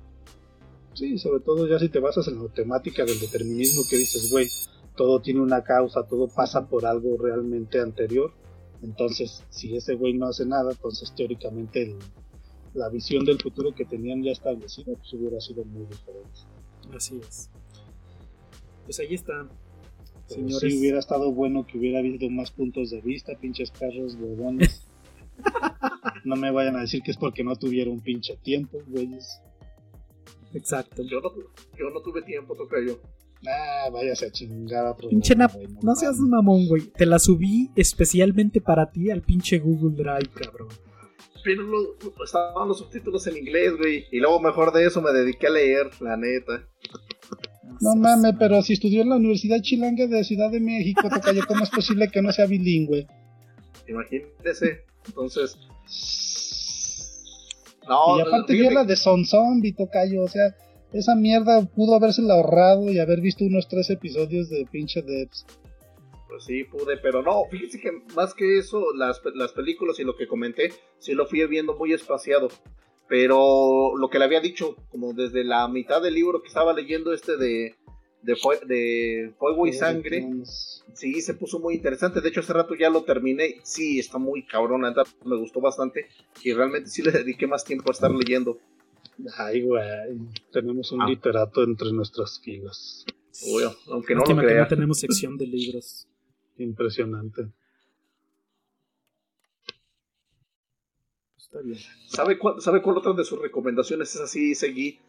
Sí, 0.93 1.17
sobre 1.17 1.39
todo 1.41 1.67
ya 1.67 1.79
si 1.79 1.89
te 1.89 1.99
basas 1.99 2.27
en 2.27 2.41
la 2.41 2.47
temática 2.53 3.03
del 3.03 3.19
determinismo 3.19 3.81
que 3.89 3.97
dices, 3.97 4.29
güey, 4.31 4.45
todo 4.95 5.21
tiene 5.21 5.41
una 5.41 5.63
causa, 5.63 6.07
todo 6.07 6.27
pasa 6.27 6.67
por 6.67 6.85
algo 6.85 7.17
realmente 7.17 7.79
anterior. 7.79 8.33
Entonces, 8.81 9.43
si 9.49 9.75
ese 9.75 9.95
güey 9.95 10.13
no 10.13 10.27
hace 10.27 10.45
nada, 10.45 10.71
entonces 10.71 11.13
teóricamente 11.15 11.83
el- 11.83 11.97
la 12.73 12.89
visión 12.89 13.23
del 13.25 13.39
futuro 13.41 13.73
que 13.73 13.85
tenían 13.85 14.21
ya 14.23 14.31
establecida, 14.31 14.93
pues 14.97 15.13
hubiera 15.13 15.39
sido 15.39 15.63
muy 15.65 15.85
diferente. 15.85 16.39
Así 16.93 17.19
es. 17.27 17.49
Pues 18.83 18.99
ahí 18.99 19.13
está. 19.15 19.47
Pero 20.27 20.41
Señores, 20.41 20.73
sí 20.73 20.79
hubiera 20.79 20.99
estado 20.99 21.31
bueno 21.31 21.65
que 21.65 21.77
hubiera 21.77 21.99
habido 21.99 22.29
más 22.29 22.51
puntos 22.51 22.89
de 22.91 22.99
vista, 23.01 23.33
pinches 23.39 23.71
perros, 23.71 24.15
huevones. 24.19 24.87
no 26.25 26.35
me 26.35 26.51
vayan 26.51 26.75
a 26.75 26.81
decir 26.81 27.01
que 27.01 27.11
es 27.11 27.17
porque 27.17 27.43
no 27.43 27.55
tuvieron 27.55 27.99
pinche 28.01 28.35
tiempo, 28.37 28.79
güeyes. 28.87 29.39
exacto. 30.53 31.03
Yo 31.03 31.21
no, 31.21 31.31
yo 31.77 31.89
no 31.93 32.01
tuve 32.01 32.21
tiempo, 32.23 32.55
toca 32.55 32.77
yo. 32.85 32.99
Ah, 33.47 33.89
váyase 33.91 34.25
a 34.27 34.31
chingar 34.31 34.87
a 34.87 34.95
Pinche 34.95 35.35
güey, 35.35 35.67
no 35.83 35.95
seas 35.95 36.17
mamón, 36.17 36.67
güey. 36.67 36.83
Te 36.97 37.05
la 37.05 37.19
subí 37.19 37.69
especialmente 37.75 38.61
para 38.61 38.91
ti 38.91 39.11
al 39.11 39.21
pinche 39.21 39.59
Google 39.59 39.95
Drive, 39.95 40.31
cabrón. 40.33 40.69
Pero 41.43 41.61
lo- 41.61 41.95
estaban 42.23 42.67
los 42.67 42.79
subtítulos 42.79 43.27
en 43.27 43.37
inglés, 43.37 43.73
güey. 43.77 44.05
Y 44.11 44.19
luego, 44.19 44.39
mejor 44.39 44.73
de 44.73 44.85
eso, 44.87 44.99
me 45.01 45.11
dediqué 45.11 45.45
a 45.47 45.51
leer, 45.51 45.89
la 45.99 46.17
neta. 46.17 46.67
No 47.81 47.95
mames, 47.95 48.33
pero 48.39 48.61
si 48.63 48.73
estudió 48.73 49.01
en 49.03 49.09
la 49.09 49.17
Universidad 49.17 49.61
Chilanga 49.61 50.07
de 50.07 50.23
Ciudad 50.23 50.49
de 50.49 50.59
México, 50.59 51.07
Tocayo, 51.07 51.41
¿cómo 51.47 51.63
es 51.63 51.69
posible 51.69 52.07
que 52.09 52.21
no 52.21 52.31
sea 52.31 52.47
bilingüe? 52.47 53.05
Imagínese. 53.87 54.85
Entonces. 55.05 55.55
No, 57.87 58.17
y 58.17 58.21
aparte 58.21 58.53
vio 58.53 58.71
la 58.71 58.83
de 58.83 58.95
Son 58.95 59.25
Zombie, 59.25 59.73
Tocayo, 59.73 60.23
o 60.23 60.27
sea, 60.27 60.55
esa 60.97 61.15
mierda 61.15 61.65
pudo 61.65 61.95
habérsela 61.95 62.33
ahorrado 62.35 62.91
y 62.91 62.99
haber 62.99 63.21
visto 63.21 63.43
unos 63.43 63.67
tres 63.67 63.89
episodios 63.89 64.49
de 64.49 64.65
pinche 64.71 65.01
Devs. 65.01 65.45
Pues 66.27 66.43
sí, 66.45 66.63
pude, 66.65 66.97
pero 66.97 67.21
no, 67.21 67.43
fíjense 67.51 67.79
que 67.79 67.91
más 68.15 68.33
que 68.33 68.57
eso, 68.57 68.93
las, 68.95 69.21
las 69.35 69.53
películas 69.53 69.99
y 69.99 70.03
lo 70.03 70.15
que 70.17 70.27
comenté, 70.27 70.73
sí 70.99 71.13
lo 71.13 71.27
fui 71.27 71.45
viendo 71.47 71.75
muy 71.77 71.93
espaciado. 71.93 72.49
Pero 73.07 73.95
lo 73.97 74.09
que 74.09 74.17
le 74.17 74.25
había 74.25 74.39
dicho, 74.39 74.75
como 74.89 75.13
desde 75.13 75.43
la 75.43 75.67
mitad 75.67 76.01
del 76.01 76.15
libro 76.15 76.41
que 76.41 76.47
estaba 76.47 76.73
leyendo 76.73 77.13
este 77.13 77.37
de, 77.37 77.75
de, 78.23 78.35
fue- 78.35 78.59
de 78.65 79.31
Fuego 79.37 79.67
y 79.67 79.73
Sangre, 79.73 80.25
sí, 80.93 81.21
se 81.21 81.35
puso 81.35 81.59
muy 81.59 81.75
interesante. 81.75 82.19
De 82.19 82.29
hecho, 82.29 82.39
hace 82.39 82.53
rato 82.53 82.73
ya 82.73 82.89
lo 82.89 83.03
terminé. 83.03 83.57
Sí, 83.63 83.99
está 83.99 84.17
muy 84.17 84.43
cabrón, 84.47 84.81
me 85.23 85.37
gustó 85.37 85.61
bastante. 85.61 86.07
Y 86.43 86.53
realmente 86.53 86.89
sí 86.89 87.03
le 87.03 87.11
dediqué 87.11 87.45
más 87.45 87.63
tiempo 87.63 87.91
a 87.91 87.93
estar 87.93 88.09
leyendo. 88.09 88.57
Ay, 89.37 89.61
güey, 89.61 89.83
tenemos 90.51 90.91
un 90.91 91.01
Ah. 91.01 91.07
literato 91.07 91.63
entre 91.63 91.91
nuestras 91.93 92.39
filas. 92.41 93.05
Obvio, 93.47 93.75
aunque 93.87 94.13
no 94.13 94.19
Lástima 94.21 94.41
lo 94.41 94.47
que 94.47 94.53
crea. 94.53 94.63
no 94.63 94.67
tenemos 94.69 94.99
sección 94.99 95.37
de 95.37 95.47
libros. 95.47 96.07
Impresionante. 96.57 97.47
Está 101.37 101.61
bien. 101.61 101.77
¿Sabe 102.07 102.37
cuál, 102.37 102.61
¿Sabe 102.61 102.81
cuál 102.81 102.97
otra 102.97 103.13
de 103.13 103.23
sus 103.23 103.39
recomendaciones 103.41 104.13
es 104.15 104.21
así? 104.21 104.55
Seguí. 104.55 104.99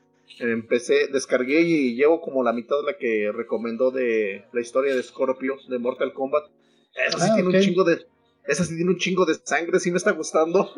Empecé, 0.41 1.07
descargué 1.07 1.61
y 1.63 1.95
llevo 1.95 2.21
como 2.21 2.43
la 2.43 2.53
mitad 2.53 2.77
de 2.79 2.83
la 2.93 2.99
que 2.99 3.31
recomendó 3.33 3.93
de 3.93 4.45
la 4.53 4.61
historia 4.61 4.95
de 4.95 5.03
Scorpio 5.03 5.57
de 5.69 5.79
Mortal 5.79 6.13
Kombat. 6.13 6.45
Esa 6.95 7.19
sí 7.19 7.29
Ah, 7.31 7.35
tiene 7.37 7.49
un 7.57 7.61
chingo 7.63 7.85
de. 7.85 8.07
Esa 8.45 8.65
sí 8.65 8.75
tiene 8.77 8.91
un 8.91 8.99
chingo 8.99 9.25
de 9.25 9.35
sangre, 9.35 9.79
sí 9.79 9.91
me 9.91 9.99
está 9.99 10.11
gustando. 10.13 10.69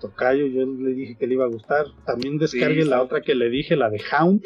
Tocayo, 0.00 0.46
yo 0.46 0.66
le 0.66 0.90
dije 0.94 1.16
que 1.16 1.26
le 1.26 1.34
iba 1.34 1.44
a 1.44 1.48
gustar. 1.48 1.86
También 2.06 2.38
descargue 2.38 2.82
Sí, 2.82 2.88
la 2.88 2.96
sí. 2.98 3.02
otra 3.04 3.20
que 3.20 3.34
le 3.34 3.48
dije, 3.50 3.76
la 3.76 3.90
de 3.90 4.00
Hound. 4.12 4.42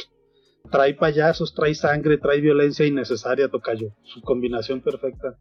Trae 0.71 0.95
payasos, 0.95 1.55
trae 1.55 1.75
sangre, 1.75 2.19
trae 2.19 2.41
violencia 2.41 2.87
innecesaria, 2.87 3.49
Tocayo. 3.49 3.91
Su 4.03 4.21
combinación 4.23 4.81
perfecta. 4.81 5.37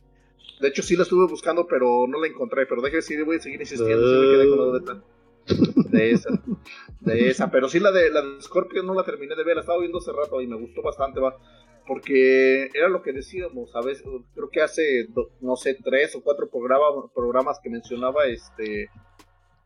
De 0.60 0.68
hecho, 0.68 0.84
sí 0.84 0.96
la 0.96 1.04
estuve 1.04 1.28
buscando, 1.28 1.66
pero 1.68 2.06
no 2.08 2.20
la 2.22 2.28
encontré. 2.28 2.66
Pero 2.66 2.82
déjeme 2.82 2.98
decir, 2.98 3.24
voy 3.26 3.38
a 3.38 3.40
seguir 3.40 3.60
insistiendo. 3.62 4.06
sí 4.08 4.16
me 4.16 4.32
quedé 4.38 4.50
con 4.50 4.58
la 4.60 4.66
duda 4.80 5.04
de- 5.90 6.12
esa. 6.12 6.30
De 7.02 7.30
esa. 7.30 7.52
Pero 7.52 7.68
sí, 7.70 7.80
la 7.80 7.92
de, 7.92 8.10
la 8.12 8.22
de 8.22 8.42
Scorpio 8.42 8.84
no 8.84 8.94
la 8.94 9.04
terminé 9.04 9.36
de 9.36 9.44
ver. 9.44 9.56
La 9.56 9.62
estaba 9.62 9.80
viendo 9.80 9.98
hace 9.98 10.12
rato 10.12 10.42
y 10.42 10.48
me 10.48 10.58
gustó 10.58 10.82
bastante, 10.82 11.20
va. 11.20 11.36
Porque 11.88 12.70
era 12.74 12.88
lo 12.88 13.02
que 13.02 13.12
decíamos. 13.14 13.76
A 13.76 13.82
veces, 13.82 14.04
creo 14.36 14.50
que 14.50 14.62
hace, 14.62 15.08
no 15.42 15.56
sé, 15.58 15.78
tres 15.84 16.16
o 16.16 16.22
cuatro 16.24 16.50
programa- 16.50 17.10
programas 17.14 17.60
que 17.62 17.70
mencionaba 17.70 18.26
este. 18.26 18.88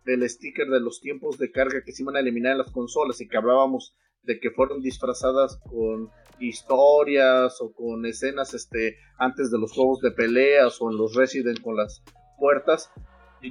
El 0.07 0.27
sticker 0.29 0.67
de 0.67 0.79
los 0.79 1.01
tiempos 1.01 1.37
de 1.37 1.51
carga 1.51 1.83
que 1.83 1.91
se 1.91 2.03
iban 2.03 2.15
a 2.15 2.21
eliminar 2.21 2.53
en 2.53 2.59
las 2.59 2.71
consolas 2.71 3.19
y 3.21 3.27
que 3.27 3.37
hablábamos 3.37 3.95
de 4.23 4.39
que 4.39 4.51
fueron 4.51 4.81
disfrazadas 4.81 5.59
con 5.69 6.09
historias 6.39 7.59
o 7.61 7.73
con 7.73 8.05
escenas 8.05 8.53
este 8.53 8.97
antes 9.17 9.51
de 9.51 9.57
los 9.57 9.71
juegos 9.71 10.01
de 10.01 10.11
peleas 10.11 10.77
o 10.81 10.91
en 10.91 10.97
los 10.97 11.15
Resident 11.15 11.61
con 11.61 11.75
las 11.75 12.03
puertas. 12.37 12.91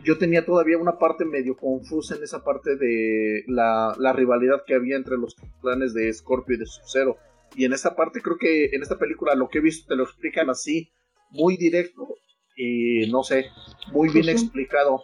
Yo 0.05 0.19
tenía 0.19 0.45
todavía 0.45 0.79
una 0.79 0.99
parte 0.99 1.25
medio 1.25 1.57
confusa 1.57 2.17
en 2.17 2.25
esa 2.25 2.43
parte 2.43 2.77
de 2.77 3.45
la, 3.47 3.95
la 3.99 4.13
rivalidad 4.13 4.63
que 4.67 4.75
había 4.75 4.97
entre 4.97 5.17
los 5.17 5.37
clanes 5.61 5.95
de 5.95 6.13
Scorpio 6.13 6.57
y 6.57 6.59
de 6.59 6.67
Sub-Zero. 6.67 7.17
Y 7.55 7.65
en 7.65 7.73
esta 7.73 7.95
parte 7.95 8.21
creo 8.21 8.37
que 8.37 8.67
en 8.67 8.83
esta 8.83 8.99
película 8.99 9.35
lo 9.35 9.49
que 9.49 9.59
he 9.59 9.63
visto 9.63 9.87
te 9.89 9.97
lo 9.97 10.05
explican 10.05 10.51
así, 10.51 10.91
muy 11.31 11.57
directo 11.57 12.09
y 12.57 13.11
no 13.11 13.23
sé, 13.23 13.47
muy 13.93 14.09
bien 14.11 14.29
explicado. 14.29 15.03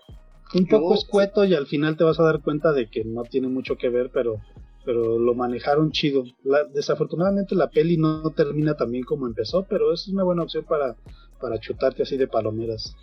Un 0.54 0.66
poco 0.66 0.94
escueto 0.94 1.44
y 1.44 1.54
al 1.54 1.66
final 1.66 1.96
te 1.96 2.04
vas 2.04 2.20
a 2.20 2.24
dar 2.24 2.40
cuenta 2.42 2.72
de 2.72 2.88
que 2.88 3.04
no 3.04 3.22
tiene 3.24 3.48
mucho 3.48 3.76
que 3.76 3.88
ver, 3.88 4.10
pero, 4.12 4.36
pero 4.84 5.18
lo 5.18 5.34
manejaron 5.34 5.92
chido. 5.92 6.24
La- 6.44 6.64
desafortunadamente 6.64 7.54
la 7.54 7.70
peli 7.70 7.96
no 7.96 8.30
termina 8.30 8.74
tan 8.76 8.90
bien 8.90 9.04
como 9.04 9.26
empezó, 9.26 9.64
pero 9.68 9.92
es 9.92 10.08
una 10.08 10.24
buena 10.24 10.42
opción 10.42 10.64
para, 10.64 10.96
para 11.40 11.58
chutarte 11.58 12.02
así 12.02 12.16
de 12.16 12.26
palomeras. 12.28 12.94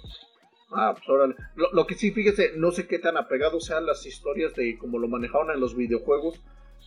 Ah, 0.71 0.93
pues 0.95 1.09
órale. 1.09 1.35
Lo, 1.55 1.71
lo 1.73 1.87
que 1.87 1.95
sí, 1.95 2.11
fíjese, 2.11 2.51
no 2.55 2.71
sé 2.71 2.85
qué 2.87 2.99
tan 2.99 3.17
apegados 3.17 3.65
sean 3.65 3.87
las 3.87 4.05
historias 4.05 4.53
de 4.53 4.77
cómo 4.77 4.99
lo 4.99 5.07
manejaron 5.07 5.49
en 5.51 5.59
los 5.59 5.75
videojuegos. 5.75 6.39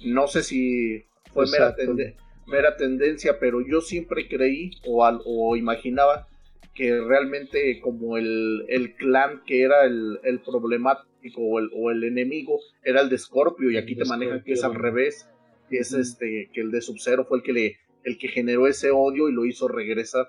No 0.05 0.29
sé 0.29 0.45
si 0.45 1.03
fue 1.33 1.47
mera, 1.51 1.75
tende- 1.75 2.15
mera 2.47 2.77
tendencia, 2.77 3.39
pero 3.41 3.61
yo 3.61 3.81
siempre 3.81 4.29
creí 4.29 4.71
o, 4.87 5.05
al- 5.05 5.21
o 5.25 5.57
imaginaba 5.57 6.29
que 6.75 7.01
realmente 7.01 7.81
como 7.81 8.17
el, 8.17 8.65
el 8.69 8.95
clan 8.95 9.43
que 9.47 9.63
era 9.63 9.85
el, 9.85 10.19
el 10.25 10.41
problemático 10.41 11.41
o 11.41 11.59
el, 11.59 11.71
o 11.75 11.91
el 11.91 12.05
enemigo 12.05 12.59
era 12.83 13.01
el 13.01 13.09
de 13.09 13.19
Scorpio 13.19 13.71
y 13.71 13.77
aquí 13.77 13.95
te 13.95 14.05
manejan 14.05 14.43
que 14.43 14.53
es 14.53 14.65
al 14.65 14.75
revés, 14.75 15.29
que 15.69 15.79
es 15.79 15.93
este 15.93 16.51
que 16.53 16.61
el 16.61 16.71
de 16.71 16.81
Sub-Zero 16.81 17.25
fue 17.25 17.39
el 17.39 17.45
que 17.45 17.53
le 17.53 17.77
el 18.05 18.19
que 18.19 18.29
generó 18.29 18.67
ese 18.67 18.91
odio 18.91 19.29
y 19.29 19.33
lo 19.33 19.45
hizo 19.45 19.69
regresar. 19.69 20.27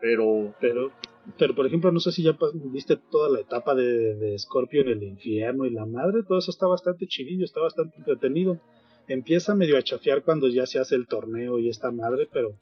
Pero 0.00 0.54
Pero, 0.60 0.92
pero 1.38 1.54
por 1.54 1.66
ejemplo, 1.66 1.90
no 1.90 1.98
sé 1.98 2.12
si 2.12 2.22
ya 2.22 2.36
viste 2.72 2.96
toda 3.10 3.30
la 3.30 3.40
etapa 3.40 3.74
de, 3.74 4.14
de 4.14 4.38
Scorpio 4.38 4.82
en 4.82 4.88
el 4.88 5.02
infierno 5.02 5.64
y 5.64 5.70
la 5.70 5.86
madre, 5.86 6.22
todo 6.22 6.38
eso 6.38 6.50
está 6.50 6.66
bastante 6.66 7.06
chidillo, 7.06 7.44
está 7.44 7.60
bastante 7.60 7.96
entretenido. 7.96 8.60
Empieza 9.08 9.54
medio 9.54 9.76
a 9.76 9.82
chafiar 9.82 10.22
cuando 10.22 10.48
ya 10.48 10.66
se 10.66 10.78
hace 10.78 10.94
el 10.94 11.06
torneo 11.06 11.58
y 11.58 11.68
esta 11.68 11.90
madre, 11.90 12.28
pero 12.30 12.58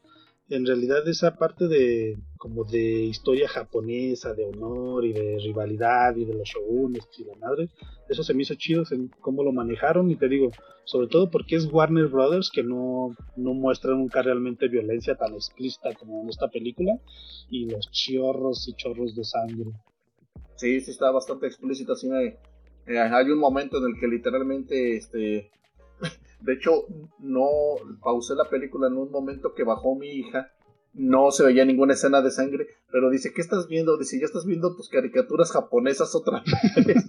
en 0.48 0.66
realidad 0.66 1.06
esa 1.08 1.36
parte 1.36 1.66
de 1.68 2.18
como 2.36 2.64
de 2.64 3.04
historia 3.04 3.48
japonesa, 3.48 4.34
de 4.34 4.44
honor 4.44 5.04
y 5.06 5.12
de 5.12 5.38
rivalidad 5.42 6.14
y 6.16 6.24
de 6.24 6.34
los 6.34 6.48
shogunes 6.48 7.08
y 7.18 7.24
la 7.24 7.34
madre, 7.36 7.68
eso 8.08 8.22
se 8.22 8.34
me 8.34 8.42
hizo 8.42 8.54
chido, 8.56 8.84
se- 8.84 8.98
cómo 9.20 9.42
lo 9.44 9.52
manejaron 9.52 10.10
y 10.10 10.16
te 10.16 10.28
digo, 10.28 10.50
sobre 10.84 11.06
todo 11.06 11.30
porque 11.30 11.56
es 11.56 11.72
Warner 11.72 12.08
Brothers 12.08 12.50
que 12.52 12.62
no, 12.62 13.14
no 13.36 13.54
muestra 13.54 13.92
nunca 13.92 14.22
realmente 14.22 14.68
violencia 14.68 15.14
tan 15.16 15.32
explícita 15.34 15.94
como 15.94 16.22
en 16.22 16.28
esta 16.28 16.48
película 16.48 16.92
y 17.48 17.66
los 17.70 17.90
chorros 17.90 18.68
y 18.68 18.74
chorros 18.74 19.14
de 19.14 19.24
sangre. 19.24 19.70
Sí, 20.56 20.80
sí 20.80 20.90
está 20.90 21.10
bastante 21.10 21.46
explícita. 21.46 21.94
Sí 21.94 22.08
me- 22.08 22.36
eh, 22.86 22.98
hay 22.98 23.30
un 23.30 23.38
momento 23.38 23.78
en 23.78 23.84
el 23.94 24.00
que 24.00 24.08
literalmente, 24.08 24.96
este, 24.96 25.50
de 26.44 26.54
hecho, 26.54 26.86
no 27.18 27.48
pausé 28.02 28.34
la 28.34 28.48
película 28.48 28.88
en 28.88 28.96
un 28.96 29.10
momento 29.10 29.54
que 29.54 29.64
bajó 29.64 29.94
mi 29.94 30.08
hija. 30.08 30.52
No 30.94 31.30
se 31.30 31.44
veía 31.44 31.64
ninguna 31.64 31.94
escena 31.94 32.20
de 32.20 32.30
sangre, 32.30 32.66
pero 32.90 33.08
dice, 33.08 33.32
¿qué 33.32 33.40
estás 33.40 33.66
viendo? 33.66 33.96
Dice, 33.96 34.20
ya 34.20 34.26
estás 34.26 34.44
viendo 34.44 34.76
tus 34.76 34.90
caricaturas 34.90 35.50
japonesas 35.50 36.14
otra 36.14 36.42
vez. 36.86 37.08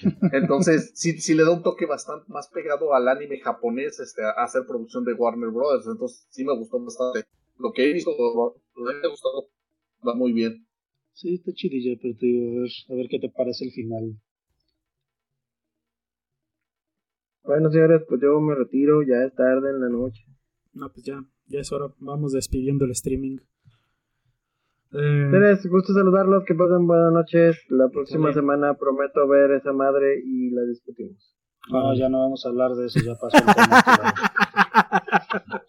Entonces, 0.32 0.92
sí, 0.94 1.20
sí 1.20 1.34
le 1.34 1.42
da 1.42 1.50
un 1.50 1.64
toque 1.64 1.86
bastante 1.86 2.26
más 2.28 2.48
pegado 2.48 2.94
al 2.94 3.08
anime 3.08 3.40
japonés, 3.40 3.98
este, 3.98 4.22
a 4.22 4.30
hacer 4.30 4.62
producción 4.66 5.04
de 5.04 5.14
Warner 5.14 5.50
Brothers. 5.50 5.86
Entonces, 5.88 6.26
sí 6.30 6.44
me 6.44 6.56
gustó 6.56 6.78
bastante. 6.78 7.24
Lo 7.58 7.72
que 7.72 7.90
he 7.90 7.92
visto, 7.92 8.12
me 8.76 8.92
ha 8.92 9.08
gustado. 9.08 9.48
Va 10.06 10.14
muy 10.14 10.32
bien. 10.32 10.64
Sí, 11.14 11.34
está 11.34 11.52
chidilla, 11.52 11.98
pero 12.00 12.14
te 12.14 12.26
digo, 12.26 12.58
a 12.58 12.60
ver, 12.60 12.70
a 12.90 12.94
ver 12.94 13.08
qué 13.08 13.18
te 13.18 13.28
parece 13.28 13.64
el 13.64 13.72
final. 13.72 14.20
Bueno, 17.48 17.70
señores, 17.70 18.02
pues 18.06 18.20
yo 18.20 18.38
me 18.42 18.54
retiro, 18.54 19.00
ya 19.02 19.24
es 19.24 19.34
tarde 19.34 19.70
en 19.70 19.80
la 19.80 19.88
noche. 19.88 20.22
No, 20.74 20.92
pues 20.92 21.06
ya, 21.06 21.24
ya 21.46 21.60
es 21.60 21.72
hora. 21.72 21.86
Vamos 21.98 22.32
despidiendo 22.32 22.84
el 22.84 22.90
streaming. 22.90 23.38
Eh, 24.92 25.28
Señores, 25.30 25.66
gusto 25.66 25.94
saludarlos, 25.94 26.44
que 26.44 26.54
pasen 26.54 26.86
buenas 26.86 27.10
noches. 27.10 27.56
La 27.70 27.88
próxima 27.88 28.34
semana 28.34 28.74
prometo 28.74 29.26
ver 29.26 29.52
esa 29.52 29.72
madre 29.72 30.20
y 30.22 30.50
la 30.50 30.60
discutimos. 30.64 31.34
No, 31.70 31.94
ya 31.94 32.10
no 32.10 32.20
vamos 32.20 32.44
a 32.44 32.50
hablar 32.50 32.72
de 32.72 32.84
eso, 32.84 33.00
ya 33.00 33.14
pasó 33.14 33.38
el 33.38 33.54
tema. 33.54 33.82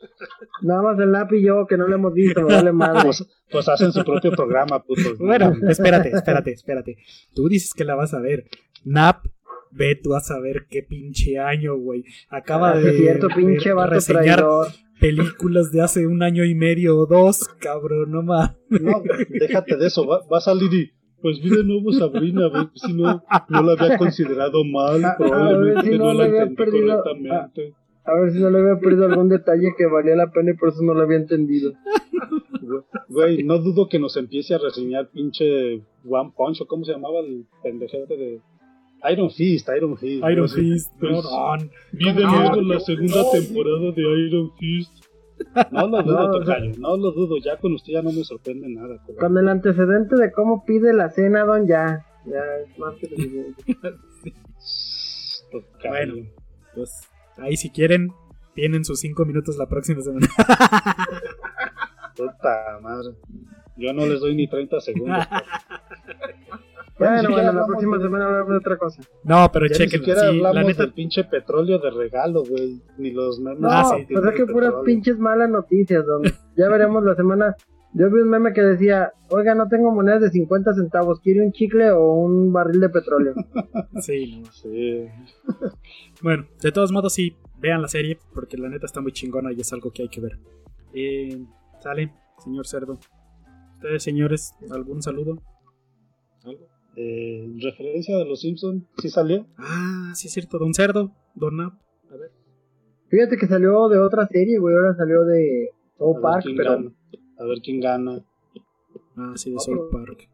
Nada 0.62 0.82
más 0.82 1.00
el 1.00 1.12
Nap 1.12 1.32
y 1.32 1.46
yo, 1.46 1.66
que 1.66 1.78
no 1.78 1.88
lo 1.88 1.96
hemos 1.96 2.14
visto, 2.14 2.42
me 2.42 2.56
vale 2.56 2.74
madre. 2.74 3.04
pues, 3.04 3.26
pues 3.50 3.70
hacen 3.70 3.94
su 3.94 4.04
propio 4.04 4.32
programa, 4.34 4.84
putos. 4.84 5.18
Bueno, 5.18 5.54
espérate, 5.70 6.10
espérate, 6.10 6.52
espérate. 6.52 6.98
Tú 7.34 7.48
dices 7.48 7.74
que 7.74 7.86
la 7.86 7.96
vas 7.96 8.14
a 8.14 8.20
ver. 8.20 8.50
Nap, 8.84 9.26
ve 9.72 9.96
tú 10.02 10.16
a 10.16 10.20
saber 10.22 10.66
qué 10.70 10.84
pinche 10.84 11.38
año, 11.40 11.78
güey. 11.78 12.04
Acaba 12.30 12.72
Ah, 12.72 12.78
de, 12.80 12.94
cierto, 12.94 13.28
de 13.28 13.36
pinche 13.36 13.74
reseñar 13.74 14.38
traidor. 14.40 14.68
películas 15.00 15.72
de 15.72 15.82
hace 15.82 16.08
un 16.08 16.24
año 16.24 16.44
y 16.46 16.56
medio 16.56 16.98
o 16.98 17.06
dos, 17.06 17.48
cabrón, 17.60 18.12
no 18.12 18.22
más. 18.24 18.56
No, 18.70 19.02
déjate 19.30 19.78
de 19.78 19.88
eso, 19.88 20.06
va, 20.08 20.22
va 20.32 20.38
a 20.40 20.42
salir 20.42 20.74
y 20.74 20.92
pues 21.22 21.42
vi 21.42 21.50
de 21.50 21.64
nuevo 21.66 21.92
Sabrina, 21.92 22.46
a 22.46 22.50
ver 22.50 22.68
si 22.76 22.94
no, 22.94 23.22
no 23.50 23.62
la 23.64 23.74
había 23.74 23.98
considerado 23.98 24.64
mal, 24.64 25.04
Ah, 25.04 25.16
probablemente 25.18 25.80
a 25.80 25.84
ver 25.84 25.92
si 25.92 25.98
no, 25.98 26.06
no 26.06 26.14
la 26.14 26.24
había 26.26 26.42
entendí 26.44 26.56
perdido- 26.56 27.04
correctamente. 27.04 27.74
A 28.06 28.14
ver 28.20 28.32
si 28.32 28.40
no 28.40 28.50
le 28.50 28.60
había 28.60 28.80
perdido 28.80 29.06
algún 29.06 29.30
detalle 29.30 29.74
que 29.78 29.86
valía 29.86 30.16
la 30.16 30.32
pena 30.32 30.52
y 30.52 30.54
por 30.56 30.70
eso 30.70 30.82
no 30.82 30.94
lo 30.96 31.02
había 31.04 31.18
entendido. 31.18 31.74
Güey, 33.10 33.44
no 33.44 33.60
dudo 33.60 33.88
que 33.88 34.00
nos 34.00 34.16
empiece 34.18 34.54
a 34.56 34.58
reseñar 34.60 35.10
pinche 35.10 35.82
One 36.08 36.32
Punch 36.36 36.62
o 36.62 36.68
cómo 36.68 36.86
se 36.86 36.94
llamaba 36.94 37.20
el 37.20 37.46
pendejete 37.64 38.16
de 38.18 38.42
Iron 39.12 39.30
Fist, 39.32 39.70
Iron 39.76 39.98
Fist. 39.98 40.24
Iron 40.30 40.50
Fist, 40.50 40.92
pues. 41.00 41.26
Vi 41.94 42.12
de 42.12 42.24
nuevo 42.24 42.62
la 42.62 42.80
segunda 42.80 43.24
temporada 43.32 43.92
de 43.92 44.02
Iron 44.02 44.52
Fist. 44.58 44.92
No 45.72 45.88
lo 45.88 46.04
dudo, 46.04 46.28
No, 46.28 46.32
Tocayo, 46.40 46.72
no 46.80 46.98
lo 46.98 47.12
dudo, 47.12 47.38
ya 47.38 47.58
con 47.58 47.74
usted 47.74 47.94
ya 47.94 48.02
no 48.02 48.12
me 48.12 48.24
sorprende 48.24 48.68
nada. 48.70 48.98
cabrón. 48.98 49.16
Con 49.18 49.38
el 49.38 49.48
antecedente 49.50 50.16
de 50.18 50.32
cómo 50.34 50.66
pide 50.66 50.94
la 50.94 51.10
cena, 51.10 51.46
don, 51.46 51.66
ya. 51.68 52.06
Ya 52.26 52.42
es 52.64 52.78
más 52.78 52.96
que 52.96 53.08
suficiente. 53.08 53.64
Tocayo. 55.52 55.90
Bueno. 56.14 56.30
Pues 56.76 56.92
ahí 57.38 57.56
si 57.58 57.70
quieren, 57.70 58.12
tienen 58.54 58.84
sus 58.84 59.00
cinco 59.00 59.26
minutos 59.26 59.58
la 59.58 59.68
próxima 59.68 60.02
semana. 60.02 60.28
Puta 62.16 62.80
madre. 62.82 63.16
Yo 63.78 63.94
no 63.94 64.06
les 64.06 64.20
doy 64.20 64.36
ni 64.36 64.48
30 64.48 64.82
segundos. 64.82 65.26
Bueno, 67.00 67.30
bueno, 67.30 67.38
la 67.38 67.48
hablamos 67.50 67.68
próxima 67.68 67.98
de- 67.98 68.04
semana 68.04 68.26
hablamos 68.26 68.50
de 68.50 68.58
otra 68.58 68.78
cosa. 68.78 69.02
No, 69.24 69.50
pero 69.52 69.66
Ya 69.66 69.70
ni 69.72 69.78
chequen, 69.78 70.00
siquiera 70.00 70.22
sí, 70.30 70.40
la 70.40 70.50
hablamos 70.50 70.68
neta. 70.72 70.84
del 70.84 70.94
pinche 70.94 71.24
petróleo 71.24 71.80
de 71.80 71.90
regalo, 71.92 72.44
güey. 72.44 72.82
Ni 72.98 73.12
los 73.12 73.40
memes. 73.40 73.60
No, 73.60 73.70
Ah, 73.72 73.84
sí, 73.98 74.06
pues 74.12 74.26
es 74.26 74.32
que 74.36 74.46
puras 74.46 74.70
petróleo. 74.70 74.84
pinches 74.84 75.18
malas 75.18 75.50
noticias, 75.50 76.06
don. 76.06 76.22
Ya 76.56 76.70
veremos 76.70 77.04
la 77.04 77.16
semana. 77.16 77.56
Yo 77.94 78.08
vi 78.12 78.22
un 78.22 78.30
meme 78.30 78.54
que 78.54 78.62
decía, 78.62 79.14
oiga, 79.30 79.56
no 79.56 79.68
tengo 79.68 79.92
monedas 79.92 80.22
de 80.22 80.30
50 80.30 80.76
centavos, 80.76 81.22
¿quiere 81.22 81.42
un 81.42 81.52
chicle 81.52 81.90
o 81.90 82.14
un 82.14 82.54
barril 82.54 82.82
de 82.82 82.90
petróleo? 82.90 83.34
Sí, 84.02 84.42
no. 84.42 84.52
Sí. 84.52 85.08
Bueno, 86.22 86.46
de 86.62 86.72
todos 86.72 86.92
modos 86.92 87.14
sí, 87.14 87.36
vean 87.60 87.82
la 87.82 87.88
serie 87.88 88.20
porque 88.36 88.58
la 88.58 88.70
neta 88.70 88.86
está 88.86 89.02
muy 89.02 89.12
chingona 89.14 89.52
y 89.54 89.62
es 89.62 89.72
algo 89.74 89.92
que 89.92 90.04
hay 90.04 90.10
que 90.10 90.22
ver. 90.22 90.38
Eh, 90.94 91.44
sale, 91.82 92.14
señor 92.44 92.68
Cerdo. 92.68 93.00
Ustedes, 93.76 94.04
señores, 94.04 94.54
¿algún 94.70 95.02
saludo? 95.02 95.42
¿Algo? 96.44 96.68
Eh, 96.96 97.44
en 97.46 97.62
referencia 97.62 98.18
de 98.18 98.26
los 98.26 98.42
Simpsons, 98.42 98.84
¿sí 98.98 99.10
salió? 99.10 99.46
Ah, 99.58 100.12
sí 100.16 100.28
es 100.28 100.34
cierto, 100.34 100.58
Don 100.58 100.74
Cerdo, 100.74 101.12
Don 101.36 101.58
Nap. 101.58 101.74
A 102.12 102.16
ver. 102.18 102.32
Fíjate 103.10 103.38
que 103.38 103.48
salió 103.48 103.88
de 103.90 104.00
otra 104.00 104.28
serie, 104.28 104.60
güey, 104.60 104.76
ahora 104.76 104.96
salió 104.96 105.24
de 105.26 105.70
South 105.98 106.22
Park, 106.22 106.46
pero... 106.58 106.72
gana. 106.78 106.92
A 107.38 107.46
ver 107.46 107.60
quién 107.64 107.80
gana. 107.80 108.24
Ah, 109.16 109.34
sí, 109.36 109.52
de 109.52 109.60
South 109.60 109.90
Park. 109.92 110.30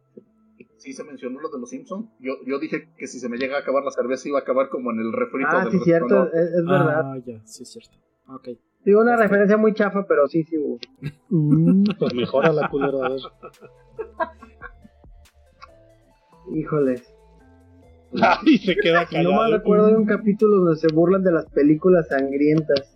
Sí 0.78 0.94
se 0.94 1.04
mencionó 1.04 1.40
lo 1.42 1.50
de 1.50 1.60
los 1.60 1.70
Simpsons. 1.70 2.08
Yo, 2.20 2.34
yo 2.46 2.60
dije 2.60 2.90
que 2.98 3.08
si 3.08 3.20
se 3.20 3.28
me 3.30 3.38
llega 3.38 3.58
a 3.58 3.60
acabar 3.62 3.84
la 3.84 3.92
cerveza 3.92 4.28
iba 4.30 4.38
a 4.40 4.42
acabar 4.42 4.70
como 4.70 4.92
en 4.92 5.00
el 5.00 5.12
refrito 5.14 5.50
Ah, 5.52 5.64
del 5.64 5.72
sí, 5.72 5.80
cierto, 5.84 6.32
es, 6.32 6.50
es 6.50 6.66
verdad. 6.66 7.02
Ah, 7.04 7.18
ya, 7.26 7.42
sí 7.46 7.64
es 7.64 7.72
cierto. 7.72 7.98
Ok. 8.28 8.50
Digo, 8.84 9.02
una 9.02 9.16
referencia 9.18 9.58
muy 9.58 9.74
chafa, 9.74 10.06
pero 10.08 10.28
sí, 10.28 10.44
sí 10.44 10.58
hubo. 10.58 10.78
Pues 12.00 12.14
mejora 12.14 12.54
la 12.54 12.70
culera, 12.70 13.06
a 13.06 13.10
ver. 13.10 13.20
Híjoles. 16.54 17.04
Ay, 18.22 18.58
se 18.60 18.76
queda 18.76 19.06
Si 19.08 19.16
no 19.18 19.24
callado. 19.24 19.36
mal 19.36 19.52
recuerdo, 19.52 19.88
hay 19.88 19.94
un 19.94 20.06
capítulo 20.06 20.58
donde 20.58 20.80
se 20.80 20.88
burlan 20.94 21.24
de 21.24 21.32
las 21.32 21.46
películas 21.48 22.08
sangrientas. 22.08 22.96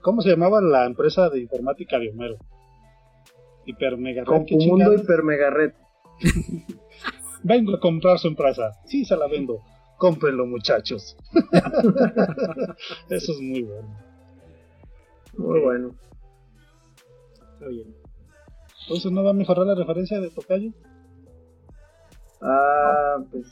¿Cómo 0.00 0.22
se 0.22 0.30
llamaba 0.30 0.60
la 0.60 0.86
empresa 0.86 1.28
de 1.30 1.40
informática 1.40 1.98
de 1.98 2.10
Homero? 2.10 2.36
Hiper 3.66 3.96
Mega 3.96 4.22
Red, 4.22 4.26
¿qué 4.26 4.32
Compumundo 4.54 4.84
chingados? 4.84 5.02
Hiper 5.02 5.22
Mega 5.24 5.50
Red. 5.50 5.72
Vengo 7.42 7.74
a 7.74 7.80
comprar 7.80 8.18
su 8.18 8.28
empresa. 8.28 8.72
Sí, 8.86 9.04
se 9.04 9.16
la 9.16 9.26
vendo. 9.26 9.60
Cómprenlo, 9.98 10.46
muchachos. 10.46 11.16
Eso 13.10 13.32
es 13.32 13.40
muy 13.40 13.62
bueno. 13.62 13.98
Muy 15.36 15.60
bueno. 15.60 15.94
Está 17.54 17.68
bien. 17.68 17.94
Entonces, 18.82 19.10
¿no 19.10 19.24
va 19.24 19.30
a 19.30 19.34
mejorar 19.34 19.66
la 19.66 19.74
referencia 19.74 20.20
de 20.20 20.30
Tocayo? 20.30 20.70
Ah, 22.48 23.16
pues. 23.30 23.46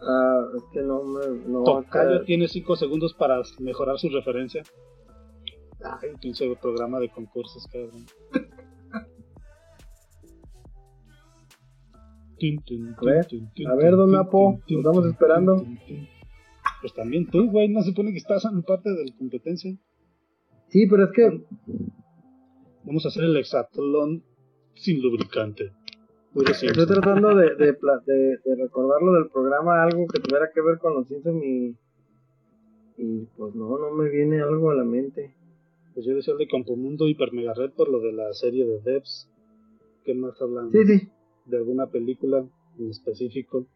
Ah, 0.00 0.44
es 0.56 0.62
que 0.72 0.82
no 0.82 1.04
me. 1.04 1.26
No, 1.46 1.62
Tocayo 1.62 2.24
tiene 2.24 2.48
5 2.48 2.76
segundos 2.76 3.14
para 3.14 3.40
mejorar 3.60 3.98
su 3.98 4.08
referencia. 4.08 4.62
Ay, 5.84 6.10
pinche 6.20 6.52
programa 6.56 6.98
de 6.98 7.10
concursos, 7.10 7.66
cabrón. 7.68 8.06
A 12.42 13.04
ver, 13.04 13.26
a 13.68 13.74
ver, 13.76 13.92
don 13.92 14.10
Napo, 14.10 14.58
nos 14.68 14.78
estamos 14.78 15.06
esperando. 15.06 15.64
Pues 16.80 16.92
también 16.92 17.30
tú, 17.30 17.48
güey, 17.48 17.68
no 17.68 17.82
se 17.82 17.90
supone 17.90 18.10
que 18.10 18.18
estás 18.18 18.44
en 18.44 18.64
parte 18.64 18.90
de 18.90 19.04
la 19.04 19.16
competencia. 19.16 19.72
Sí, 20.68 20.86
pero 20.88 21.04
es 21.04 21.10
que. 21.12 21.44
Vamos 22.84 23.04
a 23.04 23.08
hacer 23.08 23.22
el 23.22 23.36
hexatlón 23.36 24.24
sin 24.74 25.00
lubricante. 25.00 25.70
Puro 26.32 26.50
Estoy 26.50 26.86
tratando 26.86 27.34
de, 27.34 27.54
de, 27.56 27.72
de, 28.06 28.38
de 28.44 28.56
recordarlo 28.56 29.12
del 29.12 29.28
programa, 29.28 29.82
algo 29.82 30.06
que 30.06 30.20
tuviera 30.20 30.50
que 30.52 30.60
ver 30.62 30.78
con 30.78 30.94
los 30.94 31.06
Simpsons 31.08 31.42
y. 31.44 31.76
Y 32.96 33.26
pues 33.36 33.54
no, 33.54 33.78
no 33.78 33.90
me 33.90 34.08
viene 34.10 34.40
algo 34.42 34.70
a 34.70 34.74
la 34.74 34.84
mente. 34.84 35.34
Pues 35.94 36.06
yo 36.06 36.14
decía 36.14 36.32
el 36.32 36.38
de 36.38 36.46
Campomundo 36.48 37.06
Hiper 37.08 37.32
Mega 37.32 37.52
Red 37.54 37.72
por 37.72 37.88
lo 37.90 38.00
de 38.00 38.12
la 38.12 38.32
serie 38.32 38.64
de 38.66 38.80
Devs. 38.80 39.28
¿Qué 40.04 40.14
más 40.14 40.40
hablan? 40.40 40.70
Sí, 40.70 40.84
sí. 40.86 41.08
¿De 41.46 41.56
alguna 41.56 41.86
película 41.88 42.44
en 42.78 42.90
específico? 42.90 43.66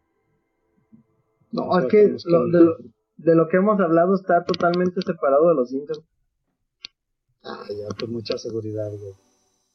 No, 1.51 1.77
es 1.79 1.85
que 1.87 2.15
lo- 2.25 2.47
de, 2.47 2.59
lo, 2.63 2.77
de 3.17 3.35
lo 3.35 3.47
que 3.47 3.57
hemos 3.57 3.79
hablado 3.79 4.15
está 4.15 4.43
totalmente 4.45 5.01
separado 5.01 5.49
de 5.49 5.55
los 5.55 5.69
Simpsons. 5.69 6.05
Ah, 7.43 7.63
ya, 7.69 7.87
pues 7.97 8.11
mucha 8.11 8.37
seguridad, 8.37 8.89
güey. 8.89 9.13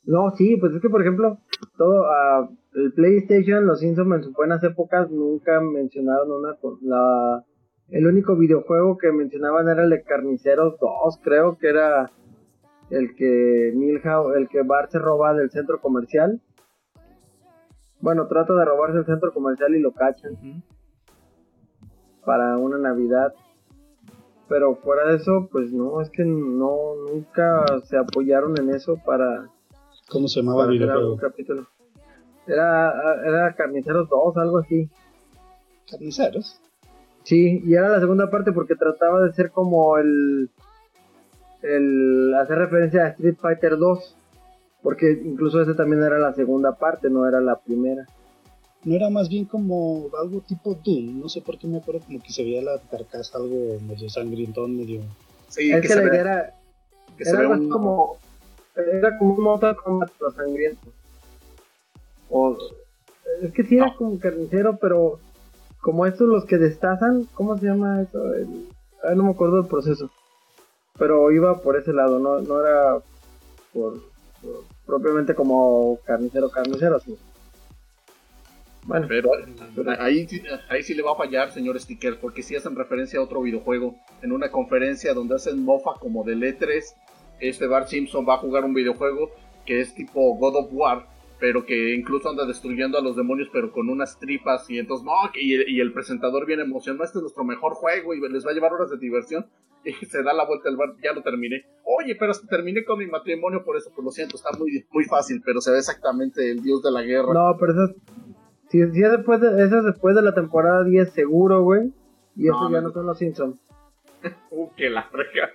No, 0.04 0.30
sí, 0.36 0.56
pues 0.56 0.74
es 0.74 0.80
que 0.82 0.88
por 0.88 1.00
ejemplo, 1.00 1.38
todo 1.76 2.06
ah, 2.06 2.48
el 2.74 2.92
PlayStation, 2.92 3.66
los 3.66 3.80
Simpsons 3.80 4.14
en 4.16 4.22
sus 4.24 4.32
buenas 4.32 4.62
épocas 4.64 5.10
nunca 5.10 5.60
mencionaron 5.60 6.30
una 6.30 6.54
con 6.54 6.78
la 6.82 7.44
el 7.88 8.06
único 8.06 8.36
videojuego 8.36 8.96
que 8.96 9.12
mencionaban 9.12 9.68
era 9.68 9.84
el 9.84 9.90
de 9.90 10.02
Carniceros 10.02 10.76
2, 10.80 11.18
creo 11.22 11.58
que 11.58 11.68
era 11.68 12.10
el 12.88 13.14
que 13.14 13.72
Milhouse, 13.74 14.34
el 14.36 14.48
que 14.48 14.62
Bart 14.62 14.90
se 14.90 14.98
roba 14.98 15.34
del 15.34 15.50
centro 15.50 15.80
comercial. 15.80 16.40
Bueno, 18.00 18.26
trata 18.28 18.54
de 18.54 18.64
robarse 18.64 18.98
el 18.98 19.04
centro 19.04 19.32
comercial 19.32 19.74
y 19.74 19.80
lo 19.80 19.92
cachan 19.92 20.62
para 22.24 22.56
una 22.56 22.78
Navidad. 22.78 23.34
Pero 24.48 24.74
fuera 24.76 25.08
de 25.08 25.16
eso, 25.16 25.48
pues 25.52 25.72
no, 25.72 26.00
es 26.00 26.08
que 26.10 26.24
no, 26.24 26.94
nunca 27.08 27.64
se 27.84 27.96
apoyaron 27.98 28.58
en 28.58 28.70
eso 28.70 28.98
para, 29.04 29.48
¿Cómo 30.08 30.28
se 30.28 30.40
llamaba 30.40 30.64
el 30.64 30.72
videojuego? 30.72 31.16
capítulo. 31.16 31.66
Era, 32.52 32.92
era 33.26 33.54
Carniceros 33.54 34.08
2, 34.08 34.36
algo 34.36 34.58
así. 34.58 34.88
Carniceros. 35.90 36.60
Sí, 37.24 37.62
y 37.64 37.74
era 37.74 37.88
la 37.88 38.00
segunda 38.00 38.30
parte 38.30 38.52
porque 38.52 38.74
trataba 38.74 39.22
de 39.22 39.32
ser 39.32 39.50
como 39.50 39.96
el, 39.96 40.50
el 41.62 42.34
hacer 42.34 42.58
referencia 42.58 43.04
a 43.04 43.08
Street 43.08 43.36
Fighter 43.40 43.76
2. 43.78 44.16
Porque 44.82 45.12
incluso 45.24 45.62
ese 45.62 45.74
también 45.74 46.02
era 46.02 46.18
la 46.18 46.32
segunda 46.34 46.72
parte, 46.72 47.08
no 47.08 47.26
era 47.26 47.40
la 47.40 47.56
primera. 47.56 48.04
No 48.84 48.96
era 48.96 49.10
más 49.10 49.28
bien 49.28 49.44
como 49.44 50.10
algo 50.20 50.40
tipo 50.40 50.74
Doom. 50.74 51.20
No 51.20 51.28
sé 51.28 51.40
por 51.40 51.56
qué 51.56 51.68
me 51.68 51.78
acuerdo 51.78 52.00
como 52.04 52.20
que 52.20 52.32
se 52.32 52.42
veía 52.42 52.62
la 52.62 52.80
carcasa 52.90 53.38
algo 53.38 53.78
medio 53.86 54.10
sangrientón, 54.10 54.76
medio. 54.76 55.02
Sí, 55.48 55.70
es 55.70 55.82
que, 55.82 55.82
que 55.82 55.88
se 55.88 55.96
la 55.96 56.02
idea 56.08 56.20
era, 56.20 56.54
que 57.16 57.24
se 57.24 57.30
era 57.30 57.40
ve 57.40 57.46
un... 57.46 57.68
como, 57.68 58.16
era 58.74 59.16
como 59.18 59.34
un 59.34 59.44
Mortal 59.44 59.76
Kombat 59.76 60.10
pero 60.18 60.32
sangriento. 60.32 60.92
O, 62.34 62.56
es 63.42 63.52
que 63.52 63.62
sí 63.64 63.76
era 63.76 63.94
como 63.94 64.18
carnicero, 64.18 64.78
pero 64.80 65.18
como 65.80 66.06
estos 66.06 66.26
los 66.28 66.44
que 66.46 66.56
destazan, 66.56 67.24
¿cómo 67.34 67.58
se 67.58 67.66
llama 67.66 68.00
eso? 68.02 68.32
El- 68.34 68.68
ah, 69.04 69.14
no 69.14 69.24
me 69.24 69.30
acuerdo 69.32 69.56
del 69.60 69.66
proceso. 69.70 70.10
Pero 70.98 71.30
iba 71.30 71.60
por 71.60 71.76
ese 71.76 71.92
lado, 71.92 72.18
no, 72.18 72.40
no 72.40 72.60
era 72.60 72.98
por, 73.72 73.94
por- 74.40 74.64
propiamente 74.86 75.34
como 75.34 75.98
carnicero, 76.06 76.50
carnicero, 76.50 77.00
sí. 77.00 77.16
Bueno, 78.84 79.06
Pero 79.08 79.30
ahí, 80.00 80.26
ahí 80.68 80.82
sí 80.82 80.94
le 80.94 81.02
va 81.02 81.12
a 81.12 81.16
fallar, 81.16 81.52
señor 81.52 81.78
Sticker, 81.78 82.18
porque 82.18 82.42
si 82.42 82.56
hacen 82.56 82.74
referencia 82.74 83.20
a 83.20 83.22
otro 83.22 83.40
videojuego. 83.42 83.94
En 84.22 84.32
una 84.32 84.50
conferencia 84.50 85.14
donde 85.14 85.36
hacen 85.36 85.62
mofa 85.64 85.92
como 86.00 86.24
de 86.24 86.34
E3, 86.34 86.82
este 87.40 87.66
Bart 87.68 87.88
Simpson 87.88 88.26
va 88.28 88.34
a 88.34 88.38
jugar 88.38 88.64
un 88.64 88.74
videojuego 88.74 89.30
que 89.66 89.80
es 89.80 89.94
tipo 89.94 90.34
God 90.36 90.56
of 90.56 90.68
War, 90.72 91.06
pero 91.42 91.66
que 91.66 91.92
incluso 91.96 92.30
anda 92.30 92.46
destruyendo 92.46 92.96
a 92.96 93.02
los 93.02 93.16
demonios, 93.16 93.48
pero 93.52 93.72
con 93.72 93.88
unas 93.88 94.16
tripas. 94.20 94.70
Y 94.70 94.78
entonces, 94.78 95.04
no, 95.04 95.12
y, 95.34 95.72
y 95.72 95.80
el 95.80 95.92
presentador 95.92 96.46
viene 96.46 96.62
emocionado, 96.62 97.02
este 97.02 97.18
es 97.18 97.22
nuestro 97.22 97.42
mejor 97.42 97.72
juego 97.74 98.14
y 98.14 98.20
les 98.30 98.46
va 98.46 98.52
a 98.52 98.54
llevar 98.54 98.72
horas 98.72 98.90
de 98.90 98.98
diversión. 98.98 99.46
Y 99.84 99.90
se 100.06 100.22
da 100.22 100.32
la 100.34 100.46
vuelta 100.46 100.68
al 100.68 100.76
bar, 100.76 100.90
ya 101.02 101.12
lo 101.12 101.20
terminé. 101.20 101.64
Oye, 101.82 102.14
pero 102.14 102.30
hasta 102.30 102.46
terminé 102.46 102.84
con 102.84 103.00
mi 103.00 103.08
matrimonio 103.08 103.64
por 103.64 103.76
eso, 103.76 103.90
pues 103.92 104.04
lo 104.04 104.12
siento, 104.12 104.36
está 104.36 104.56
muy, 104.56 104.86
muy 104.92 105.02
fácil, 105.06 105.42
pero 105.44 105.60
se 105.60 105.72
ve 105.72 105.78
exactamente 105.78 106.48
el 106.48 106.62
dios 106.62 106.80
de 106.80 106.92
la 106.92 107.02
guerra. 107.02 107.34
no, 107.34 107.56
pero 107.58 107.72
eso 107.72 107.84
es, 107.86 107.96
si, 108.68 108.78
si 108.92 109.02
es 109.02 109.10
después 109.10 109.40
de, 109.40 109.64
eso 109.64 109.78
es 109.78 109.84
después 109.84 110.14
de 110.14 110.22
la 110.22 110.34
temporada 110.34 110.84
10 110.84 111.12
seguro, 111.12 111.64
güey. 111.64 111.92
Y 112.36 112.44
No, 112.44 112.54
eso 112.54 112.70
ya 112.70 112.80
no. 112.82 112.86
no 112.86 112.92
son 112.94 113.06
los 113.06 113.18
Simpsons. 113.18 113.56
Uh, 114.52 114.68
que 114.76 114.88
la 114.88 115.02
frega. 115.10 115.50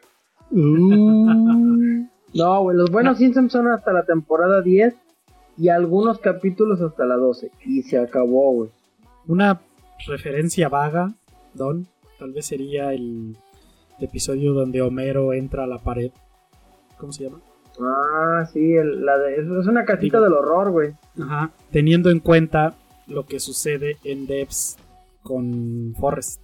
No, 2.34 2.62
güey, 2.62 2.76
los 2.78 2.92
buenos 2.92 3.20
Simpsons 3.20 3.54
son 3.54 3.70
hasta 3.70 3.94
la 3.94 4.06
temporada 4.06 4.62
10 4.62 4.94
y 5.58 5.70
algunos 5.70 6.20
capítulos 6.20 6.82
hasta 6.82 7.06
la 7.06 7.16
12. 7.16 7.52
Y 7.66 7.84
se 7.84 7.98
acabó, 7.98 8.52
güey. 8.54 8.70
Una 9.28 9.60
referencia 10.08 10.70
vaga, 10.70 11.14
Don, 11.54 11.88
tal 12.20 12.32
vez 12.34 12.46
sería 12.46 12.94
el 12.94 13.36
episodio 14.00 14.54
donde 14.54 14.82
Homero 14.82 15.34
entra 15.34 15.64
a 15.64 15.68
la 15.68 15.80
pared. 15.80 16.12
¿Cómo 16.98 17.12
se 17.12 17.24
llama? 17.26 17.40
Ah, 17.80 18.48
sí, 18.52 18.74
el- 18.74 19.06
la 19.06 19.18
de, 19.20 19.34
es, 19.36 19.40
es 19.46 19.68
una 19.68 19.86
casita 19.86 20.18
Digo- 20.18 20.24
del 20.24 20.34
horror, 20.34 20.72
güey. 20.72 20.94
Ajá. 21.22 21.52
Teniendo 21.72 22.10
en 22.10 22.20
cuenta 22.20 22.76
lo 23.08 23.26
que 23.26 23.40
sucede 23.40 23.98
en 24.04 24.26
Devs 24.28 24.78
con 25.24 25.94
Forrest. 26.00 26.42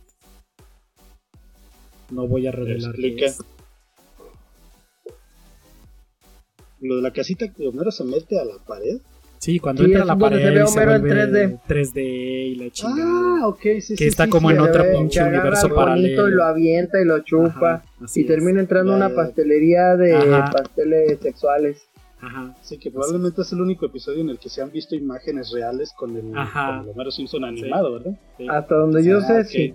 No 2.11 2.27
voy 2.27 2.48
a 2.48 2.51
revelar 2.51 2.92
Explica. 2.92 3.27
Lo 6.83 6.97
de 6.97 7.01
la 7.01 7.11
casita 7.11 7.47
que 7.51 7.67
Homero 7.67 7.91
se 7.91 8.03
mete 8.03 8.39
a 8.39 8.45
la 8.45 8.55
pared. 8.65 8.97
Sí, 9.39 9.59
cuando 9.59 9.83
Sí, 9.83 9.87
entra 9.89 10.03
a 10.03 10.05
la 10.05 10.17
pared 10.17 10.37
se 10.37 10.43
ve 10.51 10.63
Homero 10.63 10.91
en 10.95 11.01
vuelve 11.01 11.27
3D. 11.27 11.59
3D 11.67 12.47
y 12.51 12.55
la 12.55 12.69
chingada. 12.69 13.39
Ah, 13.41 13.47
ok, 13.47 13.59
sí, 13.61 13.81
sí. 13.81 13.95
Que 13.95 14.07
está 14.07 14.23
sí, 14.25 14.29
como 14.29 14.49
sí, 14.49 14.55
en 14.55 14.61
otro 14.61 14.83
pinche 14.91 15.21
universo 15.23 15.73
paralelo. 15.75 16.27
y 16.29 16.31
lo 16.31 16.43
avienta 16.45 17.01
y 17.01 17.05
lo 17.05 17.19
chupa. 17.23 17.73
Ajá, 17.75 17.83
y 18.15 18.23
termina 18.25 18.61
entrando 18.61 18.91
Ya, 18.91 18.97
una 18.97 19.09
ya. 19.09 19.15
pastelería 19.15 19.95
de 19.97 20.13
Ajá. 20.15 20.51
pasteles 20.51 21.19
sexuales. 21.21 21.81
Ajá. 22.21 22.55
Sí, 22.61 22.77
que 22.77 22.89
probablemente 22.89 23.41
es 23.41 23.51
el 23.51 23.59
único 23.59 23.85
episodio 23.85 24.21
en 24.21 24.29
el 24.29 24.39
que 24.39 24.47
se 24.47 24.61
han 24.61 24.71
visto 24.71 24.95
imágenes 24.95 25.51
reales 25.51 25.91
con 25.91 26.15
el, 26.15 26.21
con 26.31 26.33
el 26.83 26.89
Homero 26.89 27.11
Simpson 27.11 27.43
animado, 27.43 27.91
¿verdad? 27.93 28.17
sí. 28.37 28.47
Hasta 28.49 28.75
donde 28.75 29.03
yo 29.03 29.17
Ah, 29.17 29.21
sé, 29.27 29.39
ok. 29.41 29.45
sí. 29.45 29.73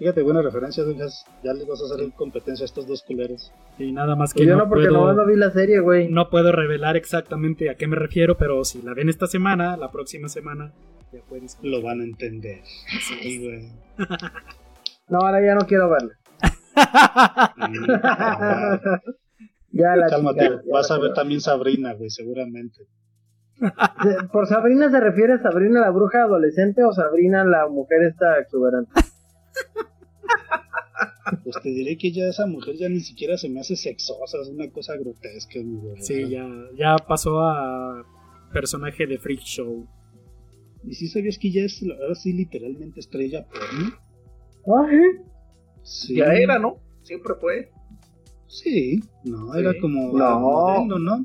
Fíjate, 0.00 0.22
buena 0.22 0.40
referencia, 0.40 0.82
Douglas. 0.82 1.26
Ya 1.44 1.52
les 1.52 1.66
vas 1.68 1.82
a 1.82 1.94
hacer 1.94 2.10
competencia 2.16 2.64
a 2.64 2.66
estos 2.66 2.86
dos 2.86 3.02
culeros. 3.02 3.52
Y 3.78 3.92
nada 3.92 4.16
más 4.16 4.32
que 4.32 4.38
Pues 4.38 4.48
yo 4.48 4.56
no, 4.56 4.64
no, 4.64 4.68
porque 4.70 4.88
puedo, 4.88 5.12
no 5.12 5.26
vi 5.26 5.36
la 5.36 5.50
serie, 5.50 5.80
güey. 5.80 6.08
no 6.08 6.30
puedo 6.30 6.52
revelar 6.52 6.96
exactamente 6.96 7.68
a 7.68 7.74
qué 7.74 7.86
me 7.86 7.96
refiero, 7.96 8.38
pero 8.38 8.64
si 8.64 8.80
la 8.80 8.94
ven 8.94 9.10
esta 9.10 9.26
semana, 9.26 9.76
la 9.76 9.90
próxima 9.92 10.30
semana, 10.30 10.72
ya 11.12 11.20
pueden 11.28 11.44
escuchar. 11.44 11.70
Lo 11.70 11.82
van 11.82 12.00
a 12.00 12.04
entender. 12.04 12.62
Sí, 13.22 13.44
güey. 13.44 13.68
No, 15.08 15.18
ahora 15.18 15.44
ya 15.44 15.54
no 15.54 15.66
quiero 15.66 15.90
verla. 15.90 16.14
ya 19.72 19.96
la 19.96 20.06
Cálmate, 20.08 20.40
chingada, 20.40 20.62
ya 20.64 20.72
vas 20.72 20.88
la 20.88 20.96
a 20.96 20.98
ver 20.98 21.08
quiero 21.08 21.14
también 21.14 21.40
Sabrina, 21.42 21.92
güey, 21.94 22.08
seguramente. 22.08 22.86
Se- 23.54 24.28
¿Por 24.32 24.46
Sabrina 24.46 24.90
se 24.90 24.98
refiere 24.98 25.34
a 25.34 25.42
Sabrina 25.42 25.80
la 25.80 25.90
bruja 25.90 26.22
adolescente 26.22 26.82
o 26.84 26.92
Sabrina 26.92 27.44
la 27.44 27.68
mujer 27.68 28.02
esta 28.04 28.38
exuberante? 28.38 28.92
Pues 31.44 31.56
te 31.62 31.68
diré 31.70 31.96
que 31.96 32.10
ya 32.12 32.24
esa 32.28 32.46
mujer 32.46 32.76
ya 32.76 32.88
ni 32.88 33.00
siquiera 33.00 33.36
se 33.38 33.48
me 33.48 33.60
hace 33.60 33.76
sexosa, 33.76 34.38
es 34.42 34.48
una 34.48 34.68
cosa 34.70 34.96
grotesca, 34.96 35.60
mi. 35.62 35.80
Sí, 36.00 36.28
ya, 36.28 36.48
ya 36.76 36.96
pasó 36.96 37.40
a 37.40 38.04
personaje 38.52 39.06
de 39.06 39.18
Freak 39.18 39.40
Show. 39.40 39.86
¿Y 40.84 40.94
si 40.94 41.08
sabías 41.08 41.38
que 41.38 41.50
ya 41.52 41.62
es 41.62 41.82
ahora 41.82 42.14
sí 42.14 42.32
literalmente 42.32 43.00
estrella 43.00 43.46
porno? 43.46 43.94
Ay, 44.88 44.98
Sí. 45.82 46.16
Ya 46.16 46.26
era, 46.34 46.58
¿no? 46.58 46.76
Siempre 47.02 47.34
fue. 47.40 47.70
Sí, 48.46 49.00
no, 49.24 49.52
Sí. 49.52 49.60
era 49.60 49.72
como 49.80 50.16
No. 50.18 50.40
modelo, 50.40 50.98
¿no? 50.98 51.24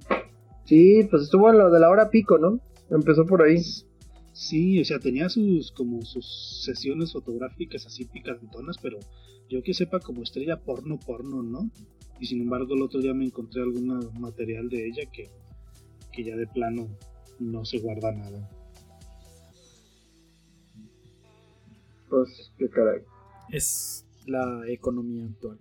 Sí, 0.65 1.01
pues 1.09 1.23
estuvo 1.23 1.49
en 1.49 1.57
lo 1.57 1.69
de 1.71 1.79
la 1.79 1.89
hora 1.89 2.09
pico, 2.09 2.37
¿no? 2.37 2.59
Empezó 2.89 3.25
por 3.25 3.41
ahí. 3.43 3.57
Sí, 4.35 4.81
o 4.81 4.83
sea, 4.83 4.99
tenía 4.99 5.29
sus 5.29 5.71
como 5.71 6.01
sus 6.01 6.61
sesiones 6.65 7.13
fotográficas 7.13 7.85
así 7.85 8.03
picantonas, 8.03 8.77
pero 8.81 8.99
yo 9.47 9.63
que 9.63 9.73
sepa 9.73 10.01
como 10.01 10.23
estrella 10.23 10.59
porno 10.59 10.99
porno, 10.99 11.41
¿no? 11.41 11.71
Y 12.19 12.25
sin 12.25 12.41
embargo 12.41 12.75
el 12.75 12.81
otro 12.81 12.99
día 12.99 13.13
me 13.13 13.23
encontré 13.23 13.61
algún 13.61 13.87
material 14.19 14.67
de 14.67 14.87
ella 14.87 15.09
que, 15.09 15.29
que 16.11 16.25
ya 16.25 16.35
de 16.35 16.47
plano 16.47 16.89
no 17.39 17.63
se 17.63 17.79
guarda 17.79 18.11
nada. 18.11 18.49
Pues, 22.09 22.51
qué 22.57 22.69
caray. 22.69 23.03
Es 23.53 24.05
la 24.25 24.63
economía 24.67 25.27
actual. 25.27 25.59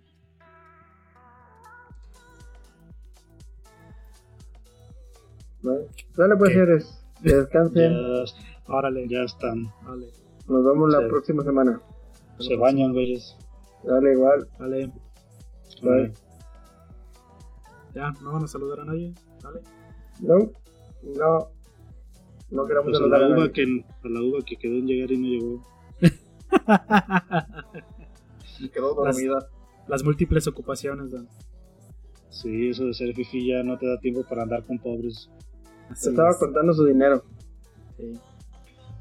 ¿no? 5.63 5.75
Dale 6.17 6.37
pues, 6.37 6.51
señores. 6.51 7.07
Descansen. 7.23 7.93
Ya, 8.67 8.75
Órale, 8.75 9.07
ya 9.09 9.23
están, 9.23 9.65
vale, 9.85 10.09
Nos 10.49 10.65
vemos 10.65 10.91
la 10.93 11.01
Sí. 11.01 11.07
próxima 11.09 11.43
semana. 11.43 11.81
se 12.39 12.57
bañan, 12.57 12.93
güeyes. 12.93 13.37
Dale 13.85 14.13
igual. 14.13 14.49
vale. 14.59 14.93
Bye. 15.83 16.13
Ya, 17.95 18.11
no 18.23 18.33
van 18.33 18.45
a 18.45 18.49
saludar 18.49 18.81
a 18.81 18.85
nadie. 18.87 19.15
Vale. 19.43 19.61
No, 20.21 20.39
no. 21.19 21.49
No 22.51 22.67
queramos 22.67 22.91
Pues 22.91 22.97
a 22.97 22.99
saludar 23.01 23.21
la 23.21 23.27
a 23.27 23.29
uva 23.31 23.37
nadie. 23.39 23.53
que 23.53 23.63
a 24.05 24.09
la 24.09 24.21
uva 24.23 24.39
que 24.45 24.57
quedó 24.57 24.75
en 24.75 24.87
llegar 24.87 25.11
y 25.13 25.19
no 25.19 25.27
llegó. 25.29 25.63
Y 28.61 28.69
quedó 28.69 28.95
dormida. 28.95 29.49
Las 29.89 30.03
múltiples 30.05 30.47
ocupaciones, 30.47 31.11
Dan. 31.13 31.29
Sí, 32.31 32.71
eso 32.71 32.85
de 32.87 32.95
ser 32.95 33.15
fifi 33.15 33.49
ya 33.49 33.63
no 33.63 33.77
te 33.79 33.87
da 33.87 33.99
tiempo 33.99 34.25
para 34.29 34.43
andar 34.43 34.65
con 34.65 34.79
pobres. 34.79 35.31
Así 35.91 36.05
Se 36.05 36.11
estaba 36.11 36.31
es. 36.31 36.37
contando 36.39 36.73
su 36.73 36.85
dinero. 36.85 37.23
Sí. 37.97 38.13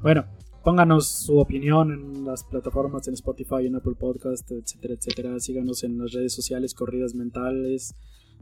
Bueno, 0.04 0.26
pónganos 0.62 1.08
su 1.08 1.38
opinión 1.38 1.90
en 1.90 2.24
las 2.26 2.44
plataformas, 2.44 3.08
en 3.08 3.14
Spotify, 3.14 3.66
en 3.66 3.76
Apple 3.76 3.94
Podcast, 3.98 4.50
etcétera, 4.52 4.92
etcétera. 4.92 5.40
Síganos 5.40 5.82
en 5.82 5.96
las 5.96 6.12
redes 6.12 6.34
sociales, 6.34 6.74
corridas 6.74 7.14
mentales 7.14 7.94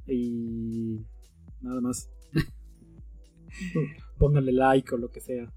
y 0.09 0.99
nada 1.61 1.81
más. 1.81 2.11
Pónganle 4.19 4.51
like 4.51 4.93
o 4.93 4.99
lo 4.99 5.13
que 5.13 5.21
sea. 5.21 5.53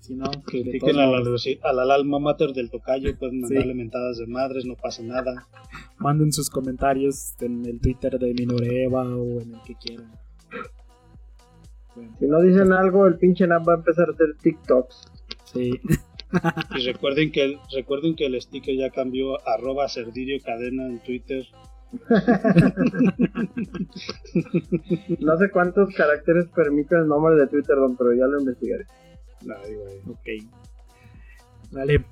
Si 0.00 0.14
no, 0.14 0.30
Critiquen 0.46 0.96
a 0.98 1.06
la, 1.08 1.18
a 1.18 1.94
alma 1.94 2.18
mater 2.18 2.54
del 2.54 2.70
tocayo, 2.70 3.14
pueden 3.18 3.44
Sí. 3.46 3.52
mandarle 3.52 3.74
mentadas 3.74 4.16
de 4.16 4.26
madres, 4.26 4.64
no 4.64 4.76
pasa 4.76 5.02
nada. 5.02 5.46
manden 5.98 6.32
sus 6.32 6.48
comentarios 6.48 7.34
en 7.42 7.66
el 7.66 7.80
Twitter 7.82 8.18
de 8.18 8.32
Minoreva 8.32 9.02
o 9.14 9.40
en 9.42 9.56
el 9.56 9.60
que 9.66 9.74
quieran. 9.74 10.10
Bueno, 11.94 12.16
Si 12.18 12.26
no 12.26 12.40
dicen 12.40 12.72
algo, 12.72 13.06
el 13.06 13.18
pinche 13.18 13.46
Nap 13.46 13.68
va 13.68 13.72
a 13.74 13.76
empezar 13.76 14.08
a 14.08 14.12
hacer 14.12 14.36
TikToks. 14.40 15.17
Sí. 15.52 15.80
Y 16.76 16.84
recuerden 16.84 17.32
que 17.32 17.42
el, 17.42 17.58
recuerden 17.72 18.14
que 18.14 18.26
el 18.26 18.40
sticker 18.40 18.76
ya 18.76 18.90
cambió 18.90 19.40
a 19.48 19.54
arroba 19.54 19.88
cerdirio 19.88 20.38
cadena 20.44 20.86
en 20.86 20.98
Twitter. 21.00 21.46
No 25.20 25.38
sé 25.38 25.50
cuántos 25.50 25.94
caracteres 25.94 26.46
permite 26.54 26.96
el 26.96 27.08
nombre 27.08 27.34
de 27.36 27.46
Twitter, 27.46 27.76
don, 27.76 27.96
pero 27.96 28.12
ya 28.12 28.26
lo 28.26 28.40
investigaré. 28.40 28.84
Ok. 30.06 30.28
Vale. 31.70 32.04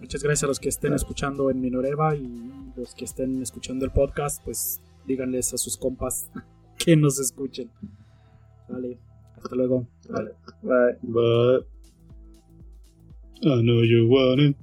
Muchas 0.00 0.22
gracias 0.22 0.44
a 0.44 0.46
los 0.48 0.60
que 0.60 0.68
estén 0.68 0.92
escuchando 0.92 1.50
en 1.50 1.60
Minoreva 1.60 2.14
y 2.14 2.72
los 2.76 2.94
que 2.94 3.04
estén 3.04 3.42
escuchando 3.42 3.84
el 3.84 3.92
podcast, 3.92 4.44
pues 4.44 4.80
díganles 5.06 5.54
a 5.54 5.58
sus 5.58 5.76
compas 5.76 6.30
que 6.78 6.96
nos 6.96 7.18
escuchen. 7.18 7.70
Vale. 8.68 8.98
Hasta 9.36 9.56
luego. 9.56 9.86
Vale. 10.08 10.32
Bye. 10.62 10.98
But 11.02 11.73
I 13.42 13.62
know 13.62 13.82
you 13.82 14.06
want 14.08 14.40
it. 14.40 14.56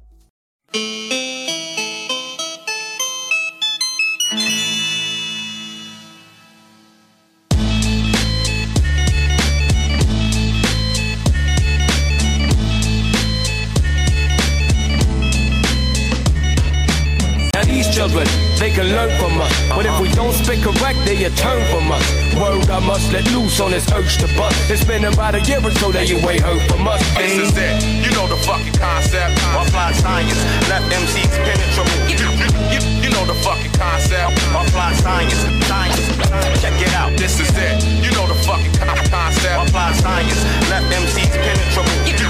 a 21.25 21.30
turn 21.38 21.61
from. 21.69 21.90
Word 22.41 22.69
I 22.69 22.80
must 22.80 23.11
let 23.11 23.30
loose 23.32 23.59
on 23.59 23.72
this 23.72 23.85
urge 23.91 24.17
to 24.17 24.27
bust. 24.33 24.58
It's 24.72 24.83
been 24.83 25.06
about 25.06 25.35
a 25.35 25.41
year 25.41 25.61
or 25.61 25.69
so 25.72 25.91
that 25.91 26.09
you 26.09 26.17
ain't 26.17 26.41
heard 26.41 26.61
from 26.66 26.88
us. 26.88 27.01
This 27.14 27.38
is 27.38 27.53
it. 27.53 27.83
You 28.01 28.09
know 28.17 28.25
the 28.25 28.38
fucking 28.41 28.74
concept. 28.74 29.38
Apply 29.53 29.91
science, 29.93 30.40
left 30.66 30.90
MCs 30.90 31.30
penetrable. 31.45 31.93
You, 32.09 32.17
you, 32.17 32.48
you, 32.74 32.80
you 33.06 33.09
know 33.14 33.25
the 33.30 33.38
fucking 33.45 33.74
concept. 33.77 34.33
Apply 34.50 34.93
science, 34.98 35.38
science, 35.69 36.01
check 36.61 36.74
it 36.82 36.93
out. 36.95 37.14
This 37.17 37.40
is 37.40 37.51
it. 37.53 37.83
You 38.01 38.09
know 38.17 38.25
the 38.25 38.38
fucking 38.41 38.74
concept. 38.82 39.69
Apply 39.69 39.93
science, 39.93 40.41
left 40.74 40.90
MCs 40.90 41.38
penetrable. 41.38 42.20